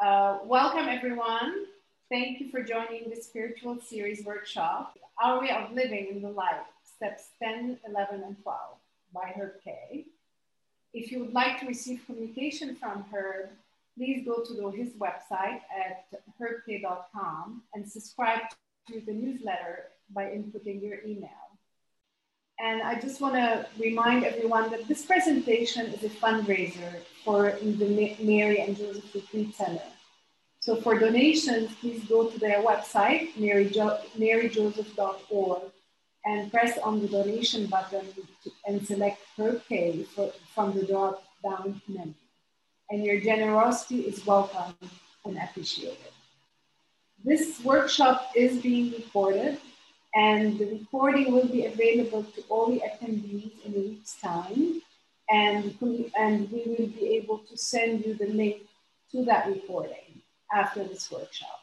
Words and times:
Uh, 0.00 0.38
welcome, 0.44 0.86
everyone. 0.88 1.64
Thank 2.08 2.38
you 2.38 2.52
for 2.52 2.62
joining 2.62 3.10
the 3.10 3.16
Spiritual 3.16 3.80
Series 3.80 4.24
workshop, 4.24 4.96
Our 5.20 5.40
Way 5.40 5.50
of 5.50 5.72
Living 5.72 6.06
in 6.12 6.22
the 6.22 6.28
Light, 6.28 6.62
steps 6.84 7.30
10, 7.42 7.80
11, 7.84 8.22
and 8.22 8.40
12 8.40 8.58
by 9.12 9.32
Herb 9.36 9.54
Kay. 9.64 10.06
If 10.94 11.10
you 11.10 11.18
would 11.18 11.32
like 11.32 11.58
to 11.60 11.66
receive 11.66 12.02
communication 12.06 12.76
from 12.76 13.06
Herb, 13.12 13.50
please 13.96 14.24
go 14.24 14.44
to 14.44 14.70
his 14.70 14.90
website 14.92 15.62
at 15.76 16.06
herbkay.com 16.40 17.62
and 17.74 17.90
subscribe 17.90 18.42
to 18.92 19.00
the 19.04 19.12
newsletter 19.12 19.86
by 20.14 20.26
inputting 20.26 20.80
your 20.80 21.02
email. 21.04 21.28
And 22.60 22.82
I 22.82 23.00
just 23.00 23.20
want 23.20 23.34
to 23.34 23.66
remind 23.80 24.24
everyone 24.24 24.70
that 24.70 24.86
this 24.86 25.04
presentation 25.04 25.86
is 25.86 26.04
a 26.04 26.08
fundraiser 26.08 26.92
for 27.28 27.58
the 27.60 28.16
Mary 28.20 28.58
and 28.62 28.74
Joseph 28.74 29.14
Retreat 29.14 29.54
Center. 29.54 29.82
So 30.60 30.76
for 30.76 30.98
donations, 30.98 31.74
please 31.78 32.02
go 32.04 32.30
to 32.30 32.38
their 32.38 32.62
website, 32.62 33.34
maryjo- 33.34 34.00
maryjoseph.org, 34.16 35.62
and 36.24 36.50
press 36.50 36.78
on 36.78 37.02
the 37.02 37.08
donation 37.08 37.66
button 37.66 38.06
to, 38.44 38.50
and 38.66 38.86
select 38.86 39.18
Herb 39.36 39.60
Kay 39.68 40.04
for, 40.04 40.32
from 40.54 40.72
the 40.72 40.86
drop 40.86 41.22
down 41.44 41.82
menu. 41.86 42.14
And 42.88 43.04
your 43.04 43.20
generosity 43.20 44.00
is 44.10 44.24
welcome 44.24 44.72
and 45.26 45.36
appreciated. 45.36 46.12
This 47.22 47.62
workshop 47.62 48.32
is 48.34 48.62
being 48.62 48.92
recorded 48.92 49.58
and 50.14 50.58
the 50.58 50.64
recording 50.78 51.32
will 51.32 51.48
be 51.48 51.66
available 51.66 52.22
to 52.22 52.40
all 52.48 52.70
the 52.70 52.80
attendees 52.88 53.52
in 53.66 53.74
a 53.74 53.80
week's 53.80 54.14
time. 54.14 54.80
And 55.30 55.76
we, 55.80 56.10
and 56.18 56.50
we 56.50 56.64
will 56.66 56.86
be 56.86 57.16
able 57.16 57.38
to 57.38 57.56
send 57.56 58.04
you 58.04 58.14
the 58.14 58.26
link 58.26 58.62
to 59.12 59.24
that 59.26 59.46
recording 59.46 60.22
after 60.52 60.84
this 60.84 61.10
workshop. 61.10 61.60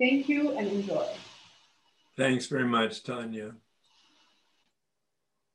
Thank 0.00 0.28
you 0.28 0.56
and 0.56 0.68
enjoy. 0.68 1.06
Thanks 2.16 2.46
very 2.46 2.64
much, 2.64 3.02
Tanya. 3.02 3.54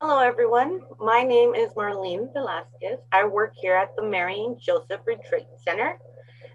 Hello, 0.02 0.20
everyone. 0.20 0.82
My 1.00 1.24
name 1.24 1.56
is 1.56 1.72
Marlene 1.74 2.32
Velasquez. 2.34 3.00
I 3.12 3.24
work 3.26 3.54
here 3.56 3.76
at 3.76 3.96
the 3.96 4.04
Mary 4.04 4.44
and 4.44 4.60
Joseph 4.60 5.02
Retreat 5.06 5.48
Center. 5.66 5.98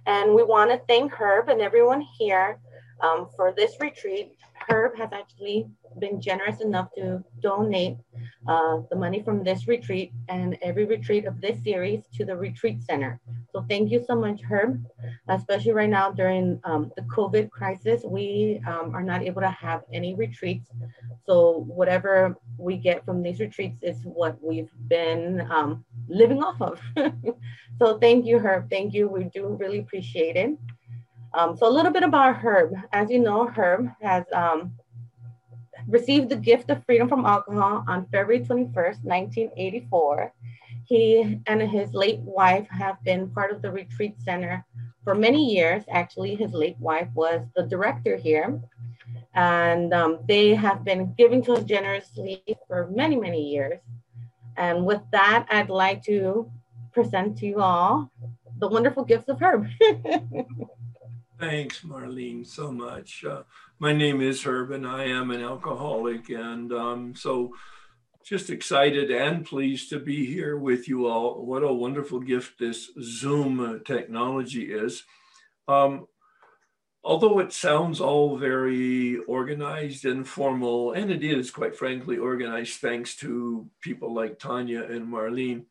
And 0.07 0.35
we 0.35 0.43
want 0.43 0.71
to 0.71 0.81
thank 0.87 1.13
Herb 1.13 1.49
and 1.49 1.61
everyone 1.61 2.03
here 2.19 2.61
um, 3.01 3.29
for 3.37 3.53
this 3.53 3.73
retreat 3.81 4.37
Herb 4.69 4.97
has 4.97 5.11
actually 5.13 5.67
been 5.99 6.21
generous 6.21 6.61
enough 6.61 6.89
to 6.97 7.25
donate 7.41 7.97
uh, 8.47 8.81
the 8.91 8.97
money 8.97 9.23
from 9.23 9.43
this 9.43 9.67
retreat 9.67 10.13
and 10.29 10.57
every 10.63 10.85
retreat 10.85 11.25
of 11.25 11.41
this 11.41 11.63
series 11.63 12.03
to 12.15 12.25
the 12.25 12.37
retreat 12.37 12.83
center. 12.83 13.21
So 13.53 13.65
thank 13.69 13.91
you 13.91 14.05
so 14.07 14.15
much, 14.15 14.43
Herb, 14.43 14.85
especially 15.29 15.73
right 15.73 15.89
now 15.89 16.11
during 16.11 16.61
um, 16.65 16.93
the 16.97 17.03
COVID 17.03 17.51
crisis. 17.51 18.03
We 18.05 18.61
um, 18.67 18.95
are 18.95 19.03
not 19.03 19.23
able 19.23 19.41
to 19.43 19.51
have 19.51 19.83
any 19.93 20.15
retreats. 20.15 20.71
So 21.27 21.65
whatever 21.67 22.37
we 22.59 22.77
get 22.77 23.05
from 23.05 23.23
these 23.23 23.41
retreats 23.41 23.79
is 23.83 23.99
what 24.05 24.37
we've 24.43 24.71
been 24.89 25.47
um, 25.51 25.85
living 26.09 26.43
off 26.43 26.61
of. 26.61 26.81
so 27.79 27.99
thank 27.99 28.27
you, 28.27 28.39
Herb. 28.39 28.71
Thank 28.71 28.95
you. 28.95 29.09
We 29.09 29.25
do 29.25 29.57
really 29.59 29.79
appreciate 29.79 30.37
it. 30.37 30.57
Um, 31.39 31.57
so 31.57 31.69
a 31.69 31.71
little 31.71 31.93
bit 31.93 32.03
about 32.03 32.35
Herb. 32.35 32.75
As 32.93 33.11
you 33.11 33.21
know, 33.21 33.47
Herb 33.47 33.89
has 34.03 34.25
um, 34.33 34.73
received 35.87 36.31
the 36.31 36.37
gift 36.37 36.69
of 36.69 36.85
freedom 36.85 37.09
from 37.09 37.25
alcohol 37.25 37.85
on 37.87 38.09
February 38.11 38.41
21st, 38.41 39.05
1984. 39.05 40.33
He 40.85 41.39
and 41.47 41.63
his 41.63 41.95
late 41.95 42.19
wife 42.23 42.67
have 42.71 42.97
been 43.05 43.31
part 43.31 43.53
of 43.53 43.63
the 43.63 43.71
retreat 43.71 44.17
center 44.21 44.67
for 45.05 45.15
many 45.15 45.55
years. 45.55 45.85
Actually, 45.89 46.35
his 46.35 46.53
late 46.53 46.77
wife 46.81 47.09
was 47.15 47.43
the 47.55 47.63
director 47.63 48.17
here. 48.17 48.61
And 49.33 49.95
um, 49.95 50.19
they 50.27 50.57
have 50.57 50.83
been 50.85 51.15
giving 51.17 51.45
to 51.45 51.53
us 51.53 51.63
generously 51.63 52.43
for 52.67 52.89
many, 52.93 53.15
many 53.15 53.49
years. 53.49 53.79
And 54.57 54.85
with 54.85 55.03
that, 55.13 55.47
I'd 55.51 55.71
like 55.71 56.03
to 56.07 56.51
present 56.93 57.39
to 57.39 57.47
you 57.47 57.61
all 57.61 58.11
the 58.59 58.67
wonderful 58.67 59.05
gifts 59.05 59.29
of 59.29 59.41
Herb. 59.41 59.69
Thanks, 61.39 61.83
Marlene, 61.83 62.45
so 62.45 62.73
much. 62.73 63.25
Uh, 63.25 63.43
my 63.79 63.93
name 63.93 64.21
is 64.21 64.43
Herb, 64.43 64.73
and 64.73 64.85
I 64.85 65.05
am 65.05 65.31
an 65.31 65.41
alcoholic, 65.41 66.31
and 66.31 66.73
um, 66.73 67.15
so 67.15 67.55
just 68.25 68.51
excited 68.51 69.13
and 69.13 69.47
pleased 69.47 69.89
to 69.91 70.01
be 70.01 70.27
here 70.27 70.57
with 70.57 70.89
you 70.89 71.07
all. 71.07 71.47
What 71.47 71.63
a 71.63 71.73
wonderful 71.73 72.19
gift 72.19 72.59
this 72.59 72.91
Zoom 73.01 73.83
technology 73.85 74.65
is. 74.65 75.05
Um, 75.69 76.09
although 77.05 77.39
it 77.39 77.53
sounds 77.53 78.01
all 78.01 78.37
very 78.37 79.19
organized 79.19 80.07
and 80.07 80.27
formal, 80.27 80.91
and 80.91 81.09
it 81.09 81.23
is, 81.23 81.53
quite 81.53 81.77
frankly, 81.77 82.19
organized 82.19 82.81
thanks 82.81 83.15
to 83.19 83.71
people 83.81 84.13
like 84.13 84.41
Tanya 84.41 84.83
and 84.83 85.07
Marlene. 85.07 85.67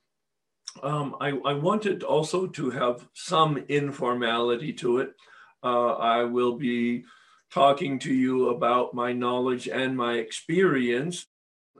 Um, 0.81 1.17
I, 1.19 1.31
I 1.31 1.55
wanted 1.55 2.03
also 2.03 2.47
to 2.47 2.69
have 2.69 3.05
some 3.13 3.57
informality 3.67 4.71
to 4.73 4.99
it 4.99 5.13
uh, 5.67 5.93
I 5.95 6.23
will 6.23 6.55
be 6.55 7.03
talking 7.51 7.99
to 7.99 8.13
you 8.13 8.49
about 8.49 8.93
my 8.93 9.11
knowledge 9.11 9.67
and 9.67 9.97
my 9.97 10.13
experience 10.15 11.25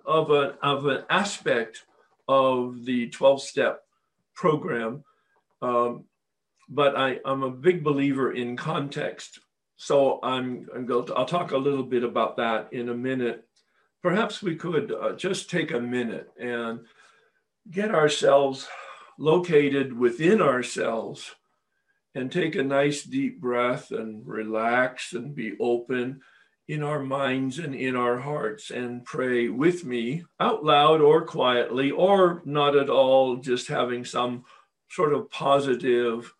of, 0.05 0.29
a, 0.29 0.57
of 0.61 0.85
an 0.87 1.03
aspect 1.09 1.85
of 2.27 2.83
the 2.83 3.07
12 3.09 3.41
step 3.41 3.81
program. 4.35 5.03
Um, 5.61 6.03
but 6.69 6.97
I, 6.97 7.19
I'm 7.23 7.43
a 7.43 7.49
big 7.49 7.83
believer 7.83 8.33
in 8.33 8.57
context. 8.57 9.39
So 9.77 10.19
I'm, 10.21 10.67
I'm 10.75 10.85
going 10.85 11.05
to, 11.07 11.15
I'll 11.15 11.25
talk 11.25 11.51
a 11.51 11.57
little 11.57 11.83
bit 11.83 12.03
about 12.03 12.37
that 12.37 12.73
in 12.73 12.89
a 12.89 12.93
minute. 12.93 13.45
Perhaps 14.03 14.41
we 14.41 14.55
could 14.55 14.91
uh, 14.91 15.13
just 15.13 15.49
take 15.49 15.71
a 15.71 15.79
minute 15.79 16.29
and 16.37 16.81
get 17.71 17.95
ourselves 17.95 18.67
located 19.17 19.97
within 19.97 20.41
ourselves 20.41 21.35
and 22.17 22.31
take 22.31 22.55
a 22.55 22.63
nice 22.63 23.03
deep 23.03 23.39
breath 23.39 23.91
and 23.91 24.25
relax 24.25 25.13
and 25.13 25.35
be 25.35 25.55
open 25.59 26.19
in 26.67 26.81
our 26.81 26.99
minds 26.99 27.59
and 27.59 27.75
in 27.75 27.95
our 27.95 28.17
hearts 28.17 28.71
and 28.71 29.05
pray 29.05 29.49
with 29.49 29.85
me 29.85 30.23
out 30.39 30.65
loud 30.65 30.99
or 30.99 31.23
quietly 31.23 31.91
or 31.91 32.41
not 32.43 32.75
at 32.75 32.89
all, 32.89 33.35
just 33.35 33.67
having 33.67 34.03
some 34.03 34.43
sort 34.89 35.13
of 35.13 35.29
positive 35.29 36.33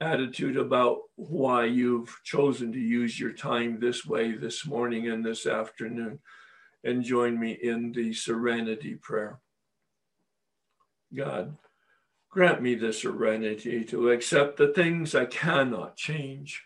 attitude 0.00 0.56
about 0.56 0.98
why 1.14 1.64
you've 1.64 2.20
chosen 2.24 2.72
to 2.72 2.80
use 2.80 3.18
your 3.18 3.32
time 3.32 3.78
this 3.78 4.04
way 4.04 4.32
this 4.32 4.66
morning 4.66 5.08
and 5.08 5.24
this 5.24 5.46
afternoon. 5.46 6.18
And 6.82 7.04
join 7.04 7.38
me 7.38 7.52
in 7.52 7.92
the 7.92 8.12
serenity 8.14 8.96
prayer. 8.96 9.38
God, 11.14 11.56
Grant 12.30 12.62
me 12.62 12.76
the 12.76 12.92
serenity 12.92 13.84
to 13.86 14.10
accept 14.10 14.56
the 14.56 14.68
things 14.68 15.16
I 15.16 15.24
cannot 15.26 15.96
change, 15.96 16.64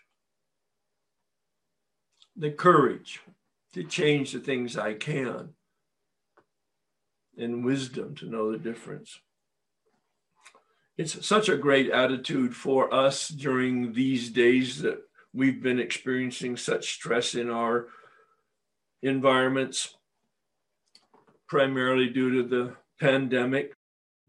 the 2.35 2.51
courage 2.51 3.21
to 3.73 3.83
change 3.83 4.31
the 4.31 4.39
things 4.39 4.77
I 4.77 4.93
can, 4.93 5.55
and 7.35 7.65
wisdom 7.65 8.13
to 8.15 8.29
know 8.29 8.51
the 8.51 8.59
difference. 8.59 9.19
It's 10.97 11.25
such 11.25 11.49
a 11.49 11.57
great 11.57 11.89
attitude 11.89 12.55
for 12.55 12.93
us 12.93 13.27
during 13.27 13.93
these 13.93 14.29
days 14.29 14.83
that 14.83 14.99
we've 15.33 15.63
been 15.63 15.79
experiencing 15.79 16.57
such 16.57 16.93
stress 16.93 17.33
in 17.33 17.49
our 17.49 17.87
environments, 19.01 19.97
primarily 21.47 22.07
due 22.07 22.43
to 22.43 22.47
the 22.47 22.75
pandemic 22.99 23.75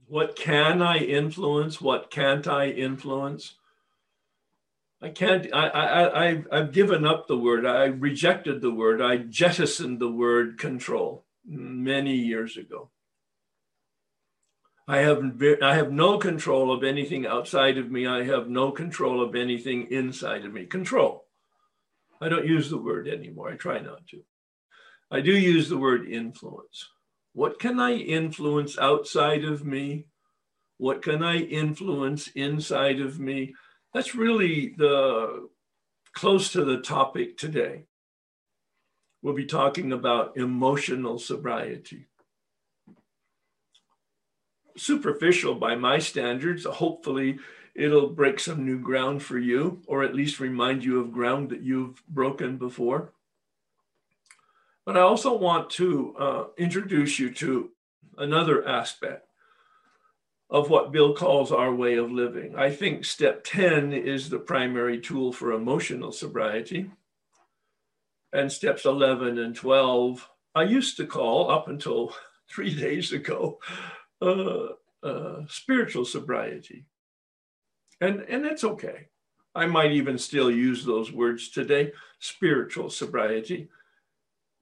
what 0.08 0.36
can 0.36 0.82
I 0.82 0.98
influence? 0.98 1.80
What 1.80 2.10
can't 2.10 2.46
I 2.46 2.68
influence? 2.68 3.54
I 5.02 5.10
can't, 5.10 5.46
I, 5.52 5.68
I, 5.68 6.24
I, 6.28 6.44
I've 6.50 6.72
given 6.72 7.04
up 7.04 7.26
the 7.26 7.36
word. 7.36 7.66
I 7.66 7.84
rejected 7.86 8.60
the 8.60 8.70
word. 8.70 9.02
I 9.02 9.18
jettisoned 9.18 10.00
the 10.00 10.10
word 10.10 10.58
control 10.58 11.24
many 11.44 12.14
years 12.14 12.56
ago. 12.56 12.90
I 14.88 14.98
have, 14.98 15.20
I 15.62 15.74
have 15.74 15.90
no 15.90 16.16
control 16.18 16.72
of 16.72 16.84
anything 16.84 17.26
outside 17.26 17.76
of 17.76 17.90
me. 17.90 18.06
I 18.06 18.22
have 18.22 18.48
no 18.48 18.70
control 18.70 19.20
of 19.20 19.34
anything 19.34 19.88
inside 19.90 20.44
of 20.44 20.52
me. 20.52 20.64
Control. 20.64 21.26
I 22.20 22.28
don't 22.28 22.46
use 22.46 22.70
the 22.70 22.78
word 22.78 23.08
anymore. 23.08 23.50
I 23.50 23.56
try 23.56 23.80
not 23.80 24.06
to. 24.08 24.22
I 25.10 25.20
do 25.20 25.36
use 25.36 25.68
the 25.68 25.76
word 25.76 26.06
influence. 26.08 26.88
What 27.36 27.58
can 27.58 27.78
I 27.78 27.92
influence 27.92 28.78
outside 28.78 29.44
of 29.44 29.62
me? 29.62 30.06
What 30.78 31.02
can 31.02 31.22
I 31.22 31.36
influence 31.36 32.28
inside 32.28 32.98
of 32.98 33.20
me? 33.20 33.54
That's 33.92 34.14
really 34.14 34.72
the 34.78 35.46
close 36.14 36.50
to 36.52 36.64
the 36.64 36.78
topic 36.78 37.36
today. 37.36 37.84
We'll 39.20 39.34
be 39.34 39.44
talking 39.44 39.92
about 39.92 40.38
emotional 40.38 41.18
sobriety. 41.18 42.06
Superficial 44.78 45.56
by 45.56 45.74
my 45.74 45.98
standards, 45.98 46.64
hopefully 46.64 47.38
it'll 47.74 48.08
break 48.08 48.40
some 48.40 48.64
new 48.64 48.78
ground 48.78 49.22
for 49.22 49.36
you, 49.36 49.82
or 49.86 50.02
at 50.04 50.14
least 50.14 50.40
remind 50.40 50.82
you 50.82 51.00
of 51.00 51.12
ground 51.12 51.50
that 51.50 51.60
you've 51.60 52.02
broken 52.08 52.56
before. 52.56 53.12
But 54.86 54.96
I 54.96 55.00
also 55.00 55.36
want 55.36 55.68
to 55.70 56.14
uh, 56.16 56.44
introduce 56.56 57.18
you 57.18 57.34
to 57.34 57.70
another 58.16 58.66
aspect 58.66 59.26
of 60.48 60.70
what 60.70 60.92
Bill 60.92 61.12
calls 61.12 61.50
our 61.50 61.74
way 61.74 61.96
of 61.96 62.12
living. 62.12 62.54
I 62.56 62.70
think 62.70 63.04
step 63.04 63.42
10 63.42 63.92
is 63.92 64.30
the 64.30 64.38
primary 64.38 65.00
tool 65.00 65.32
for 65.32 65.52
emotional 65.52 66.12
sobriety. 66.12 66.88
And 68.32 68.50
steps 68.50 68.84
11 68.84 69.38
and 69.38 69.56
12, 69.56 70.28
I 70.54 70.62
used 70.62 70.96
to 70.98 71.06
call 71.06 71.50
up 71.50 71.66
until 71.66 72.14
three 72.48 72.74
days 72.74 73.12
ago, 73.12 73.58
uh, 74.22 74.68
uh, 75.02 75.42
spiritual 75.48 76.04
sobriety. 76.04 76.84
And, 78.00 78.20
and 78.20 78.44
that's 78.44 78.62
okay. 78.62 79.08
I 79.52 79.66
might 79.66 79.92
even 79.92 80.16
still 80.18 80.50
use 80.50 80.84
those 80.84 81.10
words 81.10 81.48
today 81.48 81.92
spiritual 82.20 82.90
sobriety. 82.90 83.68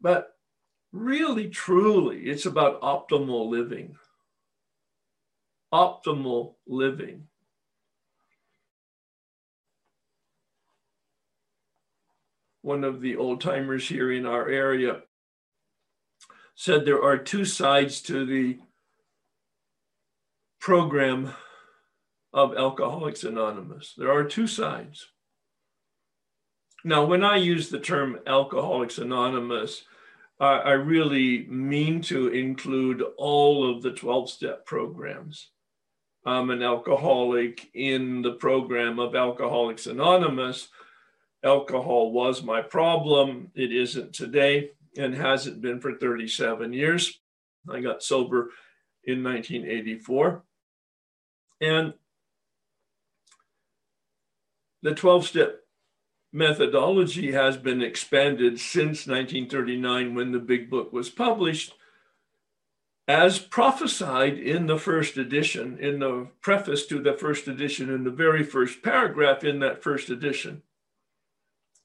But 0.04 0.36
really, 0.92 1.48
truly, 1.48 2.26
it's 2.26 2.46
about 2.46 2.80
optimal 2.82 3.48
living 3.50 3.96
optimal 5.74 6.54
living. 6.68 7.26
One 12.62 12.84
of 12.84 13.00
the 13.00 13.16
old 13.16 13.40
timers 13.40 13.88
here 13.88 14.12
in 14.12 14.24
our 14.24 14.48
area 14.48 15.02
said 16.54 16.84
there 16.84 17.02
are 17.02 17.18
two 17.18 17.44
sides 17.44 18.00
to 18.02 18.24
the 18.24 18.60
program 20.60 21.34
of 22.32 22.56
Alcoholics 22.56 23.24
Anonymous. 23.24 23.94
There 23.98 24.12
are 24.12 24.24
two 24.24 24.46
sides. 24.46 25.08
Now, 26.84 27.04
when 27.04 27.24
I 27.24 27.36
use 27.36 27.68
the 27.68 27.80
term 27.80 28.20
Alcoholics 28.26 28.98
Anonymous, 28.98 29.82
I, 30.40 30.56
I 30.56 30.72
really 30.72 31.46
mean 31.46 32.00
to 32.02 32.28
include 32.28 33.02
all 33.16 33.70
of 33.70 33.82
the 33.82 33.92
12 33.92 34.30
step 34.30 34.66
programs. 34.66 35.50
I'm 36.26 36.50
an 36.50 36.62
alcoholic 36.62 37.68
in 37.74 38.22
the 38.22 38.32
program 38.32 38.98
of 38.98 39.14
Alcoholics 39.14 39.86
Anonymous. 39.86 40.68
Alcohol 41.44 42.12
was 42.12 42.42
my 42.42 42.62
problem. 42.62 43.50
It 43.54 43.72
isn't 43.72 44.14
today 44.14 44.70
and 44.96 45.14
hasn't 45.14 45.60
been 45.60 45.80
for 45.80 45.94
37 45.94 46.72
years. 46.72 47.20
I 47.68 47.80
got 47.80 48.02
sober 48.02 48.50
in 49.04 49.22
1984. 49.22 50.42
And 51.60 51.94
the 54.82 54.94
12 54.94 55.26
step 55.26 55.63
methodology 56.34 57.30
has 57.30 57.56
been 57.56 57.80
expanded 57.80 58.58
since 58.58 59.06
1939 59.06 60.16
when 60.16 60.32
the 60.32 60.40
big 60.40 60.68
book 60.68 60.92
was 60.92 61.08
published 61.08 61.74
as 63.06 63.38
prophesied 63.38 64.36
in 64.36 64.66
the 64.66 64.78
first 64.78 65.16
edition, 65.16 65.78
in 65.78 66.00
the 66.00 66.26
preface 66.40 66.86
to 66.86 67.00
the 67.00 67.12
first 67.12 67.46
edition, 67.46 67.88
in 67.88 68.02
the 68.02 68.10
very 68.10 68.42
first 68.42 68.82
paragraph 68.82 69.44
in 69.44 69.60
that 69.60 69.82
first 69.82 70.10
edition. 70.10 70.62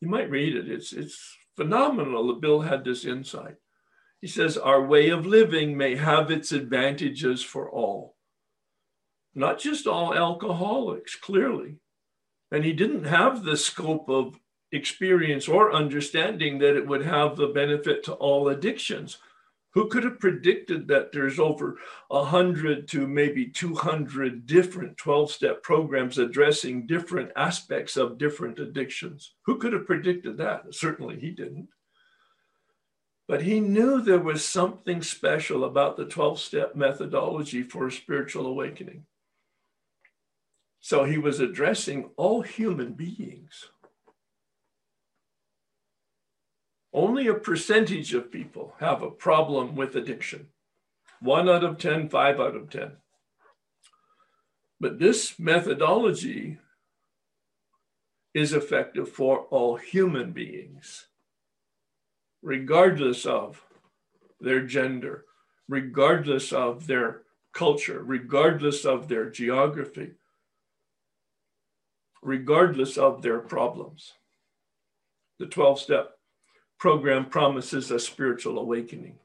You 0.02 0.08
might 0.08 0.32
read 0.32 0.56
it. 0.56 0.68
It's, 0.68 0.94
it's 0.94 1.38
phenomenal 1.56 2.28
that 2.28 2.42
Bill 2.42 2.62
had 2.62 2.84
this 2.84 3.06
insight. 3.06 3.58
He 4.20 4.28
says, 4.28 4.58
Our 4.58 4.84
way 4.84 5.10
of 5.10 5.28
living 5.28 5.78
may 5.78 5.96
have 5.96 6.32
its 6.32 6.52
advantages 6.52 7.44
for 7.44 7.70
all, 7.70 8.16
not 9.36 9.60
just 9.60 9.86
all 9.86 10.16
alcoholics, 10.16 11.16
clearly. 11.16 11.76
And 12.52 12.66
he 12.66 12.74
didn't 12.74 13.06
have 13.06 13.44
the 13.44 13.58
scope 13.58 14.10
of 14.10 14.40
experience 14.72 15.48
or 15.48 15.74
understanding 15.74 16.60
that 16.60 16.76
it 16.76 16.88
would 16.88 17.06
have 17.06 17.36
the 17.36 17.48
benefit 17.48 18.04
to 18.04 18.14
all 18.14 18.50
addictions 18.50 19.18
who 19.74 19.88
could 19.88 20.04
have 20.04 20.20
predicted 20.20 20.88
that 20.88 21.12
there's 21.12 21.40
over 21.40 21.78
100 22.08 22.88
to 22.88 23.08
maybe 23.08 23.48
200 23.48 24.46
different 24.46 24.98
12 24.98 25.32
step 25.32 25.64
programs 25.64 26.18
addressing 26.18 26.88
different 26.88 27.32
aspects 27.36 27.96
of 27.96 28.18
different 28.18 28.60
addictions? 28.60 29.36
Who 29.46 29.58
could 29.58 29.74
have 29.74 29.86
predicted 29.86 30.38
that? 30.38 30.74
Certainly 30.74 31.20
he 31.20 31.32
didn't. 31.32 31.70
But 33.28 33.44
he 33.44 33.60
knew 33.60 34.02
there 34.02 34.20
was 34.20 34.44
something 34.44 35.04
special 35.04 35.64
about 35.64 35.98
the 35.98 36.06
12 36.06 36.40
step 36.40 36.76
methodology 36.76 37.62
for 37.62 37.92
spiritual 37.92 38.48
awakening. 38.48 39.06
So 40.82 41.04
he 41.04 41.18
was 41.18 41.40
addressing 41.40 42.10
all 42.16 42.42
human 42.42 42.94
beings. 42.94 43.70
Only 46.94 47.28
a 47.28 47.36
percentage 47.36 48.14
of 48.14 48.32
people 48.32 48.74
have 48.80 49.02
a 49.02 49.12
problem 49.12 49.76
with 49.76 49.96
addiction. 49.96 50.48
One 51.22 51.50
out 51.50 51.64
of 51.64 51.78
10, 51.78 52.10
five 52.10 52.40
out 52.40 52.56
of 52.56 52.70
10. 52.70 52.94
But 54.80 55.00
this 55.00 55.38
methodology 55.38 56.58
is 58.34 58.54
effective 58.54 59.10
for 59.10 59.42
all 59.52 59.76
human 59.76 60.32
beings, 60.32 61.08
regardless 62.42 63.26
of 63.26 63.62
their 64.40 64.62
gender, 64.62 65.26
regardless 65.68 66.54
of 66.54 66.88
their 66.88 67.24
culture, 67.54 68.02
regardless 68.02 68.86
of 68.86 69.10
their 69.10 69.30
geography, 69.30 70.14
regardless 72.22 72.98
of 72.98 73.22
their 73.22 73.40
problems. 73.40 74.14
The 75.40 75.46
12 75.48 75.80
step 75.80 76.12
program 76.80 77.26
promises 77.26 77.92
a 77.92 78.00
spiritual 78.00 78.58
awakening. 78.58 79.20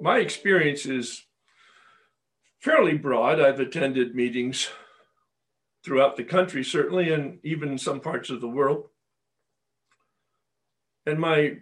My 0.00 0.18
experience 0.18 0.86
is 0.86 1.24
fairly 2.60 2.96
broad. 2.96 3.40
I've 3.40 3.60
attended 3.60 4.14
meetings 4.14 4.68
throughout 5.84 6.16
the 6.16 6.24
country, 6.24 6.62
certainly, 6.62 7.12
and 7.12 7.38
even 7.42 7.70
in 7.70 7.78
some 7.78 8.00
parts 8.00 8.30
of 8.30 8.40
the 8.40 8.48
world. 8.48 8.88
And 11.06 11.18
my 11.18 11.58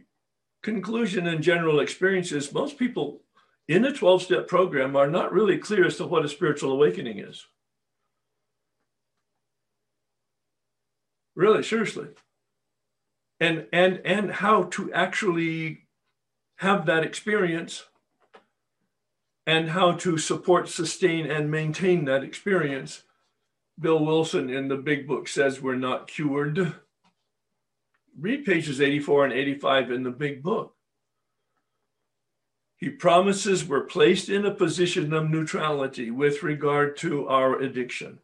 conclusion 0.63 1.27
and 1.27 1.43
general 1.43 1.81
experience 1.81 2.33
is 2.33 2.53
most 2.53 2.79
people 2.79 3.23
in 3.69 3.85
a 3.85 3.93
12 3.93 4.23
step 4.23 4.49
program 4.49 4.97
are 4.97 5.11
not 5.11 5.33
really 5.33 5.59
clear 5.59 5.87
as 5.87 5.97
to 5.97 6.07
what 6.07 6.25
a 6.25 6.29
spiritual 6.29 6.73
awakening 6.73 7.19
is. 7.19 7.47
Really, 11.39 11.63
seriously. 11.63 12.09
And 13.39 13.69
and 13.73 14.01
and 14.05 14.33
how 14.33 14.65
to 14.65 14.93
actually 14.93 15.87
have 16.57 16.85
that 16.87 17.05
experience 17.05 17.85
and 19.47 19.71
how 19.71 19.93
to 19.93 20.19
support 20.19 20.69
sustain 20.69 21.31
and 21.31 21.49
maintain 21.49 22.07
that 22.07 22.25
experience 22.25 23.05
bill 23.79 24.05
wilson 24.05 24.51
in 24.51 24.67
the 24.67 24.77
big 24.77 25.07
book 25.07 25.29
says 25.29 25.63
we're 25.63 25.77
not 25.77 26.09
cured. 26.09 26.75
Read 28.19 28.45
pages 28.45 28.81
84 28.81 29.27
and 29.27 29.33
85 29.33 29.93
in 29.93 30.03
the 30.03 30.11
big 30.11 30.43
book. 30.43 30.75
He 32.79 32.91
promises 32.91 33.65
we're 33.65 33.85
placed 33.85 34.29
in 34.29 34.45
a 34.45 34.53
position 34.53 35.13
of 35.13 35.31
neutrality 35.31 36.11
with 36.11 36.43
regard 36.43 36.97
to 36.97 37.29
our 37.29 37.61
addiction 37.61 38.19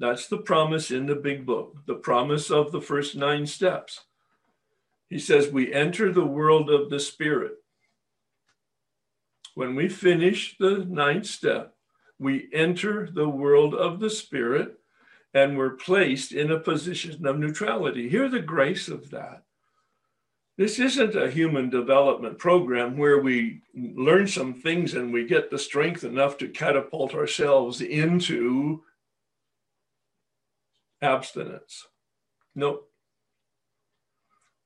that's 0.00 0.28
the 0.28 0.38
promise 0.38 0.90
in 0.90 1.04
the 1.04 1.14
big 1.14 1.44
book, 1.44 1.76
the 1.86 1.94
promise 1.94 2.50
of 2.50 2.72
the 2.72 2.80
first 2.80 3.14
nine 3.14 3.46
steps. 3.46 4.00
He 5.10 5.18
says, 5.18 5.48
We 5.48 5.72
enter 5.72 6.10
the 6.10 6.24
world 6.24 6.70
of 6.70 6.88
the 6.88 6.98
Spirit. 6.98 7.52
When 9.54 9.74
we 9.74 9.90
finish 9.90 10.56
the 10.58 10.86
ninth 10.88 11.26
step, 11.26 11.74
we 12.18 12.48
enter 12.52 13.10
the 13.12 13.28
world 13.28 13.74
of 13.74 14.00
the 14.00 14.08
Spirit 14.08 14.78
and 15.34 15.58
we're 15.58 15.76
placed 15.76 16.32
in 16.32 16.50
a 16.50 16.58
position 16.58 17.26
of 17.26 17.38
neutrality. 17.38 18.08
Hear 18.08 18.28
the 18.28 18.40
grace 18.40 18.88
of 18.88 19.10
that. 19.10 19.42
This 20.56 20.78
isn't 20.78 21.14
a 21.14 21.30
human 21.30 21.68
development 21.68 22.38
program 22.38 22.96
where 22.96 23.20
we 23.20 23.60
learn 23.74 24.26
some 24.26 24.54
things 24.54 24.94
and 24.94 25.12
we 25.12 25.26
get 25.26 25.50
the 25.50 25.58
strength 25.58 26.04
enough 26.04 26.38
to 26.38 26.48
catapult 26.48 27.14
ourselves 27.14 27.80
into 27.80 28.82
abstinence. 31.02 31.86
Nope. 32.54 32.88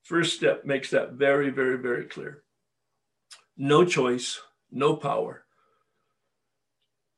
First 0.03 0.35
step 0.35 0.65
makes 0.65 0.89
that 0.91 1.13
very, 1.13 1.49
very, 1.49 1.77
very 1.77 2.05
clear. 2.05 2.43
No 3.57 3.85
choice, 3.85 4.39
no 4.71 4.95
power. 4.95 5.45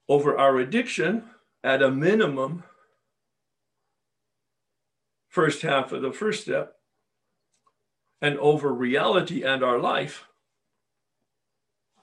Over 0.08 0.38
our 0.38 0.58
addiction, 0.58 1.24
at 1.64 1.82
a 1.82 1.92
minimum, 1.92 2.64
first 5.28 5.64
half 5.64 5.92
of 5.92 6.02
the 6.02 6.14
first 6.14 6.44
step, 6.44 6.76
and 8.22 8.38
over 8.40 8.74
reality 8.74 9.44
and 9.44 9.64
our 9.64 9.80
life, 9.80 10.26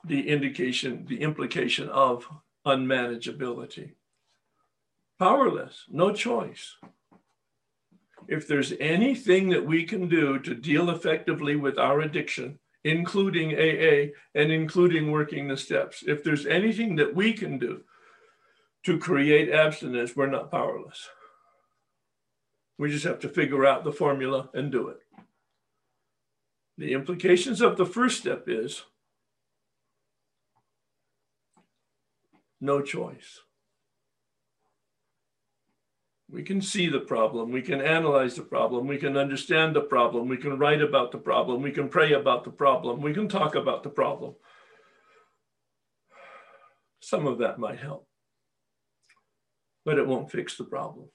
the 0.04 0.28
indication, 0.28 1.06
the 1.08 1.20
implication 1.22 1.88
of 1.88 2.28
unmanageability. 2.66 3.92
Powerless, 5.18 5.84
no 5.88 6.12
choice. 6.12 6.76
If 8.28 8.48
there's 8.48 8.72
anything 8.80 9.50
that 9.50 9.64
we 9.64 9.84
can 9.84 10.08
do 10.08 10.38
to 10.38 10.54
deal 10.54 10.90
effectively 10.90 11.56
with 11.56 11.78
our 11.78 12.00
addiction, 12.00 12.58
including 12.84 13.54
AA 13.54 14.12
and 14.34 14.52
including 14.52 15.10
working 15.10 15.48
the 15.48 15.56
steps, 15.56 16.04
if 16.06 16.24
there's 16.24 16.46
anything 16.46 16.96
that 16.96 17.14
we 17.14 17.32
can 17.32 17.58
do 17.58 17.82
to 18.84 18.98
create 18.98 19.50
abstinence, 19.50 20.14
we're 20.14 20.26
not 20.26 20.50
powerless. 20.50 21.08
We 22.78 22.90
just 22.90 23.04
have 23.04 23.20
to 23.20 23.28
figure 23.28 23.64
out 23.64 23.84
the 23.84 23.92
formula 23.92 24.50
and 24.52 24.70
do 24.70 24.88
it. 24.88 24.98
The 26.76 26.92
implications 26.92 27.60
of 27.60 27.76
the 27.76 27.86
first 27.86 28.18
step 28.18 28.44
is 28.48 28.82
no 32.60 32.82
choice. 32.82 33.40
We 36.30 36.42
can 36.42 36.62
see 36.62 36.88
the 36.88 37.00
problem, 37.00 37.52
we 37.52 37.62
can 37.62 37.80
analyze 37.80 38.34
the 38.34 38.42
problem, 38.42 38.86
we 38.86 38.96
can 38.96 39.16
understand 39.16 39.76
the 39.76 39.82
problem, 39.82 40.26
we 40.26 40.38
can 40.38 40.58
write 40.58 40.80
about 40.80 41.12
the 41.12 41.18
problem, 41.18 41.62
we 41.62 41.70
can 41.70 41.88
pray 41.88 42.12
about 42.12 42.44
the 42.44 42.50
problem, 42.50 43.02
we 43.02 43.12
can 43.12 43.28
talk 43.28 43.54
about 43.54 43.82
the 43.82 43.90
problem. 43.90 44.34
Some 47.00 47.26
of 47.26 47.38
that 47.38 47.58
might 47.58 47.78
help, 47.78 48.08
but 49.84 49.98
it 49.98 50.06
won't 50.06 50.30
fix 50.30 50.56
the 50.56 50.64
problem. 50.64 51.08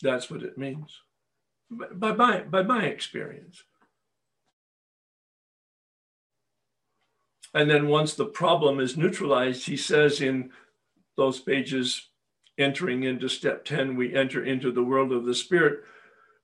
That's 0.00 0.30
what 0.30 0.42
it 0.42 0.56
means 0.56 1.00
by 1.70 2.12
my, 2.12 2.40
by 2.40 2.62
my 2.62 2.84
experience. 2.84 3.62
And 7.54 7.68
then 7.68 7.88
once 7.88 8.14
the 8.14 8.26
problem 8.26 8.78
is 8.80 8.96
neutralized, 8.96 9.66
he 9.66 9.76
says 9.76 10.20
in 10.20 10.50
those 11.16 11.40
pages, 11.40 12.09
entering 12.60 13.02
into 13.02 13.28
step 13.28 13.64
10, 13.64 13.96
we 13.96 14.14
enter 14.14 14.44
into 14.44 14.70
the 14.70 14.82
world 14.82 15.12
of 15.12 15.24
the 15.24 15.34
spirit. 15.34 15.80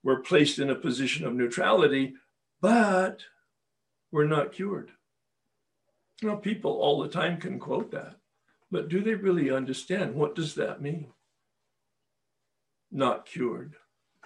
We're 0.02 0.20
placed 0.20 0.58
in 0.58 0.70
a 0.70 0.74
position 0.74 1.26
of 1.26 1.34
neutrality, 1.34 2.14
but 2.60 3.22
we're 4.10 4.26
not 4.26 4.52
cured. 4.52 4.92
You 6.22 6.28
know, 6.28 6.36
people 6.36 6.72
all 6.72 7.02
the 7.02 7.08
time 7.08 7.38
can 7.38 7.58
quote 7.58 7.90
that, 7.90 8.16
but 8.70 8.88
do 8.88 9.00
they 9.00 9.14
really 9.14 9.50
understand? 9.50 10.14
What 10.14 10.34
does 10.34 10.54
that 10.54 10.80
mean? 10.80 11.12
Not 12.90 13.26
cured, 13.26 13.74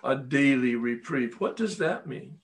a 0.05 0.17
daily 0.17 0.77
reprieve. 0.77 1.41
What 1.41 1.57
does 1.57 1.79
that 1.79 2.07
mean? 2.07 2.39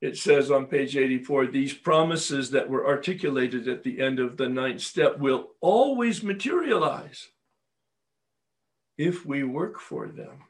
it 0.00 0.16
says 0.16 0.50
on 0.50 0.66
page 0.66 0.96
84 0.96 1.46
these 1.46 1.74
promises 1.74 2.50
that 2.50 2.68
were 2.68 2.86
articulated 2.86 3.68
at 3.68 3.82
the 3.82 4.00
end 4.00 4.18
of 4.18 4.36
the 4.36 4.48
ninth 4.48 4.80
step 4.80 5.18
will 5.18 5.50
always 5.60 6.22
materialize 6.22 7.28
if 9.00 9.24
we 9.24 9.42
work 9.42 9.80
for 9.80 10.08
them. 10.08 10.44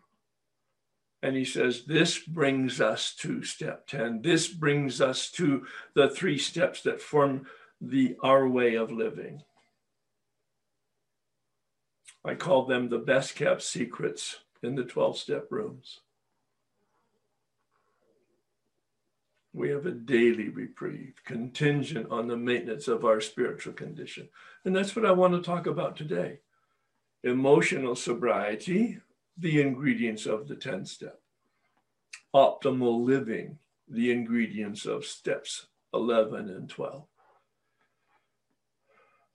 And 1.23 1.37
he 1.37 1.45
says, 1.45 1.85
This 1.85 2.19
brings 2.19 2.81
us 2.81 3.15
to 3.17 3.45
step 3.45 3.87
10. 3.87 4.23
This 4.23 4.49
brings 4.49 5.01
us 5.01 5.31
to 5.33 5.67
the 5.95 6.11
three 6.11 6.37
steps 6.37 6.83
that 6.83 7.01
form 7.01 7.47
the 7.81 8.17
our 8.23 8.49
way 8.49 8.75
of 8.75 8.91
living. 8.91 9.43
I 12.25 12.35
call 12.35 12.67
them 12.67 12.89
the 12.89 12.99
best 12.99 13.37
kept 13.37 13.63
secrets 13.63 14.41
in 14.65 14.75
the 14.75 14.85
12 14.85 15.17
step 15.17 15.47
rooms. 15.51 16.01
We 19.53 19.71
have 19.71 19.87
a 19.87 19.93
daily 19.93 20.49
reprieve 20.49 21.15
contingent 21.25 22.09
on 22.11 22.27
the 22.27 22.37
maintenance 22.37 22.89
of 22.89 23.05
our 23.05 23.21
spiritual 23.21 23.75
condition. 23.75 24.29
And 24.65 24.75
that's 24.75 24.97
what 24.97 25.07
I 25.07 25.13
want 25.13 25.35
to 25.35 25.41
talk 25.41 25.67
about 25.67 25.97
today 25.97 26.41
emotional 27.23 27.95
sobriety, 27.95 28.99
the 29.37 29.61
ingredients 29.61 30.27
of 30.27 30.49
the 30.49 30.57
10 30.57 30.87
step, 30.87 31.21
optimal 32.35 33.05
living, 33.05 33.59
the 33.89 34.11
ingredients 34.11 34.87
of 34.87 35.05
steps 35.05 35.67
11 35.93 36.49
and 36.49 36.69
12. 36.69 37.05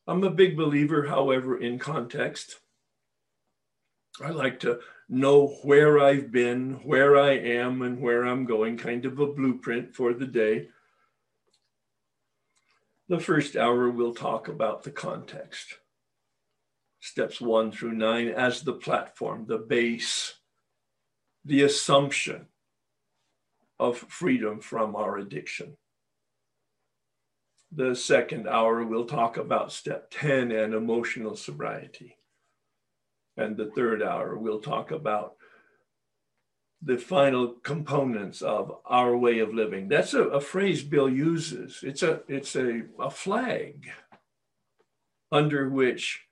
I'm 0.07 0.23
a 0.23 0.29
big 0.29 0.55
believer, 0.55 1.07
however, 1.07 1.59
in 1.59 1.79
context. 1.79 2.59
I 4.23 4.29
like 4.29 4.59
to 4.61 4.79
know 5.09 5.47
where 5.63 5.99
I've 5.99 6.31
been, 6.31 6.75
where 6.83 7.17
I 7.17 7.31
am, 7.31 7.81
and 7.81 7.99
where 7.99 8.23
I'm 8.23 8.45
going, 8.45 8.77
kind 8.77 9.05
of 9.05 9.19
a 9.19 9.27
blueprint 9.27 9.95
for 9.95 10.13
the 10.13 10.27
day. 10.27 10.69
The 13.07 13.19
first 13.19 13.55
hour, 13.55 13.89
we'll 13.89 14.15
talk 14.15 14.47
about 14.47 14.83
the 14.83 14.91
context. 14.91 15.79
Steps 17.05 17.39
one 17.39 17.71
through 17.71 17.91
nine 17.91 18.29
as 18.29 18.63
the 18.63 18.73
platform, 18.73 19.45
the 19.45 19.59
base, 19.59 20.33
the 21.45 21.61
assumption 21.61 22.47
of 23.79 23.99
freedom 23.99 24.59
from 24.59 24.95
our 24.95 25.19
addiction. 25.19 25.77
The 27.71 27.95
second 27.95 28.47
hour, 28.47 28.83
we'll 28.83 29.05
talk 29.05 29.37
about 29.37 29.71
step 29.71 30.09
10 30.09 30.51
and 30.51 30.73
emotional 30.73 31.35
sobriety. 31.35 32.17
And 33.37 33.55
the 33.55 33.67
third 33.67 34.01
hour, 34.01 34.35
we'll 34.35 34.61
talk 34.61 34.89
about 34.89 35.35
the 36.81 36.97
final 36.97 37.49
components 37.49 38.41
of 38.41 38.79
our 38.83 39.15
way 39.15 39.37
of 39.39 39.53
living. 39.53 39.89
That's 39.89 40.15
a, 40.15 40.23
a 40.23 40.41
phrase 40.41 40.81
Bill 40.81 41.07
uses. 41.09 41.81
It's 41.83 42.01
a 42.01 42.23
it's 42.27 42.55
a, 42.55 42.81
a 42.99 43.11
flag 43.11 43.91
under 45.31 45.69
which 45.69 46.24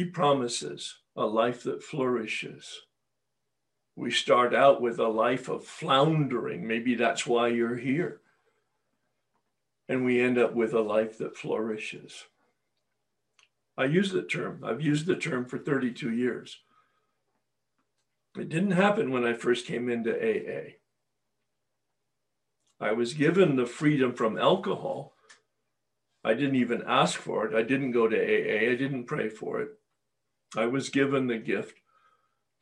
he 0.00 0.06
promises 0.06 0.96
a 1.14 1.26
life 1.26 1.62
that 1.62 1.82
flourishes. 1.82 2.80
We 3.94 4.10
start 4.10 4.54
out 4.54 4.80
with 4.80 4.98
a 4.98 5.08
life 5.08 5.46
of 5.50 5.66
floundering. 5.66 6.66
Maybe 6.66 6.94
that's 6.94 7.26
why 7.26 7.48
you're 7.48 7.76
here. 7.76 8.22
And 9.90 10.02
we 10.02 10.18
end 10.18 10.38
up 10.38 10.54
with 10.54 10.72
a 10.72 10.80
life 10.80 11.18
that 11.18 11.36
flourishes. 11.36 12.24
I 13.76 13.84
use 13.84 14.10
the 14.10 14.22
term. 14.22 14.62
I've 14.64 14.80
used 14.80 15.04
the 15.04 15.16
term 15.16 15.44
for 15.44 15.58
32 15.58 16.10
years. 16.10 16.60
It 18.38 18.48
didn't 18.48 18.70
happen 18.70 19.10
when 19.10 19.26
I 19.26 19.34
first 19.34 19.66
came 19.66 19.90
into 19.90 20.14
AA. 20.14 20.76
I 22.80 22.92
was 22.92 23.12
given 23.12 23.56
the 23.56 23.66
freedom 23.66 24.14
from 24.14 24.38
alcohol. 24.38 25.12
I 26.24 26.32
didn't 26.32 26.56
even 26.56 26.84
ask 26.86 27.20
for 27.20 27.46
it. 27.46 27.54
I 27.54 27.60
didn't 27.60 27.92
go 27.92 28.08
to 28.08 28.16
AA. 28.16 28.70
I 28.72 28.76
didn't 28.76 29.04
pray 29.04 29.28
for 29.28 29.60
it. 29.60 29.76
I 30.56 30.66
was 30.66 30.88
given 30.88 31.26
the 31.26 31.38
gift 31.38 31.78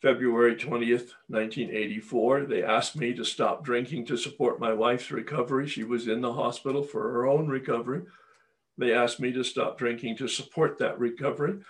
February 0.03 0.55
20th, 0.55 1.15
1984. 1.29 2.45
They 2.45 2.63
asked 2.63 2.97
me 2.97 3.15
to 3.15 3.25
stop 3.25 3.65
drinking 3.65 4.07
to 4.07 4.17
support 4.17 4.61
my 4.61 4.73
wife's 4.73 5.11
recovery. 5.11 5.67
She 5.67 5.85
was 5.85 6.07
in 6.07 6.21
the 6.21 6.35
hospital 6.35 6.83
for 6.83 7.11
her 7.11 7.27
own 7.27 7.49
recovery. 7.49 8.03
They 8.77 8.93
asked 8.93 9.19
me 9.19 9.33
to 9.33 9.43
stop 9.43 9.77
drinking 9.77 10.19
to 10.19 10.29
support 10.29 10.79
that 10.79 10.99
recovery, 11.01 11.61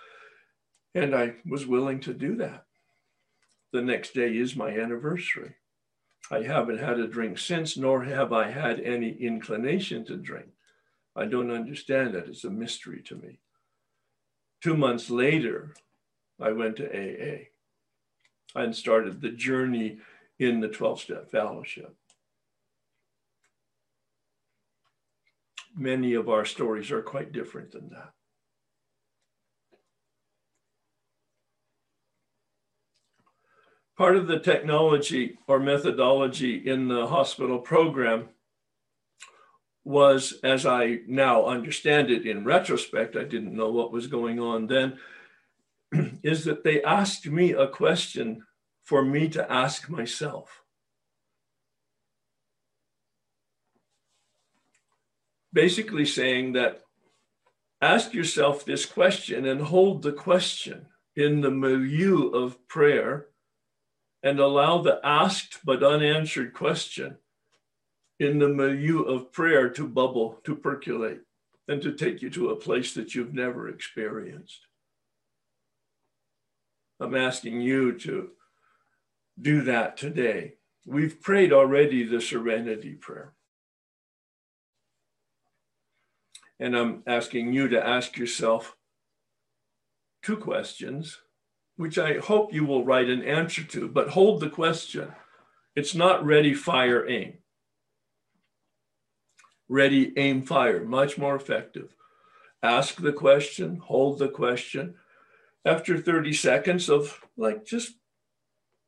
and 0.93 1.15
I 1.15 1.35
was 1.43 1.65
willing 1.65 1.99
to 2.01 2.13
do 2.13 2.35
that. 2.35 2.65
The 3.71 3.81
next 3.81 4.13
day 4.13 4.37
is 4.37 4.55
my 4.55 4.69
anniversary. 4.69 5.55
I 6.29 6.43
haven't 6.43 6.79
had 6.79 6.99
a 6.99 7.07
drink 7.07 7.39
since, 7.39 7.77
nor 7.77 8.03
have 8.03 8.31
I 8.31 8.51
had 8.51 8.79
any 8.79 9.11
inclination 9.13 10.05
to 10.05 10.17
drink. 10.17 10.49
I 11.15 11.25
don't 11.25 11.49
understand 11.49 12.13
it. 12.13 12.27
It's 12.27 12.43
a 12.43 12.51
mystery 12.51 13.01
to 13.07 13.15
me. 13.15 13.39
Two 14.61 14.77
months 14.77 15.09
later, 15.09 15.73
I 16.39 16.51
went 16.51 16.77
to 16.77 16.87
AA 16.87 17.47
and 18.55 18.75
started 18.75 19.21
the 19.21 19.31
journey 19.31 19.99
in 20.39 20.59
the 20.59 20.69
12 20.69 21.01
step 21.01 21.31
fellowship. 21.31 21.95
many 25.79 26.13
of 26.13 26.29
our 26.29 26.45
stories 26.45 26.91
are 26.91 27.01
quite 27.01 27.31
different 27.31 27.71
than 27.71 27.89
that. 27.89 28.11
Part 33.97 34.15
of 34.15 34.27
the 34.27 34.39
technology 34.39 35.37
or 35.47 35.59
methodology 35.59 36.55
in 36.55 36.87
the 36.87 37.07
hospital 37.07 37.59
program 37.59 38.29
was, 39.83 40.35
as 40.43 40.65
I 40.65 40.99
now 41.07 41.45
understand 41.45 42.09
it 42.09 42.25
in 42.25 42.45
retrospect, 42.45 43.17
I 43.17 43.23
didn't 43.23 43.55
know 43.55 43.71
what 43.71 43.91
was 43.91 44.07
going 44.07 44.39
on 44.39 44.67
then, 44.67 44.99
is 46.23 46.45
that 46.45 46.63
they 46.63 46.83
asked 46.83 47.27
me 47.27 47.53
a 47.53 47.67
question 47.67 48.43
for 48.83 49.03
me 49.03 49.29
to 49.29 49.51
ask 49.51 49.89
myself. 49.89 50.63
basically 55.53 56.05
saying 56.05 56.53
that 56.53 56.81
ask 57.81 58.13
yourself 58.13 58.65
this 58.65 58.85
question 58.85 59.45
and 59.45 59.61
hold 59.61 60.01
the 60.01 60.11
question 60.11 60.85
in 61.15 61.41
the 61.41 61.51
milieu 61.51 62.29
of 62.29 62.67
prayer 62.67 63.27
and 64.21 64.39
allow 64.39 64.81
the 64.81 64.99
asked 65.03 65.59
but 65.63 65.83
unanswered 65.83 66.53
question 66.53 67.17
in 68.19 68.37
the 68.37 68.49
milieu 68.49 69.03
of 69.03 69.31
prayer 69.31 69.69
to 69.69 69.87
bubble, 69.87 70.39
to 70.43 70.55
percolate, 70.55 71.21
and 71.69 71.81
to 71.81 71.93
take 71.93 72.21
you 72.21 72.29
to 72.29 72.49
a 72.49 72.55
place 72.55 72.93
that 72.93 73.15
you've 73.15 73.33
never 73.33 73.69
experienced. 73.69 74.67
I'm 76.99 77.15
asking 77.15 77.61
you 77.61 77.97
to 77.99 78.29
do 79.41 79.61
that 79.63 79.97
today. 79.97 80.55
We've 80.85 81.21
prayed 81.21 81.53
already 81.53 82.03
the 82.03 82.19
serenity 82.19 82.93
prayer. 82.93 83.33
And 86.59 86.75
I'm 86.75 87.03
asking 87.07 87.53
you 87.53 87.69
to 87.69 87.85
ask 87.85 88.17
yourself 88.17 88.75
two 90.23 90.35
questions, 90.35 91.17
which 91.77 91.97
I 91.97 92.17
hope 92.17 92.53
you 92.53 92.65
will 92.65 92.83
write 92.83 93.09
an 93.09 93.23
answer 93.23 93.63
to, 93.63 93.87
but 93.87 94.09
hold 94.09 94.41
the 94.41 94.49
question. 94.49 95.13
It's 95.75 95.95
not 95.95 96.25
ready, 96.25 96.53
fire, 96.53 97.07
aim. 97.07 97.37
Ready, 99.69 100.11
aim, 100.17 100.41
fire, 100.41 100.83
much 100.83 101.17
more 101.17 101.35
effective. 101.35 101.95
Ask 102.61 102.95
the 102.97 103.13
question, 103.13 103.77
hold 103.77 104.19
the 104.19 104.27
question. 104.27 104.95
After 105.65 105.97
30 105.97 106.33
seconds 106.33 106.89
of 106.89 107.19
like 107.37 107.65
just 107.65 107.93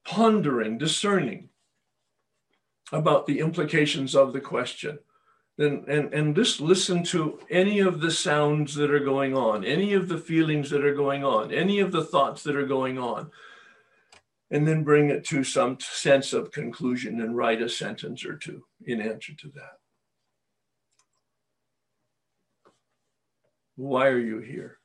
pondering, 0.06 0.78
discerning 0.78 1.50
about 2.92 3.26
the 3.26 3.40
implications 3.40 4.16
of 4.16 4.34
the 4.34 4.42
question, 4.42 5.00
and, 5.58 5.88
and, 5.88 6.14
and 6.14 6.36
just 6.36 6.60
listen 6.60 7.04
to 7.04 7.40
any 7.50 7.80
of 7.80 8.02
the 8.02 8.12
sounds 8.12 8.74
that 8.76 8.92
are 8.92 9.00
going 9.00 9.36
on, 9.36 9.64
any 9.64 9.94
of 9.94 10.08
the 10.08 10.18
feelings 10.18 10.70
that 10.70 10.84
are 10.84 10.96
going 10.96 11.24
on, 11.24 11.52
any 11.52 11.80
of 11.80 11.92
the 11.92 12.04
thoughts 12.04 12.44
that 12.44 12.56
are 12.56 12.66
going 12.66 12.98
on, 12.98 13.30
and 14.50 14.68
then 14.68 14.84
bring 14.84 15.10
it 15.10 15.24
to 15.26 15.44
some 15.44 15.78
sense 15.80 16.34
of 16.34 16.52
conclusion 16.52 17.22
and 17.22 17.38
write 17.38 17.62
a 17.62 17.70
sentence 17.70 18.26
or 18.26 18.36
two 18.36 18.64
in 18.86 19.00
answer 19.00 19.34
to 19.36 19.50
that. 19.50 19.78
Why 23.76 24.08
are 24.08 24.20
you 24.20 24.40
here? 24.40 24.81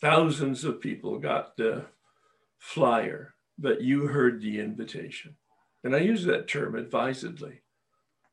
Thousands 0.00 0.64
of 0.64 0.80
people 0.80 1.18
got 1.18 1.56
the 1.56 1.86
flyer, 2.58 3.34
but 3.58 3.82
you 3.82 4.06
heard 4.06 4.40
the 4.40 4.60
invitation. 4.60 5.36
And 5.82 5.94
I 5.94 5.98
use 5.98 6.24
that 6.24 6.48
term 6.48 6.76
advisedly. 6.76 7.62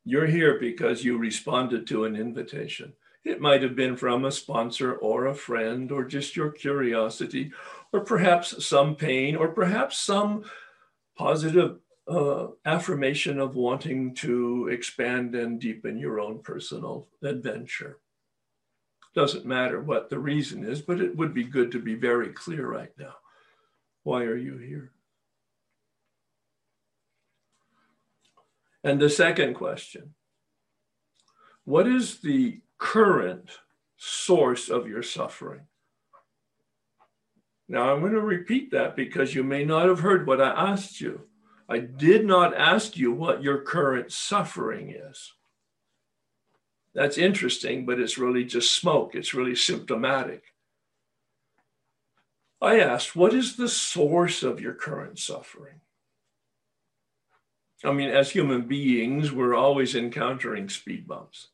You're 0.04 0.28
here 0.28 0.60
because 0.60 1.04
you 1.04 1.18
responded 1.18 1.88
to 1.88 2.06
an 2.06 2.16
invitation. 2.16 2.94
It 3.24 3.42
might 3.42 3.64
have 3.64 3.76
been 3.76 3.98
from 3.98 4.26
a 4.26 4.32
sponsor 4.32 4.94
or 4.98 5.26
a 5.26 5.34
friend, 5.34 5.92
or 5.92 6.04
just 6.04 6.36
your 6.36 6.52
curiosity, 6.52 7.52
or 7.92 8.02
perhaps 8.02 8.64
some 8.64 8.96
pain, 8.96 9.36
or 9.36 9.48
perhaps 9.48 9.98
some 9.98 10.44
positive 11.18 11.80
uh, 12.08 12.48
affirmation 12.66 13.40
of 13.40 13.56
wanting 13.56 14.14
to 14.14 14.68
expand 14.68 15.34
and 15.34 15.60
deepen 15.60 15.98
your 15.98 16.20
own 16.20 16.44
personal 16.44 17.08
adventure. 17.24 17.98
Doesn't 19.16 19.46
matter 19.46 19.80
what 19.80 20.10
the 20.10 20.20
reason 20.20 20.66
is, 20.66 20.82
but 20.82 21.00
it 21.00 21.16
would 21.16 21.34
be 21.34 21.46
good 21.46 21.72
to 21.72 21.80
be 21.80 21.96
very 21.96 22.30
clear 22.30 22.68
right 22.68 22.92
now. 23.00 23.16
Why 24.04 24.24
are 24.24 24.36
you 24.36 24.58
here? 24.58 24.92
And 28.84 29.00
the 29.00 29.10
second 29.10 29.56
question 29.56 30.14
What 31.64 31.88
is 31.88 32.20
the 32.20 32.62
current 32.78 33.50
source 33.98 34.70
of 34.70 34.88
your 34.88 35.02
suffering? 35.02 35.62
Now, 37.68 37.92
I'm 37.92 38.02
going 38.02 38.14
to 38.14 38.22
repeat 38.22 38.72
that 38.72 38.96
because 38.96 39.34
you 39.34 39.44
may 39.44 39.66
not 39.66 39.88
have 39.88 40.02
heard 40.02 40.28
what 40.28 40.40
I 40.40 40.50
asked 40.50 41.02
you. 41.02 41.22
I 41.68 41.80
did 41.80 42.26
not 42.26 42.56
ask 42.56 42.96
you 42.96 43.12
what 43.12 43.42
your 43.42 43.62
current 43.62 44.12
suffering 44.12 44.92
is. 44.92 45.34
That's 46.96 47.18
interesting, 47.18 47.86
but 47.86 48.00
it's 48.00 48.18
really 48.18 48.46
just 48.46 48.74
smoke. 48.74 49.16
It's 49.16 49.34
really 49.34 49.56
symptomatic. 49.56 50.44
I 52.62 52.80
asked, 52.80 53.18
what 53.18 53.34
is 53.34 53.58
the 53.58 53.68
source 53.68 54.44
of 54.44 54.62
your 54.62 54.74
current 54.74 55.20
suffering? 55.20 55.82
I 57.84 57.92
mean, 57.92 58.10
as 58.10 58.32
human 58.32 58.62
beings, 58.62 59.34
we're 59.34 59.54
always 59.54 59.94
encountering 59.94 60.70
speed 60.70 61.06
bumps. 61.06 61.50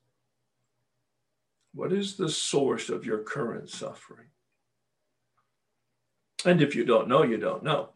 What 1.73 1.91
is 1.91 2.17
the 2.17 2.29
source 2.29 2.89
of 2.89 3.03
your 3.03 3.19
current 3.19 3.69
suffering? 3.69 4.27
And 6.45 6.61
if 6.61 6.75
you 6.75 6.85
don't 6.85 7.07
know, 7.07 7.23
you 7.23 7.37
don't 7.37 7.63
know. 7.63 7.89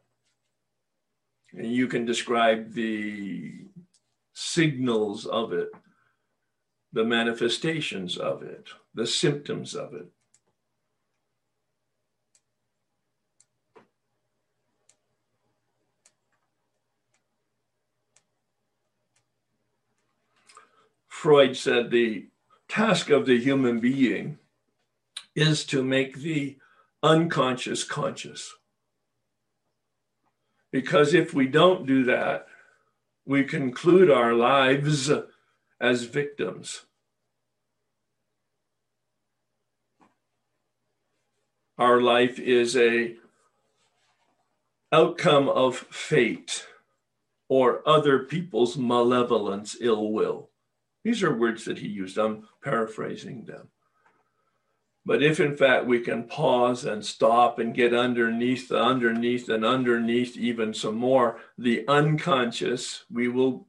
And 1.54 1.72
you 1.72 1.88
can 1.88 2.06
describe 2.06 2.74
the 2.74 3.54
signals 4.34 5.28
of 5.28 5.54
it 5.54 5.70
the 6.96 7.04
manifestations 7.04 8.18
of 8.18 8.42
it, 8.42 8.70
the 8.94 9.06
symptoms 9.06 9.76
of 9.76 9.94
it. 9.94 10.08
Freud 21.10 21.58
said 21.58 21.92
the 21.92 22.28
task 22.70 23.10
of 23.10 23.26
the 23.26 23.38
human 23.38 23.82
being 23.82 24.38
is 25.36 25.66
to 25.66 25.84
make 25.84 26.20
the 26.20 26.56
unconscious 27.04 27.84
conscious. 27.84 28.54
Because 30.72 31.14
if 31.14 31.34
we 31.34 31.48
don't 31.48 31.86
do 31.86 32.06
that, 32.06 32.48
we 33.26 33.44
conclude 33.44 34.10
our 34.10 34.34
lives 34.34 35.12
as 35.80 36.04
victims. 36.04 36.86
Our 41.78 42.00
life 42.02 42.40
is 42.40 42.78
a 42.78 43.16
outcome 44.92 45.50
of 45.50 45.76
fate 45.76 46.68
or 47.50 47.88
other 47.88 48.20
people's 48.20 48.78
malevolence, 48.78 49.76
ill 49.82 50.12
will. 50.12 50.50
These 51.04 51.22
are 51.22 51.36
words 51.36 51.66
that 51.66 51.80
he 51.80 51.88
used. 51.88 52.18
I'm 52.18 52.48
paraphrasing 52.64 53.46
them. 53.46 53.70
But 55.06 55.22
if 55.22 55.40
in 55.40 55.56
fact 55.56 55.86
we 55.86 56.00
can 56.00 56.24
pause 56.24 56.84
and 56.84 57.06
stop 57.06 57.60
and 57.60 57.76
get 57.76 57.94
underneath, 57.94 58.72
underneath, 58.72 59.50
and 59.50 59.64
underneath 59.64 60.36
even 60.36 60.74
some 60.74 60.96
more, 60.96 61.40
the 61.58 61.86
unconscious, 61.88 63.04
we 63.12 63.28
will 63.28 63.68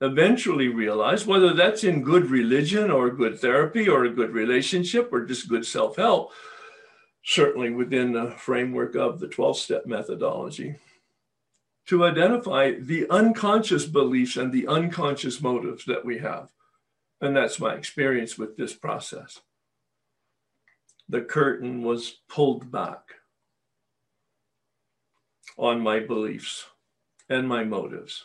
eventually 0.00 0.68
realize 0.68 1.26
whether 1.26 1.52
that's 1.52 1.84
in 1.84 2.02
good 2.02 2.30
religion 2.30 2.90
or 2.90 3.10
good 3.10 3.38
therapy 3.38 3.88
or 3.88 4.04
a 4.04 4.12
good 4.12 4.30
relationship 4.30 5.12
or 5.12 5.24
just 5.24 5.48
good 5.48 5.66
self 5.66 5.96
help, 5.96 6.32
certainly 7.22 7.70
within 7.70 8.12
the 8.12 8.30
framework 8.32 8.94
of 8.94 9.20
the 9.20 9.28
12 9.28 9.58
step 9.58 9.86
methodology, 9.86 10.76
to 11.86 12.04
identify 12.04 12.72
the 12.72 13.08
unconscious 13.10 13.84
beliefs 13.84 14.36
and 14.36 14.52
the 14.52 14.66
unconscious 14.66 15.40
motives 15.40 15.84
that 15.84 16.04
we 16.04 16.18
have. 16.18 16.48
And 17.20 17.36
that's 17.36 17.60
my 17.60 17.74
experience 17.74 18.38
with 18.38 18.56
this 18.56 18.72
process. 18.72 19.40
The 21.08 21.20
curtain 21.20 21.82
was 21.82 22.20
pulled 22.28 22.70
back 22.70 23.16
on 25.58 25.80
my 25.80 26.00
beliefs 26.00 26.66
and 27.28 27.46
my 27.46 27.64
motives 27.64 28.24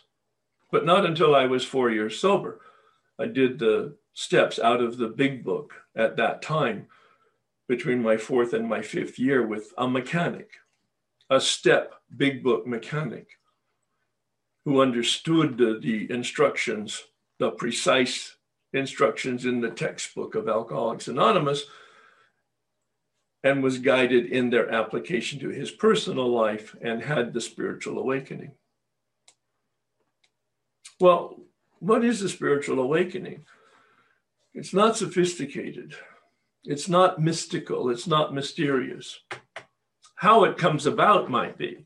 but 0.76 0.86
not 0.86 1.06
until 1.06 1.34
I 1.34 1.46
was 1.46 1.64
four 1.64 1.90
years 1.90 2.20
sober. 2.20 2.60
I 3.18 3.28
did 3.28 3.60
the 3.60 3.96
steps 4.14 4.60
out 4.60 4.82
of 4.82 4.98
the 4.98 5.08
big 5.08 5.42
book 5.42 5.74
at 5.96 6.18
that 6.18 6.42
time 6.42 6.88
between 7.70 8.04
my 8.04 8.18
fourth 8.18 8.52
and 8.52 8.68
my 8.68 8.82
fifth 8.82 9.18
year 9.18 9.48
with 9.48 9.74
a 9.78 9.88
mechanic, 9.88 10.50
a 11.30 11.40
step 11.40 11.94
big 12.18 12.44
book 12.44 12.68
mechanic 12.68 13.40
who 14.66 14.82
understood 14.82 15.58
the, 15.58 15.80
the 15.82 16.14
instructions, 16.14 17.06
the 17.40 17.52
precise 17.52 18.36
instructions 18.74 19.46
in 19.46 19.62
the 19.62 19.72
textbook 19.72 20.36
of 20.36 20.50
Alcoholics 20.50 21.08
Anonymous 21.08 21.64
and 23.46 23.64
was 23.64 23.78
guided 23.78 24.26
in 24.26 24.50
their 24.50 24.70
application 24.70 25.40
to 25.40 25.48
his 25.48 25.72
personal 25.72 26.28
life 26.28 26.76
and 26.82 27.02
had 27.02 27.32
the 27.32 27.40
spiritual 27.40 27.98
awakening. 27.98 28.52
Well, 30.99 31.41
what 31.79 32.05
is 32.05 32.21
a 32.21 32.29
spiritual 32.29 32.79
awakening? 32.79 33.45
It's 34.53 34.73
not 34.73 34.95
sophisticated. 34.95 35.93
It's 36.63 36.88
not 36.88 37.19
mystical. 37.19 37.89
It's 37.89 38.08
not 38.08 38.34
mysterious. 38.34 39.19
How 40.15 40.45
it 40.45 40.58
comes 40.58 40.86
about 40.86 41.29
might 41.29 41.58
be, 41.58 41.86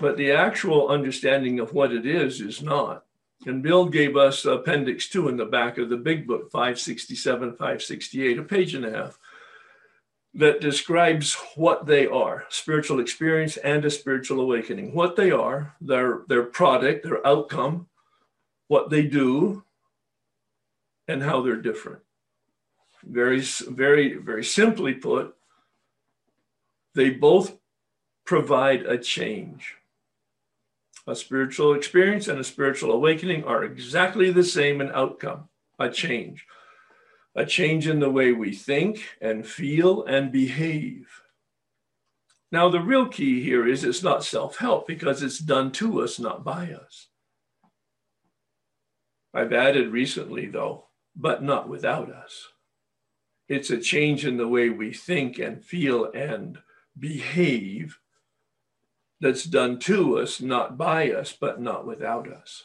but 0.00 0.16
the 0.16 0.30
actual 0.30 0.88
understanding 0.88 1.58
of 1.58 1.74
what 1.74 1.92
it 1.92 2.06
is 2.06 2.40
is 2.40 2.62
not. 2.62 3.04
And 3.44 3.62
Bill 3.62 3.86
gave 3.86 4.16
us 4.16 4.44
Appendix 4.44 5.08
2 5.08 5.28
in 5.28 5.36
the 5.36 5.44
back 5.44 5.76
of 5.78 5.88
the 5.88 5.96
big 5.96 6.28
book, 6.28 6.52
567, 6.52 7.50
568, 7.50 8.38
a 8.38 8.42
page 8.44 8.76
and 8.76 8.84
a 8.84 8.92
half, 8.92 9.18
that 10.34 10.60
describes 10.60 11.34
what 11.56 11.84
they 11.86 12.06
are 12.06 12.44
spiritual 12.48 13.00
experience 13.00 13.56
and 13.58 13.84
a 13.84 13.90
spiritual 13.90 14.40
awakening. 14.40 14.94
What 14.94 15.16
they 15.16 15.32
are, 15.32 15.74
their, 15.80 16.22
their 16.28 16.44
product, 16.44 17.02
their 17.02 17.26
outcome, 17.26 17.88
what 18.72 18.88
they 18.88 19.02
do, 19.02 19.62
and 21.06 21.22
how 21.22 21.42
they're 21.42 21.60
different. 21.60 22.00
Very, 23.04 23.40
very, 23.40 24.14
very 24.14 24.42
simply 24.42 24.94
put, 24.94 25.34
they 26.94 27.10
both 27.10 27.58
provide 28.24 28.86
a 28.86 28.96
change. 28.96 29.74
A 31.06 31.14
spiritual 31.14 31.74
experience 31.74 32.28
and 32.28 32.40
a 32.40 32.44
spiritual 32.44 32.92
awakening 32.92 33.44
are 33.44 33.62
exactly 33.62 34.30
the 34.30 34.42
same 34.42 34.80
in 34.80 34.90
outcome 34.92 35.50
a 35.78 35.90
change. 35.90 36.46
A 37.34 37.44
change 37.44 37.86
in 37.86 38.00
the 38.00 38.10
way 38.10 38.32
we 38.32 38.54
think 38.54 39.04
and 39.20 39.46
feel 39.46 40.04
and 40.04 40.32
behave. 40.32 41.08
Now, 42.50 42.70
the 42.70 42.80
real 42.80 43.06
key 43.06 43.42
here 43.42 43.68
is 43.68 43.84
it's 43.84 44.02
not 44.02 44.24
self 44.24 44.56
help 44.56 44.86
because 44.86 45.22
it's 45.22 45.40
done 45.40 45.72
to 45.72 46.00
us, 46.00 46.18
not 46.18 46.42
by 46.42 46.72
us. 46.72 47.08
I've 49.34 49.52
added 49.52 49.92
recently, 49.92 50.46
though, 50.46 50.86
but 51.16 51.42
not 51.42 51.68
without 51.68 52.10
us. 52.10 52.48
It's 53.48 53.70
a 53.70 53.78
change 53.78 54.24
in 54.24 54.36
the 54.36 54.48
way 54.48 54.68
we 54.70 54.92
think 54.92 55.38
and 55.38 55.64
feel 55.64 56.10
and 56.12 56.58
behave 56.98 57.98
that's 59.20 59.44
done 59.44 59.78
to 59.78 60.18
us, 60.18 60.40
not 60.40 60.76
by 60.76 61.10
us, 61.12 61.32
but 61.38 61.60
not 61.60 61.86
without 61.86 62.30
us. 62.30 62.64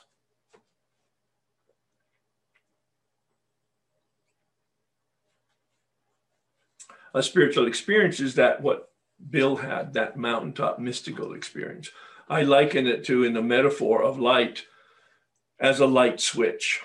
A 7.14 7.24
spiritual 7.24 7.68
experience 7.68 8.20
is 8.20 8.36
that 8.36 8.62
what 8.62 8.90
Bill 9.30 9.58
had, 9.58 9.94
that 9.94 10.18
mountaintop 10.18 10.80
mystical 10.80 11.34
experience. 11.34 11.90
I 12.30 12.44
liken 12.44 12.86
it 12.88 13.04
to, 13.06 13.24
in 13.24 13.34
the 13.34 13.42
metaphor 13.42 14.04
of 14.04 14.20
light, 14.20 14.66
as 15.60 15.80
a 15.80 15.86
light 15.86 16.20
switch. 16.20 16.82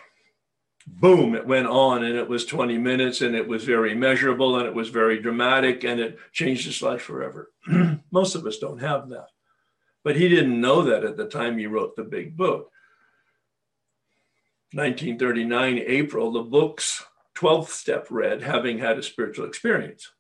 Boom, 0.87 1.35
it 1.35 1.47
went 1.47 1.69
on 1.69 2.03
and 2.03 2.17
it 2.17 2.29
was 2.29 2.45
20 2.45 2.77
minutes 2.79 3.21
and 3.21 3.37
it 3.37 3.47
was 3.47 3.65
very 3.65 3.95
measurable 3.95 4.57
and 4.57 4.67
it 4.67 4.75
was 4.75 4.89
very 4.89 5.21
dramatic 5.21 5.85
and 5.85 6.01
it 6.01 6.19
changed 6.33 6.67
his 6.67 6.83
life 6.83 7.03
forever. 7.03 7.53
Most 8.11 8.35
of 8.35 8.47
us 8.47 8.59
don't 8.59 8.81
have 8.81 9.09
that. 9.11 9.29
But 10.03 10.17
he 10.17 10.29
didn't 10.29 10.61
know 10.61 10.83
that 10.83 11.05
at 11.05 11.17
the 11.17 11.29
time 11.29 11.57
he 11.57 11.67
wrote 11.67 11.95
the 11.95 12.03
big 12.03 12.37
book. 12.37 12.71
1939, 14.73 15.79
April, 15.87 16.33
the 16.33 16.43
book's 16.43 17.05
12th 17.37 17.69
step 17.69 18.07
read, 18.11 18.43
having 18.43 18.79
had 18.79 18.99
a 18.99 19.03
spiritual 19.03 19.47
experience. 19.47 20.11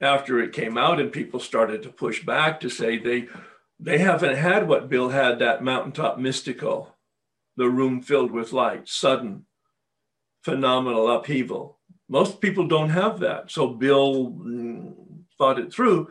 After 0.00 0.40
it 0.40 0.52
came 0.52 0.76
out 0.76 1.00
and 1.00 1.10
people 1.10 1.40
started 1.40 1.82
to 1.82 1.88
push 1.88 2.24
back 2.24 2.60
to 2.60 2.68
say 2.68 2.98
they 2.98 3.28
they 3.80 3.98
haven't 3.98 4.36
had 4.36 4.68
what 4.68 4.88
Bill 4.88 5.08
had 5.08 5.38
that 5.38 5.62
mountaintop 5.62 6.18
mystical, 6.18 6.96
the 7.56 7.68
room 7.68 8.02
filled 8.02 8.30
with 8.30 8.52
light, 8.52 8.88
sudden, 8.88 9.46
phenomenal 10.42 11.10
upheaval. 11.10 11.78
Most 12.08 12.40
people 12.40 12.68
don't 12.68 12.90
have 12.90 13.20
that. 13.20 13.50
So 13.50 13.68
Bill 13.68 14.30
mm, 14.30 14.94
thought 15.38 15.58
it 15.58 15.72
through, 15.72 16.08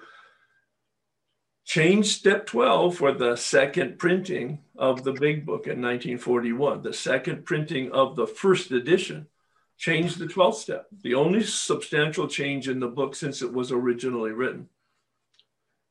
changed 1.66 2.10
step 2.10 2.46
12 2.46 2.98
for 2.98 3.12
the 3.12 3.36
second 3.36 3.98
printing 3.98 4.60
of 4.76 5.04
the 5.04 5.14
big 5.14 5.46
book 5.46 5.68
in 5.68 5.82
1941, 5.82 6.82
the 6.82 6.94
second 6.94 7.46
printing 7.46 7.92
of 7.92 8.16
the 8.16 8.28
first 8.28 8.72
edition. 8.72 9.28
Changed 9.76 10.20
the 10.20 10.28
12th 10.28 10.56
step, 10.56 10.86
the 11.02 11.16
only 11.16 11.44
substantial 11.44 12.28
change 12.28 12.70
in 12.70 12.80
the 12.80 12.88
book 12.88 13.16
since 13.16 13.42
it 13.42 13.52
was 13.52 13.72
originally 13.72 14.32
written 14.32 14.70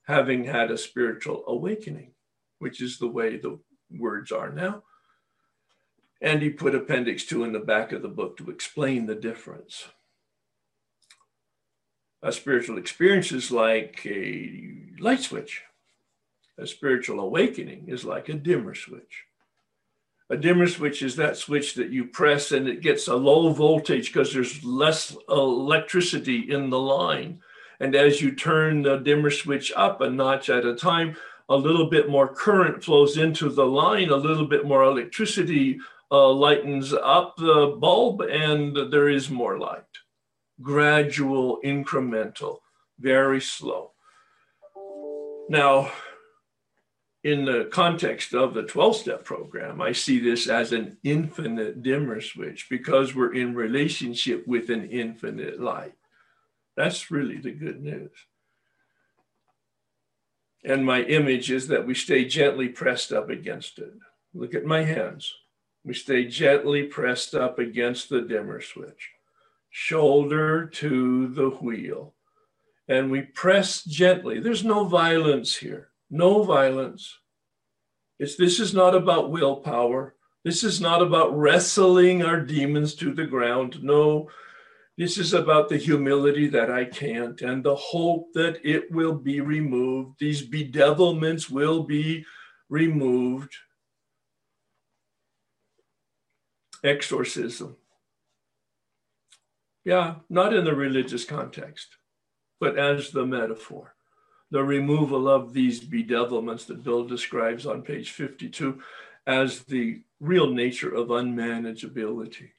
having 0.05 0.45
had 0.45 0.71
a 0.71 0.79
spiritual 0.79 1.45
awakening, 1.47 2.13
which 2.59 2.81
is 2.81 2.99
the 2.99 3.09
way 3.09 3.37
the 3.37 3.59
words 3.91 4.33
are 4.33 4.51
now. 4.51 4.83
And 6.21 6.43
he 6.43 6.51
put 6.51 6.75
Appendix 6.75 7.25
2 7.25 7.45
in 7.45 7.53
the 7.53 7.59
back 7.59 7.93
of 7.93 8.03
the 8.03 8.09
book 8.09 8.37
to 8.39 8.51
explain 8.51 9.07
the 9.07 9.15
difference. 9.15 9.89
A 12.23 12.31
spiritual 12.31 12.79
experience 12.79 13.33
is 13.33 13.51
like 13.51 14.07
a 14.07 14.77
light 15.01 15.21
switch. 15.21 15.63
A 16.59 16.67
spiritual 16.67 17.19
awakening 17.19 17.89
is 17.89 18.05
like 18.05 18.29
a 18.29 18.35
dimmer 18.35 18.75
switch. 18.75 19.25
A 20.31 20.37
dimmer 20.37 20.69
switch 20.69 21.03
is 21.03 21.17
that 21.17 21.37
switch 21.37 21.75
that 21.75 21.91
you 21.91 22.05
press 22.05 22.53
and 22.53 22.69
it 22.69 22.81
gets 22.81 23.09
a 23.09 23.17
low 23.17 23.53
voltage 23.53 24.13
because 24.13 24.33
there's 24.33 24.65
less 24.65 25.17
electricity 25.29 26.51
in 26.51 26.71
the 26.71 26.79
line 26.79 27.41
and 27.83 27.97
as 27.97 28.23
you 28.23 28.31
turn 28.31 28.83
the 28.83 28.99
dimmer 28.99 29.31
switch 29.31 29.73
up 29.75 30.01
a 30.01 30.09
notch 30.09 30.49
at 30.49 30.65
a 30.65 30.77
time, 30.77 31.17
a 31.49 31.57
little 31.57 31.91
bit 31.91 32.09
more 32.09 32.33
current 32.33 32.83
flows 32.83 33.19
into 33.19 33.49
the 33.49 33.67
line, 33.67 34.11
a 34.11 34.17
little 34.17 34.47
bit 34.47 34.65
more 34.65 34.85
electricity 34.85 35.81
uh, 36.13 36.29
lightens 36.29 36.93
up 36.93 37.35
the 37.37 37.77
bulb, 37.81 38.21
and 38.21 38.77
there 38.93 39.09
is 39.09 39.29
more 39.29 39.59
light. 39.59 39.83
Gradual, 40.61 41.59
incremental, 41.65 42.59
very 43.01 43.41
slow. 43.41 43.91
Now, 45.49 45.91
in 47.25 47.45
the 47.45 47.69
context 47.73 48.33
of 48.33 48.55
the 48.55 48.63
12 48.63 48.97
step 48.97 49.25
program, 49.25 49.83
I 49.83 49.91
see 49.91 50.21
this 50.21 50.49
as 50.49 50.71
an 50.73 50.99
infinite 51.03 51.83
dimmer 51.83 52.21
switch 52.21 52.69
because 52.71 53.13
we're 53.13 53.35
in 53.35 53.57
relationship 53.57 54.47
with 54.47 54.71
an 54.71 54.89
infinite 54.89 55.61
light. 55.61 55.95
That's 56.77 57.11
really 57.11 57.39
the 57.39 57.53
good 57.53 57.83
news. 57.83 58.11
And 60.65 60.87
my 60.87 61.03
image 61.03 61.51
is 61.51 61.69
that 61.69 61.87
we 61.87 61.95
stay 61.95 62.25
gently 62.25 62.69
pressed 62.69 63.13
up 63.13 63.31
against 63.31 63.79
it. 63.79 63.93
Look 64.33 64.55
at 64.55 64.65
my 64.65 64.83
hands. 64.83 65.35
We 65.85 65.95
stay 65.95 66.27
gently 66.27 66.85
pressed 66.85 67.35
up 67.35 67.59
against 67.59 68.09
the 68.09 68.21
dimmer 68.21 68.61
switch, 68.61 69.11
shoulder 69.71 70.67
to 70.67 71.29
the 71.29 71.49
wheel. 71.49 72.15
And 72.87 73.11
we 73.11 73.23
press 73.23 73.83
gently. 73.83 74.39
There's 74.39 74.65
no 74.65 74.85
violence 74.85 75.57
here, 75.57 75.89
no 76.11 76.45
violence. 76.45 77.19
It's, 78.19 78.37
this 78.37 78.61
is 78.61 78.73
not 78.73 78.95
about 78.95 79.31
willpower. 79.31 80.15
This 80.45 80.63
is 80.63 80.81
not 80.81 81.03
about 81.03 81.37
wrestling 81.37 82.23
our 82.23 82.41
demons 82.41 82.95
to 82.97 83.13
the 83.13 83.25
ground. 83.25 83.83
No, 83.83 84.29
this 84.99 85.17
is 85.17 85.33
about 85.33 85.69
the 85.69 85.79
humility 85.79 86.49
that 86.49 86.71
I 86.71 86.85
can't 86.85 87.41
and 87.41 87.65
the 87.65 87.75
hope 87.75 88.33
that 88.35 88.59
it 88.63 88.91
will 88.91 89.15
be 89.15 89.41
removed. 89.41 90.19
These 90.21 90.49
bedevilments 90.49 91.51
will 91.51 91.85
be 91.85 92.27
removed. 92.69 93.55
Exorcism. 96.85 97.77
Yeah, 99.85 100.17
not 100.29 100.55
in 100.55 100.65
the 100.65 100.75
religious 100.75 101.25
context, 101.25 101.97
but 102.61 102.79
as 102.79 103.11
the 103.11 103.27
metaphor. 103.27 103.95
The 104.51 104.63
removal 104.63 105.29
of 105.29 105.55
these 105.55 105.81
bedevilments 105.81 106.67
that 106.67 106.85
Bill 106.85 107.05
describes 107.05 107.65
on 107.65 107.83
page 107.83 108.11
52 108.11 108.81
as 109.27 109.61
the 109.61 110.03
real 110.21 110.53
nature 110.53 110.95
of 110.95 111.09
unmanageability. 111.09 112.51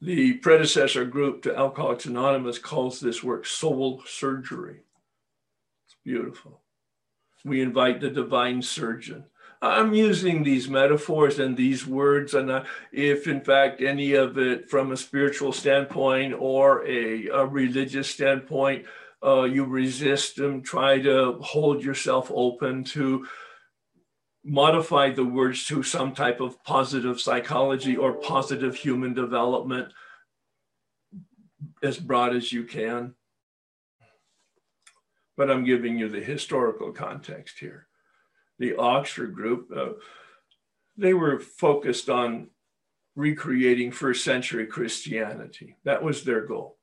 The 0.00 0.34
predecessor 0.34 1.04
group 1.04 1.42
to 1.42 1.56
Alcoholics 1.56 2.06
Anonymous 2.06 2.58
calls 2.58 3.00
this 3.00 3.24
work 3.24 3.44
soul 3.44 4.02
surgery. 4.06 4.82
It's 5.86 5.96
beautiful. 6.04 6.60
We 7.44 7.60
invite 7.60 8.00
the 8.00 8.10
divine 8.10 8.62
surgeon. 8.62 9.24
I'm 9.60 9.92
using 9.94 10.44
these 10.44 10.68
metaphors 10.68 11.40
and 11.40 11.56
these 11.56 11.84
words, 11.84 12.32
and 12.34 12.64
if 12.92 13.26
in 13.26 13.40
fact 13.40 13.80
any 13.80 14.12
of 14.12 14.38
it 14.38 14.70
from 14.70 14.92
a 14.92 14.96
spiritual 14.96 15.52
standpoint 15.52 16.34
or 16.38 16.86
a, 16.86 17.26
a 17.26 17.44
religious 17.44 18.08
standpoint, 18.08 18.86
uh, 19.20 19.42
you 19.42 19.64
resist 19.64 20.36
them, 20.36 20.62
try 20.62 21.00
to 21.00 21.38
hold 21.40 21.82
yourself 21.82 22.30
open 22.32 22.84
to 22.84 23.26
modify 24.48 25.10
the 25.10 25.24
words 25.24 25.66
to 25.66 25.82
some 25.82 26.14
type 26.14 26.40
of 26.40 26.62
positive 26.64 27.20
psychology 27.20 27.96
or 27.96 28.14
positive 28.14 28.74
human 28.74 29.14
development 29.14 29.92
as 31.82 31.98
broad 31.98 32.34
as 32.34 32.52
you 32.52 32.64
can. 32.64 33.14
But 35.36 35.50
I'm 35.50 35.64
giving 35.64 35.98
you 35.98 36.08
the 36.08 36.20
historical 36.20 36.92
context 36.92 37.58
here. 37.58 37.86
The 38.58 38.74
Oxford 38.76 39.34
group, 39.34 39.68
uh, 39.74 39.90
they 40.96 41.14
were 41.14 41.38
focused 41.38 42.08
on 42.08 42.48
recreating 43.14 43.92
first 43.92 44.24
century 44.24 44.66
Christianity. 44.66 45.76
That 45.84 46.02
was 46.02 46.24
their 46.24 46.46
goal. 46.46 46.76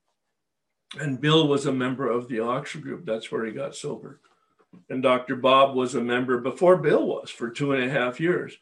And 0.98 1.20
Bill 1.20 1.48
was 1.48 1.66
a 1.66 1.72
member 1.72 2.08
of 2.08 2.28
the 2.28 2.40
Oxford 2.40 2.82
group. 2.82 3.04
That's 3.04 3.30
where 3.30 3.44
he 3.44 3.52
got 3.52 3.74
sober. 3.74 4.20
And 4.88 5.02
Dr. 5.02 5.36
Bob 5.36 5.74
was 5.74 5.94
a 5.94 6.00
member 6.00 6.38
before 6.38 6.76
Bill 6.76 7.06
was 7.06 7.30
for 7.30 7.50
two 7.50 7.72
and 7.72 7.82
a 7.84 7.90
half 7.90 8.20
years. 8.20 8.56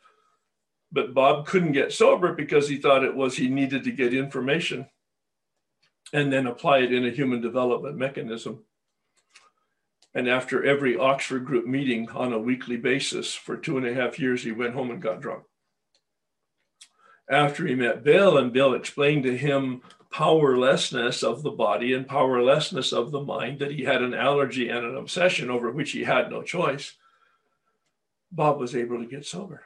But 0.92 1.14
Bob 1.14 1.46
couldn't 1.46 1.72
get 1.72 1.92
sober 1.92 2.32
because 2.32 2.68
he 2.68 2.76
thought 2.76 3.04
it 3.04 3.16
was 3.16 3.36
he 3.36 3.48
needed 3.48 3.84
to 3.84 3.90
get 3.90 4.14
information 4.14 4.86
and 6.12 6.32
then 6.32 6.46
apply 6.46 6.78
it 6.78 6.92
in 6.92 7.04
a 7.04 7.10
human 7.10 7.40
development 7.40 7.96
mechanism. 7.96 8.64
And 10.14 10.28
after 10.28 10.64
every 10.64 10.96
Oxford 10.96 11.44
group 11.44 11.66
meeting 11.66 12.08
on 12.10 12.32
a 12.32 12.38
weekly 12.38 12.76
basis 12.76 13.34
for 13.34 13.56
two 13.56 13.76
and 13.76 13.86
a 13.86 13.94
half 13.94 14.18
years, 14.18 14.44
he 14.44 14.52
went 14.52 14.74
home 14.74 14.90
and 14.92 15.02
got 15.02 15.20
drunk. 15.20 15.42
After 17.28 17.66
he 17.66 17.74
met 17.74 18.04
Bill, 18.04 18.38
and 18.38 18.52
Bill 18.52 18.74
explained 18.74 19.24
to 19.24 19.36
him 19.36 19.82
powerlessness 20.14 21.24
of 21.24 21.42
the 21.42 21.50
body 21.50 21.92
and 21.92 22.06
powerlessness 22.06 22.92
of 22.92 23.10
the 23.10 23.20
mind, 23.20 23.58
that 23.58 23.72
he 23.72 23.82
had 23.82 24.00
an 24.00 24.14
allergy 24.14 24.68
and 24.68 24.86
an 24.86 24.96
obsession 24.96 25.50
over 25.50 25.72
which 25.72 25.90
he 25.90 26.04
had 26.04 26.30
no 26.30 26.40
choice, 26.40 26.94
Bob 28.30 28.60
was 28.60 28.76
able 28.76 28.98
to 28.98 29.10
get 29.10 29.26
sober 29.26 29.64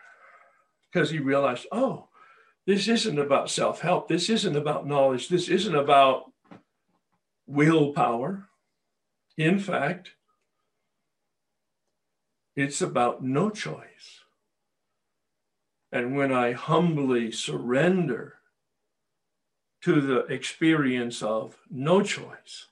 because 0.90 1.10
he 1.10 1.18
realized, 1.18 1.66
oh, 1.70 2.08
this 2.64 2.88
isn't 2.88 3.18
about 3.18 3.50
self 3.50 3.82
help. 3.82 4.08
This 4.08 4.30
isn't 4.30 4.56
about 4.56 4.86
knowledge. 4.86 5.28
This 5.28 5.50
isn't 5.50 5.76
about 5.76 6.32
willpower. 7.46 8.48
In 9.36 9.58
fact, 9.58 10.12
it's 12.56 12.80
about 12.80 13.22
no 13.22 13.50
choice. 13.50 14.22
And 15.92 16.16
when 16.16 16.32
I 16.32 16.52
humbly 16.52 17.32
surrender 17.32 18.37
to 19.88 20.02
the 20.02 20.18
experience 20.26 21.22
of 21.22 21.56
no 21.70 22.02
choice, 22.02 22.66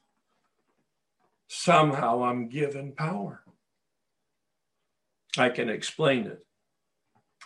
somehow 1.48 2.22
I'm 2.22 2.50
given 2.50 2.92
power. 2.92 3.40
I 5.38 5.48
can 5.48 5.70
explain 5.70 6.26
it, 6.26 6.44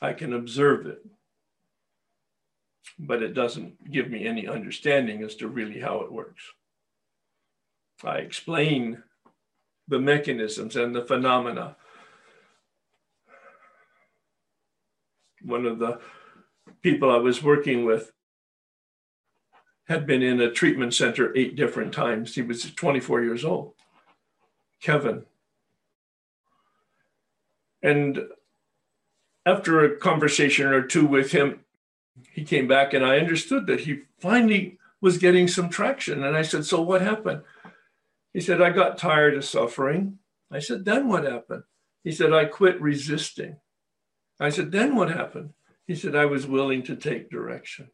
I 0.02 0.12
can 0.12 0.33
observe 0.33 0.87
it, 0.87 1.06
but 2.98 3.22
it 3.22 3.33
doesn't 3.33 3.88
give 3.88 4.11
me 4.11 4.26
any 4.26 4.48
understanding 4.48 5.22
as 5.22 5.37
to 5.37 5.46
really 5.46 5.78
how 5.78 6.00
it 6.00 6.11
works. 6.11 6.42
I 8.02 8.16
explain 8.16 9.04
the 9.87 10.00
mechanisms 10.00 10.74
and 10.74 10.96
the 10.96 11.04
phenomena. 11.04 11.76
One 15.42 15.64
of 15.64 15.78
the 15.78 16.00
people 16.83 17.12
I 17.12 17.18
was 17.18 17.40
working 17.40 17.85
with 17.85 18.11
had 19.90 20.07
been 20.07 20.22
in 20.22 20.40
a 20.40 20.48
treatment 20.48 20.94
center 20.94 21.37
eight 21.37 21.57
different 21.57 21.92
times. 21.92 22.37
He 22.37 22.42
was 22.42 22.62
24 22.62 23.24
years 23.24 23.44
old. 23.44 23.74
Kevin. 24.81 25.24
And 27.83 28.20
after 29.44 29.85
a 29.85 29.96
conversation 29.96 30.68
or 30.68 30.83
two 30.83 31.05
with 31.05 31.33
him, 31.33 31.64
he 32.31 32.44
came 32.44 32.68
back 32.68 32.94
and 32.94 33.05
I 33.05 33.18
understood 33.18 33.66
that 33.66 33.81
he 33.81 34.03
finally 34.20 34.79
was 35.00 35.18
getting 35.18 35.48
some 35.48 35.68
traction. 35.68 36.22
And 36.22 36.37
I 36.37 36.42
said, 36.42 36.64
So 36.64 36.81
what 36.81 37.03
happened? 37.03 37.42
He 38.33 38.40
said, 38.40 38.62
I 38.62 38.70
got 38.70 38.96
tired 38.96 39.35
of 39.35 39.44
suffering. 39.44 40.20
I 40.53 40.61
said, 40.61 40.85
Then 40.85 41.09
what 41.09 41.24
happened? 41.24 41.64
He 42.05 42.12
said, 42.12 42.33
I 42.33 42.44
quit 42.44 42.81
resisting. 42.81 43.57
I 44.38 44.50
said, 44.50 44.70
Then 44.70 44.94
what 44.94 45.11
happened? 45.11 45.55
He 45.88 45.96
said, 45.96 46.14
I 46.14 46.26
was 46.26 46.46
willing 46.46 46.85
to 46.85 46.94
take 46.94 47.29
direction. 47.29 47.90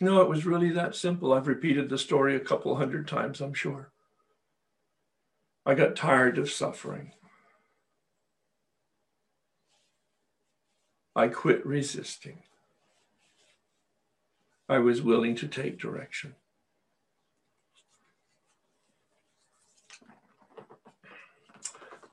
No, 0.00 0.20
it 0.20 0.28
was 0.28 0.46
really 0.46 0.70
that 0.70 0.94
simple. 0.94 1.32
I've 1.32 1.48
repeated 1.48 1.88
the 1.88 1.98
story 1.98 2.36
a 2.36 2.40
couple 2.40 2.76
hundred 2.76 3.08
times, 3.08 3.40
I'm 3.40 3.54
sure. 3.54 3.90
I 5.66 5.74
got 5.74 5.96
tired 5.96 6.38
of 6.38 6.50
suffering. 6.50 7.12
I 11.16 11.26
quit 11.26 11.66
resisting. 11.66 12.38
I 14.68 14.78
was 14.78 15.02
willing 15.02 15.34
to 15.36 15.48
take 15.48 15.78
direction. 15.80 16.36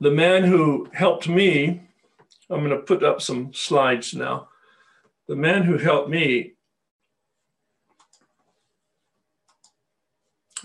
The 0.00 0.10
man 0.10 0.44
who 0.44 0.88
helped 0.92 1.28
me, 1.28 1.82
I'm 2.50 2.64
going 2.64 2.70
to 2.70 2.78
put 2.78 3.04
up 3.04 3.22
some 3.22 3.54
slides 3.54 4.12
now. 4.12 4.48
The 5.28 5.36
man 5.36 5.62
who 5.62 5.78
helped 5.78 6.10
me 6.10 6.55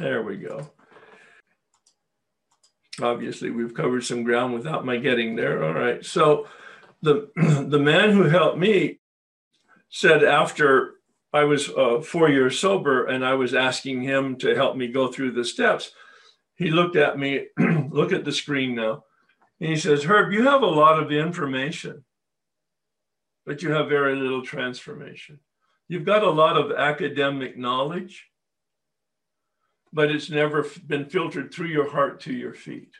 There 0.02 0.24
we 0.24 0.38
go. 0.38 0.68
Obviously, 3.00 3.52
we've 3.52 3.76
covered 3.76 4.04
some 4.04 4.24
ground 4.24 4.52
without 4.52 4.84
my 4.84 4.98
getting 4.98 5.36
there. 5.36 5.64
All 5.64 5.76
right. 5.76 6.04
So 6.04 6.48
the 7.04 7.30
the 7.68 7.78
man 7.78 8.10
who 8.10 8.24
helped 8.24 8.58
me 8.58 9.00
said 9.90 10.24
after 10.24 10.96
I 11.32 11.44
was 11.44 11.70
uh, 11.70 12.02
four 12.02 12.30
years 12.30 12.58
sober 12.58 13.06
and 13.06 13.24
I 13.24 13.36
was 13.36 13.54
asking 13.54 14.02
him 14.02 14.38
to 14.38 14.56
help 14.56 14.76
me 14.76 14.88
go 14.88 15.12
through 15.12 15.34
the 15.34 15.46
steps, 15.46 15.92
he 16.56 16.72
looked 16.72 16.96
at 16.96 17.20
me, 17.20 17.46
look 17.92 18.12
at 18.12 18.26
the 18.26 18.32
screen 18.32 18.74
now, 18.74 19.04
and 19.60 19.70
he 19.70 19.76
says, 19.76 20.04
Herb, 20.04 20.34
you 20.34 20.46
have 20.48 20.64
a 20.64 20.66
lot 20.66 21.02
of 21.02 21.12
information, 21.12 22.04
but 23.46 23.62
you 23.62 23.72
have 23.72 23.88
very 23.88 24.16
little 24.16 24.42
transformation. 24.42 25.40
You've 25.88 26.06
got 26.06 26.24
a 26.24 26.30
lot 26.32 26.58
of 26.58 26.72
academic 26.72 27.56
knowledge, 27.56 28.31
but 29.94 30.12
it's 30.12 30.30
never 30.30 30.66
been 30.86 31.06
filtered 31.06 31.54
through 31.54 31.68
your 31.68 31.90
heart 31.90 32.22
to 32.22 32.34
your 32.34 32.54
feet. 32.54 32.94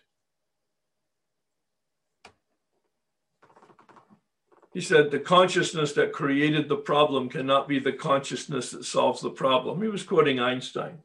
He 4.74 4.82
said, 4.82 5.12
the 5.12 5.20
consciousness 5.20 5.92
that 5.94 6.14
created 6.14 6.70
the 6.70 6.78
problem 6.78 7.28
cannot 7.28 7.68
be 7.68 7.80
the 7.80 7.92
consciousness 7.92 8.72
that 8.72 8.86
solves 8.86 9.22
the 9.22 9.30
problem. 9.30 9.82
He 9.82 9.90
was 9.90 10.04
quoting 10.04 10.40
Einstein. 10.40 11.00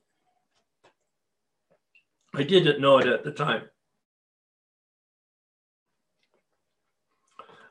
I 2.32 2.44
didn't 2.44 2.80
know 2.80 2.98
it 2.98 3.06
at 3.06 3.24
the 3.24 3.32
time. 3.32 3.64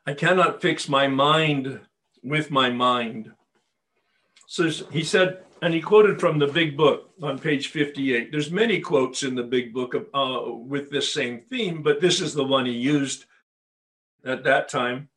I 0.06 0.14
cannot 0.14 0.62
fix 0.62 0.90
my 0.90 1.08
mind 1.08 1.80
with 2.24 2.52
my 2.52 2.70
mind. 2.70 3.32
So 4.48 4.70
he 4.92 5.04
said, 5.04 5.45
and 5.62 5.74
he 5.74 5.82
quoted 5.82 6.20
from 6.20 6.38
the 6.38 6.48
big 6.48 6.76
book 6.76 7.12
on 7.22 7.40
page 7.40 7.68
58 7.68 8.32
there's 8.32 8.52
many 8.52 8.80
quotes 8.80 9.24
in 9.24 9.36
the 9.36 9.44
big 9.44 9.74
book 9.74 9.96
uh, 10.14 10.42
with 10.48 10.90
this 10.90 11.14
same 11.14 11.42
theme 11.50 11.82
but 11.82 12.02
this 12.02 12.20
is 12.22 12.34
the 12.34 12.44
one 12.44 12.66
he 12.66 12.74
used 12.74 13.26
at 14.26 14.44
that 14.44 14.68
time. 14.70 15.10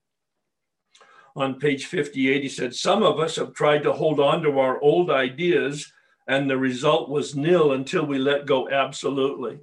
On 1.34 1.58
page 1.58 1.86
58 1.86 2.42
he 2.42 2.48
said 2.48 2.74
some 2.74 3.02
of 3.02 3.18
us 3.18 3.36
have 3.36 3.54
tried 3.54 3.82
to 3.84 3.92
hold 3.92 4.20
on 4.20 4.42
to 4.42 4.58
our 4.58 4.80
old 4.80 5.10
ideas 5.10 5.92
and 6.26 6.48
the 6.48 6.58
result 6.58 7.08
was 7.08 7.36
nil 7.36 7.72
until 7.72 8.04
we 8.04 8.18
let 8.18 8.46
go 8.46 8.68
absolutely. 8.68 9.58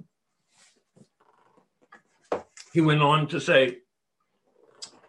He 2.72 2.80
went 2.80 3.02
on 3.02 3.26
to 3.28 3.40
say 3.40 3.78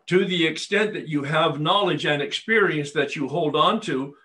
to 0.08 0.24
the 0.24 0.46
extent 0.48 0.94
that 0.94 1.08
you 1.08 1.24
have 1.24 1.60
knowledge 1.60 2.06
and 2.06 2.22
experience 2.22 2.92
that 2.92 3.16
you 3.16 3.28
hold 3.28 3.56
on 3.56 3.82
to 3.82 4.16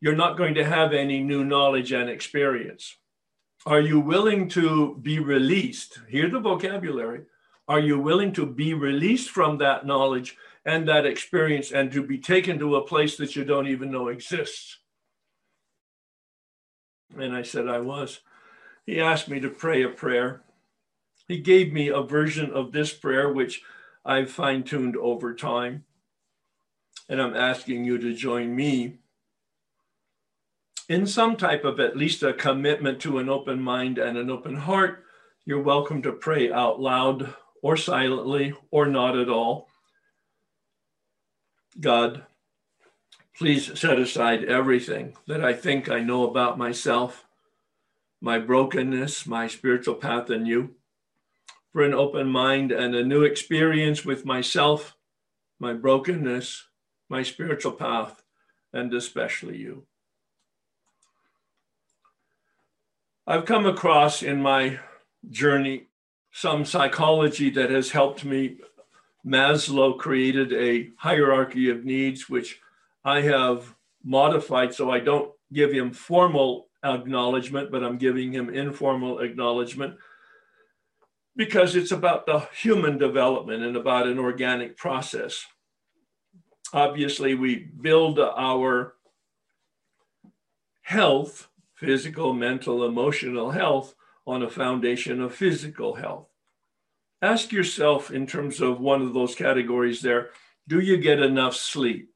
you're 0.00 0.16
not 0.16 0.36
going 0.36 0.54
to 0.54 0.64
have 0.64 0.92
any 0.92 1.20
new 1.20 1.44
knowledge 1.44 1.92
and 1.92 2.08
experience. 2.08 2.96
Are 3.66 3.80
you 3.80 4.00
willing 4.00 4.48
to 4.50 4.96
be 5.02 5.18
released? 5.18 6.00
Hear 6.08 6.30
the 6.30 6.40
vocabulary. 6.40 7.22
Are 7.68 7.80
you 7.80 8.00
willing 8.00 8.32
to 8.32 8.46
be 8.46 8.72
released 8.72 9.30
from 9.30 9.58
that 9.58 9.86
knowledge 9.86 10.36
and 10.64 10.88
that 10.88 11.06
experience 11.06 11.70
and 11.70 11.92
to 11.92 12.02
be 12.02 12.18
taken 12.18 12.58
to 12.58 12.76
a 12.76 12.86
place 12.86 13.16
that 13.18 13.36
you 13.36 13.44
don't 13.44 13.68
even 13.68 13.90
know 13.90 14.08
exists? 14.08 14.78
And 17.18 17.34
I 17.34 17.42
said, 17.42 17.68
I 17.68 17.80
was. 17.80 18.20
He 18.86 19.00
asked 19.00 19.28
me 19.28 19.40
to 19.40 19.50
pray 19.50 19.82
a 19.82 19.88
prayer. 19.88 20.42
He 21.28 21.38
gave 21.38 21.72
me 21.72 21.88
a 21.88 22.02
version 22.02 22.50
of 22.50 22.72
this 22.72 22.92
prayer, 22.92 23.30
which 23.30 23.62
I've 24.04 24.30
fine 24.30 24.62
tuned 24.62 24.96
over 24.96 25.34
time. 25.34 25.84
And 27.08 27.20
I'm 27.20 27.36
asking 27.36 27.84
you 27.84 27.98
to 27.98 28.14
join 28.14 28.56
me 28.56 28.99
in 30.90 31.06
some 31.06 31.36
type 31.36 31.64
of 31.64 31.78
at 31.78 31.96
least 31.96 32.20
a 32.24 32.32
commitment 32.32 32.98
to 32.98 33.18
an 33.18 33.28
open 33.28 33.62
mind 33.62 33.96
and 33.96 34.18
an 34.18 34.28
open 34.28 34.56
heart, 34.56 35.04
you're 35.46 35.62
welcome 35.62 36.02
to 36.02 36.10
pray 36.10 36.50
out 36.50 36.80
loud 36.80 37.32
or 37.62 37.76
silently 37.76 38.52
or 38.72 38.86
not 38.86 39.16
at 39.16 39.28
all. 39.28 39.68
God, 41.78 42.24
please 43.38 43.78
set 43.78 44.00
aside 44.00 44.42
everything 44.42 45.16
that 45.28 45.44
I 45.44 45.52
think 45.52 45.88
I 45.88 46.00
know 46.00 46.28
about 46.28 46.58
myself, 46.58 47.24
my 48.20 48.40
brokenness, 48.40 49.28
my 49.28 49.46
spiritual 49.46 49.94
path 49.94 50.28
in 50.28 50.44
you, 50.44 50.74
for 51.72 51.84
an 51.84 51.94
open 51.94 52.26
mind 52.26 52.72
and 52.72 52.96
a 52.96 53.04
new 53.04 53.22
experience 53.22 54.04
with 54.04 54.24
myself, 54.24 54.96
my 55.60 55.72
brokenness, 55.72 56.64
my 57.08 57.22
spiritual 57.22 57.72
path, 57.72 58.24
and 58.72 58.92
especially 58.92 59.56
you. 59.56 59.86
I've 63.30 63.44
come 63.44 63.64
across 63.64 64.24
in 64.24 64.42
my 64.42 64.80
journey 65.30 65.86
some 66.32 66.64
psychology 66.64 67.48
that 67.50 67.70
has 67.70 67.92
helped 67.92 68.24
me. 68.24 68.56
Maslow 69.24 69.96
created 69.96 70.52
a 70.52 70.90
hierarchy 70.96 71.70
of 71.70 71.84
needs, 71.84 72.28
which 72.28 72.60
I 73.04 73.20
have 73.20 73.72
modified 74.02 74.74
so 74.74 74.90
I 74.90 74.98
don't 74.98 75.30
give 75.52 75.70
him 75.70 75.92
formal 75.92 76.70
acknowledgement, 76.82 77.70
but 77.70 77.84
I'm 77.84 77.98
giving 77.98 78.32
him 78.32 78.52
informal 78.52 79.20
acknowledgement 79.20 79.94
because 81.36 81.76
it's 81.76 81.92
about 81.92 82.26
the 82.26 82.40
human 82.52 82.98
development 82.98 83.62
and 83.62 83.76
about 83.76 84.08
an 84.08 84.18
organic 84.18 84.76
process. 84.76 85.46
Obviously, 86.72 87.36
we 87.36 87.68
build 87.80 88.18
our 88.18 88.94
health 90.82 91.46
physical, 91.80 92.34
mental, 92.34 92.84
emotional 92.84 93.50
health 93.50 93.94
on 94.26 94.42
a 94.42 94.50
foundation 94.50 95.22
of 95.22 95.34
physical 95.34 95.94
health. 95.94 96.28
Ask 97.22 97.52
yourself, 97.52 98.10
in 98.10 98.26
terms 98.26 98.60
of 98.60 98.80
one 98.80 99.00
of 99.00 99.14
those 99.14 99.34
categories 99.34 100.02
there, 100.02 100.28
do 100.68 100.78
you 100.78 100.98
get 100.98 101.20
enough 101.20 101.56
sleep? 101.56 102.10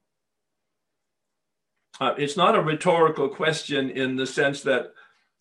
Uh, 1.98 2.14
it's 2.18 2.36
not 2.36 2.54
a 2.54 2.60
rhetorical 2.60 3.30
question 3.30 3.88
in 3.88 4.16
the 4.16 4.26
sense 4.26 4.60
that 4.62 4.92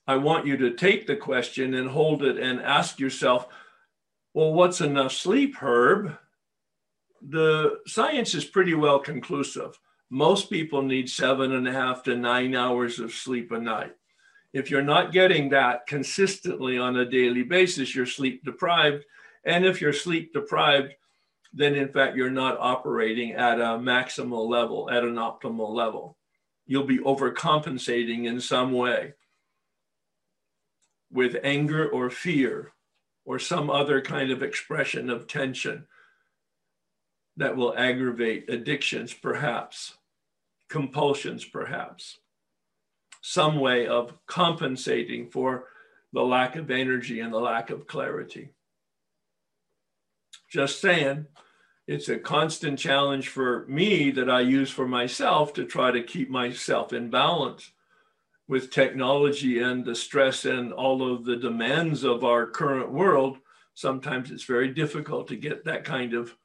I 0.08 0.16
want 0.16 0.48
you 0.48 0.56
to 0.58 0.74
take 0.74 1.06
the 1.06 1.18
question 1.18 1.74
and 1.74 1.90
hold 1.90 2.24
it 2.24 2.38
and 2.38 2.62
ask 2.62 3.00
yourself, 3.00 3.48
well, 4.34 4.54
what's 4.54 4.80
enough 4.80 5.12
sleep, 5.12 5.58
Herb? 5.58 6.18
The 7.22 7.80
science 7.88 8.34
is 8.34 8.46
pretty 8.46 8.74
well 8.74 9.00
conclusive. 9.00 9.78
Most 10.10 10.50
people 10.50 10.82
need 10.82 11.10
seven 11.10 11.52
and 11.52 11.68
a 11.68 11.74
half 11.74 12.04
to 12.04 12.16
nine 12.16 12.56
hours 12.56 13.00
of 13.00 13.12
sleep 13.12 13.52
a 13.52 13.60
night. 13.60 13.96
If 14.54 14.70
you're 14.70 14.84
not 14.84 15.12
getting 15.12 15.50
that 15.50 15.88
consistently 15.88 16.78
on 16.78 16.96
a 16.98 17.10
daily 17.10 17.44
basis, 17.44 17.96
you're 17.96 18.06
sleep 18.06 18.44
deprived. 18.46 19.04
And 19.46 19.66
if 19.66 19.82
you're 19.82 19.94
sleep 19.94 20.32
deprived, 20.32 20.94
then 21.54 21.76
in 21.76 21.90
fact, 21.90 22.16
you're 22.16 22.30
not 22.30 22.58
operating 22.60 23.34
at 23.34 23.60
a 23.60 23.78
maximal 23.80 24.48
level, 24.48 24.90
at 24.90 25.04
an 25.04 25.16
optimal 25.16 25.74
level. 25.74 26.18
You'll 26.66 26.86
be 26.86 27.00
overcompensating 27.00 28.26
in 28.26 28.40
some 28.40 28.72
way 28.72 29.14
with 31.12 31.38
anger 31.44 31.90
or 31.90 32.10
fear 32.10 32.72
or 33.26 33.40
some 33.40 33.70
other 33.70 34.02
kind 34.02 34.32
of 34.32 34.44
expression 34.44 35.10
of 35.10 35.28
tension 35.28 35.88
that 37.38 37.56
will 37.56 37.76
aggravate 37.78 38.50
addictions, 38.50 39.14
perhaps, 39.14 39.96
compulsions, 40.70 41.44
perhaps, 41.44 42.20
some 43.24 43.58
way 43.58 43.88
of 43.88 44.14
compensating 44.28 45.30
for 45.30 45.66
the 46.12 46.22
lack 46.22 46.58
of 46.58 46.70
energy 46.70 47.22
and 47.22 47.34
the 47.34 47.40
lack 47.40 47.70
of 47.70 47.88
clarity. 47.88 48.50
Just 50.52 50.82
saying, 50.82 51.26
it's 51.88 52.10
a 52.10 52.20
constant 52.20 52.78
challenge 52.78 53.30
for 53.30 53.66
me 53.68 54.12
that 54.12 54.30
I 54.30 54.42
use 54.42 54.70
for 54.70 54.86
myself 54.86 55.54
to 55.54 55.64
try 55.64 55.90
to 55.92 56.04
keep 56.04 56.30
myself 56.30 56.92
in 56.92 57.10
balance 57.10 57.72
with 58.50 58.72
technology 58.72 59.60
and 59.60 59.86
the 59.86 59.96
stress 59.96 60.44
and 60.44 60.74
all 60.74 61.14
of 61.14 61.24
the 61.24 61.38
demands 61.38 62.04
of 62.04 62.26
our 62.26 62.46
current 62.46 62.92
world. 62.92 63.38
Sometimes 63.74 64.32
it's 64.32 64.44
very 64.44 64.68
difficult 64.68 65.30
to 65.30 65.38
get 65.38 65.64
that 65.64 65.86
kind 65.86 66.14
of 66.14 66.36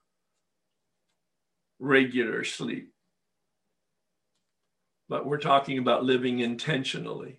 regular 1.81 2.45
sleep. 2.45 2.93
But 5.09 5.25
we're 5.25 5.39
talking 5.39 5.79
about 5.79 6.05
living 6.05 6.41
intentionally. 6.41 7.39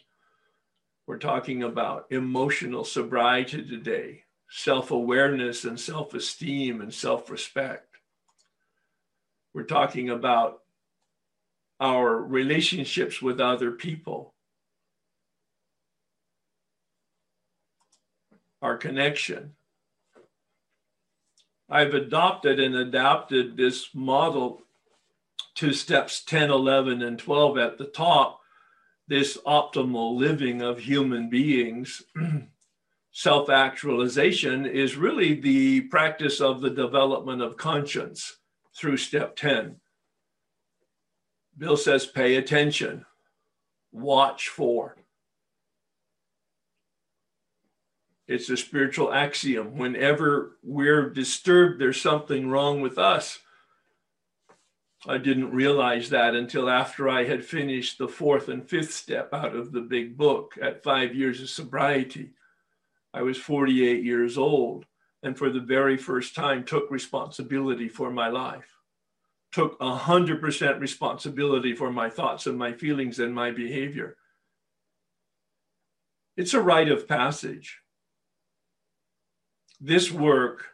We're 1.06 1.18
talking 1.18 1.64
about 1.64 2.08
emotional 2.12 2.84
sobriety 2.84 3.66
today, 3.68 4.24
self 4.50 4.92
awareness 4.92 5.66
and 5.66 5.80
self 5.80 6.14
esteem 6.14 6.82
and 6.82 6.94
self 6.94 7.30
respect. 7.30 7.96
We're 9.54 9.64
talking 9.64 10.10
about 10.10 10.62
our 11.80 12.16
relationships 12.18 13.22
with 13.22 13.40
other 13.40 13.72
people, 13.72 14.34
our 18.62 18.78
connection. 18.78 19.56
I've 21.70 21.94
adopted 21.94 22.60
and 22.60 22.76
adapted 22.76 23.56
this 23.56 23.90
model 23.94 24.64
to 25.60 25.74
steps 25.74 26.24
10, 26.24 26.50
11, 26.52 27.02
and 27.02 27.20
12 27.20 27.58
at 27.58 27.78
the 27.78 27.88
top, 27.88 28.40
this 29.10 29.38
optimal 29.46 30.16
living 30.16 30.62
of 30.62 30.80
human 30.80 31.30
beings. 31.30 32.02
Self 33.12 33.50
actualization 33.50 34.66
is 34.66 34.96
really 34.96 35.34
the 35.34 35.82
practice 35.82 36.40
of 36.40 36.62
the 36.62 36.70
development 36.70 37.42
of 37.42 37.58
conscience 37.58 38.38
through 38.74 38.96
step 38.96 39.36
10. 39.36 39.76
Bill 41.58 41.76
says, 41.76 42.06
pay 42.06 42.38
attention, 42.38 43.06
watch 43.92 44.48
for. 44.48 44.96
It's 48.30 48.50
a 48.50 48.56
spiritual 48.56 49.12
axiom. 49.12 49.78
Whenever 49.78 50.56
we're 50.64 51.10
disturbed, 51.10 51.82
there's 51.82 52.00
something 52.00 52.50
wrong 52.50 52.80
with 52.80 52.98
us. 52.98 53.40
I 55.08 55.18
didn't 55.18 55.52
realize 55.52 56.10
that 56.10 56.36
until 56.36 56.70
after 56.70 57.08
I 57.08 57.24
had 57.24 57.46
finished 57.46 57.98
the 57.98 58.08
fourth 58.08 58.50
and 58.50 58.68
fifth 58.68 58.94
step 58.94 59.34
out 59.34 59.56
of 59.56 59.72
the 59.72 59.82
big 59.82 60.18
book 60.18 60.58
at 60.62 60.84
five 60.84 61.16
years 61.16 61.42
of 61.42 61.50
sobriety. 61.50 62.32
I 63.14 63.22
was 63.22 63.38
48 63.38 64.04
years 64.04 64.38
old 64.38 64.86
and 65.24 65.38
for 65.38 65.50
the 65.50 65.62
very 65.62 65.98
first 65.98 66.36
time 66.36 66.64
took 66.64 66.92
responsibility 66.92 67.88
for 67.88 68.12
my 68.12 68.28
life, 68.28 68.78
took 69.52 69.80
100% 69.80 70.80
responsibility 70.80 71.74
for 71.74 71.92
my 71.92 72.10
thoughts 72.10 72.46
and 72.46 72.58
my 72.58 72.74
feelings 72.74 73.20
and 73.20 73.34
my 73.34 73.52
behavior. 73.52 74.18
It's 76.38 76.54
a 76.54 76.62
rite 76.62 76.90
of 76.90 77.08
passage. 77.08 77.80
This 79.82 80.12
work 80.12 80.66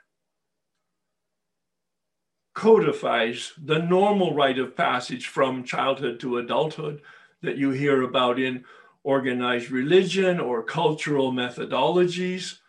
codifies 2.56 3.52
the 3.62 3.78
normal 3.78 4.34
rite 4.34 4.58
of 4.58 4.76
passage 4.76 5.28
from 5.28 5.64
childhood 5.64 6.20
to 6.22 6.38
adulthood 6.38 7.02
that 7.42 7.58
you 7.58 7.70
hear 7.70 8.02
about 8.02 8.40
in 8.40 8.64
organized 9.04 9.70
religion 9.70 10.40
or 10.40 10.64
cultural 10.64 11.32
methodologies 11.32 12.60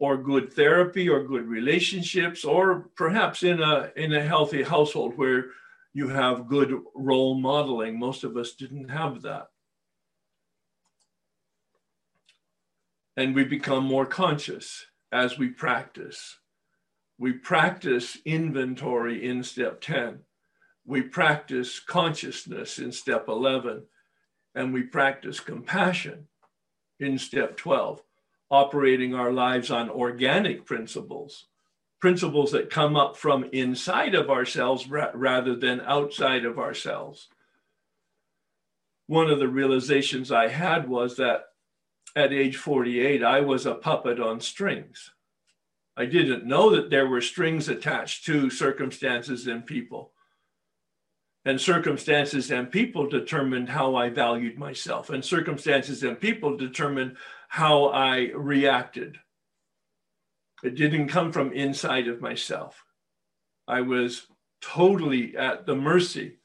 or 0.00 0.18
good 0.18 0.52
therapy 0.52 1.08
or 1.08 1.22
good 1.22 1.46
relationships 1.46 2.44
or 2.44 2.90
perhaps 2.96 3.42
in 3.42 3.62
a 3.62 3.90
in 3.96 4.12
a 4.12 4.22
healthy 4.22 4.62
household 4.62 5.16
where 5.16 5.46
you 5.94 6.08
have 6.08 6.48
good 6.48 6.76
role 6.94 7.34
modeling. 7.34 7.98
Most 7.98 8.24
of 8.24 8.36
us 8.36 8.52
didn't 8.52 8.88
have 8.88 9.22
that. 9.22 9.48
And 13.16 13.34
we 13.34 13.44
become 13.44 13.84
more 13.84 14.06
conscious 14.06 14.86
as 15.10 15.38
we 15.38 15.48
practice 15.48 16.38
we 17.18 17.32
practice 17.32 18.18
inventory 18.24 19.26
in 19.28 19.42
step 19.42 19.80
10 19.80 20.20
we 20.88 21.02
practice 21.02 21.80
consciousness 21.80 22.78
in 22.78 22.90
step 22.90 23.28
11 23.28 23.82
and 24.54 24.72
we 24.72 24.82
practice 24.82 25.38
compassion 25.38 26.26
in 26.98 27.18
step 27.18 27.58
12 27.58 28.02
operating 28.50 29.14
our 29.14 29.30
lives 29.30 29.70
on 29.70 29.90
organic 29.90 30.64
principles, 30.64 31.44
principles 32.00 32.52
that 32.52 32.70
come 32.70 32.96
up 32.96 33.18
from 33.18 33.44
inside 33.52 34.14
of 34.14 34.30
ourselves 34.30 34.88
ra- 34.88 35.10
rather 35.12 35.54
than 35.54 35.82
outside 35.82 36.46
of 36.46 36.58
ourselves. 36.58 37.28
One 39.06 39.28
of 39.28 39.38
the 39.38 39.48
realizations 39.48 40.32
I 40.32 40.48
had 40.48 40.88
was 40.88 41.16
that 41.16 41.44
at 42.16 42.32
age 42.32 42.56
48, 42.56 43.22
I 43.22 43.40
was 43.40 43.66
a 43.66 43.74
puppet 43.74 44.18
on 44.18 44.40
strings. 44.40 45.12
I 45.98 46.06
didn't 46.06 46.46
know 46.46 46.70
that 46.76 46.90
there 46.90 47.08
were 47.08 47.20
strings 47.20 47.68
attached 47.68 48.24
to 48.26 48.50
circumstances 48.50 49.48
and 49.48 49.66
people. 49.66 50.12
And 51.44 51.60
circumstances 51.60 52.52
and 52.52 52.70
people 52.70 53.08
determined 53.08 53.68
how 53.68 53.96
I 53.96 54.08
valued 54.08 54.58
myself, 54.58 55.10
and 55.10 55.24
circumstances 55.24 56.04
and 56.04 56.20
people 56.20 56.56
determined 56.56 57.16
how 57.48 57.86
I 57.86 58.30
reacted. 58.32 59.18
It 60.62 60.76
didn't 60.76 61.08
come 61.08 61.32
from 61.32 61.52
inside 61.52 62.06
of 62.06 62.20
myself. 62.20 62.84
I 63.66 63.80
was 63.80 64.28
totally 64.60 65.36
at 65.36 65.66
the 65.66 65.74
mercy 65.74 66.36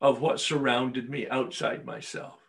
of 0.00 0.20
what 0.20 0.38
surrounded 0.38 1.10
me 1.10 1.26
outside 1.28 1.84
myself. 1.84 2.43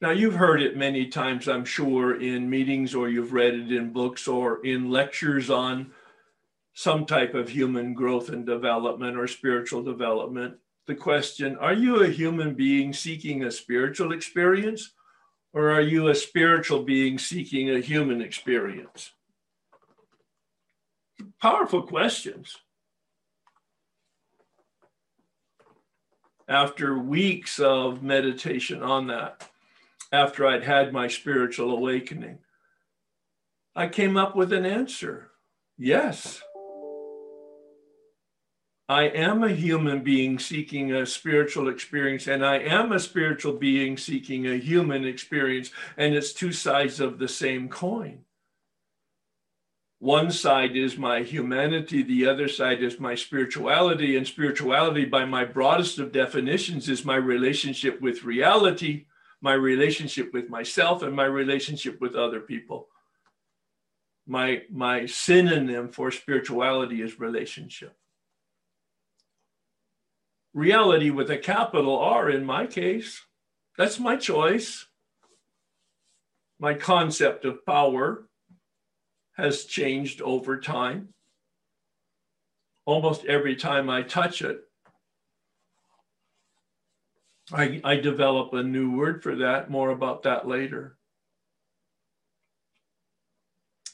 Now, 0.00 0.10
you've 0.10 0.34
heard 0.34 0.62
it 0.62 0.76
many 0.76 1.06
times, 1.06 1.48
I'm 1.48 1.64
sure, 1.64 2.20
in 2.20 2.48
meetings, 2.48 2.94
or 2.94 3.08
you've 3.08 3.32
read 3.32 3.54
it 3.54 3.72
in 3.72 3.92
books 3.92 4.28
or 4.28 4.64
in 4.64 4.90
lectures 4.90 5.50
on 5.50 5.92
some 6.72 7.04
type 7.04 7.34
of 7.34 7.48
human 7.48 7.94
growth 7.94 8.28
and 8.28 8.46
development 8.46 9.16
or 9.16 9.26
spiritual 9.26 9.82
development 9.82 10.58
the 10.88 10.94
question 10.94 11.56
Are 11.58 11.74
you 11.74 12.02
a 12.02 12.08
human 12.08 12.54
being 12.54 12.92
seeking 12.92 13.44
a 13.44 13.52
spiritual 13.52 14.12
experience, 14.12 14.90
or 15.52 15.70
are 15.70 15.82
you 15.82 16.08
a 16.08 16.14
spiritual 16.14 16.82
being 16.82 17.18
seeking 17.18 17.70
a 17.70 17.78
human 17.78 18.20
experience? 18.20 19.12
Powerful 21.40 21.82
questions. 21.82 22.56
After 26.48 26.98
weeks 26.98 27.60
of 27.60 28.02
meditation 28.02 28.82
on 28.82 29.08
that, 29.08 29.46
after 30.12 30.46
I'd 30.46 30.64
had 30.64 30.92
my 30.92 31.08
spiritual 31.08 31.70
awakening, 31.70 32.38
I 33.74 33.88
came 33.88 34.16
up 34.16 34.34
with 34.34 34.52
an 34.52 34.66
answer 34.66 35.30
yes. 35.76 36.42
I 38.90 39.02
am 39.04 39.44
a 39.44 39.50
human 39.50 40.02
being 40.02 40.38
seeking 40.38 40.92
a 40.92 41.04
spiritual 41.04 41.68
experience, 41.68 42.26
and 42.26 42.44
I 42.44 42.56
am 42.58 42.90
a 42.90 42.98
spiritual 42.98 43.52
being 43.52 43.98
seeking 43.98 44.46
a 44.46 44.56
human 44.56 45.04
experience, 45.04 45.70
and 45.98 46.14
it's 46.14 46.32
two 46.32 46.52
sides 46.52 46.98
of 46.98 47.18
the 47.18 47.28
same 47.28 47.68
coin. 47.68 48.24
One 49.98 50.30
side 50.30 50.74
is 50.74 50.96
my 50.96 51.22
humanity, 51.22 52.02
the 52.02 52.26
other 52.28 52.48
side 52.48 52.82
is 52.82 52.98
my 52.98 53.14
spirituality, 53.14 54.16
and 54.16 54.26
spirituality, 54.26 55.04
by 55.04 55.26
my 55.26 55.44
broadest 55.44 55.98
of 55.98 56.10
definitions, 56.10 56.88
is 56.88 57.04
my 57.04 57.16
relationship 57.16 58.00
with 58.00 58.24
reality, 58.24 59.04
my 59.40 59.54
relationship 59.54 60.32
with 60.32 60.48
myself, 60.48 61.02
and 61.02 61.14
my 61.14 61.24
relationship 61.24 62.00
with 62.00 62.14
other 62.14 62.40
people. 62.40 62.88
My, 64.26 64.62
my 64.70 65.06
synonym 65.06 65.88
for 65.88 66.10
spirituality 66.10 67.00
is 67.00 67.18
relationship 67.18 67.96
reality 70.58 71.10
with 71.10 71.30
a 71.30 71.38
capital 71.38 71.98
R 71.98 72.30
in 72.30 72.44
my 72.44 72.66
case. 72.66 73.22
That's 73.76 73.98
my 73.98 74.16
choice. 74.16 74.86
My 76.58 76.74
concept 76.74 77.44
of 77.44 77.64
power 77.64 78.26
has 79.36 79.64
changed 79.64 80.20
over 80.20 80.58
time. 80.58 81.14
Almost 82.84 83.24
every 83.26 83.54
time 83.54 83.88
I 83.88 84.02
touch 84.02 84.42
it, 84.42 84.60
I, 87.52 87.80
I 87.84 87.96
develop 87.96 88.52
a 88.52 88.62
new 88.62 88.96
word 88.96 89.22
for 89.22 89.36
that. 89.36 89.70
More 89.70 89.90
about 89.90 90.22
that 90.24 90.46
later. 90.46 90.96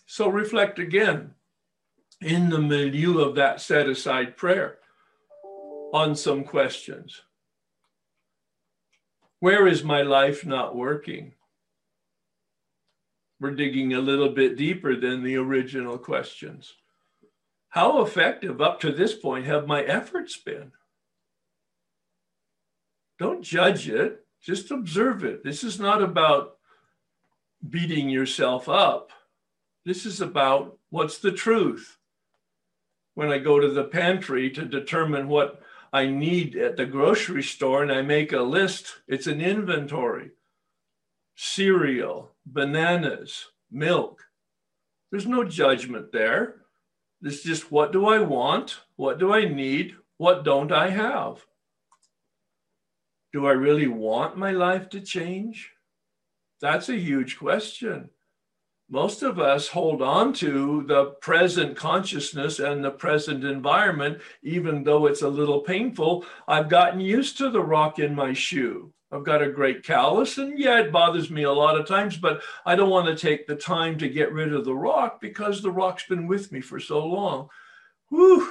So 0.07 0.29
reflect 0.29 0.79
again 0.79 1.35
in 2.21 2.49
the 2.49 2.61
milieu 2.61 3.21
of 3.21 3.35
that 3.37 3.61
set 3.61 3.89
aside 3.89 4.37
prayer 4.37 4.79
on 5.93 6.15
some 6.17 6.45
questions. 6.45 7.23
Where 9.41 9.67
is 9.67 9.85
my 9.85 10.03
life 10.03 10.47
not 10.47 10.75
working? 10.75 11.35
We're 13.41 13.51
digging 13.51 13.93
a 13.93 14.01
little 14.01 14.31
bit 14.31 14.57
deeper 14.57 14.97
than 14.97 15.23
the 15.23 15.37
original 15.37 15.99
questions. 15.99 16.75
How 17.69 18.03
effective 18.03 18.61
up 18.61 18.81
to 18.81 18.93
this 18.93 19.15
point 19.15 19.47
have 19.47 19.67
my 19.67 19.83
efforts 19.83 20.37
been? 20.37 20.73
Don't 23.19 23.43
judge 23.43 23.89
it, 23.89 24.27
just 24.43 24.71
observe 24.71 25.25
it. 25.25 25.45
This 25.45 25.65
is 25.65 25.79
not 25.79 26.03
about 26.03 26.57
beating 27.69 28.09
yourself 28.09 28.69
up. 28.69 29.11
This 29.85 30.05
is 30.07 30.21
about 30.21 30.79
what's 30.91 31.19
the 31.19 31.33
truth. 31.33 31.99
When 33.15 33.31
I 33.31 33.39
go 33.39 33.61
to 33.61 33.69
the 33.69 33.85
pantry 33.85 34.51
to 34.51 34.65
determine 34.65 35.29
what 35.29 35.63
I 35.95 36.09
need 36.09 36.57
at 36.57 36.77
the 36.77 36.87
grocery 36.87 37.45
store 37.45 37.85
and 37.85 37.93
I 37.93 38.03
make 38.03 38.33
a 38.33 38.41
list. 38.41 39.03
It's 39.07 39.29
an 39.29 39.41
inventory 39.41 40.33
cereal, 41.37 42.33
bananas, 42.45 43.47
milk. 43.71 44.25
There's 45.11 45.27
no 45.27 45.45
judgment 45.45 46.11
there. 46.11 46.63
It's 47.23 47.45
just 47.45 47.71
what 47.71 47.93
do 47.93 48.07
I 48.07 48.19
want? 48.19 48.81
What 48.97 49.21
do 49.21 49.33
I 49.33 49.45
need? 49.45 49.95
What 50.17 50.45
don't 50.45 50.73
I 50.73 50.91
have? 50.91 51.45
Do 53.35 53.47
I 53.47 53.53
really 53.53 53.89
want 53.89 54.39
my 54.39 54.53
life 54.53 54.89
to 54.91 55.01
change? 55.03 55.73
That's 56.63 56.89
a 56.89 56.97
huge 56.97 57.39
question 57.39 58.09
most 58.91 59.23
of 59.23 59.39
us 59.39 59.69
hold 59.69 60.03
on 60.03 60.33
to 60.33 60.85
the 60.87 61.07
present 61.21 61.77
consciousness 61.77 62.59
and 62.59 62.85
the 62.85 62.91
present 62.91 63.43
environment, 63.43 64.21
even 64.43 64.85
though 64.85 65.07
it's 65.07 65.23
a 65.23 65.29
little 65.29 65.61
painful. 65.61 66.25
I've 66.47 66.69
gotten 66.69 67.01
used 67.01 67.39
to 67.39 67.51
the 67.51 67.63
rock 67.63 67.99
in 67.99 68.15
my 68.15 68.33
shoe. 68.35 68.93
I've 69.11 69.25
got 69.25 69.43
a 69.43 69.51
great 69.51 69.85
callus, 69.85 70.39
and 70.39 70.59
yeah, 70.59 70.81
it 70.81 70.93
bothers 70.93 71.31
me 71.31 71.45
a 71.45 71.53
lot 71.53 71.79
of 71.79 71.87
times, 71.87 72.17
but 72.17 72.43
I 72.67 72.75
don't 72.75 72.91
want 72.91 73.07
to 73.07 73.17
take 73.17 73.47
the 73.47 73.57
time 73.57 73.97
to 73.99 74.09
get 74.09 74.33
rid 74.33 74.53
of 74.53 74.65
the 74.65 74.75
rock 74.75 75.21
because 75.21 75.63
the 75.63 75.71
rock's 75.71 76.07
been 76.07 76.27
with 76.27 76.51
me 76.53 76.61
for 76.61 76.81
so 76.81 77.07
long. 77.07 77.49
Whew. 78.11 78.49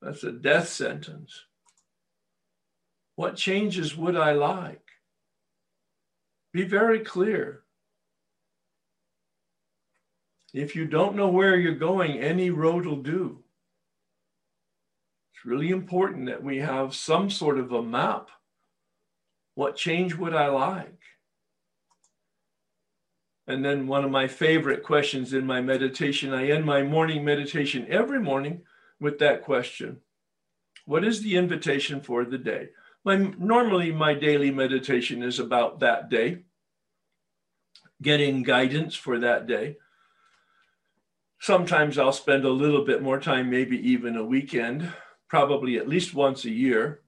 That's 0.00 0.24
a 0.24 0.32
death 0.32 0.68
sentence. 0.68 1.44
What 3.18 3.34
changes 3.34 3.96
would 3.96 4.14
I 4.14 4.30
like? 4.30 4.86
Be 6.52 6.62
very 6.62 7.00
clear. 7.00 7.64
If 10.54 10.76
you 10.76 10.84
don't 10.84 11.16
know 11.16 11.26
where 11.26 11.56
you're 11.56 11.74
going, 11.74 12.20
any 12.20 12.50
road 12.50 12.86
will 12.86 13.02
do. 13.02 13.42
It's 15.32 15.44
really 15.44 15.70
important 15.70 16.26
that 16.26 16.44
we 16.44 16.58
have 16.58 16.94
some 16.94 17.28
sort 17.28 17.58
of 17.58 17.72
a 17.72 17.82
map. 17.82 18.28
What 19.56 19.74
change 19.74 20.14
would 20.14 20.32
I 20.32 20.46
like? 20.46 21.00
And 23.48 23.64
then 23.64 23.88
one 23.88 24.04
of 24.04 24.12
my 24.12 24.28
favorite 24.28 24.84
questions 24.84 25.32
in 25.32 25.44
my 25.44 25.60
meditation, 25.60 26.32
I 26.32 26.50
end 26.50 26.64
my 26.64 26.84
morning 26.84 27.24
meditation 27.24 27.84
every 27.90 28.20
morning 28.20 28.60
with 29.00 29.18
that 29.18 29.42
question. 29.42 30.02
What 30.86 31.02
is 31.02 31.20
the 31.20 31.34
invitation 31.34 32.00
for 32.00 32.24
the 32.24 32.38
day? 32.38 32.68
My, 33.08 33.16
normally, 33.16 33.90
my 33.90 34.12
daily 34.12 34.50
meditation 34.50 35.22
is 35.22 35.38
about 35.38 35.80
that 35.80 36.10
day, 36.10 36.40
getting 38.02 38.42
guidance 38.42 38.94
for 38.94 39.18
that 39.18 39.46
day. 39.46 39.78
Sometimes 41.40 41.96
I'll 41.96 42.12
spend 42.12 42.44
a 42.44 42.50
little 42.50 42.84
bit 42.84 43.00
more 43.00 43.18
time, 43.18 43.48
maybe 43.48 43.78
even 43.92 44.18
a 44.18 44.24
weekend, 44.26 44.92
probably 45.26 45.78
at 45.78 45.88
least 45.88 46.12
once 46.12 46.44
a 46.44 46.50
year. 46.50 47.00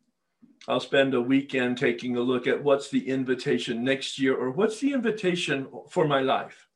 I'll 0.67 0.81
spend 0.81 1.13
a 1.13 1.21
weekend 1.21 1.77
taking 1.77 2.17
a 2.17 2.21
look 2.21 2.47
at 2.47 2.65
what's 2.65 2.89
the 2.89 3.07
invitation 3.07 3.85
next 3.85 4.19
year 4.19 4.35
or 4.35 4.53
what's 4.53 4.81
the 4.81 4.95
invitation 4.95 5.69
for 5.91 6.07
my 6.07 6.21
life. 6.21 6.67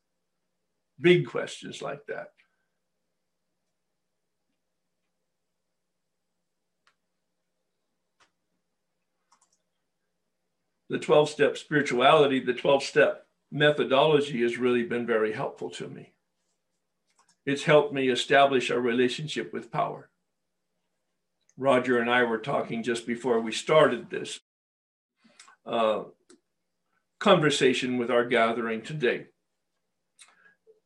Big 1.01 1.25
questions 1.25 1.81
like 1.81 2.05
that. 2.09 2.27
The 10.89 10.99
12 10.99 11.29
step 11.29 11.57
spirituality, 11.57 12.39
the 12.39 12.53
12 12.53 12.83
step 12.83 13.25
methodology 13.51 14.41
has 14.41 14.57
really 14.57 14.83
been 14.83 15.05
very 15.05 15.33
helpful 15.33 15.69
to 15.71 15.87
me. 15.87 16.13
It's 17.45 17.63
helped 17.63 17.93
me 17.93 18.09
establish 18.09 18.69
a 18.69 18.79
relationship 18.79 19.53
with 19.53 19.71
power. 19.71 20.09
Roger 21.57 21.99
and 21.99 22.09
I 22.09 22.23
were 22.23 22.39
talking 22.39 22.83
just 22.83 23.07
before 23.07 23.39
we 23.39 23.51
started 23.51 24.09
this 24.09 24.39
uh, 25.65 26.03
conversation 27.19 27.97
with 27.97 28.11
our 28.11 28.25
gathering 28.25 28.81
today. 28.81 29.27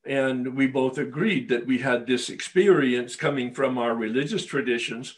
And 0.06 0.56
we 0.56 0.68
both 0.68 0.98
agreed 0.98 1.50
that 1.50 1.66
we 1.66 1.80
had 1.80 2.06
this 2.08 2.30
experience 2.30 3.16
coming 3.16 3.54
from 3.54 3.78
our 3.78 3.94
religious 3.94 4.46
traditions 4.46 5.16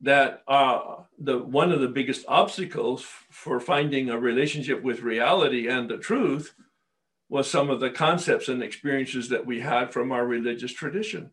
that 0.00 0.42
uh, 0.48 0.96
the 1.18 1.38
one 1.38 1.72
of 1.72 1.80
the 1.80 1.88
biggest 1.88 2.24
obstacles 2.26 3.04
for 3.30 3.60
finding 3.60 4.08
a 4.08 4.18
relationship 4.18 4.82
with 4.82 5.02
reality 5.02 5.68
and 5.68 5.88
the 5.88 5.98
truth 5.98 6.54
was 7.28 7.48
some 7.48 7.70
of 7.70 7.80
the 7.80 7.90
concepts 7.90 8.48
and 8.48 8.62
experiences 8.62 9.28
that 9.28 9.46
we 9.46 9.60
had 9.60 9.92
from 9.92 10.10
our 10.10 10.26
religious 10.26 10.72
tradition. 10.72 11.30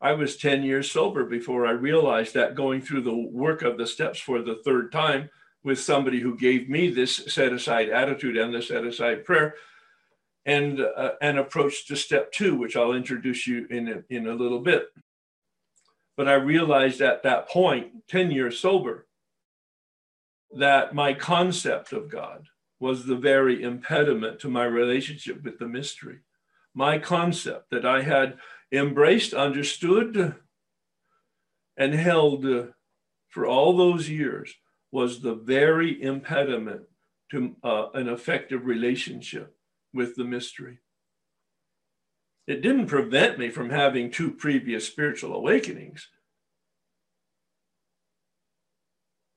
I 0.00 0.12
was 0.12 0.36
10 0.36 0.62
years 0.62 0.90
sober 0.90 1.24
before 1.24 1.66
I 1.66 1.72
realized 1.72 2.34
that 2.34 2.54
going 2.54 2.82
through 2.82 3.02
the 3.02 3.16
work 3.16 3.62
of 3.62 3.78
the 3.78 3.86
steps 3.86 4.20
for 4.20 4.42
the 4.42 4.60
third 4.64 4.92
time 4.92 5.30
with 5.64 5.80
somebody 5.80 6.20
who 6.20 6.36
gave 6.36 6.68
me 6.68 6.90
this 6.90 7.16
set 7.16 7.52
aside 7.52 7.88
attitude 7.88 8.36
and 8.36 8.54
the 8.54 8.62
set 8.62 8.84
aside 8.84 9.24
prayer 9.24 9.54
and 10.46 10.80
uh, 10.80 11.12
an 11.20 11.38
approach 11.38 11.86
to 11.86 11.96
step 11.96 12.30
two, 12.32 12.56
which 12.56 12.76
I'll 12.76 12.92
introduce 12.92 13.46
you 13.46 13.66
in 13.70 13.88
a, 13.88 14.14
in 14.14 14.28
a 14.28 14.34
little 14.34 14.60
bit. 14.60 14.88
But 16.18 16.28
I 16.28 16.34
realized 16.34 17.00
at 17.00 17.22
that 17.22 17.48
point, 17.48 18.08
10 18.08 18.32
years 18.32 18.58
sober, 18.58 19.06
that 20.50 20.94
my 20.94 21.14
concept 21.14 21.92
of 21.92 22.10
God, 22.10 22.48
was 22.80 23.06
the 23.06 23.16
very 23.16 23.62
impediment 23.62 24.40
to 24.40 24.48
my 24.48 24.64
relationship 24.64 25.42
with 25.42 25.58
the 25.58 25.68
mystery. 25.68 26.18
My 26.74 26.98
concept 26.98 27.70
that 27.70 27.84
I 27.86 28.02
had 28.02 28.38
embraced, 28.70 29.32
understood, 29.32 30.34
and 31.76 31.94
held 31.94 32.44
for 33.28 33.46
all 33.46 33.76
those 33.76 34.08
years 34.08 34.52
was 34.90 35.20
the 35.20 35.34
very 35.34 36.02
impediment 36.02 36.82
to 37.30 37.54
uh, 37.62 37.90
an 37.94 38.08
effective 38.08 38.66
relationship 38.66 39.54
with 39.92 40.16
the 40.16 40.24
mystery. 40.24 40.78
It 42.48 42.62
didn't 42.62 42.86
prevent 42.86 43.38
me 43.38 43.48
from 43.50 43.70
having 43.70 44.10
two 44.10 44.32
previous 44.32 44.84
spiritual 44.86 45.34
awakenings, 45.34 46.08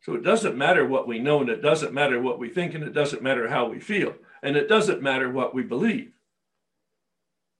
So 0.01 0.15
it 0.15 0.23
doesn't 0.23 0.57
matter 0.57 0.85
what 0.85 1.07
we 1.07 1.19
know, 1.19 1.41
and 1.41 1.49
it 1.49 1.61
doesn't 1.61 1.93
matter 1.93 2.19
what 2.19 2.39
we 2.39 2.49
think, 2.49 2.73
and 2.73 2.83
it 2.83 2.93
doesn't 2.93 3.21
matter 3.21 3.47
how 3.47 3.69
we 3.69 3.79
feel, 3.79 4.15
and 4.41 4.55
it 4.55 4.67
doesn't 4.67 5.01
matter 5.01 5.29
what 5.29 5.53
we 5.53 5.61
believe. 5.61 6.11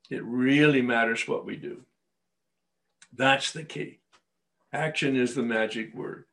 It 0.09 0.23
really 0.23 0.81
matters 0.81 1.27
what 1.27 1.45
we 1.45 1.55
do. 1.55 1.85
That's 3.13 3.51
the 3.51 3.63
key. 3.63 3.99
Action 4.73 5.15
is 5.15 5.35
the 5.35 5.43
magic 5.43 5.93
word. 5.93 6.25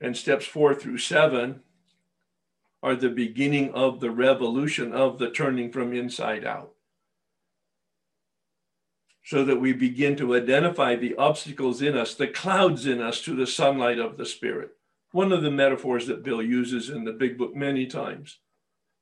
And 0.00 0.16
steps 0.16 0.46
four 0.46 0.74
through 0.74 0.98
seven 0.98 1.60
are 2.82 2.96
the 2.96 3.10
beginning 3.10 3.72
of 3.74 4.00
the 4.00 4.10
revolution 4.10 4.92
of 4.92 5.18
the 5.18 5.30
turning 5.30 5.70
from 5.70 5.92
inside 5.92 6.44
out. 6.44 6.72
So 9.24 9.44
that 9.44 9.60
we 9.60 9.72
begin 9.72 10.16
to 10.16 10.34
identify 10.34 10.96
the 10.96 11.14
obstacles 11.14 11.80
in 11.80 11.96
us, 11.96 12.14
the 12.14 12.26
clouds 12.26 12.86
in 12.86 13.00
us, 13.00 13.20
to 13.22 13.36
the 13.36 13.46
sunlight 13.46 13.98
of 13.98 14.16
the 14.16 14.26
Spirit. 14.26 14.70
One 15.12 15.32
of 15.32 15.42
the 15.42 15.50
metaphors 15.50 16.06
that 16.08 16.24
Bill 16.24 16.42
uses 16.42 16.90
in 16.90 17.04
the 17.04 17.12
big 17.12 17.38
book 17.38 17.54
many 17.54 17.86
times 17.86 18.38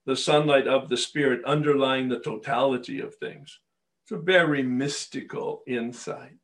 the 0.07 0.17
sunlight 0.17 0.67
of 0.67 0.89
the 0.89 0.97
Spirit 0.97 1.45
underlying 1.45 2.09
the 2.09 2.19
totality 2.19 3.01
of 3.01 3.15
things. 3.15 3.61
It's 4.05 4.13
a 4.13 4.19
very 4.19 4.63
mystical 4.63 5.63
insight. 5.67 6.37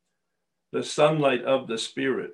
The 0.71 0.83
sunlight 0.83 1.43
of 1.43 1.67
the 1.67 1.77
Spirit 1.77 2.31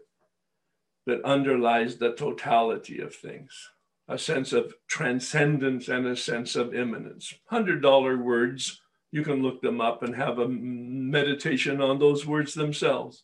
that 1.05 1.23
underlies 1.23 1.97
the 1.97 2.13
totality 2.13 2.99
of 2.99 3.15
things 3.15 3.69
a 4.09 4.17
sense 4.17 4.51
of 4.51 4.75
transcendence 4.87 5.87
and 5.87 6.05
a 6.05 6.15
sense 6.15 6.57
of 6.57 6.75
immanence. 6.75 7.33
$100 7.51 8.21
words, 8.21 8.81
you 9.13 9.21
can 9.21 9.43
look 9.43 9.61
them 9.61 9.79
up 9.79 10.01
and 10.01 10.15
have 10.15 10.39
a 10.39 10.47
meditation 10.47 11.79
on 11.79 11.99
those 11.99 12.25
words 12.25 12.55
themselves, 12.55 13.23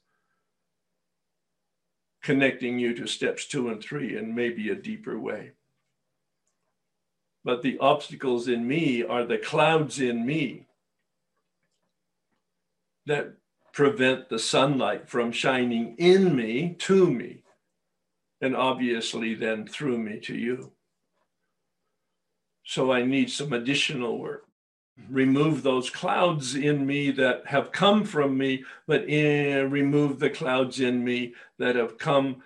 connecting 2.21 2.77
you 2.77 2.93
to 2.93 3.07
steps 3.07 3.47
two 3.47 3.69
and 3.69 3.81
three 3.81 4.15
in 4.15 4.35
maybe 4.35 4.69
a 4.69 4.75
deeper 4.75 5.19
way. 5.19 5.53
But 7.43 7.63
the 7.63 7.79
obstacles 7.79 8.47
in 8.47 8.67
me 8.67 9.01
are 9.01 9.25
the 9.25 9.39
clouds 9.39 9.99
in 9.99 10.27
me 10.27 10.67
that 13.07 13.33
prevent 13.73 14.29
the 14.29 14.37
sunlight 14.37 15.09
from 15.09 15.31
shining 15.31 15.95
in 15.97 16.35
me 16.35 16.75
to 16.81 17.09
me 17.09 17.41
and 18.41 18.55
obviously 18.55 19.33
then 19.33 19.65
through 19.65 19.97
me 19.97 20.19
to 20.19 20.35
you. 20.35 20.71
So 22.63 22.91
I 22.91 23.03
need 23.03 23.31
some 23.31 23.53
additional 23.53 24.19
work. 24.19 24.48
Remove 25.09 25.63
those 25.63 25.89
clouds 25.89 26.55
in 26.55 26.85
me 26.85 27.11
that 27.11 27.45
have 27.47 27.71
come 27.71 28.03
from 28.03 28.37
me, 28.37 28.63
but 28.87 29.07
in, 29.07 29.69
remove 29.71 30.19
the 30.19 30.29
clouds 30.29 30.79
in 30.79 31.03
me 31.03 31.33
that 31.57 31.75
have 31.75 31.97
come 31.97 32.43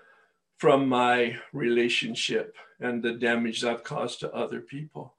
from 0.58 0.88
my 0.88 1.38
relationship 1.52 2.56
and 2.80 3.02
the 3.02 3.14
damage 3.14 3.64
I've 3.64 3.84
caused 3.84 4.20
to 4.22 4.34
other 4.34 4.62
people. 4.62 5.16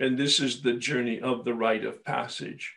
And 0.00 0.16
this 0.16 0.40
is 0.40 0.62
the 0.62 0.74
journey 0.74 1.20
of 1.20 1.44
the 1.44 1.54
rite 1.54 1.84
of 1.84 2.04
passage, 2.04 2.74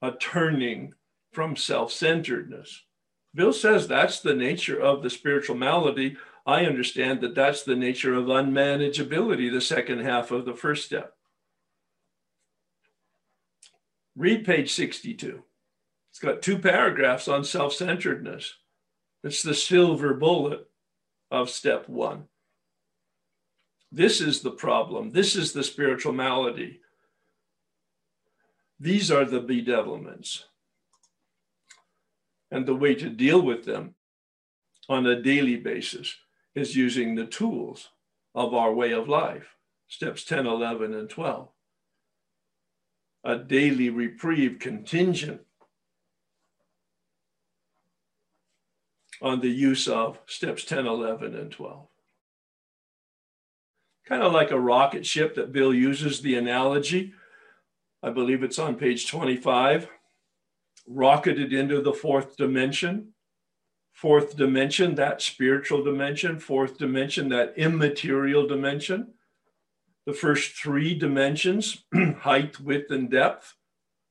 a 0.00 0.12
turning 0.12 0.94
from 1.32 1.56
self 1.56 1.92
centeredness 1.92 2.84
Bill 3.34 3.52
says 3.52 3.88
that's 3.88 4.20
the 4.20 4.34
nature 4.34 4.80
of 4.80 5.02
the 5.02 5.10
spiritual 5.10 5.56
malady. 5.56 6.16
I 6.46 6.66
understand 6.66 7.22
that 7.22 7.34
that's 7.34 7.62
the 7.62 7.76
nature 7.76 8.14
of 8.14 8.26
unmanageability, 8.26 9.50
the 9.50 9.60
second 9.60 10.00
half 10.00 10.30
of 10.30 10.44
the 10.44 10.54
first 10.54 10.84
step. 10.84 11.14
Read 14.14 14.44
page 14.44 14.72
62. 14.72 15.42
It's 16.10 16.18
got 16.18 16.42
two 16.42 16.58
paragraphs 16.58 17.28
on 17.28 17.44
self 17.44 17.72
centeredness. 17.72 18.54
It's 19.24 19.42
the 19.42 19.54
silver 19.54 20.14
bullet 20.14 20.68
of 21.30 21.48
step 21.48 21.88
one. 21.88 22.24
This 23.90 24.20
is 24.20 24.42
the 24.42 24.50
problem. 24.50 25.10
This 25.10 25.34
is 25.34 25.52
the 25.52 25.64
spiritual 25.64 26.12
malady. 26.12 26.80
These 28.78 29.10
are 29.10 29.24
the 29.24 29.40
bedevilments 29.40 30.44
and 32.50 32.66
the 32.66 32.74
way 32.74 32.94
to 32.96 33.08
deal 33.08 33.40
with 33.40 33.64
them 33.64 33.94
on 34.88 35.06
a 35.06 35.22
daily 35.22 35.56
basis 35.56 36.14
is 36.54 36.76
using 36.76 37.14
the 37.14 37.26
tools 37.26 37.88
of 38.34 38.54
our 38.54 38.72
way 38.72 38.92
of 38.92 39.08
life 39.08 39.56
steps 39.88 40.24
10, 40.24 40.46
11, 40.46 40.94
and 40.94 41.08
12. 41.08 41.48
A 43.24 43.38
daily 43.38 43.90
reprieve 43.90 44.58
contingent 44.58 45.40
on 49.22 49.40
the 49.40 49.48
use 49.48 49.88
of 49.88 50.18
steps 50.26 50.64
10, 50.64 50.86
11, 50.86 51.34
and 51.34 51.50
12. 51.50 51.86
Kind 54.06 54.22
of 54.22 54.32
like 54.32 54.50
a 54.50 54.60
rocket 54.60 55.06
ship 55.06 55.34
that 55.36 55.52
Bill 55.52 55.72
uses 55.72 56.20
the 56.20 56.36
analogy. 56.36 57.14
I 58.02 58.10
believe 58.10 58.42
it's 58.42 58.58
on 58.58 58.76
page 58.76 59.08
25 59.08 59.88
rocketed 60.86 61.54
into 61.54 61.80
the 61.80 61.94
fourth 61.94 62.36
dimension. 62.36 63.13
Fourth 63.94 64.36
dimension, 64.36 64.96
that 64.96 65.22
spiritual 65.22 65.84
dimension. 65.84 66.40
Fourth 66.40 66.78
dimension, 66.78 67.28
that 67.28 67.54
immaterial 67.56 68.46
dimension. 68.46 69.14
The 70.04 70.12
first 70.12 70.56
three 70.56 70.94
dimensions 70.94 71.84
height, 72.18 72.58
width, 72.60 72.90
and 72.90 73.08
depth. 73.08 73.54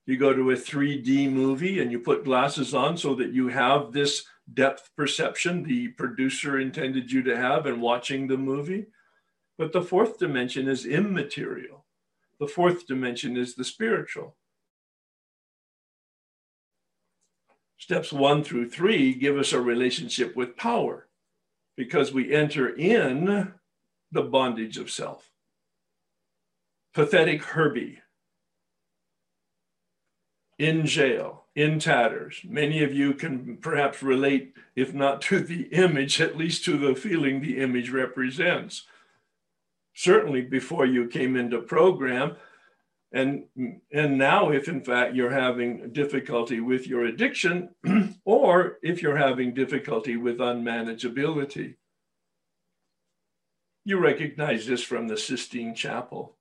You 0.05 0.17
go 0.17 0.33
to 0.33 0.51
a 0.51 0.55
3D 0.55 1.29
movie 1.31 1.81
and 1.81 1.91
you 1.91 1.99
put 1.99 2.23
glasses 2.23 2.73
on 2.73 2.97
so 2.97 3.13
that 3.15 3.33
you 3.33 3.49
have 3.49 3.91
this 3.91 4.25
depth 4.53 4.89
perception 4.95 5.63
the 5.63 5.89
producer 5.89 6.59
intended 6.59 7.11
you 7.11 7.21
to 7.23 7.37
have 7.37 7.67
in 7.67 7.81
watching 7.81 8.27
the 8.27 8.37
movie. 8.37 8.87
But 9.57 9.73
the 9.73 9.81
fourth 9.81 10.17
dimension 10.17 10.67
is 10.67 10.85
immaterial. 10.85 11.85
The 12.39 12.47
fourth 12.47 12.87
dimension 12.87 13.37
is 13.37 13.55
the 13.55 13.63
spiritual. 13.65 14.35
Steps 17.83 18.13
one 18.13 18.45
through 18.45 18.69
three 18.69 19.13
give 19.13 19.37
us 19.37 19.51
a 19.51 19.59
relationship 19.59 20.37
with 20.37 20.55
power 20.55 21.09
because 21.75 22.13
we 22.13 22.33
enter 22.33 22.69
in 22.69 23.55
the 24.09 24.21
bondage 24.21 24.77
of 24.77 24.89
self. 24.89 25.29
Pathetic 26.93 27.43
Herbie 27.43 27.99
in 30.57 30.85
jail, 30.85 31.43
in 31.57 31.77
tatters. 31.77 32.39
Many 32.47 32.85
of 32.85 32.93
you 32.93 33.13
can 33.13 33.57
perhaps 33.57 34.01
relate, 34.01 34.53
if 34.77 34.93
not 34.93 35.21
to 35.23 35.41
the 35.41 35.63
image, 35.73 36.21
at 36.21 36.37
least 36.37 36.63
to 36.63 36.77
the 36.77 36.95
feeling 36.95 37.41
the 37.41 37.59
image 37.59 37.89
represents. 37.89 38.85
Certainly, 39.93 40.43
before 40.43 40.85
you 40.85 41.09
came 41.09 41.35
into 41.35 41.59
program, 41.59 42.37
and, 43.13 43.45
and 43.91 44.17
now, 44.17 44.49
if 44.49 44.67
in 44.67 44.83
fact 44.83 45.13
you're 45.13 45.29
having 45.29 45.91
difficulty 45.91 46.59
with 46.59 46.87
your 46.87 47.05
addiction, 47.05 47.69
or 48.25 48.79
if 48.81 49.03
you're 49.03 49.17
having 49.17 49.53
difficulty 49.53 50.17
with 50.17 50.39
unmanageability, 50.39 51.75
you 53.85 53.99
recognize 53.99 54.65
this 54.65 54.81
from 54.81 55.07
the 55.07 55.17
Sistine 55.17 55.75
Chapel. 55.75 56.35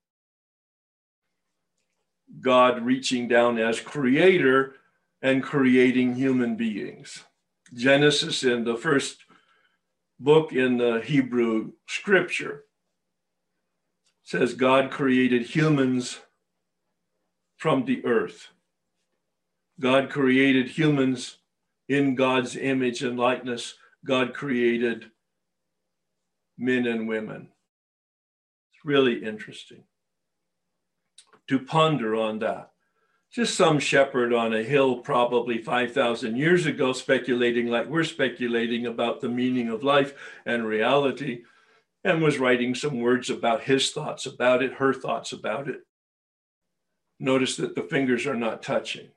God 2.41 2.83
reaching 2.83 3.29
down 3.29 3.59
as 3.59 3.79
creator 3.79 4.77
and 5.21 5.43
creating 5.43 6.15
human 6.15 6.57
beings. 6.57 7.25
Genesis 7.75 8.45
in 8.45 8.65
the 8.65 8.77
first 8.77 9.19
book 10.19 10.55
in 10.55 10.79
the 10.79 11.03
Hebrew 11.05 11.73
scripture 11.87 12.65
says 14.23 14.55
God 14.55 14.91
created 14.91 15.43
humans 15.43 16.21
from 17.63 17.85
the 17.85 18.05
earth. 18.05 18.49
God 19.79 20.11
created 20.11 20.67
humans 20.67 21.39
in 21.89 22.17
God's 22.17 22.57
image 22.57 23.05
and 23.05 23.17
likeness. 23.17 23.75
God 24.05 24.35
created 24.35 25.13
men 26.59 26.89
and 26.89 27.07
women. 27.07 27.51
It's 28.73 28.85
really 28.85 29.25
interesting 29.25 29.85
to 31.47 31.61
ponder 31.61 32.17
on 32.17 32.41
that. 32.41 32.73
Just 33.33 33.55
some 33.55 33.79
shepherd 33.79 34.33
on 34.33 34.53
a 34.53 34.65
hill, 34.65 34.97
probably 34.97 35.59
5,000 35.59 36.37
years 36.37 36.67
ago, 36.67 36.93
speculating 36.93 37.69
like 37.69 37.87
we're 37.87 38.03
speculating 38.03 38.87
about 38.87 39.21
the 39.21 39.29
meaning 39.29 39.69
of 39.69 39.85
life 39.85 40.15
and 40.45 40.67
reality, 40.67 41.45
and 42.03 42.21
was 42.21 42.41
writing 42.41 42.75
some 42.75 42.99
words 42.99 43.31
about 43.31 43.63
his 43.63 43.93
thoughts 43.93 44.27
about 44.27 44.65
it, 44.65 44.73
her 44.75 44.93
thoughts 44.93 45.31
about 45.31 45.69
it 45.69 45.83
notice 47.23 47.57
that 47.57 47.75
the 47.77 47.83
fingers 47.83 48.27
are 48.27 48.37
not 48.37 48.63
touching. 48.63 49.09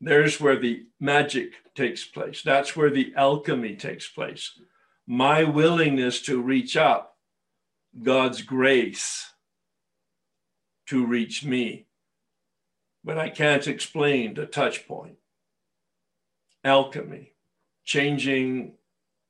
There's 0.00 0.40
where 0.40 0.58
the 0.58 0.84
magic 1.00 1.52
takes 1.74 2.04
place. 2.04 2.42
That's 2.42 2.76
where 2.76 2.90
the 2.90 3.12
alchemy 3.16 3.74
takes 3.74 4.08
place. 4.08 4.58
My 5.06 5.44
willingness 5.44 6.22
to 6.22 6.40
reach 6.40 6.76
up, 6.76 7.16
God's 8.02 8.42
grace 8.42 9.30
to 10.86 11.04
reach 11.04 11.44
me. 11.44 11.86
But 13.02 13.18
I 13.18 13.30
can't 13.30 13.66
explain 13.66 14.34
the 14.34 14.46
touch 14.46 14.86
point. 14.86 15.16
Alchemy, 16.62 17.32
changing 17.84 18.74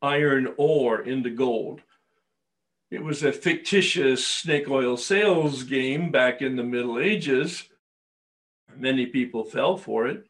iron 0.03 0.55
ore 0.57 1.01
into 1.01 1.31
gold 1.31 1.81
it 2.95 3.03
was 3.03 3.25
a 3.25 3.33
fictitious 3.33 4.25
snake 4.25 4.71
oil 4.71 4.97
sales 4.97 5.65
game 5.65 6.13
back 6.13 6.41
in 6.41 6.55
the 6.55 6.63
Middle 6.63 7.01
Ages. 7.01 7.69
Many 8.77 9.07
people 9.07 9.45
fell 9.45 9.77
for 9.77 10.07
it. 10.07 10.29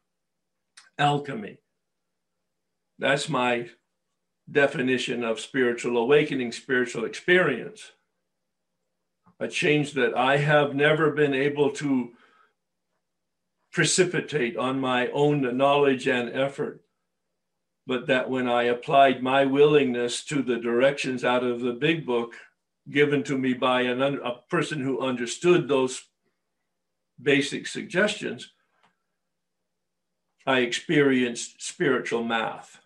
alchemy. 0.98 1.58
That's 2.98 3.28
my 3.28 3.68
definition 4.50 5.24
of 5.24 5.40
spiritual 5.40 5.98
awakening, 5.98 6.52
spiritual 6.52 7.04
experience. 7.04 7.92
A 9.38 9.48
change 9.48 9.92
that 9.92 10.16
I 10.16 10.38
have 10.38 10.74
never 10.74 11.10
been 11.10 11.34
able 11.34 11.70
to 11.72 12.12
precipitate 13.72 14.56
on 14.56 14.80
my 14.80 15.08
own 15.08 15.54
knowledge 15.56 16.08
and 16.08 16.30
effort, 16.30 16.80
but 17.86 18.06
that 18.06 18.30
when 18.30 18.48
I 18.48 18.64
applied 18.64 19.22
my 19.22 19.44
willingness 19.44 20.24
to 20.26 20.40
the 20.42 20.56
directions 20.56 21.24
out 21.24 21.44
of 21.44 21.60
the 21.60 21.72
big 21.72 22.06
book 22.06 22.34
given 22.90 23.22
to 23.24 23.38
me 23.38 23.54
by 23.54 23.82
an, 23.82 24.02
a 24.02 24.40
person 24.48 24.80
who 24.80 25.00
understood 25.00 25.68
those 25.68 26.04
basic 27.20 27.66
suggestions, 27.66 28.52
I 30.46 30.60
experienced 30.60 31.62
spiritual 31.62 32.22
math. 32.22 32.80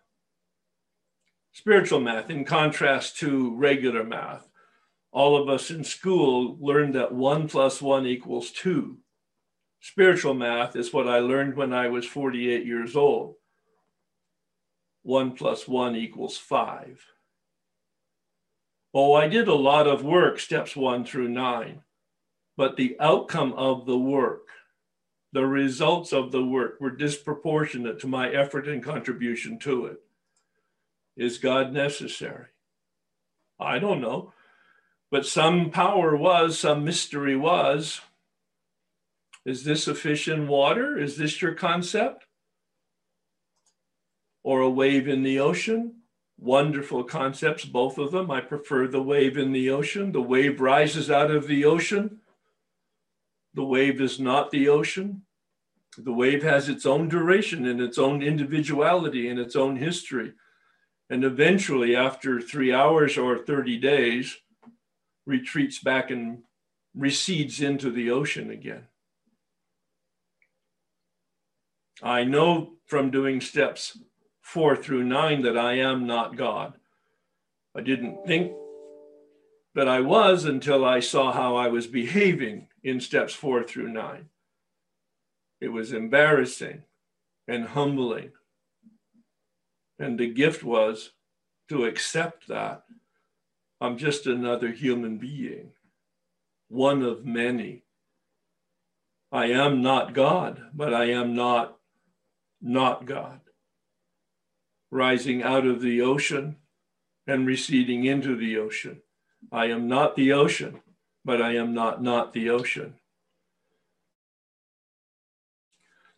Spiritual 1.53 2.01
math, 2.01 2.30
in 2.30 2.44
contrast 2.44 3.18
to 3.18 3.55
regular 3.57 4.05
math. 4.05 4.49
All 5.11 5.40
of 5.40 5.49
us 5.49 5.70
in 5.70 5.82
school 5.82 6.57
learned 6.61 6.94
that 6.94 7.12
one 7.12 7.49
plus 7.49 7.82
one 7.82 8.07
equals 8.07 8.53
two. 8.53 8.99
Spiritual 9.80 10.34
math 10.34 10.76
is 10.76 10.92
what 10.92 11.09
I 11.09 11.18
learned 11.18 11.57
when 11.57 11.72
I 11.72 11.88
was 11.88 12.07
48 12.07 12.64
years 12.64 12.94
old. 12.94 13.34
One 15.03 15.32
plus 15.32 15.66
one 15.66 15.96
equals 15.96 16.36
five. 16.36 17.05
Oh, 19.01 19.14
I 19.14 19.28
did 19.28 19.46
a 19.46 19.55
lot 19.55 19.86
of 19.86 20.03
work, 20.03 20.40
steps 20.40 20.74
one 20.74 21.05
through 21.05 21.28
nine, 21.28 21.82
but 22.57 22.76
the 22.76 22.96
outcome 22.99 23.53
of 23.53 23.86
the 23.86 23.99
work 23.99 24.49
the 25.32 25.46
results 25.46 26.12
of 26.12 26.32
the 26.32 26.44
work 26.44 26.80
were 26.80 26.90
disproportionate 26.90 28.01
to 28.01 28.07
my 28.07 28.30
effort 28.30 28.66
and 28.66 28.82
contribution 28.82 29.59
to 29.61 29.86
it. 29.86 30.01
Is 31.16 31.38
God 31.38 31.72
necessary? 31.72 32.46
I 33.61 33.78
don't 33.78 34.01
know. 34.01 34.32
But 35.11 35.26
some 35.26 35.70
power 35.70 36.16
was, 36.16 36.59
some 36.59 36.84
mystery 36.84 37.36
was. 37.36 38.01
Is 39.44 39.64
this 39.64 39.86
a 39.86 39.94
fish 39.94 40.28
in 40.28 40.49
water? 40.49 40.99
Is 40.99 41.16
this 41.16 41.42
your 41.42 41.55
concept? 41.55 42.24
Or 44.42 44.61
a 44.61 44.70
wave 44.70 45.09
in 45.09 45.22
the 45.22 45.40
ocean? 45.40 45.97
Wonderful 46.39 47.05
concepts, 47.05 47.64
both 47.64 47.99
of 47.99 48.12
them. 48.12 48.30
I 48.30 48.41
prefer 48.41 48.86
the 48.86 49.03
wave 49.03 49.36
in 49.36 49.53
the 49.53 49.70
ocean. 49.70 50.12
The 50.12 50.22
wave 50.22 50.61
rises 50.61 51.11
out 51.11 51.30
of 51.30 51.47
the 51.47 51.64
ocean 51.64 52.20
the 53.59 53.64
wave 53.64 54.01
is 54.01 54.20
not 54.20 54.53
the 54.53 54.68
ocean. 54.68 55.22
The 55.97 56.12
wave 56.12 56.45
has 56.45 56.68
its 56.68 56.86
own 56.86 57.09
duration 57.09 57.66
and 57.66 57.80
its 57.80 57.99
own 57.99 58.22
individuality 58.22 59.28
and 59.28 59.41
its 59.41 59.57
own 59.57 59.74
history. 59.74 60.34
And 61.11 61.24
eventually, 61.24 61.97
after 61.97 62.41
three 62.41 62.72
hours 62.72 63.18
or 63.18 63.36
30 63.36 63.78
days, 63.78 64.36
retreats 65.26 65.80
back 65.80 66.12
and 66.12 66.45
recedes 66.95 67.61
into 67.61 67.91
the 67.91 68.12
ocean 68.12 68.51
again. 68.51 68.86
I 72.01 72.22
know 72.22 72.74
from 72.86 73.11
doing 73.11 73.41
steps 73.41 73.99
four 74.49 74.74
through 74.74 75.05
nine 75.05 75.42
that 75.42 75.59
I 75.59 75.74
am 75.74 76.07
not 76.07 76.34
God. 76.34 76.72
I 77.76 77.82
didn't 77.82 78.26
think 78.26 78.53
that 79.74 79.86
I 79.86 80.01
was 80.01 80.46
until 80.46 80.86
I 80.86 81.01
saw 81.01 81.32
how 81.32 81.55
I 81.57 81.68
was 81.68 81.86
behaving 81.86 82.68
in 82.82 82.99
steps 82.99 83.34
four 83.34 83.62
through 83.62 83.92
nine. 83.92 84.30
It 85.61 85.68
was 85.68 85.92
embarrassing 85.92 86.84
and 87.46 87.66
humbling. 87.66 88.30
And 89.99 90.18
the 90.18 90.32
gift 90.32 90.64
was 90.64 91.11
to 91.68 91.84
accept 91.84 92.49
that 92.49 92.84
I'm 93.82 93.99
just 93.99 94.26
another 94.26 94.70
human 94.70 95.18
being, 95.18 95.72
one 96.68 97.03
of 97.03 97.26
many. 97.26 97.82
I 99.30 99.49
am 99.49 99.82
not 99.82 100.14
God, 100.14 100.70
but 100.72 100.94
I 100.94 101.11
am 101.11 101.34
not 101.34 101.76
not 102.62 103.05
God. 103.05 103.40
Rising 104.91 105.43
out 105.43 105.66
of 105.66 105.82
the 105.82 106.01
ocean 106.01 106.57
and 107.26 107.47
receding 107.47 108.05
into 108.05 108.34
the 108.36 108.57
ocean. 108.57 109.03
I 109.53 109.66
am 109.66 109.86
not 109.86 110.16
the 110.16 110.32
ocean, 110.32 110.80
but 111.24 111.43
I 111.43 111.55
am 111.57 111.74
not 111.74 112.03
not 112.03 112.32
the 112.32 112.49
ocean. 112.49 112.95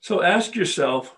So 0.01 0.23
ask 0.23 0.55
yourself, 0.55 1.17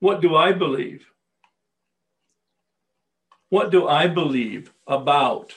what 0.00 0.20
do 0.20 0.36
I 0.36 0.52
believe? 0.52 1.06
What 3.48 3.70
do 3.70 3.88
I 3.88 4.08
believe 4.08 4.74
about 4.86 5.54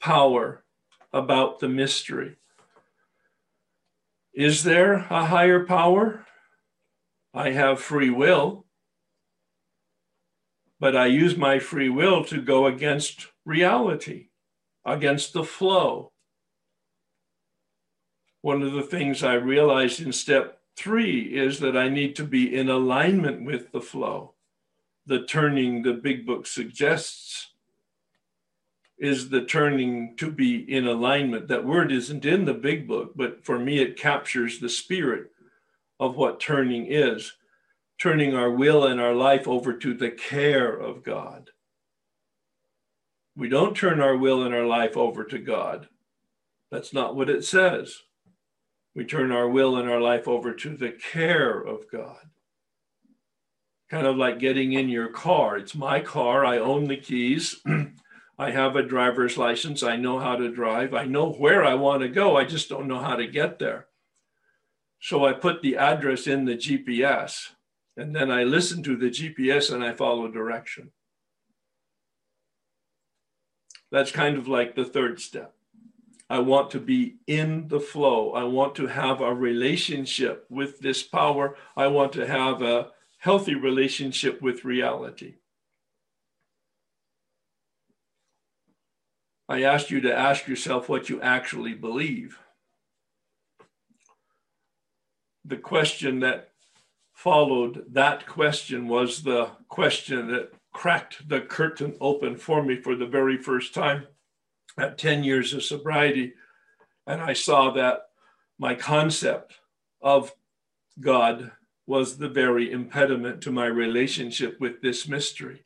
power, 0.00 0.64
about 1.12 1.60
the 1.60 1.68
mystery? 1.68 2.37
Is 4.38 4.62
there 4.62 4.94
a 5.10 5.26
higher 5.26 5.66
power? 5.66 6.24
I 7.34 7.50
have 7.50 7.80
free 7.80 8.10
will 8.10 8.64
but 10.80 10.96
I 10.96 11.06
use 11.06 11.36
my 11.36 11.58
free 11.58 11.88
will 11.88 12.24
to 12.26 12.40
go 12.40 12.66
against 12.66 13.26
reality, 13.44 14.28
against 14.84 15.32
the 15.32 15.44
flow. 15.44 16.12
One 18.42 18.62
of 18.62 18.72
the 18.72 18.82
things 18.82 19.24
I 19.24 19.34
realized 19.34 20.00
in 20.00 20.12
step 20.12 20.60
three 20.76 21.22
is 21.22 21.58
that 21.58 21.76
I 21.76 21.88
need 21.88 22.14
to 22.16 22.24
be 22.24 22.54
in 22.54 22.68
alignment 22.68 23.44
with 23.44 23.72
the 23.72 23.80
flow. 23.80 24.34
The 25.06 25.24
turning 25.24 25.82
the 25.82 25.94
big 25.94 26.24
book 26.24 26.46
suggests 26.46 27.47
is 28.98 29.28
the 29.28 29.44
turning 29.44 30.16
to 30.16 30.30
be 30.30 30.56
in 30.56 30.86
alignment. 30.86 31.48
That 31.48 31.64
word 31.64 31.92
isn't 31.92 32.24
in 32.24 32.44
the 32.44 32.54
big 32.54 32.88
book, 32.88 33.12
but 33.16 33.44
for 33.44 33.58
me, 33.58 33.78
it 33.78 33.98
captures 33.98 34.58
the 34.58 34.68
spirit 34.68 35.30
of 36.00 36.16
what 36.16 36.40
turning 36.40 36.86
is 36.90 37.32
turning 37.98 38.34
our 38.34 38.50
will 38.50 38.86
and 38.86 39.00
our 39.00 39.14
life 39.14 39.48
over 39.48 39.72
to 39.72 39.92
the 39.92 40.10
care 40.10 40.72
of 40.72 41.02
God. 41.02 41.50
We 43.36 43.48
don't 43.48 43.76
turn 43.76 44.00
our 44.00 44.16
will 44.16 44.44
and 44.44 44.54
our 44.54 44.66
life 44.66 44.96
over 44.96 45.24
to 45.24 45.38
God. 45.38 45.88
That's 46.70 46.92
not 46.92 47.16
what 47.16 47.30
it 47.30 47.44
says. 47.44 48.02
We 48.94 49.04
turn 49.04 49.32
our 49.32 49.48
will 49.48 49.76
and 49.76 49.88
our 49.88 50.00
life 50.00 50.26
over 50.26 50.52
to 50.54 50.76
the 50.76 50.90
care 50.90 51.58
of 51.60 51.90
God. 51.90 52.18
Kind 53.90 54.06
of 54.06 54.16
like 54.16 54.38
getting 54.38 54.72
in 54.72 54.88
your 54.88 55.08
car. 55.08 55.56
It's 55.56 55.74
my 55.74 56.00
car. 56.00 56.44
I 56.44 56.58
own 56.58 56.88
the 56.88 56.96
keys. 56.96 57.60
I 58.38 58.50
have 58.52 58.76
a 58.76 58.82
driver's 58.82 59.36
license. 59.36 59.82
I 59.82 59.96
know 59.96 60.20
how 60.20 60.36
to 60.36 60.52
drive. 60.52 60.94
I 60.94 61.04
know 61.04 61.32
where 61.32 61.64
I 61.64 61.74
want 61.74 62.02
to 62.02 62.08
go. 62.08 62.36
I 62.36 62.44
just 62.44 62.68
don't 62.68 62.86
know 62.86 63.00
how 63.00 63.16
to 63.16 63.26
get 63.26 63.58
there. 63.58 63.88
So 65.00 65.24
I 65.24 65.32
put 65.32 65.62
the 65.62 65.76
address 65.76 66.26
in 66.26 66.44
the 66.44 66.56
GPS 66.56 67.48
and 67.96 68.14
then 68.14 68.30
I 68.30 68.44
listen 68.44 68.82
to 68.84 68.96
the 68.96 69.10
GPS 69.10 69.72
and 69.72 69.82
I 69.82 69.92
follow 69.92 70.28
direction. 70.28 70.92
That's 73.90 74.12
kind 74.12 74.36
of 74.36 74.46
like 74.46 74.76
the 74.76 74.84
third 74.84 75.20
step. 75.20 75.54
I 76.30 76.40
want 76.40 76.70
to 76.72 76.80
be 76.80 77.16
in 77.26 77.68
the 77.68 77.80
flow. 77.80 78.32
I 78.32 78.44
want 78.44 78.74
to 78.76 78.86
have 78.86 79.20
a 79.20 79.34
relationship 79.34 80.46
with 80.50 80.78
this 80.78 81.02
power. 81.02 81.56
I 81.76 81.86
want 81.86 82.12
to 82.12 82.26
have 82.26 82.60
a 82.60 82.90
healthy 83.18 83.54
relationship 83.54 84.42
with 84.42 84.64
reality. 84.64 85.36
I 89.48 89.62
asked 89.62 89.90
you 89.90 90.00
to 90.02 90.14
ask 90.14 90.46
yourself 90.46 90.88
what 90.88 91.08
you 91.08 91.22
actually 91.22 91.74
believe. 91.74 92.38
The 95.44 95.56
question 95.56 96.20
that 96.20 96.50
followed 97.14 97.84
that 97.92 98.26
question 98.26 98.86
was 98.86 99.22
the 99.22 99.50
question 99.68 100.28
that 100.28 100.52
cracked 100.74 101.28
the 101.28 101.40
curtain 101.40 101.96
open 102.00 102.36
for 102.36 102.62
me 102.62 102.80
for 102.80 102.94
the 102.94 103.06
very 103.06 103.38
first 103.38 103.72
time 103.72 104.06
at 104.78 104.98
10 104.98 105.24
years 105.24 105.54
of 105.54 105.64
sobriety. 105.64 106.34
And 107.06 107.22
I 107.22 107.32
saw 107.32 107.70
that 107.72 108.10
my 108.58 108.74
concept 108.74 109.54
of 110.02 110.32
God 111.00 111.52
was 111.86 112.18
the 112.18 112.28
very 112.28 112.70
impediment 112.70 113.42
to 113.42 113.50
my 113.50 113.66
relationship 113.66 114.60
with 114.60 114.82
this 114.82 115.08
mystery. 115.08 115.64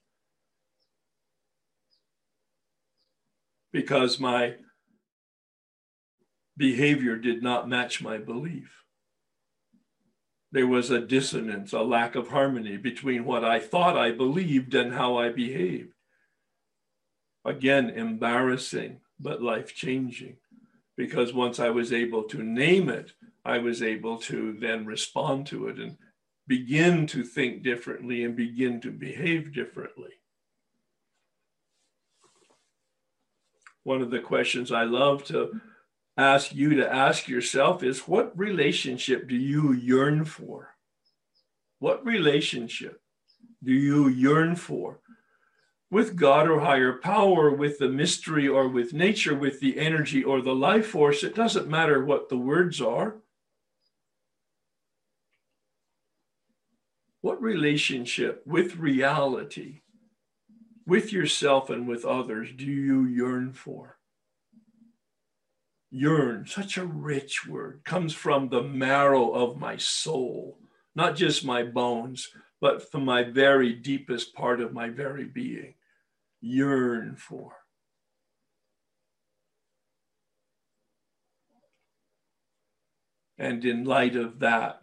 Because 3.72 4.20
my 4.20 4.56
behavior 6.56 7.16
did 7.16 7.42
not 7.42 7.68
match 7.68 8.02
my 8.02 8.18
belief 8.18 8.82
there 10.52 10.66
was 10.66 10.90
a 10.90 11.00
dissonance, 11.00 11.72
a 11.72 11.80
lack 11.80 12.14
of 12.14 12.28
harmony 12.28 12.76
between 12.76 13.24
what 13.24 13.42
I 13.42 13.58
thought 13.58 13.96
I 13.96 14.12
believed 14.12 14.74
and 14.74 14.92
how 14.92 15.16
I 15.16 15.30
behaved. 15.30 15.94
Again, 17.44 17.88
embarrassing, 17.88 19.00
but 19.18 19.42
life 19.42 19.74
changing. 19.74 20.36
Because 20.94 21.32
once 21.32 21.58
I 21.58 21.70
was 21.70 21.90
able 21.92 22.24
to 22.24 22.42
name 22.42 22.90
it, 22.90 23.12
I 23.46 23.58
was 23.58 23.82
able 23.82 24.18
to 24.18 24.52
then 24.60 24.84
respond 24.84 25.46
to 25.48 25.68
it 25.68 25.78
and 25.78 25.96
begin 26.46 27.06
to 27.08 27.24
think 27.24 27.62
differently 27.62 28.22
and 28.22 28.36
begin 28.36 28.80
to 28.82 28.90
behave 28.90 29.54
differently. 29.54 30.10
One 33.84 34.02
of 34.02 34.10
the 34.10 34.20
questions 34.20 34.70
I 34.70 34.84
love 34.84 35.24
to 35.24 35.60
ask 36.16 36.54
you 36.54 36.76
to 36.76 36.92
ask 36.92 37.28
yourself 37.28 37.82
is 37.82 38.06
what 38.06 38.38
relationship 38.38 39.28
do 39.28 39.36
you 39.36 39.72
yearn 39.72 40.24
for? 40.24 40.76
What 41.78 42.04
relationship 42.06 43.00
do 43.62 43.72
you 43.72 44.08
yearn 44.08 44.56
for? 44.56 45.00
With 45.90 46.16
God 46.16 46.48
or 46.48 46.60
higher 46.60 46.94
power, 46.94 47.50
with 47.50 47.78
the 47.78 47.88
mystery 47.88 48.48
or 48.48 48.68
with 48.68 48.94
nature, 48.94 49.34
with 49.34 49.60
the 49.60 49.78
energy 49.78 50.24
or 50.24 50.40
the 50.40 50.54
life 50.54 50.86
force, 50.86 51.22
it 51.22 51.34
doesn't 51.34 51.68
matter 51.68 52.04
what 52.04 52.28
the 52.28 52.38
words 52.38 52.80
are. 52.80 53.16
What 57.20 57.42
relationship 57.42 58.42
with 58.46 58.76
reality, 58.76 59.81
with 60.86 61.12
yourself 61.12 61.70
and 61.70 61.86
with 61.86 62.04
others, 62.04 62.50
do 62.56 62.64
you 62.64 63.04
yearn 63.04 63.52
for? 63.52 63.98
Yearn, 65.90 66.46
such 66.46 66.76
a 66.78 66.86
rich 66.86 67.46
word, 67.46 67.82
comes 67.84 68.14
from 68.14 68.48
the 68.48 68.62
marrow 68.62 69.30
of 69.30 69.58
my 69.58 69.76
soul, 69.76 70.58
not 70.94 71.16
just 71.16 71.44
my 71.44 71.62
bones, 71.62 72.30
but 72.60 72.90
from 72.90 73.04
my 73.04 73.22
very 73.22 73.72
deepest 73.72 74.34
part 74.34 74.60
of 74.60 74.72
my 74.72 74.88
very 74.88 75.24
being. 75.24 75.74
Yearn 76.40 77.16
for. 77.16 77.52
And 83.36 83.64
in 83.64 83.84
light 83.84 84.16
of 84.16 84.38
that, 84.38 84.80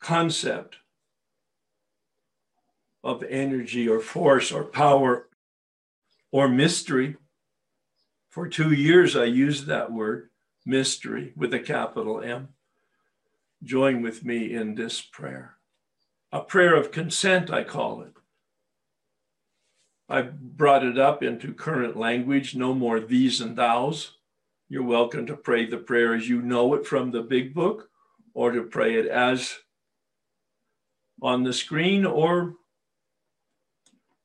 concept 0.00 0.76
of 3.02 3.22
energy 3.22 3.88
or 3.88 4.00
force 4.00 4.50
or 4.52 4.64
power 4.64 5.28
or 6.30 6.48
mystery. 6.48 7.16
For 8.30 8.48
two 8.48 8.72
years, 8.72 9.16
I 9.16 9.24
used 9.24 9.66
that 9.66 9.92
word, 9.92 10.30
mystery, 10.66 11.32
with 11.36 11.54
a 11.54 11.58
capital 11.58 12.20
M. 12.20 12.48
Join 13.62 14.02
with 14.02 14.24
me 14.24 14.54
in 14.54 14.74
this 14.74 15.00
prayer. 15.00 15.56
A 16.30 16.40
prayer 16.40 16.76
of 16.76 16.92
consent, 16.92 17.50
I 17.50 17.64
call 17.64 18.02
it. 18.02 18.12
I've 20.08 20.38
brought 20.38 20.84
it 20.84 20.98
up 20.98 21.22
into 21.22 21.52
current 21.52 21.96
language, 21.96 22.54
no 22.54 22.74
more 22.74 23.00
these 23.00 23.40
and 23.40 23.56
thous. 23.56 24.12
You're 24.68 24.82
welcome 24.82 25.26
to 25.26 25.36
pray 25.36 25.66
the 25.66 25.78
prayer 25.78 26.14
as 26.14 26.28
you 26.28 26.42
know 26.42 26.74
it 26.74 26.86
from 26.86 27.10
the 27.10 27.22
big 27.22 27.54
book 27.54 27.88
or 28.34 28.52
to 28.52 28.62
pray 28.62 28.96
it 28.96 29.06
as 29.06 29.56
on 31.22 31.42
the 31.42 31.52
screen 31.52 32.04
or 32.04 32.54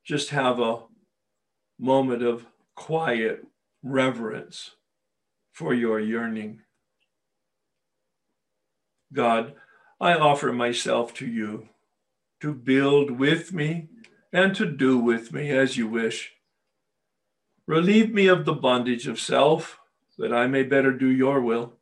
just 0.04 0.30
have 0.30 0.60
a 0.60 0.80
moment 1.80 2.22
of 2.22 2.45
quiet 2.76 3.45
reverence 3.82 4.72
for 5.51 5.74
your 5.74 5.99
yearning. 5.99 6.62
God, 9.14 9.54
I 9.99 10.14
offer 10.14 10.51
myself 10.51 11.14
to 11.16 11.28
you 11.28 11.70
to 12.41 12.54
build 12.54 13.12
with 13.12 13.54
me 13.54 13.88
and 14.34 14.56
to 14.56 14.66
do 14.66 14.97
with 14.97 15.32
me 15.32 15.51
as 15.51 15.78
you 15.78 15.88
wish. 15.88 16.34
Relieve 17.66 18.14
me 18.14 18.28
of 18.28 18.43
the 18.43 18.54
bondage 18.54 19.08
of 19.08 19.20
self 19.20 19.80
that 20.18 20.34
I 20.34 20.47
may 20.47 20.64
better 20.64 20.91
do 20.91 21.08
your 21.08 21.39
will. 21.39 21.74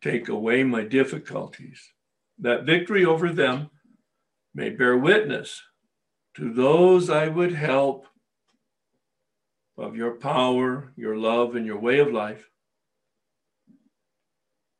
Take 0.00 0.28
away 0.28 0.62
my 0.62 0.84
difficulties, 0.84 1.92
that 2.38 2.64
victory 2.64 3.04
over 3.04 3.30
them 3.32 3.70
may 4.54 4.70
bear 4.70 4.96
witness 4.96 5.62
to 6.38 6.52
those 6.52 7.10
I 7.10 7.26
would 7.26 7.52
help 7.52 8.06
of 9.76 9.96
your 9.96 10.12
power, 10.12 10.92
your 10.96 11.16
love, 11.16 11.56
and 11.56 11.66
your 11.66 11.80
way 11.80 11.98
of 11.98 12.12
life. 12.12 12.48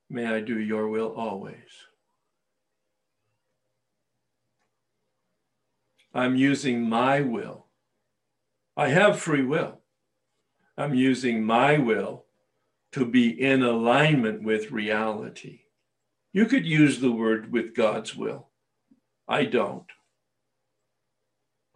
May 0.08 0.24
I 0.24 0.40
do 0.40 0.56
your 0.56 0.88
will 0.88 1.12
always. 1.16 1.56
I'm 6.14 6.36
using 6.36 6.88
my 6.88 7.22
will. 7.22 7.66
I 8.76 8.90
have 8.90 9.18
free 9.18 9.44
will. 9.44 9.80
I'm 10.76 10.94
using 10.94 11.42
my 11.42 11.76
will 11.76 12.26
to 12.92 13.04
be 13.04 13.30
in 13.30 13.64
alignment 13.64 14.44
with 14.44 14.70
reality. 14.70 15.62
You 16.32 16.46
could 16.46 16.64
use 16.64 17.00
the 17.00 17.10
word 17.10 17.50
with 17.50 17.74
God's 17.74 18.14
will. 18.14 18.46
I 19.26 19.44
don't. 19.44 19.86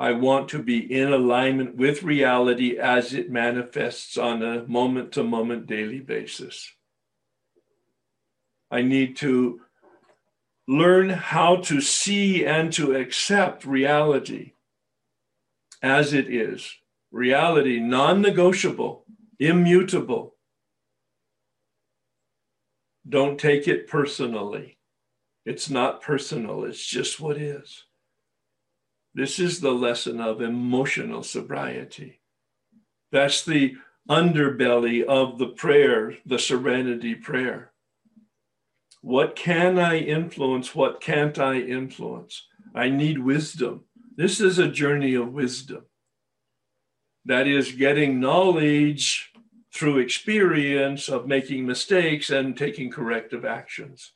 I 0.02 0.10
want 0.10 0.48
to 0.48 0.60
be 0.60 0.78
in 0.92 1.12
alignment 1.12 1.76
with 1.76 2.02
reality 2.02 2.76
as 2.76 3.14
it 3.14 3.30
manifests 3.30 4.18
on 4.18 4.42
a 4.42 4.66
moment 4.66 5.12
to 5.12 5.22
moment 5.22 5.68
daily 5.68 6.00
basis. 6.00 6.72
I 8.68 8.82
need 8.82 9.16
to 9.18 9.60
learn 10.66 11.08
how 11.08 11.54
to 11.68 11.80
see 11.80 12.44
and 12.44 12.72
to 12.72 12.96
accept 12.96 13.64
reality 13.64 14.54
as 15.80 16.12
it 16.12 16.28
is. 16.28 16.68
Reality, 17.12 17.78
non 17.78 18.20
negotiable, 18.20 19.04
immutable. 19.38 20.34
Don't 23.08 23.38
take 23.38 23.68
it 23.68 23.86
personally. 23.86 24.78
It's 25.46 25.70
not 25.70 26.02
personal, 26.02 26.64
it's 26.64 26.84
just 26.84 27.20
what 27.20 27.36
is. 27.36 27.84
This 29.14 29.38
is 29.38 29.60
the 29.60 29.72
lesson 29.72 30.20
of 30.20 30.40
emotional 30.40 31.22
sobriety. 31.22 32.20
That's 33.10 33.44
the 33.44 33.74
underbelly 34.08 35.04
of 35.04 35.38
the 35.38 35.48
prayer, 35.48 36.16
the 36.24 36.38
serenity 36.38 37.14
prayer. 37.14 37.72
What 39.02 39.36
can 39.36 39.78
I 39.78 39.98
influence? 39.98 40.74
What 40.74 41.00
can't 41.00 41.38
I 41.38 41.56
influence? 41.56 42.46
I 42.74 42.88
need 42.88 43.18
wisdom. 43.18 43.84
This 44.16 44.40
is 44.40 44.58
a 44.58 44.68
journey 44.68 45.14
of 45.14 45.32
wisdom. 45.32 45.84
That 47.24 47.46
is 47.46 47.72
getting 47.72 48.18
knowledge 48.18 49.30
through 49.74 49.98
experience 49.98 51.08
of 51.08 51.26
making 51.26 51.66
mistakes 51.66 52.30
and 52.30 52.56
taking 52.56 52.90
corrective 52.90 53.44
actions. 53.44 54.12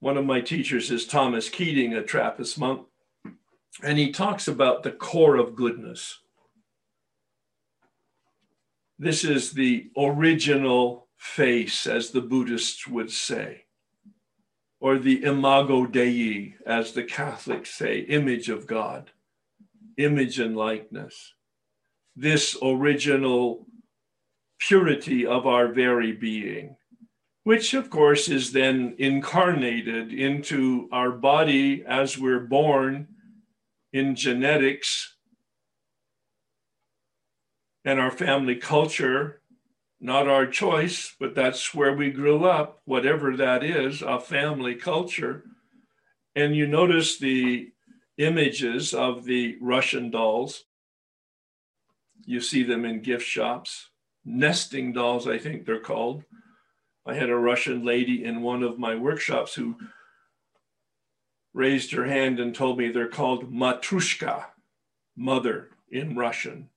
One 0.00 0.16
of 0.18 0.26
my 0.26 0.40
teachers 0.40 0.90
is 0.90 1.06
Thomas 1.06 1.48
Keating, 1.48 1.94
a 1.94 2.02
Trappist 2.02 2.58
monk, 2.58 2.86
and 3.82 3.98
he 3.98 4.12
talks 4.12 4.46
about 4.46 4.82
the 4.82 4.90
core 4.90 5.36
of 5.36 5.56
goodness. 5.56 6.18
This 8.98 9.24
is 9.24 9.52
the 9.52 9.90
original 9.96 11.08
face, 11.16 11.86
as 11.86 12.10
the 12.10 12.20
Buddhists 12.20 12.86
would 12.86 13.10
say, 13.10 13.64
or 14.80 14.98
the 14.98 15.24
imago 15.24 15.86
Dei, 15.86 16.54
as 16.66 16.92
the 16.92 17.04
Catholics 17.04 17.70
say, 17.70 18.00
image 18.00 18.48
of 18.48 18.66
God, 18.66 19.10
image 19.96 20.38
and 20.38 20.56
likeness. 20.56 21.34
This 22.14 22.56
original 22.62 23.66
purity 24.58 25.26
of 25.26 25.46
our 25.46 25.68
very 25.68 26.12
being 26.12 26.76
which 27.46 27.74
of 27.74 27.88
course 27.90 28.28
is 28.28 28.50
then 28.50 28.92
incarnated 28.98 30.12
into 30.12 30.88
our 30.90 31.12
body 31.12 31.84
as 31.86 32.18
we're 32.18 32.40
born 32.40 33.06
in 33.92 34.16
genetics 34.16 35.14
and 37.84 38.00
our 38.00 38.10
family 38.10 38.56
culture, 38.56 39.42
not 40.00 40.26
our 40.26 40.44
choice, 40.44 41.14
but 41.20 41.36
that's 41.36 41.72
where 41.72 41.94
we 41.94 42.10
grew 42.10 42.44
up, 42.44 42.80
whatever 42.84 43.36
that 43.36 43.62
is, 43.62 44.02
a 44.02 44.18
family 44.18 44.74
culture. 44.74 45.44
And 46.34 46.56
you 46.56 46.66
notice 46.66 47.16
the 47.16 47.70
images 48.18 48.92
of 48.92 49.24
the 49.24 49.56
Russian 49.60 50.10
dolls. 50.10 50.64
You 52.24 52.40
see 52.40 52.64
them 52.64 52.84
in 52.84 53.02
gift 53.02 53.24
shops, 53.24 53.90
nesting 54.24 54.92
dolls, 54.92 55.28
I 55.28 55.38
think 55.38 55.64
they're 55.64 55.78
called 55.78 56.24
I 57.06 57.14
had 57.14 57.30
a 57.30 57.36
Russian 57.36 57.84
lady 57.84 58.24
in 58.24 58.42
one 58.42 58.62
of 58.62 58.78
my 58.78 58.96
workshops 58.96 59.54
who 59.54 59.76
raised 61.54 61.92
her 61.92 62.04
hand 62.04 62.40
and 62.40 62.54
told 62.54 62.78
me 62.78 62.90
they're 62.90 63.08
called 63.08 63.52
matrushka, 63.52 64.46
mother 65.16 65.70
in 65.90 66.16
Russian. 66.16 66.68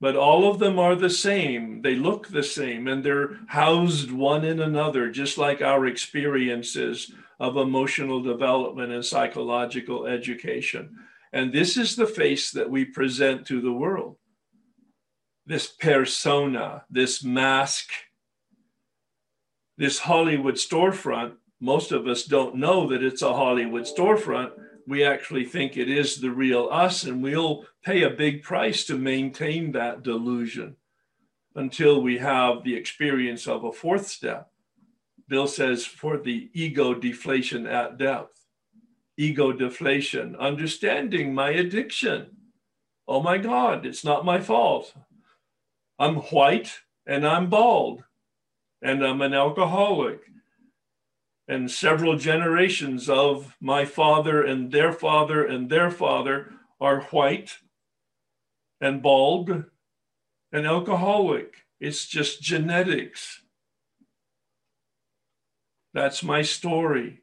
But 0.00 0.14
all 0.14 0.48
of 0.48 0.60
them 0.60 0.78
are 0.78 0.94
the 0.94 1.10
same. 1.10 1.82
They 1.82 1.96
look 1.96 2.28
the 2.28 2.44
same 2.44 2.86
and 2.86 3.02
they're 3.02 3.40
housed 3.48 4.12
one 4.12 4.44
in 4.44 4.60
another, 4.60 5.10
just 5.10 5.38
like 5.38 5.60
our 5.60 5.86
experiences 5.86 7.10
of 7.40 7.56
emotional 7.56 8.22
development 8.22 8.92
and 8.92 9.04
psychological 9.04 10.06
education. 10.06 10.96
And 11.32 11.52
this 11.52 11.76
is 11.76 11.96
the 11.96 12.06
face 12.06 12.52
that 12.52 12.70
we 12.70 12.84
present 12.84 13.46
to 13.46 13.60
the 13.60 13.72
world. 13.72 14.16
this 15.48 15.66
persona, 15.66 16.84
this 16.90 17.24
mask, 17.24 17.88
this 19.78 20.00
Hollywood 20.00 20.56
storefront. 20.56 21.34
Most 21.60 21.92
of 21.92 22.06
us 22.06 22.24
don't 22.24 22.56
know 22.56 22.88
that 22.88 23.02
it's 23.02 23.22
a 23.22 23.32
Hollywood 23.32 23.84
storefront. 23.84 24.50
We 24.86 25.04
actually 25.04 25.44
think 25.44 25.76
it 25.76 25.88
is 25.88 26.20
the 26.20 26.30
real 26.30 26.68
us, 26.70 27.04
and 27.04 27.22
we'll 27.22 27.64
pay 27.84 28.02
a 28.02 28.10
big 28.10 28.42
price 28.42 28.84
to 28.86 28.98
maintain 28.98 29.72
that 29.72 30.02
delusion 30.02 30.76
until 31.54 32.02
we 32.02 32.18
have 32.18 32.64
the 32.64 32.74
experience 32.74 33.46
of 33.46 33.64
a 33.64 33.72
fourth 33.72 34.08
step. 34.08 34.50
Bill 35.28 35.46
says 35.46 35.84
for 35.84 36.18
the 36.18 36.50
ego 36.54 36.94
deflation 36.94 37.66
at 37.66 37.98
depth, 37.98 38.46
ego 39.16 39.52
deflation, 39.52 40.36
understanding 40.36 41.34
my 41.34 41.50
addiction. 41.50 42.30
Oh 43.06 43.22
my 43.22 43.38
God, 43.38 43.86
it's 43.86 44.04
not 44.04 44.24
my 44.24 44.40
fault. 44.40 44.94
I'm 45.98 46.16
white 46.16 46.80
and 47.06 47.26
I'm 47.26 47.50
bald 47.50 48.04
and 48.82 49.04
I'm 49.04 49.20
an 49.20 49.34
alcoholic. 49.34 50.20
And 51.46 51.70
several 51.70 52.16
generations 52.16 53.08
of 53.08 53.56
my 53.60 53.84
father 53.84 54.42
and 54.42 54.70
their 54.70 54.92
father 54.92 55.44
and 55.44 55.70
their 55.70 55.90
father 55.90 56.52
are 56.80 57.00
white 57.04 57.58
and 58.80 59.02
bald 59.02 59.64
and 60.52 60.66
alcoholic. 60.66 61.64
It's 61.80 62.06
just 62.06 62.42
genetics. 62.42 63.42
That's 65.94 66.22
my 66.22 66.42
story. 66.42 67.20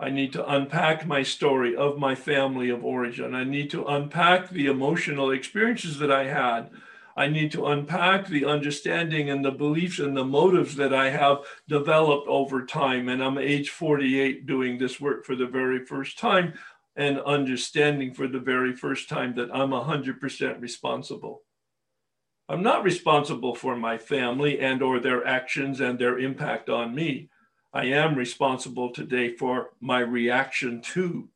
I 0.00 0.10
need 0.10 0.32
to 0.32 0.50
unpack 0.52 1.06
my 1.06 1.22
story 1.22 1.76
of 1.76 1.98
my 1.98 2.14
family 2.14 2.68
of 2.68 2.84
origin. 2.84 3.34
I 3.34 3.44
need 3.44 3.70
to 3.70 3.84
unpack 3.86 4.50
the 4.50 4.66
emotional 4.66 5.30
experiences 5.30 5.98
that 6.00 6.10
I 6.10 6.24
had 6.24 6.70
I 7.16 7.28
need 7.28 7.52
to 7.52 7.66
unpack 7.66 8.26
the 8.26 8.44
understanding 8.44 9.30
and 9.30 9.44
the 9.44 9.52
beliefs 9.52 9.98
and 10.00 10.16
the 10.16 10.24
motives 10.24 10.74
that 10.76 10.92
I 10.92 11.10
have 11.10 11.38
developed 11.68 12.26
over 12.28 12.66
time. 12.66 13.08
And 13.08 13.22
I'm 13.22 13.38
age 13.38 13.70
48 13.70 14.46
doing 14.46 14.78
this 14.78 15.00
work 15.00 15.24
for 15.24 15.36
the 15.36 15.46
very 15.46 15.84
first 15.84 16.18
time 16.18 16.54
and 16.96 17.20
understanding 17.20 18.14
for 18.14 18.26
the 18.26 18.40
very 18.40 18.74
first 18.74 19.08
time 19.08 19.34
that 19.36 19.54
I'm 19.54 19.70
100% 19.70 20.60
responsible. 20.60 21.42
I'm 22.48 22.62
not 22.62 22.84
responsible 22.84 23.54
for 23.54 23.74
my 23.74 23.96
family 23.96 24.60
and 24.60 24.82
or 24.82 25.00
their 25.00 25.26
actions 25.26 25.80
and 25.80 25.98
their 25.98 26.18
impact 26.18 26.68
on 26.68 26.94
me. 26.94 27.30
I 27.72 27.86
am 27.86 28.14
responsible 28.14 28.92
today 28.92 29.34
for 29.34 29.70
my 29.80 30.00
reaction 30.00 30.80
to 30.92 31.28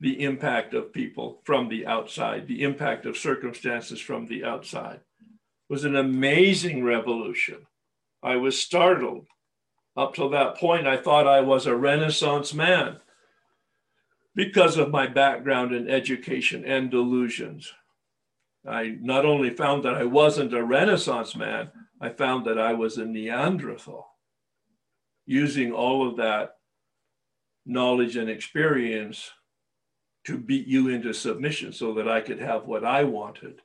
the 0.00 0.22
impact 0.22 0.72
of 0.72 0.92
people 0.92 1.42
from 1.44 1.68
the 1.68 1.86
outside, 1.86 2.48
the 2.48 2.62
impact 2.62 3.04
of 3.04 3.18
circumstances 3.18 4.00
from 4.00 4.26
the 4.26 4.44
outside. 4.44 5.00
It 5.20 5.72
was 5.72 5.84
an 5.84 5.94
amazing 5.94 6.82
revolution. 6.82 7.66
I 8.22 8.36
was 8.36 8.60
startled. 8.60 9.26
Up 9.96 10.14
till 10.14 10.30
that 10.30 10.56
point, 10.56 10.86
I 10.86 10.96
thought 10.96 11.26
I 11.26 11.40
was 11.40 11.66
a 11.66 11.76
Renaissance 11.76 12.54
man 12.54 13.00
because 14.34 14.78
of 14.78 14.90
my 14.90 15.06
background 15.06 15.74
in 15.74 15.90
education 15.90 16.64
and 16.64 16.90
delusions. 16.90 17.72
I 18.66 18.96
not 19.00 19.26
only 19.26 19.50
found 19.50 19.84
that 19.84 19.94
I 19.94 20.04
wasn't 20.04 20.54
a 20.54 20.62
Renaissance 20.62 21.34
man, 21.36 21.70
I 22.00 22.10
found 22.10 22.46
that 22.46 22.58
I 22.58 22.72
was 22.72 22.96
a 22.96 23.04
Neanderthal, 23.04 24.06
using 25.26 25.72
all 25.72 26.08
of 26.08 26.16
that 26.16 26.56
knowledge 27.66 28.16
and 28.16 28.30
experience 28.30 29.30
to 30.30 30.38
beat 30.38 30.68
you 30.68 30.86
into 30.86 31.12
submission 31.12 31.72
so 31.72 31.92
that 31.94 32.08
I 32.08 32.20
could 32.20 32.38
have 32.38 32.64
what 32.64 32.84
I 32.84 33.02
wanted. 33.02 33.62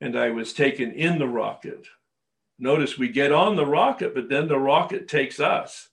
And 0.00 0.18
I 0.18 0.30
was 0.30 0.54
taken 0.54 0.92
in 0.92 1.18
the 1.18 1.28
rocket. 1.28 1.86
Notice 2.58 2.96
we 2.96 3.08
get 3.08 3.32
on 3.32 3.54
the 3.54 3.66
rocket, 3.66 4.14
but 4.14 4.30
then 4.30 4.48
the 4.48 4.58
rocket 4.58 5.08
takes 5.08 5.38
us 5.38 5.90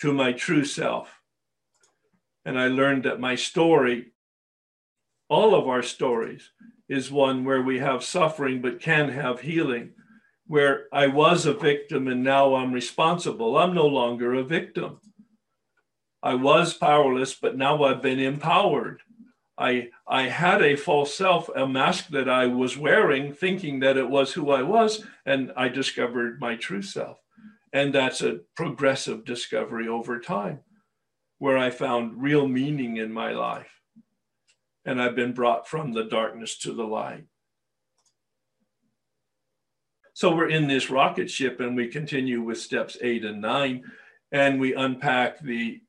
to 0.00 0.12
my 0.12 0.32
true 0.32 0.64
self. 0.64 1.20
And 2.44 2.58
I 2.58 2.66
learned 2.66 3.04
that 3.04 3.20
my 3.20 3.36
story, 3.36 4.06
all 5.28 5.54
of 5.54 5.68
our 5.68 5.84
stories, 5.84 6.50
is 6.88 7.12
one 7.12 7.44
where 7.44 7.62
we 7.62 7.78
have 7.78 8.02
suffering 8.02 8.60
but 8.60 8.80
can 8.80 9.08
have 9.08 9.40
healing, 9.40 9.90
where 10.48 10.86
I 10.92 11.06
was 11.06 11.46
a 11.46 11.54
victim 11.54 12.08
and 12.08 12.24
now 12.24 12.56
I'm 12.56 12.72
responsible. 12.72 13.56
I'm 13.56 13.72
no 13.72 13.86
longer 13.86 14.34
a 14.34 14.42
victim. 14.42 14.98
I 16.22 16.34
was 16.34 16.74
powerless, 16.74 17.34
but 17.34 17.56
now 17.56 17.82
I've 17.82 18.02
been 18.02 18.20
empowered. 18.20 19.02
I, 19.58 19.88
I 20.06 20.22
had 20.22 20.62
a 20.62 20.76
false 20.76 21.14
self, 21.14 21.48
a 21.54 21.66
mask 21.66 22.08
that 22.08 22.28
I 22.28 22.46
was 22.46 22.78
wearing, 22.78 23.32
thinking 23.32 23.80
that 23.80 23.96
it 23.96 24.08
was 24.08 24.32
who 24.32 24.50
I 24.50 24.62
was, 24.62 25.04
and 25.26 25.52
I 25.56 25.68
discovered 25.68 26.40
my 26.40 26.56
true 26.56 26.82
self. 26.82 27.18
And 27.72 27.94
that's 27.94 28.22
a 28.22 28.40
progressive 28.54 29.24
discovery 29.24 29.88
over 29.88 30.20
time 30.20 30.60
where 31.38 31.58
I 31.58 31.70
found 31.70 32.22
real 32.22 32.46
meaning 32.46 32.98
in 32.98 33.12
my 33.12 33.32
life. 33.32 33.80
And 34.84 35.02
I've 35.02 35.16
been 35.16 35.32
brought 35.32 35.66
from 35.66 35.92
the 35.92 36.04
darkness 36.04 36.58
to 36.58 36.72
the 36.72 36.84
light. 36.84 37.24
So 40.14 40.34
we're 40.34 40.50
in 40.50 40.68
this 40.68 40.90
rocket 40.90 41.30
ship 41.30 41.58
and 41.60 41.74
we 41.74 41.88
continue 41.88 42.42
with 42.42 42.60
steps 42.60 42.96
eight 43.00 43.24
and 43.24 43.40
nine, 43.40 43.84
and 44.30 44.60
we 44.60 44.74
unpack 44.74 45.40
the 45.40 45.80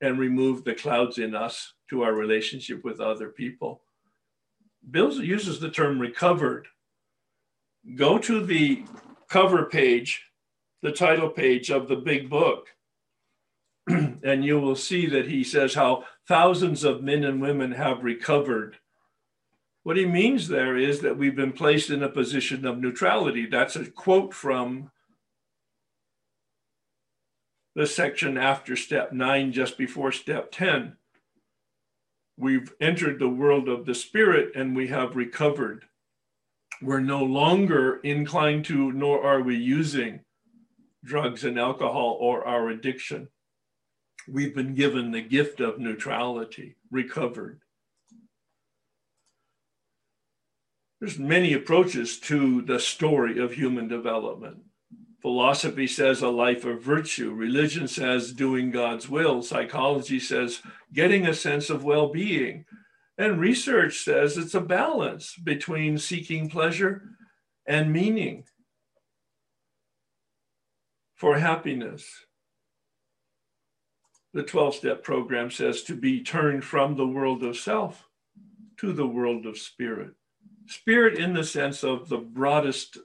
and 0.00 0.18
remove 0.18 0.64
the 0.64 0.74
clouds 0.74 1.18
in 1.18 1.34
us 1.34 1.74
to 1.90 2.02
our 2.02 2.12
relationship 2.12 2.84
with 2.84 3.00
other 3.00 3.28
people. 3.28 3.82
Bill 4.90 5.12
uses 5.22 5.60
the 5.60 5.70
term 5.70 5.98
recovered. 5.98 6.68
Go 7.96 8.18
to 8.18 8.44
the 8.44 8.84
cover 9.28 9.66
page, 9.66 10.24
the 10.82 10.92
title 10.92 11.28
page 11.28 11.70
of 11.70 11.88
the 11.88 11.96
big 11.96 12.30
book, 12.30 12.68
and 13.88 14.44
you 14.44 14.58
will 14.58 14.76
see 14.76 15.06
that 15.06 15.28
he 15.28 15.44
says 15.44 15.74
how 15.74 16.04
thousands 16.26 16.84
of 16.84 17.02
men 17.02 17.24
and 17.24 17.40
women 17.40 17.72
have 17.72 18.04
recovered. 18.04 18.76
What 19.82 19.96
he 19.96 20.06
means 20.06 20.48
there 20.48 20.76
is 20.76 21.00
that 21.00 21.16
we've 21.16 21.36
been 21.36 21.52
placed 21.52 21.90
in 21.90 22.02
a 22.02 22.08
position 22.08 22.66
of 22.66 22.78
neutrality. 22.78 23.46
That's 23.46 23.76
a 23.76 23.90
quote 23.90 24.34
from 24.34 24.90
the 27.80 27.86
section 27.86 28.36
after 28.36 28.76
step 28.76 29.10
nine, 29.10 29.52
just 29.52 29.78
before 29.78 30.12
step 30.12 30.52
10. 30.52 30.98
We've 32.36 32.70
entered 32.78 33.18
the 33.18 33.30
world 33.30 33.70
of 33.70 33.86
the 33.86 33.94
spirit 33.94 34.52
and 34.54 34.76
we 34.76 34.88
have 34.88 35.16
recovered. 35.16 35.86
We're 36.82 37.00
no 37.00 37.24
longer 37.24 37.98
inclined 38.04 38.66
to, 38.66 38.92
nor 38.92 39.24
are 39.24 39.40
we 39.40 39.56
using 39.56 40.20
drugs 41.02 41.42
and 41.42 41.58
alcohol 41.58 42.18
or 42.20 42.46
our 42.46 42.68
addiction. 42.68 43.28
We've 44.28 44.54
been 44.54 44.74
given 44.74 45.10
the 45.10 45.22
gift 45.22 45.60
of 45.60 45.78
neutrality, 45.78 46.76
recovered. 46.90 47.62
There's 51.00 51.18
many 51.18 51.54
approaches 51.54 52.20
to 52.20 52.60
the 52.60 52.78
story 52.78 53.38
of 53.38 53.54
human 53.54 53.88
development. 53.88 54.64
Philosophy 55.20 55.86
says 55.86 56.22
a 56.22 56.28
life 56.28 56.64
of 56.64 56.82
virtue. 56.82 57.32
Religion 57.32 57.86
says 57.86 58.32
doing 58.32 58.70
God's 58.70 59.08
will. 59.08 59.42
Psychology 59.42 60.18
says 60.18 60.62
getting 60.92 61.26
a 61.26 61.34
sense 61.34 61.68
of 61.68 61.84
well 61.84 62.08
being. 62.08 62.64
And 63.18 63.38
research 63.38 63.98
says 63.98 64.38
it's 64.38 64.54
a 64.54 64.62
balance 64.62 65.36
between 65.36 65.98
seeking 65.98 66.48
pleasure 66.48 67.02
and 67.66 67.92
meaning 67.92 68.44
for 71.16 71.38
happiness. 71.38 72.08
The 74.32 74.42
12 74.42 74.76
step 74.76 75.02
program 75.02 75.50
says 75.50 75.82
to 75.82 75.94
be 75.94 76.22
turned 76.22 76.64
from 76.64 76.96
the 76.96 77.06
world 77.06 77.42
of 77.42 77.58
self 77.58 78.08
to 78.78 78.94
the 78.94 79.06
world 79.06 79.44
of 79.44 79.58
spirit. 79.58 80.12
Spirit, 80.66 81.18
in 81.18 81.34
the 81.34 81.44
sense 81.44 81.84
of 81.84 82.08
the 82.08 82.16
broadest 82.16 82.96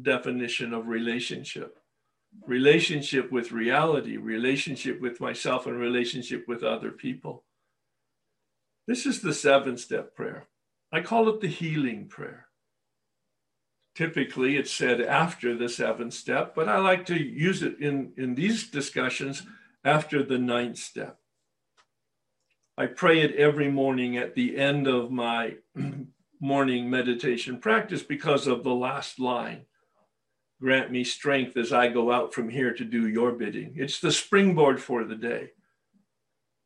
definition 0.00 0.72
of 0.72 0.88
relationship 0.88 1.78
relationship 2.46 3.30
with 3.30 3.52
reality, 3.52 4.16
relationship 4.16 5.00
with 5.00 5.20
myself, 5.20 5.66
and 5.66 5.78
relationship 5.78 6.46
with 6.48 6.62
other 6.62 6.90
people. 6.90 7.44
This 8.86 9.06
is 9.06 9.20
the 9.20 9.34
seven 9.34 9.76
step 9.76 10.16
prayer. 10.16 10.46
I 10.92 11.00
call 11.00 11.28
it 11.28 11.40
the 11.40 11.48
healing 11.48 12.06
prayer. 12.08 12.46
Typically, 13.94 14.56
it's 14.56 14.72
said 14.72 15.00
after 15.00 15.54
the 15.54 15.68
seventh 15.68 16.14
step, 16.14 16.54
but 16.54 16.68
I 16.68 16.78
like 16.78 17.06
to 17.06 17.22
use 17.22 17.62
it 17.62 17.78
in, 17.78 18.12
in 18.16 18.34
these 18.34 18.70
discussions 18.70 19.42
after 19.84 20.22
the 20.22 20.38
ninth 20.38 20.78
step. 20.78 21.18
I 22.76 22.86
pray 22.86 23.20
it 23.20 23.36
every 23.36 23.70
morning 23.70 24.16
at 24.16 24.34
the 24.34 24.56
end 24.56 24.86
of 24.86 25.10
my 25.10 25.56
morning 26.40 26.88
meditation 26.88 27.58
practice 27.58 28.02
because 28.02 28.46
of 28.46 28.64
the 28.64 28.74
last 28.74 29.20
line 29.20 29.66
grant 30.62 30.92
me 30.92 31.02
strength 31.02 31.56
as 31.56 31.72
I 31.72 31.88
go 31.88 32.12
out 32.12 32.32
from 32.32 32.48
here 32.48 32.72
to 32.72 32.84
do 32.84 33.08
your 33.08 33.32
bidding. 33.32 33.74
It's 33.76 33.98
the 33.98 34.12
springboard 34.12 34.80
for 34.80 35.02
the 35.02 35.16
day. 35.16 35.50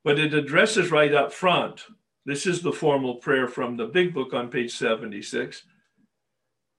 But 0.05 0.18
it 0.18 0.34
addresses 0.34 0.90
right 0.90 1.14
up 1.14 1.32
front. 1.32 1.86
This 2.26 2.47
is 2.47 2.61
the 2.61 2.72
formal 2.72 3.16
prayer 3.16 3.49
from 3.49 3.76
the 3.76 3.86
big 3.86 4.12
book 4.12 4.34
on 4.34 4.51
page 4.51 4.76
76. 4.76 5.62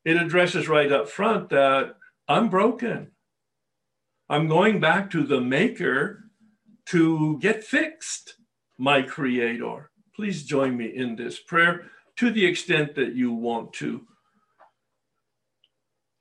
it 0.05 0.15
addresses 0.15 0.69
right 0.69 0.91
up 0.91 1.09
front 1.09 1.49
that 1.49 1.95
I'm 2.27 2.49
broken. 2.49 3.11
I'm 4.29 4.47
going 4.47 4.79
back 4.79 5.09
to 5.11 5.23
the 5.23 5.41
maker 5.41 6.25
to 6.89 7.39
get 7.39 7.63
fixed, 7.63 8.35
my 8.77 9.01
creator. 9.01 9.89
Please 10.15 10.45
join 10.45 10.77
me 10.77 10.85
in 10.85 11.15
this 11.15 11.39
prayer 11.39 11.85
to 12.17 12.29
the 12.29 12.45
extent 12.45 12.95
that 12.95 13.15
you 13.15 13.31
want 13.31 13.73
to 13.73 14.05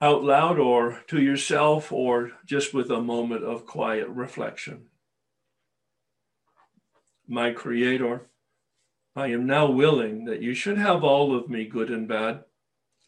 out 0.00 0.22
loud 0.22 0.58
or 0.58 1.00
to 1.08 1.20
yourself 1.20 1.90
or 1.90 2.32
just 2.44 2.74
with 2.74 2.90
a 2.90 3.00
moment 3.00 3.44
of 3.44 3.66
quiet 3.66 4.08
reflection. 4.08 4.86
My 7.26 7.50
Creator, 7.52 8.28
I 9.14 9.28
am 9.28 9.46
now 9.46 9.70
willing 9.70 10.26
that 10.26 10.42
you 10.42 10.54
should 10.54 10.78
have 10.78 11.02
all 11.02 11.34
of 11.34 11.48
me, 11.48 11.64
good 11.64 11.90
and 11.90 12.06
bad. 12.06 12.44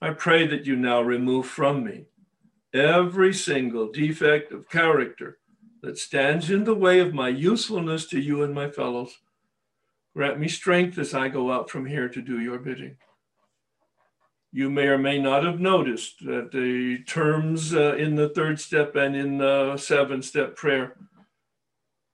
I 0.00 0.10
pray 0.10 0.46
that 0.46 0.64
you 0.64 0.76
now 0.76 1.02
remove 1.02 1.46
from 1.46 1.84
me 1.84 2.06
every 2.72 3.34
single 3.34 3.90
defect 3.90 4.52
of 4.52 4.68
character 4.68 5.38
that 5.82 5.98
stands 5.98 6.50
in 6.50 6.64
the 6.64 6.74
way 6.74 7.00
of 7.00 7.14
my 7.14 7.28
usefulness 7.28 8.06
to 8.06 8.20
you 8.20 8.42
and 8.42 8.54
my 8.54 8.70
fellows. 8.70 9.18
Grant 10.14 10.40
me 10.40 10.48
strength 10.48 10.98
as 10.98 11.14
I 11.14 11.28
go 11.28 11.52
out 11.52 11.70
from 11.70 11.86
here 11.86 12.08
to 12.08 12.20
do 12.22 12.40
your 12.40 12.58
bidding. 12.58 12.96
You 14.50 14.70
may 14.70 14.86
or 14.86 14.98
may 14.98 15.18
not 15.18 15.44
have 15.44 15.60
noticed 15.60 16.24
that 16.24 16.52
the 16.52 17.04
terms 17.06 17.74
uh, 17.74 17.96
in 17.96 18.14
the 18.14 18.30
third 18.30 18.58
step 18.58 18.96
and 18.96 19.14
in 19.14 19.38
the 19.38 19.76
seven 19.76 20.22
step 20.22 20.56
prayer 20.56 20.96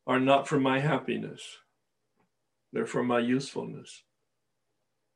are 0.06 0.20
not 0.20 0.48
for 0.48 0.58
my 0.58 0.80
happiness, 0.80 1.58
they're 2.72 2.86
for 2.86 3.04
my 3.04 3.20
usefulness. 3.20 4.02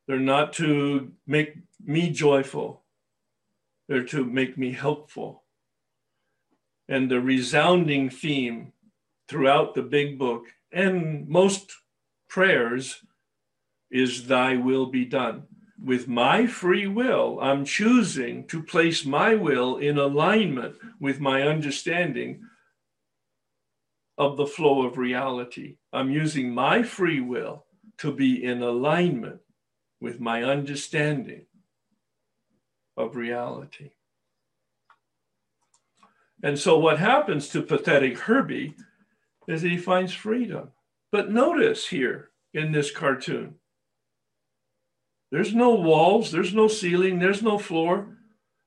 They're 0.07 0.19
not 0.19 0.55
to 0.55 1.13
make 1.27 1.57
me 1.85 2.11
joyful, 2.11 2.85
they're 3.89 4.05
to 4.05 4.25
make 4.25 4.57
me 4.57 4.73
helpful. 4.73 5.43
And 6.89 7.11
the 7.11 7.21
resounding 7.21 8.09
theme 8.09 8.73
throughout 9.29 9.75
the 9.75 9.83
big 9.83 10.19
book 10.19 10.47
and 10.73 11.29
most 11.29 11.73
prayers 12.29 13.03
is, 13.91 14.27
Thy 14.27 14.57
will 14.57 14.87
be 14.87 15.05
done. 15.05 15.45
With 15.83 16.09
my 16.09 16.47
free 16.47 16.87
will, 16.87 17.39
I'm 17.41 17.65
choosing 17.65 18.47
to 18.49 18.63
place 18.63 19.05
my 19.05 19.35
will 19.37 19.77
in 19.77 19.97
alignment 19.97 20.77
with 21.01 21.21
my 21.21 21.43
understanding 21.43 22.43
of 24.17 24.37
the 24.37 24.47
flow 24.47 24.85
of 24.85 24.99
reality. 24.99 25.77
I'm 25.93 26.11
using 26.11 26.53
my 26.53 26.83
free 26.83 27.21
will 27.21 27.65
to 27.99 28.13
be 28.13 28.43
in 28.43 28.63
alignment 28.63 29.41
with 30.01 30.21
my 30.21 30.43
understanding 30.43 31.47
of 32.97 33.15
reality. 33.15 33.91
And 36.43 36.59
so, 36.59 36.79
what 36.79 36.99
happens 36.99 37.49
to 37.49 37.63
pathetic 37.63 38.19
Herbie 38.19 38.75
is 39.47 39.63
that 39.63 39.71
he 39.71 39.79
finds 39.79 40.13
freedom. 40.13 40.71
But 41.11 41.31
notice 41.31 41.87
here 41.89 42.31
in 42.53 42.73
this 42.73 42.91
cartoon, 42.91 43.55
there's 45.31 45.55
no 45.55 45.75
walls, 45.75 46.33
there's 46.33 46.55
no 46.55 46.69
ceiling, 46.69 47.19
there's 47.19 47.43
no 47.43 47.59
floor. 47.59 48.17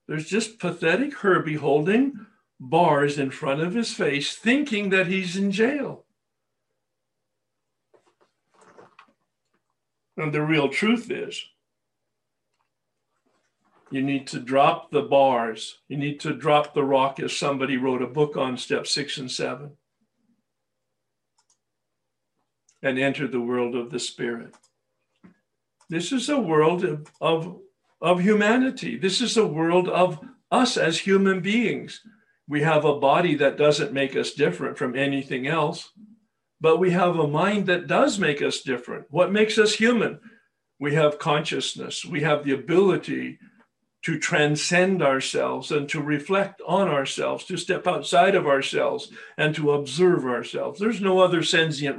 There's 0.07 0.30
just 0.30 0.59
pathetic 0.59 1.14
Herbie 1.16 1.55
holding 1.55 2.26
bars 2.59 3.18
in 3.18 3.32
front 3.32 3.62
of 3.62 3.74
his 3.74 3.93
face, 3.93 4.36
thinking 4.36 4.89
that 4.89 5.07
he's 5.07 5.36
in 5.36 5.51
jail. 5.51 6.05
And 10.18 10.34
the 10.34 10.41
real 10.41 10.70
truth 10.70 11.09
is, 11.09 11.43
you 13.89 14.01
need 14.01 14.28
to 14.28 14.39
drop 14.39 14.91
the 14.91 15.01
bars. 15.01 15.80
You 15.88 15.97
need 15.97 16.20
to 16.22 16.34
drop 16.34 16.74
the 16.74 16.84
rock, 16.84 17.20
as 17.20 17.36
somebody 17.36 17.76
wrote 17.76 18.01
a 18.01 18.07
book 18.07 18.38
on 18.38 18.57
step 18.57 18.86
six 18.86 19.18
and 19.18 19.32
seven, 19.32 19.72
and 22.84 22.99
enter 22.99 23.28
the 23.28 23.41
world 23.41 23.76
of 23.76 23.89
the 23.89 23.99
spirit. 23.99 24.55
This 25.92 26.14
is 26.14 26.30
a 26.30 26.39
world 26.39 26.86
of, 26.86 27.12
of, 27.20 27.60
of 28.00 28.22
humanity. 28.22 28.98
This 28.98 29.20
is 29.20 29.36
a 29.36 29.46
world 29.46 29.89
of 29.89 30.22
us 30.50 30.78
as 30.78 31.00
human 31.00 31.42
beings. 31.42 32.00
We 32.48 32.62
have 32.62 32.86
a 32.86 32.98
body 32.98 33.36
that 33.36 33.58
doesn't 33.58 33.92
make 33.92 34.16
us 34.16 34.32
different 34.32 34.78
from 34.78 34.96
anything 34.96 35.48
else, 35.48 35.92
but 36.62 36.80
we 36.80 36.92
have 36.92 37.20
a 37.20 37.28
mind 37.28 37.66
that 37.66 37.88
does 37.88 38.20
make 38.20 38.42
us 38.42 38.62
different. 38.62 39.08
What 39.10 39.34
makes 39.34 39.58
us 39.58 39.74
human? 39.74 40.22
We 40.80 40.96
have 40.96 41.20
consciousness, 41.20 42.06
we 42.06 42.22
have 42.22 42.46
the 42.46 42.54
ability 42.54 43.39
to 44.06 44.18
transcend 44.18 45.04
ourselves 45.04 45.72
and 45.72 45.89
to 45.89 46.02
reflect 46.02 46.62
on 46.66 46.88
ourselves, 46.88 47.44
to 47.46 47.58
step 47.58 47.86
outside 47.86 48.34
of 48.34 48.48
ourselves 48.48 49.12
and 49.38 49.54
to 49.56 49.74
observe 49.74 50.24
ourselves. 50.24 50.80
There's 50.80 51.02
no 51.02 51.20
other 51.20 51.44
sentient 51.44 51.98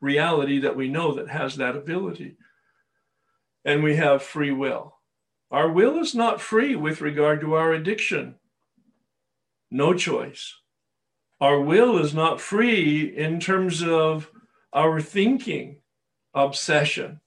reality 0.00 0.58
that 0.58 0.74
we 0.74 0.88
know 0.88 1.12
that 1.12 1.28
has 1.28 1.56
that 1.56 1.76
ability 1.76 2.36
and 3.66 3.82
we 3.82 3.96
have 3.96 4.22
free 4.22 4.52
will. 4.52 4.94
Our 5.50 5.70
will 5.70 5.98
is 5.98 6.14
not 6.14 6.40
free 6.40 6.76
with 6.76 7.00
regard 7.00 7.40
to 7.40 7.54
our 7.54 7.72
addiction. 7.72 8.36
No 9.70 9.92
choice. 9.92 10.54
Our 11.40 11.60
will 11.60 11.98
is 11.98 12.14
not 12.14 12.40
free 12.40 13.14
in 13.14 13.40
terms 13.40 13.82
of 13.82 14.30
our 14.72 15.00
thinking, 15.00 15.80
obsession. 16.32 17.20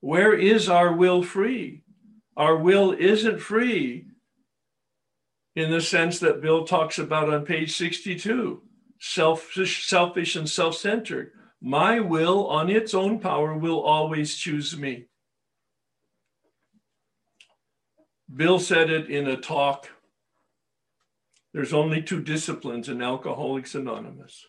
Where 0.00 0.34
is 0.34 0.68
our 0.68 0.92
will 0.92 1.22
free? 1.22 1.84
Our 2.36 2.56
will 2.56 2.92
isn't 2.92 3.40
free 3.40 4.06
in 5.54 5.70
the 5.70 5.80
sense 5.80 6.18
that 6.18 6.42
Bill 6.42 6.64
talks 6.64 6.98
about 6.98 7.32
on 7.32 7.44
page 7.44 7.76
62 7.76 8.62
selfish, 9.00 9.86
selfish 9.86 10.36
and 10.36 10.48
self 10.48 10.76
centered. 10.76 11.32
My 11.60 12.00
will 12.00 12.46
on 12.46 12.70
its 12.70 12.94
own 12.94 13.18
power 13.18 13.56
will 13.56 13.80
always 13.80 14.36
choose 14.36 14.76
me. 14.76 15.06
Bill 18.32 18.58
said 18.58 18.90
it 18.90 19.10
in 19.10 19.26
a 19.26 19.36
talk. 19.36 19.88
There's 21.52 21.72
only 21.72 22.02
two 22.02 22.22
disciplines 22.22 22.88
in 22.88 23.02
Alcoholics 23.02 23.74
Anonymous 23.74 24.46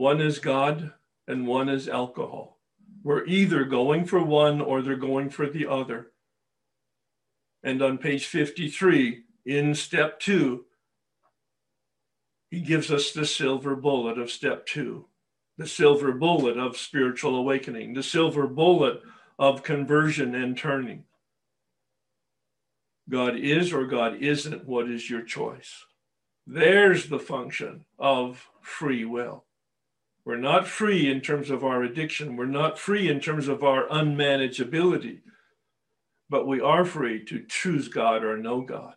one 0.00 0.22
is 0.22 0.38
God, 0.38 0.94
and 1.28 1.46
one 1.46 1.68
is 1.68 1.86
alcohol. 1.86 2.58
We're 3.02 3.26
either 3.26 3.64
going 3.64 4.06
for 4.06 4.24
one 4.24 4.62
or 4.62 4.80
they're 4.80 4.96
going 4.96 5.28
for 5.28 5.46
the 5.46 5.66
other. 5.66 6.12
And 7.62 7.82
on 7.82 7.98
page 7.98 8.24
53, 8.24 9.24
in 9.44 9.74
step 9.74 10.18
two, 10.20 10.64
he 12.50 12.60
gives 12.60 12.90
us 12.90 13.12
the 13.12 13.26
silver 13.26 13.76
bullet 13.76 14.16
of 14.16 14.30
step 14.30 14.64
two 14.64 15.09
the 15.60 15.66
silver 15.66 16.10
bullet 16.12 16.56
of 16.56 16.78
spiritual 16.78 17.36
awakening, 17.36 17.92
the 17.92 18.02
silver 18.02 18.46
bullet 18.46 19.02
of 19.38 19.62
conversion 19.62 20.34
and 20.34 20.56
turning. 20.56 21.04
God 23.10 23.36
is 23.36 23.70
or 23.70 23.84
God 23.84 24.22
isn't, 24.22 24.66
what 24.66 24.90
is 24.90 25.10
your 25.10 25.20
choice? 25.20 25.84
There's 26.46 27.10
the 27.10 27.18
function 27.18 27.84
of 27.98 28.48
free 28.62 29.04
will. 29.04 29.44
We're 30.24 30.38
not 30.38 30.66
free 30.66 31.10
in 31.10 31.20
terms 31.20 31.50
of 31.50 31.62
our 31.62 31.82
addiction. 31.82 32.36
We're 32.36 32.46
not 32.46 32.78
free 32.78 33.10
in 33.10 33.20
terms 33.20 33.46
of 33.46 33.62
our 33.62 33.86
unmanageability, 33.88 35.18
but 36.30 36.46
we 36.46 36.62
are 36.62 36.86
free 36.86 37.22
to 37.26 37.44
choose 37.46 37.88
God 37.88 38.24
or 38.24 38.38
no 38.38 38.62
God. 38.62 38.94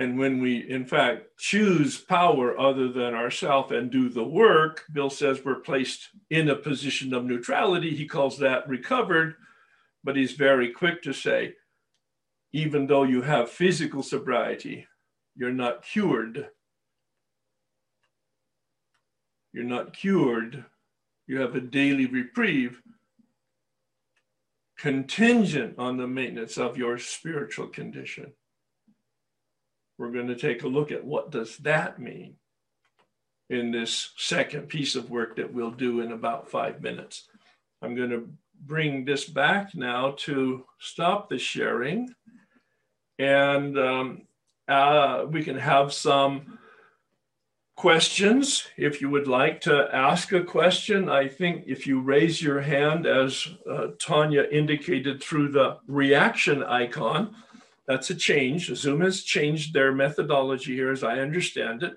And 0.00 0.18
when 0.18 0.40
we, 0.40 0.66
in 0.66 0.86
fact, 0.86 1.36
choose 1.36 1.98
power 1.98 2.58
other 2.58 2.88
than 2.88 3.12
ourself 3.12 3.70
and 3.70 3.90
do 3.90 4.08
the 4.08 4.24
work, 4.24 4.86
Bill 4.90 5.10
says 5.10 5.44
we're 5.44 5.56
placed 5.56 6.08
in 6.30 6.48
a 6.48 6.56
position 6.56 7.12
of 7.12 7.26
neutrality. 7.26 7.94
He 7.94 8.06
calls 8.06 8.38
that 8.38 8.66
recovered, 8.66 9.34
but 10.02 10.16
he's 10.16 10.32
very 10.32 10.70
quick 10.70 11.02
to 11.02 11.12
say, 11.12 11.52
even 12.50 12.86
though 12.86 13.02
you 13.02 13.20
have 13.20 13.50
physical 13.50 14.02
sobriety, 14.02 14.86
you're 15.36 15.52
not 15.52 15.82
cured. 15.82 16.48
You're 19.52 19.64
not 19.64 19.92
cured. 19.92 20.64
You 21.26 21.40
have 21.40 21.54
a 21.54 21.60
daily 21.60 22.06
reprieve 22.06 22.80
contingent 24.78 25.74
on 25.76 25.98
the 25.98 26.06
maintenance 26.08 26.56
of 26.56 26.78
your 26.78 26.96
spiritual 26.96 27.66
condition 27.66 28.32
we're 30.00 30.10
going 30.10 30.28
to 30.28 30.34
take 30.34 30.62
a 30.62 30.68
look 30.68 30.90
at 30.90 31.04
what 31.04 31.30
does 31.30 31.58
that 31.58 31.98
mean 31.98 32.34
in 33.50 33.70
this 33.70 34.12
second 34.16 34.66
piece 34.66 34.96
of 34.96 35.10
work 35.10 35.36
that 35.36 35.52
we'll 35.52 35.70
do 35.70 36.00
in 36.00 36.12
about 36.12 36.50
five 36.50 36.80
minutes. 36.80 37.28
I'm 37.82 37.94
going 37.94 38.08
to 38.08 38.26
bring 38.64 39.04
this 39.04 39.26
back 39.26 39.74
now 39.74 40.12
to 40.20 40.64
stop 40.78 41.28
the 41.28 41.38
sharing 41.38 42.14
and 43.18 43.78
um, 43.78 44.22
uh, 44.68 45.26
we 45.28 45.44
can 45.44 45.58
have 45.58 45.92
some 45.92 46.58
questions. 47.76 48.68
If 48.78 49.02
you 49.02 49.10
would 49.10 49.28
like 49.28 49.60
to 49.62 49.94
ask 49.94 50.32
a 50.32 50.42
question, 50.42 51.10
I 51.10 51.28
think 51.28 51.64
if 51.66 51.86
you 51.86 52.00
raise 52.00 52.40
your 52.40 52.62
hand, 52.62 53.04
as 53.04 53.46
uh, 53.70 53.88
Tanya 54.00 54.44
indicated 54.44 55.22
through 55.22 55.52
the 55.52 55.76
reaction 55.86 56.62
icon, 56.62 57.34
that's 57.90 58.08
a 58.10 58.14
change. 58.14 58.72
Zoom 58.76 59.00
has 59.00 59.24
changed 59.24 59.74
their 59.74 59.90
methodology 59.92 60.74
here, 60.76 60.92
as 60.92 61.02
I 61.02 61.18
understand 61.18 61.82
it. 61.82 61.96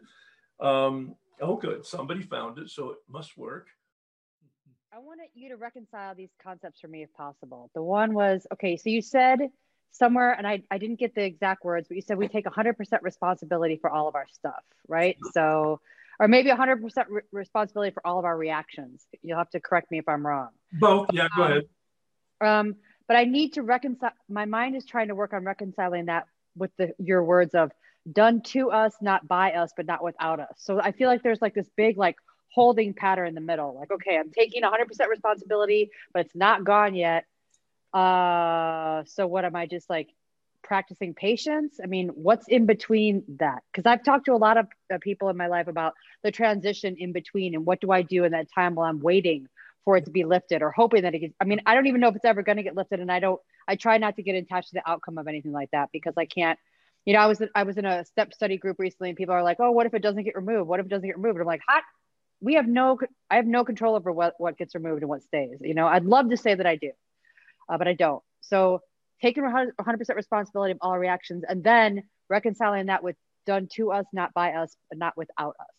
Um, 0.59 1.15
oh, 1.39 1.55
good. 1.55 1.85
Somebody 1.85 2.23
found 2.23 2.57
it, 2.57 2.71
so 2.71 2.89
it 2.89 2.97
must 3.07 3.37
work. 3.37 3.67
I 4.91 4.97
wanted 4.97 5.27
you 5.35 5.49
to 5.49 5.55
reconcile 5.55 6.15
these 6.15 6.31
concepts 6.43 6.79
for 6.79 6.87
me 6.87 7.03
if 7.03 7.13
possible. 7.13 7.69
The 7.75 7.83
one 7.83 8.15
was 8.15 8.47
okay, 8.53 8.75
so 8.75 8.89
you 8.89 9.03
said 9.03 9.39
somewhere, 9.91 10.31
and 10.31 10.47
I, 10.47 10.63
I 10.71 10.79
didn't 10.79 10.99
get 10.99 11.13
the 11.13 11.23
exact 11.23 11.63
words, 11.63 11.87
but 11.87 11.95
you 11.95 12.01
said 12.01 12.17
we 12.17 12.27
take 12.27 12.45
100% 12.45 12.75
responsibility 13.03 13.77
for 13.79 13.91
all 13.91 14.07
of 14.07 14.15
our 14.15 14.25
stuff, 14.31 14.63
right? 14.87 15.15
So, 15.31 15.79
or 16.19 16.27
maybe 16.27 16.49
100% 16.49 17.05
re- 17.07 17.21
responsibility 17.31 17.91
for 17.91 18.05
all 18.05 18.17
of 18.17 18.25
our 18.25 18.35
reactions. 18.35 19.05
You'll 19.21 19.37
have 19.37 19.51
to 19.51 19.59
correct 19.59 19.91
me 19.91 19.99
if 19.99 20.09
I'm 20.09 20.25
wrong. 20.25 20.49
Both, 20.71 21.09
yeah, 21.13 21.27
go 21.35 21.43
ahead. 21.43 21.63
Um, 22.41 22.75
but 23.07 23.17
I 23.17 23.25
need 23.25 23.53
to 23.53 23.63
reconcile. 23.63 24.11
My 24.29 24.45
mind 24.45 24.75
is 24.75 24.85
trying 24.85 25.09
to 25.09 25.15
work 25.15 25.33
on 25.33 25.43
reconciling 25.43 26.05
that 26.05 26.27
with 26.55 26.71
the 26.77 26.93
your 26.99 27.23
words 27.23 27.55
of 27.55 27.71
done 28.11 28.41
to 28.41 28.71
us, 28.71 28.93
not 29.01 29.27
by 29.27 29.51
us, 29.53 29.71
but 29.75 29.85
not 29.85 30.03
without 30.03 30.39
us. 30.39 30.53
So 30.57 30.79
I 30.79 30.91
feel 30.91 31.07
like 31.07 31.23
there's 31.23 31.41
like 31.41 31.53
this 31.53 31.69
big 31.75 31.97
like 31.97 32.17
holding 32.53 32.93
pattern 32.93 33.27
in 33.27 33.35
the 33.35 33.41
middle. 33.41 33.75
Like, 33.75 33.91
okay, 33.91 34.17
I'm 34.17 34.29
taking 34.29 34.61
100% 34.63 35.09
responsibility, 35.09 35.89
but 36.13 36.25
it's 36.25 36.35
not 36.35 36.63
gone 36.63 36.95
yet. 36.95 37.25
Uh, 37.93 39.03
so 39.05 39.25
what 39.27 39.45
am 39.45 39.55
I 39.55 39.65
just 39.65 39.89
like 39.89 40.09
practicing 40.63 41.13
patience? 41.13 41.79
I 41.83 41.87
mean, 41.87 42.09
what's 42.09 42.47
in 42.47 42.65
between 42.65 43.23
that? 43.39 43.63
Because 43.71 43.85
I've 43.85 44.03
talked 44.03 44.25
to 44.25 44.33
a 44.33 44.37
lot 44.37 44.57
of 44.57 44.67
uh, 44.93 44.97
people 45.01 45.29
in 45.29 45.37
my 45.37 45.47
life 45.47 45.67
about 45.67 45.93
the 46.23 46.31
transition 46.31 46.95
in 46.97 47.11
between 47.11 47.55
and 47.55 47.65
what 47.65 47.81
do 47.81 47.91
I 47.91 48.01
do 48.01 48.23
in 48.23 48.31
that 48.31 48.47
time 48.53 48.75
while 48.75 48.89
I'm 48.89 48.99
waiting 48.99 49.47
for 49.85 49.97
it 49.97 50.05
to 50.05 50.11
be 50.11 50.23
lifted 50.23 50.61
or 50.61 50.71
hoping 50.71 51.03
that 51.03 51.13
it 51.13 51.19
gets, 51.19 51.33
I 51.41 51.45
mean, 51.45 51.61
I 51.65 51.75
don't 51.75 51.87
even 51.87 52.01
know 52.01 52.07
if 52.07 52.15
it's 52.15 52.25
ever 52.25 52.41
going 52.41 52.57
to 52.57 52.63
get 52.63 52.75
lifted. 52.75 52.99
And 52.99 53.11
I 53.11 53.19
don't, 53.19 53.39
I 53.67 53.75
try 53.75 53.97
not 53.97 54.15
to 54.15 54.23
get 54.23 54.35
attached 54.35 54.69
to 54.69 54.75
the 54.75 54.89
outcome 54.89 55.17
of 55.17 55.27
anything 55.27 55.51
like 55.51 55.71
that 55.71 55.89
because 55.91 56.13
I 56.17 56.25
can't, 56.25 56.57
you 57.05 57.13
know, 57.13 57.19
I 57.19 57.27
was, 57.27 57.41
I 57.53 57.63
was 57.63 57.77
in 57.77 57.85
a 57.85 58.05
step 58.05 58.33
study 58.33 58.57
group 58.57 58.77
recently 58.79 59.09
and 59.09 59.17
people 59.17 59.35
are 59.35 59.43
like, 59.43 59.57
oh, 59.59 59.71
what 59.71 59.85
if 59.85 59.93
it 59.93 60.01
doesn't 60.01 60.23
get 60.23 60.35
removed? 60.35 60.67
What 60.67 60.79
if 60.79 60.85
it 60.85 60.89
doesn't 60.89 61.07
get 61.07 61.17
removed? 61.17 61.35
And 61.35 61.41
I'm 61.41 61.47
like, 61.47 61.61
hot. 61.67 61.83
We 62.39 62.55
have 62.55 62.67
no, 62.67 62.99
I 63.29 63.37
have 63.37 63.45
no 63.45 63.63
control 63.63 63.95
over 63.95 64.11
what, 64.11 64.33
what 64.37 64.57
gets 64.57 64.75
removed 64.75 65.01
and 65.01 65.09
what 65.09 65.23
stays. 65.23 65.57
You 65.61 65.73
know, 65.73 65.87
I'd 65.87 66.03
love 66.05 66.29
to 66.29 66.37
say 66.37 66.55
that 66.55 66.65
I 66.65 66.75
do 66.75 66.91
uh, 67.69 67.77
but 67.77 67.87
I 67.87 67.93
don't. 67.93 68.23
So 68.41 68.81
taking 69.21 69.43
100% 69.43 70.15
responsibility 70.15 70.71
of 70.71 70.77
all 70.81 70.97
reactions 70.97 71.43
and 71.47 71.63
then 71.63 72.03
reconciling 72.29 72.87
that 72.87 73.03
with 73.03 73.15
done 73.45 73.67
to 73.73 73.91
us, 73.91 74.05
not 74.13 74.33
by 74.33 74.53
us, 74.53 74.75
but 74.89 74.97
not 74.97 75.17
without 75.17 75.55
us, 75.59 75.75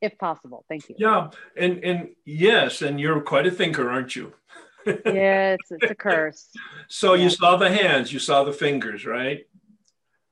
if 0.00 0.18
possible. 0.18 0.64
Thank 0.68 0.88
you. 0.88 0.96
Yeah, 0.98 1.30
and 1.56 1.82
and 1.84 2.08
yes, 2.24 2.82
and 2.82 3.00
you're 3.00 3.20
quite 3.20 3.46
a 3.46 3.50
thinker, 3.50 3.90
aren't 3.90 4.16
you? 4.16 4.32
yeah, 4.86 5.54
it's, 5.54 5.70
it's 5.70 5.90
a 5.90 5.94
curse. 5.94 6.48
so 6.88 7.14
yeah. 7.14 7.24
you 7.24 7.30
saw 7.30 7.56
the 7.56 7.70
hands, 7.70 8.12
you 8.12 8.18
saw 8.18 8.44
the 8.44 8.52
fingers, 8.52 9.04
right? 9.04 9.46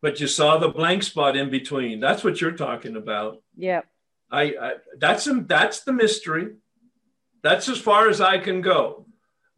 But 0.02 0.20
you 0.20 0.26
saw 0.26 0.58
the 0.58 0.68
blank 0.68 1.02
spot 1.02 1.36
in 1.36 1.50
between. 1.50 2.00
That's 2.00 2.22
what 2.22 2.40
you're 2.40 2.52
talking 2.52 2.96
about. 2.96 3.42
Yeah. 3.56 3.82
I, 4.30 4.42
I 4.42 4.72
that's 4.98 5.28
that's 5.46 5.80
the 5.80 5.92
mystery. 5.92 6.54
That's 7.42 7.68
as 7.68 7.78
far 7.78 8.08
as 8.08 8.20
I 8.20 8.38
can 8.38 8.60
go. 8.60 9.06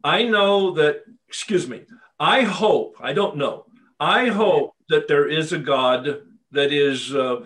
I 0.03 0.23
know 0.23 0.71
that, 0.75 1.03
excuse 1.27 1.67
me, 1.67 1.83
I 2.19 2.41
hope, 2.43 2.95
I 2.99 3.13
don't 3.13 3.37
know, 3.37 3.65
I 3.99 4.27
hope 4.27 4.75
that 4.89 5.07
there 5.07 5.27
is 5.27 5.51
a 5.51 5.57
God 5.57 6.21
that 6.51 6.71
is 6.71 7.13
uh, 7.13 7.41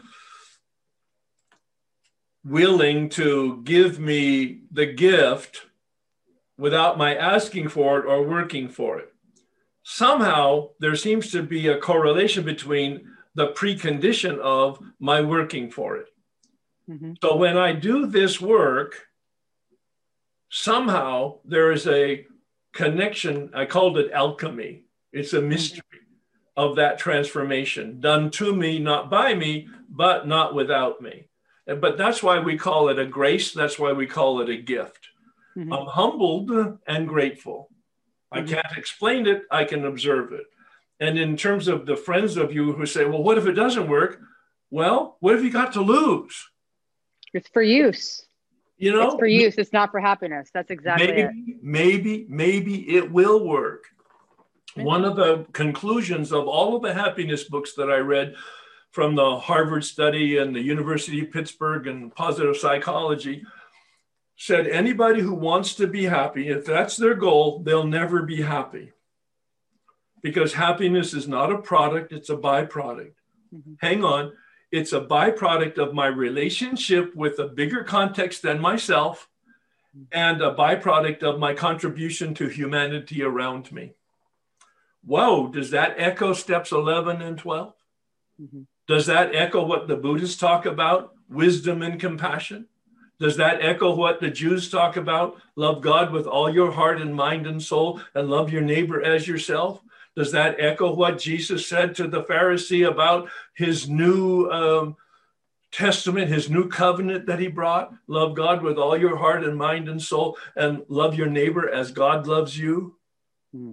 willing 2.45 3.09
to 3.09 3.61
give 3.63 3.99
me 3.99 4.61
the 4.71 4.85
gift 4.85 5.65
without 6.57 6.97
my 6.97 7.15
asking 7.15 7.69
for 7.69 7.99
it 7.99 8.05
or 8.05 8.27
working 8.27 8.69
for 8.69 8.99
it. 8.99 9.13
Somehow 9.83 10.69
there 10.79 10.95
seems 10.95 11.31
to 11.31 11.43
be 11.43 11.67
a 11.67 11.77
correlation 11.77 12.43
between 12.43 13.07
the 13.35 13.47
precondition 13.47 14.39
of 14.39 14.79
my 14.99 15.21
working 15.21 15.69
for 15.69 15.97
it. 15.97 16.07
Mm-hmm. 16.89 17.13
So 17.21 17.35
when 17.35 17.57
I 17.57 17.73
do 17.73 18.07
this 18.07 18.39
work, 18.39 19.07
somehow 20.49 21.39
there 21.45 21.71
is 21.71 21.87
a 21.87 22.25
connection, 22.73 23.51
I 23.53 23.65
called 23.65 23.97
it 23.97 24.11
alchemy. 24.11 24.83
It's 25.11 25.33
a 25.33 25.41
mystery 25.41 25.83
of 26.55 26.75
that 26.75 26.99
transformation 26.99 27.99
done 27.99 28.29
to 28.31 28.55
me, 28.55 28.79
not 28.79 29.09
by 29.09 29.33
me, 29.33 29.67
but 29.89 30.27
not 30.27 30.53
without 30.53 31.01
me. 31.01 31.27
But 31.65 31.97
that's 31.97 32.21
why 32.21 32.39
we 32.39 32.57
call 32.57 32.89
it 32.89 32.99
a 32.99 33.05
grace. 33.05 33.53
That's 33.53 33.79
why 33.79 33.93
we 33.93 34.05
call 34.05 34.41
it 34.41 34.49
a 34.49 34.57
gift. 34.57 35.07
Mm-hmm. 35.57 35.71
I'm 35.71 35.87
humbled 35.87 36.79
and 36.87 37.07
grateful. 37.07 37.69
Mm-hmm. 38.33 38.43
I 38.43 38.47
can't 38.47 38.77
explain 38.77 39.27
it, 39.27 39.43
I 39.51 39.63
can 39.63 39.85
observe 39.85 40.33
it. 40.33 40.45
And 40.99 41.17
in 41.17 41.37
terms 41.37 41.67
of 41.67 41.85
the 41.85 41.95
friends 41.95 42.37
of 42.37 42.53
you 42.53 42.73
who 42.73 42.85
say, 42.85 43.05
well, 43.05 43.23
what 43.23 43.37
if 43.37 43.45
it 43.45 43.53
doesn't 43.53 43.89
work? 43.89 44.21
Well, 44.71 45.17
what 45.19 45.35
have 45.35 45.43
you 45.43 45.51
got 45.51 45.73
to 45.73 45.81
lose? 45.81 46.49
It's 47.33 47.49
for 47.49 47.61
use. 47.61 48.25
You 48.77 48.91
know, 48.91 49.07
it's 49.07 49.15
for 49.15 49.25
use. 49.27 49.55
It's 49.57 49.73
not 49.73 49.91
for 49.91 49.99
happiness. 49.99 50.49
That's 50.53 50.71
exactly 50.71 51.07
maybe, 51.07 51.21
it. 51.21 51.57
Maybe, 51.61 52.25
maybe 52.27 52.95
it 52.95 53.11
will 53.11 53.45
work. 53.45 53.85
One 54.75 55.05
of 55.05 55.15
the 55.15 55.45
conclusions 55.53 56.31
of 56.31 56.47
all 56.47 56.75
of 56.75 56.81
the 56.81 56.93
happiness 56.93 57.43
books 57.43 57.73
that 57.75 57.91
I 57.91 57.97
read 57.97 58.33
from 58.93 59.15
the 59.15 59.39
Harvard 59.39 59.83
study 59.83 60.37
and 60.37 60.55
the 60.55 60.61
University 60.61 61.21
of 61.21 61.31
Pittsburgh 61.31 61.87
and 61.87 62.13
positive 62.13 62.55
psychology 62.55 63.43
said 64.37 64.67
anybody 64.67 65.19
who 65.19 65.33
wants 65.33 65.73
to 65.75 65.87
be 65.87 66.03
happy, 66.03 66.49
if 66.49 66.63
that's 66.63 66.95
their 66.95 67.15
goal, 67.15 67.63
they'll 67.63 67.87
never 67.87 68.21
be 68.21 68.43
happy. 68.43 68.91
Because 70.21 70.53
happiness 70.53 71.15
is 71.15 71.27
not 71.27 71.51
a 71.51 71.57
product, 71.57 72.13
it's 72.13 72.29
a 72.29 72.37
byproduct. 72.37 73.13
Mm-hmm. 73.51 73.73
Hang 73.79 74.03
on, 74.03 74.33
it's 74.71 74.93
a 74.93 75.01
byproduct 75.01 75.79
of 75.79 75.95
my 75.95 76.05
relationship 76.05 77.15
with 77.15 77.39
a 77.39 77.47
bigger 77.47 77.83
context 77.83 78.43
than 78.43 78.61
myself 78.61 79.27
and 80.11 80.39
a 80.39 80.53
byproduct 80.53 81.23
of 81.23 81.39
my 81.39 81.55
contribution 81.55 82.35
to 82.35 82.47
humanity 82.47 83.23
around 83.23 83.71
me. 83.71 83.93
Whoa, 85.03 85.47
does 85.47 85.71
that 85.71 85.95
echo 85.97 86.33
steps 86.33 86.71
11 86.71 87.23
and 87.23 87.39
12? 87.39 87.73
Mm-hmm. 88.39 88.61
Does 88.87 89.05
that 89.05 89.33
echo 89.33 89.65
what 89.65 89.87
the 89.87 89.95
Buddhists 89.95 90.39
talk 90.39 90.65
about, 90.65 91.13
wisdom 91.29 91.81
and 91.81 91.99
compassion? 91.99 92.67
Does 93.19 93.37
that 93.37 93.61
echo 93.61 93.95
what 93.95 94.19
the 94.19 94.29
Jews 94.29 94.69
talk 94.69 94.97
about? 94.97 95.41
Love 95.55 95.81
God 95.81 96.11
with 96.11 96.27
all 96.27 96.49
your 96.49 96.71
heart 96.71 97.01
and 97.01 97.15
mind 97.15 97.47
and 97.47 97.61
soul, 97.61 98.01
and 98.15 98.29
love 98.29 98.51
your 98.51 98.61
neighbor 98.61 99.01
as 99.01 99.27
yourself. 99.27 99.81
Does 100.15 100.31
that 100.33 100.57
echo 100.59 100.93
what 100.93 101.19
Jesus 101.19 101.67
said 101.67 101.95
to 101.95 102.07
the 102.07 102.23
Pharisee 102.23 102.87
about 102.87 103.29
his 103.55 103.89
new 103.89 104.49
um, 104.51 104.97
testament, 105.71 106.29
his 106.29 106.49
new 106.49 106.67
covenant 106.67 107.25
that 107.27 107.39
he 107.39 107.47
brought? 107.47 107.93
Love 108.07 108.35
God 108.35 108.61
with 108.61 108.77
all 108.77 108.97
your 108.97 109.17
heart 109.17 109.43
and 109.43 109.57
mind 109.57 109.87
and 109.87 110.01
soul, 110.01 110.37
and 110.55 110.83
love 110.89 111.15
your 111.15 111.27
neighbor 111.27 111.69
as 111.69 111.91
God 111.91 112.27
loves 112.27 112.57
you. 112.57 112.97
Mm-hmm. 113.55 113.71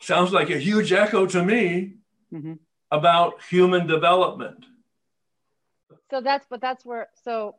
Sounds 0.00 0.32
like 0.32 0.50
a 0.50 0.58
huge 0.58 0.92
echo 0.92 1.26
to 1.26 1.44
me 1.44 1.94
mm-hmm. 2.32 2.54
About 2.92 3.42
human 3.48 3.86
development. 3.86 4.66
So 6.10 6.20
that's, 6.20 6.46
but 6.48 6.60
that's 6.60 6.84
where, 6.84 7.08
so 7.24 7.56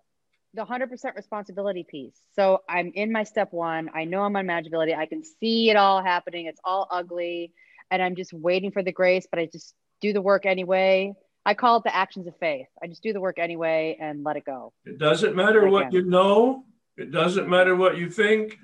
the 0.53 0.63
100% 0.63 1.15
responsibility 1.15 1.83
piece. 1.89 2.15
So 2.35 2.61
I'm 2.69 2.91
in 2.93 3.11
my 3.11 3.23
step 3.23 3.51
one. 3.51 3.89
I 3.95 4.05
know 4.05 4.21
I'm 4.21 4.35
on 4.35 4.45
manageability. 4.45 4.95
I 4.95 5.07
can 5.07 5.23
see 5.23 5.71
it 5.71 5.75
all 5.75 6.03
happening. 6.03 6.45
It's 6.45 6.61
all 6.63 6.87
ugly 6.91 7.51
and 7.89 8.01
I'm 8.01 8.15
just 8.15 8.31
waiting 8.31 8.71
for 8.71 8.83
the 8.83 8.91
grace, 8.91 9.27
but 9.29 9.39
I 9.39 9.47
just 9.51 9.73
do 10.01 10.13
the 10.13 10.21
work 10.21 10.45
anyway. 10.45 11.13
I 11.45 11.55
call 11.55 11.77
it 11.77 11.83
the 11.83 11.95
actions 11.95 12.27
of 12.27 12.37
faith. 12.37 12.67
I 12.81 12.87
just 12.87 13.01
do 13.01 13.11
the 13.11 13.19
work 13.19 13.39
anyway 13.39 13.97
and 13.99 14.23
let 14.23 14.37
it 14.37 14.45
go. 14.45 14.71
It 14.85 14.99
doesn't 14.99 15.35
matter 15.35 15.67
what 15.67 15.91
you 15.91 16.05
know. 16.05 16.63
It 16.95 17.11
doesn't 17.11 17.49
matter 17.49 17.75
what 17.75 17.97
you 17.97 18.07
think. 18.07 18.59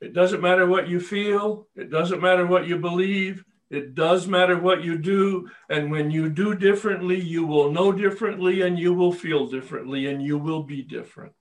It 0.00 0.12
doesn't 0.12 0.40
matter 0.40 0.66
what 0.66 0.88
you 0.88 1.00
feel. 1.00 1.66
It 1.74 1.90
doesn't 1.90 2.22
matter 2.22 2.46
what 2.46 2.68
you 2.68 2.78
believe. 2.78 3.44
It 3.74 3.94
does 3.94 4.26
matter 4.26 4.58
what 4.58 4.84
you 4.84 4.98
do. 4.98 5.48
And 5.68 5.90
when 5.90 6.10
you 6.10 6.28
do 6.28 6.54
differently, 6.54 7.20
you 7.20 7.46
will 7.46 7.70
know 7.70 7.92
differently 7.92 8.62
and 8.62 8.78
you 8.78 8.94
will 8.94 9.12
feel 9.12 9.46
differently 9.46 10.06
and 10.06 10.22
you 10.22 10.38
will 10.38 10.62
be 10.62 10.82
different. 10.82 11.34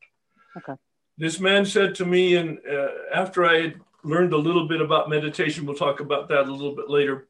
Okay. 0.58 0.74
This 1.18 1.40
man 1.40 1.66
said 1.66 1.96
to 1.96 2.06
me, 2.06 2.36
and 2.36 2.58
uh, 2.70 2.88
after 3.14 3.46
I 3.46 3.62
had 3.62 3.76
learned 4.04 4.34
a 4.34 4.38
little 4.38 4.68
bit 4.68 4.82
about 4.82 5.10
meditation. 5.10 5.66
We'll 5.66 5.76
talk 5.76 6.00
about 6.00 6.30
that 6.30 6.48
a 6.48 6.52
little 6.52 6.76
bit 6.76 6.90
later. 6.90 7.28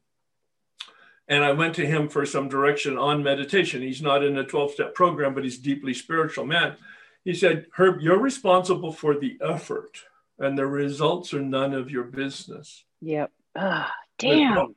And 1.26 1.42
I 1.42 1.52
went 1.52 1.74
to 1.76 1.86
him 1.86 2.08
for 2.08 2.26
some 2.26 2.48
direction 2.48 2.98
on 2.98 3.22
meditation. 3.22 3.80
He's 3.80 4.02
not 4.02 4.22
in 4.22 4.36
a 4.36 4.44
12 4.44 4.72
step 4.72 4.94
program, 4.94 5.34
but 5.34 5.44
he's 5.44 5.58
deeply 5.58 5.94
spiritual 5.94 6.44
man. 6.44 6.76
He 7.24 7.32
said, 7.34 7.66
Herb, 7.72 8.00
you're 8.00 8.18
responsible 8.18 8.92
for 8.92 9.18
the 9.18 9.38
effort, 9.40 10.02
and 10.38 10.58
the 10.58 10.66
results 10.66 11.32
are 11.32 11.40
none 11.40 11.72
of 11.72 11.90
your 11.90 12.04
business. 12.04 12.84
Yep. 13.00 13.30
Oh, 13.56 13.88
damn. 14.18 14.74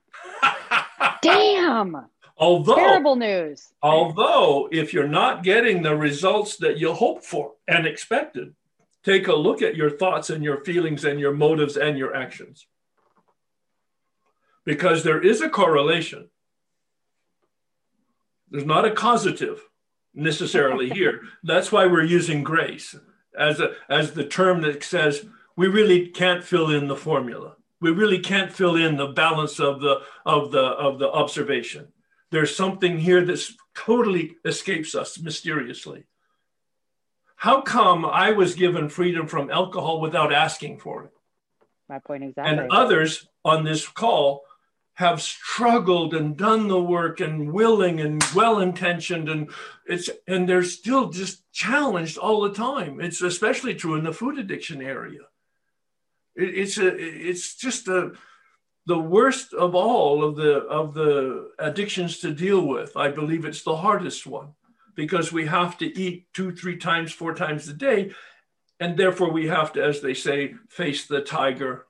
damn. 1.21 2.07
Although 2.37 2.75
Terrible 2.75 3.15
news. 3.15 3.73
Although, 3.81 4.69
if 4.71 4.93
you're 4.93 5.07
not 5.07 5.43
getting 5.43 5.81
the 5.81 5.95
results 5.95 6.57
that 6.57 6.77
you 6.77 6.93
hoped 6.93 7.25
for 7.25 7.53
and 7.67 7.87
expected, 7.87 8.53
take 9.03 9.27
a 9.27 9.35
look 9.35 9.61
at 9.61 9.75
your 9.75 9.89
thoughts 9.89 10.29
and 10.29 10.43
your 10.43 10.63
feelings 10.63 11.03
and 11.03 11.19
your 11.19 11.33
motives 11.33 11.77
and 11.77 11.97
your 11.97 12.15
actions. 12.15 12.67
Because 14.65 15.03
there 15.03 15.21
is 15.21 15.41
a 15.41 15.49
correlation. 15.49 16.29
There's 18.49 18.65
not 18.65 18.85
a 18.85 18.91
causative 18.91 19.61
necessarily 20.13 20.89
here. 20.93 21.21
That's 21.43 21.71
why 21.71 21.87
we're 21.87 22.03
using 22.03 22.43
grace 22.43 22.95
as, 23.37 23.59
a, 23.59 23.73
as 23.89 24.11
the 24.11 24.25
term 24.25 24.61
that 24.61 24.83
says 24.83 25.25
we 25.55 25.67
really 25.67 26.09
can't 26.09 26.43
fill 26.43 26.69
in 26.69 26.87
the 26.87 26.95
formula. 26.95 27.55
We 27.79 27.91
really 27.91 28.19
can't 28.19 28.51
fill 28.51 28.75
in 28.75 28.97
the 28.97 29.07
balance 29.07 29.59
of 29.59 29.81
the, 29.81 30.01
of 30.25 30.51
the, 30.51 30.61
of 30.61 30.99
the 30.99 31.09
observation 31.09 31.93
there's 32.31 32.55
something 32.55 32.99
here 32.99 33.23
that 33.25 33.41
totally 33.75 34.35
escapes 34.43 34.95
us 34.95 35.19
mysteriously. 35.19 36.05
How 37.37 37.61
come 37.61 38.05
I 38.05 38.31
was 38.31 38.55
given 38.55 38.89
freedom 38.89 39.27
from 39.27 39.51
alcohol 39.51 40.01
without 40.01 40.33
asking 40.33 40.79
for 40.79 41.05
it? 41.05 41.11
My 41.87 41.99
point 41.99 42.23
exactly. 42.23 42.57
And 42.57 42.71
others 42.71 43.27
on 43.45 43.63
this 43.63 43.87
call 43.87 44.43
have 44.95 45.21
struggled 45.21 46.15
and 46.15 46.35
done 46.35 46.67
the 46.67 46.81
work 46.81 47.19
and 47.19 47.53
willing 47.53 47.99
and 47.99 48.21
well 48.35 48.59
intentioned 48.59 49.29
and 49.29 49.51
it's 49.85 50.09
and 50.27 50.49
they're 50.49 50.63
still 50.63 51.09
just 51.09 51.49
challenged 51.53 52.17
all 52.17 52.41
the 52.41 52.53
time. 52.53 52.99
It's 52.99 53.21
especially 53.21 53.75
true 53.75 53.93
in 53.95 54.03
the 54.03 54.11
food 54.11 54.39
addiction 54.39 54.81
area. 54.81 55.21
It, 56.37 56.57
it's 56.57 56.77
a 56.77 56.87
it's 56.95 57.55
just 57.55 57.87
a 57.87 58.13
the 58.85 58.97
worst 58.97 59.53
of 59.53 59.75
all 59.75 60.23
of 60.23 60.35
the 60.35 60.59
of 60.59 60.93
the 60.93 61.51
addictions 61.59 62.19
to 62.19 62.33
deal 62.33 62.65
with. 62.65 62.95
I 62.95 63.09
believe 63.09 63.43
it's 63.43 63.63
the 63.63 63.75
hardest 63.75 64.25
one 64.25 64.53
because 64.95 65.33
we 65.33 65.45
have 65.47 65.77
to 65.79 65.99
eat 65.99 66.27
two 66.33 66.55
three 66.55 66.77
times 66.77 67.11
four 67.11 67.33
times 67.33 67.67
a 67.67 67.73
day. 67.73 68.11
And 68.79 68.95
therefore 68.95 69.31
we 69.31 69.47
have 69.47 69.73
to 69.73 69.83
as 69.83 70.01
they 70.01 70.13
say 70.13 70.53
face 70.69 71.05
the 71.07 71.21
tiger 71.21 71.85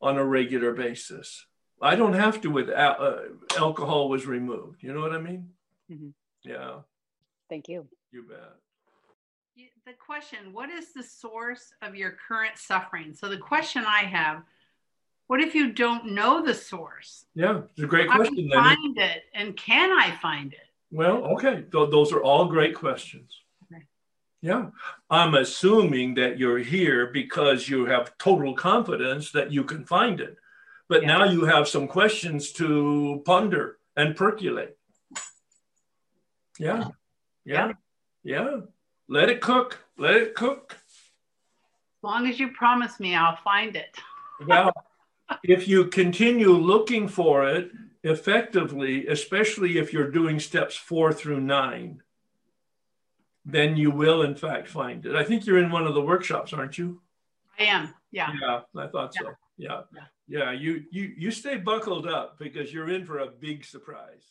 on 0.00 0.18
a 0.18 0.24
regular 0.24 0.72
basis. 0.74 1.46
I 1.80 1.94
don't 1.94 2.14
have 2.14 2.40
to 2.40 2.50
with 2.50 2.68
uh, 2.68 3.18
alcohol 3.56 4.08
was 4.08 4.26
removed. 4.26 4.82
You 4.82 4.92
know 4.92 5.00
what 5.00 5.14
i 5.14 5.18
mean? 5.18 5.50
Mm-hmm. 5.90 6.10
yeah. 6.42 6.80
Thank 7.48 7.68
you. 7.68 7.86
You 8.10 8.24
bet 8.24 8.67
the 9.88 9.94
question 9.94 10.52
what 10.52 10.68
is 10.68 10.92
the 10.92 11.02
source 11.02 11.72
of 11.80 11.94
your 11.94 12.14
current 12.28 12.56
suffering 12.56 13.14
so 13.14 13.28
the 13.28 13.38
question 13.38 13.84
i 13.86 14.00
have 14.00 14.42
what 15.28 15.42
if 15.42 15.54
you 15.54 15.72
don't 15.72 16.06
know 16.06 16.44
the 16.44 16.54
source? 16.54 17.26
Yeah, 17.34 17.60
it's 17.70 17.82
a 17.82 17.86
great 17.86 18.08
How 18.08 18.16
question. 18.16 18.48
Then. 18.48 18.64
Find 18.64 18.98
it, 18.98 19.22
and 19.34 19.56
can 19.56 19.90
I 19.92 20.16
find 20.22 20.52
it? 20.52 20.66
Well, 20.90 21.18
okay, 21.34 21.64
Th- 21.70 21.90
those 21.90 22.12
are 22.12 22.22
all 22.22 22.46
great 22.46 22.74
questions. 22.74 23.42
Okay. 23.70 23.82
Yeah, 24.40 24.70
I'm 25.10 25.34
assuming 25.34 26.14
that 26.14 26.38
you're 26.38 26.58
here 26.58 27.08
because 27.08 27.68
you 27.68 27.84
have 27.84 28.16
total 28.16 28.54
confidence 28.54 29.30
that 29.32 29.52
you 29.52 29.64
can 29.64 29.84
find 29.84 30.18
it, 30.18 30.36
but 30.88 31.02
yeah. 31.02 31.08
now 31.08 31.24
you 31.24 31.44
have 31.44 31.68
some 31.68 31.86
questions 31.86 32.50
to 32.52 33.22
ponder 33.26 33.76
and 33.96 34.16
percolate. 34.16 34.78
Yeah, 36.58 36.88
yeah, 37.44 37.72
yeah. 38.24 38.60
Let 39.08 39.30
it 39.30 39.40
cook. 39.40 39.78
Let 39.96 40.16
it 40.16 40.34
cook. 40.34 40.76
As 40.76 42.02
long 42.02 42.26
as 42.28 42.38
you 42.38 42.48
promise 42.48 43.00
me, 43.00 43.14
I'll 43.14 43.38
find 43.42 43.74
it. 43.74 43.96
well, 44.46 44.72
if 45.42 45.66
you 45.66 45.86
continue 45.86 46.52
looking 46.52 47.08
for 47.08 47.48
it 47.48 47.70
effectively, 48.04 49.06
especially 49.08 49.78
if 49.78 49.92
you're 49.92 50.10
doing 50.10 50.38
steps 50.38 50.76
four 50.76 51.12
through 51.12 51.40
nine, 51.40 52.02
then 53.44 53.76
you 53.76 53.90
will 53.90 54.22
in 54.22 54.34
fact 54.34 54.68
find 54.68 55.04
it. 55.06 55.16
I 55.16 55.24
think 55.24 55.46
you're 55.46 55.58
in 55.58 55.70
one 55.70 55.86
of 55.86 55.94
the 55.94 56.02
workshops, 56.02 56.52
aren't 56.52 56.78
you? 56.78 57.00
I 57.58 57.64
am. 57.64 57.94
Yeah. 58.10 58.32
Yeah, 58.40 58.60
I 58.76 58.86
thought 58.88 59.14
so. 59.14 59.30
Yeah. 59.56 59.82
Yeah. 59.94 60.02
yeah. 60.28 60.52
You 60.52 60.84
you 60.90 61.12
you 61.16 61.30
stay 61.30 61.56
buckled 61.56 62.06
up 62.06 62.38
because 62.38 62.72
you're 62.72 62.90
in 62.90 63.04
for 63.04 63.18
a 63.18 63.26
big 63.26 63.64
surprise. 63.64 64.22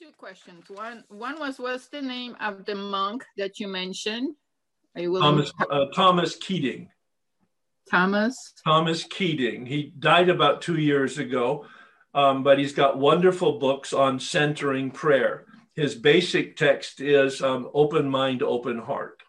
Two 0.00 0.10
questions. 0.18 0.64
One 0.68 1.04
one 1.08 1.38
was 1.38 1.60
what's 1.60 1.86
the 1.86 2.02
name 2.02 2.36
of 2.40 2.64
the 2.64 2.74
monk 2.74 3.24
that 3.36 3.60
you 3.60 3.68
mentioned? 3.68 4.34
Thomas, 4.96 5.52
uh, 5.70 5.86
Thomas 5.94 6.34
Keating. 6.36 6.88
Thomas? 7.88 8.54
Thomas 8.64 9.04
Keating. 9.04 9.66
He 9.66 9.92
died 9.96 10.30
about 10.30 10.62
two 10.62 10.78
years 10.78 11.18
ago, 11.18 11.66
um, 12.12 12.42
but 12.42 12.58
he's 12.58 12.72
got 12.72 12.98
wonderful 12.98 13.60
books 13.60 13.92
on 13.92 14.18
centering 14.18 14.90
prayer. 14.90 15.46
His 15.74 15.94
basic 15.94 16.56
text 16.56 17.00
is 17.00 17.40
um, 17.40 17.68
open 17.72 18.08
mind, 18.08 18.42
open 18.42 18.80
heart. 18.80 19.22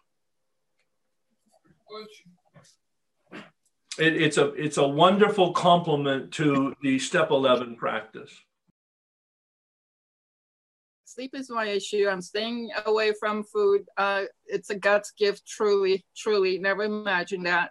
It, 4.00 4.20
it's 4.20 4.36
a 4.36 4.48
it's 4.54 4.78
a 4.78 4.86
wonderful 4.86 5.52
complement 5.52 6.32
to 6.32 6.74
the 6.82 6.98
step 6.98 7.30
11 7.30 7.76
practice 7.76 8.32
sleep 11.16 11.34
is 11.34 11.48
my 11.48 11.64
issue 11.64 12.08
i'm 12.10 12.20
staying 12.20 12.70
away 12.84 13.10
from 13.18 13.42
food 13.42 13.86
uh, 13.96 14.24
it's 14.44 14.68
a 14.68 14.74
god's 14.74 15.12
gift 15.12 15.46
truly 15.46 16.04
truly 16.14 16.58
never 16.58 16.82
imagined 16.82 17.46
that 17.46 17.70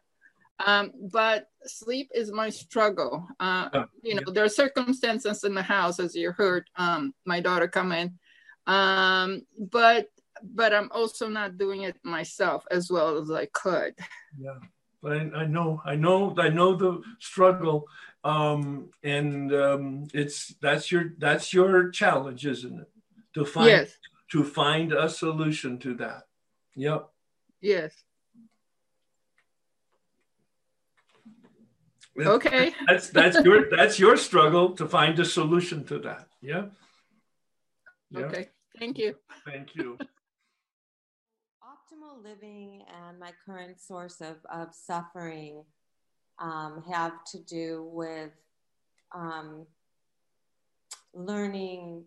um, 0.65 0.91
but 1.11 1.47
sleep 1.65 2.09
is 2.15 2.31
my 2.31 2.49
struggle. 2.49 3.27
Uh, 3.41 3.67
oh, 3.73 3.85
you 4.01 4.15
know, 4.15 4.21
yeah. 4.25 4.33
there 4.33 4.45
are 4.45 4.49
circumstances 4.49 5.43
in 5.43 5.53
the 5.53 5.61
house, 5.61 5.99
as 5.99 6.15
you 6.15 6.31
heard 6.31 6.69
um, 6.77 7.13
my 7.25 7.41
daughter 7.41 7.67
come 7.67 7.91
in, 7.91 8.17
um, 8.65 9.41
but 9.59 10.07
but 10.41 10.73
I'm 10.73 10.89
also 10.91 11.27
not 11.27 11.57
doing 11.57 11.81
it 11.81 11.97
myself 12.03 12.63
as 12.71 12.89
well 12.89 13.17
as 13.17 13.29
I 13.31 13.47
could. 13.47 13.95
Yeah, 14.39 14.59
but 15.03 15.13
I, 15.13 15.41
I 15.41 15.45
know, 15.45 15.81
I 15.85 15.95
know, 15.95 16.33
I 16.37 16.47
know 16.47 16.73
the 16.73 17.01
struggle, 17.19 17.85
um, 18.23 18.91
and 19.03 19.53
um, 19.53 20.07
it's 20.13 20.55
that's 20.61 20.89
your 20.89 21.15
that's 21.17 21.53
your 21.53 21.89
challenge, 21.89 22.45
isn't 22.45 22.79
it? 22.79 22.89
To 23.35 23.45
find 23.45 23.67
yes. 23.67 23.91
to 24.31 24.43
find 24.43 24.93
a 24.93 25.09
solution 25.09 25.77
to 25.79 25.93
that. 25.95 26.23
Yep. 26.75 27.09
Yes. 27.61 27.91
Okay. 32.17 32.73
that's 32.87 33.09
that's 33.09 33.43
your 33.43 33.69
that's 33.69 33.99
your 33.99 34.15
struggle 34.15 34.71
to 34.75 34.87
find 34.87 35.19
a 35.19 35.25
solution 35.25 35.83
to 35.85 35.99
that. 35.99 36.27
Yeah. 36.41 36.67
yeah. 38.09 38.19
Okay. 38.19 38.49
Thank 38.79 38.97
you. 38.97 39.15
Thank 39.45 39.75
you. 39.75 39.97
Optimal 41.63 42.23
living 42.23 42.83
and 43.03 43.19
my 43.19 43.31
current 43.45 43.81
source 43.81 44.21
of, 44.21 44.37
of 44.49 44.73
suffering 44.73 45.63
um, 46.39 46.83
have 46.89 47.23
to 47.31 47.39
do 47.39 47.89
with 47.91 48.31
um, 49.13 49.65
learning 51.13 52.05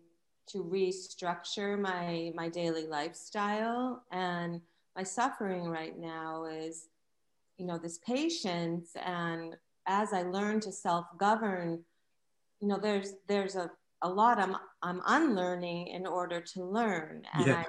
to 0.49 0.63
restructure 0.63 1.79
my 1.79 2.31
my 2.35 2.49
daily 2.49 2.87
lifestyle 2.87 4.03
and 4.11 4.61
my 4.95 5.03
suffering 5.03 5.65
right 5.69 5.97
now 5.97 6.45
is 6.45 6.87
you 7.57 7.65
know 7.65 7.77
this 7.77 7.99
patience 7.99 8.91
and 9.05 9.55
as 9.89 10.13
I 10.13 10.21
learn 10.21 10.59
to 10.61 10.71
self-govern, 10.71 11.83
you 12.61 12.67
know, 12.67 12.79
there's 12.79 13.15
there's 13.27 13.55
a, 13.55 13.69
a 14.03 14.09
lot 14.09 14.39
I'm 14.39 14.55
I'm 14.81 15.01
unlearning 15.07 15.87
in 15.87 16.05
order 16.05 16.39
to 16.39 16.63
learn. 16.63 17.23
And 17.33 17.47
yeah. 17.47 17.63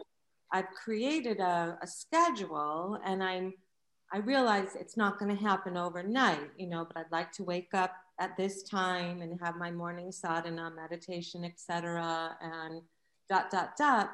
I, 0.52 0.58
I've 0.58 0.70
created 0.70 1.40
a, 1.40 1.78
a 1.82 1.86
schedule 1.86 2.98
and 3.04 3.24
I'm 3.24 3.54
I 4.12 4.18
realize 4.18 4.76
it's 4.78 4.96
not 4.96 5.18
going 5.18 5.34
to 5.34 5.42
happen 5.42 5.76
overnight, 5.76 6.50
you 6.58 6.68
know, 6.68 6.84
but 6.84 6.96
I'd 6.96 7.12
like 7.12 7.32
to 7.32 7.44
wake 7.44 7.72
up 7.74 7.92
at 8.20 8.36
this 8.36 8.62
time 8.62 9.22
and 9.22 9.40
have 9.40 9.56
my 9.56 9.70
morning 9.70 10.12
sadhana, 10.12 10.70
meditation, 10.70 11.44
etc. 11.44 12.36
and 12.40 12.82
dot 13.28 13.50
dot 13.50 13.76
dot. 13.76 14.10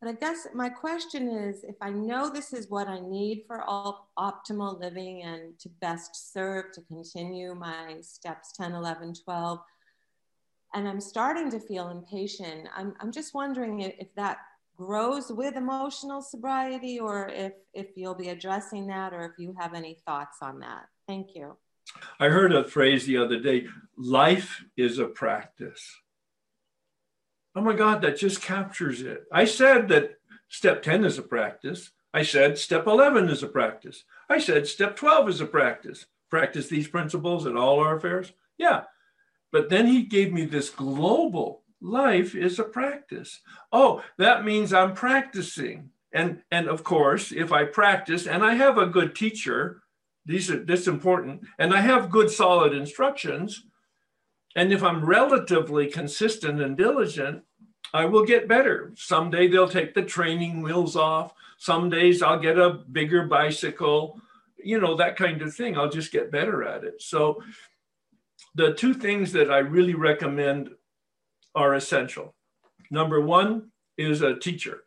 But 0.00 0.08
I 0.08 0.12
guess 0.14 0.46
my 0.54 0.70
question 0.70 1.28
is 1.28 1.62
if 1.62 1.76
I 1.82 1.90
know 1.90 2.30
this 2.30 2.54
is 2.54 2.70
what 2.70 2.88
I 2.88 3.00
need 3.00 3.44
for 3.46 3.60
all 3.62 4.10
optimal 4.18 4.80
living 4.80 5.22
and 5.22 5.58
to 5.58 5.68
best 5.80 6.32
serve 6.32 6.72
to 6.72 6.80
continue 6.82 7.54
my 7.54 7.98
steps 8.00 8.52
10, 8.52 8.72
11, 8.72 9.14
12, 9.22 9.60
and 10.72 10.88
I'm 10.88 11.00
starting 11.00 11.50
to 11.50 11.60
feel 11.60 11.90
impatient, 11.90 12.68
I'm, 12.74 12.94
I'm 12.98 13.12
just 13.12 13.34
wondering 13.34 13.80
if, 13.80 13.94
if 13.98 14.14
that 14.14 14.38
grows 14.74 15.30
with 15.30 15.56
emotional 15.56 16.22
sobriety 16.22 16.98
or 16.98 17.28
if, 17.28 17.52
if 17.74 17.88
you'll 17.94 18.14
be 18.14 18.30
addressing 18.30 18.86
that 18.86 19.12
or 19.12 19.26
if 19.26 19.32
you 19.38 19.54
have 19.58 19.74
any 19.74 19.98
thoughts 20.06 20.38
on 20.40 20.60
that. 20.60 20.86
Thank 21.06 21.34
you. 21.34 21.58
I 22.18 22.28
heard 22.28 22.52
a 22.52 22.64
phrase 22.64 23.06
the 23.06 23.16
other 23.16 23.38
day 23.38 23.66
life 23.96 24.64
is 24.76 24.98
a 24.98 25.06
practice. 25.06 25.96
Oh 27.54 27.62
my 27.62 27.74
God, 27.74 28.02
that 28.02 28.18
just 28.18 28.42
captures 28.42 29.02
it. 29.02 29.24
I 29.32 29.44
said 29.44 29.88
that 29.88 30.18
step 30.48 30.82
10 30.82 31.04
is 31.04 31.18
a 31.18 31.22
practice. 31.22 31.90
I 32.12 32.22
said 32.22 32.58
step 32.58 32.86
11 32.86 33.28
is 33.28 33.42
a 33.42 33.48
practice. 33.48 34.04
I 34.28 34.38
said 34.38 34.66
step 34.66 34.96
12 34.96 35.28
is 35.28 35.40
a 35.40 35.46
practice. 35.46 36.06
Practice 36.30 36.68
these 36.68 36.88
principles 36.88 37.46
in 37.46 37.56
all 37.56 37.80
our 37.80 37.96
affairs. 37.96 38.32
Yeah. 38.56 38.82
But 39.52 39.68
then 39.68 39.86
he 39.86 40.02
gave 40.02 40.32
me 40.32 40.44
this 40.44 40.70
global 40.70 41.62
life 41.80 42.34
is 42.34 42.58
a 42.58 42.64
practice. 42.64 43.40
Oh, 43.72 44.02
that 44.18 44.44
means 44.44 44.72
I'm 44.72 44.94
practicing. 44.94 45.90
And, 46.12 46.42
and 46.50 46.68
of 46.68 46.84
course, 46.84 47.32
if 47.32 47.52
I 47.52 47.64
practice 47.64 48.26
and 48.26 48.44
I 48.44 48.54
have 48.54 48.78
a 48.78 48.86
good 48.86 49.14
teacher, 49.14 49.82
these 50.26 50.50
are 50.50 50.62
this 50.62 50.86
important, 50.86 51.42
and 51.58 51.74
I 51.74 51.80
have 51.80 52.10
good 52.10 52.30
solid 52.30 52.72
instructions, 52.74 53.64
and 54.56 54.72
if 54.72 54.82
I'm 54.82 55.04
relatively 55.04 55.86
consistent 55.86 56.60
and 56.60 56.76
diligent, 56.76 57.42
I 57.92 58.04
will 58.04 58.24
get 58.24 58.48
better. 58.48 58.92
Someday 58.96 59.48
they'll 59.48 59.68
take 59.68 59.94
the 59.94 60.02
training 60.02 60.62
wheels 60.62 60.96
off. 60.96 61.32
Some 61.58 61.90
days 61.90 62.22
I'll 62.22 62.38
get 62.38 62.58
a 62.58 62.80
bigger 62.92 63.26
bicycle, 63.26 64.20
you 64.62 64.80
know, 64.80 64.94
that 64.96 65.16
kind 65.16 65.42
of 65.42 65.54
thing. 65.54 65.76
I'll 65.76 65.90
just 65.90 66.12
get 66.12 66.30
better 66.30 66.64
at 66.64 66.84
it. 66.84 67.02
So, 67.02 67.42
the 68.54 68.74
two 68.74 68.94
things 68.94 69.32
that 69.32 69.50
I 69.50 69.58
really 69.58 69.94
recommend 69.94 70.70
are 71.54 71.74
essential. 71.74 72.34
Number 72.90 73.20
one 73.20 73.70
is 73.96 74.22
a 74.22 74.36
teacher. 74.36 74.84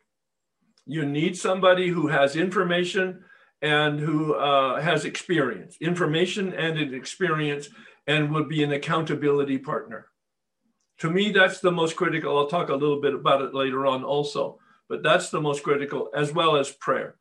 You 0.86 1.06
need 1.06 1.36
somebody 1.36 1.88
who 1.88 2.08
has 2.08 2.36
information 2.36 3.24
and 3.64 3.98
who 3.98 4.34
uh, 4.34 4.78
has 4.78 5.06
experience, 5.06 5.78
information 5.80 6.52
and 6.52 6.78
an 6.78 6.92
experience, 6.92 7.70
and 8.06 8.30
would 8.30 8.46
be 8.46 8.62
an 8.62 8.72
accountability 8.72 9.56
partner. 9.56 10.08
To 10.98 11.08
me, 11.08 11.32
that's 11.32 11.60
the 11.60 11.72
most 11.72 11.96
critical. 11.96 12.36
I'll 12.36 12.46
talk 12.46 12.68
a 12.68 12.74
little 12.74 13.00
bit 13.00 13.14
about 13.14 13.40
it 13.40 13.54
later 13.54 13.86
on 13.86 14.04
also, 14.04 14.58
but 14.86 15.02
that's 15.02 15.30
the 15.30 15.40
most 15.40 15.62
critical, 15.62 16.10
as 16.14 16.30
well 16.30 16.56
as 16.56 16.70
prayer. 16.72 17.16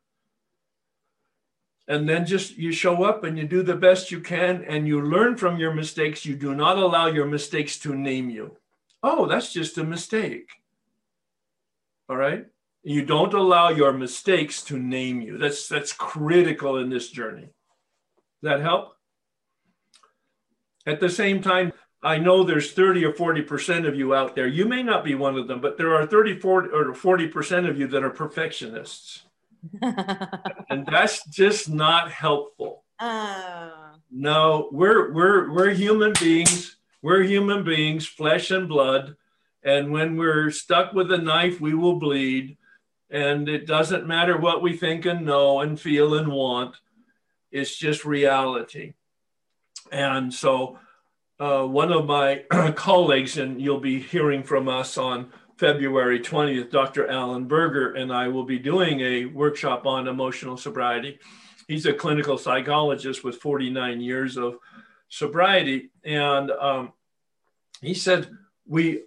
And 1.88 2.10
then 2.10 2.26
just 2.26 2.58
you 2.58 2.74
show 2.74 3.04
up 3.04 3.24
and 3.24 3.38
you 3.38 3.48
do 3.48 3.64
the 3.64 3.78
best 3.78 4.12
you 4.12 4.20
can 4.20 4.66
and 4.66 4.86
you 4.86 5.02
learn 5.02 5.38
from 5.38 5.58
your 5.58 5.74
mistakes. 5.74 6.26
You 6.26 6.36
do 6.36 6.54
not 6.54 6.78
allow 6.78 7.08
your 7.08 7.26
mistakes 7.26 7.80
to 7.80 7.96
name 7.96 8.30
you. 8.30 8.58
Oh, 9.02 9.28
that's 9.28 9.54
just 9.54 9.78
a 9.78 9.84
mistake. 9.86 10.50
All 12.10 12.18
right? 12.18 12.48
You 12.84 13.06
don't 13.06 13.34
allow 13.34 13.70
your 13.70 13.94
mistakes 13.94 14.62
to 14.64 14.78
name 14.78 15.22
you. 15.22 15.38
That's 15.38 15.68
that's 15.68 15.94
critical 15.94 16.78
in 16.78 16.90
this 16.90 17.10
journey. 17.10 17.50
Does 18.42 18.52
that 18.52 18.62
help? 18.62 18.94
At 20.86 21.00
the 21.00 21.10
same 21.10 21.42
time, 21.42 21.72
I 22.02 22.18
know 22.18 22.44
there's 22.44 22.74
30 22.74 23.06
or 23.06 23.14
40% 23.14 23.88
of 23.88 23.96
you 23.96 24.14
out 24.14 24.36
there. 24.36 24.48
You 24.48 24.66
may 24.66 24.84
not 24.84 25.06
be 25.06 25.16
one 25.16 25.38
of 25.38 25.48
them, 25.48 25.62
but 25.62 25.78
there 25.78 25.96
are 25.96 26.06
30 26.06 26.40
40, 26.40 26.70
or 26.74 26.94
40% 26.94 27.70
of 27.70 27.80
you 27.80 27.88
that 27.88 28.04
are 28.04 28.10
perfectionists. 28.10 29.24
and 29.82 30.86
that's 30.86 31.26
just 31.28 31.70
not 31.70 32.12
helpful. 32.12 32.84
Uh. 33.00 33.70
No, 34.16 34.70
we're 34.72 35.12
we're 35.12 35.52
we're 35.52 35.72
human 35.72 36.14
beings. 36.20 36.76
We're 37.02 37.24
human 37.24 37.64
beings, 37.64 38.06
flesh 38.06 38.52
and 38.52 38.70
blood. 38.70 39.16
And 39.64 39.92
when 39.92 40.18
we're 40.18 40.52
stuck 40.52 40.94
with 40.94 41.12
a 41.12 41.18
knife, 41.18 41.60
we 41.60 41.74
will 41.74 41.96
bleed. 41.96 42.58
And 43.14 43.48
it 43.48 43.68
doesn't 43.68 44.08
matter 44.08 44.38
what 44.38 44.64
we 44.64 44.76
think 44.76 45.06
and 45.06 45.24
know 45.24 45.62
and 45.62 45.80
feel 45.80 46.16
and 46.16 46.30
want. 46.30 46.76
It's 47.52 47.78
just 47.78 48.06
reality. 48.06 48.94
And 49.92 50.34
so 50.34 50.80
uh, 51.40 51.64
one 51.64 51.94
of 51.94 52.08
my 52.08 52.44
colleagues, 52.76 53.38
and 53.38 53.62
you'll 53.62 53.80
be 53.80 54.00
hearing 54.00 54.42
from 54.42 54.68
us 54.68 54.98
on 54.98 55.32
February 55.58 56.20
20th, 56.20 56.72
Dr. 56.72 57.08
Allen 57.08 57.46
Berger 57.46 57.94
and 57.94 58.12
I 58.12 58.30
will 58.30 58.46
be 58.46 58.58
doing 58.58 59.02
a 59.02 59.26
workshop 59.26 59.86
on 59.86 60.08
emotional 60.08 60.58
sobriety. 60.58 61.20
He's 61.68 61.86
a 61.86 61.94
clinical 61.94 62.40
psychologist 62.40 63.24
with 63.24 63.38
49 63.38 64.02
years 64.02 64.38
of 64.38 64.58
sobriety. 65.10 65.92
And 66.04 66.50
um, 66.50 66.94
he 67.80 67.94
said, 67.94 68.28
We 68.66 69.04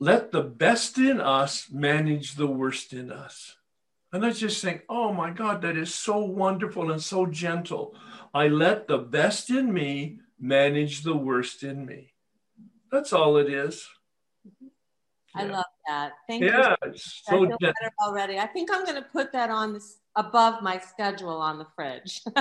let 0.00 0.32
the 0.32 0.42
best 0.42 0.98
in 0.98 1.20
us 1.20 1.70
manage 1.70 2.34
the 2.34 2.46
worst 2.46 2.92
in 2.92 3.10
us. 3.10 3.56
And 4.12 4.24
I 4.24 4.30
just 4.30 4.62
think, 4.62 4.84
oh 4.88 5.12
my 5.12 5.30
God, 5.30 5.62
that 5.62 5.76
is 5.76 5.94
so 5.94 6.18
wonderful 6.18 6.90
and 6.90 7.02
so 7.02 7.26
gentle. 7.26 7.94
I 8.32 8.48
let 8.48 8.88
the 8.88 8.98
best 8.98 9.50
in 9.50 9.72
me 9.72 10.20
manage 10.40 11.02
the 11.02 11.16
worst 11.16 11.62
in 11.62 11.84
me. 11.84 12.12
That's 12.90 13.12
all 13.12 13.36
it 13.36 13.52
is. 13.52 13.86
I 15.34 15.44
yeah. 15.44 15.52
love 15.52 15.64
that. 15.86 16.12
Thank 16.26 16.44
yeah, 16.44 16.70
you. 16.82 16.90
It's 16.90 17.22
so 17.24 17.44
I 17.44 17.48
feel 17.48 17.58
better 17.60 17.92
already. 18.02 18.38
I 18.38 18.46
think 18.46 18.70
I'm 18.72 18.84
going 18.84 18.96
to 18.96 19.08
put 19.12 19.32
that 19.32 19.50
on 19.50 19.74
this 19.74 19.98
above 20.16 20.62
my 20.62 20.78
schedule 20.78 21.36
on 21.36 21.58
the 21.58 21.66
fridge. 21.76 22.22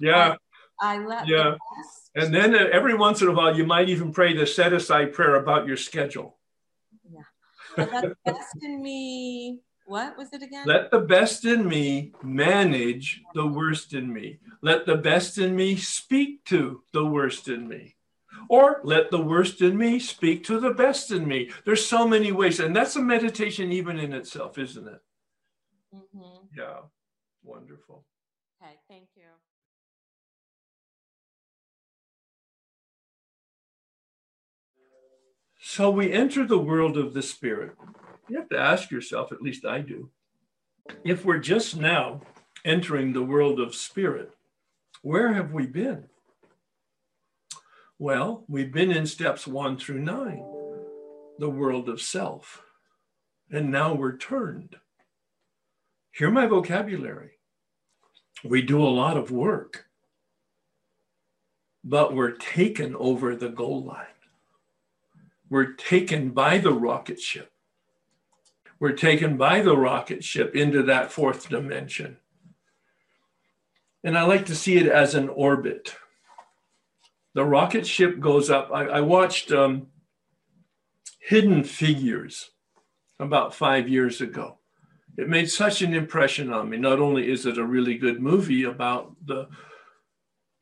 yeah. 0.00 0.36
I, 0.80 0.94
I 0.94 0.98
let 0.98 1.26
yeah. 1.26 1.56
The 2.14 2.22
and 2.22 2.34
then 2.34 2.54
uh, 2.54 2.68
every 2.72 2.94
once 2.94 3.20
in 3.20 3.28
a 3.28 3.32
while, 3.32 3.56
you 3.56 3.66
might 3.66 3.88
even 3.88 4.12
pray 4.12 4.32
the 4.32 4.46
set 4.46 4.72
aside 4.72 5.12
prayer 5.12 5.34
about 5.36 5.66
your 5.66 5.76
schedule. 5.76 6.37
Let 7.76 7.90
the 7.90 8.16
best 8.24 8.56
in 8.62 8.82
me. 8.82 9.60
What 9.86 10.18
was 10.18 10.32
it 10.32 10.42
again? 10.42 10.66
Let 10.66 10.90
the 10.90 11.00
best 11.00 11.44
in 11.44 11.66
me 11.66 12.12
manage 12.22 13.22
the 13.34 13.46
worst 13.46 13.94
in 13.94 14.12
me. 14.12 14.38
Let 14.60 14.84
the 14.84 14.96
best 14.96 15.38
in 15.38 15.56
me 15.56 15.76
speak 15.76 16.44
to 16.46 16.82
the 16.92 17.06
worst 17.06 17.48
in 17.48 17.66
me. 17.66 17.96
Or 18.50 18.80
let 18.84 19.10
the 19.10 19.22
worst 19.22 19.62
in 19.62 19.76
me 19.76 19.98
speak 19.98 20.44
to 20.44 20.60
the 20.60 20.74
best 20.74 21.10
in 21.10 21.26
me. 21.26 21.50
There's 21.64 21.84
so 21.84 22.06
many 22.06 22.32
ways. 22.32 22.60
And 22.60 22.76
that's 22.76 22.96
a 22.96 23.02
meditation 23.02 23.72
even 23.72 23.98
in 23.98 24.12
itself, 24.12 24.58
isn't 24.58 24.86
it? 24.86 25.00
Mm-hmm. 25.94 26.46
Yeah. 26.56 26.80
Wonderful. 27.42 28.04
Okay. 28.62 28.74
Thank 28.88 29.08
you. 29.16 29.17
So 35.70 35.90
we 35.90 36.10
enter 36.10 36.46
the 36.46 36.58
world 36.58 36.96
of 36.96 37.12
the 37.12 37.20
spirit. 37.20 37.72
You 38.26 38.38
have 38.38 38.48
to 38.48 38.58
ask 38.58 38.90
yourself, 38.90 39.32
at 39.32 39.42
least 39.42 39.66
I 39.66 39.82
do, 39.82 40.08
if 41.04 41.26
we're 41.26 41.38
just 41.40 41.76
now 41.76 42.22
entering 42.64 43.12
the 43.12 43.22
world 43.22 43.60
of 43.60 43.74
spirit, 43.74 44.32
where 45.02 45.34
have 45.34 45.52
we 45.52 45.66
been? 45.66 46.04
Well, 47.98 48.44
we've 48.48 48.72
been 48.72 48.90
in 48.90 49.04
steps 49.04 49.46
one 49.46 49.76
through 49.76 50.00
nine, 50.00 50.42
the 51.38 51.50
world 51.50 51.90
of 51.90 52.00
self. 52.00 52.62
And 53.50 53.70
now 53.70 53.92
we're 53.92 54.16
turned. 54.16 54.74
Hear 56.12 56.30
my 56.30 56.46
vocabulary. 56.46 57.32
We 58.42 58.62
do 58.62 58.82
a 58.82 58.88
lot 58.88 59.18
of 59.18 59.30
work, 59.30 59.84
but 61.84 62.14
we're 62.14 62.36
taken 62.36 62.96
over 62.96 63.36
the 63.36 63.50
goal 63.50 63.84
line. 63.84 64.06
We're 65.50 65.72
taken 65.72 66.30
by 66.30 66.58
the 66.58 66.72
rocket 66.72 67.20
ship. 67.20 67.50
We're 68.80 68.92
taken 68.92 69.36
by 69.36 69.62
the 69.62 69.76
rocket 69.76 70.22
ship 70.22 70.54
into 70.54 70.82
that 70.84 71.10
fourth 71.10 71.48
dimension. 71.48 72.18
And 74.04 74.16
I 74.16 74.22
like 74.22 74.46
to 74.46 74.54
see 74.54 74.76
it 74.76 74.86
as 74.86 75.14
an 75.14 75.28
orbit. 75.28 75.96
The 77.34 77.44
rocket 77.44 77.86
ship 77.86 78.20
goes 78.20 78.50
up. 78.50 78.70
I, 78.72 78.84
I 78.84 79.00
watched 79.00 79.50
um, 79.50 79.88
Hidden 81.20 81.64
Figures 81.64 82.50
about 83.18 83.54
five 83.54 83.88
years 83.88 84.20
ago. 84.20 84.58
It 85.16 85.28
made 85.28 85.50
such 85.50 85.82
an 85.82 85.94
impression 85.94 86.52
on 86.52 86.70
me. 86.70 86.76
Not 86.76 87.00
only 87.00 87.28
is 87.28 87.44
it 87.44 87.58
a 87.58 87.66
really 87.66 87.98
good 87.98 88.20
movie 88.20 88.62
about 88.62 89.16
the 89.24 89.48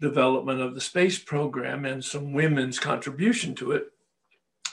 development 0.01 0.61
of 0.61 0.75
the 0.75 0.81
space 0.81 1.19
program 1.19 1.85
and 1.85 2.03
some 2.03 2.33
women's 2.33 2.79
contribution 2.79 3.55
to 3.57 3.73
it, 3.73 3.93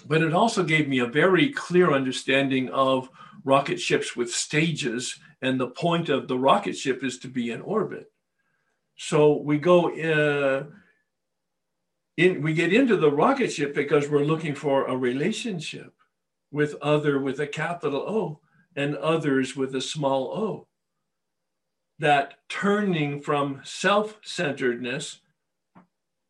but 0.07 0.21
it 0.21 0.33
also 0.33 0.63
gave 0.63 0.87
me 0.87 0.99
a 0.99 1.07
very 1.07 1.49
clear 1.49 1.91
understanding 1.91 2.69
of 2.69 3.09
rocket 3.43 3.79
ships 3.79 4.15
with 4.15 4.33
stages, 4.33 5.19
and 5.41 5.59
the 5.59 5.67
point 5.67 6.09
of 6.09 6.27
the 6.27 6.37
rocket 6.37 6.77
ship 6.77 7.03
is 7.03 7.19
to 7.19 7.27
be 7.27 7.51
in 7.51 7.61
orbit. 7.61 8.11
So 8.95 9.37
we 9.37 9.57
go 9.57 9.89
uh, 9.89 10.65
in, 12.17 12.41
we 12.41 12.53
get 12.53 12.73
into 12.73 12.95
the 12.95 13.11
rocket 13.11 13.51
ship 13.51 13.73
because 13.73 14.09
we're 14.09 14.23
looking 14.23 14.55
for 14.55 14.85
a 14.85 14.95
relationship 14.95 15.93
with 16.51 16.75
other 16.81 17.19
with 17.19 17.39
a 17.39 17.47
capital 17.47 18.01
O 18.01 18.39
and 18.75 18.95
others 18.97 19.55
with 19.55 19.75
a 19.75 19.81
small 19.81 20.27
o. 20.27 20.67
That 21.99 22.35
turning 22.49 23.21
from 23.21 23.61
self 23.63 24.19
centeredness, 24.23 25.21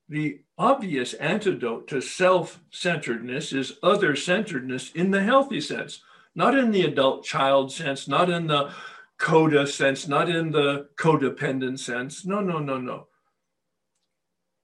the 0.08 0.43
obvious 0.58 1.14
antidote 1.16 1.88
to 1.88 2.02
self 2.02 2.60
centeredness 2.70 3.54
is 3.54 3.78
other 3.82 4.16
centeredness 4.16 4.92
in 4.92 5.12
the 5.12 5.24
healthy 5.24 5.62
sense, 5.62 6.02
not 6.36 6.58
in 6.58 6.72
the 6.72 6.84
adult 6.84 7.24
child 7.24 7.72
sense, 7.72 8.08
not 8.08 8.30
in 8.30 8.48
the 8.48 8.72
coda 9.18 9.66
sense, 9.68 10.08
not 10.08 10.30
in 10.30 10.52
the 10.52 10.88
codependent 10.96 11.80
sense. 11.80 12.26
No, 12.26 12.42
no, 12.42 12.60
no, 12.60 12.78
no. 12.78 13.08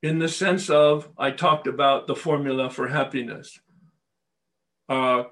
In 0.01 0.19
the 0.19 0.29
sense 0.29 0.69
of, 0.69 1.09
I 1.17 1.31
talked 1.31 1.67
about 1.67 2.07
the 2.07 2.15
formula 2.15 2.69
for 2.69 2.87
happiness 2.87 3.59
a 4.89 5.25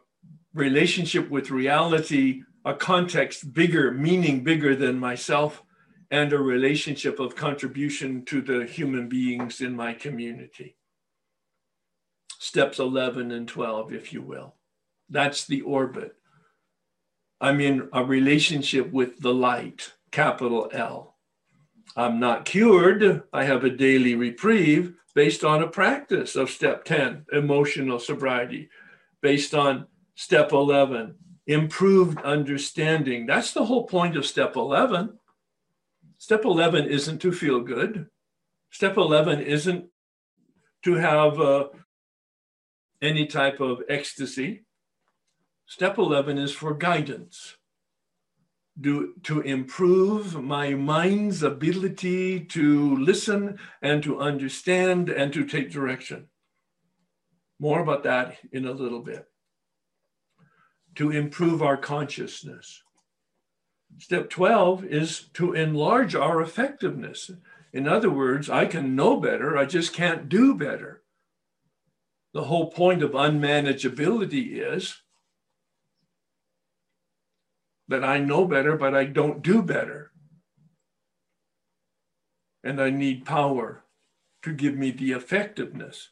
relationship 0.54 1.30
with 1.30 1.50
reality, 1.50 2.44
a 2.64 2.74
context 2.74 3.54
bigger, 3.54 3.92
meaning 3.92 4.44
bigger 4.44 4.76
than 4.76 5.00
myself, 5.00 5.64
and 6.10 6.32
a 6.32 6.38
relationship 6.38 7.20
of 7.20 7.36
contribution 7.36 8.24
to 8.26 8.42
the 8.42 8.66
human 8.66 9.10
beings 9.10 9.62
in 9.62 9.76
my 9.76 9.94
community. 9.94 10.76
steps 12.40 12.78
11 12.80 13.32
and 13.32 13.48
12, 13.48 13.94
if 13.94 14.14
you 14.14 14.22
will. 14.22 14.56
That's 15.10 15.46
the 15.46 15.62
orbit. 15.62 16.16
I'm 17.42 17.60
in 17.62 17.90
a 17.94 18.04
relationship 18.04 18.92
with 18.92 19.20
the 19.20 19.34
light, 19.34 19.94
capital 20.12 20.70
L. 20.72 21.18
I'm 21.96 22.20
not 22.20 22.46
cured. 22.46 23.24
I 23.34 23.44
have 23.44 23.64
a 23.64 23.70
daily 23.70 24.16
reprieve 24.16 24.94
based 25.16 25.44
on 25.44 25.64
a 25.64 25.68
practice 25.68 26.36
of 26.36 26.50
step 26.50 26.86
10, 26.86 27.26
emotional 27.34 28.00
sobriety, 28.00 28.70
based 29.22 29.56
on 29.56 29.88
step 30.16 30.52
11, 30.52 31.16
improved 31.48 32.22
understanding. 32.22 33.26
That's 33.26 33.52
the 33.54 33.66
whole 33.66 33.88
point 33.88 34.16
of 34.16 34.28
step 34.28 34.56
11. 34.56 35.18
Step 36.28 36.44
11 36.44 36.88
isn't 36.88 37.20
to 37.20 37.32
feel 37.32 37.62
good. 37.62 38.08
Step 38.70 38.98
11 38.98 39.40
isn't 39.40 39.86
to 40.84 40.96
have 40.96 41.40
uh, 41.40 41.70
any 43.02 43.26
type 43.26 43.62
of 43.62 43.82
ecstasy. 43.88 44.66
Step 45.68 45.98
11 45.98 46.38
is 46.38 46.52
for 46.52 46.74
guidance, 46.74 47.56
do, 48.78 49.14
to 49.24 49.40
improve 49.40 50.44
my 50.44 50.72
mind's 50.72 51.44
ability 51.44 52.42
to 52.42 52.98
listen 52.98 53.58
and 53.82 54.04
to 54.04 54.20
understand 54.20 55.08
and 55.08 55.32
to 55.32 55.46
take 55.46 55.72
direction. 55.72 56.28
More 57.58 57.80
about 57.80 58.04
that 58.04 58.36
in 58.52 58.66
a 58.66 58.74
little 58.74 59.02
bit. 59.02 59.26
To 60.96 61.10
improve 61.10 61.64
our 61.64 61.78
consciousness. 61.78 62.84
Step 63.98 64.30
12 64.30 64.86
is 64.86 65.22
to 65.34 65.54
enlarge 65.54 66.16
our 66.16 66.42
effectiveness. 66.42 67.32
In 67.74 67.88
other 67.88 68.10
words, 68.10 68.50
I 68.50 68.66
can 68.66 68.96
know 68.96 69.20
better, 69.20 69.58
I 69.58 69.66
just 69.66 69.94
can't 69.94 70.30
do 70.30 70.56
better. 70.56 71.04
The 72.34 72.44
whole 72.44 72.70
point 72.70 73.02
of 73.02 73.12
unmanageability 73.12 74.60
is 74.62 75.02
that 77.88 78.04
I 78.04 78.20
know 78.20 78.46
better, 78.46 78.76
but 78.76 78.94
I 78.94 79.06
don't 79.06 79.42
do 79.42 79.62
better. 79.62 80.12
And 82.64 82.82
I 82.82 82.90
need 82.90 83.26
power 83.26 83.84
to 84.44 84.54
give 84.54 84.76
me 84.76 84.92
the 84.92 85.14
effectiveness 85.14 86.10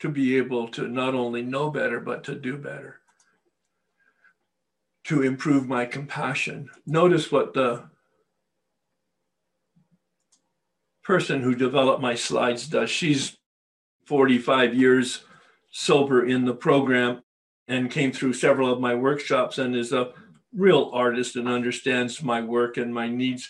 to 0.00 0.08
be 0.08 0.36
able 0.36 0.68
to 0.68 0.88
not 0.88 1.14
only 1.14 1.42
know 1.42 1.70
better, 1.70 2.00
but 2.00 2.22
to 2.24 2.34
do 2.34 2.56
better, 2.56 3.00
to 5.06 5.22
improve 5.22 5.68
my 5.68 5.84
compassion. 5.84 6.68
Notice 6.84 7.30
what 7.30 7.54
the 7.54 7.84
person 11.04 11.42
who 11.42 11.54
developed 11.54 12.02
my 12.02 12.16
slides 12.16 12.66
does. 12.66 12.90
She's 12.90 13.36
45 14.06 14.74
years 14.74 15.24
sober 15.70 16.26
in 16.26 16.44
the 16.44 16.54
program 16.54 17.22
and 17.68 17.90
came 17.90 18.10
through 18.10 18.32
several 18.32 18.72
of 18.72 18.80
my 18.80 18.96
workshops 18.96 19.58
and 19.58 19.76
is 19.76 19.92
a 19.92 20.12
real 20.52 20.90
artist 20.92 21.36
and 21.36 21.46
understands 21.46 22.20
my 22.20 22.40
work 22.40 22.76
and 22.76 22.92
my 22.92 23.08
needs. 23.08 23.48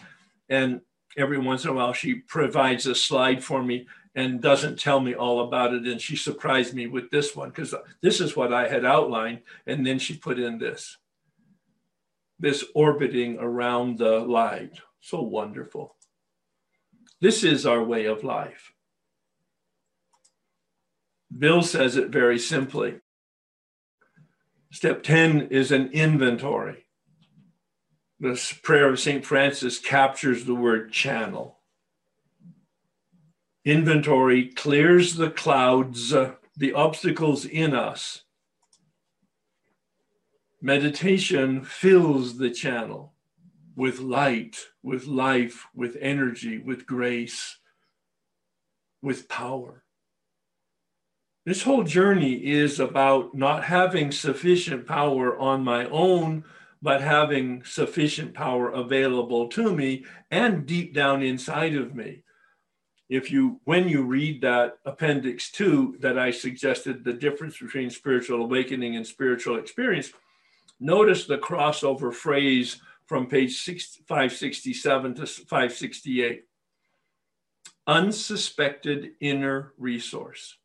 And 0.51 0.83
every 1.17 1.39
once 1.39 1.65
in 1.65 1.71
a 1.71 1.75
while, 1.75 1.95
she 1.95 2.17
provides 2.17 2.87
a 2.87 2.95
slide 2.95 3.43
for 3.43 3.63
me 3.63 3.87
and 4.15 4.43
doesn't 4.43 4.79
tell 4.79 5.01
me 5.01 5.15
all 5.15 5.41
about 5.41 5.73
it. 5.73 5.87
And 5.87 6.03
she 6.03 6.17
surprised 6.17 6.75
me 6.75 6.87
with 6.87 7.11
this 7.11 7.35
one 7.35 7.49
because 7.49 7.75
this 8.03 8.21
is 8.21 8.37
what 8.37 8.53
I 8.53 8.69
had 8.69 8.85
outlined. 8.85 9.41
And 9.67 9.87
then 9.87 9.99
she 9.99 10.19
put 10.19 10.39
in 10.39 10.59
this 10.59 10.99
this 12.39 12.65
orbiting 12.75 13.39
around 13.39 13.99
the 13.99 14.19
light. 14.19 14.81
So 15.01 15.23
wonderful. 15.23 15.97
This 17.21 17.45
is 17.45 17.65
our 17.65 17.83
way 17.83 18.07
of 18.07 18.25
life. 18.25 18.73
Bill 21.37 21.63
says 21.63 21.97
it 21.97 22.11
very 22.11 22.39
simply. 22.39 23.01
Step 24.71 25.03
10 25.03 25.49
is 25.51 25.73
an 25.73 25.91
inventory 25.93 26.87
the 28.19 28.55
prayer 28.63 28.89
of 28.89 29.01
St. 29.01 29.25
Francis 29.25 29.79
captures 29.79 30.45
the 30.45 30.55
word 30.55 30.93
channel. 30.93 31.59
Inventory 33.65 34.49
clears 34.49 35.17
the 35.17 35.31
clouds, 35.31 36.15
uh, 36.15 36.35
the 36.57 36.73
obstacles 36.73 37.45
in 37.45 37.75
us. 37.75 38.23
Meditation 40.67 41.63
fills 41.63 42.39
the 42.39 42.51
channel 42.51 43.15
with 43.77 44.01
light, 44.01 44.57
with 44.83 45.07
life, 45.07 45.69
with 45.73 45.97
energy, 46.01 46.59
with 46.59 46.89
grace, 46.89 47.59
with 49.01 49.29
power. 49.29 49.85
This 51.45 51.63
whole 51.63 51.85
journey 51.85 52.45
is 52.45 52.81
about 52.81 53.33
not 53.33 53.63
having 53.63 54.11
sufficient 54.11 54.89
power 54.89 55.39
on 55.39 55.63
my 55.63 55.85
own 55.87 56.43
but 56.83 57.01
having 57.01 57.63
sufficient 57.63 58.35
power 58.35 58.69
available 58.69 59.47
to 59.51 59.73
me 59.73 60.05
and 60.33 60.67
deep 60.67 60.93
down 60.93 61.23
inside 61.23 61.77
of 61.77 61.95
me. 61.95 62.25
If 63.09 63.31
you, 63.31 63.61
when 63.63 63.89
you 63.89 64.03
read 64.03 64.41
that 64.41 64.79
appendix 64.85 65.53
two 65.53 65.97
that 66.01 66.19
I 66.19 66.33
suggested, 66.33 67.05
the 67.05 67.13
difference 67.13 67.57
between 67.57 67.89
spiritual 67.89 68.43
awakening 68.43 68.97
and 68.97 69.07
spiritual 69.07 69.59
experience, 69.59 70.11
notice 70.81 71.27
the 71.27 71.39
crossover 71.39 72.13
phrase 72.13 72.81
from 73.07 73.27
page 73.27 73.63
567 73.63 75.15
to 75.15 75.27
568 75.27 76.45
unsuspected 77.87 79.13
inner 79.21 79.73
resource. 79.79 80.59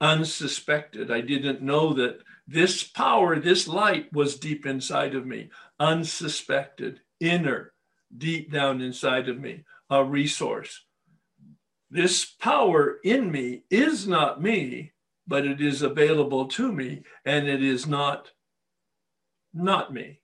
Unsuspected. 0.00 1.10
I 1.10 1.20
didn't 1.20 1.62
know 1.62 1.92
that 1.94 2.20
this 2.46 2.84
power, 2.84 3.38
this 3.38 3.66
light 3.66 4.12
was 4.12 4.38
deep 4.38 4.66
inside 4.66 5.14
of 5.14 5.26
me, 5.26 5.50
unsuspected, 5.80 7.00
inner, 7.18 7.72
deep 8.16 8.52
down 8.52 8.80
inside 8.80 9.28
of 9.28 9.40
me, 9.40 9.64
a 9.90 10.04
resource. 10.04 10.84
This 11.90 12.24
power 12.24 12.98
in 13.04 13.30
me 13.30 13.62
is 13.70 14.06
not 14.06 14.42
me, 14.42 14.92
but 15.26 15.46
it 15.46 15.60
is 15.60 15.82
available 15.82 16.46
to 16.46 16.70
me, 16.70 17.02
and 17.24 17.48
it 17.48 17.62
is 17.62 17.86
not 17.86 18.30
not 19.56 19.92
me. 19.92 20.20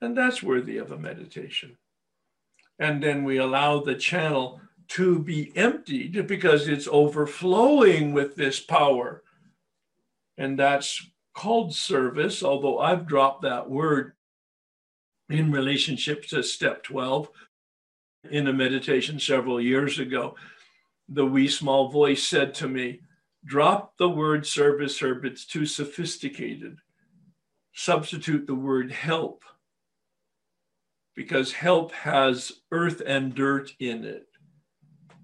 And 0.00 0.16
that's 0.16 0.42
worthy 0.42 0.78
of 0.78 0.92
a 0.92 0.98
meditation. 0.98 1.76
And 2.78 3.02
then 3.02 3.24
we 3.24 3.38
allow 3.38 3.80
the 3.80 3.94
channel 3.94 4.60
to 4.88 5.18
be 5.18 5.52
emptied 5.56 6.26
because 6.26 6.68
it's 6.68 6.88
overflowing 6.90 8.12
with 8.12 8.36
this 8.36 8.60
power 8.60 9.22
and 10.36 10.58
that's 10.58 11.10
called 11.34 11.74
service, 11.74 12.42
although 12.42 12.78
I've 12.78 13.06
dropped 13.06 13.42
that 13.42 13.68
word 13.68 14.12
in 15.28 15.52
relationship 15.52 16.26
to 16.28 16.42
step 16.42 16.82
12 16.82 17.28
in 18.30 18.48
a 18.48 18.52
meditation 18.52 19.18
several 19.18 19.60
years 19.60 19.98
ago. 19.98 20.36
The 21.08 21.26
wee 21.26 21.48
small 21.48 21.88
voice 21.88 22.26
said 22.26 22.54
to 22.54 22.68
me, 22.68 23.00
Drop 23.44 23.96
the 23.98 24.08
word 24.08 24.46
service, 24.46 24.98
Herb, 25.02 25.24
it's 25.24 25.44
too 25.44 25.66
sophisticated. 25.66 26.78
Substitute 27.74 28.46
the 28.46 28.54
word 28.54 28.92
help 28.92 29.44
because 31.14 31.52
help 31.52 31.92
has 31.92 32.52
earth 32.70 33.02
and 33.04 33.34
dirt 33.34 33.72
in 33.78 34.04
it. 34.04 34.26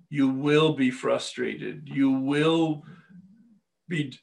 You 0.09 0.29
will 0.29 0.75
be 0.75 0.91
frustrated. 0.91 1.89
You 1.89 2.11
will 2.11 2.83
be 3.89 4.19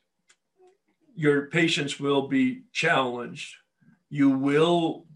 your 1.16 1.48
patience 1.48 2.00
will 2.00 2.28
be 2.28 2.64
challenged. 2.72 3.56
You 4.10 4.30
will 4.30 5.08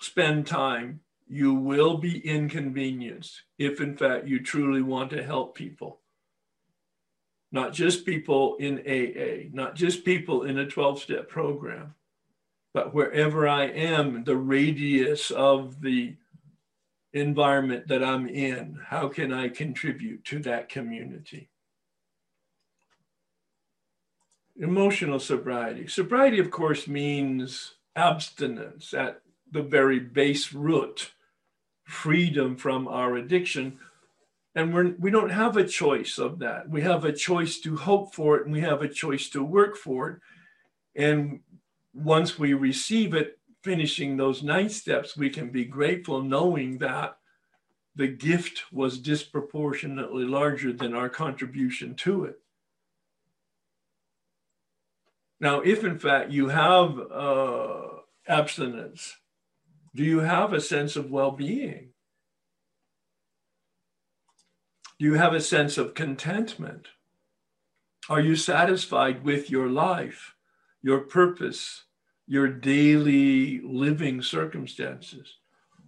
spend 0.00 0.46
time. 0.46 1.00
You 1.26 1.52
will 1.52 1.98
be 1.98 2.24
inconvenienced 2.24 3.42
if, 3.58 3.80
in 3.80 3.96
fact, 3.96 4.28
you 4.28 4.40
truly 4.40 4.82
want 4.82 5.10
to 5.10 5.22
help 5.22 5.56
people. 5.56 6.00
Not 7.50 7.72
just 7.72 8.06
people 8.06 8.56
in 8.56 8.78
AA, 8.86 9.48
not 9.52 9.74
just 9.74 10.04
people 10.04 10.44
in 10.44 10.58
a 10.58 10.66
12 10.66 11.00
step 11.00 11.28
program, 11.28 11.94
but 12.74 12.94
wherever 12.94 13.48
I 13.48 13.64
am, 13.64 14.24
the 14.24 14.36
radius 14.36 15.30
of 15.30 15.80
the 15.80 16.16
environment 17.12 17.88
that 17.88 18.04
I'm 18.04 18.28
in, 18.28 18.78
how 18.86 19.08
can 19.08 19.32
I 19.32 19.48
contribute 19.48 20.24
to 20.26 20.38
that 20.40 20.68
community? 20.68 21.48
emotional 24.58 25.20
sobriety. 25.20 25.86
Sobriety, 25.86 26.38
of 26.38 26.50
course, 26.50 26.88
means 26.88 27.74
abstinence 27.94 28.92
at 28.92 29.22
the 29.50 29.62
very 29.62 29.98
base 29.98 30.52
root, 30.52 31.12
freedom 31.84 32.56
from 32.56 32.88
our 32.88 33.16
addiction. 33.16 33.78
And 34.54 34.74
we're, 34.74 34.94
we 34.98 35.10
don't 35.10 35.30
have 35.30 35.56
a 35.56 35.66
choice 35.66 36.18
of 36.18 36.40
that. 36.40 36.68
We 36.68 36.82
have 36.82 37.04
a 37.04 37.12
choice 37.12 37.60
to 37.60 37.76
hope 37.76 38.14
for 38.14 38.36
it 38.36 38.44
and 38.44 38.52
we 38.52 38.60
have 38.60 38.82
a 38.82 38.88
choice 38.88 39.28
to 39.30 39.42
work 39.42 39.76
for 39.76 40.10
it. 40.10 40.20
And 41.00 41.40
once 41.98 42.38
we 42.38 42.54
receive 42.54 43.14
it, 43.14 43.38
finishing 43.62 44.16
those 44.16 44.42
nine 44.42 44.68
steps, 44.68 45.16
we 45.16 45.28
can 45.28 45.50
be 45.50 45.64
grateful 45.64 46.22
knowing 46.22 46.78
that 46.78 47.18
the 47.96 48.06
gift 48.06 48.62
was 48.72 48.98
disproportionately 48.98 50.24
larger 50.24 50.72
than 50.72 50.94
our 50.94 51.08
contribution 51.08 51.96
to 51.96 52.24
it. 52.24 52.40
Now, 55.40 55.60
if 55.60 55.84
in 55.84 55.98
fact 55.98 56.30
you 56.30 56.48
have 56.48 56.98
uh, 57.10 57.88
abstinence, 58.28 59.16
do 59.94 60.04
you 60.04 60.20
have 60.20 60.52
a 60.52 60.60
sense 60.60 60.94
of 60.94 61.10
well 61.10 61.32
being? 61.32 61.90
Do 64.98 65.04
you 65.04 65.14
have 65.14 65.32
a 65.32 65.40
sense 65.40 65.78
of 65.78 65.94
contentment? 65.94 66.88
Are 68.08 68.20
you 68.20 68.36
satisfied 68.36 69.24
with 69.24 69.50
your 69.50 69.68
life, 69.68 70.34
your 70.82 71.00
purpose, 71.00 71.84
your 72.28 72.46
daily 72.46 73.60
living 73.64 74.22
circumstances? 74.22 75.36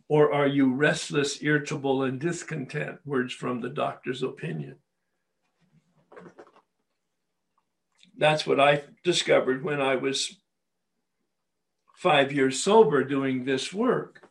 Or 0.09 0.33
are 0.33 0.47
you 0.47 0.75
restless, 0.75 1.43
irritable, 1.43 2.03
and 2.03 2.19
discontent? 2.19 2.99
Words 3.05 3.33
from 3.33 3.61
the 3.61 3.69
doctor's 3.69 4.23
opinion. 4.23 4.77
That's 8.17 8.47
what 8.47 8.59
I 8.59 8.83
discovered 9.05 9.63
when 9.63 9.81
I 9.81 9.97
was 9.97 10.41
five 11.97 12.33
years 12.33 12.61
sober 12.63 13.05
doing 13.05 13.45
this 13.45 13.73
work. 13.73 14.23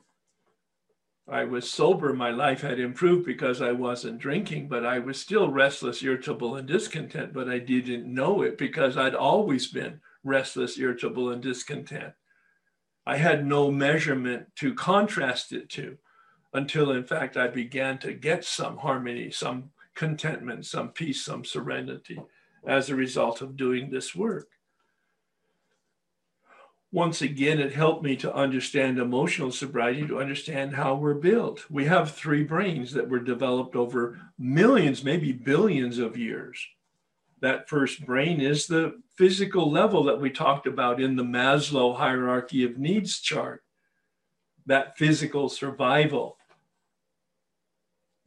I 1.27 1.43
was 1.43 1.69
sober, 1.69 2.11
my 2.13 2.31
life 2.31 2.61
had 2.61 2.79
improved 2.79 3.25
because 3.25 3.61
I 3.61 3.71
wasn't 3.71 4.17
drinking, 4.17 4.67
but 4.67 4.83
I 4.83 4.97
was 4.97 5.21
still 5.21 5.49
restless, 5.49 6.01
irritable, 6.01 6.55
and 6.55 6.67
discontent, 6.67 7.33
but 7.33 7.47
I 7.47 7.59
didn't 7.59 8.11
know 8.11 8.41
it 8.41 8.57
because 8.57 8.97
I'd 8.97 9.13
always 9.13 9.67
been 9.67 10.01
restless, 10.23 10.77
irritable, 10.77 11.31
and 11.31 11.41
discontent. 11.41 12.13
I 13.05 13.17
had 13.17 13.45
no 13.45 13.71
measurement 13.71 14.47
to 14.57 14.73
contrast 14.73 15.51
it 15.51 15.69
to 15.71 15.97
until, 16.53 16.91
in 16.91 17.03
fact, 17.03 17.37
I 17.37 17.47
began 17.47 17.97
to 17.99 18.13
get 18.13 18.43
some 18.43 18.77
harmony, 18.77 19.31
some 19.31 19.71
contentment, 19.95 20.65
some 20.65 20.89
peace, 20.89 21.23
some 21.23 21.45
serenity 21.45 22.19
as 22.65 22.89
a 22.89 22.95
result 22.95 23.41
of 23.41 23.57
doing 23.57 23.89
this 23.89 24.15
work 24.15 24.49
once 26.91 27.21
again, 27.21 27.59
it 27.59 27.73
helped 27.73 28.03
me 28.03 28.15
to 28.15 28.33
understand 28.33 28.97
emotional 28.97 29.51
sobriety, 29.51 30.07
to 30.07 30.19
understand 30.19 30.73
how 30.73 30.95
we're 30.95 31.13
built. 31.13 31.69
We 31.69 31.85
have 31.85 32.11
three 32.11 32.43
brains 32.43 32.93
that 32.93 33.07
were 33.07 33.19
developed 33.19 33.75
over 33.75 34.19
millions, 34.39 35.03
maybe 35.03 35.31
billions 35.31 35.99
of 35.99 36.17
years. 36.17 36.65
That 37.41 37.69
first 37.69 38.05
brain 38.05 38.41
is 38.41 38.67
the 38.67 39.01
physical 39.17 39.71
level 39.71 40.03
that 40.05 40.19
we 40.19 40.29
talked 40.29 40.67
about 40.67 41.01
in 41.01 41.15
the 41.15 41.23
Maslow 41.23 41.95
hierarchy 41.95 42.65
of 42.65 42.77
needs 42.77 43.19
chart, 43.19 43.63
that 44.65 44.97
physical 44.97 45.49
survival 45.49 46.37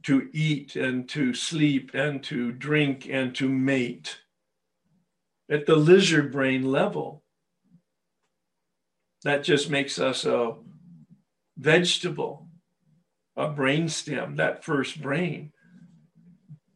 to 0.03 0.29
eat 0.33 0.75
and 0.75 1.07
to 1.09 1.33
sleep 1.33 1.91
and 1.93 2.23
to 2.23 2.51
drink 2.51 3.07
and 3.09 3.33
to 3.35 3.47
mate. 3.47 4.17
At 5.49 5.65
the 5.65 5.75
lizard 5.75 6.31
brain 6.31 6.71
level, 6.71 7.23
that 9.23 9.43
just 9.43 9.69
makes 9.69 9.99
us 9.99 10.25
a 10.25 10.55
vegetable, 11.57 12.49
a 13.37 13.49
brain 13.49 13.87
stem, 13.87 14.35
that 14.35 14.63
first 14.63 15.01
brain. 15.01 15.52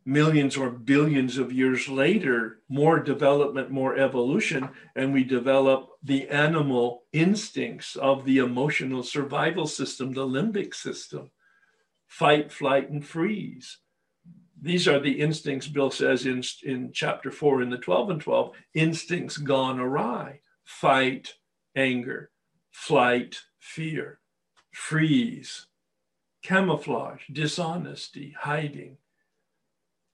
Millions 0.07 0.55
or 0.55 0.69
billions 0.69 1.37
of 1.37 1.51
years 1.51 1.89
later, 1.89 2.61
more 2.69 2.97
development, 2.97 3.69
more 3.69 3.97
evolution, 3.97 4.69
and 4.95 5.11
we 5.11 5.25
develop 5.25 5.89
the 6.01 6.29
animal 6.29 7.03
instincts 7.11 7.97
of 7.97 8.23
the 8.23 8.37
emotional 8.37 9.03
survival 9.03 9.67
system, 9.67 10.13
the 10.13 10.25
limbic 10.25 10.73
system. 10.73 11.29
Fight, 12.07 12.53
flight, 12.53 12.89
and 12.89 13.05
freeze. 13.05 13.79
These 14.61 14.87
are 14.87 15.01
the 15.01 15.19
instincts, 15.19 15.67
Bill 15.67 15.91
says 15.91 16.25
in, 16.25 16.41
in 16.63 16.91
chapter 16.93 17.29
four 17.29 17.61
in 17.61 17.69
the 17.69 17.77
12 17.77 18.09
and 18.09 18.21
12 18.21 18.55
instincts 18.75 19.35
gone 19.35 19.77
awry. 19.77 20.39
Fight, 20.63 21.33
anger, 21.75 22.31
flight, 22.71 23.41
fear, 23.59 24.21
freeze, 24.71 25.67
camouflage, 26.43 27.23
dishonesty, 27.29 28.33
hiding. 28.39 28.95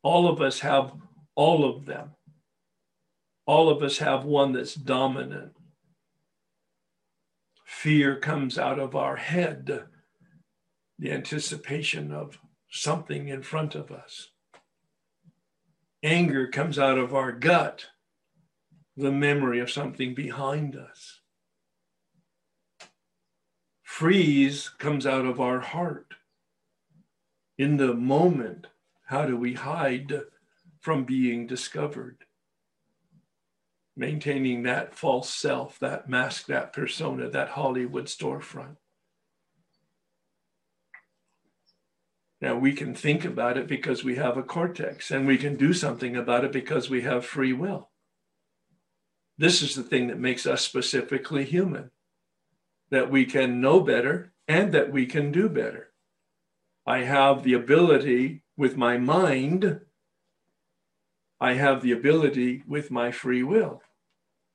All 0.03 0.27
of 0.27 0.41
us 0.41 0.59
have 0.59 0.93
all 1.35 1.65
of 1.65 1.85
them. 1.85 2.11
All 3.45 3.69
of 3.69 3.81
us 3.81 3.97
have 3.97 4.23
one 4.23 4.53
that's 4.53 4.75
dominant. 4.75 5.53
Fear 7.65 8.17
comes 8.17 8.57
out 8.59 8.79
of 8.79 8.95
our 8.95 9.15
head, 9.15 9.85
the 10.99 11.11
anticipation 11.11 12.11
of 12.11 12.37
something 12.69 13.27
in 13.27 13.41
front 13.41 13.75
of 13.75 13.91
us. 13.91 14.29
Anger 16.03 16.47
comes 16.47 16.77
out 16.77 16.97
of 16.97 17.15
our 17.15 17.31
gut, 17.31 17.87
the 18.95 19.11
memory 19.11 19.59
of 19.59 19.71
something 19.71 20.13
behind 20.13 20.75
us 20.75 21.21
freeze 23.93 24.69
comes 24.69 25.05
out 25.05 25.23
of 25.23 25.39
our 25.39 25.59
heart. 25.59 26.15
In 27.59 27.77
the 27.77 27.93
moment, 27.93 28.65
how 29.13 29.27
do 29.27 29.37
we 29.37 29.53
hide 29.53 30.11
from 30.81 31.03
being 31.03 31.45
discovered? 31.45 32.17
Maintaining 33.95 34.63
that 34.63 34.95
false 34.95 35.29
self, 35.29 35.77
that 35.77 36.09
mask, 36.09 36.47
that 36.47 36.73
persona, 36.73 37.29
that 37.29 37.49
Hollywood 37.49 38.05
storefront. 38.05 38.77
Now, 42.41 42.57
we 42.57 42.73
can 42.73 42.95
think 42.95 43.23
about 43.23 43.55
it 43.55 43.67
because 43.67 44.03
we 44.03 44.15
have 44.15 44.35
a 44.35 44.41
cortex, 44.41 45.11
and 45.11 45.27
we 45.27 45.37
can 45.37 45.57
do 45.57 45.73
something 45.73 46.17
about 46.17 46.43
it 46.43 46.51
because 46.51 46.89
we 46.89 47.03
have 47.03 47.23
free 47.23 47.53
will. 47.53 47.91
This 49.37 49.61
is 49.61 49.75
the 49.75 49.83
thing 49.83 50.07
that 50.07 50.19
makes 50.19 50.47
us 50.47 50.63
specifically 50.63 51.45
human 51.45 51.91
that 52.89 53.11
we 53.11 53.25
can 53.25 53.61
know 53.61 53.79
better 53.79 54.33
and 54.47 54.73
that 54.73 54.91
we 54.91 55.05
can 55.05 55.31
do 55.31 55.49
better. 55.49 55.93
I 56.87 57.03
have 57.03 57.43
the 57.43 57.53
ability 57.53 58.42
with 58.57 58.77
my 58.77 58.97
mind, 58.97 59.81
I 61.39 61.53
have 61.53 61.81
the 61.81 61.91
ability 61.91 62.63
with 62.67 62.91
my 62.91 63.11
free 63.11 63.43
will. 63.43 63.81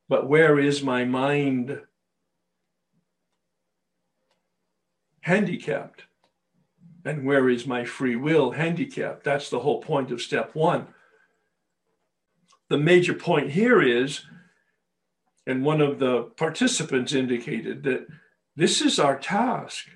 But 0.08 0.28
where 0.28 0.58
is 0.58 0.82
my 0.82 1.04
mind 1.04 1.82
handicapped? 5.20 6.04
And 7.04 7.24
where 7.24 7.48
is 7.48 7.66
my 7.66 7.84
free 7.84 8.16
will 8.16 8.52
handicapped? 8.52 9.24
That's 9.24 9.50
the 9.50 9.60
whole 9.60 9.80
point 9.80 10.10
of 10.10 10.22
step 10.22 10.54
one. 10.54 10.88
The 12.68 12.78
major 12.78 13.14
point 13.14 13.50
here 13.50 13.80
is, 13.80 14.24
and 15.46 15.64
one 15.64 15.80
of 15.80 15.98
the 15.98 16.24
participants 16.36 17.14
indicated 17.14 17.82
that 17.84 18.06
this 18.56 18.80
is 18.82 18.98
our 18.98 19.18
task, 19.18 19.86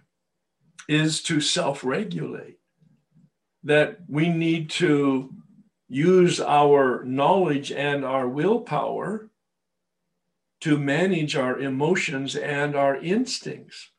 is 0.89 1.23
to 1.23 1.41
self-regulate. 1.41 2.59
That 3.65 3.99
we 4.09 4.29
need 4.29 4.71
to 4.71 5.33
use 5.89 6.41
our 6.41 7.05
knowledge 7.05 7.71
and 7.71 8.05
our 8.05 8.29
willpower 8.29 9.31
to 10.61 10.79
manage 10.79 11.37
our 11.37 11.59
emotions 11.59 12.35
and 12.37 12.75
our 12.75 12.97
instincts. 12.97 13.91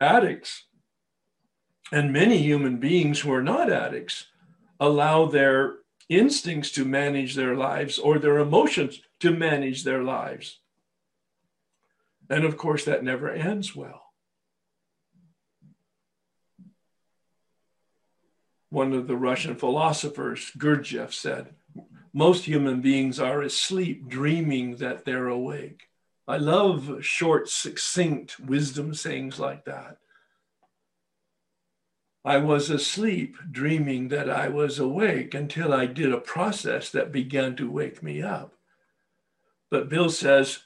Addicts 0.00 0.66
and 1.92 2.12
many 2.12 2.38
human 2.38 2.78
beings 2.78 3.20
who 3.20 3.32
are 3.32 3.42
not 3.42 3.70
addicts 3.70 4.26
allow 4.78 5.26
their 5.26 5.76
instincts 6.08 6.70
to 6.72 6.84
manage 6.84 7.34
their 7.34 7.54
lives 7.54 7.98
or 7.98 8.18
their 8.18 8.38
emotions 8.38 9.00
to 9.20 9.30
manage 9.30 9.84
their 9.84 10.02
lives. 10.02 10.60
And 12.28 12.44
of 12.44 12.56
course, 12.56 12.84
that 12.84 13.04
never 13.04 13.28
ends 13.30 13.74
well. 13.74 14.09
One 18.70 18.92
of 18.92 19.08
the 19.08 19.16
Russian 19.16 19.56
philosophers, 19.56 20.52
Gurdjieff, 20.56 21.12
said, 21.12 21.54
Most 22.12 22.44
human 22.44 22.80
beings 22.80 23.18
are 23.18 23.42
asleep, 23.42 24.08
dreaming 24.08 24.76
that 24.76 25.04
they're 25.04 25.28
awake. 25.28 25.88
I 26.26 26.36
love 26.36 26.98
short, 27.00 27.48
succinct 27.48 28.38
wisdom 28.38 28.94
sayings 28.94 29.40
like 29.40 29.64
that. 29.64 29.98
I 32.24 32.36
was 32.36 32.70
asleep, 32.70 33.36
dreaming 33.50 34.08
that 34.08 34.30
I 34.30 34.48
was 34.48 34.78
awake 34.78 35.34
until 35.34 35.72
I 35.72 35.86
did 35.86 36.12
a 36.12 36.20
process 36.20 36.90
that 36.90 37.12
began 37.12 37.56
to 37.56 37.70
wake 37.70 38.02
me 38.02 38.22
up. 38.22 38.54
But 39.70 39.88
Bill 39.88 40.10
says 40.10 40.60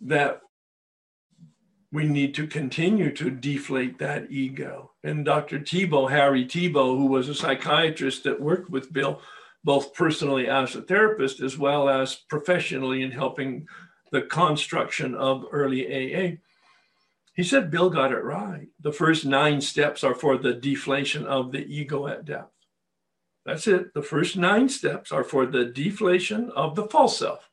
that 0.00 0.40
we 1.96 2.04
need 2.04 2.34
to 2.34 2.46
continue 2.46 3.10
to 3.10 3.30
deflate 3.30 3.98
that 3.98 4.30
ego. 4.30 4.90
And 5.02 5.24
Dr. 5.24 5.58
Tiebout, 5.58 6.10
Harry 6.10 6.44
Tiebout, 6.44 6.98
who 6.98 7.06
was 7.06 7.30
a 7.30 7.34
psychiatrist 7.34 8.22
that 8.24 8.38
worked 8.38 8.68
with 8.68 8.92
Bill, 8.92 9.22
both 9.64 9.94
personally 9.94 10.46
as 10.46 10.76
a 10.76 10.82
therapist 10.82 11.40
as 11.40 11.56
well 11.56 11.88
as 11.88 12.14
professionally 12.14 13.02
in 13.02 13.12
helping 13.12 13.66
the 14.12 14.20
construction 14.20 15.14
of 15.14 15.46
early 15.50 15.86
AA, 15.86 16.36
he 17.32 17.42
said 17.42 17.70
Bill 17.70 17.88
got 17.88 18.12
it 18.12 18.22
right. 18.22 18.68
The 18.80 18.92
first 18.92 19.24
nine 19.24 19.62
steps 19.62 20.04
are 20.04 20.14
for 20.14 20.36
the 20.36 20.52
deflation 20.52 21.24
of 21.24 21.50
the 21.50 21.64
ego 21.64 22.08
at 22.08 22.26
depth. 22.26 22.52
That's 23.46 23.66
it. 23.66 23.94
The 23.94 24.02
first 24.02 24.36
nine 24.36 24.68
steps 24.68 25.12
are 25.12 25.24
for 25.24 25.46
the 25.46 25.64
deflation 25.64 26.50
of 26.54 26.74
the 26.74 26.88
false 26.88 27.18
self. 27.18 27.48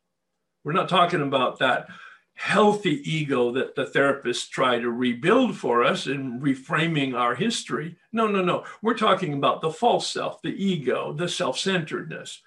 We're 0.65 0.73
not 0.73 0.89
talking 0.89 1.21
about 1.21 1.59
that 1.59 1.87
healthy 2.35 3.01
ego 3.09 3.51
that 3.51 3.75
the 3.75 3.85
therapists 3.85 4.49
try 4.49 4.79
to 4.79 4.89
rebuild 4.89 5.57
for 5.57 5.83
us 5.83 6.07
in 6.07 6.39
reframing 6.41 7.13
our 7.13 7.35
history. 7.35 7.95
No, 8.11 8.27
no, 8.27 8.43
no. 8.43 8.65
We're 8.81 8.97
talking 8.97 9.33
about 9.33 9.61
the 9.61 9.71
false 9.71 10.07
self, 10.07 10.41
the 10.41 10.49
ego, 10.49 11.13
the 11.13 11.29
self 11.29 11.57
centeredness. 11.57 12.41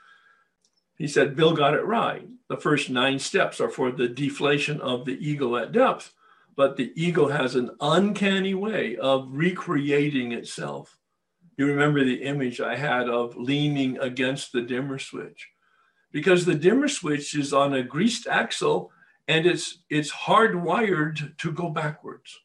He 0.97 1.07
said, 1.07 1.37
Bill 1.37 1.55
got 1.55 1.75
it 1.75 1.85
right. 1.85 2.27
The 2.49 2.57
first 2.57 2.91
nine 2.91 3.19
steps 3.19 3.61
are 3.61 3.69
for 3.69 3.91
the 3.91 4.09
deflation 4.09 4.81
of 4.81 5.05
the 5.05 5.19
ego 5.19 5.57
at 5.57 5.73
depth, 5.73 6.13
but 6.57 6.77
the 6.77 6.93
ego 6.95 7.29
has 7.29 7.55
an 7.55 7.71
uncanny 7.81 8.55
way 8.55 8.97
of 8.97 9.29
recreating 9.31 10.33
itself. 10.33 10.99
You 11.57 11.67
remember 11.67 12.05
the 12.05 12.23
image 12.23 12.61
I 12.61 12.77
had 12.77 13.09
of 13.09 13.37
leaning 13.37 13.99
against 13.99 14.53
the 14.53 14.63
dimmer 14.63 14.99
switch 14.99 15.49
because 16.13 16.45
the 16.45 16.55
dimmer 16.55 16.89
switch 16.89 17.35
is 17.35 17.53
on 17.53 17.75
a 17.75 17.83
greased 17.83 18.27
axle 18.27 18.91
and 19.29 19.47
it's 19.47 19.79
it's 19.91 20.13
hardwired 20.13 21.37
to 21.39 21.53
go 21.53 21.69
backwards. 21.69 22.39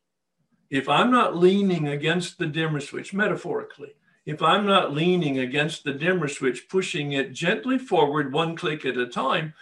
If 0.69 0.87
I'm 0.87 1.11
not 1.11 1.35
leaning 1.35 1.87
against 1.87 2.37
the 2.37 2.47
dimmer 2.47 2.79
switch, 2.79 3.13
metaphorically, 3.13 3.93
if 4.25 4.41
I'm 4.41 4.65
not 4.65 4.93
leaning 4.93 5.39
against 5.39 5.83
the 5.83 5.93
dimmer 5.93 6.27
switch, 6.27 6.69
pushing 6.69 7.11
it 7.11 7.33
gently 7.33 7.77
forward 7.77 8.31
one 8.31 8.55
click 8.55 8.85
at 8.85 8.97
a 8.97 9.07
time, 9.07 9.53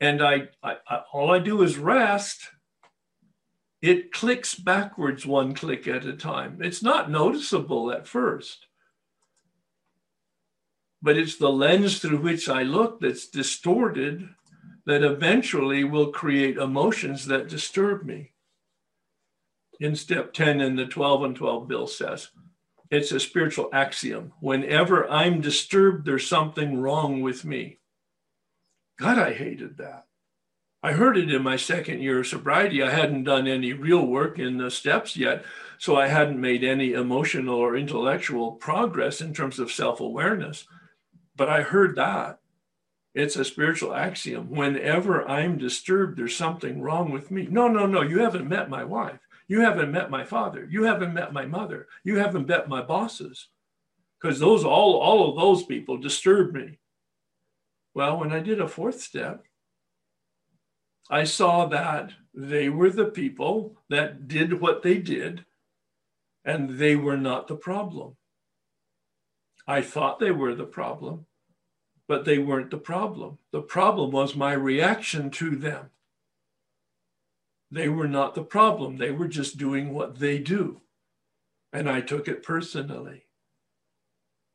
and 0.00 0.22
I, 0.22 0.48
I, 0.62 0.76
I 0.88 1.02
all 1.12 1.30
I 1.30 1.38
do 1.38 1.62
is 1.62 1.76
rest, 1.76 2.48
it 3.82 4.12
clicks 4.12 4.54
backwards 4.54 5.26
one 5.26 5.54
click 5.54 5.86
at 5.86 6.06
a 6.06 6.14
time. 6.14 6.58
It's 6.62 6.82
not 6.82 7.10
noticeable 7.10 7.92
at 7.92 8.06
first 8.06 8.66
but 11.04 11.18
it's 11.18 11.36
the 11.36 11.50
lens 11.50 11.98
through 11.98 12.16
which 12.16 12.48
I 12.48 12.62
look 12.62 12.98
that's 12.98 13.28
distorted 13.28 14.26
that 14.86 15.02
eventually 15.02 15.84
will 15.84 16.12
create 16.12 16.56
emotions 16.56 17.26
that 17.26 17.48
disturb 17.48 18.04
me. 18.04 18.32
In 19.80 19.96
step 19.96 20.32
10 20.32 20.60
in 20.60 20.76
the 20.76 20.86
12 20.86 21.24
and 21.24 21.36
12, 21.36 21.68
Bill 21.68 21.86
says, 21.86 22.30
it's 22.90 23.12
a 23.12 23.18
spiritual 23.18 23.70
axiom. 23.72 24.32
Whenever 24.40 25.10
I'm 25.10 25.40
disturbed, 25.40 26.04
there's 26.04 26.28
something 26.28 26.80
wrong 26.80 27.22
with 27.22 27.44
me. 27.44 27.78
God, 28.98 29.18
I 29.18 29.32
hated 29.32 29.78
that. 29.78 30.06
I 30.82 30.92
heard 30.92 31.16
it 31.16 31.32
in 31.32 31.42
my 31.42 31.56
second 31.56 32.02
year 32.02 32.20
of 32.20 32.26
sobriety. 32.26 32.82
I 32.82 32.90
hadn't 32.90 33.24
done 33.24 33.48
any 33.48 33.72
real 33.72 34.06
work 34.06 34.38
in 34.38 34.58
the 34.58 34.70
steps 34.70 35.16
yet, 35.16 35.44
so 35.78 35.96
I 35.96 36.08
hadn't 36.08 36.40
made 36.40 36.62
any 36.62 36.92
emotional 36.92 37.56
or 37.56 37.74
intellectual 37.74 38.52
progress 38.52 39.22
in 39.22 39.32
terms 39.32 39.58
of 39.58 39.72
self 39.72 39.98
awareness. 39.98 40.66
But 41.34 41.48
I 41.48 41.62
heard 41.62 41.96
that. 41.96 42.38
It's 43.14 43.36
a 43.36 43.44
spiritual 43.44 43.94
axiom. 43.94 44.50
Whenever 44.50 45.28
I'm 45.28 45.56
disturbed, 45.56 46.18
there's 46.18 46.36
something 46.36 46.80
wrong 46.80 47.12
with 47.12 47.30
me. 47.30 47.46
No, 47.48 47.68
no, 47.68 47.86
no. 47.86 48.02
You 48.02 48.18
haven't 48.18 48.48
met 48.48 48.68
my 48.68 48.84
wife. 48.84 49.20
You 49.46 49.60
haven't 49.60 49.92
met 49.92 50.10
my 50.10 50.24
father. 50.24 50.66
You 50.70 50.82
haven't 50.84 51.14
met 51.14 51.32
my 51.32 51.46
mother. 51.46 51.86
You 52.02 52.16
haven't 52.16 52.48
met 52.48 52.68
my 52.68 52.82
bosses. 52.82 53.48
Because 54.20 54.40
those 54.40 54.64
all, 54.64 54.96
all 54.96 55.30
of 55.30 55.36
those 55.36 55.64
people 55.64 55.98
disturb 55.98 56.54
me. 56.54 56.78
Well, 57.94 58.18
when 58.18 58.32
I 58.32 58.40
did 58.40 58.60
a 58.60 58.66
fourth 58.66 59.00
step, 59.00 59.44
I 61.10 61.24
saw 61.24 61.66
that 61.66 62.12
they 62.32 62.68
were 62.68 62.90
the 62.90 63.04
people 63.04 63.76
that 63.90 64.26
did 64.26 64.60
what 64.60 64.82
they 64.82 64.98
did, 64.98 65.44
and 66.44 66.70
they 66.70 66.96
were 66.96 67.18
not 67.18 67.46
the 67.46 67.56
problem. 67.56 68.16
I 69.68 69.82
thought 69.82 70.18
they 70.18 70.30
were 70.30 70.54
the 70.54 70.64
problem, 70.64 71.26
but 72.06 72.24
they 72.24 72.38
weren't 72.38 72.70
the 72.70 72.78
problem. 72.78 73.38
The 73.50 73.62
problem 73.62 74.10
was 74.10 74.36
my 74.36 74.52
reaction 74.52 75.30
to 75.30 75.56
them. 75.56 75.90
They 77.70 77.88
were 77.88 78.08
not 78.08 78.34
the 78.34 78.44
problem. 78.44 78.96
They 78.96 79.10
were 79.10 79.28
just 79.28 79.58
doing 79.58 79.92
what 79.92 80.18
they 80.18 80.38
do. 80.38 80.82
And 81.72 81.88
I 81.88 82.00
took 82.00 82.28
it 82.28 82.42
personally. 82.42 83.24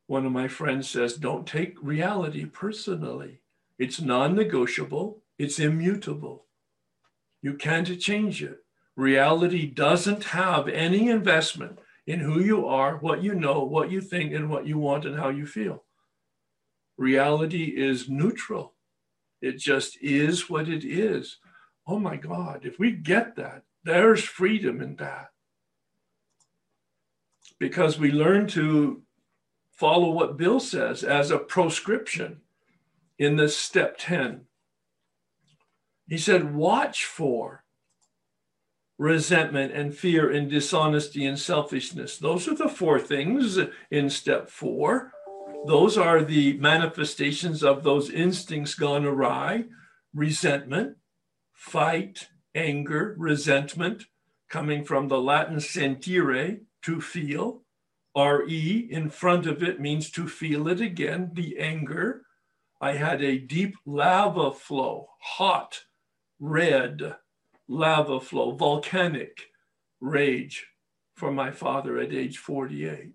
One 0.06 0.24
of 0.24 0.32
my 0.32 0.48
friends 0.48 0.88
says, 0.88 1.14
Don't 1.14 1.46
take 1.46 1.76
reality 1.82 2.44
personally. 2.44 3.40
It's 3.78 4.00
non 4.00 4.34
negotiable, 4.34 5.22
it's 5.38 5.58
immutable. 5.58 6.46
You 7.42 7.54
can't 7.54 8.00
change 8.00 8.42
it. 8.42 8.64
Reality 8.96 9.66
doesn't 9.66 10.24
have 10.24 10.68
any 10.68 11.08
investment 11.08 11.78
in 12.06 12.20
who 12.20 12.40
you 12.40 12.66
are, 12.66 12.96
what 12.96 13.22
you 13.22 13.34
know, 13.34 13.62
what 13.62 13.90
you 13.90 14.00
think, 14.00 14.32
and 14.32 14.50
what 14.50 14.66
you 14.66 14.78
want 14.78 15.04
and 15.04 15.16
how 15.16 15.28
you 15.28 15.46
feel. 15.46 15.84
Reality 17.00 17.72
is 17.78 18.10
neutral. 18.10 18.74
It 19.40 19.56
just 19.56 19.96
is 20.02 20.50
what 20.50 20.68
it 20.68 20.84
is. 20.84 21.38
Oh 21.86 21.98
my 21.98 22.16
God, 22.16 22.66
if 22.66 22.78
we 22.78 22.92
get 22.92 23.36
that, 23.36 23.62
there's 23.84 24.22
freedom 24.22 24.82
in 24.82 24.96
that. 24.96 25.30
Because 27.58 27.98
we 27.98 28.12
learn 28.12 28.48
to 28.48 29.00
follow 29.72 30.10
what 30.10 30.36
Bill 30.36 30.60
says 30.60 31.02
as 31.02 31.30
a 31.30 31.38
proscription 31.38 32.42
in 33.18 33.36
this 33.36 33.56
step 33.56 33.96
10. 33.96 34.42
He 36.06 36.18
said, 36.18 36.54
watch 36.54 37.06
for 37.06 37.64
resentment 38.98 39.72
and 39.72 39.94
fear 39.94 40.30
and 40.30 40.50
dishonesty 40.50 41.24
and 41.24 41.38
selfishness. 41.38 42.18
Those 42.18 42.46
are 42.46 42.54
the 42.54 42.68
four 42.68 43.00
things 43.00 43.58
in 43.90 44.10
step 44.10 44.50
four. 44.50 45.14
Those 45.66 45.98
are 45.98 46.22
the 46.22 46.54
manifestations 46.54 47.62
of 47.62 47.82
those 47.82 48.10
instincts 48.10 48.74
gone 48.74 49.04
awry 49.04 49.64
resentment, 50.14 50.96
fight, 51.52 52.28
anger, 52.54 53.14
resentment, 53.18 54.04
coming 54.48 54.84
from 54.84 55.08
the 55.08 55.20
Latin 55.20 55.60
sentire, 55.60 56.58
to 56.82 57.00
feel. 57.00 57.62
RE 58.16 58.88
in 58.90 59.08
front 59.08 59.46
of 59.46 59.62
it 59.62 59.80
means 59.80 60.10
to 60.10 60.26
feel 60.26 60.66
it 60.66 60.80
again, 60.80 61.30
the 61.34 61.58
anger. 61.58 62.22
I 62.80 62.94
had 62.94 63.22
a 63.22 63.38
deep 63.38 63.76
lava 63.86 64.52
flow, 64.52 65.10
hot, 65.20 65.84
red, 66.40 67.16
lava 67.68 68.18
flow, 68.18 68.52
volcanic 68.52 69.50
rage 70.00 70.66
for 71.14 71.30
my 71.30 71.50
father 71.50 71.98
at 71.98 72.12
age 72.12 72.38
48. 72.38 73.12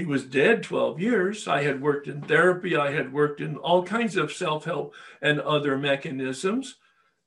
He 0.00 0.06
was 0.06 0.24
dead 0.24 0.62
12 0.62 0.98
years. 0.98 1.46
I 1.46 1.62
had 1.62 1.82
worked 1.82 2.08
in 2.08 2.22
therapy, 2.22 2.74
I 2.74 2.90
had 2.90 3.12
worked 3.12 3.42
in 3.42 3.58
all 3.58 3.82
kinds 3.82 4.16
of 4.16 4.32
self 4.32 4.64
help 4.64 4.94
and 5.20 5.38
other 5.38 5.76
mechanisms 5.76 6.76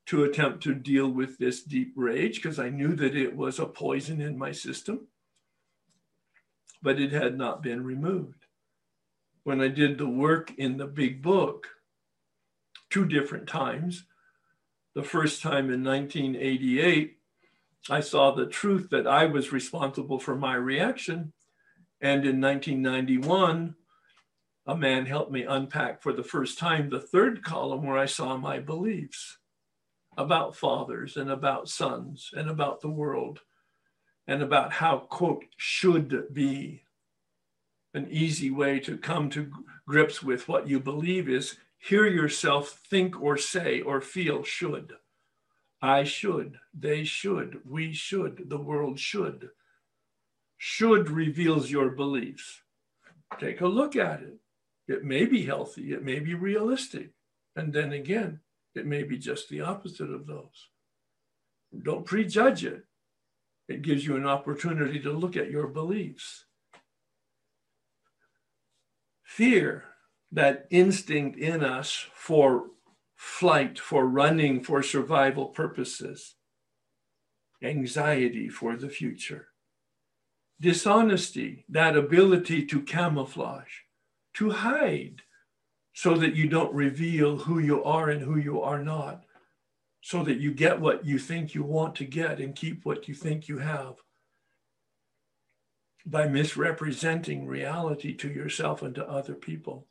to 0.07 0.23
attempt 0.23 0.63
to 0.63 0.73
deal 0.73 1.07
with 1.07 1.37
this 1.37 1.61
deep 1.61 1.93
rage 1.95 2.41
because 2.41 2.57
I 2.57 2.69
knew 2.69 2.95
that 2.95 3.15
it 3.15 3.35
was 3.35 3.59
a 3.59 3.67
poison 3.67 4.21
in 4.21 4.39
my 4.39 4.51
system, 4.53 5.05
but 6.81 6.99
it 6.99 7.11
had 7.11 7.37
not 7.37 7.61
been 7.61 7.83
removed. 7.83 8.47
When 9.43 9.61
I 9.61 9.67
did 9.67 9.99
the 9.99 10.09
work 10.09 10.51
in 10.57 10.77
the 10.77 10.87
big 10.87 11.21
book, 11.21 11.67
two 12.89 13.05
different 13.05 13.47
times, 13.47 14.05
the 14.95 15.03
first 15.03 15.43
time 15.43 15.71
in 15.71 15.83
1988, 15.83 17.19
I 17.91 17.99
saw 17.99 18.31
the 18.31 18.47
truth 18.47 18.89
that 18.89 19.05
I 19.05 19.27
was 19.27 19.51
responsible 19.51 20.17
for 20.17 20.35
my 20.35 20.55
reaction. 20.55 21.33
And 22.03 22.25
in 22.25 22.41
1991, 22.41 23.75
a 24.67 24.75
man 24.75 25.05
helped 25.05 25.31
me 25.31 25.43
unpack 25.43 26.03
for 26.03 26.11
the 26.11 26.21
first 26.21 26.59
time 26.59 26.89
the 26.89 26.99
third 26.99 27.45
column 27.45 27.85
where 27.85 27.97
I 27.97 28.07
saw 28.07 28.35
my 28.35 28.59
beliefs 28.59 29.37
about 30.17 30.53
fathers 30.53 31.15
and 31.15 31.31
about 31.31 31.69
sons 31.69 32.29
and 32.33 32.49
about 32.49 32.81
the 32.81 32.89
world 32.89 33.39
and 34.27 34.43
about 34.43 34.73
how, 34.73 34.97
quote, 34.97 35.45
should 35.55 36.33
be. 36.33 36.83
An 37.93 38.07
easy 38.09 38.51
way 38.51 38.81
to 38.81 38.97
come 38.97 39.29
to 39.29 39.49
grips 39.87 40.21
with 40.21 40.49
what 40.49 40.67
you 40.67 40.81
believe 40.81 41.29
is 41.29 41.55
hear 41.77 42.05
yourself 42.05 42.81
think 42.89 43.21
or 43.21 43.37
say 43.37 43.79
or 43.79 44.01
feel 44.01 44.43
should. 44.43 44.93
I 45.81 46.03
should, 46.03 46.57
they 46.77 47.05
should, 47.05 47.61
we 47.65 47.93
should, 47.93 48.49
the 48.49 48.57
world 48.57 48.99
should. 48.99 49.51
Should 50.65 51.09
reveals 51.09 51.69
your 51.69 51.89
beliefs. 51.89 52.61
Take 53.37 53.59
a 53.59 53.67
look 53.67 53.97
at 53.97 54.21
it. 54.21 54.37
It 54.87 55.03
may 55.03 55.25
be 55.25 55.45
healthy, 55.45 55.91
it 55.91 56.05
may 56.05 56.19
be 56.19 56.35
realistic. 56.35 57.09
And 57.53 57.73
then 57.73 57.91
again, 57.91 58.39
it 58.73 58.85
may 58.85 59.03
be 59.03 59.17
just 59.17 59.49
the 59.49 59.59
opposite 59.59 60.09
of 60.09 60.25
those. 60.25 60.69
Don't 61.83 62.05
prejudge 62.05 62.63
it. 62.63 62.85
It 63.67 63.81
gives 63.81 64.05
you 64.05 64.15
an 64.15 64.25
opportunity 64.25 65.01
to 65.01 65.11
look 65.11 65.35
at 65.35 65.51
your 65.51 65.67
beliefs. 65.67 66.45
Fear 69.21 69.83
that 70.31 70.67
instinct 70.69 71.37
in 71.37 71.61
us 71.61 72.07
for 72.13 72.67
flight, 73.17 73.77
for 73.77 74.07
running 74.07 74.63
for 74.63 74.81
survival 74.81 75.47
purposes, 75.47 76.35
anxiety 77.61 78.47
for 78.47 78.77
the 78.77 78.89
future, 78.89 79.49
dishonesty, 80.63 81.65
that 81.67 81.97
ability 81.97 82.65
to 82.65 82.81
camouflage, 82.81 83.81
to 84.33 84.49
hide 84.49 85.21
so 85.93 86.15
that 86.15 86.35
you 86.35 86.47
don't 86.47 86.73
reveal 86.73 87.37
who 87.37 87.59
you 87.59 87.83
are 87.83 88.09
and 88.09 88.21
who 88.21 88.37
you 88.37 88.61
are 88.61 88.81
not, 88.81 89.25
so 89.99 90.23
that 90.23 90.39
you 90.39 90.53
get 90.53 90.79
what 90.79 91.05
you 91.05 91.19
think 91.19 91.53
you 91.53 91.63
want 91.63 91.95
to 91.95 92.05
get 92.05 92.39
and 92.39 92.55
keep 92.55 92.85
what 92.85 93.09
you 93.09 93.13
think 93.13 93.49
you 93.49 93.57
have 93.57 93.95
by 96.05 96.27
misrepresenting 96.27 97.45
reality 97.45 98.15
to 98.15 98.29
yourself 98.29 98.81
and 98.81 98.95
to 98.95 99.07
other 99.07 99.35
people. 99.35 99.85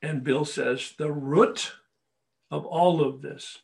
And 0.00 0.22
Bill 0.22 0.44
says 0.44 0.94
the 0.98 1.12
root 1.12 1.72
of 2.48 2.64
all 2.64 3.04
of 3.04 3.22
this. 3.22 3.58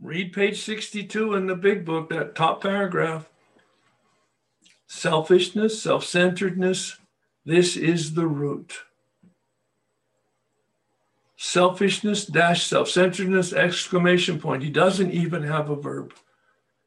Read 0.00 0.32
page 0.32 0.60
62 0.60 1.34
in 1.34 1.46
the 1.46 1.54
big 1.54 1.84
book, 1.84 2.10
that 2.10 2.34
top 2.34 2.62
paragraph. 2.62 3.28
Selfishness, 4.86 5.82
self 5.82 6.04
centeredness, 6.04 6.98
this 7.44 7.76
is 7.76 8.14
the 8.14 8.26
root. 8.26 8.80
Selfishness 11.36 12.26
dash 12.26 12.64
self 12.64 12.88
centeredness 12.88 13.52
exclamation 13.52 14.40
point. 14.40 14.62
He 14.62 14.70
doesn't 14.70 15.12
even 15.12 15.42
have 15.42 15.70
a 15.70 15.76
verb. 15.76 16.12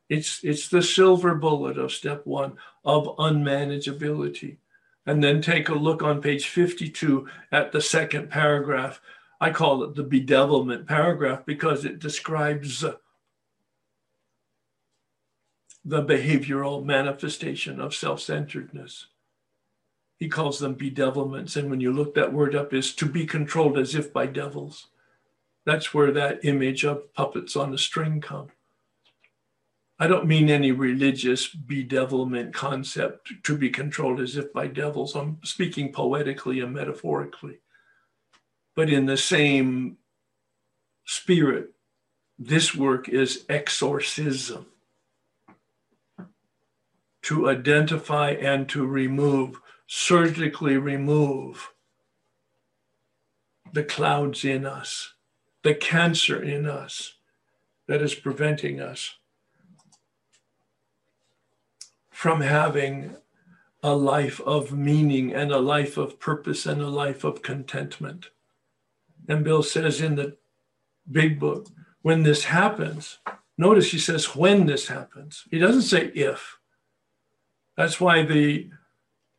It's, 0.10 0.44
it's 0.44 0.68
the 0.68 0.81
silver 0.81 1.36
bullet 1.36 1.77
of 1.77 1.91
step 1.91 2.26
one 2.26 2.57
of 2.84 3.15
unmanageability. 3.18 4.57
And 5.06 5.23
then 5.23 5.41
take 5.41 5.69
a 5.69 5.76
look 5.76 6.03
on 6.03 6.22
page 6.22 6.48
52 6.48 7.27
at 7.52 7.72
the 7.72 7.81
second 7.81 8.30
paragraph. 8.30 9.02
I 9.41 9.52
call 9.52 9.84
it 9.84 9.95
the 9.95 10.03
bedevilment 10.03 10.86
paragraph 10.86 11.45
because 11.45 11.86
it 11.86 11.99
describes 11.99 12.84
the 15.86 16.03
behavioral 16.03 16.84
manifestation 16.84 17.80
of 17.80 17.95
self 17.95 18.20
centeredness. 18.20 19.07
He 20.18 20.28
calls 20.28 20.60
them 20.60 20.76
bedevilments. 20.76 21.56
And 21.56 21.70
when 21.70 21.80
you 21.80 21.94
look 21.94 22.14
that 22.16 22.34
word 22.34 22.53
up, 22.53 22.74
is 22.74 22.94
to 22.95 23.06
be 23.06 23.26
controlled 23.26 23.78
as 23.78 23.95
if 23.95 24.11
by 24.11 24.26
devils. 24.26 24.88
That's 25.66 25.94
where 25.94 26.11
that 26.11 26.44
image 26.44 26.84
of 26.84 27.14
puppets 27.14 27.56
on 27.56 27.74
a 27.74 27.78
string 27.78 28.20
come. 28.20 28.49
I 29.98 30.07
don't 30.07 30.28
mean 30.28 30.49
any 30.49 30.72
religious 30.72 31.53
bedevilment 31.53 32.53
concept 32.53 33.32
to 33.44 33.57
be 33.57 33.70
controlled 33.70 34.20
as 34.20 34.36
if 34.36 34.52
by 34.52 34.68
devils. 34.68 35.16
I'm 35.16 35.40
speaking 35.44 35.91
poetically 35.91 36.60
and 36.60 36.74
metaphorically. 36.74 37.60
But 38.80 38.90
in 38.90 39.08
the 39.08 39.18
same 39.18 39.98
spirit, 41.04 41.72
this 42.38 42.74
work 42.74 43.10
is 43.10 43.44
exorcism 43.50 44.68
to 47.24 47.50
identify 47.50 48.30
and 48.30 48.70
to 48.70 48.86
remove, 48.86 49.60
surgically 49.86 50.78
remove 50.78 51.74
the 53.74 53.84
clouds 53.84 54.46
in 54.46 54.66
us, 54.66 55.14
the 55.62 55.76
cancer 55.76 56.42
in 56.42 56.66
us 56.66 57.16
that 57.88 58.02
is 58.02 58.16
preventing 58.16 58.80
us 58.80 59.16
from 62.10 62.40
having 62.40 63.18
a 63.84 63.94
life 63.94 64.40
of 64.40 64.72
meaning 64.72 65.36
and 65.36 65.52
a 65.52 65.60
life 65.60 65.98
of 65.98 66.18
purpose 66.18 66.66
and 66.66 66.82
a 66.82 66.88
life 66.88 67.26
of 67.26 67.42
contentment. 67.42 68.30
And 69.30 69.44
Bill 69.44 69.62
says 69.64 70.02
in 70.02 70.16
the 70.16 70.36
big 71.10 71.40
book, 71.40 71.68
when 72.02 72.24
this 72.24 72.46
happens, 72.46 73.20
notice 73.58 73.92
he 73.92 74.00
says 74.00 74.36
when 74.36 74.66
this 74.66 74.88
happens. 74.88 75.46
He 75.52 75.60
doesn't 75.60 75.84
say 75.84 76.08
if. 76.08 76.58
That's 77.78 78.02
why 78.02 78.24
the 78.24 78.70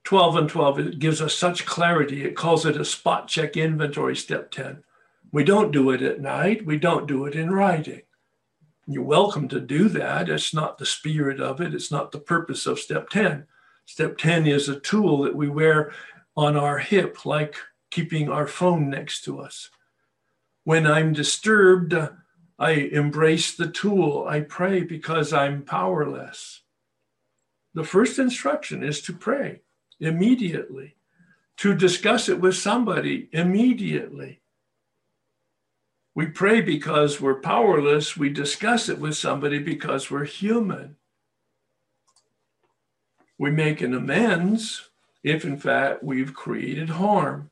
12 0.04 0.36
and 0.36 0.48
12 0.48 0.78
it 0.78 0.98
gives 1.00 1.20
us 1.20 1.34
such 1.34 1.66
clarity. 1.66 2.24
It 2.24 2.36
calls 2.36 2.64
it 2.64 2.80
a 2.80 2.84
spot 2.84 3.28
check 3.28 3.56
inventory, 3.56 4.14
step 4.14 4.50
10. 4.52 4.82
We 5.32 5.44
don't 5.44 5.72
do 5.72 5.90
it 5.90 6.02
at 6.02 6.20
night, 6.20 6.64
we 6.64 6.78
don't 6.78 7.06
do 7.06 7.26
it 7.26 7.34
in 7.34 7.50
writing. 7.50 8.02
You're 8.86 9.04
welcome 9.04 9.48
to 9.48 9.60
do 9.60 9.88
that. 9.90 10.28
It's 10.28 10.54
not 10.54 10.78
the 10.78 10.86
spirit 10.86 11.40
of 11.40 11.60
it, 11.60 11.74
it's 11.74 11.90
not 11.90 12.12
the 12.12 12.18
purpose 12.18 12.66
of 12.66 12.78
step 12.78 13.10
10. 13.10 13.46
Step 13.86 14.18
10 14.18 14.46
is 14.46 14.68
a 14.68 14.80
tool 14.80 15.22
that 15.22 15.34
we 15.34 15.48
wear 15.48 15.92
on 16.36 16.56
our 16.56 16.78
hip, 16.78 17.26
like 17.26 17.56
keeping 17.90 18.28
our 18.28 18.46
phone 18.46 18.88
next 18.88 19.24
to 19.24 19.40
us. 19.40 19.70
When 20.64 20.86
I'm 20.86 21.12
disturbed, 21.12 21.94
I 22.58 22.70
embrace 22.70 23.56
the 23.56 23.68
tool. 23.68 24.26
I 24.28 24.40
pray 24.40 24.82
because 24.82 25.32
I'm 25.32 25.62
powerless. 25.62 26.60
The 27.74 27.84
first 27.84 28.18
instruction 28.18 28.82
is 28.82 29.00
to 29.02 29.12
pray 29.12 29.62
immediately, 30.00 30.96
to 31.58 31.74
discuss 31.74 32.28
it 32.28 32.40
with 32.40 32.56
somebody 32.56 33.28
immediately. 33.32 34.40
We 36.14 36.26
pray 36.26 36.60
because 36.60 37.20
we're 37.20 37.40
powerless. 37.40 38.16
We 38.16 38.28
discuss 38.30 38.88
it 38.88 38.98
with 38.98 39.16
somebody 39.16 39.58
because 39.58 40.10
we're 40.10 40.24
human. 40.24 40.96
We 43.38 43.50
make 43.50 43.80
an 43.80 43.94
amends 43.94 44.90
if, 45.22 45.44
in 45.44 45.56
fact, 45.56 46.02
we've 46.02 46.34
created 46.34 46.90
harm. 46.90 47.49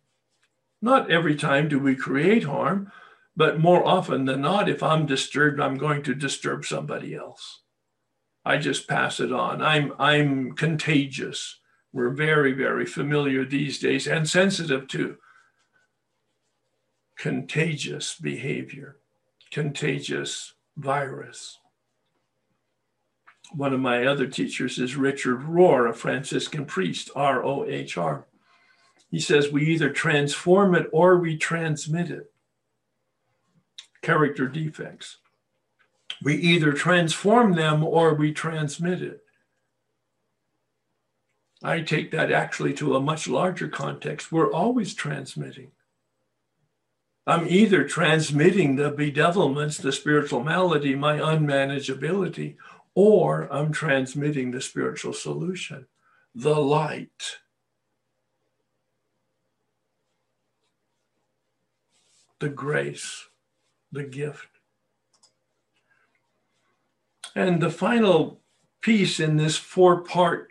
Not 0.81 1.11
every 1.11 1.35
time 1.35 1.69
do 1.69 1.79
we 1.79 1.97
create 1.97 2.45
harm, 2.45 2.93
but 3.37 3.61
more 3.61 3.87
often 3.87 4.25
than 4.25 4.41
not, 4.41 4.69
if 4.69 4.83
I'm 4.83 5.07
disturbed, 5.07 5.61
I'm 5.61 5.77
going 5.77 6.03
to 6.05 6.15
disturb 6.15 6.65
somebody 6.65 7.15
else. 7.15 7.63
I 8.45 8.59
just 8.59 8.89
pass 8.89 9.21
it 9.21 9.33
on. 9.33 9.61
I'm, 9.63 9.93
I'm 9.99 10.53
contagious. 10.53 11.61
We're 11.93 12.11
very, 12.11 12.53
very 12.53 12.87
familiar 12.87 13.45
these 13.45 13.79
days 13.79 14.07
and 14.07 14.29
sensitive 14.29 14.89
to 14.89 15.17
contagious 17.19 18.15
behavior, 18.15 18.97
contagious 19.51 20.55
virus. 20.77 21.59
One 23.53 23.73
of 23.73 23.81
my 23.81 24.05
other 24.05 24.27
teachers 24.27 24.79
is 24.79 24.97
Richard 24.97 25.41
Rohr, 25.41 25.89
a 25.89 25.93
Franciscan 25.93 26.67
priest, 26.67 27.11
R 27.17 27.45
O 27.45 27.65
H 27.65 27.97
R. 27.97 28.27
He 29.11 29.21
says 29.21 29.51
we 29.51 29.67
either 29.67 29.91
transform 29.91 30.75
it 30.75 30.87
or 30.93 31.17
we 31.19 31.37
transmit 31.37 32.11
it. 32.11 32.31
Character 34.03 34.47
defects. 34.47 35.19
We 36.23 36.35
either 36.37 36.73
transform 36.73 37.55
them 37.55 37.83
or 37.85 38.15
we 38.15 38.33
transmit 38.33 39.03
it. 39.03 39.23
I 41.63 41.81
take 41.81 42.13
that 42.13 42.31
actually 42.31 42.75
to 42.75 42.95
a 42.95 43.01
much 43.01 43.29
larger 43.29 43.69
context. 43.69 44.31
We're 44.31 44.53
always 44.53 44.95
transmitting. 44.95 45.73
I'm 47.27 47.47
either 47.47 47.85
transmitting 47.85 48.77
the 48.77 48.91
bedevilments, 48.91 49.81
the 49.83 49.93
spiritual 49.93 50.43
malady, 50.43 50.95
my 50.95 51.19
unmanageability, 51.19 52.57
or 52.95 53.53
I'm 53.53 53.71
transmitting 53.73 54.51
the 54.51 54.61
spiritual 54.61 55.13
solution, 55.13 55.87
the 56.35 56.57
light. 56.57 57.39
The 62.41 62.49
grace, 62.49 63.27
the 63.91 64.05
gift. 64.05 64.49
And 67.35 67.61
the 67.61 67.71
final 67.71 68.41
piece 68.81 69.21
in 69.21 69.37
this 69.37 69.57
four 69.57 70.03
part 70.03 70.49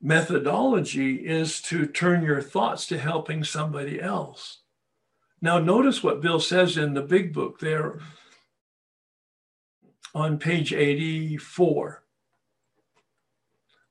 methodology 0.00 1.26
is 1.26 1.60
to 1.62 1.86
turn 1.86 2.22
your 2.22 2.42
thoughts 2.42 2.86
to 2.86 2.98
helping 2.98 3.42
somebody 3.44 4.00
else. 4.00 4.58
Now, 5.40 5.58
notice 5.58 6.02
what 6.02 6.20
Bill 6.20 6.40
says 6.40 6.76
in 6.76 6.94
the 6.94 7.02
big 7.02 7.32
book 7.32 7.60
there 7.60 8.00
on 10.14 10.38
page 10.38 10.72
84. 10.72 12.02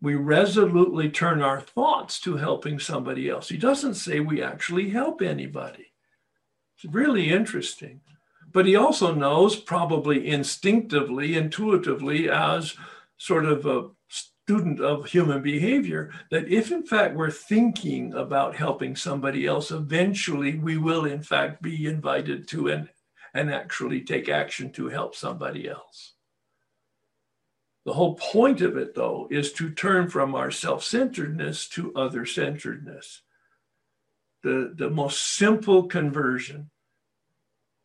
We 0.02 0.16
resolutely 0.16 1.10
turn 1.10 1.42
our 1.42 1.62
thoughts 1.62 2.20
to 2.22 2.38
helping 2.38 2.78
somebody 2.78 3.30
else. 3.30 3.50
He 3.50 3.58
doesn't 3.58 3.96
say 3.96 4.20
we 4.20 4.42
actually 4.44 4.90
help 4.90 5.22
anybody. 5.22 5.93
It's 6.84 6.94
really 6.94 7.30
interesting. 7.30 8.02
But 8.52 8.66
he 8.66 8.76
also 8.76 9.16
knows, 9.16 9.56
probably 9.56 10.28
instinctively, 10.28 11.36
intuitively, 11.36 12.30
as 12.30 12.76
sort 13.18 13.46
of 13.46 13.66
a 13.66 13.90
student 14.10 14.82
of 14.82 15.06
human 15.06 15.42
behavior 15.42 16.12
that 16.30 16.50
if 16.50 16.70
in 16.70 16.86
fact 16.86 17.16
we're 17.16 17.32
thinking 17.32 18.14
about 18.14 18.58
helping 18.58 18.98
somebody 18.98 19.48
else, 19.48 19.72
eventually 19.72 20.56
we 20.56 20.78
will 20.78 21.06
in 21.06 21.24
fact 21.24 21.62
be 21.62 21.86
invited 21.86 22.48
to 22.50 22.68
and, 22.68 22.90
and 23.34 23.50
actually 23.50 24.02
take 24.02 24.28
action 24.28 24.70
to 24.74 24.90
help 24.90 25.16
somebody 25.16 25.70
else. 25.70 26.14
The 27.86 27.94
whole 27.94 28.16
point 28.16 28.60
of 28.60 28.76
it, 28.76 28.94
though, 28.94 29.28
is 29.32 29.54
to 29.54 29.72
turn 29.72 30.10
from 30.10 30.36
our 30.36 30.52
self 30.52 30.84
centeredness 30.84 31.70
to 31.70 31.94
other 31.96 32.26
centeredness. 32.26 33.22
The, 34.44 34.74
the 34.76 34.90
most 34.90 35.38
simple 35.38 35.88
conversion. 35.88 36.70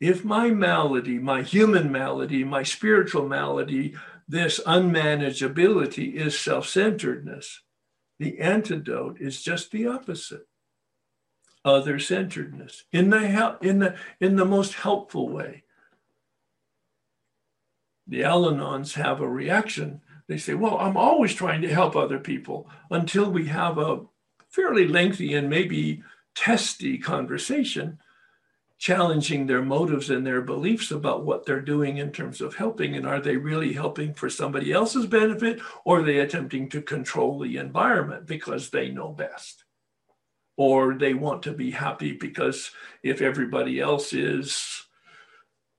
If 0.01 0.25
my 0.25 0.51
malady, 0.51 1.19
my 1.19 1.43
human 1.43 1.91
malady, 1.91 2.45
my 2.45 2.63
spiritual 2.63 3.27
malady 3.27 3.95
this 4.29 4.61
unmanageability 4.61 6.13
is 6.13 6.39
self 6.39 6.69
centeredness. 6.69 7.63
The 8.19 8.39
antidote 8.41 9.21
is 9.21 9.43
just 9.43 9.71
the 9.71 9.87
opposite 9.87 10.47
other-centeredness 11.65 12.85
in 12.93 13.11
the 13.11 13.59
in 13.61 13.79
the 13.79 13.97
in 14.21 14.37
the 14.37 14.45
most 14.45 14.75
helpful 14.75 15.29
way. 15.29 15.65
The 18.07 18.25
Al-Anons 18.25 18.95
have 18.95 19.21
a 19.21 19.29
reaction. 19.29 20.01
They 20.29 20.39
say, 20.39 20.55
"Well, 20.55 20.79
I'm 20.79 20.97
always 20.97 21.35
trying 21.35 21.63
to 21.63 21.73
help 21.73 21.97
other 21.97 22.19
people," 22.19 22.71
until 22.91 23.31
we 23.31 23.47
have 23.47 23.79
a 23.79 24.05
fairly 24.49 24.87
lengthy 24.87 25.35
and 25.35 25.49
maybe 25.49 26.03
testy 26.35 26.99
conversation 26.99 27.99
challenging 28.79 29.47
their 29.47 29.63
motives 29.63 30.09
and 30.09 30.25
their 30.25 30.41
beliefs 30.41 30.93
about 30.93 31.25
what 31.25 31.45
they're 31.45 31.61
doing 31.61 31.99
in 31.99 32.13
terms 32.13 32.41
of 32.41 32.55
helping. 32.55 32.95
And 32.97 33.07
are 33.07 33.21
they 33.21 33.37
really 33.37 33.73
helping 33.73 34.15
for 34.15 34.31
somebody 34.31 34.73
else's 34.73 35.07
benefit 35.07 35.61
or 35.85 36.01
are 36.01 36.03
they 36.03 36.19
attempting 36.19 36.69
to 36.71 36.81
control 36.81 37.41
the 37.41 37.57
environment 37.57 38.27
because 38.27 38.71
they 38.71 38.89
know 38.89 39.09
best? 39.09 39.65
Or 40.57 40.95
they 40.95 41.13
want 41.15 41.43
to 41.45 41.53
be 41.53 41.73
happy 41.73 42.13
because 42.13 42.71
if 43.03 43.21
everybody 43.21 43.81
else 43.81 44.13
is 44.13 44.85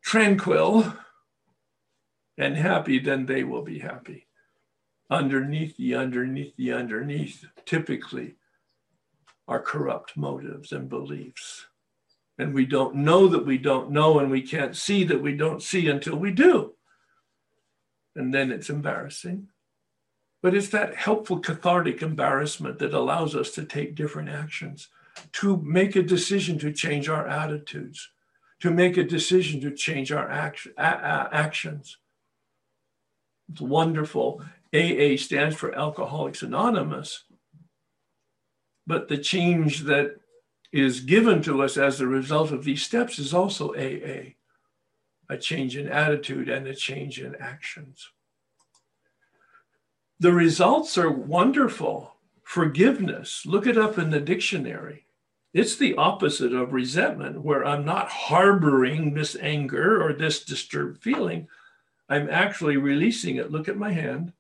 tranquil 0.04 0.94
and 2.38 2.56
happy, 2.56 3.00
then 3.00 3.26
they 3.26 3.44
will 3.46 3.64
be 3.64 3.80
happy. 3.80 4.28
Underneath 5.10 5.76
the 5.78 5.96
underneath 5.96 6.56
the 6.56 6.74
underneath, 6.74 7.44
typically, 7.66 8.36
are 9.48 9.62
corrupt 9.62 10.16
motives 10.16 10.72
and 10.72 10.88
beliefs 10.88 11.66
and 12.40 12.54
we 12.54 12.66
don't 12.66 12.96
know 12.96 13.28
that 13.28 13.46
we 13.46 13.58
don't 13.58 13.92
know, 13.92 14.20
and 14.20 14.32
we 14.32 14.42
can't 14.42 14.76
see 14.76 15.04
that 15.04 15.22
we 15.22 15.36
don't 15.36 15.62
see 15.62 15.90
until 15.90 16.16
we 16.16 16.32
do. 16.32 16.74
And 18.16 18.34
then 18.34 18.50
it's 18.50 18.70
embarrassing. 18.70 19.50
But 20.42 20.56
it's 20.56 20.70
that 20.70 20.96
helpful 20.96 21.40
cathartic 21.40 22.02
embarrassment 22.02 22.80
that 22.80 22.94
allows 22.94 23.36
us 23.36 23.52
to 23.52 23.66
take 23.66 23.94
different 23.94 24.30
actions, 24.30 24.88
to 25.34 25.58
make 25.58 25.98
a 25.98 26.02
decision 26.02 26.58
to 26.60 26.72
change 26.72 27.10
our 27.10 27.28
attitudes, 27.28 28.10
to 28.62 28.72
make 28.72 28.96
a 28.96 29.04
decision 29.04 29.60
to 29.62 29.72
change 29.72 30.14
our 30.14 30.30
action, 30.30 30.74
a- 30.78 30.82
a- 30.82 31.30
actions. 31.34 31.98
It's 33.52 33.60
wonderful. 33.60 34.42
AA 34.74 35.18
stands 35.18 35.58
for 35.58 35.76
Alcoholics 35.76 36.42
Anonymous. 36.42 37.26
But 38.88 39.10
the 39.10 39.18
change 39.18 39.82
that 39.82 40.19
is 40.72 41.02
given 41.02 41.42
to 41.44 41.64
us 41.64 41.78
as 41.78 42.00
a 42.00 42.08
result 42.08 42.52
of 42.52 42.64
these 42.64 42.84
steps 42.84 43.18
is 43.18 43.34
also 43.34 43.74
AA 43.74 44.34
a 45.30 45.38
change 45.38 45.78
in 45.78 45.88
attitude 45.88 46.50
and 46.50 46.68
a 46.68 46.74
change 46.74 47.22
in 47.22 47.36
actions. 47.36 48.10
The 50.20 50.34
results 50.34 50.98
are 50.98 51.12
wonderful. 51.12 52.16
Forgiveness, 52.44 53.46
look 53.46 53.68
it 53.68 53.78
up 53.78 54.00
in 54.00 54.10
the 54.10 54.20
dictionary. 54.20 55.06
It's 55.54 55.76
the 55.76 55.96
opposite 55.96 56.54
of 56.54 56.74
resentment, 56.74 57.42
where 57.42 57.64
I'm 57.66 57.86
not 57.86 58.10
harboring 58.10 59.14
this 59.14 59.36
anger 59.40 60.04
or 60.04 60.14
this 60.14 60.44
disturbed 60.44 61.02
feeling. 61.02 61.48
I'm 62.10 62.30
actually 62.30 62.78
releasing 62.78 63.36
it. 63.36 63.52
Look 63.52 63.68
at 63.68 63.78
my 63.78 63.92
hand. 63.92 64.34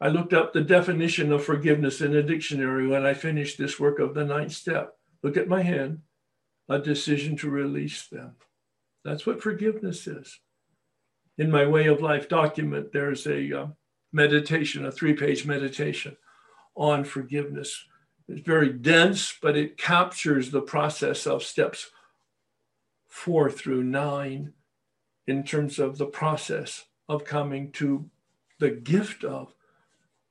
I 0.00 0.08
looked 0.08 0.34
up 0.34 0.52
the 0.52 0.60
definition 0.60 1.32
of 1.32 1.44
forgiveness 1.44 2.02
in 2.02 2.14
a 2.14 2.22
dictionary 2.22 2.86
when 2.86 3.06
I 3.06 3.14
finished 3.14 3.56
this 3.56 3.80
work 3.80 3.98
of 3.98 4.12
the 4.12 4.24
ninth 4.24 4.52
step. 4.52 4.96
Look 5.24 5.38
at 5.38 5.48
my 5.48 5.62
hand, 5.62 6.00
a 6.68 6.78
decision 6.78 7.34
to 7.38 7.48
release 7.48 8.06
them. 8.08 8.36
That's 9.06 9.24
what 9.24 9.42
forgiveness 9.42 10.06
is. 10.06 10.38
In 11.38 11.50
my 11.50 11.66
way 11.66 11.86
of 11.86 12.02
life 12.02 12.28
document, 12.28 12.92
there's 12.92 13.26
a 13.26 13.58
uh, 13.58 13.66
meditation, 14.12 14.84
a 14.84 14.92
three 14.92 15.14
page 15.14 15.46
meditation 15.46 16.18
on 16.76 17.04
forgiveness. 17.04 17.86
It's 18.28 18.42
very 18.42 18.70
dense, 18.70 19.34
but 19.40 19.56
it 19.56 19.78
captures 19.78 20.50
the 20.50 20.60
process 20.60 21.26
of 21.26 21.42
steps 21.42 21.90
four 23.08 23.50
through 23.50 23.82
nine 23.82 24.52
in 25.26 25.42
terms 25.42 25.78
of 25.78 25.96
the 25.96 26.06
process 26.06 26.84
of 27.08 27.24
coming 27.24 27.72
to 27.72 28.10
the 28.58 28.70
gift 28.70 29.24
of 29.24 29.54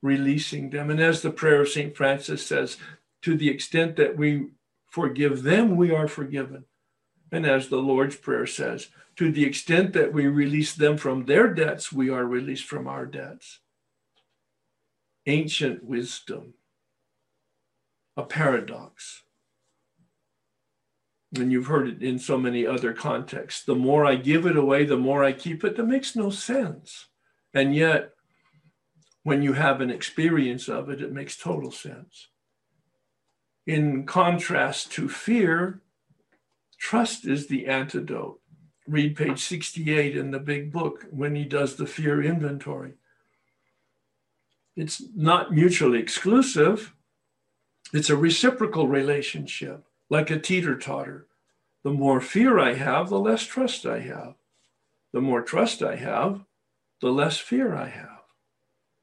releasing 0.02 0.70
them. 0.70 0.88
And 0.88 1.00
as 1.00 1.20
the 1.20 1.30
prayer 1.30 1.62
of 1.62 1.68
St. 1.68 1.96
Francis 1.96 2.46
says, 2.46 2.76
to 3.22 3.36
the 3.36 3.48
extent 3.48 3.96
that 3.96 4.16
we 4.16 4.50
forgive 4.94 5.42
them, 5.42 5.74
we 5.74 5.90
are 5.90 6.06
forgiven. 6.06 6.66
And 7.32 7.44
as 7.44 7.68
the 7.68 7.78
Lord's 7.78 8.14
Prayer 8.14 8.46
says, 8.46 8.90
to 9.16 9.32
the 9.32 9.44
extent 9.44 9.92
that 9.94 10.12
we 10.12 10.28
release 10.28 10.72
them 10.72 10.96
from 10.96 11.24
their 11.24 11.52
debts, 11.52 11.92
we 11.92 12.10
are 12.10 12.24
released 12.24 12.66
from 12.66 12.86
our 12.86 13.04
debts. 13.04 13.58
Ancient 15.26 15.82
wisdom, 15.82 16.54
a 18.16 18.22
paradox. 18.22 19.24
And 21.36 21.50
you've 21.50 21.66
heard 21.66 21.88
it 21.88 22.00
in 22.00 22.20
so 22.20 22.38
many 22.38 22.64
other 22.64 22.92
contexts. 22.92 23.64
The 23.64 23.74
more 23.74 24.06
I 24.06 24.14
give 24.14 24.46
it 24.46 24.56
away, 24.56 24.84
the 24.84 24.96
more 24.96 25.24
I 25.24 25.32
keep 25.32 25.64
it. 25.64 25.76
That 25.76 25.86
makes 25.86 26.14
no 26.14 26.30
sense. 26.30 27.06
And 27.52 27.74
yet, 27.74 28.12
when 29.24 29.42
you 29.42 29.54
have 29.54 29.80
an 29.80 29.90
experience 29.90 30.68
of 30.68 30.88
it, 30.88 31.02
it 31.02 31.12
makes 31.12 31.36
total 31.36 31.72
sense. 31.72 32.28
In 33.66 34.04
contrast 34.04 34.92
to 34.92 35.08
fear, 35.08 35.80
trust 36.78 37.26
is 37.26 37.46
the 37.46 37.66
antidote. 37.66 38.40
Read 38.86 39.16
page 39.16 39.42
68 39.42 40.16
in 40.16 40.30
the 40.30 40.38
big 40.38 40.70
book 40.70 41.06
when 41.10 41.34
he 41.34 41.44
does 41.44 41.76
the 41.76 41.86
fear 41.86 42.22
inventory. 42.22 42.92
It's 44.76 45.02
not 45.14 45.52
mutually 45.52 45.98
exclusive, 45.98 46.94
it's 47.92 48.10
a 48.10 48.16
reciprocal 48.16 48.88
relationship, 48.88 49.84
like 50.10 50.30
a 50.30 50.38
teeter 50.38 50.76
totter. 50.76 51.28
The 51.84 51.92
more 51.92 52.20
fear 52.20 52.58
I 52.58 52.74
have, 52.74 53.08
the 53.08 53.20
less 53.20 53.44
trust 53.44 53.86
I 53.86 54.00
have. 54.00 54.34
The 55.12 55.20
more 55.20 55.42
trust 55.42 55.80
I 55.80 55.96
have, 55.96 56.44
the 57.00 57.10
less 57.10 57.38
fear 57.38 57.74
I 57.74 57.88
have. 57.88 58.22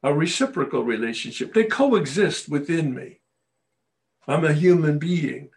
A 0.02 0.12
reciprocal 0.12 0.82
relationship. 0.82 1.54
They 1.54 1.64
coexist 1.64 2.50
within 2.50 2.94
me. 2.94 3.21
I'm 4.26 4.44
a 4.44 4.52
human 4.52 4.98
being. 4.98 5.50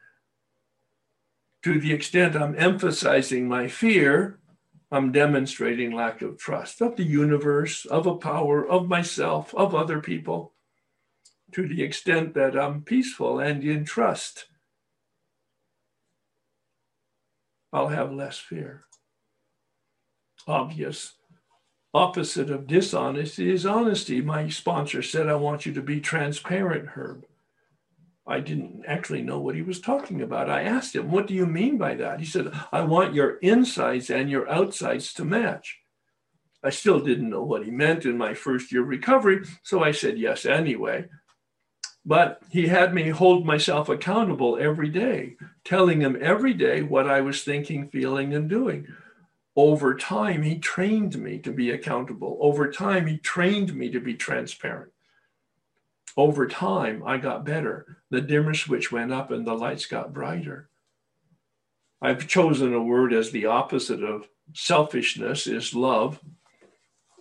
To 1.63 1.79
the 1.79 1.93
extent 1.93 2.35
I'm 2.35 2.55
emphasizing 2.57 3.47
my 3.47 3.67
fear, 3.67 4.39
I'm 4.91 5.11
demonstrating 5.11 5.91
lack 5.91 6.21
of 6.21 6.37
trust 6.37 6.81
of 6.81 6.95
the 6.95 7.03
universe, 7.03 7.85
of 7.85 8.05
a 8.05 8.15
power, 8.15 8.67
of 8.67 8.87
myself, 8.87 9.53
of 9.55 9.73
other 9.73 9.99
people. 9.99 10.53
To 11.53 11.67
the 11.67 11.83
extent 11.83 12.33
that 12.35 12.57
I'm 12.57 12.81
peaceful 12.81 13.39
and 13.39 13.63
in 13.63 13.85
trust, 13.85 14.45
I'll 17.73 17.89
have 17.89 18.13
less 18.13 18.37
fear. 18.37 18.85
Obvious. 20.47 21.13
Opposite 21.93 22.49
of 22.49 22.67
dishonesty 22.67 23.49
is 23.49 23.65
honesty. 23.65 24.21
My 24.21 24.49
sponsor 24.49 25.01
said, 25.01 25.27
I 25.29 25.35
want 25.35 25.65
you 25.65 25.73
to 25.73 25.81
be 25.81 25.99
transparent, 25.99 26.89
Herb. 26.89 27.25
I 28.27 28.39
didn't 28.39 28.83
actually 28.87 29.21
know 29.21 29.39
what 29.39 29.55
he 29.55 29.61
was 29.61 29.79
talking 29.79 30.21
about. 30.21 30.49
I 30.49 30.63
asked 30.63 30.95
him, 30.95 31.11
What 31.11 31.27
do 31.27 31.33
you 31.33 31.45
mean 31.45 31.77
by 31.77 31.95
that? 31.95 32.19
He 32.19 32.25
said, 32.25 32.51
I 32.71 32.81
want 32.81 33.13
your 33.13 33.37
insides 33.37 34.09
and 34.09 34.29
your 34.29 34.49
outsides 34.49 35.13
to 35.13 35.25
match. 35.25 35.79
I 36.63 36.71
still 36.71 36.99
didn't 36.99 37.29
know 37.29 37.43
what 37.43 37.63
he 37.63 37.69
meant 37.69 38.05
in 38.05 38.17
my 38.17 38.33
first 38.33 38.71
year 38.71 38.81
of 38.81 38.87
recovery, 38.87 39.45
so 39.61 39.83
I 39.83 39.91
said 39.91 40.17
yes 40.17 40.45
anyway. 40.45 41.05
But 42.03 42.41
he 42.49 42.67
had 42.67 42.93
me 42.93 43.09
hold 43.09 43.45
myself 43.45 43.89
accountable 43.89 44.57
every 44.59 44.89
day, 44.89 45.35
telling 45.63 46.01
him 46.01 46.17
every 46.19 46.53
day 46.53 46.81
what 46.81 47.07
I 47.07 47.21
was 47.21 47.43
thinking, 47.43 47.89
feeling, 47.89 48.33
and 48.33 48.49
doing. 48.49 48.87
Over 49.55 49.95
time, 49.95 50.41
he 50.41 50.57
trained 50.57 51.17
me 51.19 51.37
to 51.39 51.51
be 51.51 51.69
accountable. 51.69 52.37
Over 52.41 52.71
time, 52.71 53.05
he 53.05 53.17
trained 53.17 53.75
me 53.75 53.91
to 53.91 53.99
be 53.99 54.15
transparent 54.15 54.91
over 56.17 56.47
time, 56.47 57.03
I 57.05 57.17
got 57.17 57.45
better. 57.45 57.97
The 58.09 58.21
dimmer 58.21 58.53
switch 58.53 58.91
went 58.91 59.11
up 59.11 59.31
and 59.31 59.45
the 59.45 59.53
lights 59.53 59.85
got 59.85 60.13
brighter. 60.13 60.69
I've 62.01 62.27
chosen 62.27 62.73
a 62.73 62.83
word 62.83 63.13
as 63.13 63.31
the 63.31 63.47
opposite 63.47 64.03
of 64.03 64.27
selfishness 64.53 65.47
is 65.47 65.73
love. 65.73 66.19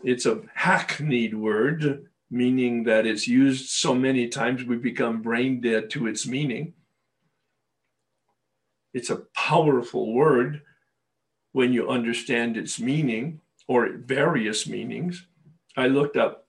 It's 0.03 0.27
a 0.27 0.43
hackneyed 0.55 1.35
word, 1.35 2.07
meaning 2.31 2.85
that 2.85 3.07
it's 3.07 3.27
used 3.27 3.71
so 3.71 3.95
many 3.95 4.29
times 4.29 4.65
we 4.65 4.77
become 4.77 5.23
brain 5.23 5.61
dead 5.61 5.91
to 5.91 6.07
its 6.07 6.27
meaning. 6.27 6.75
It's 8.93 9.11
a 9.11 9.25
powerful 9.35 10.13
word 10.13 10.63
when 11.53 11.73
you 11.73 11.89
understand 11.89 12.57
its 12.57 12.79
meaning 12.79 13.41
or 13.67 13.89
various 13.97 14.67
meanings. 14.67 15.27
I 15.77 15.89
looked 15.89 16.17
up 16.17 16.44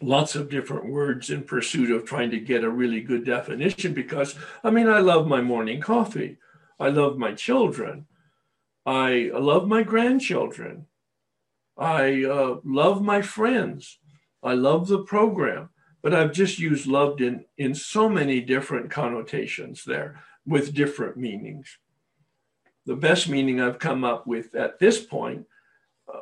lots 0.00 0.34
of 0.34 0.48
different 0.48 0.86
words 0.86 1.30
in 1.30 1.42
pursuit 1.42 1.90
of 1.90 2.04
trying 2.04 2.30
to 2.30 2.40
get 2.40 2.64
a 2.64 2.70
really 2.70 3.00
good 3.00 3.24
definition 3.24 3.94
because 3.94 4.34
I 4.62 4.70
mean, 4.70 4.88
I 4.88 5.00
love 5.00 5.26
my 5.26 5.40
morning 5.40 5.80
coffee. 5.80 6.38
I 6.78 6.88
love 6.88 7.18
my 7.18 7.32
children. 7.34 8.06
I 8.86 9.30
love 9.34 9.66
my 9.66 9.82
grandchildren. 9.82 10.86
I 11.76 12.24
uh, 12.24 12.56
love 12.64 13.02
my 13.02 13.22
friends. 13.22 13.98
I 14.42 14.54
love 14.54 14.88
the 14.88 15.02
program. 15.02 15.70
But 16.00 16.14
I've 16.14 16.32
just 16.32 16.58
used 16.58 16.86
loved 16.86 17.20
in, 17.20 17.44
in 17.56 17.74
so 17.74 18.08
many 18.08 18.40
different 18.40 18.90
connotations 18.90 19.84
there. 19.84 20.22
with 20.46 20.74
different 20.74 21.16
meanings. 21.16 21.76
The 22.86 22.96
best 22.96 23.28
meaning 23.28 23.60
I've 23.60 23.78
come 23.78 24.02
up 24.02 24.26
with 24.26 24.54
at 24.54 24.78
this 24.78 24.98
point 25.04 25.46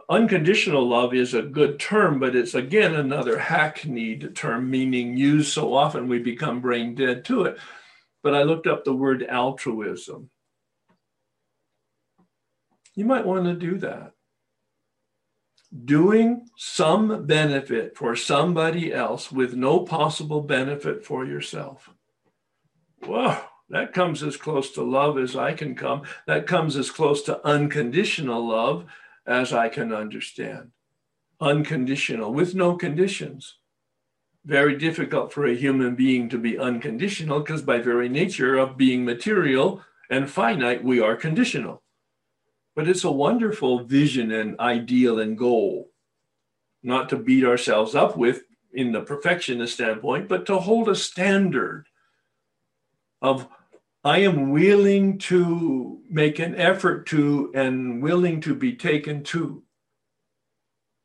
unconditional 0.09 0.89
love 0.89 1.15
is 1.15 1.35
a 1.35 1.43
good 1.43 1.79
term, 1.79 2.19
but 2.19 2.37
it's 2.37 2.55
again 2.55 2.95
another 2.95 3.39
hackneyed 3.39 4.35
term, 4.35 4.71
meaning 4.71 5.17
used 5.17 5.53
so 5.53 5.75
often 5.75 6.09
we 6.09 6.19
become 6.19 6.61
brain 6.61 6.95
dead 6.95 7.25
to 7.27 7.43
it. 7.43 7.59
But 8.23 8.35
I 8.35 8.43
looked 8.43 8.67
up 8.67 8.85
the 8.85 8.95
word 8.95 9.23
altruism. 9.23 10.31
You 12.95 13.05
might 13.05 13.27
want 13.27 13.45
to 13.45 13.55
do 13.55 13.79
that. 13.79 14.13
Doing 15.85 16.49
some 16.57 17.27
benefit 17.27 17.97
for 17.97 18.17
somebody 18.17 18.93
else 18.93 19.31
with 19.31 19.55
no 19.55 19.81
possible 19.81 20.41
benefit 20.41 21.05
for 21.05 21.25
yourself. 21.27 21.91
Whoa, 23.05 23.39
that 23.69 23.93
comes 23.93 24.23
as 24.23 24.37
close 24.37 24.71
to 24.73 24.83
love 24.83 25.19
as 25.19 25.37
I 25.37 25.53
can 25.53 25.75
come. 25.75 26.03
That 26.27 26.47
comes 26.47 26.77
as 26.77 26.91
close 26.91 27.23
to 27.23 27.47
unconditional 27.47 28.49
love 28.49 28.87
as 29.27 29.53
I 29.53 29.69
can 29.69 29.93
understand. 29.93 30.71
Unconditional, 31.41 32.33
with 32.33 32.55
no 32.55 32.77
conditions. 32.77 33.57
Very 34.45 34.77
difficult 34.77 35.33
for 35.33 35.47
a 35.47 35.57
human 35.57 35.97
being 35.97 36.29
to 36.29 36.39
be 36.39 36.59
unconditional 36.59 37.41
because, 37.41 37.63
by 37.63 37.79
very 37.79 38.09
nature 38.09 38.57
of 38.57 38.77
being 38.77 39.05
material 39.05 39.83
and 40.09 40.31
finite, 40.31 40.85
we 40.85 41.01
are 41.01 41.17
conditional. 41.17 41.83
But 42.77 42.89
it's 42.89 43.05
a 43.05 43.11
wonderful 43.11 43.85
vision 43.85 44.31
and 44.31 44.59
ideal 44.61 45.19
and 45.19 45.37
goal, 45.37 45.91
not 46.83 47.09
to 47.09 47.17
beat 47.17 47.45
ourselves 47.45 47.95
up 47.95 48.17
with 48.17 48.45
in 48.73 48.93
the 48.93 49.01
perfectionist 49.01 49.75
standpoint, 49.75 50.29
but 50.29 50.47
to 50.47 50.59
hold 50.59 50.89
a 50.89 50.95
standard 50.95 51.87
of 53.21 53.49
I 54.07 54.19
am 54.19 54.51
willing 54.51 55.19
to 55.19 56.01
make 56.09 56.39
an 56.39 56.55
effort 56.55 57.07
to 57.07 57.51
and 57.57 58.01
willing 58.01 58.41
to 58.43 58.55
be 58.55 58.77
taken 58.77 59.25
to. 59.25 59.65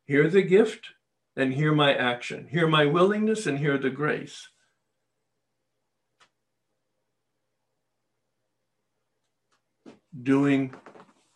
Hear 0.05 0.29
the 0.29 0.43
gift 0.43 0.89
and 1.35 1.51
hear 1.51 1.73
my 1.73 1.95
action. 1.95 2.47
Hear 2.47 2.67
my 2.67 2.85
willingness 2.85 3.47
and 3.47 3.57
hear 3.57 3.79
the 3.79 3.89
grace. 3.89 4.49
Doing 10.21 10.75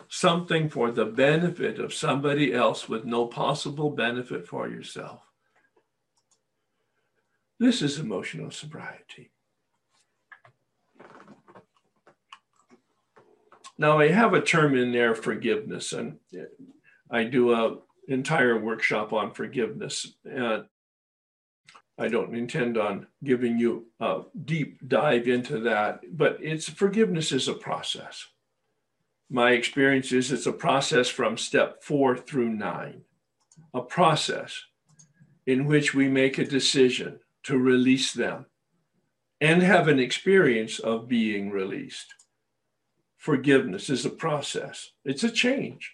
something 0.07 0.69
for 0.69 0.91
the 0.91 1.05
benefit 1.05 1.79
of 1.79 1.95
somebody 1.95 2.53
else 2.53 2.87
with 2.87 3.05
no 3.05 3.25
possible 3.25 3.89
benefit 3.89 4.47
for 4.47 4.69
yourself. 4.69 5.21
This 7.59 7.81
is 7.81 7.97
emotional 7.97 8.51
sobriety. 8.51 9.31
Now 13.77 13.99
I 13.99 14.07
have 14.07 14.33
a 14.33 14.41
term 14.41 14.75
in 14.75 14.91
there, 14.91 15.15
forgiveness, 15.15 15.91
and 15.93 16.17
I 17.09 17.23
do 17.25 17.53
a 17.53 17.77
entire 18.07 18.57
workshop 18.59 19.13
on 19.13 19.33
forgiveness. 19.33 20.13
And 20.23 20.65
I 21.97 22.07
don't 22.07 22.35
intend 22.35 22.77
on 22.77 23.07
giving 23.23 23.57
you 23.57 23.87
a 23.99 24.23
deep 24.43 24.87
dive 24.87 25.27
into 25.27 25.59
that, 25.61 26.01
but 26.11 26.37
it's 26.41 26.69
forgiveness 26.69 27.31
is 27.31 27.47
a 27.47 27.53
process. 27.53 28.27
My 29.29 29.51
experience 29.51 30.11
is 30.11 30.31
it's 30.31 30.45
a 30.45 30.51
process 30.51 31.09
from 31.09 31.37
step 31.37 31.83
four 31.83 32.17
through 32.17 32.49
nine, 32.49 33.01
a 33.73 33.81
process 33.81 34.61
in 35.47 35.65
which 35.65 35.93
we 35.93 36.07
make 36.07 36.37
a 36.37 36.45
decision 36.45 37.19
to 37.43 37.57
release 37.57 38.13
them 38.13 38.45
and 39.39 39.61
have 39.61 39.87
an 39.87 39.99
experience 39.99 40.79
of 40.79 41.07
being 41.07 41.49
released 41.49 42.13
forgiveness 43.25 43.89
is 43.89 44.05
a 44.05 44.09
process, 44.11 44.91
it's 45.03 45.23
a 45.23 45.31
change. 45.31 45.93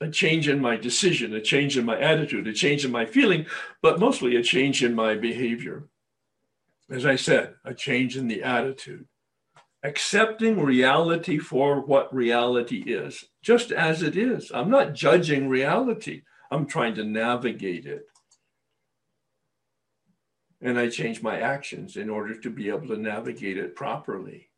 A 0.00 0.08
change 0.08 0.48
in 0.48 0.60
my 0.60 0.76
decision, 0.76 1.34
a 1.34 1.40
change 1.40 1.76
in 1.76 1.84
my 1.84 2.00
attitude, 2.00 2.48
a 2.48 2.54
change 2.54 2.86
in 2.86 2.90
my 2.90 3.04
feeling, 3.04 3.44
but 3.82 4.00
mostly 4.00 4.34
a 4.34 4.42
change 4.42 4.82
in 4.82 4.94
my 4.94 5.14
behavior. 5.14 5.84
As 6.90 7.04
I 7.04 7.16
said, 7.16 7.54
a 7.66 7.74
change 7.74 8.16
in 8.16 8.28
the 8.28 8.42
attitude. 8.42 9.06
Accepting 9.82 10.58
reality 10.58 11.38
for 11.38 11.82
what 11.82 12.14
reality 12.14 12.82
is, 12.86 13.26
just 13.42 13.70
as 13.70 14.02
it 14.02 14.16
is. 14.16 14.50
I'm 14.52 14.70
not 14.70 14.94
judging 14.94 15.50
reality, 15.50 16.22
I'm 16.50 16.64
trying 16.64 16.94
to 16.94 17.04
navigate 17.04 17.84
it. 17.84 18.06
And 20.62 20.78
I 20.78 20.88
change 20.88 21.22
my 21.22 21.38
actions 21.38 21.98
in 21.98 22.08
order 22.08 22.40
to 22.40 22.48
be 22.48 22.70
able 22.70 22.88
to 22.88 22.96
navigate 22.96 23.58
it 23.58 23.76
properly 23.76 24.48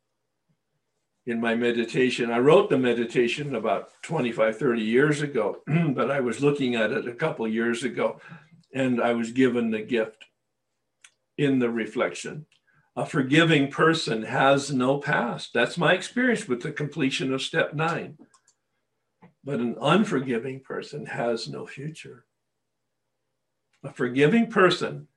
in 1.26 1.40
my 1.40 1.54
meditation. 1.54 2.30
I 2.30 2.38
wrote 2.38 2.70
the 2.70 2.78
meditation 2.78 3.56
about 3.56 3.90
25, 4.02 4.58
30 4.58 4.80
years 4.80 5.22
ago, 5.22 5.62
but 5.66 6.10
I 6.10 6.20
was 6.20 6.40
looking 6.40 6.76
at 6.76 6.92
it 6.92 7.08
a 7.08 7.14
couple 7.14 7.46
years 7.48 7.82
ago 7.82 8.20
and 8.72 9.00
I 9.00 9.12
was 9.12 9.32
given 9.32 9.70
the 9.70 9.82
gift 9.82 10.24
in 11.36 11.58
the 11.58 11.70
reflection. 11.70 12.46
A 12.94 13.04
forgiving 13.04 13.70
person 13.70 14.22
has 14.22 14.72
no 14.72 14.98
past. 14.98 15.50
That's 15.52 15.76
my 15.76 15.92
experience 15.92 16.48
with 16.48 16.62
the 16.62 16.72
completion 16.72 17.32
of 17.32 17.42
step 17.42 17.74
nine. 17.74 18.16
But 19.44 19.60
an 19.60 19.76
unforgiving 19.80 20.60
person 20.60 21.06
has 21.06 21.48
no 21.48 21.66
future. 21.66 22.24
A 23.84 23.92
forgiving 23.92 24.50
person 24.50 25.08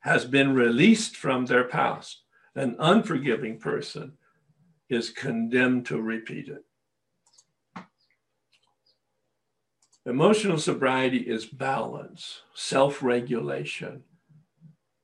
has 0.00 0.24
been 0.24 0.54
released 0.54 1.16
from 1.16 1.46
their 1.46 1.64
past. 1.64 2.22
An 2.54 2.76
unforgiving 2.78 3.58
person 3.58 4.18
is 4.92 5.10
condemned 5.10 5.86
to 5.86 6.00
repeat 6.00 6.48
it. 6.48 6.64
Emotional 10.04 10.58
sobriety 10.58 11.18
is 11.18 11.46
balance, 11.46 12.42
self 12.54 13.02
regulation, 13.02 14.02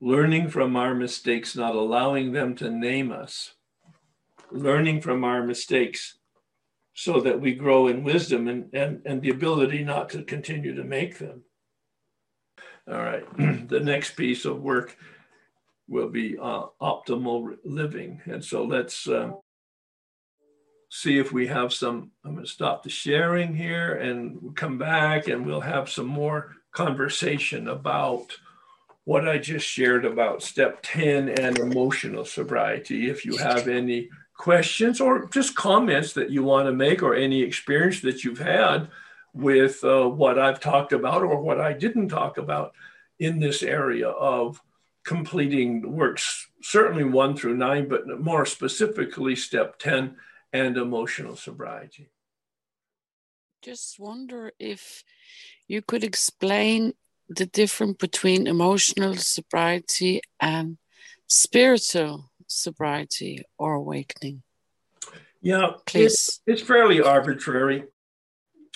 learning 0.00 0.48
from 0.48 0.74
our 0.76 0.94
mistakes, 0.94 1.54
not 1.54 1.74
allowing 1.74 2.32
them 2.32 2.56
to 2.56 2.70
name 2.70 3.12
us, 3.12 3.54
learning 4.50 5.00
from 5.00 5.22
our 5.22 5.44
mistakes 5.44 6.18
so 6.94 7.20
that 7.20 7.40
we 7.40 7.54
grow 7.54 7.86
in 7.86 8.02
wisdom 8.02 8.48
and, 8.48 8.74
and, 8.74 9.00
and 9.06 9.22
the 9.22 9.30
ability 9.30 9.84
not 9.84 10.08
to 10.08 10.24
continue 10.24 10.74
to 10.74 10.82
make 10.82 11.18
them. 11.18 11.44
All 12.90 13.00
right, 13.00 13.24
the 13.68 13.78
next 13.78 14.16
piece 14.16 14.44
of 14.44 14.60
work 14.60 14.96
will 15.86 16.08
be 16.08 16.36
uh, 16.36 16.64
optimal 16.82 17.56
living. 17.64 18.20
And 18.26 18.44
so 18.44 18.64
let's. 18.64 19.08
Uh, 19.08 19.30
see 20.88 21.18
if 21.18 21.32
we 21.32 21.46
have 21.46 21.72
some. 21.72 22.10
I'm 22.24 22.34
going 22.34 22.44
to 22.44 22.50
stop 22.50 22.82
the 22.82 22.90
sharing 22.90 23.54
here 23.54 23.94
and 23.94 24.56
come 24.56 24.78
back 24.78 25.28
and 25.28 25.44
we'll 25.44 25.60
have 25.60 25.88
some 25.88 26.06
more 26.06 26.56
conversation 26.72 27.68
about 27.68 28.36
what 29.04 29.26
I 29.26 29.38
just 29.38 29.66
shared 29.66 30.04
about 30.04 30.42
step 30.42 30.80
10 30.82 31.30
and 31.30 31.58
emotional 31.58 32.24
sobriety. 32.24 33.08
If 33.08 33.24
you 33.24 33.38
have 33.38 33.66
any 33.66 34.10
questions 34.36 35.00
or 35.00 35.26
just 35.28 35.54
comments 35.54 36.12
that 36.12 36.30
you 36.30 36.42
want 36.42 36.66
to 36.66 36.72
make 36.72 37.02
or 37.02 37.14
any 37.14 37.42
experience 37.42 38.00
that 38.02 38.22
you've 38.22 38.38
had 38.38 38.88
with 39.32 39.82
uh, 39.84 40.06
what 40.08 40.38
I've 40.38 40.60
talked 40.60 40.92
about 40.92 41.22
or 41.22 41.40
what 41.40 41.60
I 41.60 41.72
didn't 41.72 42.08
talk 42.08 42.38
about 42.38 42.74
in 43.18 43.40
this 43.40 43.62
area 43.62 44.08
of 44.08 44.60
completing 45.04 45.90
works, 45.96 46.46
certainly 46.62 47.04
one 47.04 47.34
through 47.36 47.56
nine, 47.56 47.88
but 47.88 48.20
more 48.20 48.44
specifically, 48.44 49.34
step 49.34 49.78
10 49.78 50.16
and 50.52 50.76
emotional 50.76 51.36
sobriety. 51.36 52.10
Just 53.62 53.98
wonder 53.98 54.52
if 54.58 55.02
you 55.66 55.82
could 55.82 56.04
explain 56.04 56.94
the 57.28 57.46
difference 57.46 57.96
between 57.98 58.46
emotional 58.46 59.14
sobriety 59.16 60.22
and 60.40 60.78
spiritual 61.26 62.30
sobriety 62.46 63.42
or 63.58 63.74
awakening. 63.74 64.42
Yeah, 65.42 65.72
please. 65.86 66.12
It's, 66.12 66.40
it's 66.46 66.62
fairly 66.62 67.00
arbitrary, 67.00 67.84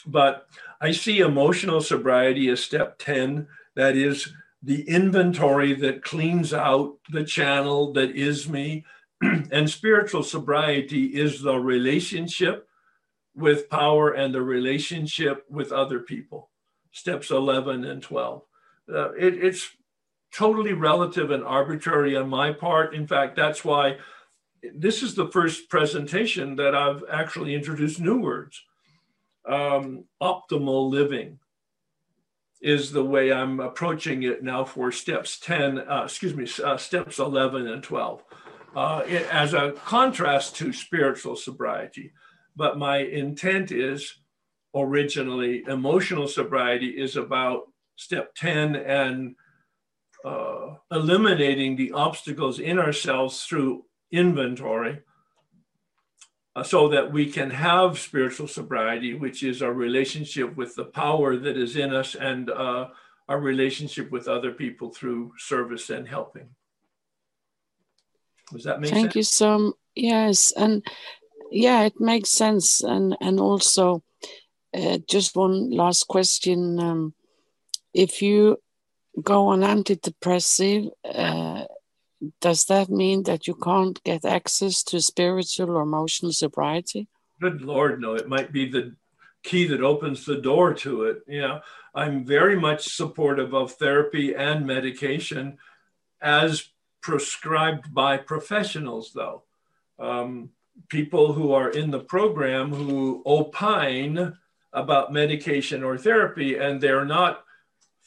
but 0.06 0.46
I 0.80 0.92
see 0.92 1.20
emotional 1.20 1.80
sobriety 1.80 2.48
as 2.50 2.60
step 2.60 2.98
10. 2.98 3.48
That 3.74 3.96
is 3.96 4.32
the 4.62 4.88
inventory 4.88 5.74
that 5.74 6.04
cleans 6.04 6.52
out 6.52 6.98
the 7.10 7.24
channel 7.24 7.92
that 7.94 8.10
is 8.10 8.48
me, 8.48 8.84
and 9.52 9.70
spiritual 9.70 10.22
sobriety 10.22 11.06
is 11.06 11.42
the 11.42 11.56
relationship 11.56 12.68
with 13.34 13.70
power 13.70 14.12
and 14.12 14.34
the 14.34 14.42
relationship 14.42 15.44
with 15.48 15.72
other 15.72 16.00
people. 16.00 16.50
Steps 16.90 17.30
11 17.30 17.84
and 17.84 18.02
12. 18.02 18.42
Uh, 18.92 19.12
it, 19.12 19.42
it's 19.42 19.70
totally 20.34 20.72
relative 20.72 21.30
and 21.30 21.44
arbitrary 21.44 22.16
on 22.16 22.28
my 22.28 22.52
part. 22.52 22.94
In 22.94 23.06
fact, 23.06 23.36
that's 23.36 23.64
why 23.64 23.96
this 24.74 25.02
is 25.02 25.14
the 25.14 25.28
first 25.28 25.68
presentation 25.68 26.56
that 26.56 26.74
I've 26.74 27.04
actually 27.10 27.54
introduced 27.54 28.00
new 28.00 28.20
words. 28.20 28.62
Um, 29.48 30.04
optimal 30.20 30.90
living 30.90 31.38
is 32.60 32.92
the 32.92 33.04
way 33.04 33.32
I'm 33.32 33.60
approaching 33.60 34.22
it 34.22 34.42
now 34.42 34.64
for 34.64 34.92
steps 34.92 35.38
10, 35.40 35.78
uh, 35.78 36.02
excuse 36.04 36.34
me, 36.34 36.46
uh, 36.64 36.76
steps 36.76 37.18
11 37.18 37.66
and 37.66 37.82
12 37.82 38.22
uh, 38.74 39.00
as 39.30 39.54
a 39.54 39.72
contrast 39.84 40.56
to 40.56 40.72
spiritual 40.72 41.36
sobriety. 41.36 42.12
But 42.56 42.78
my 42.78 42.98
intent 42.98 43.72
is 43.72 44.14
originally 44.74 45.64
emotional 45.66 46.26
sobriety 46.26 46.88
is 46.88 47.16
about 47.16 47.64
step 47.96 48.34
10 48.34 48.76
and 48.76 49.34
uh, 50.24 50.74
eliminating 50.90 51.76
the 51.76 51.92
obstacles 51.92 52.58
in 52.58 52.78
ourselves 52.78 53.44
through 53.44 53.84
inventory 54.10 55.00
uh, 56.54 56.62
so 56.62 56.88
that 56.88 57.12
we 57.12 57.30
can 57.30 57.50
have 57.50 57.98
spiritual 57.98 58.46
sobriety, 58.46 59.14
which 59.14 59.42
is 59.42 59.62
our 59.62 59.72
relationship 59.72 60.56
with 60.56 60.74
the 60.74 60.84
power 60.84 61.36
that 61.36 61.56
is 61.56 61.76
in 61.76 61.94
us 61.94 62.14
and 62.14 62.50
uh, 62.50 62.88
our 63.28 63.40
relationship 63.40 64.10
with 64.10 64.28
other 64.28 64.52
people 64.52 64.90
through 64.90 65.32
service 65.38 65.90
and 65.90 66.06
helping. 66.06 66.48
Does 68.50 68.64
that 68.64 68.80
make 68.80 68.90
Thank 68.90 69.12
sense? 69.12 69.16
you 69.16 69.22
so 69.22 69.76
yes, 69.94 70.52
and 70.56 70.84
yeah, 71.50 71.82
it 71.82 72.00
makes 72.00 72.30
sense, 72.30 72.82
and 72.82 73.16
and 73.20 73.38
also 73.38 74.02
uh, 74.74 74.98
just 75.08 75.36
one 75.36 75.70
last 75.70 76.08
question: 76.08 76.80
um, 76.80 77.14
if 77.94 78.22
you 78.22 78.58
go 79.22 79.48
on 79.48 79.60
antidepressive, 79.60 80.90
uh, 81.04 81.64
does 82.40 82.64
that 82.66 82.88
mean 82.88 83.24
that 83.24 83.46
you 83.46 83.54
can't 83.54 84.02
get 84.04 84.24
access 84.24 84.82
to 84.84 85.00
spiritual 85.00 85.70
or 85.70 85.82
emotional 85.82 86.32
sobriety? 86.32 87.08
Good 87.40 87.62
Lord, 87.62 88.00
no. 88.00 88.14
It 88.14 88.28
might 88.28 88.52
be 88.52 88.70
the 88.70 88.94
key 89.42 89.66
that 89.66 89.82
opens 89.82 90.24
the 90.24 90.36
door 90.36 90.72
to 90.74 91.04
it. 91.04 91.22
You 91.26 91.40
know, 91.40 91.60
I'm 91.94 92.24
very 92.24 92.58
much 92.58 92.94
supportive 92.94 93.54
of 93.54 93.72
therapy 93.72 94.34
and 94.34 94.66
medication 94.66 95.58
as 96.20 96.68
prescribed 97.02 97.92
by 97.92 98.16
professionals, 98.16 99.12
though. 99.14 99.42
Um, 99.98 100.50
people 100.88 101.32
who 101.32 101.52
are 101.52 101.70
in 101.70 101.90
the 101.90 102.00
program 102.00 102.72
who 102.72 103.22
opine 103.26 104.34
about 104.72 105.12
medication 105.12 105.82
or 105.82 105.98
therapy, 105.98 106.56
and 106.56 106.80
they're 106.80 107.04
not 107.04 107.44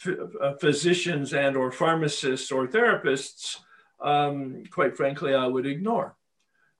uh, 0.07 0.53
physicians 0.59 1.33
and 1.33 1.55
or 1.55 1.71
pharmacists 1.71 2.51
or 2.51 2.67
therapists, 2.67 3.57
um, 4.01 4.63
quite 4.71 4.97
frankly, 4.97 5.33
I 5.33 5.47
would 5.47 5.65
ignore. 5.65 6.15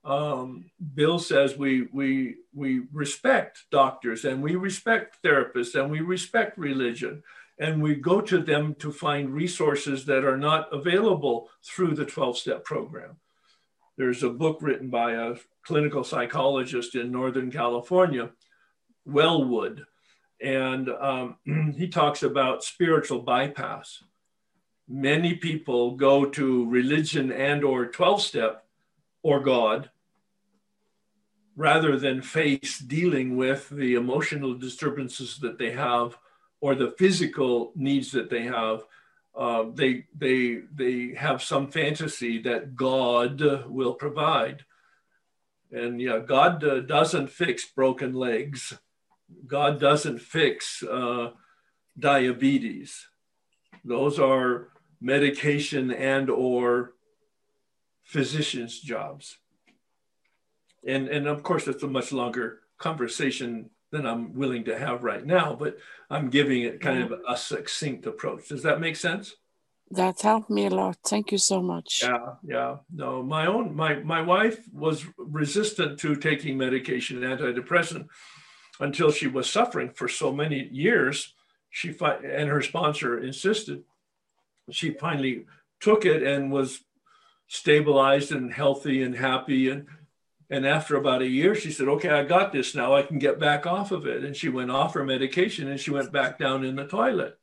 Um, 0.04 0.70
Bill 0.94 1.18
says 1.18 1.58
we 1.58 1.88
we 1.92 2.36
we 2.54 2.84
respect 2.94 3.64
doctors 3.72 4.24
and 4.24 4.44
we 4.44 4.56
respect 4.56 5.18
therapists 5.24 5.80
and 5.80 5.90
we 5.90 6.02
respect 6.02 6.58
religion 6.60 7.24
and 7.58 7.82
we 7.82 7.96
go 7.96 8.22
to 8.22 8.40
them 8.40 8.76
to 8.76 8.92
find 8.92 9.34
resources 9.34 10.06
that 10.06 10.26
are 10.26 10.38
not 10.38 10.72
available 10.74 11.50
through 11.64 11.96
the 11.96 12.06
12-step 12.06 12.64
program. 12.64 13.18
There's 13.98 14.24
a 14.24 14.30
book 14.30 14.58
written 14.62 14.90
by 14.90 15.14
a 15.14 15.36
clinical 15.64 16.04
psychologist 16.04 16.96
in 16.96 17.12
Northern 17.12 17.50
California, 17.50 18.32
Welwood, 19.08 19.86
and 20.42 20.90
um, 20.90 21.38
he 21.78 21.88
talks 21.88 22.24
about 22.24 22.64
spiritual 22.64 23.22
bypass 23.22 24.04
many 24.88 25.36
people 25.36 25.96
go 25.96 26.26
to 26.26 26.70
religion 26.70 27.32
and 27.32 27.64
or 27.64 27.88
12 27.88 28.22
step 28.22 28.66
or 29.24 29.40
god 29.40 29.90
rather 31.56 31.98
than 31.98 32.22
face 32.22 32.80
dealing 32.80 33.36
with 33.36 33.70
the 33.70 33.96
emotional 33.96 34.54
disturbances 34.54 35.40
that 35.40 35.58
they 35.58 35.72
have 35.72 36.18
or 36.66 36.74
the 36.74 36.96
physical 36.98 37.72
needs 37.76 38.12
that 38.12 38.32
they 38.32 38.42
have 38.42 38.82
uh, 39.38 39.66
they 39.74 40.06
they 40.18 40.62
they 40.74 41.14
have 41.14 41.44
some 41.44 41.68
fantasy 41.70 42.42
that 42.42 42.76
god 42.76 43.40
will 43.68 43.94
provide. 43.94 44.66
And 45.72 46.02
yeah 46.02 46.20
god 46.20 46.64
uh, 46.64 46.80
doesn't 46.80 47.30
fix 47.30 47.66
broken 47.66 48.14
legs. 48.14 48.74
God 49.46 49.80
doesn't 49.80 50.22
fix 50.22 50.82
uh, 50.82 51.32
diabetes. 52.00 53.08
Those 53.84 54.18
are 54.18 54.70
medication 55.00 55.92
and 55.92 56.32
or 56.32 56.94
physicians 58.04 58.80
jobs. 58.80 59.38
And 60.88 61.10
and 61.10 61.28
of 61.28 61.44
course 61.44 61.68
it's 61.68 61.84
a 61.84 61.96
much 61.98 62.12
longer 62.12 62.62
conversation 62.80 63.70
than 63.96 64.06
i'm 64.06 64.34
willing 64.34 64.64
to 64.66 64.78
have 64.78 65.04
right 65.04 65.26
now 65.26 65.56
but 65.56 65.78
i'm 66.10 66.30
giving 66.30 66.62
it 66.64 66.82
kind 66.82 67.02
of 67.04 67.10
a 67.28 67.38
succinct 67.38 68.06
approach. 68.06 68.50
Does 68.50 68.64
that 68.64 68.80
make 68.80 68.96
sense? 68.96 69.36
That 69.92 70.20
helped 70.22 70.50
me 70.50 70.66
a 70.66 70.70
lot. 70.70 70.98
Thank 71.06 71.32
you 71.32 71.38
so 71.38 71.62
much. 71.62 72.02
Yeah 72.04 72.36
yeah. 72.44 72.78
No 72.92 73.24
my 73.24 73.46
own 73.54 73.76
my 73.76 73.96
my 74.16 74.22
wife 74.22 74.60
was 74.74 75.06
resistant 75.18 76.00
to 76.00 76.16
taking 76.16 76.58
medication 76.58 77.22
antidepressant 77.22 78.08
until 78.80 79.12
she 79.12 79.28
was 79.28 79.50
suffering 79.50 79.90
for 79.90 80.08
so 80.08 80.32
many 80.32 80.68
years. 80.72 81.34
She 81.70 81.90
and 82.02 82.50
her 82.50 82.62
sponsor 82.62 83.20
insisted. 83.20 83.84
She 84.72 84.92
finally 84.92 85.46
took 85.80 86.06
it 86.06 86.24
and 86.24 86.52
was 86.52 86.82
stabilized 87.48 88.32
and 88.32 88.52
healthy 88.52 89.04
and 89.04 89.16
happy 89.16 89.70
and 89.70 89.86
and 90.50 90.66
after 90.66 90.96
about 90.96 91.22
a 91.22 91.28
year 91.28 91.56
she 91.56 91.72
said 91.72 91.88
okay 91.88 92.10
i 92.10 92.24
got 92.24 92.52
this. 92.52 92.76
Now 92.76 92.96
i 92.96 93.02
can 93.02 93.20
get 93.20 93.40
back 93.40 93.66
off 93.66 93.92
of 93.92 94.06
it. 94.06 94.24
And 94.24 94.36
she 94.36 94.50
went 94.50 94.72
off 94.72 94.94
her 94.94 95.04
medication 95.04 95.70
and 95.70 95.80
she 95.80 95.92
went 95.92 96.12
back 96.12 96.38
down 96.38 96.64
in 96.64 96.76
the 96.76 96.88
toilet. 96.88 97.38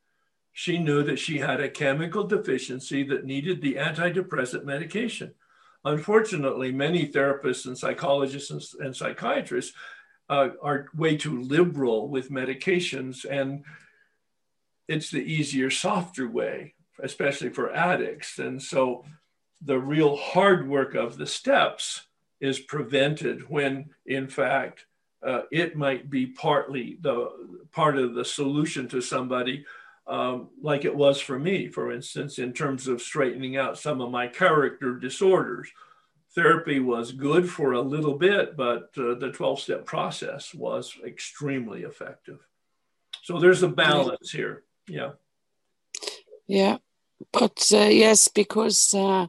She 0.51 0.77
knew 0.77 1.03
that 1.03 1.19
she 1.19 1.39
had 1.39 1.59
a 1.59 1.69
chemical 1.69 2.25
deficiency 2.25 3.03
that 3.03 3.25
needed 3.25 3.61
the 3.61 3.75
antidepressant 3.75 4.65
medication. 4.65 5.33
Unfortunately 5.83 6.71
many 6.71 7.07
therapists 7.07 7.65
and 7.65 7.77
psychologists 7.77 8.51
and, 8.51 8.61
and 8.85 8.95
psychiatrists 8.95 9.73
uh, 10.29 10.49
are 10.61 10.87
way 10.95 11.17
too 11.17 11.41
liberal 11.41 12.07
with 12.07 12.31
medications 12.31 13.25
and 13.29 13.63
it's 14.87 15.11
the 15.11 15.21
easier 15.21 15.69
softer 15.69 16.29
way 16.29 16.73
especially 17.01 17.49
for 17.49 17.73
addicts. 17.73 18.39
And 18.39 18.61
so 18.61 19.05
the 19.61 19.79
real 19.79 20.15
hard 20.15 20.67
work 20.67 20.95
of 20.95 21.17
the 21.17 21.27
steps 21.27 22.03
is 22.43 22.59
prevented 22.59 23.49
when, 23.49 23.89
in 24.05 24.27
fact, 24.27 24.85
uh, 25.25 25.43
it 25.49 25.77
might 25.77 26.09
be 26.09 26.25
partly 26.25 26.97
the 26.99 27.31
part 27.71 27.97
of 27.97 28.15
the 28.15 28.25
solution 28.25 28.85
to 28.89 28.99
somebody, 28.99 29.65
um, 30.07 30.49
like 30.61 30.83
it 30.83 30.93
was 30.93 31.21
for 31.21 31.39
me, 31.39 31.69
for 31.69 31.93
instance, 31.93 32.39
in 32.39 32.51
terms 32.51 32.89
of 32.89 33.01
straightening 33.01 33.55
out 33.55 33.79
some 33.79 34.01
of 34.01 34.11
my 34.11 34.27
character 34.27 34.99
disorders. 34.99 35.69
Therapy 36.35 36.81
was 36.81 37.13
good 37.13 37.49
for 37.49 37.71
a 37.71 37.81
little 37.81 38.17
bit, 38.17 38.57
but 38.57 38.89
uh, 38.97 39.13
the 39.15 39.31
12 39.33 39.61
step 39.61 39.85
process 39.85 40.53
was 40.53 40.97
extremely 41.05 41.83
effective. 41.83 42.45
So 43.21 43.39
there's 43.39 43.63
a 43.63 43.69
balance 43.69 44.31
here. 44.31 44.63
Yeah. 44.89 45.11
Yeah, 46.45 46.79
but 47.31 47.71
uh, 47.71 47.85
yes, 47.85 48.27
because 48.27 48.93
uh, 48.93 49.27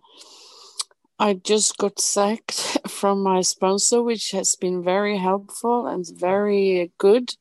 I 1.24 1.32
just 1.32 1.78
got 1.78 1.98
sacked 1.98 2.78
from 2.88 3.22
my 3.22 3.40
sponsor, 3.40 4.02
which 4.02 4.32
has 4.32 4.56
been 4.56 4.84
very 4.84 5.16
helpful 5.16 5.86
and 5.86 6.04
very 6.06 6.92
good. 6.98 7.34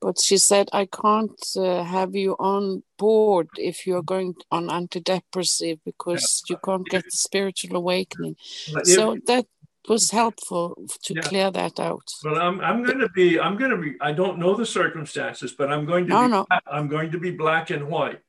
But 0.00 0.18
she 0.18 0.38
said, 0.38 0.68
I 0.72 0.86
can't 0.86 1.40
uh, 1.56 1.84
have 1.84 2.16
you 2.16 2.34
on 2.40 2.82
board 2.98 3.48
if 3.56 3.86
you're 3.86 4.02
going 4.02 4.34
on 4.50 4.66
antidepressive 4.68 5.78
because 5.84 6.42
yeah. 6.48 6.54
you 6.54 6.58
can't 6.64 6.86
get 6.88 7.04
the 7.04 7.10
spiritual 7.12 7.76
awakening. 7.76 8.34
If, 8.66 8.86
so 8.88 9.16
that 9.28 9.46
was 9.88 10.10
helpful 10.10 10.76
to 11.04 11.14
yeah. 11.14 11.22
clear 11.22 11.50
that 11.52 11.78
out. 11.78 12.10
Well, 12.24 12.40
I'm, 12.42 12.60
I'm 12.60 12.82
going 12.82 12.98
to 12.98 13.08
be, 13.10 13.38
I'm 13.38 13.56
going 13.56 13.70
to 13.70 13.76
be, 13.76 13.94
I 14.00 14.10
don't 14.10 14.38
know 14.38 14.56
the 14.56 14.66
circumstances, 14.66 15.52
but 15.52 15.70
I'm 15.70 15.86
going 15.86 16.08
to 16.08 16.10
no, 16.10 16.22
be, 16.22 16.28
no. 16.28 16.46
I'm 16.66 16.88
going 16.88 17.12
to 17.12 17.20
be 17.20 17.30
black 17.30 17.70
and 17.70 17.86
white. 17.86 18.20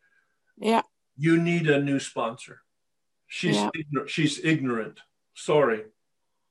Yeah 0.57 0.83
you 1.19 1.37
need 1.37 1.69
a 1.69 1.81
new 1.81 1.99
sponsor. 1.99 2.61
She's 3.29 3.55
yeah. 3.55 3.69
ignorant. 3.75 4.09
she's 4.09 4.43
ignorant. 4.43 4.99
Sorry. 5.35 5.83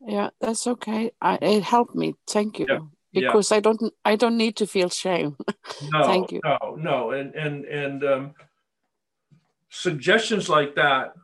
Yeah, 0.00 0.30
that's 0.40 0.66
okay. 0.66 1.10
I, 1.20 1.38
it 1.42 1.64
helped 1.64 1.94
me. 1.94 2.14
Thank 2.28 2.60
you. 2.60 2.66
Yeah. 2.68 2.78
Because 3.12 3.50
yeah. 3.50 3.56
I 3.56 3.60
don't 3.60 3.92
I 4.04 4.16
don't 4.16 4.36
need 4.36 4.56
to 4.56 4.66
feel 4.66 4.88
shame. 4.88 5.36
No, 5.92 6.04
Thank 6.04 6.32
you. 6.32 6.40
No, 6.44 6.76
no, 6.78 7.10
and 7.12 7.34
and 7.34 7.64
and 7.64 8.04
um, 8.04 8.34
suggestions 9.70 10.48
like 10.48 10.74
that 10.74 11.14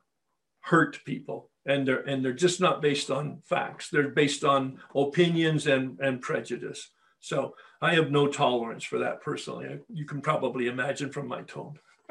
hurt 0.61 1.05
people, 1.05 1.51
and 1.67 1.87
they're 1.87 2.01
and 2.01 2.25
they're 2.25 2.33
just 2.33 2.61
not 2.61 2.83
based 2.83 3.11
on 3.11 3.43
facts. 3.45 3.91
They're 3.91 4.09
based 4.09 4.45
on 4.45 4.79
opinions 4.95 5.67
and 5.67 5.99
and 6.01 6.21
prejudice. 6.21 6.91
So 7.21 7.55
I 7.81 7.95
have 7.95 8.11
no 8.11 8.29
tolerance 8.29 8.85
for 8.85 8.99
that 8.99 9.23
personally. 9.23 9.81
You 9.89 10.05
can 10.05 10.21
probably 10.21 10.69
imagine 10.69 11.11
from 11.11 11.27
my 11.27 11.43
tone. 11.43 11.79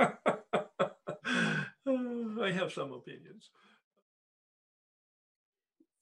I 2.44 2.52
have 2.52 2.72
some 2.72 2.92
opinions. 2.92 3.50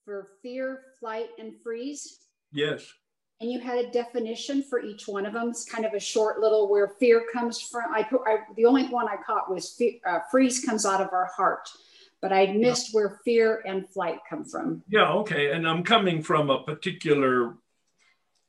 For 0.05 0.27
fear, 0.41 0.81
flight, 0.99 1.29
and 1.39 1.53
freeze? 1.63 2.19
Yes. 2.51 2.91
And 3.39 3.51
you 3.51 3.59
had 3.59 3.77
a 3.79 3.91
definition 3.91 4.63
for 4.63 4.81
each 4.81 5.07
one 5.07 5.25
of 5.25 5.33
them. 5.33 5.49
It's 5.49 5.65
kind 5.65 5.85
of 5.85 5.93
a 5.93 5.99
short 5.99 6.39
little 6.39 6.69
where 6.69 6.89
fear 6.99 7.25
comes 7.31 7.61
from. 7.61 7.93
I, 7.93 8.07
I 8.27 8.39
the 8.55 8.65
only 8.65 8.87
one 8.87 9.07
I 9.07 9.17
caught 9.25 9.49
was 9.49 9.73
fear, 9.73 9.93
uh, 10.05 10.19
freeze 10.29 10.63
comes 10.63 10.85
out 10.85 11.01
of 11.01 11.11
our 11.11 11.29
heart, 11.35 11.69
but 12.21 12.31
I 12.31 12.47
missed 12.53 12.93
where 12.93 13.19
fear 13.25 13.63
and 13.65 13.89
flight 13.89 14.19
come 14.29 14.43
from. 14.43 14.83
Yeah, 14.87 15.11
okay. 15.13 15.51
And 15.51 15.67
I'm 15.67 15.83
coming 15.83 16.21
from 16.21 16.49
a 16.49 16.63
particular 16.63 17.55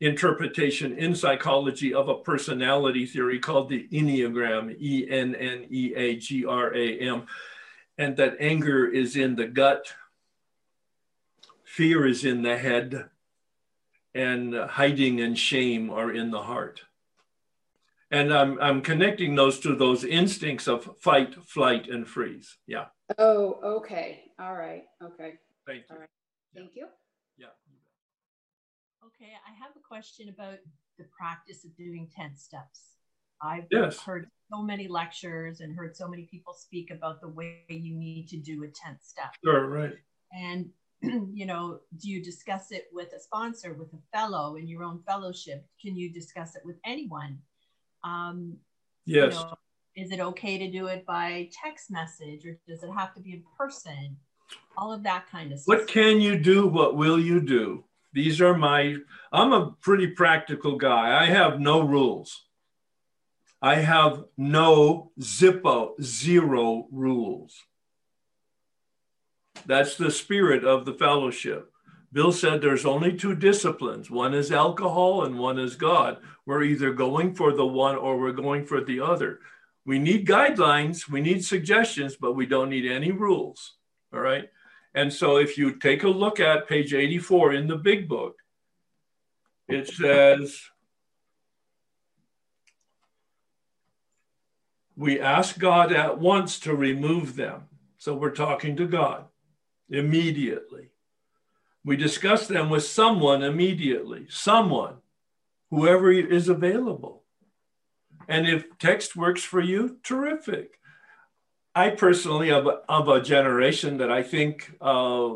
interpretation 0.02 0.98
in 0.98 1.14
psychology 1.14 1.94
of 1.94 2.08
a 2.08 2.16
personality 2.16 3.06
theory 3.06 3.38
called 3.38 3.68
the 3.68 3.86
Enneagram, 3.92 4.76
E 4.78 5.06
N 5.08 5.34
N 5.34 5.66
E 5.70 5.94
A 5.94 6.16
G 6.16 6.44
R 6.44 6.74
A 6.74 6.98
M, 6.98 7.26
and 8.02 8.16
that 8.16 8.36
anger 8.40 8.84
is 8.84 9.16
in 9.16 9.36
the 9.36 9.46
gut, 9.46 9.94
fear 11.62 12.04
is 12.04 12.24
in 12.24 12.42
the 12.42 12.58
head, 12.58 13.08
and 14.12 14.54
hiding 14.54 15.20
and 15.20 15.38
shame 15.38 15.88
are 15.88 16.10
in 16.10 16.32
the 16.32 16.42
heart. 16.42 16.82
And 18.10 18.34
I'm, 18.34 18.58
I'm 18.60 18.82
connecting 18.82 19.36
those 19.36 19.60
to 19.60 19.74
those 19.76 20.04
instincts 20.04 20.66
of 20.66 20.96
fight, 20.98 21.34
flight, 21.46 21.88
and 21.88 22.06
freeze. 22.06 22.58
Yeah. 22.66 22.86
Oh, 23.18 23.58
okay. 23.78 24.24
All 24.38 24.54
right. 24.54 24.82
Okay. 25.00 25.34
Thank 25.64 25.84
you. 25.88 25.94
All 25.94 26.00
right. 26.00 26.08
Thank 26.54 26.72
you. 26.74 26.88
Yeah. 27.38 27.54
Okay, 29.06 29.32
I 29.48 29.52
have 29.62 29.72
a 29.76 29.80
question 29.80 30.28
about 30.28 30.58
the 30.98 31.04
practice 31.16 31.64
of 31.64 31.74
doing 31.76 32.08
10 32.14 32.36
steps. 32.36 32.91
I've 33.42 33.68
Yes. 33.70 34.06
heard 34.06 34.28
so 34.52 34.62
many 34.62 34.88
lectures 34.88 35.60
and 35.60 35.74
heard 35.74 35.96
so 35.96 36.08
many 36.08 36.24
people 36.26 36.54
speak 36.54 36.90
about 36.90 37.20
the 37.20 37.28
way 37.28 37.64
you 37.68 37.94
need 37.94 38.28
to 38.28 38.38
do 38.38 38.64
a 38.64 38.68
10th 38.68 39.02
step. 39.02 39.32
Sure, 39.44 39.66
right. 39.68 39.98
And, 40.32 40.70
you 41.02 41.46
know, 41.46 41.80
do 41.96 42.08
you 42.08 42.22
discuss 42.22 42.72
it 42.72 42.88
with 42.92 43.12
a 43.12 43.20
sponsor, 43.20 43.74
with 43.74 43.92
a 43.92 43.98
fellow 44.12 44.56
in 44.56 44.68
your 44.68 44.82
own 44.82 45.02
fellowship? 45.06 45.66
Can 45.80 45.96
you 45.96 46.12
discuss 46.12 46.56
it 46.56 46.64
with 46.64 46.76
anyone? 46.84 47.40
Um, 48.04 48.58
you 49.04 49.14
Yes. 49.14 49.34
know, 49.34 49.54
is 49.96 50.12
it 50.12 50.20
okay 50.20 50.58
to 50.58 50.70
do 50.70 50.86
it 50.86 51.06
by 51.06 51.50
text 51.52 51.90
message 51.90 52.46
or 52.46 52.58
does 52.68 52.82
it 52.82 52.90
have 52.92 53.14
to 53.14 53.20
be 53.20 53.32
in 53.32 53.44
person? 53.58 54.18
All 54.76 54.92
of 54.92 55.02
that 55.04 55.28
kind 55.28 55.52
of 55.52 55.58
stuff. 55.58 55.80
What 55.80 55.88
can 55.88 56.20
you 56.20 56.38
do? 56.38 56.66
What 56.66 56.96
will 56.96 57.20
you 57.20 57.40
do? 57.40 57.84
These 58.12 58.40
are 58.40 58.56
my, 58.56 58.96
I'm 59.32 59.52
a 59.52 59.72
pretty 59.80 60.08
practical 60.08 60.76
guy. 60.76 61.20
I 61.22 61.26
have 61.26 61.60
no 61.60 61.80
rules. 61.80 62.46
I 63.62 63.76
have 63.76 64.24
no 64.36 65.12
Zippo, 65.20 65.92
zero 66.02 66.88
rules. 66.90 67.62
That's 69.66 69.96
the 69.96 70.10
spirit 70.10 70.64
of 70.64 70.84
the 70.84 70.94
fellowship. 70.94 71.70
Bill 72.12 72.32
said 72.32 72.60
there's 72.60 72.84
only 72.84 73.16
two 73.16 73.36
disciplines 73.36 74.10
one 74.10 74.34
is 74.34 74.50
alcohol 74.50 75.24
and 75.24 75.38
one 75.38 75.60
is 75.60 75.76
God. 75.76 76.18
We're 76.44 76.64
either 76.64 76.92
going 76.92 77.34
for 77.34 77.52
the 77.52 77.64
one 77.64 77.94
or 77.94 78.18
we're 78.18 78.32
going 78.32 78.66
for 78.66 78.82
the 78.82 79.00
other. 79.00 79.38
We 79.86 80.00
need 80.00 80.26
guidelines, 80.26 81.08
we 81.08 81.20
need 81.20 81.44
suggestions, 81.44 82.16
but 82.16 82.34
we 82.34 82.46
don't 82.46 82.68
need 82.68 82.90
any 82.90 83.12
rules. 83.12 83.74
All 84.12 84.20
right. 84.20 84.50
And 84.94 85.12
so 85.12 85.36
if 85.36 85.56
you 85.56 85.78
take 85.78 86.02
a 86.02 86.08
look 86.08 86.40
at 86.40 86.68
page 86.68 86.92
84 86.92 87.54
in 87.54 87.66
the 87.68 87.76
big 87.76 88.08
book, 88.08 88.36
it 89.68 89.88
says, 89.88 90.60
we 95.02 95.18
ask 95.18 95.58
God 95.58 95.92
at 95.92 96.20
once 96.20 96.60
to 96.60 96.76
remove 96.76 97.34
them. 97.34 97.64
So 97.98 98.14
we're 98.14 98.30
talking 98.30 98.76
to 98.76 98.86
God 98.86 99.24
immediately. 99.90 100.90
We 101.84 101.96
discuss 101.96 102.46
them 102.46 102.70
with 102.70 102.84
someone 102.84 103.42
immediately, 103.42 104.26
someone, 104.30 104.98
whoever 105.70 106.12
is 106.12 106.48
available. 106.48 107.24
And 108.28 108.46
if 108.46 108.78
text 108.78 109.16
works 109.16 109.42
for 109.42 109.60
you, 109.60 109.96
terrific. 110.04 110.78
I 111.74 111.90
personally 111.90 112.52
of, 112.52 112.68
of 112.88 113.08
a 113.08 113.20
generation 113.20 113.96
that 113.96 114.12
I 114.12 114.22
think 114.22 114.72
uh, 114.80 115.30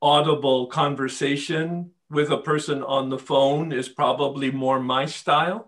audible 0.00 0.68
conversation 0.68 1.90
with 2.08 2.30
a 2.30 2.38
person 2.38 2.82
on 2.82 3.10
the 3.10 3.18
phone 3.18 3.72
is 3.72 3.90
probably 3.90 4.50
more 4.50 4.80
my 4.80 5.04
style. 5.04 5.67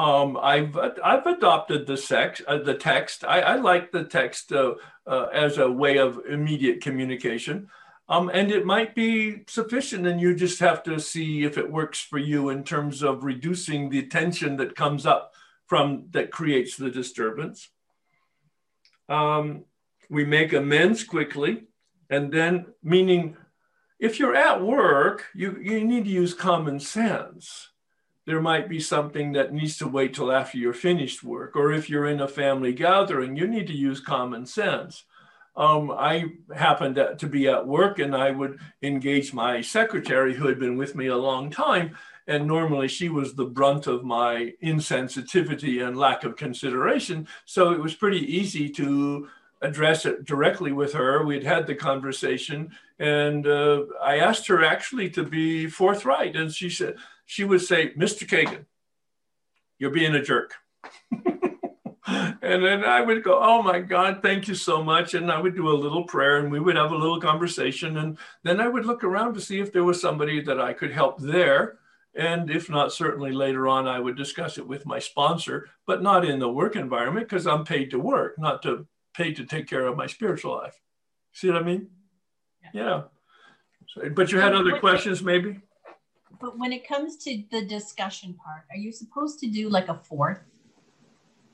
Um, 0.00 0.38
I've 0.40 0.78
I've 1.04 1.26
adopted 1.26 1.86
the 1.86 1.98
sex 1.98 2.40
uh, 2.48 2.56
the 2.56 2.72
text. 2.72 3.22
I, 3.22 3.40
I 3.40 3.56
like 3.56 3.92
the 3.92 4.04
text 4.04 4.50
uh, 4.50 4.76
uh, 5.06 5.26
as 5.30 5.58
a 5.58 5.70
way 5.70 5.98
of 5.98 6.20
immediate 6.26 6.80
communication, 6.80 7.68
um, 8.08 8.30
and 8.32 8.50
it 8.50 8.64
might 8.64 8.94
be 8.94 9.42
sufficient. 9.46 10.06
And 10.06 10.18
you 10.18 10.34
just 10.34 10.58
have 10.60 10.82
to 10.84 10.98
see 10.98 11.44
if 11.44 11.58
it 11.58 11.70
works 11.70 12.00
for 12.00 12.16
you 12.16 12.48
in 12.48 12.64
terms 12.64 13.02
of 13.02 13.24
reducing 13.24 13.90
the 13.90 14.06
tension 14.06 14.56
that 14.56 14.74
comes 14.74 15.04
up 15.04 15.34
from 15.66 16.06
that 16.12 16.30
creates 16.30 16.78
the 16.78 16.90
disturbance. 16.90 17.68
Um, 19.10 19.66
we 20.08 20.24
make 20.24 20.54
amends 20.54 21.04
quickly, 21.04 21.64
and 22.08 22.32
then 22.32 22.68
meaning 22.82 23.36
if 23.98 24.18
you're 24.18 24.34
at 24.34 24.62
work, 24.62 25.26
you, 25.34 25.58
you 25.60 25.84
need 25.84 26.04
to 26.04 26.10
use 26.10 26.32
common 26.32 26.80
sense. 26.80 27.69
There 28.30 28.40
might 28.40 28.68
be 28.68 28.78
something 28.78 29.32
that 29.32 29.52
needs 29.52 29.76
to 29.78 29.88
wait 29.88 30.14
till 30.14 30.30
after 30.30 30.56
you're 30.56 30.72
finished 30.72 31.24
work, 31.24 31.56
or 31.56 31.72
if 31.72 31.90
you're 31.90 32.06
in 32.06 32.20
a 32.20 32.28
family 32.28 32.72
gathering, 32.72 33.34
you 33.34 33.48
need 33.48 33.66
to 33.66 33.72
use 33.72 33.98
common 33.98 34.46
sense. 34.46 35.02
Um, 35.56 35.90
I 35.90 36.26
happened 36.54 36.94
to, 36.94 37.16
to 37.16 37.26
be 37.26 37.48
at 37.48 37.66
work 37.66 37.98
and 37.98 38.14
I 38.14 38.30
would 38.30 38.60
engage 38.82 39.34
my 39.34 39.62
secretary 39.62 40.32
who 40.32 40.46
had 40.46 40.60
been 40.60 40.76
with 40.76 40.94
me 40.94 41.08
a 41.08 41.16
long 41.16 41.50
time. 41.50 41.96
And 42.28 42.46
normally 42.46 42.86
she 42.86 43.08
was 43.08 43.34
the 43.34 43.46
brunt 43.46 43.88
of 43.88 44.04
my 44.04 44.52
insensitivity 44.62 45.84
and 45.84 45.96
lack 45.96 46.22
of 46.22 46.36
consideration. 46.36 47.26
So 47.46 47.72
it 47.72 47.80
was 47.80 47.96
pretty 47.96 48.20
easy 48.20 48.68
to 48.68 49.26
address 49.60 50.06
it 50.06 50.24
directly 50.24 50.70
with 50.70 50.92
her. 50.92 51.24
We'd 51.24 51.42
had 51.42 51.66
the 51.66 51.74
conversation, 51.74 52.70
and 52.98 53.46
uh, 53.46 53.82
I 54.02 54.18
asked 54.18 54.46
her 54.46 54.64
actually 54.64 55.10
to 55.10 55.24
be 55.24 55.66
forthright. 55.66 56.36
And 56.36 56.52
she 56.52 56.70
said, 56.70 56.94
she 57.30 57.44
would 57.44 57.60
say, 57.60 57.92
Mr. 57.94 58.26
Kagan, 58.26 58.64
you're 59.78 59.92
being 59.92 60.16
a 60.16 60.20
jerk. 60.20 60.52
and 62.04 62.64
then 62.64 62.84
I 62.84 63.02
would 63.02 63.22
go, 63.22 63.38
Oh 63.40 63.62
my 63.62 63.78
God, 63.78 64.18
thank 64.20 64.48
you 64.48 64.56
so 64.56 64.82
much. 64.82 65.14
And 65.14 65.30
I 65.30 65.40
would 65.40 65.54
do 65.54 65.68
a 65.68 65.78
little 65.78 66.02
prayer 66.02 66.38
and 66.40 66.50
we 66.50 66.58
would 66.58 66.74
have 66.74 66.90
a 66.90 66.96
little 66.96 67.20
conversation. 67.20 67.98
And 67.98 68.18
then 68.42 68.60
I 68.60 68.66
would 68.66 68.84
look 68.84 69.04
around 69.04 69.34
to 69.34 69.40
see 69.40 69.60
if 69.60 69.72
there 69.72 69.84
was 69.84 70.00
somebody 70.00 70.40
that 70.40 70.60
I 70.60 70.72
could 70.72 70.90
help 70.90 71.20
there. 71.20 71.78
And 72.16 72.50
if 72.50 72.68
not, 72.68 72.92
certainly 72.92 73.30
later 73.30 73.68
on, 73.68 73.86
I 73.86 74.00
would 74.00 74.16
discuss 74.16 74.58
it 74.58 74.66
with 74.66 74.84
my 74.84 74.98
sponsor, 74.98 75.68
but 75.86 76.02
not 76.02 76.24
in 76.24 76.40
the 76.40 76.50
work 76.50 76.74
environment 76.74 77.28
because 77.28 77.46
I'm 77.46 77.64
paid 77.64 77.92
to 77.92 78.00
work, 78.00 78.40
not 78.40 78.60
to 78.64 78.88
pay 79.14 79.32
to 79.34 79.44
take 79.44 79.68
care 79.68 79.86
of 79.86 79.96
my 79.96 80.08
spiritual 80.08 80.56
life. 80.56 80.80
See 81.30 81.46
what 81.46 81.62
I 81.62 81.64
mean? 81.64 81.90
Yeah. 82.74 82.80
yeah. 82.82 83.02
So, 83.86 84.10
but 84.10 84.32
you 84.32 84.40
had 84.40 84.52
other 84.52 84.80
questions, 84.80 85.22
maybe? 85.22 85.60
But 86.40 86.58
when 86.58 86.72
it 86.72 86.88
comes 86.88 87.16
to 87.18 87.42
the 87.50 87.64
discussion 87.64 88.34
part, 88.34 88.64
are 88.70 88.76
you 88.76 88.92
supposed 88.92 89.38
to 89.40 89.46
do 89.46 89.68
like 89.68 89.88
a 89.88 89.94
fourth? 89.94 90.40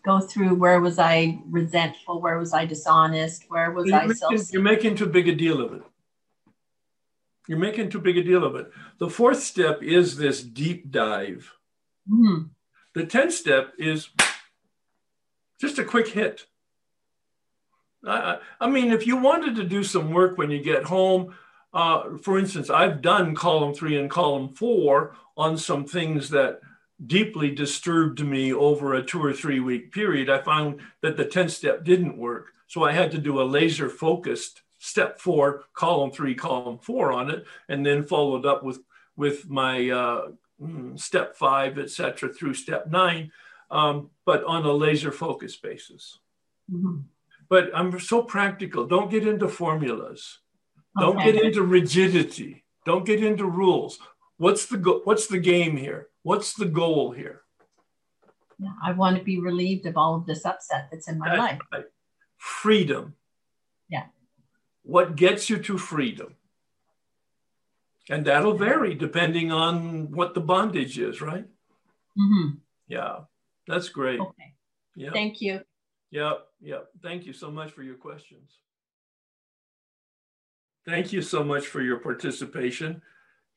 Go 0.05 0.21
through 0.21 0.55
where 0.55 0.81
was 0.81 1.01
I 1.01 1.41
resentful? 1.47 2.21
Where 2.21 2.39
was 2.39 2.55
I 2.55 2.65
dishonest? 2.65 3.47
Where 3.49 3.73
was 3.73 3.87
you're 3.87 3.97
I 3.97 4.07
making, 4.07 4.17
self? 4.17 4.53
You're 4.53 4.63
making 4.63 4.95
too 4.95 5.07
big 5.07 5.29
a 5.29 5.35
deal 5.35 5.61
of 5.61 5.73
it. 5.73 5.83
You're 7.49 7.59
making 7.59 7.91
too 7.91 8.01
big 8.01 8.17
a 8.17 8.23
deal 8.23 8.45
of 8.45 8.55
it. 8.55 8.71
The 8.99 9.11
fourth 9.11 9.43
step 9.43 9.83
is 9.83 10.17
this 10.17 10.43
deep 10.43 10.91
dive. 10.91 11.53
Mm-hmm. 12.09 12.49
The 12.95 13.05
10th 13.05 13.33
step 13.33 13.73
is 13.79 14.09
just 15.61 15.79
a 15.79 15.85
quick 15.85 16.09
hit. 16.09 16.47
I, 18.07 18.39
I 18.61 18.69
mean, 18.69 18.93
if 18.93 19.07
you 19.07 19.17
wanted 19.17 19.57
to 19.57 19.65
do 19.65 19.83
some 19.83 20.13
work 20.13 20.39
when 20.39 20.51
you 20.51 20.63
get 20.63 20.85
home, 20.85 21.35
uh, 21.73 22.17
for 22.19 22.39
instance, 22.39 22.71
I've 22.71 23.03
done 23.03 23.35
column 23.35 23.75
three 23.75 23.99
and 23.99 24.11
column 24.11 24.55
four 24.55 25.15
on 25.37 25.59
some 25.59 25.85
things 25.85 26.31
that 26.31 26.61
deeply 27.05 27.51
disturbed 27.51 28.25
me 28.25 28.53
over 28.53 28.95
a 28.95 29.03
two 29.03 29.23
or 29.23 29.33
three 29.33 29.61
week 29.61 29.93
period. 29.93 30.31
I 30.31 30.39
found 30.43 30.81
that 31.03 31.17
the 31.17 31.25
10 31.25 31.49
step 31.49 31.85
didn't 31.85 32.17
work. 32.17 32.53
So 32.67 32.83
I 32.83 32.93
had 32.93 33.11
to 33.13 33.19
do 33.19 33.41
a 33.41 33.45
laser 33.45 33.89
focused 33.89 34.63
step 34.79 35.21
four, 35.21 35.65
column 35.75 36.11
three, 36.11 36.35
column 36.35 36.79
four 36.79 37.13
on 37.13 37.31
it, 37.31 37.45
and 37.69 37.85
then 37.85 38.05
followed 38.05 38.47
up 38.47 38.63
with, 38.63 38.81
with 39.17 39.49
my 39.49 39.91
uh, 39.91 40.29
step 40.97 41.37
five, 41.37 41.79
et 41.79 41.91
cetera, 41.91 42.33
through 42.33 42.55
step 42.55 42.87
nine, 42.89 43.31
um, 43.71 44.11
but 44.25 44.45
on 44.45 44.65
a 44.65 44.73
laser 44.73 45.13
focused 45.13 45.63
basis. 45.63 46.19
Mm-hmm. 46.73 47.01
But 47.49 47.71
I'm 47.75 47.99
so 48.01 48.23
practical. 48.23 48.87
Don't 48.87 49.11
get 49.11 49.27
into 49.27 49.49
formulas. 49.49 50.39
Don't 50.99 51.19
okay. 51.19 51.33
get 51.33 51.43
into 51.45 51.63
rigidity. 51.63 52.65
Don't 52.85 53.05
get 53.05 53.23
into 53.23 53.47
rules. 53.47 53.99
What's 54.39 54.67
the 54.67 54.79
go- 54.79 55.01
what's 55.05 55.27
the 55.27 55.39
game 55.39 55.77
here? 55.77 56.09
What's 56.23 56.55
the 56.55 56.67
goal 56.67 57.11
here? 57.11 57.43
Yeah, 58.59 58.73
I 58.83 58.93
want 58.93 59.19
to 59.19 59.25
be 59.25 59.39
relieved 59.39 59.87
of 59.87 59.97
all 59.97 60.15
of 60.17 60.27
this 60.27 60.47
upset 60.47 60.89
that's 60.91 61.09
in 61.09 61.19
my 61.19 61.29
That's 61.29 61.39
life. 61.39 61.61
Right. 61.73 61.85
Freedom. 62.39 63.15
Yeah. 63.89 64.05
What 64.83 65.17
gets 65.17 65.51
you 65.51 65.59
to 65.59 65.79
freedom? 65.79 66.35
And 68.09 68.25
that'll 68.25 68.57
vary 68.57 68.95
depending 68.95 69.51
on 69.51 70.13
what 70.13 70.35
the 70.35 70.41
bondage 70.41 70.99
is, 70.99 71.21
right? 71.21 71.45
Mm-hmm. 72.17 72.59
Yeah, 72.89 73.21
that's 73.67 73.89
great. 73.89 74.21
Okay. 74.21 74.55
Yeah. 74.95 75.11
Thank 75.13 75.41
you. 75.41 75.61
Yep. 76.11 76.47
Yep. 76.63 76.89
Thank 77.03 77.27
you 77.27 77.33
so 77.33 77.51
much 77.51 77.73
for 77.73 77.83
your 77.83 77.97
questions. 77.97 78.53
Thank 80.87 81.13
you 81.13 81.21
so 81.21 81.43
much 81.43 81.67
for 81.67 81.83
your 81.83 81.99
participation. 81.99 83.03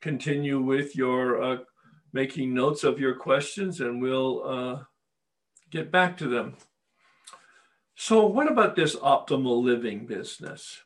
Continue 0.00 0.60
with 0.60 0.96
your 0.96 1.42
uh, 1.42 1.58
making 2.12 2.52
notes 2.52 2.82
of 2.82 2.98
your 2.98 3.14
questions 3.14 3.80
and 3.80 4.02
we'll 4.02 4.42
uh, 4.44 4.82
get 5.70 5.92
back 5.92 6.18
to 6.18 6.28
them. 6.28 6.56
So, 7.94 8.26
what 8.26 8.50
about 8.50 8.76
this 8.76 8.96
optimal 8.96 9.62
living 9.62 10.06
business? 10.06 10.80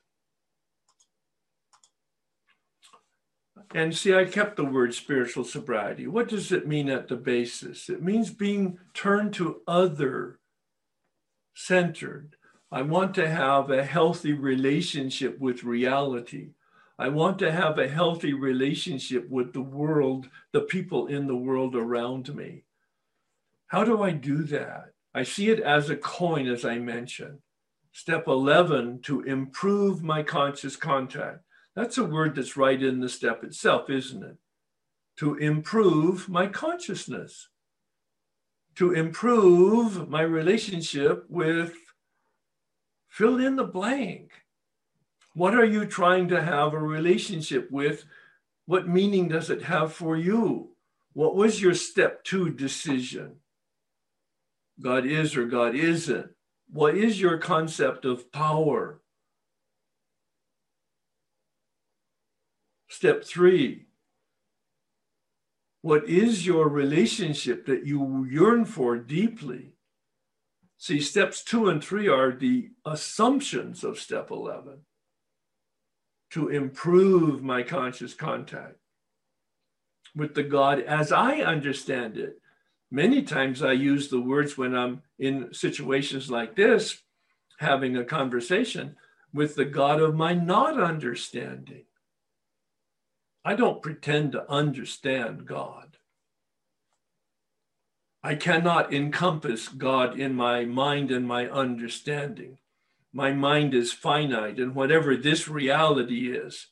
And 3.74 3.96
see, 3.96 4.14
I 4.14 4.24
kept 4.24 4.56
the 4.56 4.64
word 4.64 4.94
spiritual 4.94 5.44
sobriety. 5.44 6.06
What 6.06 6.28
does 6.28 6.52
it 6.52 6.66
mean 6.66 6.88
at 6.90 7.08
the 7.08 7.16
basis? 7.16 7.88
It 7.88 8.02
means 8.02 8.30
being 8.30 8.78
turned 8.92 9.32
to 9.34 9.62
other 9.66 10.40
centered. 11.54 12.36
I 12.74 12.82
want 12.82 13.14
to 13.14 13.30
have 13.30 13.70
a 13.70 13.84
healthy 13.84 14.32
relationship 14.32 15.38
with 15.38 15.62
reality. 15.62 16.54
I 16.98 17.08
want 17.08 17.38
to 17.38 17.52
have 17.52 17.78
a 17.78 17.86
healthy 17.86 18.32
relationship 18.32 19.30
with 19.30 19.52
the 19.52 19.62
world, 19.62 20.28
the 20.50 20.62
people 20.62 21.06
in 21.06 21.28
the 21.28 21.36
world 21.36 21.76
around 21.76 22.34
me. 22.34 22.64
How 23.68 23.84
do 23.84 24.02
I 24.02 24.10
do 24.10 24.42
that? 24.42 24.86
I 25.14 25.22
see 25.22 25.50
it 25.50 25.60
as 25.60 25.88
a 25.88 25.94
coin, 25.96 26.48
as 26.48 26.64
I 26.64 26.80
mentioned. 26.80 27.38
Step 27.92 28.26
11 28.26 29.02
to 29.02 29.20
improve 29.20 30.02
my 30.02 30.24
conscious 30.24 30.74
contact. 30.74 31.44
That's 31.76 31.98
a 31.98 32.04
word 32.04 32.34
that's 32.34 32.56
right 32.56 32.82
in 32.82 32.98
the 32.98 33.08
step 33.08 33.44
itself, 33.44 33.88
isn't 33.88 34.24
it? 34.24 34.36
To 35.18 35.36
improve 35.36 36.28
my 36.28 36.48
consciousness, 36.48 37.50
to 38.74 38.90
improve 38.90 40.08
my 40.08 40.22
relationship 40.22 41.24
with 41.28 41.72
fill 43.14 43.38
in 43.38 43.54
the 43.54 43.64
blank. 43.64 44.32
What 45.34 45.54
are 45.54 45.64
you 45.64 45.86
trying 45.86 46.26
to 46.28 46.42
have 46.42 46.74
a 46.74 46.78
relationship 46.78 47.70
with? 47.70 48.04
What 48.66 48.88
meaning 48.88 49.28
does 49.28 49.50
it 49.50 49.62
have 49.62 49.92
for 49.92 50.16
you? 50.16 50.70
What 51.12 51.36
was 51.36 51.62
your 51.62 51.74
step 51.74 52.24
two 52.24 52.50
decision? 52.50 53.36
God 54.80 55.06
is 55.06 55.36
or 55.36 55.44
God 55.44 55.76
isn't? 55.76 56.28
What 56.72 56.96
is 56.96 57.20
your 57.20 57.38
concept 57.38 58.04
of 58.04 58.32
power? 58.32 59.00
Step 62.88 63.22
three, 63.22 63.86
what 65.82 66.08
is 66.08 66.44
your 66.44 66.68
relationship 66.68 67.66
that 67.66 67.86
you 67.86 68.26
yearn 68.28 68.64
for 68.64 68.96
deeply? 68.96 69.73
See, 70.84 71.00
steps 71.00 71.42
two 71.42 71.70
and 71.70 71.82
three 71.82 72.08
are 72.08 72.30
the 72.30 72.68
assumptions 72.84 73.84
of 73.84 73.98
step 73.98 74.30
11 74.30 74.80
to 76.32 76.50
improve 76.50 77.42
my 77.42 77.62
conscious 77.62 78.12
contact 78.12 78.76
with 80.14 80.34
the 80.34 80.42
God 80.42 80.80
as 80.80 81.10
I 81.10 81.36
understand 81.36 82.18
it 82.18 82.38
many 82.90 83.22
times 83.22 83.62
I 83.62 83.72
use 83.72 84.08
the 84.08 84.20
words 84.20 84.58
when 84.58 84.76
I'm 84.76 85.00
in 85.18 85.54
situations 85.54 86.30
like 86.30 86.54
this, 86.54 87.00
having 87.58 87.96
a 87.96 88.04
conversation 88.04 88.96
with 89.32 89.54
the 89.54 89.64
God 89.64 90.02
of 90.02 90.14
my 90.14 90.34
not 90.34 90.78
understanding. 90.78 91.86
I 93.42 93.54
don't 93.54 93.80
pretend 93.80 94.32
to 94.32 94.46
understand 94.52 95.46
God. 95.46 95.93
I 98.26 98.36
cannot 98.36 98.94
encompass 98.94 99.68
God 99.68 100.18
in 100.18 100.34
my 100.34 100.64
mind 100.64 101.10
and 101.10 101.28
my 101.28 101.46
understanding. 101.46 102.56
My 103.12 103.32
mind 103.34 103.74
is 103.74 103.92
finite, 103.92 104.58
and 104.58 104.74
whatever 104.74 105.14
this 105.14 105.46
reality 105.46 106.32
is, 106.32 106.68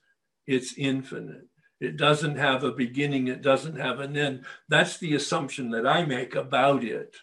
it's 0.46 0.78
infinite. 0.78 1.48
It 1.78 1.98
doesn't 1.98 2.36
have 2.36 2.64
a 2.64 2.72
beginning, 2.72 3.28
it 3.28 3.42
doesn't 3.42 3.76
have 3.76 4.00
an 4.00 4.16
end. 4.16 4.46
That's 4.70 4.96
the 4.96 5.14
assumption 5.14 5.70
that 5.72 5.86
I 5.86 6.06
make 6.06 6.34
about 6.34 6.84
it. 6.84 7.16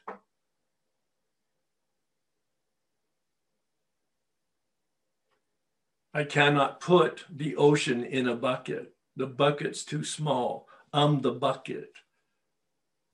I 6.13 6.23
cannot 6.23 6.81
put 6.81 7.25
the 7.35 7.55
ocean 7.55 8.03
in 8.03 8.27
a 8.27 8.35
bucket. 8.35 8.93
The 9.15 9.25
bucket's 9.25 9.83
too 9.83 10.03
small. 10.03 10.67
I'm 10.93 11.21
the 11.21 11.31
bucket. 11.31 11.93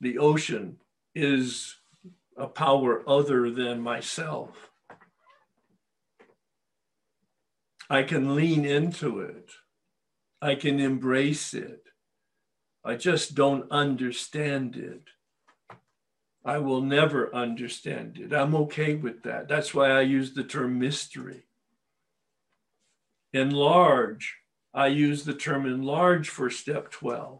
The 0.01 0.17
ocean 0.17 0.77
is 1.15 1.75
a 2.37 2.47
power 2.47 3.01
other 3.07 3.49
than 3.49 3.79
myself. 3.79 4.69
I 7.89 8.03
can 8.03 8.35
lean 8.35 8.65
into 8.65 9.19
it. 9.21 9.51
I 10.41 10.55
can 10.55 10.79
embrace 10.79 11.53
it. 11.53 11.83
I 12.83 12.95
just 12.95 13.33
don't 13.33 13.71
understand 13.71 14.75
it. 14.75 15.03
I 16.43 16.59
will 16.59 16.81
never 16.81 17.33
understand 17.33 18.19
it. 18.19 18.31
I'm 18.31 18.53
okay 18.55 18.93
with 18.93 19.23
that. 19.23 19.47
That's 19.47 19.73
why 19.73 19.89
I 19.89 20.01
use 20.01 20.33
the 20.33 20.43
term 20.43 20.77
mystery. 20.77 21.47
Enlarge, 23.33 24.35
I 24.73 24.87
use 24.87 25.23
the 25.25 25.33
term 25.33 25.65
enlarge 25.65 26.29
for 26.29 26.49
step 26.49 26.91
12. 26.91 27.39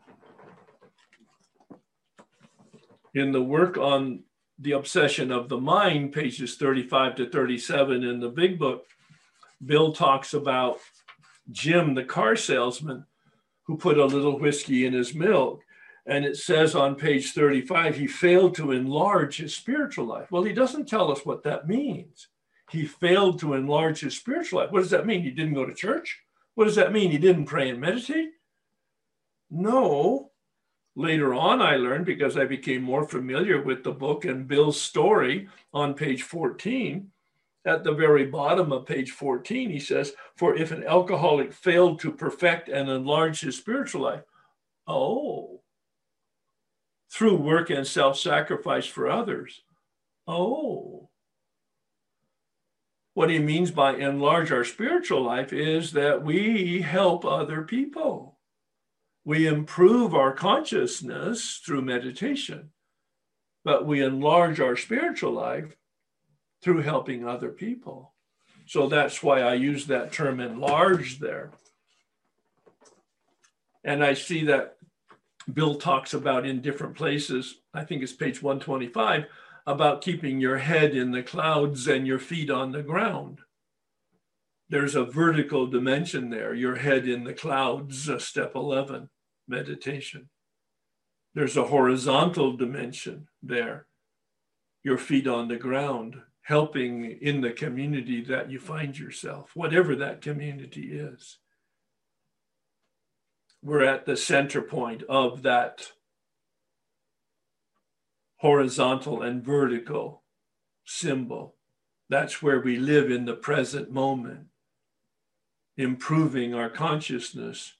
In 3.16 3.32
the 3.32 3.42
work 3.42 3.78
on 3.78 4.24
the 4.60 4.74
obsession 4.74 5.32
of 5.32 5.48
the 5.48 5.58
mind, 5.58 6.12
pages 6.12 6.58
35 6.58 7.16
to 7.16 7.30
37 7.30 8.04
in 8.04 8.20
the 8.20 8.28
big 8.28 8.60
book, 8.60 8.86
Bill 9.66 9.94
talks 9.94 10.34
about 10.34 10.80
Jim, 11.50 11.96
the 11.96 12.04
car 12.04 12.36
salesman, 12.36 13.06
who 13.64 13.78
put 13.78 13.98
a 13.98 14.06
little 14.06 14.38
whiskey 14.38 14.86
in 14.86 14.92
his 14.92 15.16
milk. 15.16 15.62
And 16.06 16.26
it 16.26 16.36
says 16.36 16.76
on 16.76 16.96
page 16.96 17.32
35, 17.32 17.96
he 17.96 18.06
failed 18.06 18.54
to 18.56 18.74
enlarge 18.74 19.38
his 19.38 19.56
spiritual 19.56 20.06
life. 20.06 20.30
Well, 20.30 20.44
he 20.44 20.54
doesn't 20.54 20.90
tell 20.90 21.10
us 21.10 21.26
what 21.26 21.44
that 21.44 21.70
means. 21.70 22.28
He 22.70 22.86
failed 22.86 23.40
to 23.40 23.54
enlarge 23.54 24.02
his 24.02 24.18
spiritual 24.18 24.60
life. 24.60 24.72
What 24.72 24.82
does 24.82 24.92
that 24.92 25.06
mean? 25.06 25.24
He 25.24 25.32
didn't 25.32 25.54
go 25.54 25.66
to 25.66 25.74
church? 25.74 26.20
What 26.56 26.66
does 26.66 26.76
that 26.76 26.92
mean? 26.92 27.12
He 27.12 27.18
didn't 27.18 27.46
pray 27.46 27.70
and 27.70 27.80
meditate? 27.80 28.32
No. 29.50 30.32
Later 30.96 31.34
on, 31.34 31.62
I 31.62 31.76
learned 31.76 32.06
because 32.06 32.38
I 32.38 32.46
became 32.46 32.82
more 32.82 33.08
familiar 33.08 33.62
with 33.62 33.84
the 33.84 33.92
book 33.92 34.24
and 34.24 34.48
Bill's 34.48 34.80
story 34.80 35.50
on 35.74 35.94
page 35.94 36.24
14 36.24 37.12
at 37.66 37.84
the 37.84 37.94
very 37.94 38.26
bottom 38.26 38.72
of 38.72 38.86
page 38.86 39.12
14, 39.12 39.72
he 39.72 39.80
says, 39.80 40.14
For 40.38 40.56
if 40.56 40.72
an 40.72 40.84
alcoholic 40.84 41.52
failed 41.52 42.00
to 42.02 42.12
perfect 42.12 42.70
and 42.70 42.90
enlarge 42.90 43.42
his 43.42 43.58
spiritual 43.58 44.04
life, 44.04 44.22
oh, 44.88 45.62
through 47.12 47.38
work 47.38 47.70
and 47.70 47.88
self 47.88 48.18
sacrifice 48.20 48.86
for 48.86 49.10
others, 49.10 49.64
oh. 50.28 51.10
What 53.16 53.30
he 53.30 53.40
means 53.40 53.72
by 53.72 53.96
enlarge 53.96 54.52
our 54.52 54.66
spiritual 54.66 55.24
life 55.24 55.54
is 55.54 55.94
that 55.94 56.24
we 56.24 56.82
help 56.82 57.26
other 57.26 57.64
people. 57.64 58.35
We 59.26 59.47
improve 59.47 60.14
our 60.14 60.31
consciousness 60.31 61.60
through 61.65 61.81
meditation, 61.81 62.69
but 63.64 63.85
we 63.85 64.03
enlarge 64.03 64.60
our 64.60 64.77
spiritual 64.77 65.31
life 65.31 65.76
through 66.61 66.81
helping 66.81 67.27
other 67.27 67.49
people. 67.49 68.14
So 68.68 68.88
that's 68.88 69.23
why 69.23 69.41
I 69.41 69.56
use 69.56 69.88
that 69.88 70.11
term 70.11 70.39
enlarge 70.39 71.19
there. 71.19 71.52
And 73.84 74.03
I 74.03 74.14
see 74.14 74.45
that 74.45 74.77
Bill 75.52 75.76
talks 75.76 76.14
about 76.14 76.45
in 76.45 76.61
different 76.61 76.95
places, 76.95 77.61
I 77.73 77.84
think 77.84 78.02
it's 78.02 78.14
page 78.14 78.41
125, 78.41 79.26
about 79.68 80.02
keeping 80.02 80.39
your 80.39 80.57
head 80.57 80.95
in 80.95 81.11
the 81.11 81.23
clouds 81.23 81.88
and 81.88 82.06
your 82.06 82.19
feet 82.19 82.49
on 82.49 82.72
the 82.72 82.84
ground. 82.84 83.39
There's 84.69 84.95
a 84.95 85.03
vertical 85.03 85.68
dimension 85.68 86.30
there, 86.30 86.53
your 86.53 86.76
head 86.76 87.07
in 87.07 87.23
the 87.23 87.34
clouds, 87.34 88.10
uh, 88.10 88.18
step 88.18 88.56
11, 88.56 89.10
meditation. 89.48 90.30
There's 91.34 91.58
a 91.58 91.66
horizontal 91.66 92.56
dimension 92.56 93.28
there, 93.44 93.88
your 94.84 94.98
feet 94.98 95.28
on 95.28 95.48
the 95.48 95.58
ground, 95.58 96.22
helping 96.44 97.06
in 97.22 97.42
the 97.42 97.52
community 97.52 98.24
that 98.24 98.50
you 98.52 98.60
find 98.60 98.98
yourself, 98.98 99.52
whatever 99.56 99.96
that 99.96 100.22
community 100.22 100.94
is. 100.94 101.40
We're 103.62 103.84
at 103.84 104.06
the 104.06 104.16
center 104.16 104.62
point 104.62 105.04
of 105.10 105.42
that 105.42 105.92
horizontal 108.38 109.24
and 109.24 109.44
vertical 109.44 110.22
symbol. 110.86 111.56
That's 112.10 112.44
where 112.44 112.62
we 112.62 112.78
live 112.78 113.10
in 113.10 113.26
the 113.26 113.34
present 113.34 113.92
moment, 113.92 114.46
improving 115.78 116.54
our 116.54 116.70
consciousness 116.70 117.74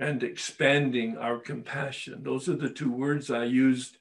and 0.00 0.22
expanding 0.22 1.18
our 1.18 1.38
compassion. 1.38 2.22
Those 2.22 2.48
are 2.48 2.56
the 2.56 2.70
two 2.70 2.90
words 2.90 3.30
I 3.30 3.44
used 3.44 3.98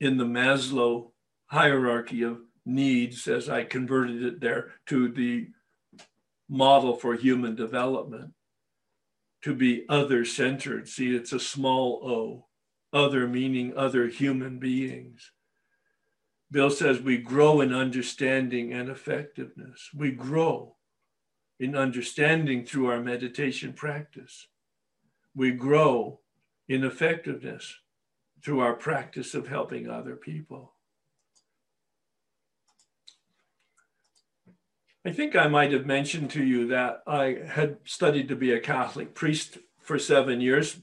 in 0.00 0.16
the 0.16 0.24
Maslow 0.24 1.10
hierarchy 1.46 2.22
of 2.22 2.38
needs 2.64 3.26
as 3.26 3.48
I 3.48 3.64
converted 3.64 4.22
it 4.22 4.40
there 4.40 4.74
to 4.86 5.08
the 5.08 5.48
model 6.48 6.94
for 6.94 7.14
human 7.14 7.56
development 7.56 8.32
to 9.42 9.54
be 9.54 9.84
other 9.88 10.24
centered. 10.24 10.88
See, 10.88 11.14
it's 11.14 11.32
a 11.32 11.40
small 11.40 12.00
o, 12.08 12.46
other 12.96 13.26
meaning 13.26 13.72
other 13.76 14.06
human 14.06 14.60
beings. 14.60 15.32
Bill 16.52 16.70
says 16.70 17.00
we 17.00 17.18
grow 17.18 17.60
in 17.60 17.74
understanding 17.74 18.72
and 18.72 18.88
effectiveness. 18.88 19.90
We 19.92 20.12
grow 20.12 20.76
in 21.58 21.74
understanding 21.74 22.64
through 22.64 22.86
our 22.86 23.00
meditation 23.00 23.72
practice. 23.72 24.46
We 25.38 25.52
grow 25.52 26.18
in 26.68 26.82
effectiveness 26.82 27.76
through 28.42 28.58
our 28.58 28.74
practice 28.74 29.34
of 29.34 29.46
helping 29.46 29.88
other 29.88 30.16
people. 30.16 30.72
I 35.06 35.12
think 35.12 35.36
I 35.36 35.46
might 35.46 35.70
have 35.70 35.86
mentioned 35.86 36.30
to 36.32 36.42
you 36.42 36.66
that 36.66 37.04
I 37.06 37.36
had 37.46 37.76
studied 37.84 38.26
to 38.30 38.34
be 38.34 38.50
a 38.50 38.58
Catholic 38.58 39.14
priest 39.14 39.58
for 39.80 39.96
seven 39.96 40.40
years 40.40 40.80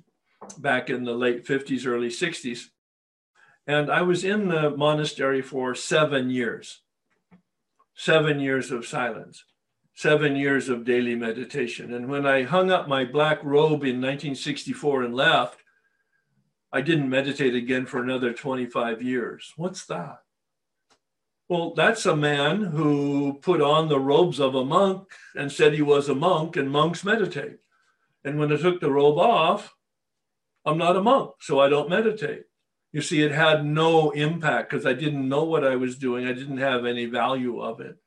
back 0.57 0.89
in 0.89 1.03
the 1.03 1.15
late 1.15 1.45
50s, 1.45 1.85
early 1.85 2.07
60s. 2.07 2.69
And 3.67 3.91
I 3.91 4.03
was 4.03 4.23
in 4.23 4.47
the 4.47 4.69
monastery 4.69 5.41
for 5.41 5.75
seven 5.75 6.29
years, 6.29 6.79
seven 7.93 8.39
years 8.39 8.71
of 8.71 8.87
silence, 8.87 9.43
seven 9.95 10.35
years 10.35 10.67
of 10.67 10.83
daily 10.83 11.15
meditation. 11.15 11.93
And 11.93 12.09
when 12.09 12.25
I 12.25 12.43
hung 12.43 12.69
up 12.69 12.87
my 12.87 13.05
black 13.05 13.43
robe 13.43 13.83
in 13.83 14.01
1964 14.01 15.03
and 15.03 15.15
left, 15.15 15.59
I 16.71 16.81
didn't 16.81 17.09
meditate 17.09 17.55
again 17.55 17.85
for 17.85 18.03
another 18.03 18.33
25 18.33 19.01
years. 19.01 19.53
What's 19.55 19.85
that? 19.85 20.19
Well, 21.47 21.73
that's 21.73 22.05
a 22.05 22.15
man 22.15 22.63
who 22.63 23.39
put 23.41 23.61
on 23.61 23.87
the 23.87 23.99
robes 23.99 24.39
of 24.39 24.55
a 24.55 24.65
monk 24.65 25.07
and 25.35 25.51
said 25.51 25.73
he 25.73 25.81
was 25.81 26.09
a 26.09 26.15
monk, 26.15 26.57
and 26.57 26.69
monks 26.69 27.03
meditate. 27.05 27.57
And 28.23 28.37
when 28.39 28.51
I 28.51 28.57
took 28.57 28.81
the 28.81 28.91
robe 28.91 29.19
off, 29.19 29.75
I'm 30.65 30.77
not 30.77 30.97
a 30.97 31.03
monk, 31.03 31.31
so 31.39 31.59
I 31.59 31.69
don't 31.69 31.89
meditate. 31.89 32.43
You 32.91 33.01
see, 33.01 33.21
it 33.21 33.31
had 33.31 33.63
no 33.63 34.09
impact 34.11 34.71
because 34.71 34.85
I 34.85 34.93
didn't 34.93 35.29
know 35.29 35.43
what 35.43 35.63
I 35.63 35.75
was 35.75 35.97
doing. 35.97 36.25
I 36.25 36.33
didn't 36.33 36.57
have 36.57 36.85
any 36.85 37.05
value 37.05 37.61
of 37.61 37.79
it. 37.79 37.97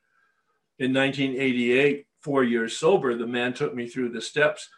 In 0.78 0.92
1988, 0.94 2.06
four 2.20 2.44
years 2.44 2.76
sober, 2.76 3.14
the 3.16 3.26
man 3.26 3.52
took 3.52 3.74
me 3.74 3.88
through 3.88 4.10
the 4.10 4.20
steps 4.20 4.68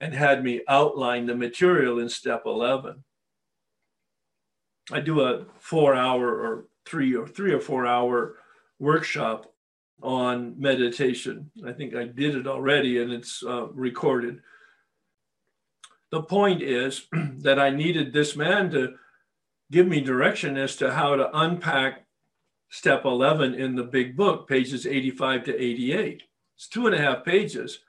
and 0.00 0.14
had 0.14 0.44
me 0.44 0.60
outline 0.68 1.26
the 1.26 1.34
material 1.34 1.98
in 1.98 2.08
step 2.08 2.42
11. 2.46 3.02
I 4.90 5.00
do 5.00 5.20
a 5.22 5.44
four 5.58 5.94
hour 5.94 6.28
or 6.28 6.66
three 6.86 7.14
or 7.14 7.26
three 7.26 7.52
or 7.52 7.60
four 7.60 7.86
hour 7.86 8.36
workshop 8.78 9.52
on 10.02 10.54
meditation. 10.58 11.50
I 11.66 11.72
think 11.72 11.94
I 11.94 12.04
did 12.04 12.36
it 12.36 12.46
already 12.46 13.00
and 13.02 13.12
it's 13.12 13.42
uh, 13.42 13.66
recorded. 13.68 14.40
The 16.10 16.22
point 16.22 16.62
is 16.62 17.06
that 17.12 17.58
I 17.58 17.70
needed 17.70 18.12
this 18.12 18.36
man 18.36 18.70
to 18.70 18.94
give 19.70 19.86
me 19.86 20.00
direction 20.00 20.56
as 20.56 20.76
to 20.76 20.92
how 20.92 21.16
to 21.16 21.38
unpack 21.38 22.06
step 22.68 23.04
11 23.04 23.54
in 23.54 23.74
the 23.74 23.84
big 23.84 24.16
book, 24.16 24.48
pages 24.48 24.86
85 24.86 25.44
to 25.44 25.62
88. 25.62 26.22
It's 26.56 26.68
two 26.68 26.86
and 26.86 26.94
a 26.94 27.00
half 27.00 27.24
pages. 27.24 27.80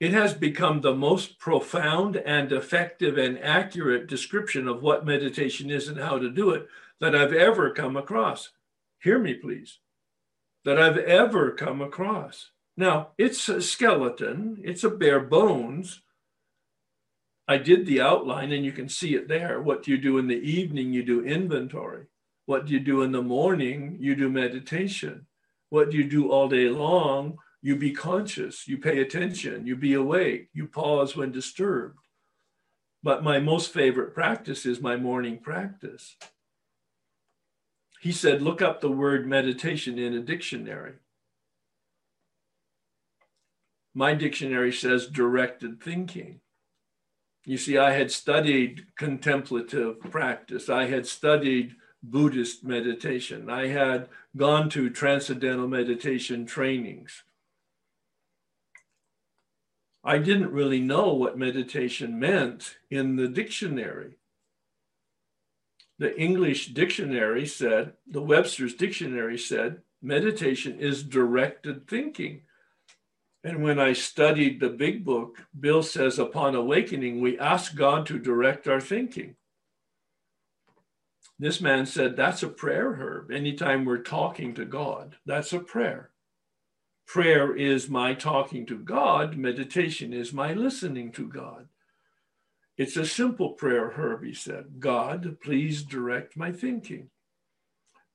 It 0.00 0.12
has 0.12 0.32
become 0.32 0.80
the 0.80 0.94
most 0.94 1.38
profound 1.38 2.16
and 2.16 2.50
effective 2.52 3.18
and 3.18 3.38
accurate 3.38 4.06
description 4.06 4.66
of 4.66 4.82
what 4.82 5.04
meditation 5.04 5.70
is 5.70 5.88
and 5.88 5.98
how 5.98 6.18
to 6.18 6.30
do 6.30 6.50
it 6.50 6.66
that 7.00 7.14
I've 7.14 7.34
ever 7.34 7.70
come 7.70 7.96
across. 7.96 8.50
Hear 9.02 9.18
me, 9.18 9.34
please. 9.34 9.78
That 10.64 10.80
I've 10.80 10.98
ever 10.98 11.50
come 11.52 11.80
across. 11.80 12.50
Now, 12.76 13.08
it's 13.18 13.48
a 13.48 13.60
skeleton, 13.60 14.60
it's 14.64 14.84
a 14.84 14.90
bare 14.90 15.20
bones. 15.20 16.02
I 17.46 17.58
did 17.58 17.84
the 17.84 18.00
outline 18.00 18.52
and 18.52 18.64
you 18.64 18.72
can 18.72 18.88
see 18.88 19.14
it 19.14 19.28
there. 19.28 19.60
What 19.60 19.82
do 19.82 19.90
you 19.90 19.98
do 19.98 20.18
in 20.18 20.28
the 20.28 20.40
evening? 20.40 20.92
You 20.92 21.02
do 21.02 21.24
inventory. 21.24 22.06
What 22.50 22.66
do 22.66 22.72
you 22.72 22.80
do 22.80 23.02
in 23.02 23.12
the 23.12 23.22
morning? 23.22 23.96
You 24.00 24.16
do 24.16 24.28
meditation. 24.28 25.26
What 25.68 25.90
do 25.90 25.96
you 25.96 26.04
do 26.04 26.32
all 26.32 26.48
day 26.48 26.68
long? 26.68 27.38
You 27.62 27.76
be 27.76 27.92
conscious, 27.92 28.66
you 28.66 28.76
pay 28.78 29.00
attention, 29.00 29.66
you 29.66 29.76
be 29.76 29.94
awake, 29.94 30.48
you 30.52 30.66
pause 30.66 31.14
when 31.14 31.30
disturbed. 31.30 31.98
But 33.02 33.22
my 33.22 33.38
most 33.38 33.72
favorite 33.72 34.14
practice 34.14 34.66
is 34.66 34.80
my 34.80 34.96
morning 34.96 35.38
practice 35.38 36.16
he 38.00 38.12
said, 38.12 38.40
look 38.40 38.62
up 38.62 38.80
the 38.80 38.90
word 38.90 39.26
meditation 39.26 39.98
in 39.98 40.14
a 40.14 40.20
dictionary. 40.20 40.94
My 43.94 44.14
dictionary 44.14 44.72
says 44.72 45.06
directed 45.06 45.82
thinking. 45.82 46.40
You 47.44 47.58
see, 47.58 47.76
I 47.76 47.92
had 47.92 48.10
studied 48.10 48.86
contemplative 48.96 50.00
practice, 50.00 50.70
I 50.70 50.86
had 50.86 51.06
studied 51.06 51.76
Buddhist 52.02 52.64
meditation, 52.64 53.50
I 53.50 53.68
had 53.68 54.08
gone 54.36 54.70
to 54.70 54.90
transcendental 54.90 55.68
meditation 55.68 56.46
trainings. 56.46 57.24
I 60.02 60.18
didn't 60.18 60.52
really 60.52 60.80
know 60.80 61.12
what 61.12 61.38
meditation 61.38 62.18
meant 62.18 62.76
in 62.90 63.16
the 63.16 63.28
dictionary 63.28 64.16
the 66.00 66.18
English 66.18 66.68
dictionary 66.68 67.46
said, 67.46 67.92
the 68.06 68.22
Webster's 68.22 68.72
dictionary 68.72 69.36
said, 69.36 69.82
meditation 70.00 70.80
is 70.80 71.02
directed 71.02 71.86
thinking. 71.86 72.40
And 73.44 73.62
when 73.62 73.78
I 73.78 73.92
studied 73.92 74.60
the 74.60 74.70
big 74.70 75.04
book, 75.04 75.46
Bill 75.58 75.82
says, 75.82 76.18
upon 76.18 76.54
awakening, 76.54 77.20
we 77.20 77.38
ask 77.38 77.74
God 77.74 78.06
to 78.06 78.18
direct 78.18 78.66
our 78.66 78.80
thinking. 78.80 79.36
This 81.40 81.62
man 81.62 81.86
said, 81.86 82.16
that's 82.16 82.42
a 82.42 82.48
prayer, 82.48 82.92
Herb. 82.92 83.32
Anytime 83.32 83.86
we're 83.86 84.02
talking 84.02 84.52
to 84.56 84.66
God, 84.66 85.16
that's 85.24 85.54
a 85.54 85.58
prayer. 85.58 86.10
Prayer 87.06 87.56
is 87.56 87.88
my 87.88 88.12
talking 88.12 88.66
to 88.66 88.76
God, 88.76 89.38
meditation 89.38 90.12
is 90.12 90.34
my 90.34 90.52
listening 90.52 91.12
to 91.12 91.26
God. 91.26 91.68
It's 92.76 92.98
a 92.98 93.06
simple 93.06 93.54
prayer, 93.54 93.88
Herb, 93.88 94.22
he 94.22 94.34
said 94.34 94.80
God, 94.80 95.38
please 95.42 95.82
direct 95.82 96.36
my 96.36 96.52
thinking. 96.52 97.08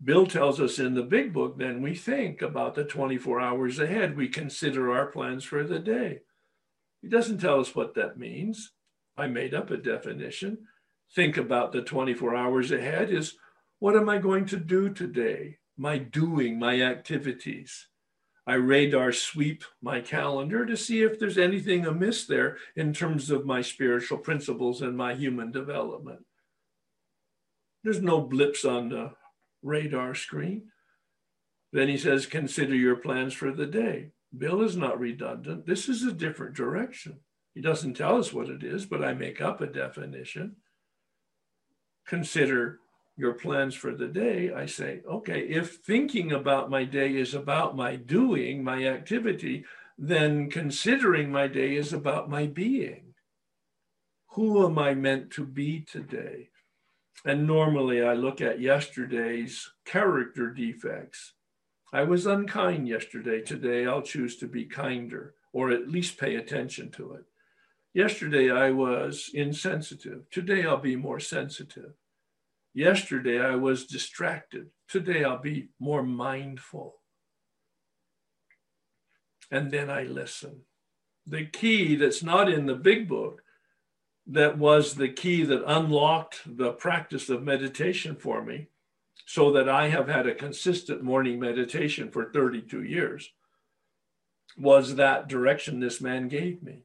Bill 0.04 0.28
tells 0.28 0.62
us 0.62 0.78
in 0.78 0.94
the 0.94 1.02
big 1.02 1.34
book, 1.34 1.58
then 1.58 1.82
we 1.82 1.96
think 1.96 2.44
about 2.44 2.76
the 2.76 2.84
24 2.84 3.42
hours 3.42 3.80
ahead. 3.80 4.16
We 4.16 4.28
consider 4.28 4.92
our 4.92 5.08
plans 5.08 5.44
for 5.44 5.64
the 5.64 5.80
day. 5.80 6.20
He 7.02 7.08
doesn't 7.08 7.40
tell 7.40 7.60
us 7.60 7.74
what 7.74 7.96
that 7.96 8.20
means. 8.20 8.74
I 9.18 9.26
made 9.26 9.56
up 9.56 9.72
a 9.72 9.78
definition. 9.78 10.68
Think 11.14 11.38
about 11.38 11.72
the 11.72 11.82
24 11.82 12.36
hours 12.36 12.72
ahead 12.72 13.10
is 13.10 13.38
what 13.80 13.96
am 13.96 14.10
I 14.10 14.18
going 14.18 14.46
to 14.48 14.58
do 14.58 14.90
today? 14.90 15.58
My 15.78 15.98
doing, 15.98 16.58
my 16.58 16.82
activities. 16.82 17.88
I 18.48 18.56
radar 18.56 19.12
sweep 19.12 19.64
my 19.82 20.02
calendar 20.02 20.66
to 20.66 20.78
see 20.78 21.02
if 21.02 21.20
there's 21.20 21.38
anything 21.38 21.86
amiss 21.86 22.26
there 22.26 22.58
in 22.76 22.94
terms 22.94 23.32
of 23.32 23.46
my 23.46 23.62
spiritual 23.62 24.20
principles 24.20 24.82
and 24.82 24.96
my 24.96 25.16
human 25.16 25.52
development. 25.52 26.26
There's 27.84 28.02
no 28.02 28.22
blips 28.22 28.64
on 28.64 28.90
the 28.90 29.12
radar 29.64 30.16
screen. 30.16 30.70
Then 31.72 31.88
he 31.88 31.98
says, 31.98 32.26
consider 32.26 32.76
your 32.76 32.96
plans 32.96 33.34
for 33.34 33.52
the 33.52 33.66
day. 33.66 34.12
Bill 34.38 34.62
is 34.62 34.78
not 34.78 35.00
redundant. 35.00 35.66
This 35.66 35.90
is 35.90 36.04
a 36.04 36.14
different 36.14 36.56
direction. 36.56 37.20
He 37.54 37.62
doesn't 37.62 37.96
tell 37.96 38.18
us 38.18 38.32
what 38.32 38.50
it 38.50 38.64
is, 38.64 38.86
but 38.86 39.04
I 39.04 39.14
make 39.14 39.42
up 39.42 39.62
a 39.62 39.68
definition. 39.68 40.58
Consider 42.06 42.80
your 43.18 43.34
plans 43.34 43.76
for 43.76 43.96
the 43.96 44.08
day, 44.08 44.52
I 44.54 44.66
say, 44.66 45.02
okay, 45.10 45.42
if 45.42 45.78
thinking 45.78 46.32
about 46.32 46.70
my 46.70 46.84
day 46.84 47.16
is 47.16 47.34
about 47.34 47.76
my 47.76 47.96
doing, 47.96 48.64
my 48.64 48.86
activity, 48.86 49.66
then 49.98 50.50
considering 50.50 51.32
my 51.32 51.48
day 51.48 51.76
is 51.76 51.94
about 51.94 52.30
my 52.30 52.46
being. 52.46 53.14
Who 54.32 54.66
am 54.66 54.78
I 54.78 54.94
meant 54.94 55.32
to 55.32 55.46
be 55.46 55.82
today? 55.82 56.50
And 57.24 57.48
normally 57.48 58.04
I 58.04 58.14
look 58.14 58.42
at 58.42 58.60
yesterday's 58.60 59.72
character 59.86 60.52
defects. 60.52 61.34
I 61.94 62.04
was 62.04 62.26
unkind 62.26 62.90
yesterday. 62.90 63.42
Today 63.42 63.88
I'll 63.88 64.02
choose 64.02 64.36
to 64.38 64.48
be 64.48 64.66
kinder 64.66 65.34
or 65.54 65.72
at 65.72 65.88
least 65.88 66.18
pay 66.18 66.36
attention 66.36 66.92
to 66.92 67.14
it. 67.14 67.24
Yesterday 67.96 68.52
I 68.52 68.72
was 68.72 69.30
insensitive. 69.34 70.30
Today 70.30 70.66
I'll 70.66 70.76
be 70.76 70.98
more 70.98 71.22
sensitive. 71.22 71.94
Yesterday 72.74 73.40
I 73.40 73.56
was 73.56 73.86
distracted. 73.86 74.68
Today 74.90 75.24
I'll 75.24 75.42
be 75.42 75.70
more 75.80 76.04
mindful. 76.04 76.96
And 79.50 79.72
then 79.72 79.90
I 79.90 80.04
listen. 80.04 80.64
The 81.26 81.46
key 81.46 81.96
that's 81.96 82.22
not 82.22 82.52
in 82.52 82.66
the 82.66 82.76
big 82.76 83.08
book, 83.08 83.42
that 84.28 84.58
was 84.58 84.96
the 84.96 85.08
key 85.08 85.46
that 85.46 85.64
unlocked 85.66 86.42
the 86.46 86.74
practice 86.74 87.30
of 87.30 87.44
meditation 87.44 88.18
for 88.18 88.44
me, 88.44 88.68
so 89.26 89.54
that 89.54 89.70
I 89.70 89.88
have 89.88 90.10
had 90.10 90.28
a 90.28 90.36
consistent 90.36 91.02
morning 91.02 91.40
meditation 91.40 92.12
for 92.12 92.30
32 92.30 92.84
years, 92.84 93.32
was 94.58 94.96
that 94.96 95.30
direction 95.30 95.80
this 95.80 96.02
man 96.02 96.28
gave 96.28 96.62
me. 96.62 96.82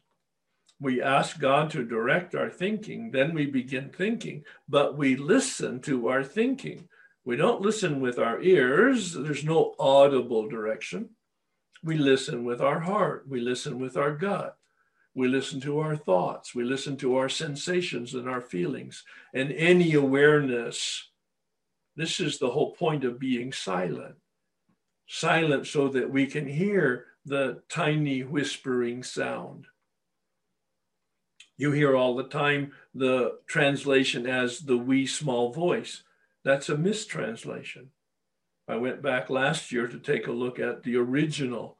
We 0.80 1.02
ask 1.02 1.38
God 1.38 1.70
to 1.72 1.84
direct 1.84 2.34
our 2.34 2.48
thinking, 2.48 3.10
then 3.10 3.34
we 3.34 3.44
begin 3.44 3.90
thinking, 3.90 4.44
but 4.66 4.96
we 4.96 5.14
listen 5.14 5.80
to 5.82 6.08
our 6.08 6.24
thinking. 6.24 6.88
We 7.22 7.36
don't 7.36 7.60
listen 7.60 8.00
with 8.00 8.18
our 8.18 8.40
ears, 8.40 9.12
there's 9.12 9.44
no 9.44 9.74
audible 9.78 10.48
direction. 10.48 11.10
We 11.84 11.98
listen 11.98 12.44
with 12.44 12.62
our 12.62 12.80
heart, 12.80 13.26
we 13.28 13.40
listen 13.40 13.78
with 13.78 13.98
our 13.98 14.12
gut. 14.12 14.56
We 15.14 15.28
listen 15.28 15.60
to 15.62 15.80
our 15.80 15.96
thoughts, 15.96 16.54
we 16.54 16.64
listen 16.64 16.96
to 16.98 17.16
our 17.16 17.28
sensations 17.28 18.14
and 18.14 18.26
our 18.26 18.40
feelings, 18.40 19.04
and 19.34 19.52
any 19.52 19.92
awareness. 19.92 21.10
This 21.94 22.20
is 22.20 22.38
the 22.38 22.50
whole 22.50 22.72
point 22.72 23.04
of 23.04 23.18
being 23.18 23.52
silent. 23.52 24.14
Silent 25.08 25.66
so 25.66 25.88
that 25.88 26.08
we 26.08 26.26
can 26.26 26.46
hear 26.46 27.06
the 27.26 27.60
tiny 27.68 28.22
whispering 28.22 29.02
sound. 29.02 29.66
You 31.60 31.72
hear 31.72 31.94
all 31.94 32.16
the 32.16 32.24
time 32.24 32.72
the 32.94 33.36
translation 33.46 34.26
as 34.26 34.60
the 34.60 34.78
wee 34.78 35.04
small 35.04 35.52
voice. 35.52 36.04
That's 36.42 36.70
a 36.70 36.78
mistranslation. 36.78 37.90
I 38.66 38.76
went 38.76 39.02
back 39.02 39.28
last 39.28 39.70
year 39.70 39.86
to 39.86 39.98
take 39.98 40.26
a 40.26 40.32
look 40.32 40.58
at 40.58 40.84
the 40.84 40.96
original 40.96 41.76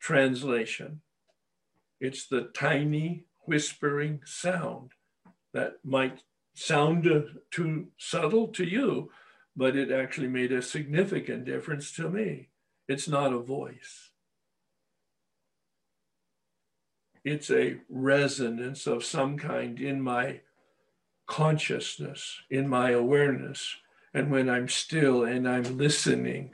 translation. 0.00 1.02
It's 2.00 2.26
the 2.26 2.44
tiny 2.54 3.24
whispering 3.40 4.22
sound 4.24 4.92
that 5.52 5.74
might 5.84 6.22
sound 6.54 7.06
too 7.50 7.88
subtle 7.98 8.48
to 8.48 8.64
you, 8.64 9.10
but 9.54 9.76
it 9.76 9.92
actually 9.92 10.28
made 10.28 10.52
a 10.52 10.62
significant 10.62 11.44
difference 11.44 11.92
to 11.96 12.08
me. 12.08 12.48
It's 12.88 13.06
not 13.06 13.34
a 13.34 13.40
voice. 13.40 14.09
It's 17.24 17.50
a 17.50 17.78
resonance 17.88 18.86
of 18.86 19.04
some 19.04 19.36
kind 19.36 19.78
in 19.78 20.00
my 20.00 20.40
consciousness, 21.26 22.40
in 22.50 22.68
my 22.68 22.90
awareness. 22.90 23.76
And 24.12 24.30
when 24.30 24.48
I'm 24.48 24.68
still 24.68 25.22
and 25.24 25.48
I'm 25.48 25.76
listening, 25.76 26.50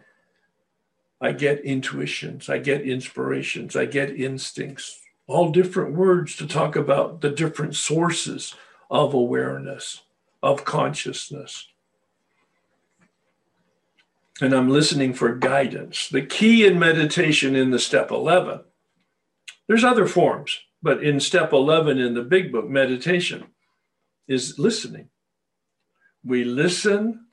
I 1.20 1.32
get 1.32 1.64
intuitions, 1.64 2.48
I 2.48 2.58
get 2.58 2.82
inspirations, 2.82 3.74
I 3.74 3.86
get 3.86 4.20
instincts, 4.20 5.00
all 5.26 5.50
different 5.50 5.94
words 5.94 6.36
to 6.36 6.46
talk 6.46 6.76
about 6.76 7.20
the 7.22 7.30
different 7.30 7.74
sources 7.74 8.54
of 8.90 9.14
awareness, 9.14 10.02
of 10.42 10.64
consciousness. 10.64 11.68
And 14.40 14.52
I'm 14.52 14.68
listening 14.68 15.14
for 15.14 15.34
guidance. 15.34 16.08
The 16.10 16.20
key 16.20 16.66
in 16.66 16.78
meditation 16.78 17.56
in 17.56 17.70
the 17.70 17.78
step 17.78 18.10
11, 18.10 18.60
there's 19.68 19.84
other 19.84 20.06
forms, 20.06 20.60
but 20.82 21.02
in 21.02 21.20
step 21.20 21.52
11 21.52 21.98
in 21.98 22.14
the 22.14 22.22
big 22.22 22.52
book, 22.52 22.68
meditation, 22.68 23.46
is 24.28 24.58
listening. 24.58 25.08
We 26.24 26.44
listen 26.44 27.26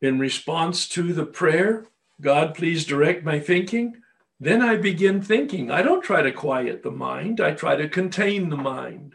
in 0.00 0.18
response 0.18 0.88
to 0.90 1.12
the 1.12 1.26
prayer 1.26 1.86
God, 2.20 2.54
please 2.54 2.84
direct 2.84 3.24
my 3.24 3.40
thinking. 3.40 3.96
Then 4.38 4.62
I 4.62 4.76
begin 4.76 5.22
thinking. 5.22 5.70
I 5.70 5.82
don't 5.82 6.02
try 6.02 6.22
to 6.22 6.32
quiet 6.32 6.82
the 6.82 6.90
mind, 6.90 7.40
I 7.40 7.52
try 7.52 7.76
to 7.76 7.88
contain 7.88 8.50
the 8.50 8.56
mind. 8.56 9.14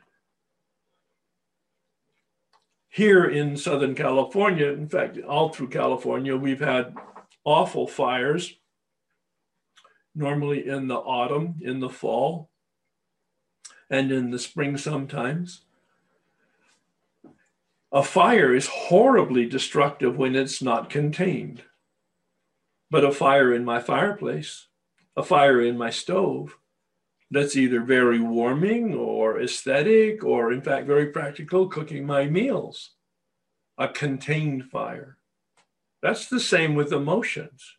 Here 2.89 3.23
in 3.23 3.55
Southern 3.55 3.95
California, 3.95 4.67
in 4.67 4.89
fact, 4.89 5.19
all 5.19 5.49
through 5.49 5.69
California, 5.69 6.35
we've 6.35 6.59
had 6.59 6.95
awful 7.45 7.87
fires, 7.87 8.55
normally 10.19 10.67
in 10.67 10.87
the 10.87 10.97
autumn, 10.97 11.55
in 11.61 11.79
the 11.79 11.89
fall, 11.89 12.49
and 13.89 14.11
in 14.11 14.29
the 14.29 14.39
spring 14.39 14.77
sometimes. 14.77 15.61
A 17.91 18.03
fire 18.03 18.53
is 18.53 18.67
horribly 18.67 19.47
destructive 19.47 20.15
when 20.15 20.35
it's 20.35 20.61
not 20.61 20.89
contained. 20.89 21.63
But 22.91 23.03
a 23.03 23.11
fire 23.11 23.53
in 23.53 23.65
my 23.65 23.79
fireplace 23.79 24.67
a 25.19 25.23
fire 25.23 25.61
in 25.61 25.77
my 25.77 25.89
stove 25.89 26.57
that's 27.29 27.57
either 27.57 27.81
very 27.81 28.19
warming 28.19 28.95
or 28.95 29.41
aesthetic 29.41 30.23
or, 30.23 30.53
in 30.53 30.61
fact, 30.61 30.87
very 30.87 31.07
practical, 31.07 31.67
cooking 31.67 32.05
my 32.05 32.25
meals. 32.25 32.91
A 33.77 33.89
contained 33.89 34.69
fire. 34.71 35.17
That's 36.01 36.27
the 36.27 36.39
same 36.39 36.73
with 36.73 36.93
emotions. 36.93 37.75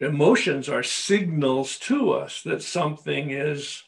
Emotions 0.00 0.68
are 0.68 0.82
signals 0.82 1.78
to 1.78 2.10
us 2.10 2.42
that 2.42 2.62
something 2.62 3.30
is 3.30 3.82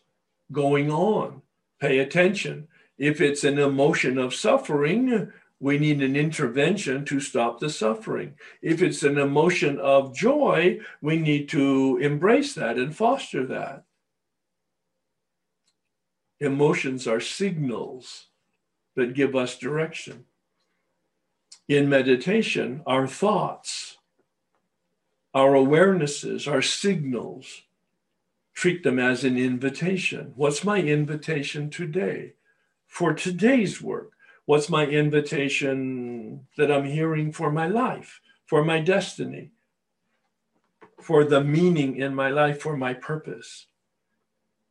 going 0.52 0.90
on. 0.90 1.40
Pay 1.80 1.98
attention. 1.98 2.68
If 2.98 3.20
it's 3.20 3.44
an 3.44 3.58
emotion 3.58 4.18
of 4.18 4.34
suffering, 4.34 5.32
we 5.58 5.78
need 5.78 6.02
an 6.02 6.14
intervention 6.14 7.04
to 7.06 7.20
stop 7.20 7.60
the 7.60 7.70
suffering. 7.70 8.34
If 8.60 8.82
it's 8.82 9.02
an 9.02 9.16
emotion 9.16 9.78
of 9.78 10.14
joy, 10.14 10.80
we 11.00 11.16
need 11.16 11.48
to 11.50 11.98
embrace 12.02 12.54
that 12.54 12.76
and 12.76 12.94
foster 12.94 13.46
that. 13.46 13.84
Emotions 16.40 17.06
are 17.06 17.20
signals 17.20 18.26
that 18.96 19.14
give 19.14 19.34
us 19.34 19.56
direction. 19.56 20.24
In 21.68 21.88
meditation, 21.88 22.82
our 22.84 23.06
thoughts, 23.06 23.91
our 25.34 25.52
awarenesses, 25.52 26.50
our 26.50 26.62
signals, 26.62 27.62
treat 28.54 28.82
them 28.82 28.98
as 28.98 29.24
an 29.24 29.38
invitation. 29.38 30.32
What's 30.36 30.64
my 30.64 30.78
invitation 30.80 31.70
today? 31.70 32.34
For 32.86 33.14
today's 33.14 33.80
work, 33.80 34.12
What's 34.44 34.68
my 34.68 34.86
invitation 34.86 36.46
that 36.56 36.70
I'm 36.70 36.84
hearing 36.84 37.32
for 37.32 37.52
my 37.52 37.68
life, 37.68 38.20
for 38.46 38.64
my 38.64 38.80
destiny, 38.80 39.52
for 41.00 41.24
the 41.24 41.42
meaning 41.42 41.96
in 41.96 42.14
my 42.14 42.28
life, 42.28 42.60
for 42.60 42.76
my 42.76 42.92
purpose? 42.92 43.66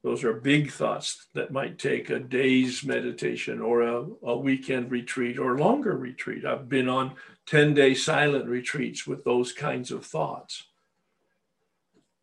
Those 0.04 0.24
are 0.24 0.34
big 0.34 0.72
thoughts 0.72 1.28
that 1.36 1.54
might 1.54 1.80
take 1.80 2.10
a 2.10 2.20
day's 2.20 2.84
meditation 2.84 3.62
or 3.62 3.84
a, 3.84 4.06
a 4.24 4.38
weekend 4.38 4.92
retreat 4.92 5.40
or 5.40 5.58
longer 5.58 5.96
retreat. 5.96 6.44
I've 6.44 6.68
been 6.68 6.90
on 6.90 7.16
10 7.48 7.74
day 7.74 7.94
silent 7.94 8.48
retreats 8.48 9.06
with 9.06 9.24
those 9.24 9.52
kinds 9.52 9.92
of 9.92 10.06
thoughts. 10.06 10.68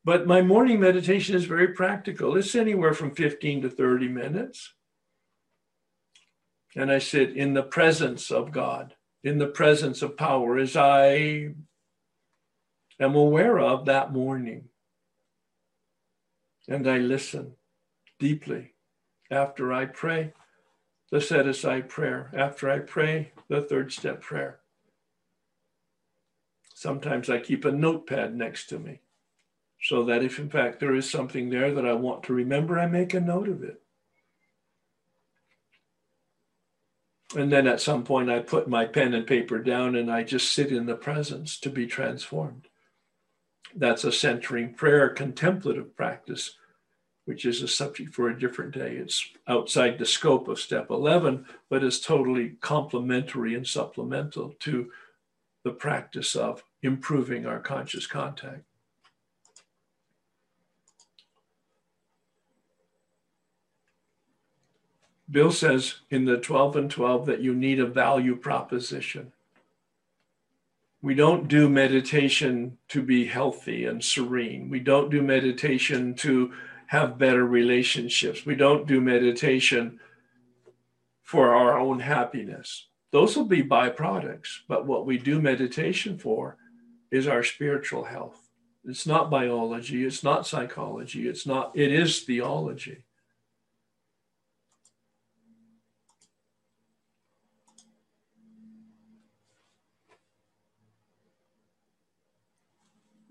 But 0.05 0.27
my 0.27 0.41
morning 0.41 0.81
meditation 0.81 1.37
is 1.37 1.45
very 1.45 1.69
practical. 1.69 2.37
It's 2.37 2.55
anywhere 2.55 2.95
from 2.95 3.15
15 3.15 3.63
to 3.63 3.71
30 3.71 4.09
minutes. 4.09 4.73
And 6.75 6.91
I 6.91 6.99
sit 6.99 7.37
in 7.37 7.55
the 7.55 7.63
presence 7.63 8.31
of 8.31 8.53
God, 8.53 8.95
in 9.23 9.39
the 9.39 9.49
presence 9.49 10.01
of 10.01 10.17
power, 10.17 10.57
as 10.57 10.77
I 10.77 11.51
am 13.01 13.15
aware 13.15 13.59
of 13.59 13.85
that 13.87 14.13
morning. 14.13 14.69
And 16.69 16.89
I 16.89 16.99
listen 16.99 17.55
deeply 18.19 18.75
after 19.31 19.73
I 19.73 19.87
pray 19.87 20.33
the 21.11 21.21
set 21.21 21.47
aside 21.47 21.89
prayer, 21.89 22.31
after 22.37 22.71
I 22.71 22.79
pray 22.81 23.33
the 23.49 23.63
third 23.63 23.93
step 23.93 24.21
prayer. 24.21 24.61
Sometimes 26.79 27.29
I 27.29 27.41
keep 27.41 27.65
a 27.65 27.73
notepad 27.73 28.37
next 28.37 28.69
to 28.69 28.79
me 28.79 29.01
so 29.83 30.05
that 30.05 30.23
if 30.23 30.39
in 30.39 30.49
fact 30.49 30.79
there 30.79 30.95
is 30.95 31.11
something 31.11 31.51
there 31.51 31.75
that 31.75 31.85
I 31.85 31.95
want 31.95 32.23
to 32.25 32.33
remember, 32.33 32.79
I 32.79 32.87
make 32.87 33.15
a 33.15 33.21
note 33.21 33.49
of 33.49 33.65
it. 33.65 33.83
And 37.37 37.51
then 37.51 37.67
at 37.67 37.81
some 37.81 38.05
point, 38.05 38.31
I 38.31 38.39
put 38.39 38.69
my 38.69 38.85
pen 38.85 39.13
and 39.13 39.27
paper 39.27 39.59
down 39.59 39.97
and 39.97 40.09
I 40.09 40.23
just 40.23 40.53
sit 40.53 40.71
in 40.71 40.87
the 40.87 40.95
presence 40.95 41.59
to 41.59 41.69
be 41.69 41.89
transformed. 41.89 42.69
That's 43.75 44.05
a 44.05 44.13
centering 44.13 44.73
prayer 44.75 45.09
contemplative 45.09 45.97
practice, 45.97 46.59
which 47.25 47.45
is 47.45 47.61
a 47.61 47.67
subject 47.67 48.15
for 48.15 48.29
a 48.29 48.39
different 48.39 48.73
day. 48.73 48.95
It's 48.95 49.29
outside 49.49 49.99
the 49.99 50.07
scope 50.07 50.47
of 50.47 50.61
step 50.61 50.91
11, 50.91 51.45
but 51.69 51.83
is 51.83 52.01
totally 52.01 52.51
complementary 52.61 53.57
and 53.57 53.67
supplemental 53.67 54.55
to 54.61 54.93
the 55.69 55.75
practice 55.75 56.35
of 56.35 56.65
improving 56.83 57.45
our 57.45 57.61
conscious 57.61 58.07
contact. 58.07 58.63
Bill 65.31 65.53
says 65.53 65.97
in 66.09 66.25
the 66.25 66.39
12 66.39 66.77
and 66.77 66.91
12 66.91 67.27
that 67.27 67.43
you 67.43 67.55
need 67.55 67.81
a 67.81 67.87
value 67.87 68.35
proposition. 68.35 69.33
We 71.03 71.15
don't 71.15 71.49
do 71.49 71.69
meditation 71.69 72.79
to 72.89 73.03
be 73.03 73.27
healthy 73.27 73.85
and 73.85 74.03
serene. 74.03 74.71
We 74.71 74.81
don't 74.81 75.11
do 75.11 75.21
meditation 75.21 76.15
to 76.15 76.55
have 76.87 77.19
better 77.19 77.45
relationships. 77.45 78.47
We 78.47 78.55
don't 78.55 78.87
do 78.87 79.03
meditation 79.03 80.01
for 81.23 81.55
our 81.55 81.79
own 81.79 82.01
happiness. 82.01 82.87
Those 83.11 83.37
will 83.37 83.47
be 83.47 83.63
byproducts. 83.63 84.59
But 84.69 84.87
what 84.87 85.07
we 85.07 85.19
do 85.19 85.41
meditation 85.41 86.19
for 86.19 86.57
is 87.11 87.27
our 87.27 87.43
spiritual 87.43 88.05
health, 88.05 88.49
It's 88.85 89.07
not 89.07 89.31
biology, 89.31 90.05
it's 90.05 90.23
not 90.23 90.47
psychology, 90.47 91.27
it's 91.27 91.47
not, 91.47 91.73
it 91.75 91.91
is 91.91 92.21
theology. 92.21 93.05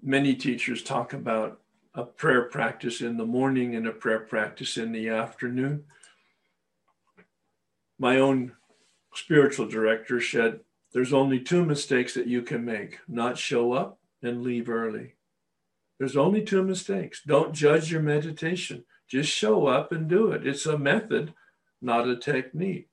Many 0.02 0.36
teachers 0.36 0.84
talk 0.84 1.14
about 1.14 1.60
a 1.94 2.04
prayer 2.04 2.44
practice 2.44 3.02
in 3.02 3.18
the 3.18 3.26
morning 3.26 3.76
and 3.76 3.88
a 3.88 3.92
prayer 3.92 4.22
practice 4.22 4.78
in 4.78 4.92
the 4.92 5.10
afternoon. 5.10 5.84
My 8.00 8.20
own 8.20 8.57
spiritual 9.18 9.68
director 9.68 10.22
said, 10.22 10.62
There's 10.94 11.14
only 11.14 11.40
two 11.40 11.66
mistakes 11.66 12.14
that 12.14 12.28
you 12.28 12.42
can 12.42 12.64
make 12.64 13.00
not 13.08 13.38
show 13.38 13.74
up 13.74 14.00
and 14.22 14.42
leave 14.42 14.70
early. 14.70 15.16
There's 16.00 16.18
only 16.18 16.44
two 16.44 16.64
mistakes. 16.64 17.22
Don't 17.26 17.54
judge 17.54 17.92
your 17.92 18.02
meditation, 18.02 18.86
just 19.08 19.32
show 19.32 19.68
up 19.68 19.92
and 19.92 20.08
do 20.08 20.32
it. 20.32 20.46
It's 20.46 20.66
a 20.66 20.78
method, 20.78 21.34
not 21.82 22.08
a 22.08 22.16
technique. 22.16 22.90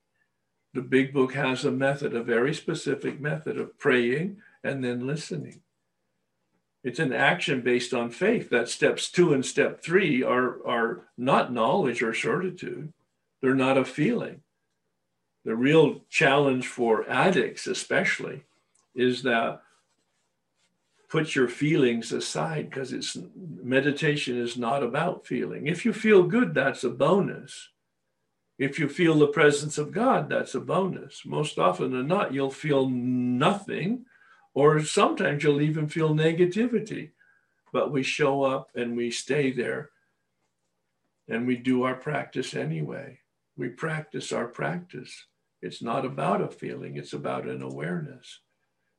The 0.73 0.81
big 0.81 1.13
book 1.13 1.33
has 1.35 1.63
a 1.63 1.71
method, 1.71 2.13
a 2.13 2.23
very 2.23 2.53
specific 2.53 3.21
method 3.21 3.57
of 3.57 3.77
praying 3.77 4.37
and 4.63 4.83
then 4.83 5.07
listening. 5.07 5.61
It's 6.83 6.99
an 6.99 7.13
action 7.13 7.61
based 7.61 7.93
on 7.93 8.09
faith. 8.11 8.49
That 8.49 8.69
steps 8.69 9.09
two 9.09 9.33
and 9.33 9.45
step 9.45 9.81
three 9.81 10.21
are, 10.21 10.65
are 10.67 11.07
not 11.17 11.53
knowledge 11.53 12.01
or 12.03 12.13
certitude. 12.13 12.93
They're 13.41 13.55
not 13.55 13.77
a 13.77 13.85
feeling. 13.85 14.41
The 15.45 15.55
real 15.55 16.01
challenge 16.09 16.67
for 16.67 17.07
addicts, 17.07 17.67
especially, 17.67 18.43
is 18.95 19.21
that 19.23 19.61
put 21.07 21.35
your 21.35 21.47
feelings 21.47 22.11
aside 22.11 22.69
because 22.69 22.91
it's 22.91 23.15
meditation 23.35 24.37
is 24.37 24.57
not 24.57 24.81
about 24.81 25.25
feeling. 25.25 25.67
If 25.67 25.85
you 25.85 25.93
feel 25.93 26.23
good, 26.23 26.53
that's 26.53 26.83
a 26.83 26.89
bonus. 26.89 27.69
If 28.57 28.79
you 28.79 28.89
feel 28.89 29.15
the 29.15 29.27
presence 29.27 29.77
of 29.77 29.91
God, 29.91 30.29
that's 30.29 30.55
a 30.55 30.59
bonus. 30.59 31.21
Most 31.25 31.59
often 31.59 31.91
than 31.91 32.07
not, 32.07 32.33
you'll 32.33 32.49
feel 32.49 32.89
nothing 32.89 34.05
or 34.55 34.81
sometimes 34.81 35.43
you'll 35.43 35.61
even 35.61 35.87
feel 35.87 36.15
negativity. 36.15 37.11
But 37.71 37.91
we 37.91 38.01
show 38.01 38.43
up 38.43 38.69
and 38.75 38.97
we 38.97 39.11
stay 39.11 39.51
there 39.51 39.91
and 41.27 41.45
we 41.45 41.57
do 41.57 41.83
our 41.83 41.95
practice 41.95 42.55
anyway. 42.55 43.19
We 43.57 43.69
practice 43.69 44.31
our 44.31 44.47
practice. 44.47 45.25
It's 45.65 45.81
not 45.81 46.05
about 46.05 46.41
a 46.41 46.47
feeling, 46.47 46.95
it's 46.95 47.13
about 47.13 47.47
an 47.47 47.61
awareness. 47.61 48.39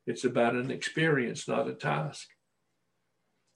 It's 0.06 0.24
about 0.24 0.54
an 0.54 0.70
experience, 0.70 1.48
not 1.48 1.68
a 1.68 1.74
task. 1.74 2.28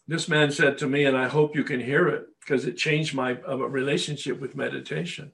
This 0.09 0.28
man 0.28 0.51
said 0.51 0.78
to 0.78 0.89
me, 0.89 1.05
and 1.05 1.16
I 1.16 1.28
hope 1.28 1.55
you 1.55 1.62
can 1.62 1.81
hear 1.81 2.09
it 2.09 2.27
because 2.41 2.65
it 2.65 2.77
changed 2.77 3.15
my 3.15 3.39
uh, 3.47 3.57
relationship 3.57 4.41
with 4.41 4.57
meditation. 4.57 5.32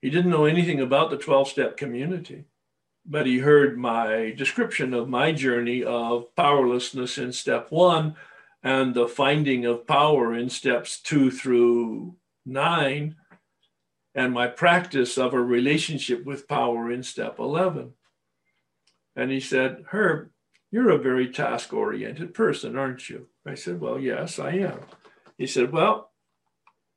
He 0.00 0.10
didn't 0.10 0.30
know 0.30 0.44
anything 0.44 0.80
about 0.80 1.10
the 1.10 1.16
12 1.16 1.48
step 1.48 1.76
community 1.76 2.44
but 3.08 3.26
he 3.26 3.38
heard 3.38 3.78
my 3.78 4.34
description 4.36 4.92
of 4.92 5.08
my 5.08 5.32
journey 5.32 5.82
of 5.82 6.34
powerlessness 6.36 7.16
in 7.16 7.32
step 7.32 7.70
one 7.70 8.14
and 8.62 8.94
the 8.94 9.08
finding 9.08 9.64
of 9.64 9.86
power 9.86 10.34
in 10.34 10.50
steps 10.50 11.00
two 11.00 11.30
through 11.30 12.14
nine, 12.44 13.16
and 14.18 14.32
my 14.32 14.48
practice 14.48 15.16
of 15.16 15.32
a 15.32 15.40
relationship 15.40 16.24
with 16.24 16.48
power 16.48 16.90
in 16.90 17.04
step 17.04 17.38
11. 17.38 17.92
And 19.14 19.30
he 19.30 19.38
said, 19.38 19.84
Herb, 19.92 20.30
you're 20.72 20.90
a 20.90 20.98
very 20.98 21.30
task 21.30 21.72
oriented 21.72 22.34
person, 22.34 22.76
aren't 22.76 23.08
you? 23.08 23.28
I 23.46 23.54
said, 23.54 23.80
Well, 23.80 24.00
yes, 24.00 24.40
I 24.40 24.54
am. 24.54 24.80
He 25.38 25.46
said, 25.46 25.70
Well, 25.70 26.10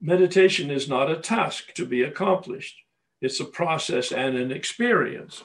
meditation 0.02 0.72
is 0.72 0.90
not 0.90 1.12
a 1.12 1.16
task 1.16 1.76
to 1.76 1.86
be 1.86 2.02
accomplished, 2.02 2.80
it's 3.22 3.40
a 3.40 3.46
process 3.46 4.12
and 4.12 4.36
an 4.36 4.52
experience. 4.52 5.44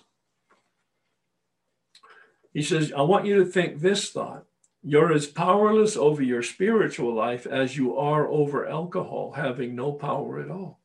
He 2.54 2.62
says, 2.62 2.90
I 2.90 3.02
want 3.02 3.26
you 3.26 3.36
to 3.36 3.44
think 3.44 3.80
this 3.80 4.10
thought. 4.10 4.46
You're 4.82 5.12
as 5.12 5.26
powerless 5.26 5.94
over 5.94 6.22
your 6.22 6.42
spiritual 6.42 7.12
life 7.12 7.46
as 7.46 7.76
you 7.76 7.98
are 7.98 8.26
over 8.26 8.66
alcohol, 8.66 9.32
having 9.36 9.76
no 9.76 9.92
power 9.92 10.40
at 10.40 10.50
all. 10.50 10.80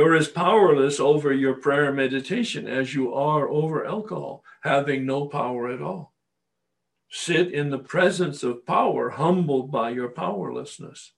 You're 0.00 0.16
as 0.16 0.28
powerless 0.28 0.98
over 0.98 1.30
your 1.30 1.52
prayer 1.52 1.92
meditation 1.92 2.66
as 2.66 2.94
you 2.94 3.12
are 3.12 3.50
over 3.50 3.84
alcohol, 3.84 4.42
having 4.62 5.04
no 5.04 5.26
power 5.26 5.68
at 5.68 5.82
all. 5.82 6.14
Sit 7.10 7.52
in 7.52 7.68
the 7.68 7.78
presence 7.78 8.42
of 8.42 8.64
power, 8.64 9.10
humbled 9.10 9.70
by 9.70 9.90
your 9.90 10.08
powerlessness, 10.08 11.12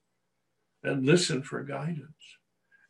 and 0.83 1.07
listen 1.07 1.44
for 1.44 1.62
guidance, 1.62 2.41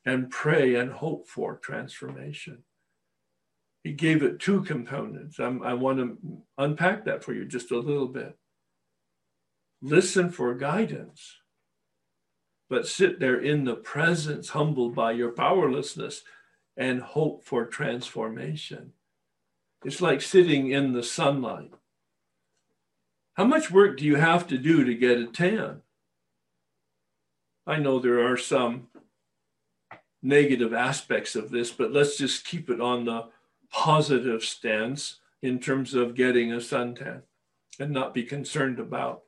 and 0.03 0.31
pray 0.31 0.77
and 0.77 0.91
hope 0.93 1.29
for 1.29 1.59
transformation 1.59 2.65
he 3.85 3.93
gave 3.93 4.23
it 4.23 4.39
two 4.39 4.63
components. 4.63 5.39
I'm, 5.39 5.63
i 5.63 5.75
want 5.75 5.99
to 5.99 6.43
unpack 6.57 7.05
that 7.05 7.23
for 7.23 7.35
you 7.35 7.45
just 7.45 7.71
a 7.71 7.79
little 7.79 8.09
bit. 8.09 8.35
Listen 9.83 10.31
for 10.31 10.55
guidance, 10.55 11.37
but 12.73 12.89
sit 12.89 13.21
there 13.21 13.39
in 13.39 13.65
the 13.65 13.75
presence, 13.75 14.49
humbled 14.49 14.95
by 14.95 15.13
your 15.13 15.31
powerlessness, 15.31 16.23
and 16.75 17.03
hope 17.03 17.45
for 17.45 17.67
transformation. 17.67 18.95
It's 19.85 20.01
like 20.01 20.23
sitting 20.23 20.71
in 20.71 20.95
the 20.95 21.03
sunlight. 21.03 21.75
How 23.35 23.45
much 23.45 23.71
work 23.71 23.99
do 23.99 24.07
you 24.07 24.17
have 24.17 24.47
to 24.47 24.57
do 24.57 24.85
to 24.85 24.95
get 24.95 25.19
a 25.19 25.27
tan? 25.27 25.83
I 27.67 27.77
know 27.77 27.99
there 27.99 28.27
are 28.27 28.39
some 28.39 28.89
negative 30.23 30.73
aspects 30.73 31.37
of 31.37 31.51
this, 31.51 31.71
but 31.71 31.93
let's 31.93 32.17
just 32.17 32.47
keep 32.47 32.71
it 32.71 32.81
on 32.81 33.05
the 33.05 33.27
positive 33.71 34.45
stance 34.45 35.19
in 35.43 35.59
terms 35.59 35.93
of 35.93 36.15
getting 36.15 36.51
a 36.55 36.57
suntan 36.57 37.21
and 37.79 37.91
not 37.91 38.15
be 38.15 38.23
concerned 38.23 38.79
about 38.79 39.25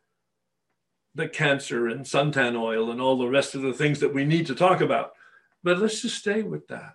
the 1.14 1.28
cancer 1.28 1.88
and 1.88 2.04
suntan 2.04 2.60
oil 2.60 2.90
and 2.90 3.00
all 3.00 3.16
the 3.16 3.28
rest 3.28 3.54
of 3.54 3.62
the 3.62 3.72
things 3.72 4.00
that 4.00 4.14
we 4.14 4.24
need 4.24 4.46
to 4.46 4.54
talk 4.54 4.80
about. 4.80 5.12
But 5.62 5.78
let's 5.78 6.02
just 6.02 6.18
stay 6.18 6.42
with 6.42 6.68
that. 6.68 6.94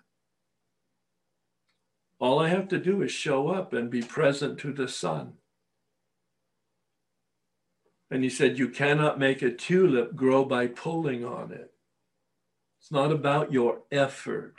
All 2.18 2.38
I 2.38 2.48
have 2.48 2.68
to 2.68 2.78
do 2.78 3.02
is 3.02 3.10
show 3.10 3.48
up 3.48 3.72
and 3.72 3.90
be 3.90 4.02
present 4.02 4.58
to 4.60 4.72
the 4.72 4.88
sun. 4.88 5.34
And 8.10 8.22
he 8.22 8.28
said, 8.28 8.58
You 8.58 8.68
cannot 8.68 9.18
make 9.18 9.40
a 9.40 9.50
tulip 9.50 10.14
grow 10.14 10.44
by 10.44 10.66
pulling 10.66 11.24
on 11.24 11.52
it. 11.52 11.72
It's 12.80 12.92
not 12.92 13.10
about 13.12 13.52
your 13.52 13.82
effort, 13.90 14.56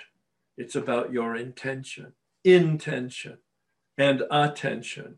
it's 0.57 0.75
about 0.75 1.11
your 1.11 1.35
intention 1.35 2.13
intention 2.43 3.37
and 3.97 4.23
attention. 4.31 5.17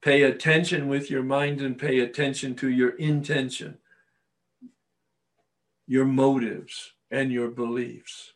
Pay 0.00 0.22
attention 0.22 0.88
with 0.88 1.10
your 1.10 1.22
mind 1.22 1.60
and 1.60 1.76
pay 1.76 1.98
attention 1.98 2.54
to 2.56 2.70
your 2.70 2.90
intention, 2.90 3.78
your 5.86 6.04
motives, 6.04 6.92
and 7.10 7.32
your 7.32 7.48
beliefs. 7.48 8.34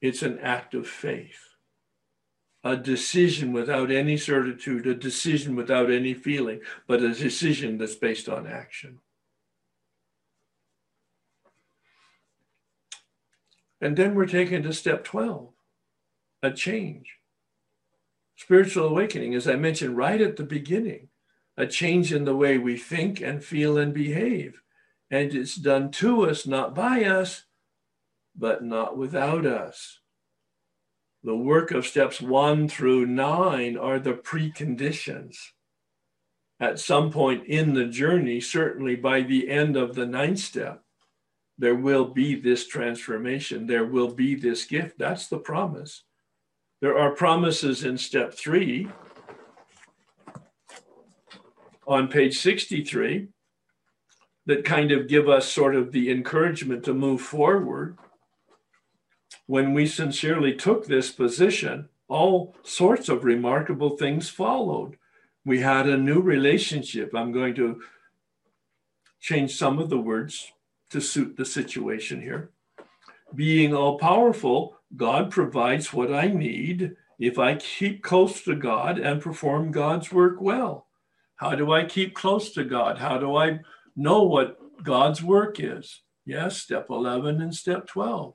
It's 0.00 0.22
an 0.22 0.38
act 0.38 0.74
of 0.74 0.86
faith, 0.86 1.56
a 2.64 2.76
decision 2.76 3.52
without 3.52 3.90
any 3.90 4.16
certitude, 4.16 4.86
a 4.86 4.94
decision 4.94 5.54
without 5.54 5.90
any 5.90 6.14
feeling, 6.14 6.60
but 6.86 7.02
a 7.02 7.12
decision 7.12 7.76
that's 7.78 7.96
based 7.96 8.28
on 8.28 8.46
action. 8.46 9.00
And 13.80 13.96
then 13.96 14.14
we're 14.14 14.26
taken 14.26 14.62
to 14.62 14.72
step 14.72 15.04
12, 15.04 15.50
a 16.42 16.50
change. 16.52 17.17
Spiritual 18.38 18.86
awakening, 18.86 19.34
as 19.34 19.48
I 19.48 19.56
mentioned 19.56 19.96
right 19.96 20.20
at 20.20 20.36
the 20.36 20.44
beginning, 20.44 21.08
a 21.56 21.66
change 21.66 22.12
in 22.12 22.24
the 22.24 22.36
way 22.36 22.56
we 22.56 22.76
think 22.76 23.20
and 23.20 23.42
feel 23.42 23.76
and 23.76 23.92
behave. 23.92 24.62
And 25.10 25.34
it's 25.34 25.56
done 25.56 25.90
to 25.92 26.24
us, 26.30 26.46
not 26.46 26.72
by 26.72 27.04
us, 27.04 27.46
but 28.36 28.62
not 28.62 28.96
without 28.96 29.44
us. 29.44 29.98
The 31.24 31.34
work 31.34 31.72
of 31.72 31.84
steps 31.84 32.20
one 32.20 32.68
through 32.68 33.06
nine 33.06 33.76
are 33.76 33.98
the 33.98 34.14
preconditions. 34.14 35.36
At 36.60 36.78
some 36.78 37.10
point 37.10 37.44
in 37.46 37.74
the 37.74 37.86
journey, 37.86 38.40
certainly 38.40 38.94
by 38.94 39.22
the 39.22 39.50
end 39.50 39.76
of 39.76 39.96
the 39.96 40.06
ninth 40.06 40.38
step, 40.38 40.84
there 41.58 41.74
will 41.74 42.04
be 42.04 42.36
this 42.36 42.68
transformation. 42.68 43.66
There 43.66 43.84
will 43.84 44.14
be 44.14 44.36
this 44.36 44.64
gift. 44.64 44.96
That's 44.96 45.26
the 45.26 45.38
promise. 45.38 46.04
There 46.80 46.96
are 46.96 47.10
promises 47.10 47.84
in 47.84 47.98
step 47.98 48.34
three 48.34 48.88
on 51.86 52.06
page 52.06 52.38
63 52.38 53.28
that 54.46 54.64
kind 54.64 54.92
of 54.92 55.08
give 55.08 55.28
us 55.28 55.50
sort 55.50 55.74
of 55.74 55.90
the 55.90 56.10
encouragement 56.10 56.84
to 56.84 56.94
move 56.94 57.20
forward. 57.20 57.98
When 59.46 59.74
we 59.74 59.86
sincerely 59.86 60.54
took 60.54 60.86
this 60.86 61.10
position, 61.10 61.88
all 62.06 62.54
sorts 62.62 63.08
of 63.08 63.24
remarkable 63.24 63.96
things 63.96 64.28
followed. 64.28 64.96
We 65.44 65.60
had 65.60 65.88
a 65.88 65.96
new 65.96 66.20
relationship. 66.20 67.12
I'm 67.14 67.32
going 67.32 67.54
to 67.56 67.82
change 69.20 69.56
some 69.56 69.78
of 69.78 69.90
the 69.90 69.98
words 69.98 70.52
to 70.90 71.00
suit 71.00 71.36
the 71.36 71.44
situation 71.44 72.22
here. 72.22 72.50
Being 73.34 73.74
all 73.74 73.98
powerful, 73.98 74.76
God 74.96 75.30
provides 75.30 75.92
what 75.92 76.12
I 76.12 76.28
need 76.28 76.96
if 77.18 77.38
I 77.38 77.56
keep 77.56 78.02
close 78.02 78.42
to 78.44 78.54
God 78.54 78.98
and 78.98 79.20
perform 79.20 79.70
God's 79.70 80.12
work 80.12 80.40
well. 80.40 80.86
How 81.36 81.54
do 81.54 81.72
I 81.72 81.84
keep 81.84 82.14
close 82.14 82.52
to 82.54 82.64
God? 82.64 82.98
How 82.98 83.18
do 83.18 83.36
I 83.36 83.60
know 83.96 84.22
what 84.22 84.56
God's 84.82 85.22
work 85.22 85.60
is? 85.60 86.02
Yes, 86.24 86.58
step 86.58 86.86
11 86.90 87.40
and 87.40 87.54
step 87.54 87.86
12. 87.86 88.34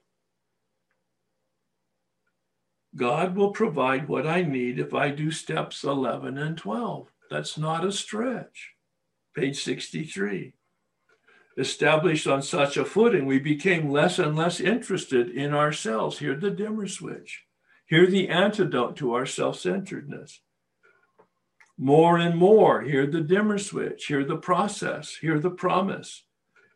God 2.96 3.36
will 3.36 3.52
provide 3.52 4.08
what 4.08 4.28
I 4.28 4.44
need 4.44 4.80
if 4.80 4.94
I 4.94 5.10
do 5.10 5.32
steps 5.32 5.84
11 5.84 6.38
and 6.38 6.58
12. 6.58 7.08
That's 7.32 7.58
not 7.58 7.86
a 7.86 7.92
stretch. 7.92 8.74
Page 9.36 9.64
63 9.64 10.54
established 11.58 12.28
on 12.28 12.42
such 12.42 12.78
a 12.78 12.86
footing, 12.86 13.26
we 13.26 13.40
became 13.40 13.90
less 13.92 14.20
and 14.20 14.36
less 14.36 14.60
interested 14.60 15.30
in 15.30 15.54
ourselves. 15.54 16.20
Here, 16.20 16.36
the 16.36 16.52
dimmer 16.52 16.88
switch. 16.88 17.44
Here, 17.86 18.08
the 18.08 18.30
antidote 18.30 18.96
to 18.98 19.14
our 19.14 19.26
self 19.26 19.60
centeredness. 19.60 20.42
More 21.78 22.18
and 22.18 22.38
more, 22.38 22.82
here, 22.82 23.08
the 23.08 23.22
dimmer 23.22 23.58
switch. 23.58 24.06
Here, 24.06 24.24
the 24.24 24.38
process. 24.38 25.16
Here, 25.16 25.40
the 25.40 25.52
promise. 25.52 26.24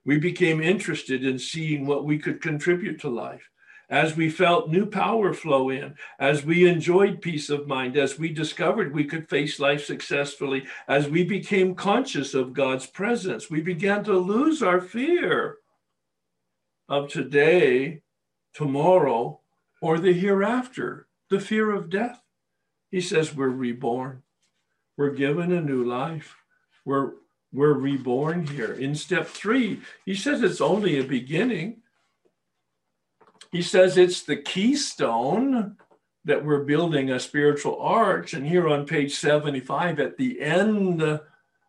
We 0.05 0.17
became 0.17 0.61
interested 0.61 1.25
in 1.25 1.37
seeing 1.37 1.85
what 1.85 2.05
we 2.05 2.17
could 2.17 2.41
contribute 2.41 2.99
to 3.01 3.09
life 3.09 3.49
as 3.89 4.15
we 4.15 4.29
felt 4.29 4.69
new 4.69 4.85
power 4.85 5.33
flow 5.33 5.69
in, 5.69 5.95
as 6.19 6.43
we 6.43 6.67
enjoyed 6.67 7.21
peace 7.21 7.49
of 7.49 7.67
mind, 7.67 7.95
as 7.95 8.19
we 8.19 8.29
discovered 8.29 8.93
we 8.93 9.05
could 9.05 9.29
face 9.29 9.59
life 9.59 9.85
successfully, 9.85 10.65
as 10.87 11.07
we 11.07 11.23
became 11.23 11.73
conscious 11.73 12.33
of 12.33 12.53
God's 12.53 12.85
presence, 12.85 13.49
we 13.49 13.61
began 13.61 14.03
to 14.03 14.13
lose 14.13 14.61
our 14.61 14.81
fear 14.81 15.57
of 16.89 17.09
today, 17.09 18.01
tomorrow, 18.53 19.39
or 19.81 19.99
the 19.99 20.13
hereafter, 20.13 21.07
the 21.29 21.39
fear 21.39 21.73
of 21.73 21.89
death. 21.89 22.21
He 22.91 23.01
says 23.01 23.35
we're 23.35 23.49
reborn. 23.49 24.23
We're 24.97 25.11
given 25.11 25.51
a 25.51 25.61
new 25.61 25.83
life. 25.83 26.35
We're, 26.83 27.11
we're 27.53 27.73
reborn 27.73 28.47
here. 28.47 28.73
In 28.73 28.95
step 28.95 29.27
three, 29.27 29.81
he 30.05 30.15
says 30.15 30.41
it's 30.41 30.61
only 30.61 30.97
a 30.97 31.03
beginning 31.03 31.81
he 33.51 33.61
says 33.61 33.97
it's 33.97 34.23
the 34.23 34.37
keystone 34.37 35.77
that 36.25 36.43
we're 36.43 36.63
building 36.63 37.09
a 37.09 37.19
spiritual 37.19 37.79
arch. 37.79 38.33
And 38.33 38.45
here 38.45 38.67
on 38.67 38.85
page 38.85 39.15
75, 39.15 39.99
at 39.99 40.17
the 40.17 40.41
end 40.41 41.01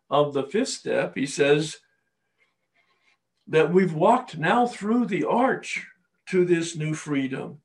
of 0.09 0.33
the 0.33 0.43
fifth 0.43 0.69
step, 0.69 1.15
he 1.15 1.25
says 1.25 1.77
that 3.47 3.73
we've 3.73 3.93
walked 3.93 4.37
now 4.37 4.67
through 4.67 5.05
the 5.05 5.25
arch 5.25 5.87
to 6.27 6.45
this 6.45 6.75
new 6.75 6.93
freedom. 6.93 7.59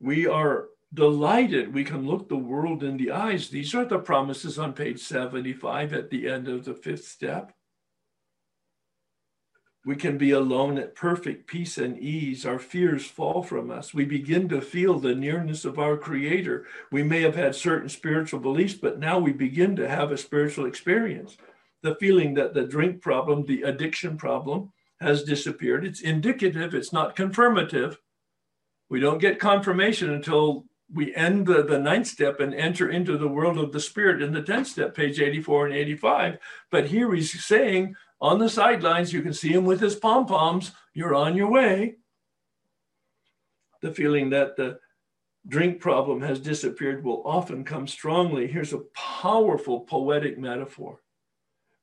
We 0.00 0.26
are 0.26 0.68
delighted 0.94 1.74
we 1.74 1.84
can 1.84 2.06
look 2.06 2.28
the 2.28 2.36
world 2.36 2.82
in 2.82 2.96
the 2.96 3.10
eyes. 3.10 3.48
These 3.48 3.74
are 3.74 3.84
the 3.84 3.98
promises 3.98 4.58
on 4.58 4.72
page 4.72 5.00
75 5.00 5.92
at 5.92 6.08
the 6.08 6.28
end 6.28 6.48
of 6.48 6.64
the 6.64 6.74
fifth 6.74 7.06
step. 7.06 7.52
We 9.86 9.96
can 9.96 10.16
be 10.16 10.30
alone 10.30 10.78
at 10.78 10.94
perfect 10.94 11.46
peace 11.46 11.76
and 11.76 11.98
ease. 11.98 12.46
Our 12.46 12.58
fears 12.58 13.04
fall 13.04 13.42
from 13.42 13.70
us. 13.70 13.92
We 13.92 14.06
begin 14.06 14.48
to 14.48 14.62
feel 14.62 14.98
the 14.98 15.14
nearness 15.14 15.66
of 15.66 15.78
our 15.78 15.98
Creator. 15.98 16.66
We 16.90 17.02
may 17.02 17.20
have 17.20 17.36
had 17.36 17.54
certain 17.54 17.90
spiritual 17.90 18.40
beliefs, 18.40 18.74
but 18.74 18.98
now 18.98 19.18
we 19.18 19.32
begin 19.32 19.76
to 19.76 19.88
have 19.88 20.10
a 20.10 20.16
spiritual 20.16 20.64
experience. 20.64 21.36
The 21.82 21.96
feeling 21.96 22.32
that 22.34 22.54
the 22.54 22.64
drink 22.64 23.02
problem, 23.02 23.44
the 23.44 23.62
addiction 23.62 24.16
problem, 24.16 24.72
has 25.00 25.22
disappeared. 25.22 25.84
It's 25.84 26.00
indicative, 26.00 26.74
it's 26.74 26.92
not 26.92 27.14
confirmative. 27.14 27.98
We 28.88 29.00
don't 29.00 29.18
get 29.18 29.38
confirmation 29.38 30.10
until 30.10 30.64
we 30.92 31.14
end 31.14 31.46
the, 31.46 31.62
the 31.62 31.78
ninth 31.78 32.06
step 32.06 32.40
and 32.40 32.54
enter 32.54 32.88
into 32.88 33.18
the 33.18 33.28
world 33.28 33.58
of 33.58 33.72
the 33.72 33.80
spirit 33.80 34.22
in 34.22 34.32
the 34.32 34.42
10th 34.42 34.66
step, 34.66 34.94
page 34.94 35.20
84 35.20 35.66
and 35.66 35.74
85. 35.74 36.38
But 36.70 36.88
here 36.88 37.12
he's 37.12 37.44
saying 37.44 37.96
on 38.24 38.38
the 38.38 38.48
sidelines. 38.48 39.12
You 39.12 39.20
can 39.20 39.34
see 39.34 39.50
him 39.50 39.66
with 39.66 39.80
his 39.80 39.96
pom 39.96 40.24
poms. 40.24 40.72
You're 40.94 41.14
on 41.14 41.36
your 41.36 41.50
way. 41.50 41.96
The 43.82 43.92
feeling 43.92 44.30
that 44.30 44.56
the 44.56 44.78
drink 45.46 45.78
problem 45.78 46.22
has 46.22 46.40
disappeared 46.40 47.04
will 47.04 47.22
often 47.26 47.64
come 47.64 47.86
strongly. 47.86 48.46
Here's 48.46 48.72
a 48.72 48.86
powerful 48.94 49.80
poetic 49.80 50.38
metaphor. 50.38 51.02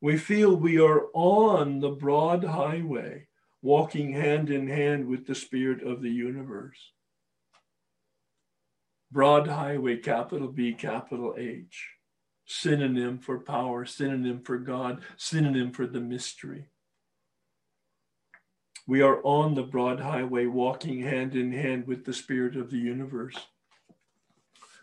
We 0.02 0.18
feel 0.18 0.56
we 0.56 0.80
are 0.80 1.10
on 1.14 1.80
the 1.80 1.92
broad 1.92 2.44
highway, 2.44 3.28
walking 3.62 4.12
hand 4.12 4.50
in 4.50 4.68
hand 4.68 5.06
with 5.06 5.28
the 5.28 5.36
spirit 5.36 5.84
of 5.84 6.02
the 6.02 6.10
universe. 6.10 6.80
Broad 9.12 9.48
highway, 9.48 9.98
capital 9.98 10.48
B, 10.48 10.74
capital 10.74 11.36
H 11.38 12.01
synonym 12.46 13.20
for 13.20 13.40
power, 13.40 13.86
synonym 13.86 14.42
for 14.42 14.58
God, 14.58 15.02
synonym 15.18 15.72
for 15.72 15.88
the 15.88 16.00
mystery. 16.00 16.68
We 18.88 19.02
are 19.02 19.22
on 19.24 19.56
the 19.56 19.64
broad 19.64 20.00
highway, 20.00 20.48
walking 20.48 21.02
hand 21.02 21.36
in 21.36 21.52
hand 21.54 21.88
with 21.88 22.06
the 22.06 22.14
spirit 22.14 22.56
of 22.56 22.72
the 22.72 22.80
universe. 22.80 23.36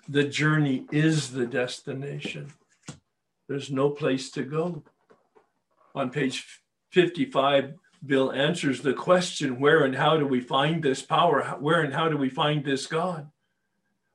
The 0.08 0.24
journey 0.24 0.86
is 0.90 1.32
the 1.32 1.46
destination. 1.46 2.52
There's 3.48 3.70
no 3.70 3.90
place 3.90 4.30
to 4.32 4.42
go. 4.42 4.82
On 5.94 6.10
page 6.10 6.62
55, 6.92 7.74
Bill 8.06 8.32
answers 8.32 8.80
the 8.80 8.94
question 8.94 9.58
where 9.58 9.84
and 9.84 9.96
how 9.96 10.16
do 10.16 10.26
we 10.26 10.40
find 10.40 10.82
this 10.82 11.02
power? 11.02 11.42
Where 11.58 11.82
and 11.82 11.92
how 11.92 12.08
do 12.08 12.16
we 12.16 12.30
find 12.30 12.64
this 12.64 12.86
God? 12.86 13.30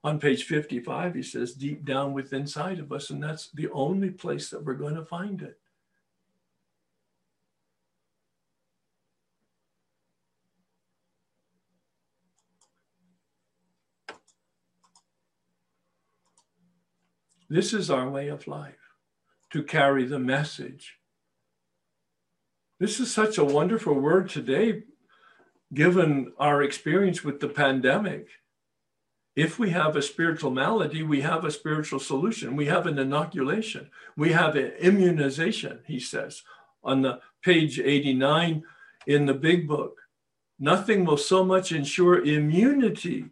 On 0.04 0.20
page 0.20 0.44
55, 0.44 1.16
he 1.16 1.24
says, 1.24 1.54
deep 1.54 1.86
down 1.86 2.14
within 2.14 2.42
inside 2.42 2.80
of 2.80 2.92
us, 2.92 3.10
and 3.10 3.24
that's 3.24 3.50
the 3.52 3.70
only 3.72 4.10
place 4.10 4.50
that 4.50 4.64
we're 4.64 4.74
going 4.74 4.96
to 4.96 5.06
find 5.06 5.42
it. 5.42 5.58
This 17.50 17.72
is 17.72 17.90
our 17.92 18.10
way 18.10 18.30
of 18.30 18.48
life 18.48 18.76
to 19.52 19.64
carry 19.64 20.06
the 20.06 20.20
message. 20.20 20.98
This 22.80 23.00
is 23.00 23.14
such 23.14 23.38
a 23.38 23.46
wonderful 23.46 23.94
word 23.94 24.28
today, 24.28 24.84
given 25.74 26.34
our 26.40 26.64
experience 26.64 27.24
with 27.24 27.40
the 27.40 27.48
pandemic 27.48 28.28
if 29.36 29.58
we 29.58 29.72
have 29.72 29.96
a 29.96 30.02
spiritual 30.02 30.52
malady, 30.52 31.02
we 31.02 31.22
have 31.22 31.44
a 31.44 31.52
spiritual 31.52 32.00
solution. 32.00 32.56
We 32.56 32.68
have 32.68 32.86
an 32.86 33.00
inoculation. 33.00 33.90
We 34.16 34.32
have 34.32 34.56
an 34.56 34.74
immunization, 34.80 35.80
he 35.88 36.00
says 36.00 36.44
on 36.84 37.02
the 37.02 37.20
page 37.44 37.80
89 37.80 38.64
in 39.08 39.26
the 39.26 39.34
big 39.34 39.68
book. 39.68 39.98
Nothing 40.60 41.06
will 41.06 41.18
so 41.18 41.44
much 41.44 41.72
ensure 41.72 42.24
immunity 42.24 43.26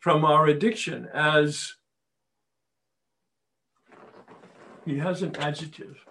from 0.00 0.24
our 0.24 0.46
addiction 0.46 1.08
as 1.14 1.74
he 4.84 4.98
has 4.98 5.22
an 5.22 5.34
adjective 5.36 6.04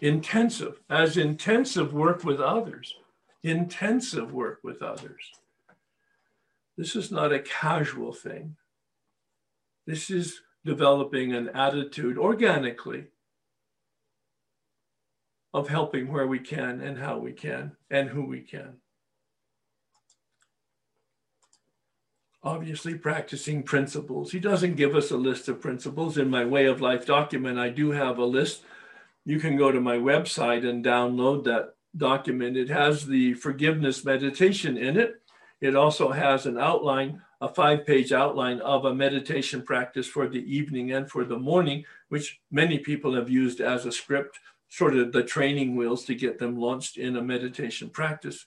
intensive, 0.00 0.80
as 0.88 1.18
intensive 1.18 1.92
work 1.92 2.24
with 2.24 2.40
others, 2.40 2.94
intensive 3.42 4.32
work 4.32 4.60
with 4.62 4.80
others. 4.80 5.30
This 6.78 6.96
is 6.96 7.10
not 7.10 7.34
a 7.34 7.40
casual 7.40 8.14
thing. 8.14 8.56
This 9.90 10.08
is 10.08 10.40
developing 10.64 11.32
an 11.32 11.48
attitude 11.48 12.16
organically 12.16 13.06
of 15.52 15.68
helping 15.68 16.12
where 16.12 16.28
we 16.28 16.38
can 16.38 16.80
and 16.80 16.96
how 16.96 17.18
we 17.18 17.32
can 17.32 17.72
and 17.90 18.08
who 18.08 18.24
we 18.24 18.42
can. 18.42 18.76
Obviously, 22.44 22.94
practicing 22.94 23.64
principles. 23.64 24.30
He 24.30 24.38
doesn't 24.38 24.76
give 24.76 24.94
us 24.94 25.10
a 25.10 25.16
list 25.16 25.48
of 25.48 25.60
principles. 25.60 26.16
In 26.16 26.30
my 26.30 26.44
way 26.44 26.66
of 26.66 26.80
life 26.80 27.04
document, 27.04 27.58
I 27.58 27.70
do 27.70 27.90
have 27.90 28.18
a 28.18 28.24
list. 28.24 28.62
You 29.24 29.40
can 29.40 29.56
go 29.56 29.72
to 29.72 29.80
my 29.80 29.96
website 29.96 30.64
and 30.64 30.84
download 30.84 31.42
that 31.46 31.74
document. 31.96 32.56
It 32.56 32.68
has 32.68 33.06
the 33.06 33.34
forgiveness 33.34 34.04
meditation 34.04 34.76
in 34.76 34.96
it. 34.96 35.20
It 35.60 35.74
also 35.74 36.12
has 36.12 36.46
an 36.46 36.58
outline 36.58 37.22
a 37.40 37.48
five 37.48 37.86
page 37.86 38.12
outline 38.12 38.60
of 38.60 38.84
a 38.84 38.94
meditation 38.94 39.62
practice 39.62 40.06
for 40.06 40.28
the 40.28 40.42
evening 40.54 40.92
and 40.92 41.10
for 41.10 41.24
the 41.24 41.38
morning, 41.38 41.84
which 42.08 42.40
many 42.50 42.78
people 42.78 43.14
have 43.14 43.30
used 43.30 43.60
as 43.60 43.86
a 43.86 43.92
script, 43.92 44.38
sort 44.68 44.96
of 44.96 45.12
the 45.12 45.22
training 45.22 45.74
wheels 45.74 46.04
to 46.04 46.14
get 46.14 46.38
them 46.38 46.56
launched 46.56 46.96
in 46.96 47.16
a 47.16 47.22
meditation 47.22 47.88
practice. 47.88 48.44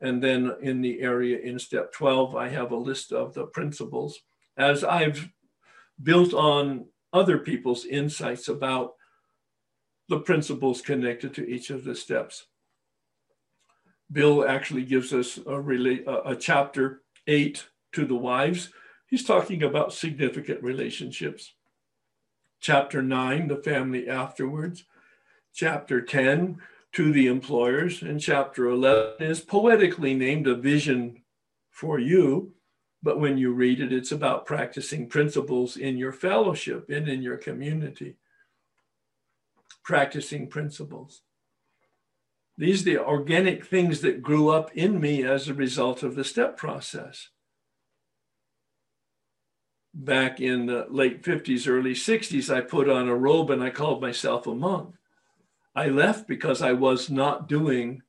And 0.00 0.22
then 0.22 0.56
in 0.60 0.80
the 0.80 1.00
area 1.00 1.38
in 1.38 1.58
step 1.58 1.92
12, 1.92 2.34
I 2.34 2.48
have 2.48 2.72
a 2.72 2.76
list 2.76 3.12
of 3.12 3.32
the 3.34 3.46
principles. 3.46 4.20
As 4.56 4.82
I've 4.82 5.28
built 6.02 6.34
on 6.34 6.86
other 7.12 7.38
people's 7.38 7.84
insights 7.84 8.48
about 8.48 8.94
the 10.08 10.18
principles 10.18 10.82
connected 10.82 11.34
to 11.34 11.48
each 11.48 11.70
of 11.70 11.84
the 11.84 11.94
steps. 11.94 12.46
Bill 14.10 14.46
actually 14.46 14.84
gives 14.84 15.12
us 15.12 15.38
a, 15.46 15.58
relate, 15.58 16.04
a, 16.06 16.30
a 16.30 16.36
chapter 16.36 17.02
eight 17.26 17.66
to 17.92 18.04
the 18.04 18.16
wives. 18.16 18.70
He's 19.06 19.24
talking 19.24 19.62
about 19.62 19.92
significant 19.92 20.62
relationships. 20.62 21.54
Chapter 22.60 23.02
nine, 23.02 23.48
the 23.48 23.56
family 23.56 24.08
afterwards. 24.08 24.84
Chapter 25.54 26.00
10, 26.00 26.58
to 26.92 27.12
the 27.12 27.26
employers. 27.26 28.02
And 28.02 28.20
chapter 28.20 28.66
11 28.66 29.26
is 29.26 29.40
poetically 29.40 30.14
named 30.14 30.46
a 30.46 30.54
vision 30.54 31.22
for 31.70 31.98
you. 31.98 32.54
But 33.02 33.18
when 33.18 33.36
you 33.36 33.52
read 33.52 33.80
it, 33.80 33.92
it's 33.92 34.12
about 34.12 34.46
practicing 34.46 35.08
principles 35.08 35.76
in 35.76 35.96
your 35.96 36.12
fellowship 36.12 36.88
and 36.88 37.08
in 37.08 37.20
your 37.20 37.36
community. 37.36 38.16
Practicing 39.82 40.48
principles. 40.48 41.22
These 42.56 42.82
are 42.82 42.84
the 42.84 42.98
organic 42.98 43.66
things 43.66 44.02
that 44.02 44.22
grew 44.22 44.50
up 44.50 44.70
in 44.76 45.00
me 45.00 45.24
as 45.24 45.48
a 45.48 45.54
result 45.54 46.02
of 46.04 46.14
the 46.14 46.22
step 46.22 46.56
process. 46.56 47.28
Back 49.94 50.40
in 50.40 50.66
the 50.66 50.86
late 50.88 51.22
50s, 51.22 51.68
early 51.68 51.92
60s, 51.92 52.52
I 52.52 52.62
put 52.62 52.88
on 52.88 53.08
a 53.08 53.16
robe 53.16 53.50
and 53.50 53.62
I 53.62 53.70
called 53.70 54.00
myself 54.00 54.46
a 54.46 54.54
monk. 54.54 54.94
I 55.74 55.88
left 55.88 56.26
because 56.26 56.62
I 56.62 56.72
was 56.72 57.10
not 57.10 57.48
doing 57.48 58.02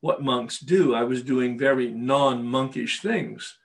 what 0.00 0.22
monks 0.22 0.58
do. 0.58 0.94
I 0.94 1.04
was 1.04 1.22
doing 1.22 1.58
very 1.58 1.90
non 1.90 2.44
monkish 2.44 3.00
things. 3.00 3.58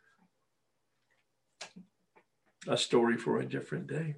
A 2.68 2.78
story 2.78 3.18
for 3.18 3.40
a 3.40 3.46
different 3.46 3.88
day. 3.88 4.16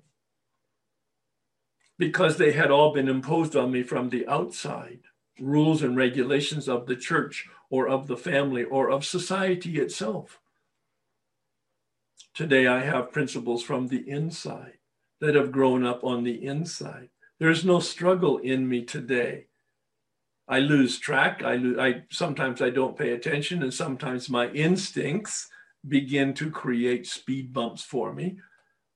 Because 1.98 2.38
they 2.38 2.52
had 2.52 2.72
all 2.72 2.94
been 2.94 3.08
imposed 3.08 3.56
on 3.56 3.72
me 3.72 3.84
from 3.84 4.10
the 4.10 4.28
outside 4.28 5.02
rules 5.40 5.82
and 5.82 5.98
regulations 5.98 6.70
of 6.70 6.86
the 6.86 6.96
church 6.96 7.48
or 7.70 7.88
of 7.88 8.08
the 8.08 8.18
family 8.18 8.64
or 8.64 8.90
of 8.90 9.06
society 9.06 9.78
itself. 9.80 10.40
Today, 12.36 12.68
I 12.68 12.82
have 12.82 13.14
principles 13.14 13.64
from 13.64 13.88
the 13.88 14.10
inside 14.10 14.74
that 15.22 15.36
have 15.36 15.54
grown 15.54 15.86
up 15.86 16.04
on 16.04 16.26
the 16.26 16.46
inside. 16.46 17.08
There's 17.40 17.64
no 17.64 17.80
struggle 17.80 18.40
in 18.40 18.68
me 18.68 18.84
today. 18.84 19.46
I 20.46 20.60
lose 20.60 21.00
track. 21.00 21.44
I, 21.44 21.56
lose, 21.56 21.78
I 21.80 22.04
sometimes 22.12 22.62
I 22.62 22.72
don't 22.72 22.98
pay 22.98 23.14
attention, 23.14 23.64
and 23.64 23.74
sometimes 23.74 24.30
my 24.30 24.50
instincts 24.50 25.48
begin 25.88 26.34
to 26.34 26.52
create 26.52 27.08
speed 27.08 27.54
bumps 27.54 27.84
for 27.84 28.12
me. 28.12 28.38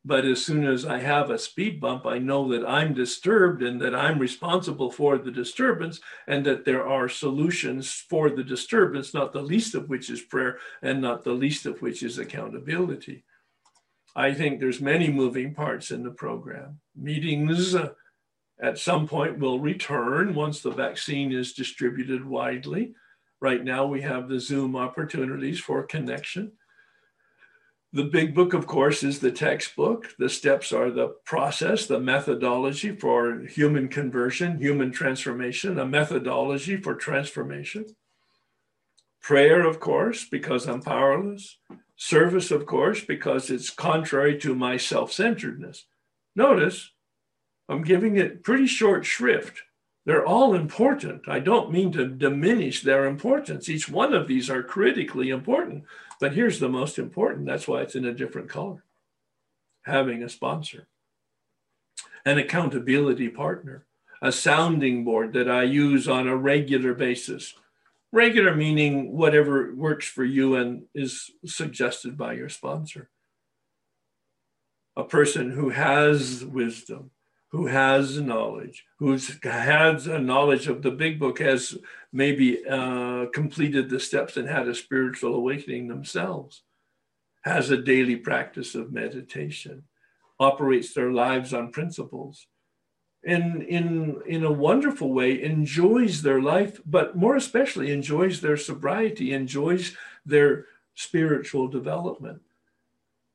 But 0.04 0.26
as 0.26 0.46
soon 0.46 0.68
as 0.68 0.86
I 0.86 1.00
have 1.00 1.30
a 1.30 1.40
speed 1.40 1.80
bump, 1.80 2.06
I 2.06 2.20
know 2.20 2.50
that 2.50 2.68
I'm 2.68 2.94
disturbed 2.94 3.64
and 3.64 3.80
that 3.80 3.96
I'm 3.96 4.20
responsible 4.20 4.92
for 4.92 5.18
the 5.18 5.32
disturbance 5.32 6.02
and 6.28 6.46
that 6.46 6.66
there 6.66 6.86
are 6.86 7.08
solutions 7.08 7.90
for 8.10 8.30
the 8.30 8.44
disturbance, 8.44 9.14
not 9.14 9.32
the 9.32 9.42
least 9.42 9.76
of 9.76 9.88
which 9.88 10.10
is 10.10 10.22
prayer 10.22 10.58
and 10.82 11.02
not 11.02 11.24
the 11.24 11.34
least 11.34 11.66
of 11.66 11.82
which 11.82 12.04
is 12.04 12.18
accountability. 12.18 13.24
I 14.16 14.34
think 14.34 14.60
there's 14.60 14.82
many 14.82 15.12
moving 15.12 15.54
parts 15.54 15.92
in 15.92 16.04
the 16.04 16.12
program. 16.12 16.80
Meetings 16.96 17.76
uh, 17.76 17.94
at 18.62 18.78
some 18.78 19.08
point 19.08 19.40
will 19.40 19.60
return 19.60 20.36
once 20.36 20.62
the 20.62 20.72
vaccine 20.72 21.32
is 21.32 21.54
distributed 21.54 22.26
widely. 22.26 22.94
Right 23.40 23.64
now, 23.64 23.86
we 23.86 24.02
have 24.02 24.28
the 24.28 24.40
Zoom 24.40 24.76
opportunities 24.76 25.60
for 25.60 25.84
connection. 25.84 26.54
The 27.92 28.04
big 28.04 28.36
book, 28.36 28.54
of 28.54 28.68
course, 28.68 29.02
is 29.02 29.20
the 29.20 29.32
textbook. 29.32 30.14
The 30.20 30.30
steps 30.30 30.72
are 30.72 30.92
the 30.92 31.16
process, 31.26 31.88
the 31.88 32.00
methodology 32.00 32.96
for 32.96 33.46
human 33.46 33.88
conversion, 33.88 34.60
human 34.60 34.92
transformation, 34.92 35.80
a 35.80 35.86
methodology 35.86 36.78
for 36.78 36.94
transformation. 36.94 37.86
Prayer, 39.22 39.66
of 39.66 39.80
course, 39.80 40.26
because 40.30 40.68
I'm 40.68 40.82
powerless. 40.82 41.58
Service, 42.02 42.50
of 42.50 42.66
course, 42.66 43.04
because 43.04 43.50
it's 43.50 43.70
contrary 43.70 44.38
to 44.38 44.56
my 44.56 44.78
self 44.78 45.12
centeredness. 45.12 45.86
Notice 46.34 46.92
I'm 47.68 47.82
giving 47.82 48.16
it 48.16 48.42
pretty 48.42 48.68
short 48.68 49.06
shrift. 49.06 49.64
They're 50.06 50.26
all 50.26 50.56
important. 50.56 51.24
I 51.28 51.40
don't 51.40 51.74
mean 51.74 51.92
to 51.92 52.08
diminish 52.08 52.82
their 52.82 53.06
importance. 53.06 53.68
Each 53.68 53.90
one 53.90 54.14
of 54.14 54.30
these 54.30 54.50
are 54.50 54.64
critically 54.64 55.30
important. 55.30 55.84
But 56.22 56.32
here's 56.34 56.62
the 56.62 56.70
most 56.70 56.98
important. 56.98 57.46
That's 57.46 57.68
why 57.68 57.82
it's 57.82 57.96
in 57.96 58.06
a 58.06 58.14
different 58.14 58.48
color. 58.48 58.86
Having 59.84 60.24
a 60.24 60.30
sponsor, 60.30 60.88
an 62.26 62.38
accountability 62.38 63.28
partner, 63.28 63.86
a 64.22 64.32
sounding 64.32 65.04
board 65.04 65.34
that 65.34 65.52
I 65.52 65.64
use 65.64 66.08
on 66.08 66.30
a 66.30 66.36
regular 66.36 66.94
basis. 66.94 67.56
Regular 68.12 68.56
meaning 68.56 69.16
whatever 69.16 69.74
works 69.76 70.08
for 70.08 70.24
you 70.24 70.56
and 70.56 70.84
is 70.96 71.30
suggested 71.46 72.18
by 72.18 72.34
your 72.34 72.50
sponsor. 72.50 73.10
A 74.96 75.04
person 75.04 75.52
who 75.52 75.70
has 75.70 76.44
wisdom, 76.44 77.12
who 77.50 77.68
has 77.68 78.20
knowledge, 78.20 78.86
who's 78.98 79.38
has 79.44 80.08
a 80.08 80.20
knowledge 80.20 80.68
of 80.68 80.82
the 80.82 80.92
big 80.92 81.20
book, 81.20 81.40
has 81.40 81.78
maybe 82.12 82.66
uh, 82.68 83.28
completed 83.28 83.90
the 83.90 84.00
steps 84.00 84.38
and 84.38 84.50
had 84.50 84.68
a 84.68 84.74
spiritual 84.74 85.36
awakening 85.36 85.88
themselves, 85.88 86.64
has 87.44 87.70
a 87.70 87.78
daily 87.78 88.16
practice 88.16 88.74
of 88.74 88.92
meditation, 88.92 89.84
operates 90.40 90.94
their 90.94 91.12
lives 91.12 91.54
on 91.54 91.72
principles, 91.72 92.48
and 93.24 93.64
in 93.64 94.22
in 94.28 94.44
a 94.44 94.52
wonderful 94.52 95.14
way 95.14 95.42
enjoys 95.42 96.22
their 96.22 96.42
life, 96.42 96.80
but 96.86 97.16
more 97.16 97.36
especially 97.36 97.92
enjoys 97.92 98.42
their 98.42 98.58
sobriety, 98.58 99.34
enjoys 99.34 99.96
their 100.26 100.66
spiritual 100.96 101.68
development 101.68 102.42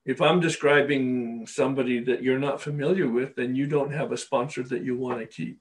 if 0.04 0.20
I'm 0.20 0.40
describing 0.40 1.46
somebody 1.46 2.00
that 2.00 2.22
you're 2.22 2.38
not 2.38 2.60
familiar 2.60 3.08
with, 3.08 3.36
then 3.36 3.54
you 3.54 3.66
don't 3.66 3.92
have 3.92 4.12
a 4.12 4.18
sponsor 4.18 4.62
that 4.64 4.82
you 4.82 4.96
want 4.96 5.20
to 5.20 5.26
keep. 5.26 5.60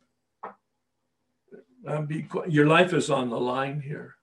Um, 1.87 2.05
be, 2.05 2.27
your 2.47 2.67
life 2.67 2.93
is 2.93 3.09
on 3.09 3.29
the 3.29 3.39
line 3.39 3.81
here. 3.81 4.15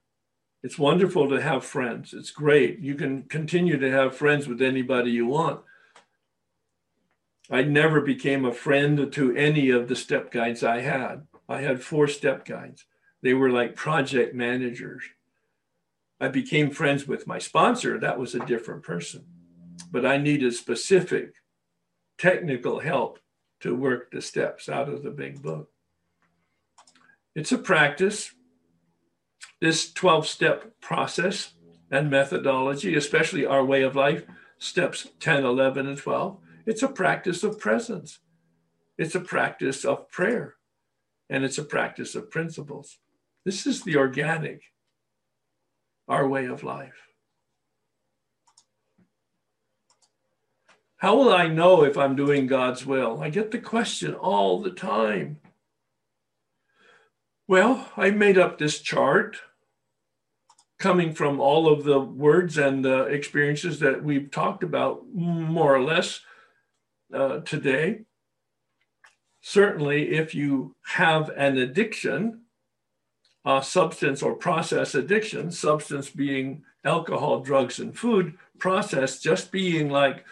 It's 0.63 0.77
wonderful 0.77 1.27
to 1.29 1.41
have 1.41 1.65
friends. 1.65 2.13
It's 2.13 2.29
great. 2.29 2.79
You 2.79 2.93
can 2.93 3.23
continue 3.23 3.79
to 3.79 3.91
have 3.91 4.15
friends 4.15 4.47
with 4.47 4.61
anybody 4.61 5.09
you 5.09 5.25
want. 5.25 5.61
I 7.51 7.63
never 7.63 8.01
became 8.01 8.45
a 8.45 8.53
friend 8.53 9.11
to 9.11 9.35
any 9.35 9.69
of 9.69 9.87
the 9.87 9.95
step 9.95 10.31
guides 10.31 10.63
I 10.63 10.79
had. 10.79 11.27
I 11.49 11.61
had 11.61 11.83
four 11.83 12.07
step 12.07 12.45
guides. 12.45 12.85
They 13.21 13.33
were 13.33 13.51
like 13.51 13.75
project 13.75 14.33
managers. 14.33 15.03
I 16.19 16.29
became 16.29 16.71
friends 16.71 17.07
with 17.07 17.27
my 17.27 17.39
sponsor. 17.39 17.99
That 17.99 18.17
was 18.17 18.33
a 18.33 18.45
different 18.45 18.83
person 18.83 19.25
but 19.91 20.05
I 20.05 20.17
needed 20.17 20.53
specific 20.53 21.33
technical 22.17 22.79
help 22.79 23.19
to 23.59 23.75
work 23.75 24.11
the 24.11 24.21
steps 24.21 24.69
out 24.69 24.89
of 24.89 25.03
the 25.03 25.11
big 25.11 25.41
book. 25.41 25.69
It's 27.35 27.51
a 27.51 27.57
practice. 27.57 28.31
This 29.59 29.91
12 29.91 30.27
step 30.27 30.71
process 30.81 31.53
and 31.91 32.09
methodology, 32.09 32.95
especially 32.95 33.45
our 33.45 33.63
way 33.63 33.83
of 33.83 33.95
life, 33.95 34.23
steps 34.57 35.07
10, 35.19 35.43
11, 35.43 35.87
and 35.87 35.97
12, 35.97 36.37
it's 36.65 36.83
a 36.83 36.87
practice 36.87 37.43
of 37.43 37.59
presence. 37.59 38.19
It's 38.97 39.15
a 39.15 39.19
practice 39.19 39.83
of 39.83 40.09
prayer, 40.09 40.55
and 41.29 41.43
it's 41.43 41.57
a 41.57 41.63
practice 41.63 42.15
of 42.15 42.29
principles. 42.29 42.97
This 43.45 43.65
is 43.65 43.83
the 43.83 43.97
organic, 43.97 44.61
our 46.07 46.27
way 46.27 46.45
of 46.45 46.63
life. 46.63 47.07
How 50.97 51.15
will 51.15 51.33
I 51.33 51.47
know 51.47 51.83
if 51.83 51.97
I'm 51.97 52.15
doing 52.15 52.45
God's 52.45 52.85
will? 52.85 53.23
I 53.23 53.29
get 53.29 53.49
the 53.49 53.57
question 53.57 54.13
all 54.13 54.61
the 54.61 54.69
time. 54.69 55.39
Well, 57.47 57.89
I 57.97 58.11
made 58.11 58.37
up 58.37 58.59
this 58.59 58.79
chart 58.79 59.37
coming 60.77 61.13
from 61.13 61.39
all 61.39 61.67
of 61.67 61.83
the 61.83 61.99
words 61.99 62.57
and 62.59 62.85
the 62.85 63.05
experiences 63.05 63.79
that 63.79 64.03
we've 64.03 64.29
talked 64.29 64.63
about 64.63 65.05
more 65.13 65.75
or 65.75 65.81
less 65.81 66.21
uh, 67.13 67.39
today. 67.39 68.01
Certainly, 69.41 70.11
if 70.11 70.35
you 70.35 70.75
have 70.85 71.29
an 71.35 71.57
addiction, 71.57 72.41
a 73.45 73.63
substance 73.63 74.21
or 74.21 74.35
process 74.35 74.93
addiction, 74.93 75.51
substance 75.51 76.09
being 76.09 76.63
alcohol, 76.83 77.39
drugs, 77.39 77.79
and 77.79 77.97
food, 77.97 78.37
process 78.59 79.19
just 79.19 79.51
being 79.51 79.89
like 79.89 80.25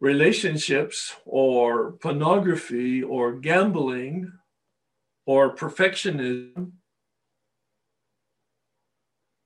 relationships 0.00 1.14
or 1.24 1.92
pornography 1.92 3.02
or 3.02 3.32
gambling 3.32 4.32
or 5.24 5.54
perfectionism. 5.54 6.72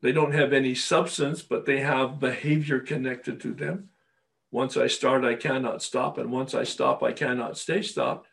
They 0.01 0.13
don't 0.13 0.33
have 0.33 0.53
any 0.53 0.75
substance, 0.75 1.43
but 1.43 1.67
they 1.67 1.81
have 1.81 2.21
behavior 2.21 2.81
connected 2.81 3.41
to 3.41 3.53
them. 3.53 3.91
Once 4.51 4.77
I 4.77 4.87
start, 4.87 5.25
I 5.25 5.35
cannot 5.35 5.83
stop, 5.83 6.19
and 6.19 6.33
once 6.33 6.55
I 6.55 6.65
stop, 6.65 7.03
I 7.03 7.13
cannot 7.13 7.59
stay 7.59 7.83
stopped, 7.83 8.29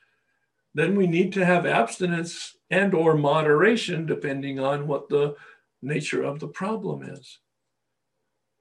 then 0.74 0.96
we 0.96 1.08
need 1.08 1.34
to 1.34 1.46
have 1.46 1.66
abstinence 1.66 2.56
and 2.70 2.94
or 2.94 3.16
moderation 3.16 4.06
depending 4.06 4.60
on 4.60 4.88
what 4.88 5.10
the 5.10 5.36
nature 5.82 6.24
of 6.24 6.40
the 6.40 6.48
problem 6.48 7.04
is. 7.04 7.40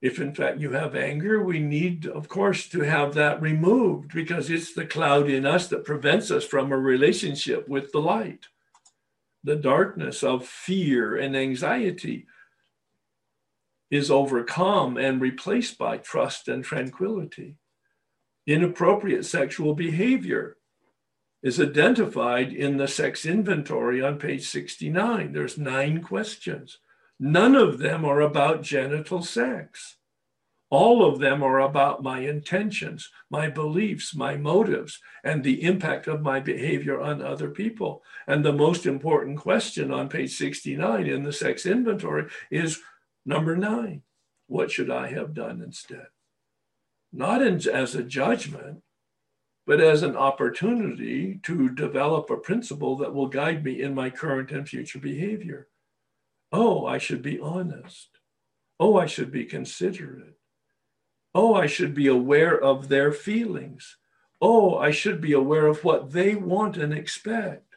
If 0.03 0.21
in 0.21 0.35
fact 0.35 0.61
you 0.61 0.73
have 0.73 0.95
anger, 0.95 1.43
we 1.43 1.59
need, 1.59 2.07
of 2.07 2.29
course, 2.29 2.69
to 2.69 2.81
have 2.81 3.15
that 3.15 3.41
removed 3.41 4.13
because 4.13 4.51
it's 4.51 4.75
the 4.75 4.85
cloud 4.85 5.31
in 5.31 5.47
us 5.47 5.69
that 5.69 5.85
prevents 5.85 6.31
us 6.31 6.45
from 6.45 6.73
a 6.73 6.77
relationship 6.79 7.67
with 7.69 7.91
the 7.91 8.01
light. 8.01 8.47
The 9.45 9.57
darkness 9.57 10.23
of 10.23 10.47
fear 10.47 11.17
and 11.17 11.37
anxiety 11.37 12.27
is 13.95 14.11
overcome 14.11 14.97
and 14.97 15.21
replaced 15.21 15.79
by 15.79 15.97
trust 15.97 16.49
and 16.49 16.65
tranquility. 16.65 17.57
Inappropriate 18.47 19.25
sexual 19.25 19.75
behavior 19.75 20.57
is 21.43 21.61
identified 21.61 22.53
in 22.53 22.77
the 22.77 22.89
sex 22.89 23.25
inventory 23.25 24.03
on 24.03 24.19
page 24.19 24.49
69. 24.49 25.33
There's 25.33 25.57
nine 25.57 26.03
questions. 26.03 26.79
None 27.21 27.55
of 27.55 27.79
them 27.79 28.05
are 28.05 28.21
about 28.21 28.63
genital 28.63 29.23
sex. 29.23 29.97
All 30.71 31.05
of 31.05 31.21
them 31.21 31.43
are 31.45 31.61
about 31.61 32.03
my 32.03 32.21
intentions, 32.21 33.11
my 33.31 33.49
beliefs, 33.49 34.13
my 34.17 34.37
motives, 34.37 34.99
and 35.23 35.45
the 35.45 35.63
impact 35.63 36.09
of 36.09 36.21
my 36.21 36.41
behavior 36.41 37.01
on 37.01 37.23
other 37.23 37.51
people. 37.51 38.03
And 38.27 38.45
the 38.45 38.53
most 38.53 38.87
important 38.87 39.39
question 39.39 39.93
on 39.93 40.09
page 40.09 40.35
69 40.35 41.07
in 41.07 41.23
the 41.23 41.33
sex 41.33 41.65
inventory 41.65 42.29
is 42.51 42.81
number 43.25 43.57
nine 43.57 44.03
what 44.47 44.71
should 44.71 44.91
I 44.91 45.09
have 45.09 45.35
done 45.35 45.63
instead? 45.63 46.07
Not 47.13 47.43
in, 47.43 47.67
as 47.69 47.95
a 47.95 48.03
judgment, 48.03 48.83
but 49.67 49.81
as 49.81 50.03
an 50.03 50.17
opportunity 50.17 51.41
to 51.45 51.71
develop 51.71 52.29
a 52.29 52.37
principle 52.37 52.97
that 52.97 53.15
will 53.15 53.29
guide 53.29 53.65
me 53.65 53.81
in 53.81 53.95
my 53.95 54.11
current 54.11 54.51
and 54.51 54.69
future 54.69 54.99
behavior. 54.99 55.69
Oh, 56.53 56.87
I 56.87 56.99
should 56.99 57.23
be 57.23 57.41
honest. 57.41 58.11
Oh, 58.79 58.97
I 58.97 59.07
should 59.07 59.33
be 59.33 59.45
considerate. 59.45 60.39
Oh, 61.35 61.55
I 61.55 61.67
should 61.67 61.95
be 61.95 62.07
aware 62.07 62.61
of 62.61 62.89
their 62.89 63.13
feelings. 63.13 63.97
Oh, 64.41 64.77
I 64.77 64.91
should 64.91 65.21
be 65.21 65.33
aware 65.33 65.67
of 65.67 65.85
what 65.85 66.13
they 66.13 66.35
want 66.35 66.77
and 66.77 66.93
expect. 66.93 67.74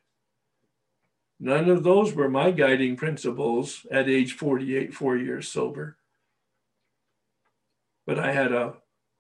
None 1.40 1.70
of 1.70 1.84
those 1.84 2.14
were 2.14 2.30
my 2.30 2.52
guiding 2.52 2.96
principles 2.96 3.86
at 3.92 4.10
age 4.10 4.34
48, 4.34 4.94
four 4.94 5.16
years 5.18 5.48
sober. 5.48 5.98
But 8.06 8.18
I 8.18 8.32
had 8.32 8.52
a 8.52 8.76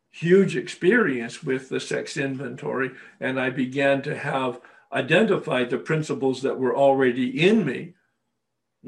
huge 0.10 0.56
experience 0.56 1.44
with 1.44 1.70
the 1.70 1.80
sex 1.80 2.18
inventory, 2.18 2.92
and 3.20 3.40
I 3.40 3.50
began 3.52 4.02
to 4.04 4.18
have 4.18 4.60
identified 4.92 5.70
the 5.70 5.78
principles 5.78 6.42
that 6.42 6.58
were 6.58 6.76
already 6.76 7.48
in 7.48 7.66
me 7.66 7.94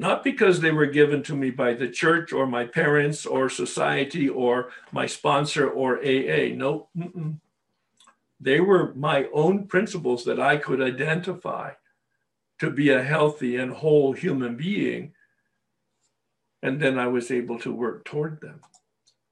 not 0.00 0.24
because 0.24 0.60
they 0.60 0.70
were 0.70 0.86
given 0.86 1.22
to 1.24 1.36
me 1.36 1.50
by 1.50 1.74
the 1.74 1.86
church 1.86 2.32
or 2.32 2.46
my 2.46 2.64
parents 2.64 3.26
or 3.26 3.50
society 3.50 4.28
or 4.28 4.70
my 4.92 5.04
sponsor 5.04 5.68
or 5.68 5.98
AA. 5.98 6.54
No, 6.54 6.88
they 8.40 8.60
were 8.60 8.94
my 8.94 9.26
own 9.34 9.66
principles 9.66 10.24
that 10.24 10.40
I 10.40 10.56
could 10.56 10.80
identify 10.80 11.72
to 12.60 12.70
be 12.70 12.90
a 12.90 13.02
healthy 13.02 13.56
and 13.56 13.72
whole 13.72 14.12
human 14.12 14.56
being. 14.56 15.12
And 16.62 16.80
then 16.80 16.98
I 16.98 17.08
was 17.08 17.30
able 17.30 17.58
to 17.60 17.74
work 17.74 18.04
toward 18.04 18.40
them 18.40 18.60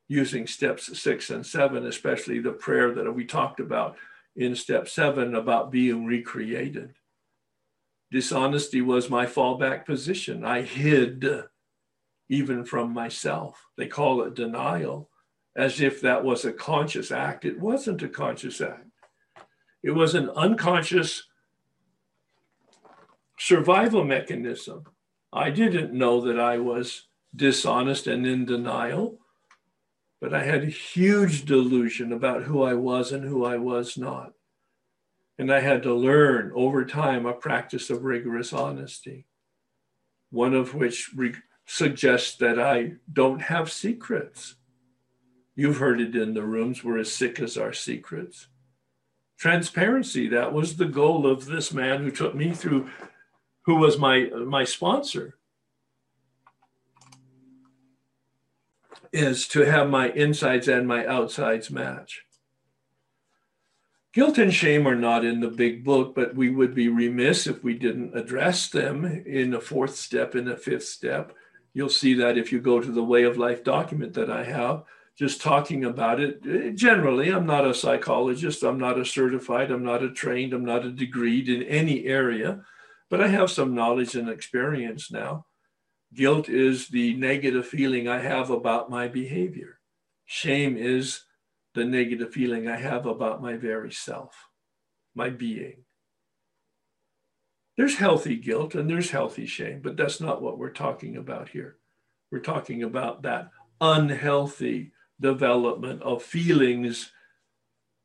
using 0.09 0.47
steps 0.47 0.99
six 0.99 1.29
and 1.31 1.45
seven, 1.45 1.87
especially 1.87 2.41
the 2.41 2.53
prayer 2.53 2.95
that 2.95 3.13
we 3.13 3.25
talked 3.25 3.61
about 3.61 3.97
in 4.35 4.55
step 4.57 4.89
seven 4.89 5.35
about 5.35 5.71
being 5.71 6.07
recreated 6.07 6.95
dishonesty 8.11 8.81
was 8.81 9.11
my 9.11 9.27
fallback 9.27 9.85
position. 9.85 10.45
I 10.45 10.63
hid 10.63 11.25
uh, 11.25 11.43
even 12.29 12.65
from 12.65 12.93
myself. 12.93 13.67
They 13.77 13.87
call 13.87 14.23
it 14.23 14.35
denial, 14.35 15.11
as 15.57 15.81
if 15.81 16.01
that 16.03 16.25
was 16.25 16.45
a 16.45 16.53
conscious 16.53 17.11
act. 17.11 17.45
It 17.45 17.59
wasn't 17.59 18.03
a 18.03 18.09
conscious 18.09 18.61
act, 18.61 18.87
it 19.83 19.91
was 19.93 20.15
an 20.15 20.31
unconscious 20.31 21.25
survival 23.39 24.05
mechanism. 24.05 24.85
I 25.33 25.51
didn't 25.51 25.93
know 25.93 26.21
that 26.23 26.41
I 26.41 26.59
was 26.59 27.07
dishonest 27.35 28.07
and 28.07 28.27
in 28.27 28.45
denial, 28.45 29.19
but 30.21 30.35
I 30.35 30.43
had 30.43 30.63
a 30.63 30.71
huge 30.71 31.45
delusion 31.45 32.13
about 32.13 32.45
who 32.45 32.63
I 32.63 32.75
was 32.75 33.13
and 33.13 33.25
who 33.25 33.45
I 33.45 33.57
was 33.57 33.97
not. 33.97 34.33
And 35.39 35.53
I 35.53 35.61
had 35.61 35.85
to 35.85 35.95
learn 35.95 36.51
over 36.55 36.85
time 36.85 37.25
a 37.25 37.33
practice 37.33 37.91
of 37.91 38.05
rigorous 38.05 38.53
honesty, 38.53 39.27
one 40.31 40.55
of 40.55 40.75
which 40.75 41.11
re- 41.15 41.35
suggests 41.67 42.37
that 42.39 42.59
I 42.59 42.95
don't 43.13 43.43
have 43.43 43.71
secrets. 43.71 44.57
You've 45.55 45.79
heard 45.79 46.01
it 46.01 46.17
in 46.17 46.35
the 46.35 46.43
rooms, 46.43 46.83
we're 46.83 46.99
as 46.99 47.13
sick 47.13 47.39
as 47.39 47.57
our 47.57 47.73
secrets. 47.73 48.49
Transparency, 49.39 50.29
that 50.29 50.53
was 50.53 50.77
the 50.77 50.87
goal 50.87 51.25
of 51.25 51.47
this 51.47 51.73
man 51.73 52.03
who 52.03 52.11
took 52.11 52.35
me 52.35 52.53
through, 52.53 52.91
who 53.69 53.77
was 53.77 53.99
my, 53.99 54.31
my 54.47 54.65
sponsor, 54.65 55.37
is 59.13 59.47
to 59.47 59.61
have 59.61 59.91
my 59.91 60.09
insides 60.09 60.69
and 60.69 60.89
my 60.89 61.05
outsides 61.05 61.71
match. 61.71 62.25
Guilt 64.15 64.39
and 64.39 64.55
shame 64.55 64.89
are 64.89 64.97
not 64.97 65.23
in 65.23 65.41
the 65.41 65.51
big 65.51 65.85
book, 65.85 66.15
but 66.15 66.35
we 66.35 66.49
would 66.49 66.75
be 66.75 66.89
remiss 66.89 67.47
if 67.47 67.63
we 67.63 67.75
didn't 67.75 68.17
address 68.17 68.71
them 68.71 69.05
in 69.05 69.53
a 69.53 69.61
fourth 69.61 69.97
step, 69.97 70.35
in 70.35 70.49
a 70.49 70.57
fifth 70.57 70.87
step. 70.87 71.35
You'll 71.75 71.91
see 71.91 72.15
that 72.15 72.39
if 72.39 72.51
you 72.51 72.61
go 72.61 72.81
to 72.81 72.91
the 72.91 73.05
Way 73.05 73.25
of 73.25 73.37
Life 73.37 73.65
document 73.65 74.15
that 74.15 74.31
I 74.31 74.45
have, 74.45 74.85
just 75.15 75.43
talking 75.43 75.85
about 75.85 76.21
it. 76.21 76.75
Generally, 76.75 77.29
I'm 77.35 77.45
not 77.45 77.67
a 77.67 77.75
psychologist, 77.75 78.63
I'm 78.63 78.79
not 78.79 78.99
a 78.99 79.05
certified, 79.05 79.71
I'm 79.71 79.85
not 79.85 80.03
a 80.03 80.11
trained, 80.11 80.55
I'm 80.55 80.65
not 80.65 80.87
a 80.87 80.91
degreed 80.91 81.49
in 81.49 81.65
any 81.65 82.07
area, 82.07 82.65
but 83.11 83.21
I 83.21 83.29
have 83.29 83.51
some 83.51 83.75
knowledge 83.75 84.15
and 84.15 84.29
experience 84.29 85.11
now. 85.11 85.47
Guilt 86.15 86.49
is 86.49 86.89
the 86.89 87.15
negative 87.15 87.67
feeling 87.67 88.09
I 88.09 88.19
have 88.19 88.51
about 88.51 88.91
my 88.91 89.09
behavior. 89.09 89.79
Shame 90.25 90.77
is 90.77 91.25
the 91.75 91.85
negative 91.85 92.33
feeling 92.33 92.69
I 92.69 92.77
have 92.77 93.07
about 93.07 93.43
my 93.43 93.57
very 93.57 93.93
self, 93.93 94.35
my 95.15 95.31
being. 95.31 95.85
There's 97.77 97.97
healthy 97.97 98.37
guilt 98.37 98.75
and 98.75 98.91
there's 98.91 99.11
healthy 99.11 99.47
shame, 99.47 99.81
but 99.83 99.97
that's 99.97 100.21
not 100.21 100.43
what 100.43 100.59
we're 100.59 100.71
talking 100.71 101.17
about 101.17 101.49
here. 101.49 101.77
We're 102.33 102.41
talking 102.41 102.83
about 102.83 103.23
that 103.23 103.51
unhealthy 103.81 104.93
development 105.21 106.03
of 106.03 106.23
feelings 106.23 107.13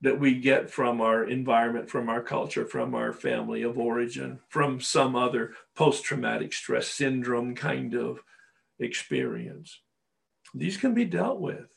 that 0.04 0.20
we 0.20 0.36
get 0.36 0.70
from 0.70 1.00
our 1.00 1.24
environment, 1.24 1.90
from 1.90 2.10
our 2.10 2.22
culture, 2.22 2.66
from 2.66 2.94
our 2.94 3.14
family 3.14 3.64
of 3.64 3.80
origin, 3.80 4.38
from 4.50 4.82
some 4.82 5.16
other 5.16 5.54
post 5.76 6.04
traumatic 6.04 6.52
stress 6.52 6.90
syndrome 6.90 7.56
kind 7.56 7.96
of 7.96 8.20
experience. 8.80 9.80
These 10.54 10.76
can 10.76 10.94
be 10.94 11.06
dealt 11.06 11.40
with 11.40 11.70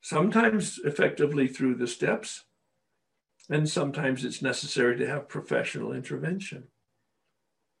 sometimes 0.00 0.78
effectively 0.84 1.48
through 1.48 1.74
the 1.74 1.88
steps, 1.88 2.44
and 3.50 3.68
sometimes 3.68 4.24
it's 4.24 4.40
necessary 4.40 4.96
to 4.96 5.08
have 5.08 5.28
professional 5.28 5.92
intervention, 5.92 6.68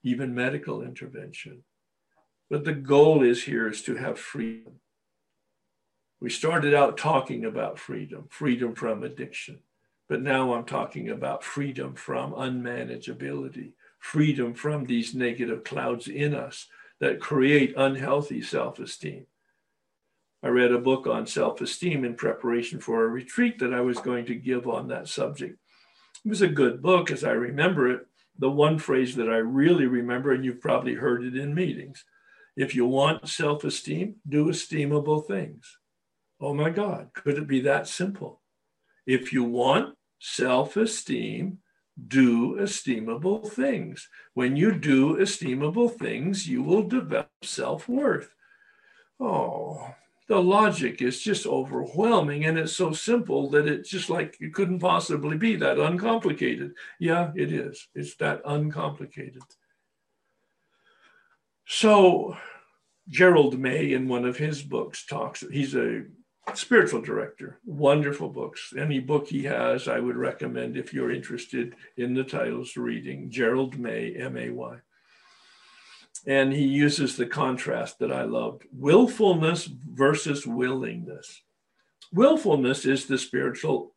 even 0.02 0.34
medical 0.34 0.82
intervention. 0.82 1.62
But 2.50 2.64
the 2.64 2.74
goal 2.74 3.22
is 3.22 3.44
here 3.44 3.68
is 3.68 3.82
to 3.82 3.94
have 3.94 4.18
freedom. 4.18 4.80
We 6.20 6.30
started 6.30 6.74
out 6.74 6.98
talking 6.98 7.44
about 7.44 7.78
freedom, 7.78 8.26
freedom 8.28 8.74
from 8.74 9.04
addiction. 9.04 9.60
But 10.08 10.22
now 10.22 10.54
I'm 10.54 10.64
talking 10.64 11.10
about 11.10 11.44
freedom 11.44 11.94
from 11.94 12.32
unmanageability, 12.32 13.72
freedom 13.98 14.54
from 14.54 14.84
these 14.84 15.14
negative 15.14 15.64
clouds 15.64 16.08
in 16.08 16.34
us 16.34 16.66
that 17.00 17.20
create 17.20 17.74
unhealthy 17.76 18.42
self 18.42 18.78
esteem. 18.78 19.26
I 20.42 20.48
read 20.48 20.72
a 20.72 20.78
book 20.78 21.06
on 21.06 21.26
self 21.26 21.60
esteem 21.60 22.04
in 22.04 22.14
preparation 22.14 22.80
for 22.80 23.04
a 23.04 23.08
retreat 23.08 23.58
that 23.58 23.74
I 23.74 23.80
was 23.80 23.98
going 23.98 24.26
to 24.26 24.34
give 24.34 24.66
on 24.68 24.88
that 24.88 25.08
subject. 25.08 25.58
It 26.24 26.28
was 26.28 26.42
a 26.42 26.48
good 26.48 26.82
book 26.82 27.10
as 27.10 27.24
I 27.24 27.32
remember 27.32 27.90
it. 27.90 28.06
The 28.38 28.50
one 28.50 28.78
phrase 28.78 29.16
that 29.16 29.28
I 29.28 29.38
really 29.38 29.86
remember, 29.86 30.32
and 30.32 30.44
you've 30.44 30.60
probably 30.60 30.94
heard 30.94 31.24
it 31.24 31.36
in 31.36 31.54
meetings 31.54 32.04
if 32.58 32.74
you 32.74 32.86
want 32.86 33.28
self 33.28 33.62
esteem, 33.62 34.16
do 34.28 34.46
esteemable 34.46 35.24
things. 35.26 35.78
Oh 36.40 36.52
my 36.52 36.70
God, 36.70 37.10
could 37.14 37.38
it 37.38 37.46
be 37.46 37.60
that 37.60 37.86
simple? 37.86 38.40
If 39.06 39.32
you 39.32 39.44
want 39.44 39.94
self 40.18 40.76
esteem, 40.76 41.58
do 42.06 42.56
esteemable 42.56 43.50
things. 43.50 44.08
When 44.34 44.56
you 44.56 44.72
do 44.72 45.16
esteemable 45.16 45.96
things, 45.98 46.48
you 46.48 46.62
will 46.62 46.82
develop 46.82 47.30
self 47.42 47.88
worth. 47.88 48.34
Oh, 49.20 49.94
the 50.28 50.40
logic 50.40 51.00
is 51.00 51.20
just 51.20 51.46
overwhelming 51.46 52.44
and 52.44 52.58
it's 52.58 52.76
so 52.76 52.92
simple 52.92 53.48
that 53.50 53.66
it's 53.66 53.88
just 53.88 54.10
like 54.10 54.36
it 54.40 54.52
couldn't 54.52 54.78
possibly 54.78 55.36
be 55.38 55.56
that 55.56 55.78
uncomplicated. 55.78 56.74
Yeah, 57.00 57.32
it 57.34 57.50
is. 57.52 57.88
It's 57.94 58.14
that 58.16 58.42
uncomplicated. 58.44 59.42
So, 61.66 62.36
Gerald 63.08 63.58
May, 63.58 63.92
in 63.92 64.06
one 64.06 64.24
of 64.24 64.36
his 64.36 64.62
books, 64.62 65.04
talks, 65.06 65.44
he's 65.50 65.74
a 65.74 66.04
spiritual 66.56 67.02
director, 67.02 67.58
wonderful 67.64 68.28
books. 68.28 68.72
Any 68.76 69.00
book 69.00 69.28
he 69.28 69.44
has, 69.44 69.88
I 69.88 70.00
would 70.00 70.16
recommend 70.16 70.76
if 70.76 70.92
you're 70.94 71.10
interested 71.10 71.74
in 71.96 72.14
the 72.14 72.24
titles 72.24 72.76
reading. 72.76 73.30
Gerald 73.30 73.78
May, 73.78 74.14
M 74.14 74.36
A 74.36 74.50
Y 74.50 74.78
and 76.26 76.52
he 76.52 76.64
uses 76.64 77.16
the 77.16 77.26
contrast 77.26 77.98
that 77.98 78.12
I 78.12 78.24
loved 78.24 78.64
willfulness 78.72 79.64
versus 79.66 80.46
willingness. 80.46 81.42
Willfulness 82.12 82.84
is 82.84 83.06
the 83.06 83.18
spiritual 83.18 83.94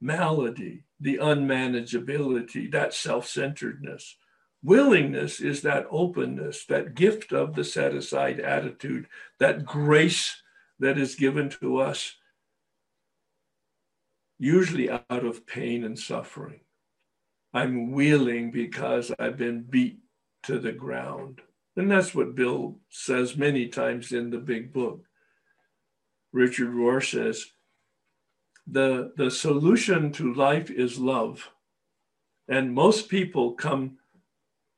malady, 0.00 0.84
the 1.00 1.18
unmanageability, 1.18 2.70
that 2.72 2.94
self 2.94 3.26
centeredness. 3.26 4.16
Willingness 4.62 5.40
is 5.40 5.62
that 5.62 5.86
openness, 5.90 6.64
that 6.66 6.94
gift 6.94 7.32
of 7.32 7.54
the 7.54 7.64
set 7.64 7.94
aside 7.94 8.40
attitude, 8.40 9.06
that 9.38 9.64
grace 9.64 10.42
that 10.78 10.98
is 10.98 11.14
given 11.14 11.48
to 11.60 11.78
us, 11.78 12.14
usually 14.38 14.90
out 14.90 15.04
of 15.10 15.46
pain 15.46 15.84
and 15.84 15.98
suffering. 15.98 16.60
I'm 17.52 17.92
willing 17.92 18.50
because 18.50 19.12
I've 19.18 19.36
been 19.36 19.62
beat 19.62 20.00
to 20.44 20.58
the 20.58 20.72
ground. 20.72 21.40
And 21.76 21.90
that's 21.90 22.14
what 22.14 22.34
Bill 22.34 22.76
says 22.88 23.36
many 23.36 23.68
times 23.68 24.12
in 24.12 24.30
the 24.30 24.38
big 24.38 24.72
book. 24.72 25.04
Richard 26.32 26.70
Rohr 26.70 27.02
says, 27.02 27.46
the, 28.66 29.12
the 29.16 29.30
solution 29.30 30.10
to 30.12 30.34
life 30.34 30.70
is 30.70 30.98
love. 30.98 31.50
And 32.48 32.74
most 32.74 33.08
people 33.08 33.52
come 33.52 33.98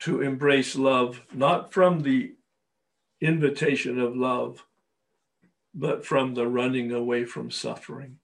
to 0.00 0.20
embrace 0.20 0.76
love 0.76 1.22
not 1.32 1.72
from 1.72 2.02
the 2.02 2.34
invitation 3.20 3.98
of 3.98 4.16
love, 4.16 4.64
but 5.76 6.04
from 6.04 6.34
the 6.34 6.48
running 6.48 6.90
away 6.90 7.24
from 7.24 7.50
suffering. 7.50 8.18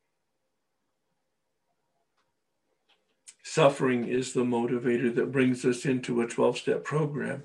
Suffering 3.45 4.09
is 4.09 4.33
the 4.33 4.45
motivator 4.45 5.15
that 5.15 5.31
brings 5.31 5.65
us 5.65 5.85
into 5.85 6.23
a 6.23 6.27
12 6.27 6.59
step 6.59 6.83
program 6.83 7.43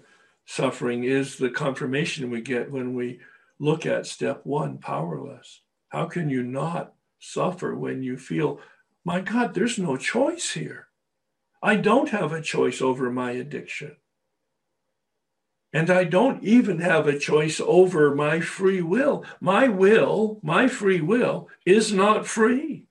suffering 0.48 1.04
is 1.04 1.38
the 1.38 1.50
confirmation 1.50 2.32
we 2.32 2.42
get 2.42 2.72
when 2.72 2.96
we 2.96 3.20
look 3.60 3.86
at 3.86 4.08
step 4.08 4.42
one 4.46 4.78
powerless. 4.78 5.62
How 5.90 6.06
can 6.06 6.30
you 6.30 6.42
not 6.42 6.94
suffer 7.20 7.76
when 7.76 8.02
you 8.02 8.18
feel, 8.18 8.60
my 9.06 9.20
God, 9.20 9.54
there's 9.54 9.78
no 9.78 9.98
choice 9.98 10.52
here? 10.52 10.88
I 11.62 11.76
don't 11.76 12.10
have 12.10 12.32
a 12.32 12.42
choice 12.42 12.82
over 12.82 13.12
my 13.12 13.32
addiction. 13.32 13.98
And 15.74 15.90
I 15.90 16.06
don't 16.06 16.44
even 16.44 16.80
have 16.80 17.08
a 17.08 17.20
choice 17.20 17.60
over 17.60 18.16
my 18.16 18.40
free 18.40 18.82
will. 18.82 19.26
My 19.42 19.68
will, 19.68 20.40
my 20.42 20.68
free 20.68 21.02
will, 21.02 21.50
is 21.66 21.92
not 21.92 22.26
free. 22.26 22.86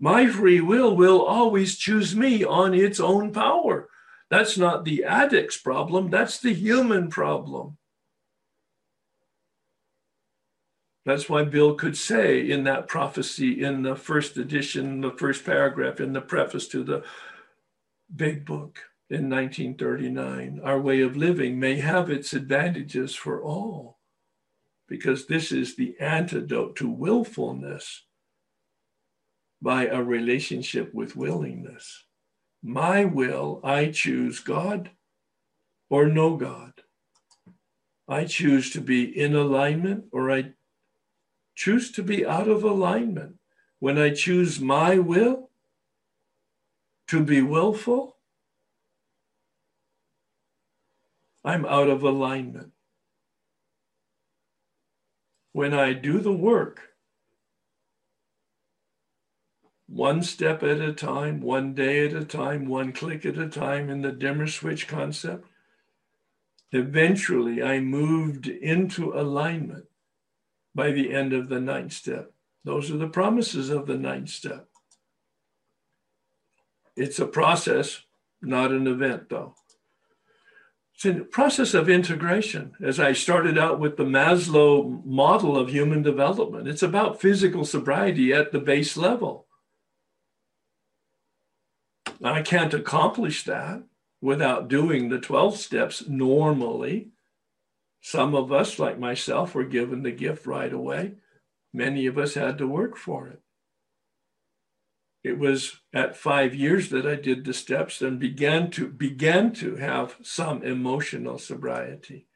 My 0.00 0.26
free 0.26 0.60
will 0.60 0.96
will 0.96 1.22
always 1.22 1.76
choose 1.76 2.16
me 2.16 2.42
on 2.42 2.74
its 2.74 2.98
own 2.98 3.32
power. 3.32 3.88
That's 4.30 4.56
not 4.56 4.84
the 4.84 5.04
addict's 5.04 5.56
problem, 5.56 6.10
that's 6.10 6.38
the 6.38 6.54
human 6.54 7.08
problem. 7.10 7.76
That's 11.04 11.28
why 11.28 11.44
Bill 11.44 11.74
could 11.74 11.96
say 11.96 12.48
in 12.48 12.64
that 12.64 12.86
prophecy 12.86 13.62
in 13.62 13.82
the 13.82 13.96
first 13.96 14.36
edition, 14.36 15.00
the 15.00 15.10
first 15.10 15.44
paragraph 15.44 15.98
in 15.98 16.12
the 16.12 16.20
preface 16.20 16.68
to 16.68 16.84
the 16.84 17.02
big 18.14 18.44
book 18.44 18.89
in 19.10 19.28
1939 19.28 20.60
our 20.62 20.80
way 20.80 21.00
of 21.00 21.16
living 21.16 21.58
may 21.58 21.76
have 21.80 22.10
its 22.10 22.32
advantages 22.32 23.14
for 23.14 23.42
all, 23.42 23.98
because 24.88 25.26
this 25.26 25.52
is 25.52 25.76
the 25.76 25.96
antidote 26.00 26.76
to 26.76 26.88
willfulness 26.88 28.04
by 29.60 29.86
a 29.86 30.02
relationship 30.02 30.94
with 30.94 31.16
willingness 31.16 32.04
my 32.62 33.04
will, 33.04 33.60
I 33.64 33.90
choose 33.90 34.40
God 34.40 34.90
or 35.88 36.06
no 36.06 36.36
God. 36.36 36.72
I 38.08 38.24
choose 38.24 38.70
to 38.70 38.80
be 38.80 39.04
in 39.04 39.34
alignment 39.34 40.06
or 40.12 40.30
I 40.30 40.52
choose 41.54 41.90
to 41.92 42.02
be 42.02 42.26
out 42.26 42.48
of 42.48 42.64
alignment. 42.64 43.36
When 43.78 43.96
I 43.96 44.10
choose 44.10 44.60
my 44.60 44.98
will 44.98 45.50
to 47.08 47.24
be 47.24 47.40
willful, 47.40 48.16
I'm 51.44 51.64
out 51.64 51.88
of 51.88 52.02
alignment. 52.02 52.72
When 55.52 55.74
I 55.74 55.92
do 55.92 56.20
the 56.20 56.32
work 56.32 56.90
one 59.90 60.22
step 60.22 60.62
at 60.62 60.80
a 60.80 60.92
time, 60.92 61.40
one 61.40 61.74
day 61.74 62.06
at 62.06 62.12
a 62.12 62.24
time, 62.24 62.68
one 62.68 62.92
click 62.92 63.26
at 63.26 63.36
a 63.36 63.48
time 63.48 63.90
in 63.90 64.02
the 64.02 64.12
dimmer 64.12 64.46
switch 64.46 64.86
concept. 64.86 65.48
Eventually, 66.70 67.60
I 67.60 67.80
moved 67.80 68.46
into 68.46 69.12
alignment 69.12 69.86
by 70.76 70.92
the 70.92 71.12
end 71.12 71.32
of 71.32 71.48
the 71.48 71.60
ninth 71.60 71.92
step. 71.92 72.32
Those 72.62 72.92
are 72.92 72.98
the 72.98 73.08
promises 73.08 73.68
of 73.68 73.86
the 73.86 73.98
ninth 73.98 74.28
step. 74.28 74.68
It's 76.96 77.18
a 77.18 77.26
process, 77.26 78.02
not 78.40 78.70
an 78.70 78.86
event, 78.86 79.28
though. 79.28 79.56
It's 81.02 81.18
a 81.18 81.24
process 81.24 81.72
of 81.72 81.88
integration. 81.88 82.74
As 82.82 83.00
I 83.00 83.14
started 83.14 83.56
out 83.56 83.80
with 83.80 83.96
the 83.96 84.04
Maslow 84.04 85.02
model 85.06 85.56
of 85.56 85.70
human 85.70 86.02
development, 86.02 86.68
it's 86.68 86.82
about 86.82 87.22
physical 87.22 87.64
sobriety 87.64 88.34
at 88.34 88.52
the 88.52 88.58
base 88.58 88.98
level. 88.98 89.46
I 92.22 92.42
can't 92.42 92.74
accomplish 92.74 93.44
that 93.44 93.82
without 94.20 94.68
doing 94.68 95.08
the 95.08 95.18
12 95.18 95.56
steps 95.56 96.06
normally. 96.06 97.08
Some 98.02 98.34
of 98.34 98.52
us, 98.52 98.78
like 98.78 98.98
myself, 98.98 99.54
were 99.54 99.64
given 99.64 100.02
the 100.02 100.12
gift 100.12 100.44
right 100.44 100.72
away. 100.72 101.12
Many 101.72 102.04
of 102.04 102.18
us 102.18 102.34
had 102.34 102.58
to 102.58 102.66
work 102.66 102.98
for 102.98 103.26
it. 103.26 103.40
It 105.22 105.38
was 105.38 105.80
at 105.92 106.16
five 106.16 106.54
years 106.54 106.88
that 106.90 107.06
I 107.06 107.14
did 107.14 107.44
the 107.44 107.52
steps 107.52 108.00
and 108.00 108.18
began 108.18 108.70
to 108.72 108.88
began 108.88 109.52
to 109.54 109.76
have 109.76 110.16
some 110.22 110.62
emotional 110.62 111.38
sobriety. 111.38 112.26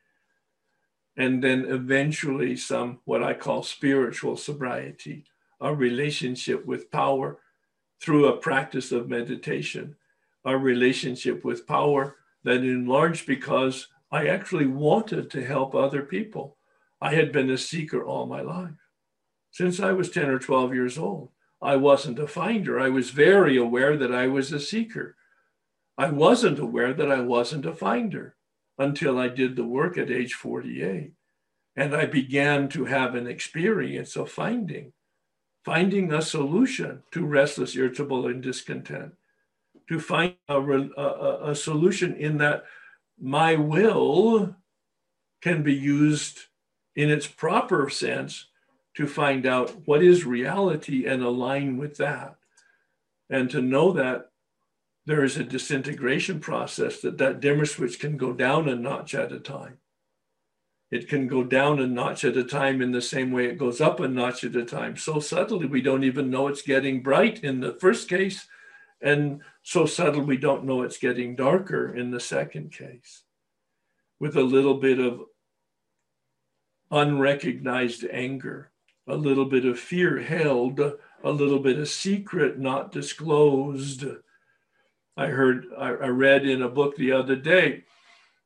And 1.16 1.42
then 1.42 1.64
eventually 1.66 2.56
some 2.56 3.00
what 3.04 3.22
I 3.22 3.34
call 3.34 3.62
spiritual 3.62 4.36
sobriety, 4.36 5.24
a 5.60 5.74
relationship 5.74 6.66
with 6.66 6.90
power 6.90 7.38
through 8.02 8.26
a 8.26 8.36
practice 8.36 8.92
of 8.92 9.08
meditation, 9.08 9.96
a 10.44 10.58
relationship 10.58 11.44
with 11.44 11.66
power 11.66 12.16
that 12.42 12.62
enlarged 12.64 13.26
because 13.26 13.88
I 14.10 14.26
actually 14.26 14.66
wanted 14.66 15.30
to 15.30 15.44
help 15.44 15.74
other 15.74 16.02
people. 16.02 16.58
I 17.00 17.14
had 17.14 17.32
been 17.32 17.50
a 17.50 17.56
seeker 17.56 18.04
all 18.04 18.26
my 18.26 18.42
life. 18.42 18.76
Since 19.50 19.80
I 19.80 19.92
was 19.92 20.10
10 20.10 20.28
or 20.28 20.38
12 20.38 20.74
years 20.74 20.98
old, 20.98 21.30
I 21.65 21.76
wasn't 21.76 22.18
a 22.18 22.26
finder. 22.26 22.78
I 22.78 22.91
was 22.91 23.10
very 23.10 23.57
aware 23.57 23.97
that 23.97 24.15
I 24.15 24.26
was 24.26 24.52
a 24.52 24.60
seeker. 24.60 25.17
I 25.97 26.10
wasn't 26.10 26.59
aware 26.59 26.93
that 26.93 27.10
I 27.10 27.20
wasn't 27.20 27.65
a 27.67 27.73
finder 27.73 28.36
until 28.78 29.18
I 29.18 29.28
did 29.28 29.57
the 29.57 29.65
work 29.65 29.97
at 29.97 30.10
age 30.10 30.34
48. 30.34 31.12
And 31.76 31.94
I 31.94 32.07
began 32.07 32.68
to 32.70 32.84
have 32.84 33.15
an 33.15 33.26
experience 33.26 34.17
of 34.17 34.31
finding 34.31 34.93
finding 35.65 36.12
a 36.12 36.20
solution 36.20 37.02
to 37.10 37.25
restless, 37.25 37.75
irritable, 37.75 38.26
and 38.26 38.43
discontent, 38.43 39.15
to 39.89 39.99
find 39.99 40.34
a, 40.47 40.60
a, 40.60 41.51
a 41.52 41.55
solution 41.55 42.15
in 42.17 42.36
that 42.36 42.65
my 43.18 43.55
will 43.55 44.55
can 45.41 45.62
be 45.62 45.73
used 45.73 46.41
in 46.97 47.10
its 47.10 47.26
proper 47.26 47.89
sense 47.89 48.49
to 48.94 49.06
find 49.06 49.47
out 49.47 49.86
what 49.86 50.02
is 50.02 50.24
reality 50.24 51.06
and 51.06 51.23
align 51.23 51.76
with 51.76 51.97
that. 51.98 52.36
And 53.28 53.50
to 53.50 53.60
know 53.60 53.92
that 53.92 54.31
there 55.06 55.24
is 55.24 55.36
a 55.36 55.44
disintegration 55.44 56.40
process 56.40 57.00
that 57.00 57.18
that 57.18 57.40
dimmer 57.40 57.66
switch 57.66 57.98
can 57.98 58.16
go 58.16 58.32
down 58.32 58.68
a 58.68 58.74
notch 58.74 59.14
at 59.14 59.32
a 59.32 59.40
time 59.40 59.78
it 60.94 61.08
can 61.08 61.26
go 61.26 61.42
down 61.42 61.81
a 61.81 61.89
notch 61.89 62.24
at 62.24 62.36
a 62.36 62.44
time 62.44 62.81
in 62.81 62.92
the 62.92 63.02
same 63.02 63.32
way 63.32 63.47
it 63.47 63.58
goes 63.58 63.81
up 63.81 63.98
a 63.98 64.06
notch 64.06 64.44
at 64.44 64.55
a 64.55 64.64
time. 64.64 64.97
So 64.97 65.18
subtly, 65.18 65.66
we 65.66 65.82
don't 65.82 66.05
even 66.05 66.31
know 66.31 66.47
it's 66.47 66.62
getting 66.62 67.02
bright 67.02 67.42
in 67.42 67.58
the 67.58 67.73
first 67.73 68.08
case. 68.08 68.47
And 69.00 69.40
so 69.64 69.86
subtle, 69.86 70.23
we 70.23 70.36
don't 70.36 70.64
know 70.64 70.82
it's 70.82 70.98
getting 70.98 71.34
darker 71.34 71.92
in 71.92 72.12
the 72.12 72.20
second 72.20 72.70
case. 72.70 73.23
With 74.20 74.36
a 74.36 74.44
little 74.44 74.74
bit 74.74 75.00
of 75.00 75.23
unrecognized 76.92 78.06
anger, 78.08 78.70
a 79.07 79.15
little 79.16 79.44
bit 79.44 79.65
of 79.65 79.78
fear 79.78 80.20
held, 80.20 80.81
a 80.81 81.31
little 81.31 81.58
bit 81.58 81.78
of 81.78 81.89
secret 81.89 82.58
not 82.58 82.92
disclosed. 82.92 84.05
I 85.16 85.26
heard, 85.26 85.66
I, 85.78 85.89
I 85.89 86.08
read 86.08 86.47
in 86.47 86.62
a 86.62 86.68
book 86.68 86.97
the 86.97 87.12
other 87.12 87.36
day, 87.36 87.84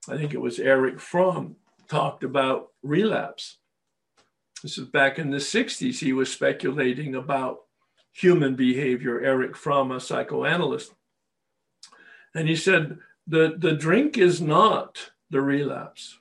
I 0.08 0.16
think 0.16 0.34
it 0.34 0.40
was 0.40 0.58
Erich 0.58 1.00
Fromm, 1.00 1.56
talked 1.88 2.24
about 2.24 2.72
relapse. 2.82 3.58
This 4.62 4.78
is 4.78 4.88
back 4.88 5.18
in 5.18 5.30
the 5.30 5.38
60s. 5.38 6.00
He 6.00 6.12
was 6.12 6.32
speculating 6.32 7.14
about 7.14 7.60
human 8.12 8.56
behavior, 8.56 9.20
Erich 9.20 9.56
Fromm, 9.56 9.92
a 9.92 10.00
psychoanalyst. 10.00 10.92
And 12.34 12.48
he 12.48 12.56
said, 12.56 12.98
the, 13.26 13.54
the 13.56 13.72
drink 13.72 14.18
is 14.18 14.40
not 14.40 15.10
the 15.30 15.40
relapse. 15.40 16.18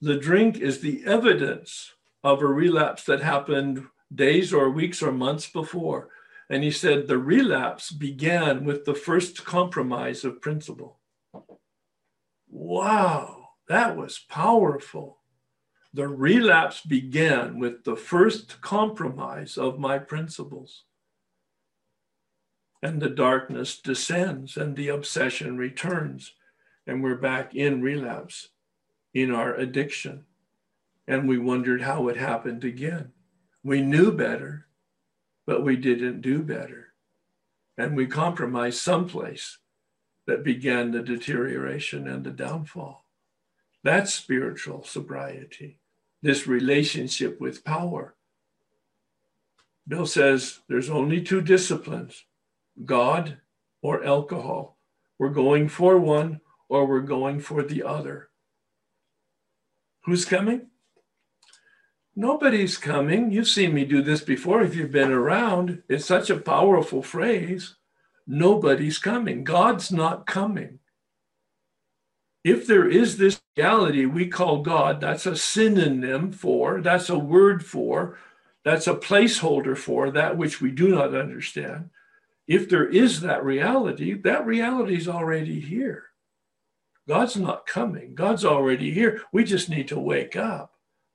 The 0.00 0.16
drink 0.16 0.56
is 0.56 0.80
the 0.80 1.04
evidence 1.04 1.92
of 2.24 2.40
a 2.40 2.46
relapse 2.46 3.04
that 3.04 3.20
happened 3.20 3.86
days 4.12 4.52
or 4.52 4.70
weeks 4.70 5.02
or 5.02 5.12
months 5.12 5.46
before. 5.46 6.08
And 6.48 6.64
he 6.64 6.70
said 6.70 7.06
the 7.06 7.18
relapse 7.18 7.90
began 7.90 8.64
with 8.64 8.84
the 8.84 8.94
first 8.94 9.44
compromise 9.44 10.24
of 10.24 10.40
principle. 10.40 11.00
Wow, 12.48 13.48
that 13.68 13.96
was 13.96 14.18
powerful. 14.18 15.18
The 15.92 16.08
relapse 16.08 16.80
began 16.80 17.58
with 17.58 17.84
the 17.84 17.96
first 17.96 18.60
compromise 18.60 19.56
of 19.56 19.78
my 19.78 19.98
principles. 19.98 20.84
And 22.82 23.00
the 23.00 23.10
darkness 23.10 23.80
descends 23.80 24.56
and 24.56 24.76
the 24.76 24.88
obsession 24.88 25.56
returns. 25.56 26.34
And 26.86 27.02
we're 27.02 27.16
back 27.16 27.54
in 27.54 27.80
relapse 27.80 28.48
in 29.14 29.30
our 29.30 29.54
addiction. 29.54 30.24
And 31.06 31.28
we 31.28 31.38
wondered 31.38 31.82
how 31.82 32.08
it 32.08 32.16
happened 32.16 32.64
again. 32.64 33.12
We 33.62 33.80
knew 33.82 34.12
better, 34.12 34.66
but 35.46 35.62
we 35.62 35.76
didn't 35.76 36.22
do 36.22 36.42
better. 36.42 36.88
And 37.76 37.96
we 37.96 38.06
compromised 38.06 38.78
someplace 38.78 39.58
that 40.26 40.44
began 40.44 40.90
the 40.90 41.02
deterioration 41.02 42.08
and 42.08 42.24
the 42.24 42.30
downfall. 42.30 43.04
That's 43.82 44.14
spiritual 44.14 44.84
sobriety 44.84 45.78
this 46.24 46.46
relationship 46.46 47.38
with 47.38 47.64
power. 47.64 48.14
Bill 49.86 50.06
says 50.06 50.60
there's 50.70 50.88
only 50.88 51.20
two 51.20 51.42
disciplines 51.42 52.24
God 52.82 53.36
or 53.82 54.02
alcohol. 54.02 54.78
We're 55.18 55.28
going 55.28 55.68
for 55.68 55.98
one 55.98 56.40
or 56.70 56.86
we're 56.86 57.00
going 57.00 57.40
for 57.40 57.62
the 57.62 57.82
other. 57.82 58.30
Who's 60.06 60.24
coming? 60.24 60.68
Nobody's 62.16 62.76
coming. 62.76 63.32
You've 63.32 63.48
seen 63.48 63.74
me 63.74 63.84
do 63.84 64.02
this 64.02 64.20
before 64.20 64.62
if 64.62 64.74
you've 64.74 64.92
been 64.92 65.10
around. 65.10 65.82
It's 65.88 66.04
such 66.04 66.30
a 66.30 66.36
powerful 66.36 67.02
phrase. 67.02 67.76
Nobody's 68.26 68.98
coming. 68.98 69.44
God's 69.44 69.90
not 69.90 70.26
coming 70.26 70.78
if 72.44 72.66
there 72.66 72.86
is 72.86 73.16
this 73.16 73.40
reality 73.56 74.04
we 74.04 74.28
call 74.28 74.60
God, 74.60 75.00
that's 75.00 75.24
a 75.24 75.34
synonym 75.34 76.30
for, 76.30 76.82
that's 76.82 77.08
a 77.08 77.18
word 77.18 77.64
for, 77.64 78.18
that's 78.64 78.86
a 78.86 78.94
placeholder 78.94 79.76
for 79.76 80.10
that 80.10 80.36
which 80.36 80.60
we 80.60 80.70
do 80.70 80.88
not 80.88 81.14
understand. 81.14 81.88
If 82.46 82.68
there 82.68 82.86
is 82.86 83.22
that 83.22 83.42
reality, 83.42 84.12
that 84.12 84.44
reality 84.44 84.96
is 84.96 85.08
already 85.08 85.58
here. 85.58 86.04
God's 87.08 87.36
not 87.36 87.66
coming, 87.66 88.14
God's 88.14 88.44
already 88.44 88.92
here. 88.92 89.22
We 89.32 89.44
just 89.44 89.70
need 89.70 89.88
to 89.88 89.98
wake 89.98 90.36
up. 90.36 90.73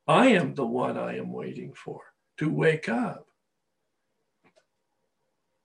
I 0.09 0.29
am 0.29 0.55
the 0.55 0.65
one 0.65 0.97
I 0.97 1.17
am 1.17 1.31
waiting 1.31 1.71
for 1.71 2.01
to 2.37 2.49
wake 2.49 2.89
up. 2.89 3.27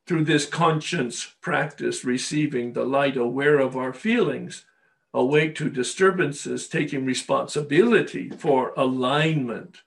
Through 0.06 0.26
this 0.26 0.44
conscience 0.44 1.34
practice, 1.40 2.04
receiving 2.04 2.74
the 2.74 2.84
light, 2.84 3.16
aware 3.16 3.58
of 3.58 3.74
our 3.74 3.94
feelings, 3.94 4.66
awake 5.14 5.54
to 5.54 5.70
disturbances, 5.70 6.68
taking 6.68 7.06
responsibility 7.06 8.28
for 8.28 8.74
alignment. 8.76 9.78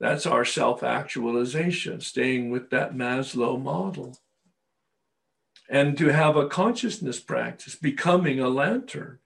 That's 0.00 0.24
our 0.24 0.46
self 0.46 0.82
actualization, 0.82 2.00
staying 2.00 2.48
with 2.48 2.70
that 2.70 2.94
Maslow 2.94 3.62
model. 3.62 4.16
And 5.68 5.98
to 5.98 6.08
have 6.08 6.36
a 6.36 6.48
consciousness 6.48 7.20
practice, 7.20 7.74
becoming 7.74 8.40
a 8.40 8.48
lantern. 8.48 9.18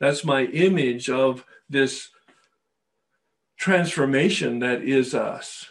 That's 0.00 0.24
my 0.24 0.44
image 0.44 1.10
of 1.10 1.44
this 1.68 2.08
transformation 3.58 4.60
that 4.60 4.82
is 4.82 5.14
us. 5.14 5.66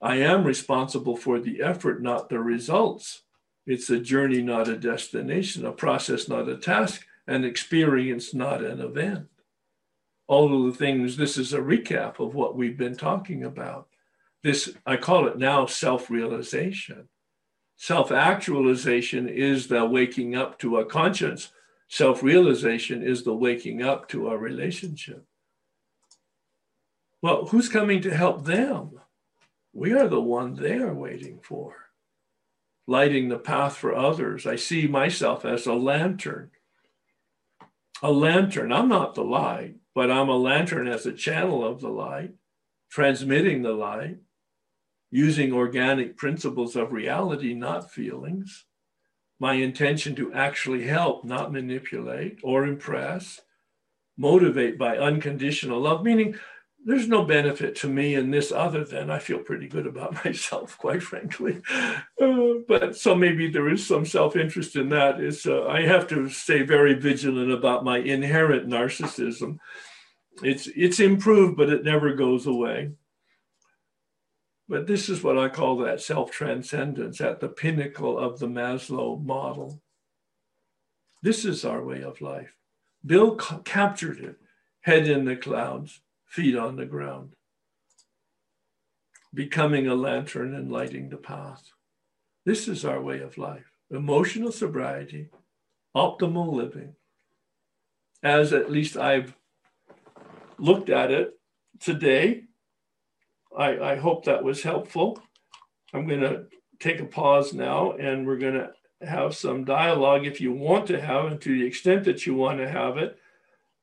I 0.00 0.16
am 0.16 0.44
responsible 0.44 1.16
for 1.16 1.40
the 1.40 1.62
effort, 1.62 2.02
not 2.02 2.28
the 2.28 2.38
results. 2.38 3.22
It's 3.66 3.90
a 3.90 3.98
journey, 3.98 4.42
not 4.42 4.68
a 4.68 4.76
destination, 4.76 5.66
a 5.66 5.72
process, 5.72 6.28
not 6.28 6.48
a 6.48 6.56
task 6.56 7.04
an 7.30 7.44
experience, 7.44 8.34
not 8.34 8.62
an 8.64 8.80
event. 8.80 9.28
All 10.26 10.66
of 10.66 10.72
the 10.72 10.76
things, 10.76 11.16
this 11.16 11.38
is 11.38 11.52
a 11.52 11.60
recap 11.60 12.18
of 12.18 12.34
what 12.34 12.56
we've 12.56 12.76
been 12.76 12.96
talking 12.96 13.44
about. 13.44 13.86
This, 14.42 14.72
I 14.84 14.96
call 14.96 15.28
it 15.28 15.38
now 15.38 15.66
self 15.66 16.10
realization. 16.10 17.08
Self 17.76 18.10
actualization 18.10 19.28
is 19.28 19.68
the 19.68 19.84
waking 19.84 20.34
up 20.34 20.58
to 20.58 20.78
a 20.78 20.84
conscience, 20.84 21.52
self 21.88 22.22
realization 22.22 23.02
is 23.02 23.22
the 23.22 23.34
waking 23.34 23.82
up 23.82 24.08
to 24.08 24.28
a 24.28 24.36
relationship. 24.36 25.24
Well, 27.22 27.46
who's 27.46 27.68
coming 27.68 28.00
to 28.02 28.14
help 28.14 28.44
them? 28.44 28.92
We 29.72 29.92
are 29.92 30.08
the 30.08 30.20
one 30.20 30.54
they 30.54 30.78
are 30.78 30.94
waiting 30.94 31.40
for. 31.42 31.74
Lighting 32.86 33.28
the 33.28 33.38
path 33.38 33.76
for 33.76 33.94
others. 33.94 34.46
I 34.46 34.56
see 34.56 34.86
myself 34.86 35.44
as 35.44 35.66
a 35.66 35.74
lantern 35.74 36.50
a 38.02 38.10
lantern. 38.10 38.72
I'm 38.72 38.88
not 38.88 39.14
the 39.14 39.24
light, 39.24 39.76
but 39.94 40.10
I'm 40.10 40.28
a 40.28 40.36
lantern 40.36 40.88
as 40.88 41.06
a 41.06 41.12
channel 41.12 41.64
of 41.64 41.80
the 41.80 41.88
light, 41.88 42.32
transmitting 42.90 43.62
the 43.62 43.72
light, 43.72 44.18
using 45.10 45.52
organic 45.52 46.16
principles 46.16 46.76
of 46.76 46.92
reality, 46.92 47.54
not 47.54 47.90
feelings. 47.90 48.64
My 49.38 49.54
intention 49.54 50.14
to 50.16 50.32
actually 50.32 50.86
help, 50.86 51.24
not 51.24 51.52
manipulate 51.52 52.38
or 52.42 52.66
impress, 52.66 53.40
motivate 54.16 54.78
by 54.78 54.98
unconditional 54.98 55.80
love, 55.80 56.02
meaning 56.02 56.36
there's 56.84 57.08
no 57.08 57.24
benefit 57.24 57.74
to 57.76 57.88
me 57.88 58.14
in 58.14 58.30
this 58.30 58.50
other 58.50 58.84
than 58.84 59.10
I 59.10 59.18
feel 59.18 59.38
pretty 59.38 59.68
good 59.68 59.86
about 59.86 60.14
myself, 60.24 60.78
quite 60.78 61.02
frankly. 61.02 61.60
Uh, 61.70 62.54
but 62.66 62.96
so 62.96 63.14
maybe 63.14 63.50
there 63.50 63.68
is 63.68 63.86
some 63.86 64.06
self-interest 64.06 64.76
in 64.76 64.88
that. 64.90 65.20
Is 65.20 65.46
uh, 65.46 65.66
I 65.66 65.82
have 65.82 66.06
to 66.08 66.28
stay 66.28 66.62
very 66.62 66.94
vigilant 66.94 67.52
about 67.52 67.84
my 67.84 67.98
inherent 67.98 68.68
narcissism. 68.68 69.58
It's 70.42 70.68
it's 70.68 71.00
improved, 71.00 71.56
but 71.56 71.70
it 71.70 71.84
never 71.84 72.14
goes 72.14 72.46
away. 72.46 72.92
But 74.68 74.86
this 74.86 75.08
is 75.08 75.22
what 75.22 75.36
I 75.36 75.48
call 75.48 75.78
that 75.78 76.00
self-transcendence 76.00 77.20
at 77.20 77.40
the 77.40 77.48
pinnacle 77.48 78.16
of 78.16 78.38
the 78.38 78.46
Maslow 78.46 79.22
model. 79.22 79.82
This 81.22 81.44
is 81.44 81.64
our 81.64 81.84
way 81.84 82.02
of 82.02 82.20
life. 82.20 82.54
Bill 83.04 83.34
ca- 83.34 83.58
captured 83.64 84.20
it, 84.20 84.36
head 84.82 85.08
in 85.08 85.24
the 85.24 85.34
clouds 85.34 86.00
feet 86.30 86.56
on 86.56 86.76
the 86.76 86.86
ground, 86.86 87.34
becoming 89.34 89.88
a 89.88 89.94
lantern 89.94 90.54
and 90.54 90.70
lighting 90.70 91.08
the 91.08 91.16
path. 91.16 91.72
This 92.46 92.68
is 92.68 92.84
our 92.84 93.02
way 93.02 93.20
of 93.20 93.36
life 93.36 93.66
emotional 93.92 94.52
sobriety, 94.52 95.28
optimal 95.96 96.52
living. 96.52 96.94
As 98.22 98.52
at 98.52 98.70
least 98.70 98.96
I've 98.96 99.34
looked 100.58 100.88
at 100.90 101.10
it 101.10 101.32
today, 101.80 102.44
I, 103.56 103.78
I 103.80 103.96
hope 103.96 104.24
that 104.24 104.44
was 104.44 104.62
helpful. 104.62 105.20
I'm 105.92 106.06
going 106.06 106.20
to 106.20 106.44
take 106.78 107.00
a 107.00 107.04
pause 107.04 107.52
now 107.52 107.92
and 107.92 108.24
we're 108.24 108.38
going 108.38 108.54
to 108.54 108.70
have 109.04 109.34
some 109.34 109.64
dialogue 109.64 110.24
if 110.24 110.40
you 110.40 110.52
want 110.52 110.86
to 110.86 111.00
have, 111.00 111.24
and 111.24 111.40
to 111.40 111.48
the 111.48 111.66
extent 111.66 112.04
that 112.04 112.26
you 112.26 112.34
want 112.34 112.58
to 112.58 112.68
have 112.68 112.96
it 112.96 113.18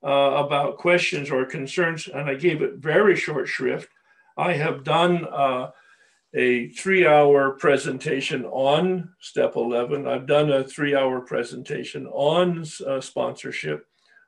uh, 0.04 0.44
about 0.46 0.78
questions 0.78 1.30
or 1.30 1.46
concerns, 1.46 2.08
and 2.08 2.30
I 2.30 2.36
gave 2.36 2.62
it 2.62 2.76
very 2.76 3.16
short 3.16 3.48
shrift. 3.48 3.90
I 4.38 4.54
have 4.54 4.84
done 4.84 5.26
uh, 5.26 5.72
a 6.34 6.70
three 6.70 7.08
hour 7.08 7.52
presentation 7.52 8.46
on 8.46 9.10
step 9.20 9.56
11. 9.56 10.08
I've 10.08 10.28
done 10.28 10.52
a 10.52 10.64
three 10.64 10.96
hour 10.96 11.22
presentation 11.22 12.08
on 12.08 12.64
uh, 12.86 13.02
sponsorship. 13.02 13.86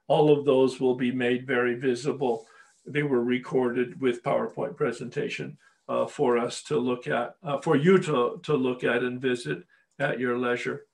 All 0.07 0.31
of 0.31 0.45
those 0.45 0.79
will 0.79 0.95
be 0.95 1.11
made 1.11 1.45
very 1.45 1.75
visible. 1.75 2.47
They 2.85 3.03
were 3.03 3.23
recorded 3.23 4.01
with 4.01 4.23
PowerPoint 4.23 4.75
presentation 4.75 5.57
uh, 5.87 6.07
for 6.07 6.37
us 6.37 6.63
to 6.63 6.79
look 6.79 7.07
at, 7.07 7.35
uh, 7.43 7.59
for 7.59 7.75
you 7.75 7.99
to, 7.99 8.39
to 8.43 8.55
look 8.55 8.83
at 8.83 9.03
and 9.03 9.21
visit 9.21 9.63
at 9.99 10.19
your 10.19 10.37
leisure. 10.37 10.85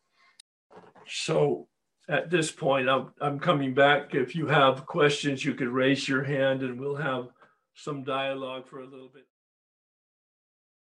So 1.07 1.67
at 2.07 2.29
this 2.29 2.51
point, 2.51 2.87
I'm, 2.89 3.11
I'm 3.19 3.39
coming 3.39 3.73
back. 3.73 4.13
If 4.13 4.35
you 4.35 4.47
have 4.47 4.85
questions, 4.85 5.43
you 5.43 5.53
could 5.53 5.69
raise 5.69 6.07
your 6.07 6.23
hand 6.23 6.61
and 6.61 6.79
we'll 6.79 6.95
have 6.95 7.27
some 7.73 8.03
dialogue 8.03 8.67
for 8.67 8.79
a 8.79 8.85
little 8.85 9.09
bit. 9.13 9.25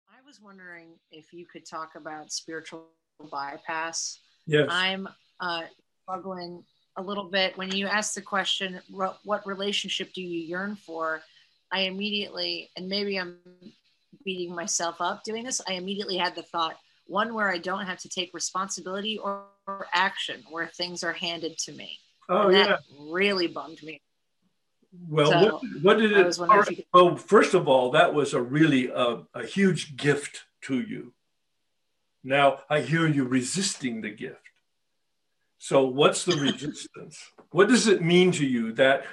I 0.09 0.25
was 0.25 0.41
wondering 0.41 0.89
if 1.11 1.31
you 1.31 1.45
could 1.45 1.65
talk 1.65 1.91
about 1.95 2.31
spiritual 2.31 2.87
bypass. 3.31 4.19
Yes. 4.45 4.67
I'm 4.69 5.07
uh, 5.39 5.63
struggling 6.03 6.63
a 6.97 7.01
little 7.01 7.29
bit 7.29 7.57
when 7.57 7.71
you 7.71 7.87
ask 7.87 8.13
the 8.13 8.21
question, 8.21 8.79
what 8.89 9.45
relationship 9.45 10.13
do 10.13 10.21
you 10.21 10.39
yearn 10.39 10.75
for? 10.75 11.21
I 11.71 11.81
immediately, 11.81 12.69
and 12.75 12.87
maybe 12.87 13.17
I'm 13.19 13.37
beating 14.25 14.53
myself 14.53 14.99
up 14.99 15.23
doing 15.23 15.43
this, 15.43 15.61
I 15.67 15.73
immediately 15.73 16.17
had 16.17 16.35
the 16.35 16.41
thought 16.41 16.75
one 17.05 17.33
where 17.33 17.49
I 17.49 17.57
don't 17.57 17.85
have 17.85 17.99
to 17.99 18.09
take 18.09 18.33
responsibility 18.33 19.17
or, 19.17 19.31
or 19.31 19.45
action, 19.93 20.43
where 20.49 20.67
things 20.67 21.03
are 21.03 21.13
handed 21.13 21.57
to 21.59 21.71
me. 21.73 21.99
Oh, 22.29 22.49
yeah. 22.49 22.77
really 22.99 23.47
bummed 23.47 23.81
me. 23.83 24.01
Well, 25.09 25.31
So, 25.31 25.43
what, 25.45 25.63
what 25.81 25.97
did 25.97 26.11
it? 26.13 26.25
was 26.25 26.39
wondering 26.39 26.61
if 26.61 26.69
you 26.71 26.75
could- 26.77 26.85
Well, 26.93 27.15
first 27.15 27.53
of 27.53 27.67
all, 27.67 27.91
that 27.91 28.13
was 28.13 28.33
a 28.33 28.41
really 28.41 28.91
uh, 28.91 29.17
a 29.33 29.45
huge 29.45 29.95
gift 29.97 30.45
to 30.61 30.79
you. 30.81 31.13
Now 32.23 32.59
I 32.69 32.81
hear 32.81 33.07
you 33.07 33.23
resisting 33.25 34.01
the 34.01 34.09
gift. 34.09 34.41
So 35.59 35.85
what's 35.85 36.25
the 36.25 36.35
resistance? 36.35 37.19
What 37.51 37.67
does 37.69 37.87
it 37.87 38.01
mean 38.01 38.31
to 38.33 38.45
you 38.45 38.73
that 38.73 39.05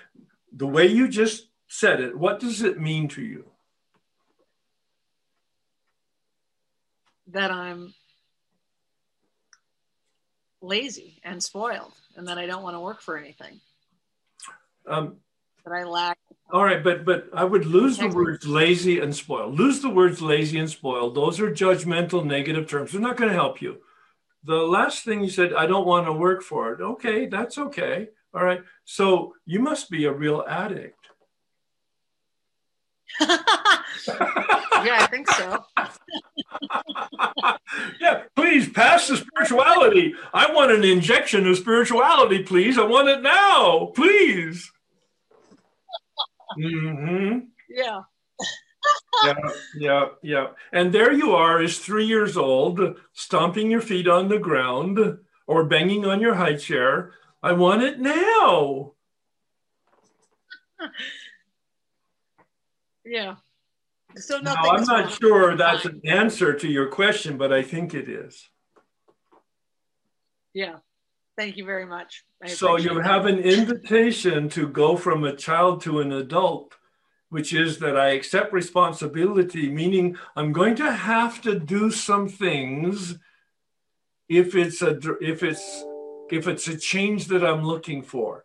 the 0.52 0.66
way 0.66 0.86
you 0.86 1.08
just 1.08 1.48
said 1.68 2.00
it? 2.00 2.16
What 2.18 2.40
does 2.40 2.62
it 2.62 2.80
mean 2.80 3.08
to 3.08 3.22
you? 3.22 3.50
that 7.28 7.50
I'm 7.50 7.94
lazy 10.64 11.20
and 11.24 11.42
spoiled 11.42 11.92
and 12.16 12.26
that 12.28 12.38
I 12.38 12.46
don't 12.46 12.62
want 12.62 12.74
to 12.74 12.80
work 12.80 13.00
for 13.00 13.16
anything, 13.16 13.60
Um, 14.86 15.16
that 15.64 15.72
I 15.72 15.84
lack. 15.84 16.18
All 16.50 16.64
right, 16.64 16.82
but 16.84 17.04
but 17.04 17.28
I 17.32 17.44
would 17.44 17.66
lose 17.66 17.98
the 17.98 18.08
words 18.08 18.46
lazy 18.46 19.00
and 19.00 19.14
spoiled. 19.14 19.58
Lose 19.58 19.80
the 19.80 19.88
words 19.88 20.20
lazy 20.20 20.58
and 20.58 20.70
spoiled. 20.70 21.14
Those 21.14 21.40
are 21.40 21.50
judgmental, 21.50 22.24
negative 22.24 22.68
terms. 22.68 22.92
They're 22.92 23.00
not 23.00 23.16
going 23.16 23.30
to 23.30 23.34
help 23.34 23.62
you. 23.62 23.80
The 24.44 24.56
last 24.56 25.04
thing 25.04 25.22
you 25.22 25.30
said, 25.30 25.54
I 25.54 25.66
don't 25.66 25.86
want 25.86 26.06
to 26.06 26.12
work 26.12 26.42
for 26.42 26.72
it. 26.74 26.80
Okay, 26.80 27.26
that's 27.26 27.56
okay. 27.56 28.08
All 28.34 28.44
right. 28.44 28.62
So 28.84 29.34
you 29.46 29.60
must 29.60 29.90
be 29.90 30.04
a 30.04 30.12
real 30.12 30.44
addict. 30.46 30.98
Yeah, 34.08 34.98
I 35.00 35.06
think 35.10 35.28
so. 35.30 35.64
yeah, 38.00 38.22
please 38.36 38.68
pass 38.68 39.08
the 39.08 39.16
spirituality. 39.16 40.14
I 40.32 40.52
want 40.52 40.72
an 40.72 40.84
injection 40.84 41.46
of 41.46 41.56
spirituality, 41.56 42.42
please. 42.42 42.78
I 42.78 42.84
want 42.84 43.08
it 43.08 43.22
now, 43.22 43.92
please. 43.94 44.70
hmm 46.56 47.38
Yeah. 47.68 48.02
yeah, 49.24 49.34
yeah, 49.78 50.06
yeah. 50.22 50.46
And 50.72 50.92
there 50.92 51.12
you 51.12 51.32
are, 51.32 51.60
as 51.60 51.78
three 51.78 52.04
years 52.06 52.36
old, 52.36 52.80
stomping 53.12 53.70
your 53.70 53.80
feet 53.80 54.06
on 54.08 54.28
the 54.28 54.38
ground 54.38 55.18
or 55.46 55.64
banging 55.64 56.04
on 56.04 56.20
your 56.20 56.34
high 56.34 56.56
chair. 56.56 57.12
I 57.42 57.52
want 57.52 57.82
it 57.82 57.98
now. 58.00 58.92
Yeah. 63.04 63.36
So 64.16 64.38
Now. 64.38 64.54
I'm 64.54 64.84
not 64.84 65.10
sure 65.12 65.56
that's 65.56 65.84
an 65.84 66.00
answer 66.04 66.52
to 66.54 66.68
your 66.68 66.88
question, 66.88 67.36
but 67.36 67.52
I 67.52 67.62
think 67.62 67.94
it 67.94 68.08
is. 68.08 68.48
Yeah. 70.52 70.76
Thank 71.36 71.56
you 71.56 71.64
very 71.64 71.84
much. 71.84 72.24
I 72.42 72.46
So 72.46 72.76
you 72.76 72.94
that. 72.94 73.04
have 73.04 73.26
an 73.26 73.40
invitation 73.40 74.48
to 74.50 74.68
go 74.68 74.96
from 74.96 75.24
a 75.24 75.34
child 75.34 75.82
to 75.82 76.00
an 76.00 76.12
adult, 76.12 76.76
which 77.28 77.52
is 77.52 77.78
that 77.80 77.96
I 77.96 78.10
accept 78.10 78.52
responsibility, 78.52 79.68
meaning 79.68 80.16
I'm 80.36 80.52
going 80.52 80.76
to 80.76 80.92
have 80.92 81.42
to 81.42 81.58
do 81.58 81.90
some 81.90 82.28
things 82.28 83.18
if 84.28 84.54
it's 84.54 84.80
a 84.80 84.96
if 85.20 85.42
it's 85.42 85.84
if 86.30 86.46
it's 86.46 86.68
a 86.68 86.78
change 86.78 87.26
that 87.26 87.44
I'm 87.44 87.64
looking 87.64 88.02
for. 88.02 88.44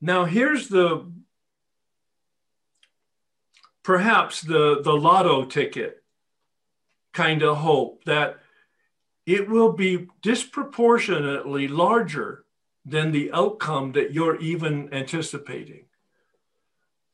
Now 0.00 0.24
here's 0.24 0.68
the 0.68 1.10
perhaps 3.86 4.40
the 4.40 4.80
the 4.82 4.92
lotto 4.92 5.44
ticket 5.44 6.02
kind 7.12 7.40
of 7.40 7.58
hope 7.58 8.02
that 8.04 8.36
it 9.24 9.48
will 9.48 9.72
be 9.72 10.08
disproportionately 10.22 11.68
larger 11.68 12.44
than 12.84 13.12
the 13.12 13.30
outcome 13.32 13.92
that 13.92 14.12
you're 14.12 14.40
even 14.40 14.92
anticipating. 14.92 15.84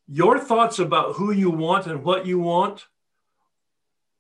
Your 0.09 0.39
thoughts 0.39 0.79
about 0.79 1.17
who 1.17 1.31
you 1.31 1.51
want 1.51 1.87
and 1.87 2.03
what 2.03 2.25
you 2.25 2.39
want 2.39 2.87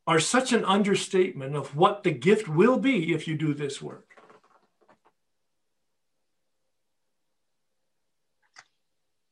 are 0.07 0.21
such 0.21 0.53
an 0.53 0.65
understatement 0.67 1.57
of 1.57 1.75
what 1.75 2.03
the 2.03 2.11
gift 2.11 2.49
will 2.49 2.79
be 2.79 3.15
if 3.15 3.27
you 3.27 3.35
do 3.35 3.55
this 3.55 3.81
work. 3.81 4.09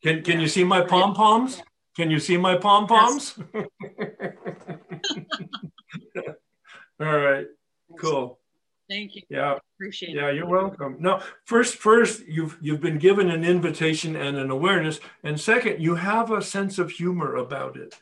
Can, 0.03 0.23
can 0.23 0.41
you 0.41 0.49
see 0.49 0.65
my 0.65 0.81
pom 0.81 1.15
poms? 1.15 1.63
Can 1.97 2.11
you 2.11 2.19
see 2.21 2.37
my 2.37 2.57
pom 2.57 2.87
poms? 2.87 3.37
All 7.01 7.19
right, 7.19 7.47
cool. 7.99 8.39
Thank 8.89 9.15
you. 9.17 9.23
Yeah. 9.29 9.57
Appreciate 9.77 10.15
Yeah, 10.15 10.23
it. 10.23 10.25
Yeah, 10.27 10.31
you're 10.33 10.49
welcome. 10.49 10.97
No, 10.99 11.21
first, 11.45 11.77
first, 11.77 12.27
you've 12.27 12.59
you've 12.61 12.81
been 12.81 12.99
given 12.99 13.31
an 13.31 13.45
invitation 13.45 14.17
and 14.17 14.37
an 14.37 14.51
awareness, 14.51 15.01
and 15.23 15.41
second, 15.41 15.81
you 15.81 15.95
have 15.95 16.31
a 16.31 16.43
sense 16.43 16.79
of 16.79 16.91
humor 16.91 17.37
about 17.37 17.77
it, 17.77 17.99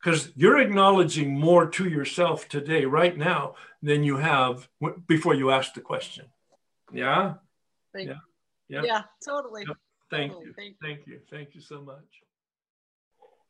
because 0.00 0.32
you're 0.36 0.58
acknowledging 0.58 1.38
more 1.38 1.66
to 1.70 1.88
yourself 1.88 2.48
today, 2.48 2.84
right 2.84 3.16
now, 3.16 3.54
than 3.82 4.04
you 4.04 4.18
have 4.18 4.68
before 5.06 5.34
you 5.34 5.50
asked 5.50 5.74
the 5.74 5.80
question. 5.80 6.26
Yeah. 6.92 7.34
Thank 7.92 8.08
Yeah. 8.08 8.14
Yeah, 8.68 8.82
Yeah. 8.84 9.02
totally. 9.24 9.64
Yep. 9.66 9.76
Thank 10.10 10.32
Totally. 10.32 10.46
you. 10.46 10.54
Thank 10.54 10.68
you. 10.70 10.76
Thank 10.88 11.06
you. 11.06 11.20
Thank 11.30 11.54
you 11.54 11.60
so 11.60 11.80
much. 11.82 12.04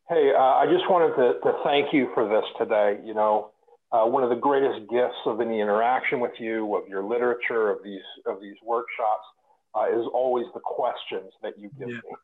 Hey, 0.08 0.30
uh, 0.32 0.40
I 0.40 0.66
just 0.70 0.88
wanted 0.88 1.16
to, 1.16 1.40
to 1.40 1.58
thank 1.64 1.92
you 1.92 2.10
for 2.14 2.28
this 2.28 2.44
today. 2.58 3.00
You 3.04 3.14
know, 3.14 3.50
uh, 3.90 4.04
one 4.06 4.22
of 4.22 4.30
the 4.30 4.36
greatest 4.36 4.88
gifts 4.88 5.18
of 5.26 5.40
any 5.40 5.60
interaction 5.60 6.20
with 6.20 6.32
you, 6.38 6.76
of 6.76 6.88
your 6.88 7.02
literature, 7.02 7.70
of 7.70 7.82
these 7.82 8.06
of 8.24 8.40
these 8.40 8.54
workshops, 8.64 9.26
uh, 9.74 9.90
is 9.90 10.06
always 10.14 10.46
the 10.54 10.60
questions 10.60 11.32
that 11.42 11.58
you 11.58 11.70
give 11.78 11.88
Yeah. 11.88 11.94
me. 12.06 12.16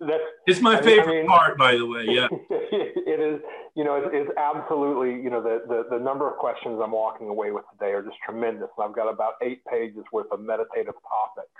That's 0.00 0.22
It's 0.46 0.60
my 0.60 0.78
I 0.78 0.82
favorite 0.82 1.22
mean- 1.22 1.26
part, 1.26 1.58
by 1.58 1.76
the 1.76 1.84
way. 1.86 2.04
Yeah. 2.08 2.28
it 2.50 3.20
is, 3.20 3.40
you 3.74 3.84
know, 3.84 3.96
it's, 3.96 4.08
it's 4.12 4.30
absolutely, 4.38 5.20
you 5.22 5.28
know, 5.30 5.42
the, 5.42 5.62
the, 5.66 5.96
the 5.96 6.02
number 6.02 6.30
of 6.30 6.36
questions 6.38 6.80
I'm 6.82 6.92
walking 6.92 7.28
away 7.28 7.50
with 7.50 7.64
today 7.72 7.92
are 7.92 8.02
just 8.02 8.16
tremendous. 8.24 8.68
And 8.78 8.88
I've 8.88 8.94
got 8.94 9.12
about 9.12 9.34
eight 9.42 9.62
pages 9.64 10.04
worth 10.12 10.30
of 10.30 10.40
meditative 10.40 10.94
topics 11.08 11.50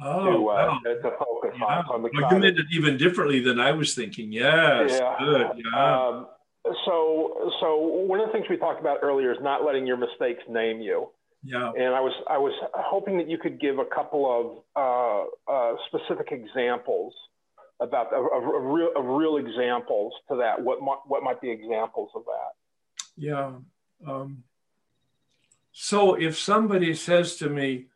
Oh, 0.00 0.24
to, 0.26 0.30
uh, 0.36 0.40
wow. 0.40 0.78
to, 0.84 1.10
focus 1.18 1.56
Yeah. 1.58 1.64
on. 1.64 1.84
So 1.88 1.94
I'm 1.94 2.02
Well, 2.02 2.12
you 2.32 2.38
meant 2.38 2.58
it 2.58 2.66
even 2.72 2.96
differently 2.96 3.40
than 3.40 3.58
I 3.58 3.72
was 3.72 3.94
thinking. 3.94 4.30
Yes. 4.32 5.00
Good. 5.18 5.46
Yeah. 5.72 6.06
Um, 6.08 6.26
so, 6.84 7.50
so 7.60 7.76
one 7.78 8.20
of 8.20 8.26
the 8.28 8.32
things 8.32 8.46
we 8.48 8.58
talked 8.58 8.80
about 8.80 8.98
earlier 9.02 9.32
is 9.32 9.38
not 9.40 9.64
letting 9.64 9.86
your 9.86 9.96
mistakes 9.96 10.42
name 10.48 10.80
you. 10.80 11.08
yeah. 11.42 11.70
And 11.76 11.94
I 11.94 12.00
was, 12.00 12.12
I 12.30 12.38
was 12.38 12.52
hoping 12.74 13.18
that 13.18 13.28
you 13.28 13.38
could 13.38 13.60
give 13.60 13.78
a 13.80 13.84
couple 13.86 14.64
of 14.76 15.26
uh, 15.48 15.52
uh, 15.52 15.74
specific 15.88 16.28
examples 16.30 17.12
about 17.80 18.12
of, 18.12 18.26
of, 18.26 18.42
of 18.42 18.62
real, 18.64 18.90
of 18.96 19.04
real 19.04 19.36
examples 19.36 20.12
to 20.28 20.36
that. 20.36 20.60
What 20.62 20.80
might, 20.80 20.98
what 21.06 21.22
might 21.22 21.40
be 21.40 21.50
examples 21.50 22.10
of 22.14 22.22
that? 22.24 22.52
Yeah. 23.16 23.52
Um, 24.06 24.44
so 25.72 26.14
if 26.14 26.38
somebody 26.38 26.94
says 26.94 27.36
to 27.36 27.48
me, 27.48 27.86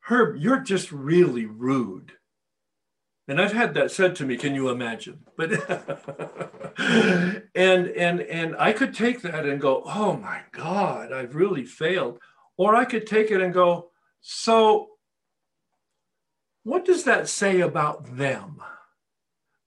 Herb, 0.00 0.36
you're 0.36 0.60
just 0.60 0.90
really 0.90 1.46
rude. 1.46 2.12
And 3.28 3.40
I've 3.40 3.52
had 3.52 3.74
that 3.74 3.92
said 3.92 4.16
to 4.16 4.24
me, 4.24 4.36
can 4.36 4.56
you 4.56 4.70
imagine? 4.70 5.20
But 5.36 5.52
and 7.54 7.88
and 7.88 8.20
and 8.20 8.56
I 8.58 8.72
could 8.72 8.92
take 8.92 9.22
that 9.22 9.46
and 9.46 9.60
go, 9.60 9.82
oh 9.86 10.16
my 10.16 10.40
God, 10.50 11.12
I've 11.12 11.36
really 11.36 11.64
failed. 11.64 12.18
Or 12.56 12.74
I 12.74 12.84
could 12.84 13.06
take 13.06 13.30
it 13.30 13.40
and 13.40 13.54
go, 13.54 13.90
so 14.20 14.88
what 16.64 16.84
does 16.84 17.04
that 17.04 17.28
say 17.28 17.60
about 17.60 18.16
them? 18.16 18.62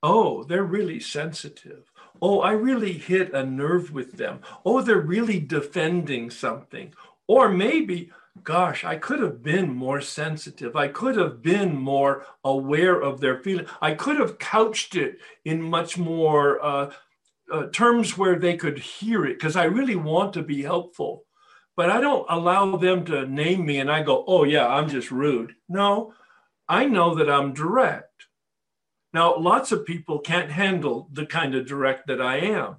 Oh, 0.02 0.44
they're 0.44 0.64
really 0.64 1.00
sensitive. 1.00 1.90
Oh, 2.20 2.40
I 2.40 2.52
really 2.52 2.92
hit 2.92 3.32
a 3.32 3.44
nerve 3.44 3.90
with 3.90 4.12
them. 4.12 4.40
Oh, 4.64 4.80
they're 4.82 5.00
really 5.00 5.40
defending 5.40 6.30
something. 6.30 6.92
Or 7.26 7.48
maybe, 7.48 8.10
gosh, 8.42 8.84
I 8.84 8.96
could 8.96 9.20
have 9.20 9.42
been 9.42 9.74
more 9.74 10.00
sensitive. 10.00 10.76
I 10.76 10.88
could 10.88 11.16
have 11.16 11.42
been 11.42 11.74
more 11.76 12.26
aware 12.44 13.00
of 13.00 13.20
their 13.20 13.42
feeling. 13.42 13.66
I 13.80 13.94
could 13.94 14.18
have 14.18 14.38
couched 14.38 14.94
it 14.94 15.18
in 15.44 15.62
much 15.62 15.96
more 15.96 16.62
uh, 16.64 16.92
uh, 17.50 17.66
terms 17.72 18.16
where 18.16 18.38
they 18.38 18.56
could 18.56 18.78
hear 18.78 19.24
it 19.24 19.38
because 19.38 19.56
I 19.56 19.64
really 19.64 19.96
want 19.96 20.34
to 20.34 20.42
be 20.42 20.62
helpful. 20.62 21.24
But 21.76 21.90
I 21.90 22.00
don't 22.00 22.26
allow 22.28 22.76
them 22.76 23.04
to 23.06 23.26
name 23.26 23.66
me 23.66 23.80
and 23.80 23.90
I 23.90 24.02
go, 24.02 24.24
oh, 24.28 24.44
yeah, 24.44 24.68
I'm 24.68 24.88
just 24.88 25.10
rude. 25.10 25.54
No, 25.68 26.12
I 26.68 26.86
know 26.86 27.14
that 27.14 27.30
I'm 27.30 27.52
direct. 27.52 28.26
Now, 29.12 29.36
lots 29.36 29.70
of 29.70 29.86
people 29.86 30.18
can't 30.18 30.50
handle 30.50 31.08
the 31.12 31.26
kind 31.26 31.54
of 31.54 31.66
direct 31.66 32.08
that 32.08 32.20
I 32.20 32.38
am, 32.38 32.76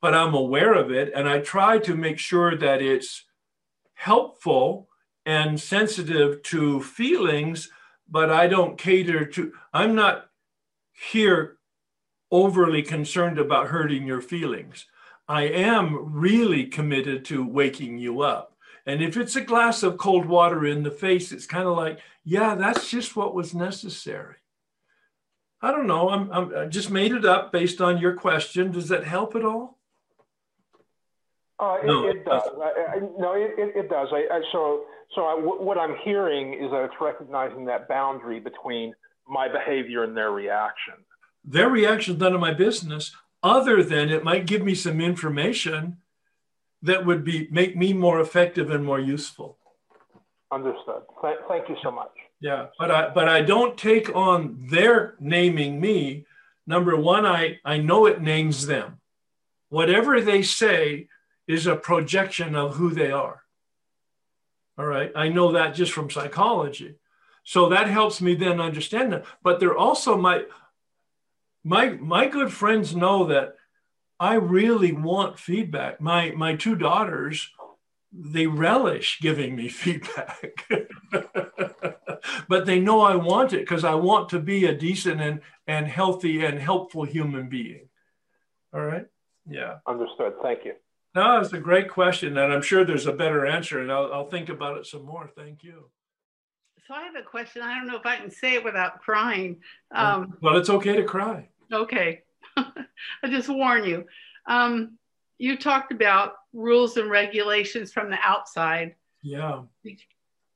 but 0.00 0.14
I'm 0.14 0.34
aware 0.34 0.74
of 0.74 0.90
it 0.90 1.12
and 1.14 1.28
I 1.28 1.38
try 1.38 1.78
to 1.78 1.94
make 1.94 2.18
sure 2.18 2.56
that 2.56 2.82
it's 2.82 3.24
helpful 3.94 4.88
and 5.24 5.58
sensitive 5.60 6.42
to 6.42 6.82
feelings, 6.82 7.70
but 8.10 8.30
I 8.30 8.46
don't 8.46 8.76
cater 8.76 9.24
to, 9.24 9.52
I'm 9.72 9.94
not 9.94 10.26
here 10.92 11.58
overly 12.30 12.82
concerned 12.82 13.38
about 13.38 13.68
hurting 13.68 14.06
your 14.06 14.20
feelings. 14.20 14.86
I 15.28 15.42
am 15.42 16.12
really 16.12 16.66
committed 16.66 17.24
to 17.26 17.46
waking 17.46 17.98
you 17.98 18.20
up. 18.22 18.56
And 18.84 19.00
if 19.00 19.16
it's 19.16 19.36
a 19.36 19.40
glass 19.40 19.82
of 19.82 19.96
cold 19.96 20.26
water 20.26 20.66
in 20.66 20.82
the 20.82 20.90
face, 20.90 21.30
it's 21.30 21.46
kind 21.46 21.68
of 21.68 21.76
like, 21.76 22.00
yeah, 22.24 22.54
that's 22.54 22.90
just 22.90 23.16
what 23.16 23.34
was 23.34 23.54
necessary. 23.54 24.36
I 25.60 25.70
don't 25.70 25.86
know. 25.86 26.10
I'm, 26.10 26.32
I'm, 26.32 26.56
i 26.56 26.66
just 26.66 26.90
made 26.90 27.12
it 27.12 27.24
up 27.24 27.52
based 27.52 27.80
on 27.80 27.98
your 27.98 28.14
question. 28.14 28.72
Does 28.72 28.88
that 28.88 29.04
help 29.04 29.36
at 29.36 29.44
all? 29.44 29.78
Uh, 31.58 31.78
it, 31.82 31.86
no. 31.86 32.08
it 32.08 32.24
does. 32.24 32.42
I, 32.60 32.94
I, 32.94 32.98
no, 33.18 33.34
it, 33.34 33.54
it, 33.56 33.88
does. 33.88 34.08
I, 34.12 34.40
so, 34.50 34.84
so 35.14 35.22
what 35.38 35.78
I'm 35.78 35.94
hearing 36.02 36.54
is 36.54 36.70
that 36.72 36.84
it's 36.84 36.94
recognizing 37.00 37.64
that 37.66 37.86
boundary 37.88 38.40
between 38.40 38.94
my 39.28 39.46
behavior 39.46 40.02
and 40.02 40.16
their 40.16 40.32
reaction. 40.32 40.94
Their 41.44 41.68
reaction 41.68 42.14
is 42.14 42.20
none 42.20 42.34
of 42.34 42.40
my 42.40 42.52
business, 42.52 43.14
other 43.42 43.84
than 43.84 44.10
it 44.10 44.24
might 44.24 44.46
give 44.46 44.62
me 44.62 44.74
some 44.74 45.00
information 45.00 45.98
that 46.82 47.06
would 47.06 47.24
be 47.24 47.46
make 47.50 47.76
me 47.76 47.92
more 47.92 48.20
effective 48.20 48.70
and 48.70 48.84
more 48.84 49.00
useful. 49.00 49.58
Understood. 50.52 51.02
Th- 51.22 51.38
thank 51.48 51.68
you 51.70 51.76
so 51.82 51.90
much. 51.90 52.12
Yeah, 52.40 52.66
but 52.78 52.90
I 52.90 53.08
but 53.08 53.26
I 53.26 53.40
don't 53.40 53.78
take 53.78 54.14
on 54.14 54.66
their 54.68 55.14
naming 55.18 55.80
me. 55.80 56.26
Number 56.66 56.94
one, 56.94 57.24
I 57.24 57.60
I 57.64 57.78
know 57.78 58.04
it 58.04 58.20
names 58.20 58.66
them. 58.66 59.00
Whatever 59.70 60.20
they 60.20 60.42
say 60.42 61.08
is 61.46 61.66
a 61.66 61.74
projection 61.74 62.54
of 62.54 62.76
who 62.76 62.90
they 62.90 63.10
are. 63.10 63.44
All 64.76 64.84
right, 64.84 65.10
I 65.16 65.28
know 65.28 65.52
that 65.52 65.74
just 65.74 65.92
from 65.92 66.10
psychology, 66.10 66.96
so 67.44 67.70
that 67.70 67.88
helps 67.88 68.20
me 68.20 68.34
then 68.34 68.60
understand 68.60 69.12
them. 69.12 69.22
But 69.42 69.58
they're 69.58 69.76
also 69.76 70.18
my 70.18 70.44
my 71.64 71.90
my 71.90 72.26
good 72.26 72.52
friends 72.52 72.94
know 72.94 73.24
that 73.26 73.56
I 74.20 74.34
really 74.34 74.92
want 74.92 75.38
feedback. 75.38 76.00
My 76.00 76.32
my 76.32 76.56
two 76.56 76.76
daughters 76.76 77.50
they 78.12 78.46
relish 78.46 79.18
giving 79.20 79.56
me 79.56 79.68
feedback. 79.82 80.68
but 82.48 82.66
they 82.66 82.78
know 82.78 83.00
I 83.00 83.16
want 83.16 83.52
it 83.52 83.60
because 83.60 83.84
I 83.84 83.94
want 83.94 84.28
to 84.30 84.40
be 84.40 84.66
a 84.66 84.74
decent 84.74 85.20
and, 85.20 85.40
and 85.66 85.86
healthy 85.86 86.44
and 86.44 86.58
helpful 86.58 87.04
human 87.04 87.48
being. 87.48 87.88
All 88.74 88.80
right. 88.80 89.06
Yeah. 89.48 89.78
Understood. 89.86 90.34
Thank 90.42 90.64
you. 90.64 90.74
No, 91.14 91.40
it's 91.40 91.52
a 91.52 91.58
great 91.58 91.90
question. 91.90 92.38
And 92.38 92.52
I'm 92.52 92.62
sure 92.62 92.84
there's 92.84 93.06
a 93.06 93.12
better 93.12 93.44
answer, 93.44 93.80
and 93.80 93.92
I'll, 93.92 94.12
I'll 94.12 94.30
think 94.30 94.48
about 94.48 94.78
it 94.78 94.86
some 94.86 95.04
more. 95.04 95.30
Thank 95.36 95.62
you. 95.62 95.90
So 96.88 96.94
I 96.94 97.02
have 97.02 97.16
a 97.16 97.22
question. 97.22 97.62
I 97.62 97.76
don't 97.76 97.86
know 97.86 97.96
if 97.96 98.06
I 98.06 98.16
can 98.16 98.30
say 98.30 98.54
it 98.54 98.64
without 98.64 99.00
crying. 99.00 99.60
Um, 99.94 100.36
well, 100.40 100.56
it's 100.56 100.70
okay 100.70 100.96
to 100.96 101.04
cry. 101.04 101.48
Okay. 101.72 102.22
I 102.56 103.28
just 103.28 103.48
warn 103.48 103.84
you. 103.84 104.06
Um, 104.46 104.98
you 105.42 105.56
talked 105.56 105.90
about 105.90 106.34
rules 106.52 106.96
and 106.96 107.10
regulations 107.10 107.92
from 107.92 108.10
the 108.10 108.18
outside. 108.22 108.94
Yeah. 109.24 109.62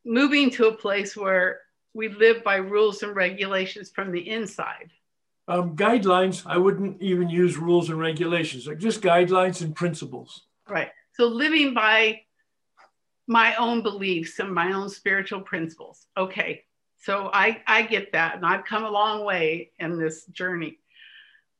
Moving 0.04 0.48
to 0.50 0.68
a 0.68 0.72
place 0.72 1.16
where 1.16 1.62
we 1.92 2.08
live 2.08 2.44
by 2.44 2.56
rules 2.56 3.02
and 3.02 3.16
regulations 3.16 3.90
from 3.90 4.12
the 4.12 4.30
inside. 4.30 4.92
Um, 5.48 5.74
guidelines, 5.74 6.44
I 6.46 6.56
wouldn't 6.56 7.02
even 7.02 7.28
use 7.28 7.56
rules 7.56 7.90
and 7.90 7.98
regulations, 7.98 8.68
like 8.68 8.78
just 8.78 9.00
guidelines 9.00 9.60
and 9.60 9.74
principles. 9.74 10.42
Right. 10.68 10.90
So 11.14 11.26
living 11.26 11.74
by 11.74 12.20
my 13.26 13.56
own 13.56 13.82
beliefs 13.82 14.38
and 14.38 14.54
my 14.54 14.72
own 14.72 14.88
spiritual 14.88 15.40
principles. 15.40 16.06
Okay. 16.16 16.62
So 16.98 17.28
I, 17.32 17.60
I 17.66 17.82
get 17.82 18.12
that. 18.12 18.36
And 18.36 18.46
I've 18.46 18.64
come 18.64 18.84
a 18.84 18.90
long 18.90 19.24
way 19.24 19.72
in 19.80 19.98
this 19.98 20.26
journey. 20.26 20.78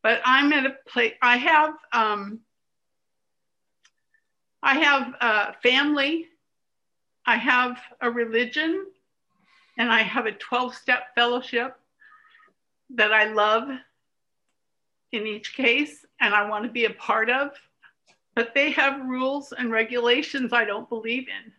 But 0.05 0.21
I'm 0.25 0.53
at 0.53 0.65
a 0.65 0.77
place, 0.87 1.15
I 1.21 1.39
have 1.39 1.75
um, 1.93 2.43
I 4.67 4.75
have 4.81 5.15
a 5.21 5.53
family, 5.63 6.27
I 7.25 7.37
have 7.37 7.79
a 8.01 8.11
religion, 8.11 8.87
and 9.79 9.93
I 9.93 10.03
have 10.03 10.27
a 10.27 10.33
12 10.33 10.75
step 10.75 11.15
fellowship 11.15 11.77
that 12.91 13.13
I 13.13 13.33
love 13.33 13.69
in 15.13 15.25
each 15.25 15.55
case 15.55 16.05
and 16.21 16.35
I 16.35 16.49
want 16.49 16.65
to 16.65 16.71
be 16.71 16.87
a 16.87 16.91
part 16.91 17.31
of. 17.31 17.53
But 18.35 18.57
they 18.57 18.73
have 18.73 19.07
rules 19.07 19.53
and 19.57 19.71
regulations 19.71 20.53
I 20.53 20.65
don't 20.65 20.89
believe 20.89 21.29
in. 21.29 21.53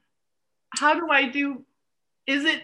How 0.77 0.93
do 0.93 1.09
I 1.09 1.29
do? 1.29 1.63
Is 2.27 2.43
it, 2.43 2.63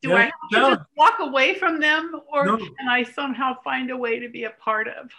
do 0.00 0.10
yeah, 0.10 0.14
I 0.14 0.20
have 0.20 0.32
no. 0.52 0.74
just 0.76 0.86
walk 0.96 1.16
away 1.18 1.54
from 1.58 1.80
them 1.80 2.20
or 2.32 2.46
no. 2.46 2.56
can 2.56 2.88
I 2.88 3.02
somehow 3.02 3.56
find 3.64 3.90
a 3.90 3.96
way 3.96 4.20
to 4.20 4.28
be 4.28 4.44
a 4.44 4.50
part 4.50 4.86
of? 4.86 5.10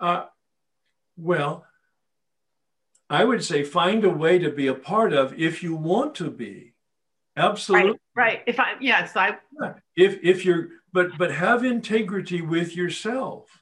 Uh, 0.00 0.26
well, 1.18 1.66
I 3.14 3.24
would 3.24 3.44
say 3.44 3.62
find 3.62 4.04
a 4.04 4.10
way 4.10 4.38
to 4.38 4.50
be 4.50 4.66
a 4.66 4.74
part 4.74 5.12
of 5.12 5.38
if 5.38 5.62
you 5.62 5.74
want 5.76 6.14
to 6.16 6.30
be. 6.30 6.74
Absolutely. 7.36 7.90
Right. 7.90 7.98
right. 8.16 8.42
If 8.46 8.60
I 8.60 8.74
yes, 8.80 9.16
I 9.16 9.36
if 9.96 10.18
if 10.22 10.44
you're 10.44 10.68
but 10.92 11.18
but 11.18 11.32
have 11.32 11.64
integrity 11.64 12.40
with 12.40 12.76
yourself. 12.76 13.60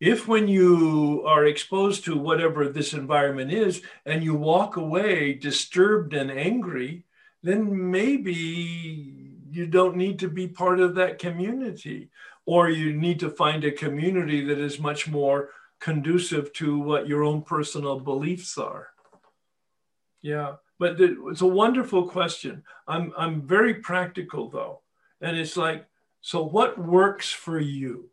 If 0.00 0.26
when 0.26 0.48
you 0.48 1.24
are 1.26 1.44
exposed 1.44 2.04
to 2.04 2.16
whatever 2.16 2.68
this 2.68 2.94
environment 2.94 3.52
is 3.52 3.82
and 4.06 4.24
you 4.24 4.34
walk 4.34 4.76
away 4.76 5.34
disturbed 5.34 6.14
and 6.14 6.30
angry, 6.30 7.04
then 7.42 7.90
maybe 7.90 8.32
you 9.50 9.66
don't 9.66 9.96
need 9.96 10.18
to 10.20 10.28
be 10.28 10.48
part 10.48 10.80
of 10.80 10.94
that 10.94 11.18
community 11.18 12.10
or 12.46 12.70
you 12.70 12.94
need 12.94 13.20
to 13.20 13.30
find 13.30 13.64
a 13.64 13.72
community 13.72 14.44
that 14.46 14.58
is 14.58 14.80
much 14.80 15.06
more 15.06 15.50
conducive 15.80 16.52
to 16.52 16.78
what 16.78 17.08
your 17.08 17.24
own 17.24 17.42
personal 17.42 17.98
beliefs 17.98 18.58
are. 18.58 18.88
Yeah, 20.22 20.56
but 20.78 21.00
it's 21.00 21.40
a 21.40 21.46
wonderful 21.46 22.08
question. 22.08 22.62
I'm, 22.86 23.12
I'm 23.16 23.42
very 23.42 23.74
practical 23.74 24.48
though. 24.50 24.80
And 25.20 25.36
it's 25.36 25.56
like, 25.56 25.86
so 26.20 26.42
what 26.44 26.78
works 26.78 27.30
for 27.30 27.58
you? 27.58 28.10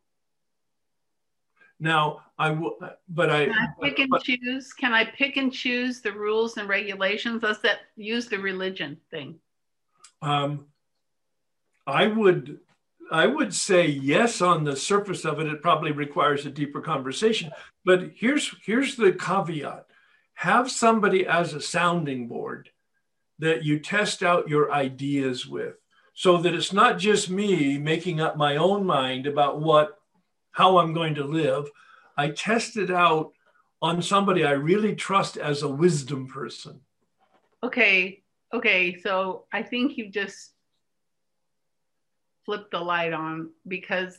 Now, 1.79 2.23
I 2.39 2.51
will, 2.51 2.77
but 3.09 3.29
I, 3.29 3.45
Can 3.45 3.53
I 3.53 3.67
pick 3.81 3.99
and 3.99 4.09
but, 4.09 4.23
choose. 4.23 4.73
Can 4.73 4.93
I 4.93 5.05
pick 5.05 5.37
and 5.37 5.53
choose 5.53 6.01
the 6.01 6.11
rules 6.11 6.57
and 6.57 6.67
regulations? 6.67 7.43
Let's 7.43 7.59
that 7.59 7.79
use 7.95 8.27
the 8.27 8.39
religion 8.39 8.97
thing. 9.11 9.35
Um, 10.21 10.65
I 11.85 12.07
would 12.07 12.59
I 13.11 13.27
would 13.27 13.53
say 13.53 13.87
yes 13.87 14.41
on 14.41 14.63
the 14.63 14.75
surface 14.75 15.25
of 15.25 15.39
it. 15.39 15.47
It 15.47 15.61
probably 15.61 15.91
requires 15.91 16.45
a 16.45 16.49
deeper 16.49 16.81
conversation. 16.81 17.51
But 17.85 18.11
here's 18.15 18.53
here's 18.65 18.95
the 18.95 19.13
caveat: 19.13 19.85
have 20.35 20.71
somebody 20.71 21.25
as 21.25 21.53
a 21.53 21.61
sounding 21.61 22.27
board 22.27 22.69
that 23.39 23.63
you 23.63 23.79
test 23.79 24.23
out 24.23 24.49
your 24.49 24.71
ideas 24.71 25.45
with, 25.45 25.75
so 26.13 26.37
that 26.37 26.53
it's 26.53 26.73
not 26.73 26.97
just 26.97 27.29
me 27.29 27.77
making 27.77 28.19
up 28.19 28.35
my 28.35 28.57
own 28.57 28.85
mind 28.85 29.27
about 29.27 29.61
what 29.61 29.99
how 30.51 30.79
I'm 30.79 30.93
going 30.93 31.15
to 31.15 31.23
live. 31.23 31.69
I 32.17 32.29
test 32.29 32.77
it 32.77 32.91
out 32.91 33.31
on 33.81 34.01
somebody 34.01 34.43
I 34.43 34.51
really 34.51 34.95
trust 34.95 35.37
as 35.37 35.61
a 35.61 35.69
wisdom 35.69 36.27
person. 36.27 36.81
Okay. 37.63 38.23
Okay. 38.53 38.99
So 38.99 39.45
I 39.51 39.61
think 39.61 39.97
you 39.97 40.09
just 40.09 40.53
flip 42.47 42.71
the 42.71 42.79
light 42.79 43.11
on 43.11 43.49
because 43.67 44.17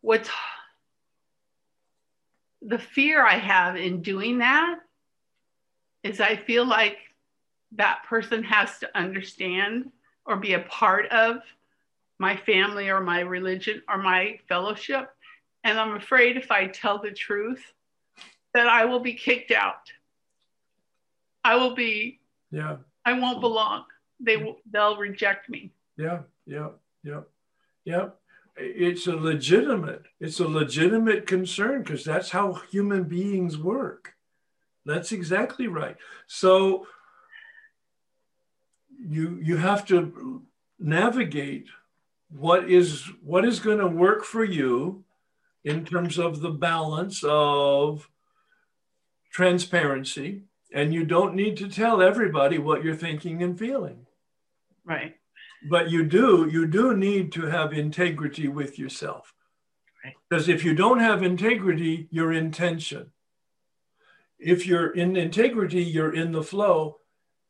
what's 0.00 0.28
the 2.60 2.80
fear 2.80 3.24
I 3.24 3.38
have 3.38 3.76
in 3.76 4.02
doing 4.02 4.38
that 4.38 4.80
is 6.02 6.20
I 6.20 6.34
feel 6.34 6.66
like 6.66 6.98
that 7.76 8.02
person 8.08 8.42
has 8.42 8.76
to 8.80 8.98
understand 8.98 9.92
or 10.26 10.36
be 10.36 10.54
a 10.54 10.60
part 10.60 11.06
of 11.10 11.36
my 12.18 12.36
family 12.36 12.88
or 12.88 13.00
my 13.00 13.20
religion 13.20 13.82
or 13.88 13.98
my 13.98 14.40
fellowship. 14.48 15.08
And 15.62 15.78
I'm 15.78 15.94
afraid 15.94 16.36
if 16.36 16.50
I 16.50 16.66
tell 16.66 17.00
the 17.00 17.12
truth, 17.12 17.62
that 18.52 18.66
I 18.66 18.84
will 18.86 19.00
be 19.00 19.14
kicked 19.14 19.52
out. 19.52 19.92
I 21.44 21.54
will 21.54 21.76
be, 21.76 22.18
yeah, 22.50 22.78
I 23.04 23.12
won't 23.12 23.40
belong. 23.40 23.84
They 24.18 24.36
will, 24.36 24.56
they'll 24.68 24.96
reject 24.96 25.48
me. 25.48 25.70
Yeah, 25.96 26.22
yeah. 26.46 26.70
Yep. 27.08 27.28
Yep. 27.84 28.16
It's 28.56 29.06
a 29.06 29.16
legitimate, 29.16 30.02
it's 30.20 30.40
a 30.40 30.48
legitimate 30.48 31.26
concern 31.26 31.82
because 31.82 32.04
that's 32.04 32.30
how 32.30 32.54
human 32.70 33.04
beings 33.04 33.56
work. 33.56 34.14
That's 34.84 35.12
exactly 35.12 35.68
right. 35.68 35.96
So 36.26 36.86
you 38.98 39.38
you 39.40 39.56
have 39.56 39.86
to 39.86 40.42
navigate 40.78 41.68
what 42.30 42.68
is 42.68 43.04
what 43.22 43.44
is 43.44 43.60
going 43.60 43.78
to 43.78 43.86
work 43.86 44.24
for 44.24 44.44
you 44.44 45.04
in 45.64 45.84
terms 45.84 46.18
of 46.18 46.40
the 46.40 46.50
balance 46.50 47.22
of 47.24 48.10
transparency 49.30 50.42
and 50.72 50.92
you 50.92 51.04
don't 51.04 51.34
need 51.34 51.56
to 51.56 51.68
tell 51.68 52.02
everybody 52.02 52.58
what 52.58 52.82
you're 52.82 52.94
thinking 52.94 53.42
and 53.42 53.58
feeling 53.58 54.06
Right. 54.84 55.17
But 55.68 55.90
you 55.90 56.04
do 56.04 56.48
you 56.50 56.66
do 56.66 56.96
need 56.96 57.32
to 57.32 57.46
have 57.46 57.72
integrity 57.72 58.48
with 58.48 58.78
yourself. 58.78 59.34
Right. 60.04 60.14
because 60.28 60.48
if 60.48 60.64
you 60.64 60.74
don't 60.74 61.00
have 61.00 61.22
integrity 61.22 62.08
you're 62.10 62.32
in 62.32 62.50
tension. 62.50 63.10
If 64.38 64.66
you're 64.66 64.90
in 64.90 65.16
integrity 65.16 65.82
you're 65.82 66.14
in 66.14 66.32
the 66.32 66.42
flow. 66.42 66.98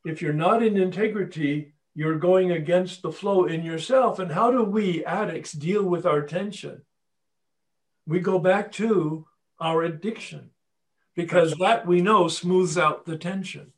If 0.05 0.21
you're 0.21 0.33
not 0.33 0.63
in 0.63 0.77
integrity 0.77 1.73
you're 1.93 2.19
going 2.19 2.51
against 2.51 3.01
the 3.01 3.11
flow 3.11 3.45
in 3.45 3.63
yourself. 3.63 4.19
And 4.19 4.31
how 4.31 4.51
do 4.51 4.63
we 4.63 5.03
addicts 5.05 5.51
deal 5.51 5.83
with 5.83 6.05
our 6.05 6.21
tension? 6.21 6.83
We 8.07 8.19
go 8.21 8.39
back 8.39 8.71
to 8.73 9.27
our 9.59 9.83
addiction 9.83 10.51
because 11.15 11.53
that 11.59 11.85
we 11.85 12.01
know 12.01 12.27
smooths 12.27 12.77
out 12.77 13.05
the 13.05 13.17
tension 13.17 13.73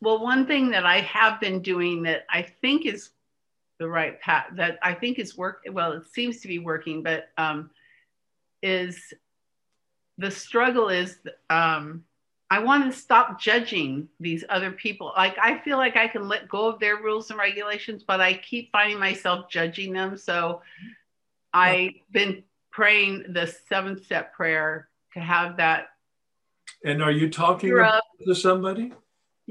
Well, 0.00 0.22
one 0.22 0.46
thing 0.46 0.70
that 0.70 0.86
I 0.86 1.00
have 1.00 1.40
been 1.40 1.60
doing 1.60 2.02
that 2.04 2.24
I 2.30 2.42
think 2.42 2.86
is 2.86 3.10
the 3.78 3.88
right 3.88 4.20
path, 4.20 4.46
that 4.54 4.78
I 4.82 4.94
think 4.94 5.18
is 5.18 5.36
work. 5.36 5.62
Well, 5.70 5.92
it 5.92 6.04
seems 6.12 6.40
to 6.40 6.48
be 6.48 6.58
working, 6.58 7.02
but 7.02 7.28
um, 7.36 7.70
is 8.62 9.12
the 10.18 10.30
struggle 10.30 10.88
is 10.88 11.18
um, 11.48 12.04
I 12.50 12.58
want 12.60 12.90
to 12.90 12.98
stop 12.98 13.40
judging 13.40 14.08
these 14.18 14.44
other 14.48 14.70
people. 14.70 15.12
Like 15.16 15.36
I 15.40 15.58
feel 15.58 15.76
like 15.76 15.96
I 15.96 16.08
can 16.08 16.28
let 16.28 16.48
go 16.48 16.66
of 16.66 16.80
their 16.80 16.96
rules 16.96 17.30
and 17.30 17.38
regulations, 17.38 18.02
but 18.06 18.20
I 18.20 18.34
keep 18.34 18.72
finding 18.72 18.98
myself 18.98 19.48
judging 19.48 19.92
them. 19.92 20.16
So 20.16 20.62
I've 21.52 21.92
been 22.10 22.42
praying 22.70 23.32
the 23.32 23.54
seven 23.68 24.02
step 24.02 24.34
prayer 24.34 24.88
to 25.14 25.20
have 25.20 25.56
that 25.56 25.88
and 26.84 27.02
are 27.02 27.10
you 27.10 27.28
talking 27.28 27.70
to 28.24 28.34
somebody 28.34 28.92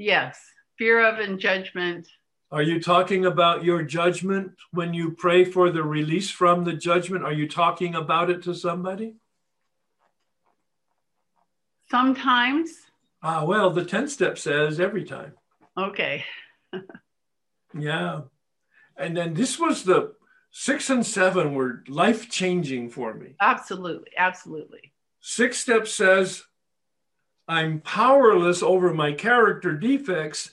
yes 0.00 0.40
fear 0.78 1.04
of 1.06 1.18
and 1.18 1.38
judgment 1.38 2.08
Are 2.50 2.62
you 2.62 2.80
talking 2.80 3.26
about 3.26 3.64
your 3.64 3.82
judgment 3.82 4.52
when 4.72 4.94
you 4.94 5.10
pray 5.12 5.44
for 5.44 5.70
the 5.70 5.84
release 5.84 6.30
from 6.30 6.64
the 6.64 6.72
judgment? 6.72 7.22
Are 7.22 7.32
you 7.40 7.46
talking 7.46 7.94
about 7.94 8.30
it 8.30 8.42
to 8.44 8.54
somebody? 8.54 9.14
sometimes 11.90 12.70
Ah, 13.22 13.44
well, 13.44 13.68
the 13.70 13.84
10 13.84 14.08
step 14.08 14.38
says 14.38 14.80
every 14.80 15.04
time. 15.04 15.32
okay 15.76 16.24
Yeah. 17.78 18.22
And 18.96 19.16
then 19.16 19.34
this 19.34 19.58
was 19.58 19.84
the 19.84 20.14
six 20.50 20.90
and 20.90 21.04
seven 21.06 21.54
were 21.54 21.84
life 21.88 22.28
changing 22.30 22.90
for 22.90 23.14
me. 23.14 23.34
absolutely 23.40 24.10
absolutely 24.16 24.92
Six 25.22 25.58
step 25.58 25.86
says, 25.86 26.42
I'm 27.50 27.80
powerless 27.80 28.62
over 28.62 28.94
my 28.94 29.12
character 29.12 29.72
defects, 29.72 30.50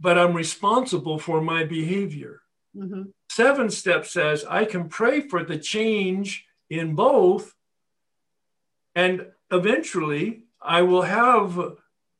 but 0.00 0.18
I'm 0.18 0.34
responsible 0.34 1.16
for 1.16 1.40
my 1.40 1.64
behavior. 1.64 2.42
hmm 2.76 3.04
Seven 3.30 3.70
step 3.70 4.04
says, 4.04 4.44
I 4.50 4.64
can 4.64 4.88
pray 4.88 5.20
for 5.20 5.44
the 5.44 5.58
change 5.58 6.44
in 6.70 6.96
both, 6.96 7.54
and 8.96 9.26
eventually 9.52 10.42
I 10.60 10.82
will 10.82 11.02
have 11.02 11.56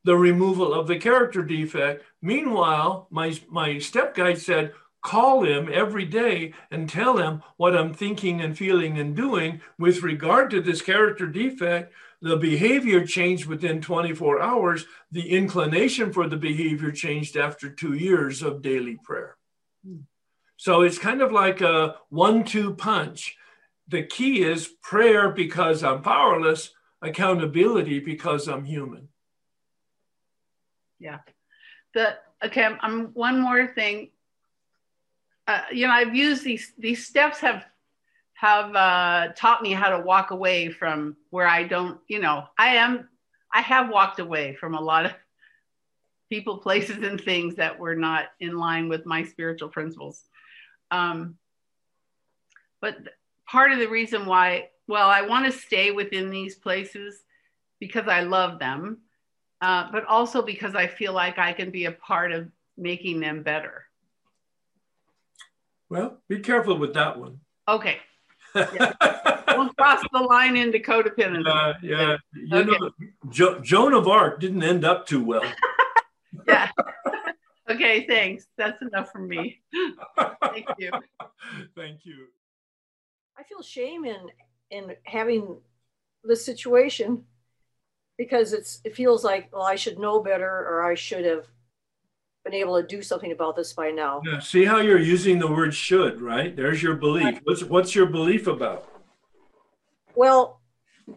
the 0.05 0.17
removal 0.17 0.73
of 0.73 0.86
the 0.86 0.99
character 0.99 1.43
defect. 1.43 2.05
Meanwhile, 2.23 3.09
my, 3.10 3.36
my 3.51 3.78
step 3.81 4.15
guide 4.15 4.39
said, 4.39 4.75
call 5.02 5.43
him 5.43 5.68
every 5.73 6.05
day 6.05 6.52
and 6.70 6.89
tell 6.89 7.17
him 7.17 7.43
what 7.57 7.77
I'm 7.77 7.93
thinking 7.94 8.41
and 8.41 8.57
feeling 8.57 8.97
and 8.97 9.17
doing 9.17 9.60
with 9.77 10.02
regard 10.02 10.51
to 10.51 10.60
this 10.60 10.83
character 10.83 11.27
defect. 11.27 11.93
The 12.20 12.36
behavior 12.36 13.06
changed 13.06 13.47
within 13.47 13.80
24 13.80 14.40
hours. 14.40 14.86
The 15.12 15.30
inclination 15.30 16.12
for 16.12 16.28
the 16.28 16.36
behavior 16.36 16.90
changed 16.90 17.36
after 17.36 17.70
two 17.70 17.94
years 17.94 18.42
of 18.42 18.62
daily 18.62 18.98
prayer. 19.02 19.36
So 20.56 20.82
it's 20.82 20.98
kind 20.98 21.22
of 21.22 21.30
like 21.30 21.60
a 21.60 21.97
one 22.08 22.44
two 22.44 22.74
punch. 22.74 23.36
The 23.86 24.02
key 24.02 24.42
is 24.42 24.66
prayer 24.82 25.30
because 25.30 25.84
I'm 25.84 26.02
powerless, 26.02 26.70
accountability 27.00 28.00
because 28.00 28.48
I'm 28.48 28.64
human. 28.64 29.08
yeah 30.98 31.18
the 31.94 32.16
okay 32.44 32.64
I'm, 32.64 32.78
I'm 32.82 33.06
one 33.14 33.40
more 33.40 33.66
thing 33.66 34.10
uh, 35.47 35.62
you 35.72 35.86
know 35.86 35.92
i've 35.92 36.14
used 36.14 36.44
these 36.44 36.72
these 36.78 37.06
steps 37.06 37.38
have 37.40 37.66
have 38.39 38.75
uh, 38.76 39.33
taught 39.34 39.62
me 39.62 39.73
how 39.73 39.91
to 39.91 39.99
walk 39.99 40.31
away 40.31 40.70
from 40.70 41.17
where 41.31 41.47
i 41.47 41.62
don't 41.62 42.00
you 42.08 42.20
know 42.20 42.44
i 42.58 42.76
am 42.76 43.08
i 43.52 43.60
have 43.60 43.91
walked 43.91 44.20
away 44.20 44.55
from 44.55 44.75
a 44.75 44.81
lot 44.81 45.07
of 45.07 45.12
people 46.31 46.58
places 46.58 46.99
and 46.99 47.20
things 47.20 47.57
that 47.57 47.78
were 47.78 47.97
not 47.97 48.26
in 48.41 48.58
line 48.58 48.89
with 48.89 49.07
my 49.07 49.25
spiritual 49.25 49.68
principles 49.68 50.25
um, 50.91 51.36
but 52.81 52.97
part 53.47 53.73
of 53.73 53.78
the 53.78 53.89
reason 53.89 54.26
why 54.26 54.68
well 54.86 55.08
i 55.08 55.23
want 55.23 55.44
to 55.44 55.52
stay 55.52 55.91
within 55.91 56.31
these 56.31 56.55
places 56.55 57.23
because 57.81 58.07
i 58.08 58.20
love 58.20 58.58
them 58.58 58.99
uh, 59.60 59.91
but 59.91 60.05
also 60.07 60.42
because 60.42 60.75
I 60.75 60.86
feel 60.86 61.12
like 61.12 61.39
I 61.39 61.52
can 61.52 61.70
be 61.70 61.86
a 61.86 61.92
part 61.92 62.33
of 62.33 62.49
making 62.76 63.20
them 63.20 63.42
better. 63.42 63.84
Well, 65.89 66.18
be 66.28 66.41
careful 66.41 66.78
with 66.78 66.94
that 66.94 67.18
one. 67.18 67.41
Okay. 67.67 67.99
Yeah. 68.55 68.93
Don't 69.49 69.77
cross 69.77 70.05
the 70.12 70.20
line 70.20 70.57
into 70.57 70.78
codependency. 70.78 71.47
Uh, 71.47 71.75
yeah, 71.83 72.17
you 72.35 72.57
Okay. 72.57 72.70
know, 72.78 72.91
jo- 73.31 73.60
Joan 73.60 73.93
of 73.94 74.07
Arc 74.07 74.41
didn't 74.41 74.62
end 74.62 74.85
up 74.85 75.07
too 75.07 75.23
well. 75.25 75.43
yeah. 76.49 76.70
okay, 77.68 78.07
thanks. 78.07 78.47
That's 78.57 78.81
enough 78.83 79.10
for 79.10 79.18
me. 79.20 79.60
Thank 80.43 80.67
you. 80.78 80.91
Thank 81.77 82.05
you. 82.05 82.27
I 83.36 83.43
feel 83.43 83.62
shame 83.62 84.05
in 84.05 84.28
in 84.70 84.94
having 85.05 85.57
this 86.25 86.44
situation 86.44 87.25
because 88.17 88.52
it's 88.52 88.81
it 88.85 88.94
feels 88.94 89.25
like 89.25 89.49
well 89.52 89.62
I 89.62 89.77
should 89.77 89.99
know 89.99 90.20
better 90.23 90.49
or 90.68 90.83
I 90.85 90.94
should 90.94 91.25
have 91.25 91.47
been 92.49 92.60
able 92.60 92.81
to 92.81 92.86
do 92.86 93.02
something 93.02 93.33
about 93.33 93.57
this 93.57 93.73
by 93.73 93.91
now. 93.91 94.23
Yeah, 94.25 94.39
see 94.39 94.65
how 94.65 94.78
you're 94.78 94.99
using 94.99 95.39
the 95.39 95.47
word 95.47 95.75
should, 95.75 96.20
right? 96.20 96.55
There's 96.57 96.83
your 96.83 96.94
belief. 96.94 97.41
What's 97.44 97.65
what's 97.65 97.94
your 97.94 98.07
belief 98.07 98.47
about? 98.47 98.89
Well, 100.15 100.60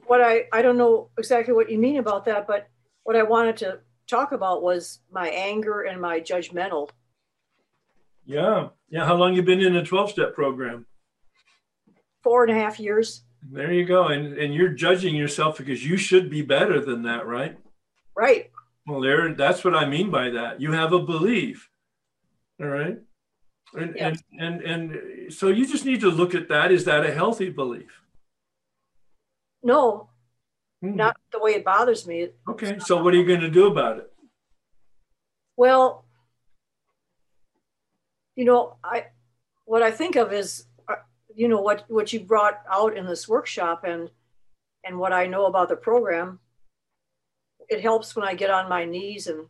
what 0.08 0.22
I 0.22 0.45
I 0.51 0.61
don't 0.61 0.77
know 0.77 1.10
exactly 1.18 1.53
what 1.53 1.69
you 1.69 1.77
mean 1.77 1.98
about 1.98 2.26
that, 2.26 2.48
but 2.48 2.68
what 3.03 3.16
I 3.16 3.24
wanted 3.24 3.58
to 3.58 3.80
talk 4.08 4.34
about 4.34 4.61
was 4.61 5.00
my 5.11 5.30
anger 5.30 5.82
and 5.84 6.01
my 6.01 6.19
judgmental. 6.19 6.90
Yeah. 8.26 8.69
Yeah. 8.90 9.06
How 9.06 9.16
long 9.16 9.34
you 9.34 9.42
been 9.42 9.61
in 9.61 9.76
a 9.76 9.84
12 9.84 10.11
step 10.11 10.35
program? 10.35 10.85
Four 12.24 12.43
and 12.43 12.51
a 12.51 12.60
half 12.61 12.80
years, 12.80 13.24
There 13.51 13.72
you 13.72 13.85
go. 13.85 14.08
And 14.08 14.38
and 14.38 14.53
you're 14.53 14.69
judging 14.69 15.16
yourself 15.16 15.58
because 15.58 15.85
you 15.85 15.98
should 15.98 16.30
be 16.30 16.42
better 16.42 16.80
than 16.80 17.03
that, 17.03 17.26
right? 17.26 17.58
right? 18.16 18.50
Well, 18.88 19.01
there 19.01 19.34
that's 19.34 19.64
what 19.64 19.76
I 19.76 19.85
mean 19.85 20.10
by 20.11 20.30
that. 20.32 20.60
You 20.61 20.72
have 20.72 20.92
a 20.93 21.00
belief. 21.00 21.69
All 22.60 22.68
right. 22.68 22.98
And 23.74 23.95
Yeah. 23.95 24.08
and, 24.08 24.22
and 24.40 24.61
and 24.61 25.34
so 25.34 25.48
you 25.50 25.66
just 25.66 25.85
need 25.85 26.01
to 26.01 26.10
look 26.10 26.34
at 26.35 26.50
that. 26.50 26.72
Is 26.72 26.85
that 26.85 27.06
a 27.06 27.14
healthy 27.14 27.50
belief? 27.50 28.01
No, 29.64 30.10
Hmm. 30.82 30.95
not 30.95 31.16
the 31.32 31.40
way 31.40 31.51
it 31.51 31.64
bothers 31.64 32.08
me. 32.08 32.30
Okay. 32.50 32.80
So 32.80 33.03
what 33.03 33.14
are 33.14 33.18
you 33.18 33.26
going 33.26 33.42
to 33.42 33.50
do 33.50 33.68
about 33.68 33.98
it? 34.00 34.11
Well, 35.56 36.06
you 38.35 38.45
know, 38.45 38.77
I 38.84 39.08
what 39.66 39.84
I 39.84 39.92
think 39.92 40.16
of 40.16 40.34
is, 40.34 40.66
uh, 40.88 40.95
you 41.35 41.48
know, 41.48 41.61
what 41.61 41.85
what 41.88 42.11
you 42.14 42.19
brought 42.22 42.61
out 42.69 42.98
in 42.98 43.06
this 43.06 43.27
workshop 43.30 43.84
and 43.84 44.10
and 44.84 44.98
what 44.98 45.14
I 45.14 45.27
know 45.27 45.45
about 45.45 45.69
the 45.69 45.76
program. 45.76 46.40
It 47.72 47.80
helps 47.82 48.16
when 48.17 48.27
I 48.27 48.35
get 48.35 48.50
on 48.50 48.67
my 48.67 48.83
knees 48.83 49.27
and 49.27 49.45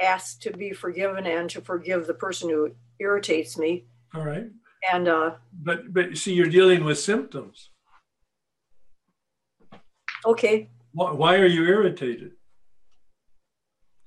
ask 0.00 0.40
to 0.40 0.50
be 0.50 0.72
forgiven 0.72 1.26
and 1.26 1.48
to 1.50 1.60
forgive 1.60 2.06
the 2.08 2.14
person 2.14 2.50
who 2.50 2.72
irritates 2.98 3.56
me. 3.56 3.84
All 4.14 4.24
right. 4.24 4.48
And 4.92 5.06
uh, 5.06 5.34
But 5.52 5.94
but 5.94 6.16
see, 6.18 6.34
you're 6.34 6.48
dealing 6.48 6.82
with 6.84 6.98
symptoms. 6.98 7.70
okay, 10.26 10.68
Why, 10.92 11.12
why 11.12 11.36
are 11.36 11.46
you 11.46 11.64
irritated? 11.64 12.32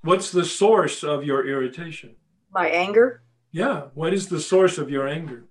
What's 0.01 0.31
the 0.31 0.43
source 0.45 1.01
of 1.03 1.23
your 1.23 1.47
irritation? 1.47 2.15
my 2.51 2.67
anger, 2.67 3.23
Yeah. 3.51 3.87
What 3.95 4.13
is 4.13 4.27
the 4.27 4.39
source 4.39 4.77
of 4.77 4.89
your 4.91 5.07
anger? 5.07 5.45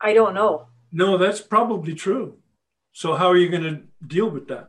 I 0.00 0.14
don't 0.14 0.32
know. 0.34 0.68
No, 0.92 1.18
that's 1.18 1.40
probably 1.42 1.94
true. 1.94 2.38
So 2.92 3.14
how 3.16 3.26
are 3.28 3.36
you 3.36 3.48
going 3.50 3.64
to 3.64 3.82
deal 4.06 4.30
with 4.30 4.46
that? 4.48 4.68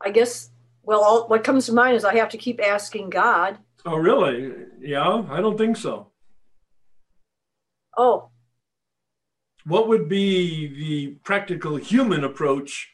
I 0.00 0.10
guess 0.10 0.50
Well, 0.82 1.02
all, 1.02 1.28
what 1.28 1.44
comes 1.44 1.66
to 1.66 1.72
mind 1.72 1.96
is 1.96 2.04
I 2.04 2.14
have 2.16 2.28
to 2.30 2.38
keep 2.38 2.60
asking 2.62 3.10
God. 3.10 3.58
Oh, 3.84 3.96
really? 3.96 4.52
Yeah, 4.80 5.24
I 5.30 5.40
don't 5.40 5.56
think 5.58 5.76
so. 5.76 6.08
Oh, 7.96 8.30
What 9.64 9.88
would 9.88 10.08
be 10.08 10.66
the 10.68 11.06
practical 11.24 11.76
human 11.76 12.24
approach 12.24 12.90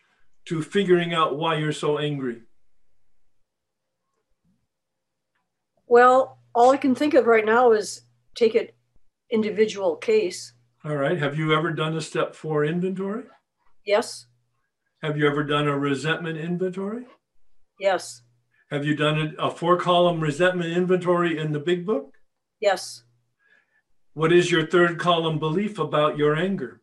to 0.46 0.62
figuring 0.62 1.12
out 1.12 1.36
why 1.36 1.56
you're 1.56 1.72
so 1.72 1.98
angry? 1.98 2.42
well, 5.86 6.38
all 6.54 6.70
I 6.70 6.76
can 6.78 6.94
think 6.94 7.14
of 7.14 7.26
right 7.26 7.44
now 7.44 7.72
is 7.72 8.02
take 8.34 8.54
it 8.54 8.74
individual 9.30 9.96
case. 9.96 10.54
All 10.84 10.96
right. 10.96 11.18
Have 11.18 11.38
you 11.38 11.54
ever 11.54 11.70
done 11.72 11.96
a 11.96 12.00
step 12.00 12.34
four 12.34 12.64
inventory? 12.64 13.24
Yes, 13.84 14.26
Have 15.02 15.18
you 15.18 15.26
ever 15.26 15.42
done 15.42 15.66
a 15.66 15.76
resentment 15.78 16.38
inventory? 16.38 17.06
yes, 17.80 18.22
Have 18.70 18.84
you 18.86 18.94
done 18.94 19.34
a, 19.38 19.50
four 19.50 19.76
column 19.76 20.20
resentment 20.20 20.72
inventory 20.76 21.36
in 21.36 21.52
the 21.52 21.58
big 21.60 21.84
book? 21.84 22.18
yes. 22.60 23.02
What 24.14 24.30
is 24.30 24.50
your 24.52 24.66
third 24.66 24.98
column 24.98 25.38
belief 25.38 25.78
about 25.78 26.18
your 26.18 26.36
anger? 26.36 26.82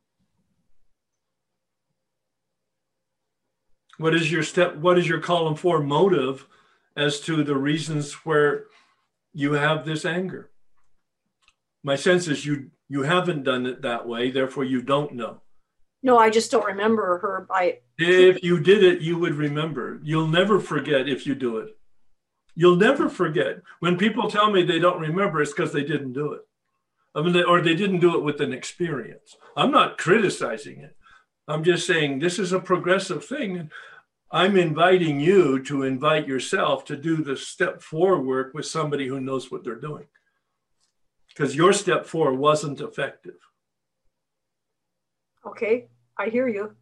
What 4.00 4.16
is 4.16 4.32
your 4.32 4.42
step? 4.42 4.78
What 4.78 4.98
is 4.98 5.08
your 5.08 5.20
column 5.20 5.56
four 5.56 5.80
motive 5.84 6.48
as 6.98 7.20
to 7.22 7.44
the 7.44 7.56
reasons 7.56 8.14
where 8.26 8.66
you 9.32 9.54
have 9.54 9.86
this 9.86 10.06
anger? 10.06 10.50
My 11.84 11.96
sense 11.96 12.28
is 12.28 12.48
you 12.48 12.72
you 12.88 13.04
haven't 13.04 13.44
done 13.44 13.68
it 13.68 13.84
that 13.84 14.08
way, 14.08 14.32
therefore 14.32 14.64
you 14.64 14.82
don't 14.82 15.14
know. 15.14 15.42
No, 16.02 16.18
I 16.18 16.30
just 16.30 16.52
don't 16.52 16.66
remember 16.66 17.18
her. 17.20 17.46
by. 17.50 17.80
If 17.98 18.44
you 18.44 18.60
did 18.60 18.84
it, 18.84 19.02
you 19.02 19.18
would 19.18 19.36
remember. 19.36 20.00
You'll 20.04 20.28
never 20.28 20.60
forget 20.60 21.10
if 21.10 21.26
you 21.26 21.36
do 21.36 21.58
it. 21.58 21.78
You'll 22.56 22.78
never 22.78 23.10
forget. 23.10 23.62
When 23.80 23.98
people 23.98 24.30
tell 24.30 24.52
me 24.52 24.64
they 24.64 24.80
don't 24.80 25.00
remember, 25.00 25.42
it's 25.42 25.52
because 25.52 25.74
they 25.74 25.84
didn't 25.84 26.14
do 26.14 26.34
it. 26.34 26.42
I 27.16 27.22
mean, 27.22 27.34
they, 27.34 27.44
or 27.44 27.62
they 27.62 27.76
didn't 27.76 28.00
do 28.00 28.16
it 28.16 28.24
with 28.24 28.40
an 28.40 28.54
experience. 28.54 29.36
I'm 29.56 29.72
not 29.72 29.98
criticizing 29.98 30.80
it. 30.80 30.96
I'm 31.48 31.64
just 31.64 31.88
saying 31.88 32.20
this 32.20 32.38
is 32.38 32.54
a 32.54 32.60
progressive 32.60 33.26
thing. 33.26 33.72
I'm 34.32 34.56
inviting 34.58 35.20
you 35.20 35.64
to 35.64 35.84
invite 35.84 36.28
yourself 36.28 36.86
to 36.86 36.96
do 36.96 37.18
the 37.18 37.36
step 37.36 37.82
four 37.82 38.22
work 38.22 38.54
with 38.54 38.68
somebody 38.68 39.08
who 39.08 39.20
knows 39.20 39.50
what 39.50 39.64
they're 39.64 39.76
doing. 39.76 40.06
Because 41.30 41.56
your 41.56 41.74
step 41.74 42.06
four 42.06 42.34
wasn't 42.34 42.80
effective. 42.80 43.38
Okay. 45.50 45.88
I 46.18 46.30
hear 46.30 46.48
you. 46.48 46.76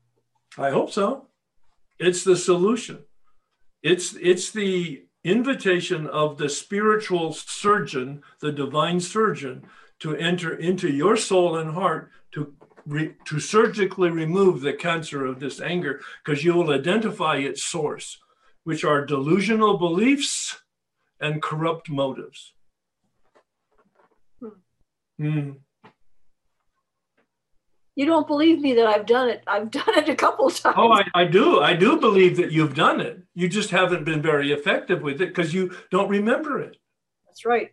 I 0.57 0.69
hope 0.71 0.91
so. 0.91 1.27
It's 1.99 2.23
the 2.23 2.35
solution. 2.35 3.05
It's 3.83 4.15
it's 4.15 4.51
the 4.51 5.03
invitation 5.23 6.07
of 6.07 6.37
the 6.37 6.49
spiritual 6.49 7.33
surgeon, 7.33 8.23
the 8.39 8.51
divine 8.51 8.99
surgeon, 8.99 9.63
to 9.99 10.15
enter 10.15 10.55
into 10.55 10.89
your 10.89 11.17
soul 11.17 11.57
and 11.57 11.71
heart 11.73 12.11
to 12.33 12.53
re, 12.85 13.13
to 13.25 13.39
surgically 13.39 14.09
remove 14.09 14.61
the 14.61 14.73
cancer 14.73 15.25
of 15.25 15.39
this 15.39 15.59
anger, 15.61 16.01
because 16.23 16.43
you 16.43 16.53
will 16.53 16.71
identify 16.71 17.37
its 17.37 17.63
source, 17.63 18.17
which 18.63 18.83
are 18.83 19.05
delusional 19.05 19.77
beliefs 19.77 20.61
and 21.19 21.41
corrupt 21.41 21.89
motives. 21.89 22.53
Hmm. 25.19 25.51
You 27.97 28.05
don't 28.05 28.27
believe 28.27 28.59
me 28.59 28.75
that 28.75 28.85
I've 28.85 29.07
done 29.07 29.27
it. 29.27 29.41
I've 29.47 29.71
done 29.79 29.97
it 29.97 30.07
a 30.07 30.15
couple 30.15 30.49
times. 30.51 30.75
Oh, 30.77 30.93
I, 30.93 31.03
I 31.15 31.25
do. 31.25 31.59
I 31.59 31.73
do 31.73 31.99
believe 31.99 32.37
that 32.37 32.51
you've 32.51 32.75
done 32.75 33.01
it. 33.01 33.23
You 33.33 33.49
just 33.49 33.71
haven't 33.71 34.05
been 34.05 34.21
very 34.21 34.51
effective 34.51 35.01
with 35.01 35.19
it 35.19 35.29
because 35.29 35.51
you 35.51 35.75
don't 35.89 36.07
remember 36.07 36.59
it. 36.59 36.77
That's 37.25 37.43
right. 37.43 37.71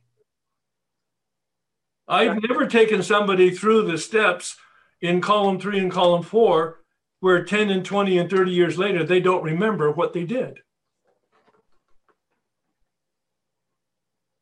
I've 2.09 2.43
never 2.43 2.67
taken 2.67 3.03
somebody 3.03 3.51
through 3.51 3.87
the 3.87 3.99
steps 3.99 4.57
in 5.03 5.21
column 5.21 5.61
three 5.61 5.79
and 5.79 5.93
column 5.93 6.23
four 6.23 6.81
where 7.21 7.45
10 7.45 7.69
and 7.69 7.85
20 7.85 8.17
and 8.19 8.31
30 8.31 8.51
years 8.51 8.79
later, 8.79 9.05
they 9.05 9.21
don't 9.21 9.43
remember 9.43 9.91
what 9.91 10.15
they 10.15 10.25
did. 10.25 10.61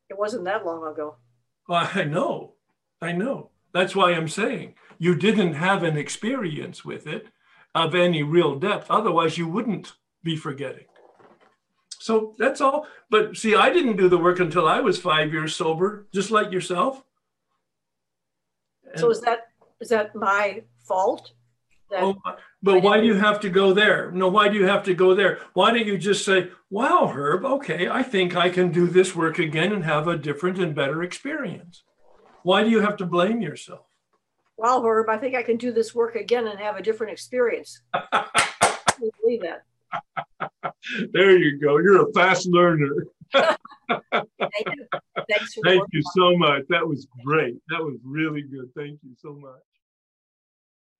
It 0.08 0.18
wasn't 0.18 0.44
that 0.44 0.64
long 0.64 0.86
ago. 0.86 1.16
Well, 1.68 1.88
I 1.92 2.04
know. 2.04 2.54
I 3.00 3.10
know. 3.10 3.50
That's 3.72 3.96
why 3.96 4.12
I'm 4.12 4.28
saying 4.28 4.74
you 5.02 5.16
didn't 5.16 5.54
have 5.54 5.82
an 5.82 5.96
experience 5.96 6.84
with 6.84 7.08
it 7.08 7.26
of 7.74 7.92
any 7.92 8.22
real 8.22 8.54
depth. 8.54 8.88
Otherwise, 8.88 9.36
you 9.36 9.48
wouldn't 9.48 9.94
be 10.22 10.36
forgetting. 10.36 10.84
So 11.98 12.36
that's 12.38 12.60
all. 12.60 12.86
But 13.10 13.36
see, 13.36 13.56
I 13.56 13.70
didn't 13.70 13.96
do 13.96 14.08
the 14.08 14.22
work 14.26 14.38
until 14.38 14.68
I 14.68 14.78
was 14.78 15.00
five 15.00 15.32
years 15.32 15.56
sober, 15.56 16.06
just 16.14 16.30
like 16.30 16.52
yourself. 16.52 17.02
So 18.94 19.10
is 19.10 19.20
that 19.22 19.48
is 19.80 19.88
that 19.88 20.14
my 20.14 20.62
fault? 20.86 21.32
That 21.90 22.04
Oh, 22.04 22.22
but 22.62 22.84
why 22.84 23.00
do 23.00 23.06
you 23.06 23.14
have 23.14 23.40
to 23.40 23.50
go 23.50 23.72
there? 23.72 24.12
No, 24.12 24.28
why 24.28 24.48
do 24.48 24.56
you 24.56 24.66
have 24.66 24.84
to 24.84 24.94
go 24.94 25.16
there? 25.16 25.40
Why 25.54 25.72
don't 25.72 25.84
you 25.84 25.98
just 25.98 26.24
say, 26.24 26.50
wow, 26.70 27.08
Herb, 27.08 27.44
okay, 27.44 27.88
I 27.88 28.04
think 28.04 28.36
I 28.36 28.50
can 28.50 28.70
do 28.70 28.86
this 28.86 29.16
work 29.16 29.40
again 29.40 29.72
and 29.72 29.84
have 29.84 30.06
a 30.06 30.16
different 30.16 30.60
and 30.60 30.76
better 30.76 31.02
experience? 31.02 31.82
Why 32.44 32.62
do 32.62 32.70
you 32.70 32.80
have 32.82 32.96
to 32.98 33.06
blame 33.06 33.40
yourself? 33.42 33.91
Wow, 34.62 34.80
Herb, 34.82 35.08
I 35.08 35.18
think 35.18 35.34
I 35.34 35.42
can 35.42 35.56
do 35.56 35.72
this 35.72 35.94
work 35.94 36.14
again 36.14 36.46
and 36.46 36.58
have 36.60 36.76
a 36.76 36.82
different 36.82 37.12
experience. 37.12 37.80
I 37.92 38.28
can't 38.62 39.12
believe 39.20 39.42
that. 39.42 39.64
There 41.12 41.36
you 41.36 41.60
go. 41.60 41.78
You're 41.78 42.08
a 42.08 42.12
fast 42.12 42.46
learner. 42.46 43.06
Thank 43.34 43.56
you. 44.00 44.86
Thanks 45.28 45.54
for 45.54 45.62
Thank 45.64 45.80
work. 45.80 45.88
you 45.92 46.02
so 46.14 46.36
much. 46.38 46.62
That 46.68 46.86
was 46.86 47.08
great. 47.24 47.56
That 47.68 47.80
was 47.82 47.96
really 48.04 48.42
good. 48.42 48.70
Thank 48.76 49.00
you 49.02 49.14
so 49.20 49.32
much. 49.34 49.60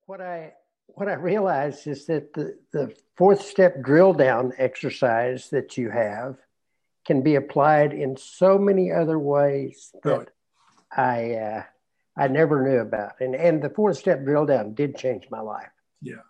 What 0.07 0.21
I 0.21 0.55
what 0.89 1.09
I 1.09 1.15
realized 1.15 1.87
is 1.87 2.07
that 2.07 2.35
the, 2.35 2.59
the 2.73 2.95
fourth 3.17 3.43
step 3.43 3.81
drill 3.83 4.13
down 4.13 4.53
exercise 4.59 5.49
that 5.51 5.79
you 5.79 5.89
have 5.89 6.37
can 7.07 7.23
be 7.23 7.37
applied 7.37 7.93
in 7.95 8.17
so 8.17 8.59
many 8.59 8.91
other 8.93 9.19
ways 9.19 9.93
that 10.03 10.19
Right. 10.19 10.29
I 10.95 11.35
uh, 11.35 11.63
I 12.17 12.29
never 12.29 12.63
knew 12.63 12.79
about. 12.79 13.21
And 13.21 13.35
and 13.35 13.63
the 13.63 13.71
four 13.71 13.95
step 13.95 14.25
drill 14.25 14.47
down 14.47 14.75
did 14.75 14.97
change 14.97 15.27
my 15.31 15.41
life. 15.41 15.71
Yeah. 16.01 16.23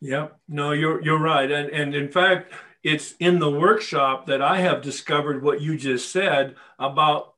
Yeah, 0.00 0.28
no, 0.48 0.72
you're 0.72 1.00
you're 1.02 1.20
right. 1.20 1.50
And 1.50 1.70
and 1.70 1.94
in 1.94 2.10
fact, 2.10 2.52
it's 2.82 3.14
in 3.20 3.38
the 3.38 3.50
workshop 3.50 4.26
that 4.26 4.42
I 4.42 4.58
have 4.58 4.82
discovered 4.82 5.42
what 5.42 5.60
you 5.60 5.76
just 5.76 6.10
said 6.10 6.56
about 6.78 7.34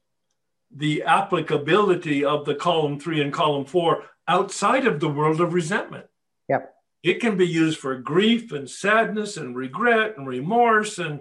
the 0.74 1.02
applicability 1.02 2.24
of 2.24 2.46
the 2.46 2.54
column 2.54 2.98
three 2.98 3.20
and 3.20 3.32
column 3.32 3.66
four 3.66 4.04
outside 4.26 4.86
of 4.86 5.00
the 5.00 5.08
world 5.08 5.40
of 5.40 5.52
resentment. 5.52 6.06
Yep. 6.48 6.74
It 7.02 7.20
can 7.20 7.36
be 7.36 7.46
used 7.46 7.78
for 7.78 7.96
grief 7.98 8.50
and 8.50 8.68
sadness 8.68 9.36
and 9.36 9.54
regret 9.54 10.16
and 10.16 10.26
remorse 10.26 10.98
and 10.98 11.20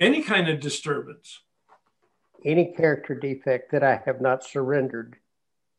any 0.00 0.22
kind 0.22 0.48
of 0.48 0.58
disturbance. 0.58 1.40
Any 2.44 2.74
character 2.76 3.14
defect 3.14 3.72
that 3.72 3.82
I 3.82 4.02
have 4.04 4.20
not 4.20 4.44
surrendered 4.44 5.16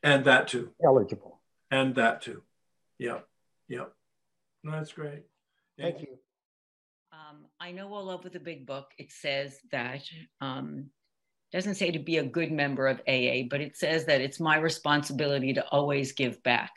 And 0.02 0.26
that 0.26 0.48
too. 0.48 0.72
eligible. 0.84 1.42
And 1.70 1.96
that 1.96 2.22
too. 2.22 2.42
Yep. 3.00 3.28
Yep. 3.70 3.92
That's 4.64 4.94
great. 4.94 5.24
Thank 5.80 6.02
you. 6.02 6.18
Um, 7.12 7.46
I 7.60 7.72
know 7.72 7.94
all 7.94 8.10
over 8.10 8.30
the 8.30 8.40
big 8.40 8.66
book 8.66 8.92
it 8.98 9.12
says 9.12 9.58
that 9.72 10.04
um, 10.42 10.88
doesn't 11.52 11.76
say 11.76 11.92
to 11.92 12.00
be 12.00 12.18
a 12.18 12.24
good 12.24 12.52
member 12.52 12.88
of 12.88 13.00
AA, 13.08 13.44
but 13.50 13.62
it 13.62 13.78
says 13.78 14.06
that 14.06 14.22
it's 14.22 14.40
my 14.40 14.58
responsibility 14.58 15.54
to 15.54 15.66
always 15.68 16.12
give 16.14 16.42
back. 16.44 16.72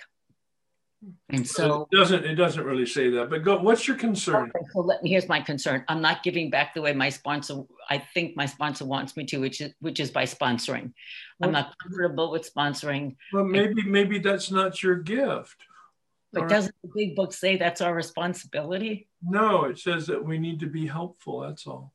And 1.31 1.47
so, 1.47 1.87
it 1.93 1.97
doesn't 1.97 2.25
it 2.25 2.35
doesn't 2.35 2.65
really 2.65 2.87
say 2.87 3.09
that. 3.11 3.31
But 3.31 3.45
go. 3.45 3.59
What's 3.59 3.87
your 3.87 3.97
concern? 3.97 4.51
okay, 4.55 4.67
so 4.73 4.81
let 4.81 5.03
me. 5.03 5.11
Here's 5.11 5.29
my 5.29 5.41
concern. 5.41 5.85
I'm 5.87 6.01
not 6.03 6.25
giving 6.25 6.51
back 6.51 6.75
the 6.75 6.83
way 6.83 6.93
my 6.93 7.09
sponsor. 7.09 7.63
I 7.89 8.03
think 8.15 8.37
my 8.37 8.47
sponsor 8.47 8.85
wants 8.85 9.17
me 9.17 9.25
to, 9.27 9.39
which 9.39 9.61
is 9.61 9.73
which 9.81 10.01
is 10.01 10.11
by 10.11 10.25
sponsoring. 10.25 10.93
I'm 11.41 11.53
not 11.53 11.73
comfortable 11.81 12.33
with 12.33 12.53
sponsoring. 12.53 13.15
Well, 13.33 13.45
maybe 13.45 13.83
maybe 13.85 14.19
that's 14.19 14.51
not 14.51 14.83
your 14.83 14.97
gift. 14.97 15.57
But 16.33 16.45
Or- 16.45 16.49
doesn't 16.49 16.75
the 16.83 16.91
big 16.95 17.15
book 17.15 17.33
say 17.33 17.57
that's 17.57 17.81
our 17.81 17.95
responsibility? 17.95 19.09
No, 19.23 19.65
it 19.65 19.79
says 19.79 20.07
that 20.09 20.25
we 20.25 20.39
need 20.39 20.61
to 20.61 20.67
be 20.67 20.87
helpful. 20.87 21.41
That's 21.41 21.67
all. 21.67 21.95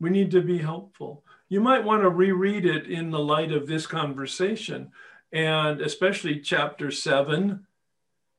We 0.00 0.10
need 0.10 0.30
to 0.30 0.40
be 0.40 0.58
helpful. 0.58 1.24
You 1.48 1.60
might 1.60 1.84
want 1.84 2.02
to 2.02 2.08
reread 2.08 2.64
it 2.64 2.86
in 2.86 3.10
the 3.10 3.18
light 3.18 3.52
of 3.52 3.66
this 3.66 3.86
conversation, 3.86 4.92
and 5.32 5.80
especially 5.80 6.40
chapter 6.40 6.90
seven, 6.90 7.66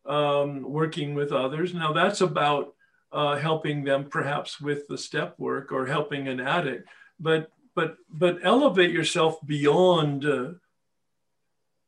um, 0.05 0.63
working 0.63 1.13
with 1.13 1.31
others. 1.31 1.73
Now, 1.73 1.93
that's 1.93 2.21
about 2.21 2.73
uh, 3.11 3.37
helping 3.37 3.83
them 3.83 4.05
perhaps 4.05 4.59
with 4.61 4.87
the 4.87 4.97
step 4.97 5.35
work 5.37 5.71
or 5.71 5.85
helping 5.85 6.27
an 6.27 6.39
addict, 6.39 6.87
but 7.19 7.51
but 7.75 7.97
but 8.09 8.39
elevate 8.43 8.91
yourself 8.91 9.39
beyond 9.45 10.25
uh, 10.25 10.51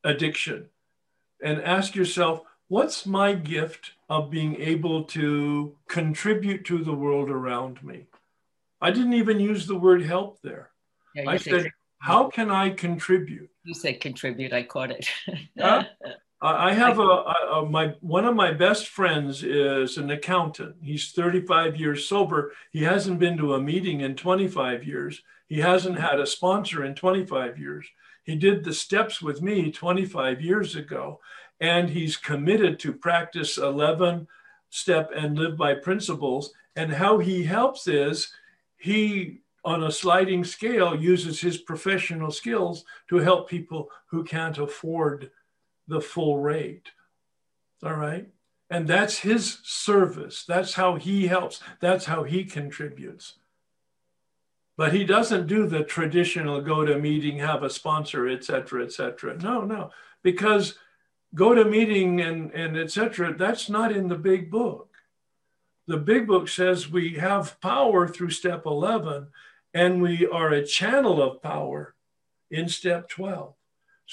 addiction 0.04 0.70
and 1.44 1.62
ask 1.62 1.96
yourself 1.96 2.42
what's 2.68 3.06
my 3.06 3.34
gift 3.34 3.92
of 4.10 4.32
being 4.32 4.56
able 4.56 5.04
to 5.04 5.76
contribute 5.88 6.64
to 6.66 6.84
the 6.84 6.94
world 6.94 7.30
around 7.30 7.84
me? 7.84 8.06
I 8.80 8.92
didn't 8.92 9.14
even 9.14 9.40
use 9.40 9.68
the 9.68 9.78
word 9.78 10.04
help 10.04 10.42
there. 10.42 10.72
Yeah, 11.14 11.30
I 11.30 11.38
said, 11.38 11.72
how 12.02 12.28
can 12.30 12.50
I 12.50 12.70
contribute? 12.72 13.50
You 13.64 13.74
said 13.74 14.02
contribute. 14.02 14.54
I 14.54 14.64
caught 14.64 14.92
it. 14.92 15.08
Huh? 15.58 15.84
I 16.42 16.70
I 16.70 16.74
have 16.74 16.98
a, 16.98 17.04
a, 17.04 17.36
a- 17.62 17.70
my 17.70 17.94
one 18.02 18.26
of 18.26 18.36
my 18.36 18.52
best 18.52 18.88
friends 18.88 19.44
is 19.44 19.98
an 19.98 20.10
accountant. 20.10 20.76
He's 20.82 21.12
35 21.12 21.78
years 21.80 22.08
sober. 22.08 22.54
He 22.72 22.84
hasn't 22.84 23.20
been 23.20 23.38
to 23.38 23.54
a 23.54 23.62
meeting 23.62 24.02
in 24.02 24.16
25 24.16 24.84
years. 24.84 25.22
He 25.48 25.60
hasn't 25.60 26.00
had 26.00 26.20
a 26.20 26.26
sponsor 26.26 26.84
in 26.86 26.96
25 26.96 27.60
years. 27.60 27.86
He 28.24 28.36
did 28.36 28.64
the 28.64 28.74
steps 28.74 29.22
with 29.22 29.42
me 29.42 29.72
25 29.72 30.42
years 30.42 30.76
ago, 30.76 31.20
and 31.60 31.90
he's 31.90 32.18
committed 32.18 32.80
to 32.80 32.94
practice 32.94 33.58
11 33.58 34.28
step 34.70 35.12
and 35.16 35.38
live 35.38 35.58
by 35.58 35.76
principles. 35.76 36.54
And 36.76 36.92
how 36.94 37.18
he 37.20 37.44
helps 37.44 37.88
is 37.88 38.32
he 38.78 39.42
on 39.64 39.84
a 39.84 39.92
sliding 39.92 40.44
scale 40.44 41.00
uses 41.00 41.40
his 41.40 41.58
professional 41.58 42.32
skills 42.32 42.84
to 43.10 43.18
help 43.18 43.50
people 43.50 43.90
who 44.08 44.24
can't 44.24 44.58
afford 44.58 45.32
the 45.88 46.02
full 46.02 46.40
rate. 46.40 46.92
All 47.84 47.96
right. 47.96 48.28
And 48.70 48.88
that's 48.88 49.20
his 49.20 49.60
service. 49.64 50.46
That's 50.46 50.74
how 50.74 50.96
he 50.96 51.28
helps. 51.28 51.62
That's 51.80 52.06
how 52.06 52.24
he 52.24 52.46
contributes. 52.46 53.36
But 54.78 54.94
he 54.94 55.04
doesn't 55.04 55.48
do 55.48 55.68
the 55.68 55.84
traditional 55.84 56.62
go 56.62 56.86
to 56.86 56.98
meeting, 56.98 57.38
have 57.40 57.64
a 57.64 57.70
sponsor, 57.70 58.28
et 58.28 58.44
cetera, 58.44 58.84
et 58.84 58.92
cetera. 58.92 59.38
No, 59.38 59.62
no, 59.62 59.92
because 60.24 60.76
go 61.36 61.54
to 61.54 61.66
meeting 61.66 62.22
and, 62.22 62.52
and 62.54 62.78
et 62.78 62.90
cetera, 62.92 63.36
that's 63.36 63.70
not 63.70 63.92
in 63.92 64.08
the 64.08 64.16
big 64.16 64.50
book. 64.50 64.90
The 65.88 65.98
big 65.98 66.26
book 66.26 66.48
says 66.48 66.90
we 66.90 67.16
have 67.16 67.60
power 67.60 68.08
through 68.08 68.30
step 68.30 68.66
11 68.66 69.28
and 69.74 70.02
we 70.02 70.28
are 70.28 70.50
a 70.50 70.66
channel 70.66 71.22
of 71.22 71.42
power 71.42 71.96
in 72.50 72.68
step 72.68 73.10
12 73.10 73.54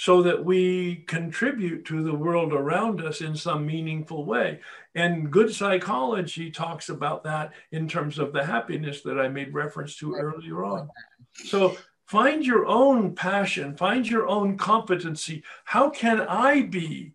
so 0.01 0.23
that 0.23 0.45
we 0.45 0.95
contribute 1.09 1.85
to 1.85 2.05
the 2.05 2.15
world 2.15 2.53
around 2.53 3.01
us 3.01 3.21
in 3.21 3.35
some 3.35 3.67
meaningful 3.67 4.25
way. 4.25 4.61
And 4.95 5.29
good 5.29 5.53
psychology 5.53 6.53
talks 6.53 6.89
about 6.89 7.25
that 7.25 7.53
in 7.73 7.89
terms 7.89 8.21
of 8.21 8.33
the 8.33 8.45
happiness 8.45 9.01
that 9.03 9.19
I 9.19 9.27
made 9.27 9.53
reference 9.53 9.97
to 9.97 10.15
earlier 10.15 10.65
on. 10.65 10.89
So 11.33 11.77
find 12.07 12.47
your 12.47 12.65
own 12.67 13.17
passion, 13.17 13.77
find 13.77 14.09
your 14.09 14.29
own 14.29 14.57
competency. 14.57 15.43
How 15.65 15.91
can 15.91 16.21
I 16.21 16.63
be 16.63 17.15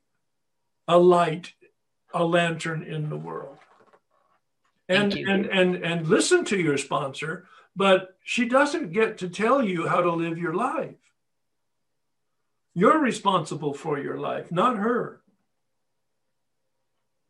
a 0.85 0.97
light, 0.97 1.53
a 2.13 2.25
lantern 2.25 2.83
in 2.83 3.09
the 3.09 3.15
world? 3.15 3.59
And, 4.89 5.13
and 5.13 5.45
and 5.45 5.75
and 5.77 6.07
listen 6.09 6.43
to 6.45 6.57
your 6.57 6.77
sponsor, 6.77 7.47
but 7.77 8.12
she 8.23 8.47
doesn't 8.47 8.93
get 8.93 9.17
to 9.19 9.29
tell 9.29 9.61
you 9.63 9.87
how 9.87 10.01
to 10.01 10.11
live 10.11 10.37
your 10.37 10.53
life. 10.53 10.95
You're 12.73 12.99
responsible 12.99 13.73
for 13.73 13.99
your 13.99 14.17
life, 14.17 14.51
not 14.51 14.77
her. 14.77 15.21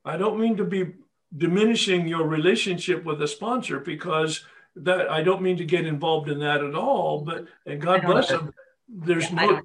I 0.05 0.17
don't 0.17 0.39
mean 0.39 0.57
to 0.57 0.63
be 0.63 0.93
diminishing 1.35 2.07
your 2.07 2.27
relationship 2.27 3.03
with 3.03 3.21
a 3.21 3.27
sponsor 3.27 3.79
because 3.79 4.45
that 4.75 5.09
I 5.09 5.21
don't 5.23 5.41
mean 5.41 5.57
to 5.57 5.65
get 5.65 5.85
involved 5.85 6.29
in 6.29 6.39
that 6.39 6.63
at 6.63 6.75
all. 6.75 7.21
But 7.21 7.47
and 7.65 7.81
God 7.81 8.03
bless 8.03 8.29
them. 8.29 8.53
There's 8.87 9.31
Yeah, 9.31 9.45
no 9.45 9.61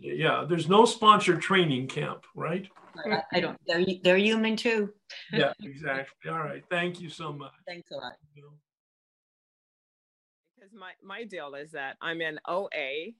yeah, 0.00 0.44
there's 0.48 0.68
no 0.68 0.84
sponsor 0.84 1.36
training 1.36 1.86
camp, 1.88 2.24
right? 2.34 2.68
I, 3.06 3.22
I 3.32 3.40
don't. 3.40 3.58
They're 3.66 3.84
they're 4.02 4.18
human 4.18 4.56
too. 4.56 4.92
Yeah, 5.32 5.52
exactly. 5.62 6.30
All 6.30 6.38
right. 6.38 6.62
Thank 6.70 7.00
you 7.00 7.08
so 7.08 7.32
much. 7.32 7.52
Thanks 7.66 7.90
a 7.90 7.96
lot. 7.96 8.12
Because 10.72 10.80
my, 11.02 11.16
my 11.16 11.24
deal 11.24 11.54
is 11.54 11.72
that 11.72 11.96
I'm 12.00 12.20
in 12.20 12.38
OA 12.46 12.68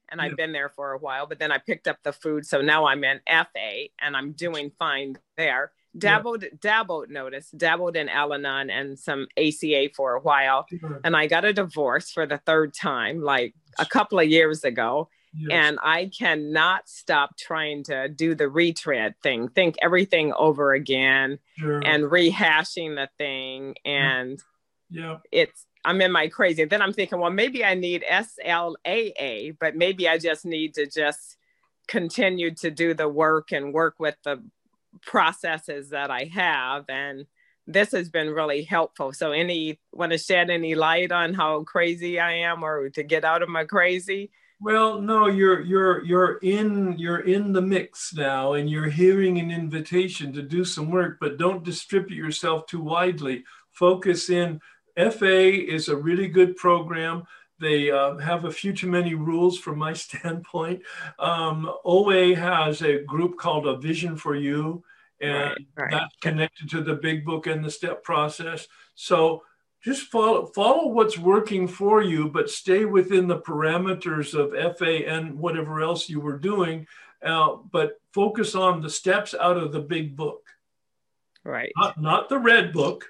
and 0.08 0.20
Yeah. 0.20 0.22
I've 0.22 0.36
been 0.36 0.52
there 0.52 0.68
for 0.68 0.92
a 0.92 0.98
while, 0.98 1.26
but 1.26 1.39
then 1.39 1.52
I 1.52 1.58
picked 1.58 1.89
up 1.89 1.98
the 2.02 2.12
food. 2.12 2.47
So 2.47 2.60
now 2.60 2.86
I'm 2.86 3.05
in 3.05 3.20
FA 3.26 3.89
and 4.00 4.16
I'm 4.16 4.32
doing 4.32 4.72
fine 4.78 5.16
there. 5.36 5.72
Yeah. 5.94 6.00
Dabbled, 6.00 6.44
dabbled, 6.60 7.10
notice, 7.10 7.50
dabbled 7.50 7.97
in 7.97 8.08
Al 8.08 8.32
Anon 8.32 8.70
and 8.70 8.98
some 8.98 9.26
ACA 9.36 9.90
for 9.94 10.14
a 10.14 10.20
while. 10.20 10.66
Sure. 10.70 11.00
And 11.05 11.14
I 11.14 11.26
got 11.26 11.44
a 11.44 11.52
divorce 11.52 12.10
for 12.10 12.26
the 12.26 12.39
third 12.39 12.72
time, 12.74 13.20
like 13.22 13.55
a 13.78 13.84
couple 13.84 14.18
of 14.18 14.28
years 14.28 14.64
ago. 14.64 15.08
Yes. 15.34 15.50
And 15.50 15.78
I 15.82 16.10
cannot 16.16 16.89
stop 16.89 17.39
trying 17.39 17.84
to 17.84 18.08
do 18.08 18.34
the 18.34 18.48
retread 18.48 19.14
thing, 19.22 19.48
think 19.48 19.76
everything 19.81 20.32
over 20.34 20.72
again 20.72 21.39
and 21.58 22.05
rehashing 22.05 22.97
the 22.97 23.08
thing. 23.16 23.76
And 23.84 24.39
yeah. 24.90 25.18
it's 25.31 25.66
I'm 25.85 26.01
in 26.01 26.12
my 26.12 26.28
crazy. 26.28 26.65
Then 26.65 26.83
I'm 26.83 26.93
thinking, 26.93 27.19
well, 27.19 27.31
maybe 27.31 27.65
I 27.65 27.75
need 27.75 28.05
SLAA, 28.09 29.57
but 29.59 29.77
maybe 29.77 30.09
I 30.09 30.19
just 30.19 30.44
need 30.44 30.75
to 30.75 30.86
just 30.86 31.36
continue 31.89 32.55
to 32.57 32.70
do 32.70 32.94
the 32.94 33.09
work 33.09 33.52
and 33.52 33.73
work 33.73 33.97
with 33.99 34.17
the 34.25 34.43
processes 35.05 35.91
that 35.91 36.11
I 36.11 36.25
have. 36.33 36.85
And 36.89 37.27
this 37.67 37.93
has 37.93 38.09
been 38.09 38.31
really 38.31 38.62
helpful. 38.62 39.12
So, 39.12 39.33
any 39.33 39.78
want 39.93 40.12
to 40.12 40.19
shed 40.19 40.51
any 40.51 40.75
light 40.75 41.12
on 41.12 41.35
how 41.35 41.62
crazy 41.65 42.19
I 42.19 42.33
am, 42.33 42.65
or 42.65 42.91
to 42.91 43.02
get 43.02 43.25
out 43.25 43.43
of 43.43 43.49
my 43.49 43.65
crazy? 43.65 44.31
Well, 44.61 45.01
no, 45.01 45.27
you're 45.27 45.61
you're 45.61 46.05
you're 46.05 46.39
in 46.39 46.97
you're 46.99 47.20
in 47.20 47.52
the 47.52 47.62
mix 47.62 48.15
now, 48.15 48.55
and 48.55 48.70
you're 48.70 48.91
hearing 48.91 49.39
an 49.39 49.51
invitation 49.51 50.33
to 50.33 50.43
do 50.43 50.65
some 50.65 50.91
work, 50.91 51.19
but 51.20 51.39
don't 51.39 51.65
distribute 51.65 52.17
yourself 52.17 52.67
too 52.67 52.81
widely. 52.81 53.44
Focus 53.73 54.31
in. 54.31 54.61
FA 54.97 55.73
is 55.75 55.89
a 55.89 55.97
really 55.97 56.29
good 56.29 56.57
program. 56.57 57.25
They 57.59 57.91
uh, 57.91 58.17
have 58.19 58.45
a 58.45 58.51
few 58.51 58.73
too 58.73 58.89
many 58.89 59.15
rules 59.15 59.59
from 59.59 59.79
my 59.79 59.93
standpoint. 60.07 60.83
Um, 61.19 61.71
OA 61.85 62.35
has 62.35 62.83
a 62.83 63.03
group 63.05 63.39
called 63.39 63.67
A 63.67 63.77
Vision 63.77 64.17
for 64.17 64.35
You, 64.35 64.83
and 65.21 65.35
Right, 65.35 65.67
right. 65.77 65.91
that's 65.91 66.17
connected 66.21 66.69
to 66.71 66.83
the 66.83 66.95
big 66.95 67.25
book 67.25 67.47
and 67.47 67.65
the 67.65 67.71
step 67.71 68.03
process. 68.03 68.67
So 68.95 69.43
just 69.83 70.09
follow 70.11 70.47
follow 70.47 70.89
what's 70.89 71.19
working 71.19 71.67
for 71.69 72.03
you, 72.03 72.29
but 72.29 72.51
stay 72.51 72.85
within 72.85 73.27
the 73.29 73.41
parameters 73.41 74.35
of 74.35 74.77
FA 74.79 75.09
and 75.09 75.39
whatever 75.39 75.81
else 75.83 76.09
you 76.09 76.21
were 76.21 76.39
doing. 76.39 76.87
Uh, 77.25 77.57
but 77.71 78.01
focus 78.12 78.55
on 78.57 78.81
the 78.83 78.91
steps 78.91 79.33
out 79.41 79.57
of 79.57 79.71
the 79.73 79.81
big 79.81 80.17
book, 80.17 80.43
Right. 81.45 81.73
not, 81.77 82.01
not 82.01 82.29
the 82.29 82.39
red 82.39 82.73
book. 82.73 83.07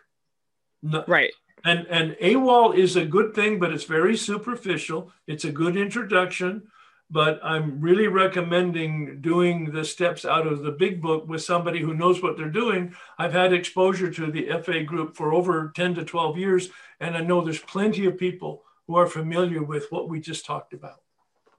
No- 0.82 1.04
Right. 1.08 1.32
And 1.64 1.86
and 1.88 2.12
AWOL 2.20 2.76
is 2.76 2.96
a 2.96 3.04
good 3.04 3.34
thing, 3.34 3.58
but 3.58 3.72
it's 3.72 3.84
very 3.84 4.16
superficial. 4.16 5.12
It's 5.26 5.44
a 5.44 5.52
good 5.52 5.76
introduction, 5.76 6.68
but 7.10 7.38
I'm 7.42 7.80
really 7.80 8.08
recommending 8.08 9.20
doing 9.20 9.70
the 9.70 9.84
steps 9.84 10.24
out 10.24 10.46
of 10.46 10.62
the 10.62 10.72
big 10.72 11.00
book 11.00 11.28
with 11.28 11.42
somebody 11.42 11.80
who 11.80 11.94
knows 11.94 12.22
what 12.22 12.36
they're 12.36 12.48
doing. 12.48 12.94
I've 13.18 13.32
had 13.32 13.52
exposure 13.52 14.10
to 14.10 14.30
the 14.30 14.48
FA 14.62 14.82
group 14.82 15.14
for 15.14 15.32
over 15.32 15.72
10 15.76 15.94
to 15.96 16.04
12 16.04 16.38
years, 16.38 16.70
and 17.00 17.16
I 17.16 17.20
know 17.20 17.42
there's 17.42 17.58
plenty 17.60 18.06
of 18.06 18.18
people 18.18 18.64
who 18.86 18.96
are 18.96 19.06
familiar 19.06 19.62
with 19.62 19.86
what 19.90 20.08
we 20.08 20.20
just 20.20 20.44
talked 20.44 20.72
about. 20.72 21.00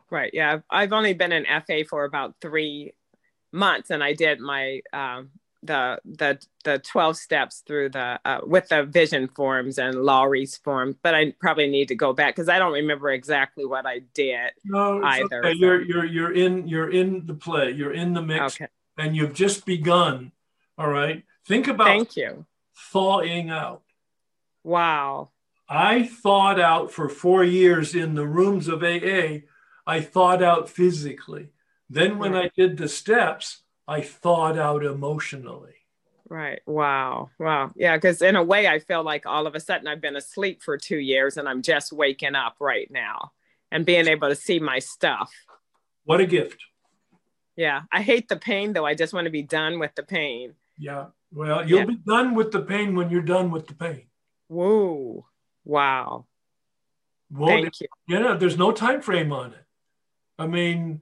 Right. 0.10 0.32
Yeah. 0.34 0.60
I've, 0.70 0.94
only 0.94 1.14
been 1.14 1.32
in 1.32 1.46
FA 1.66 1.86
for 1.90 2.04
about 2.04 2.36
three 2.42 2.94
months, 3.52 3.90
and 3.90 4.04
I 4.04 4.14
did 4.14 4.40
my 4.40 4.82
um, 4.92 5.30
the 5.66 6.00
the 6.06 6.40
the 6.64 6.80
twelve 6.80 7.18
steps 7.18 7.64
through 7.66 7.90
the 7.90 8.20
uh, 8.26 8.42
with 8.46 8.68
the 8.70 8.84
vision 8.84 9.28
forms 9.28 9.78
and 9.78 9.96
Laurie's 10.04 10.58
form. 10.58 10.98
But 11.02 11.16
I 11.16 11.34
probably 11.40 11.68
need 11.68 11.88
to 11.90 11.96
go 11.96 12.14
back 12.14 12.36
because 12.36 12.50
I 12.50 12.60
don't 12.60 12.74
remember 12.74 13.10
exactly 13.12 13.66
what 13.66 13.86
I 13.86 14.00
did 14.14 14.52
No, 14.66 15.02
either. 15.04 15.40
okay. 15.40 15.54
so- 15.54 15.58
You're 15.60 15.82
you're 15.82 16.06
you're 16.06 16.34
in 16.34 16.68
you're 16.68 16.90
in 16.92 17.26
the 17.26 17.34
play. 17.34 17.72
You're 17.72 17.94
in 17.94 18.14
the 18.14 18.22
mix, 18.22 18.56
Okay. 18.56 18.68
and 18.98 19.16
you've 19.16 19.34
just 19.34 19.66
begun. 19.66 20.32
All 20.78 20.90
right. 20.90 21.24
Think 21.46 21.68
about 21.68 21.88
Thank 21.88 22.16
you. 22.16 22.46
thawing 22.92 23.50
out. 23.50 23.82
Wow. 24.64 25.30
I 25.70 26.04
thawed 26.04 26.60
out 26.60 26.92
for 26.92 27.10
four 27.10 27.44
years 27.44 27.96
in 27.96 28.16
the 28.16 28.28
rooms 28.28 28.68
of 28.68 28.84
AA. 28.84 29.42
I 29.86 30.02
thawed 30.02 30.44
out 30.44 30.70
physically. 30.70 31.50
Then, 31.90 32.18
when 32.18 32.36
I 32.36 32.50
did 32.56 32.78
the 32.78 32.88
steps, 32.88 33.63
I 33.88 34.02
thawed 34.02 34.58
out 34.58 34.84
emotionally. 34.84 35.74
Right. 36.30 36.62
Wow. 36.66 37.30
Wow. 37.38 37.72
Yeah. 37.76 37.96
Because 37.98 38.22
in 38.22 38.36
a 38.36 38.44
way, 38.44 38.68
I 38.68 38.80
feel 38.80 39.04
like 39.04 39.26
all 39.26 39.46
of 39.46 39.56
a 39.56 39.60
sudden 39.60 39.88
I've 39.88 40.02
been 40.02 40.16
asleep 40.16 40.64
for 40.64 40.78
two 40.78 40.98
years 40.98 41.38
and 41.38 41.48
I'm 41.48 41.62
just 41.62 41.92
waking 41.92 42.36
up 42.36 42.56
right 42.60 42.90
now 42.90 43.34
and 43.72 43.86
being 43.86 44.08
able 44.08 44.30
to 44.30 44.36
see 44.36 44.60
my 44.60 44.80
stuff. 44.80 45.32
What 46.06 46.22
a 46.22 46.26
gift. 46.26 46.64
Yeah. 47.56 47.82
I 47.92 48.02
hate 48.02 48.30
the 48.30 48.38
pain 48.38 48.74
though. 48.74 48.86
I 48.86 48.96
just 48.96 49.14
want 49.14 49.26
to 49.26 49.32
be 49.32 49.44
done 49.44 49.80
with 49.80 49.94
the 49.96 50.04
pain. 50.04 50.54
Yeah. 50.78 51.08
Well, 51.32 51.68
you'll 51.68 51.80
Yeah. 51.80 51.86
be 51.86 51.98
done 51.98 52.36
with 52.36 52.52
the 52.52 52.62
pain 52.62 52.96
when 52.96 53.10
you're 53.10 53.22
done 53.22 53.52
with 53.52 53.68
the 53.68 53.76
pain. 53.76 54.04
Whoa. 54.48 55.28
Wow. 55.66 56.26
Well, 57.30 57.48
Thank 57.48 57.82
you. 57.82 57.88
Yeah, 58.08 58.36
there's 58.36 58.58
no 58.58 58.72
time 58.72 59.02
frame 59.02 59.32
on 59.32 59.54
it. 59.54 59.66
I 60.38 60.48
mean, 60.48 61.02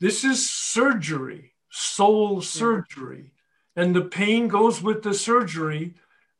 this 0.00 0.24
is 0.24 0.48
surgery, 0.48 1.49
soul 1.70 2.40
surgery. 2.42 3.32
And 3.76 3.94
the 3.94 4.02
pain 4.02 4.48
goes 4.48 4.82
with 4.82 5.02
the 5.02 5.14
surgery, 5.14 5.94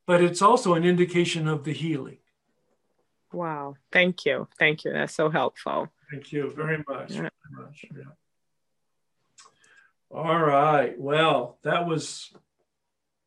but 0.06 0.22
it's 0.22 0.42
also 0.42 0.74
an 0.74 0.84
indication 0.84 1.48
of 1.48 1.64
the 1.64 1.72
healing. 1.72 2.18
Wow. 3.32 3.76
Thank 3.92 4.26
you. 4.26 4.48
Thank 4.58 4.84
you. 4.84 4.92
That's 4.92 5.14
so 5.14 5.30
helpful. 5.30 5.88
Thank 6.10 6.32
you 6.32 6.50
very 6.50 6.84
much. 6.88 7.12
Yeah. 7.12 7.28
Very 7.50 7.64
much. 7.64 7.84
Yeah. 7.96 8.04
All 10.10 10.40
right. 10.40 10.98
Well, 11.00 11.58
that 11.62 11.86
was 11.86 12.32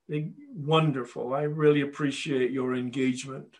wonderful. 0.09 1.33
I 1.33 1.43
really 1.43 1.81
appreciate 1.81 2.51
your 2.51 2.75
engagement. 2.75 3.55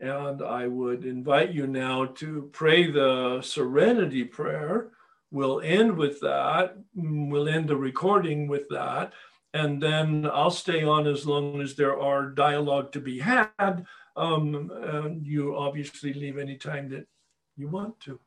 And 0.00 0.42
I 0.42 0.66
would 0.66 1.04
invite 1.04 1.52
you 1.52 1.66
now 1.66 2.06
to 2.06 2.48
pray 2.52 2.90
the 2.90 3.42
serenity 3.42 4.24
prayer. 4.24 4.90
We'll 5.34 5.60
end 5.62 5.96
with 5.96 6.20
that. 6.20 6.76
We'll 6.94 7.48
end 7.48 7.68
the 7.68 7.74
recording 7.74 8.46
with 8.46 8.68
that. 8.68 9.12
And 9.52 9.82
then 9.82 10.30
I'll 10.32 10.52
stay 10.52 10.84
on 10.84 11.08
as 11.08 11.26
long 11.26 11.60
as 11.60 11.74
there 11.74 11.98
are 11.98 12.30
dialogue 12.30 12.92
to 12.92 13.00
be 13.00 13.18
had. 13.18 13.84
Um, 14.14 14.70
and 14.80 15.26
you 15.26 15.56
obviously 15.56 16.12
leave 16.12 16.38
any 16.38 16.56
time 16.56 16.88
that 16.90 17.08
you 17.56 17.66
want 17.66 17.98
to, 18.02 18.20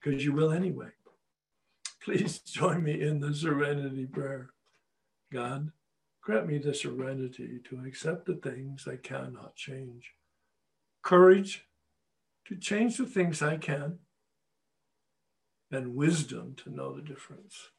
because 0.00 0.24
you 0.24 0.32
will 0.32 0.52
anyway. 0.52 0.88
Please 2.02 2.38
join 2.46 2.82
me 2.82 3.02
in 3.02 3.20
the 3.20 3.34
serenity 3.34 4.06
prayer. 4.06 4.54
God, 5.30 5.70
grant 6.22 6.46
me 6.46 6.56
the 6.56 6.72
serenity 6.72 7.60
to 7.68 7.84
accept 7.86 8.24
the 8.24 8.36
things 8.36 8.88
I 8.88 8.96
cannot 8.96 9.54
change, 9.54 10.14
courage 11.02 11.66
to 12.46 12.56
change 12.56 12.96
the 12.96 13.04
things 13.04 13.42
I 13.42 13.58
can, 13.58 13.98
and 15.72 15.94
wisdom 15.94 16.54
to 16.64 16.70
know 16.70 16.94
the 16.94 17.02
difference. 17.02 17.70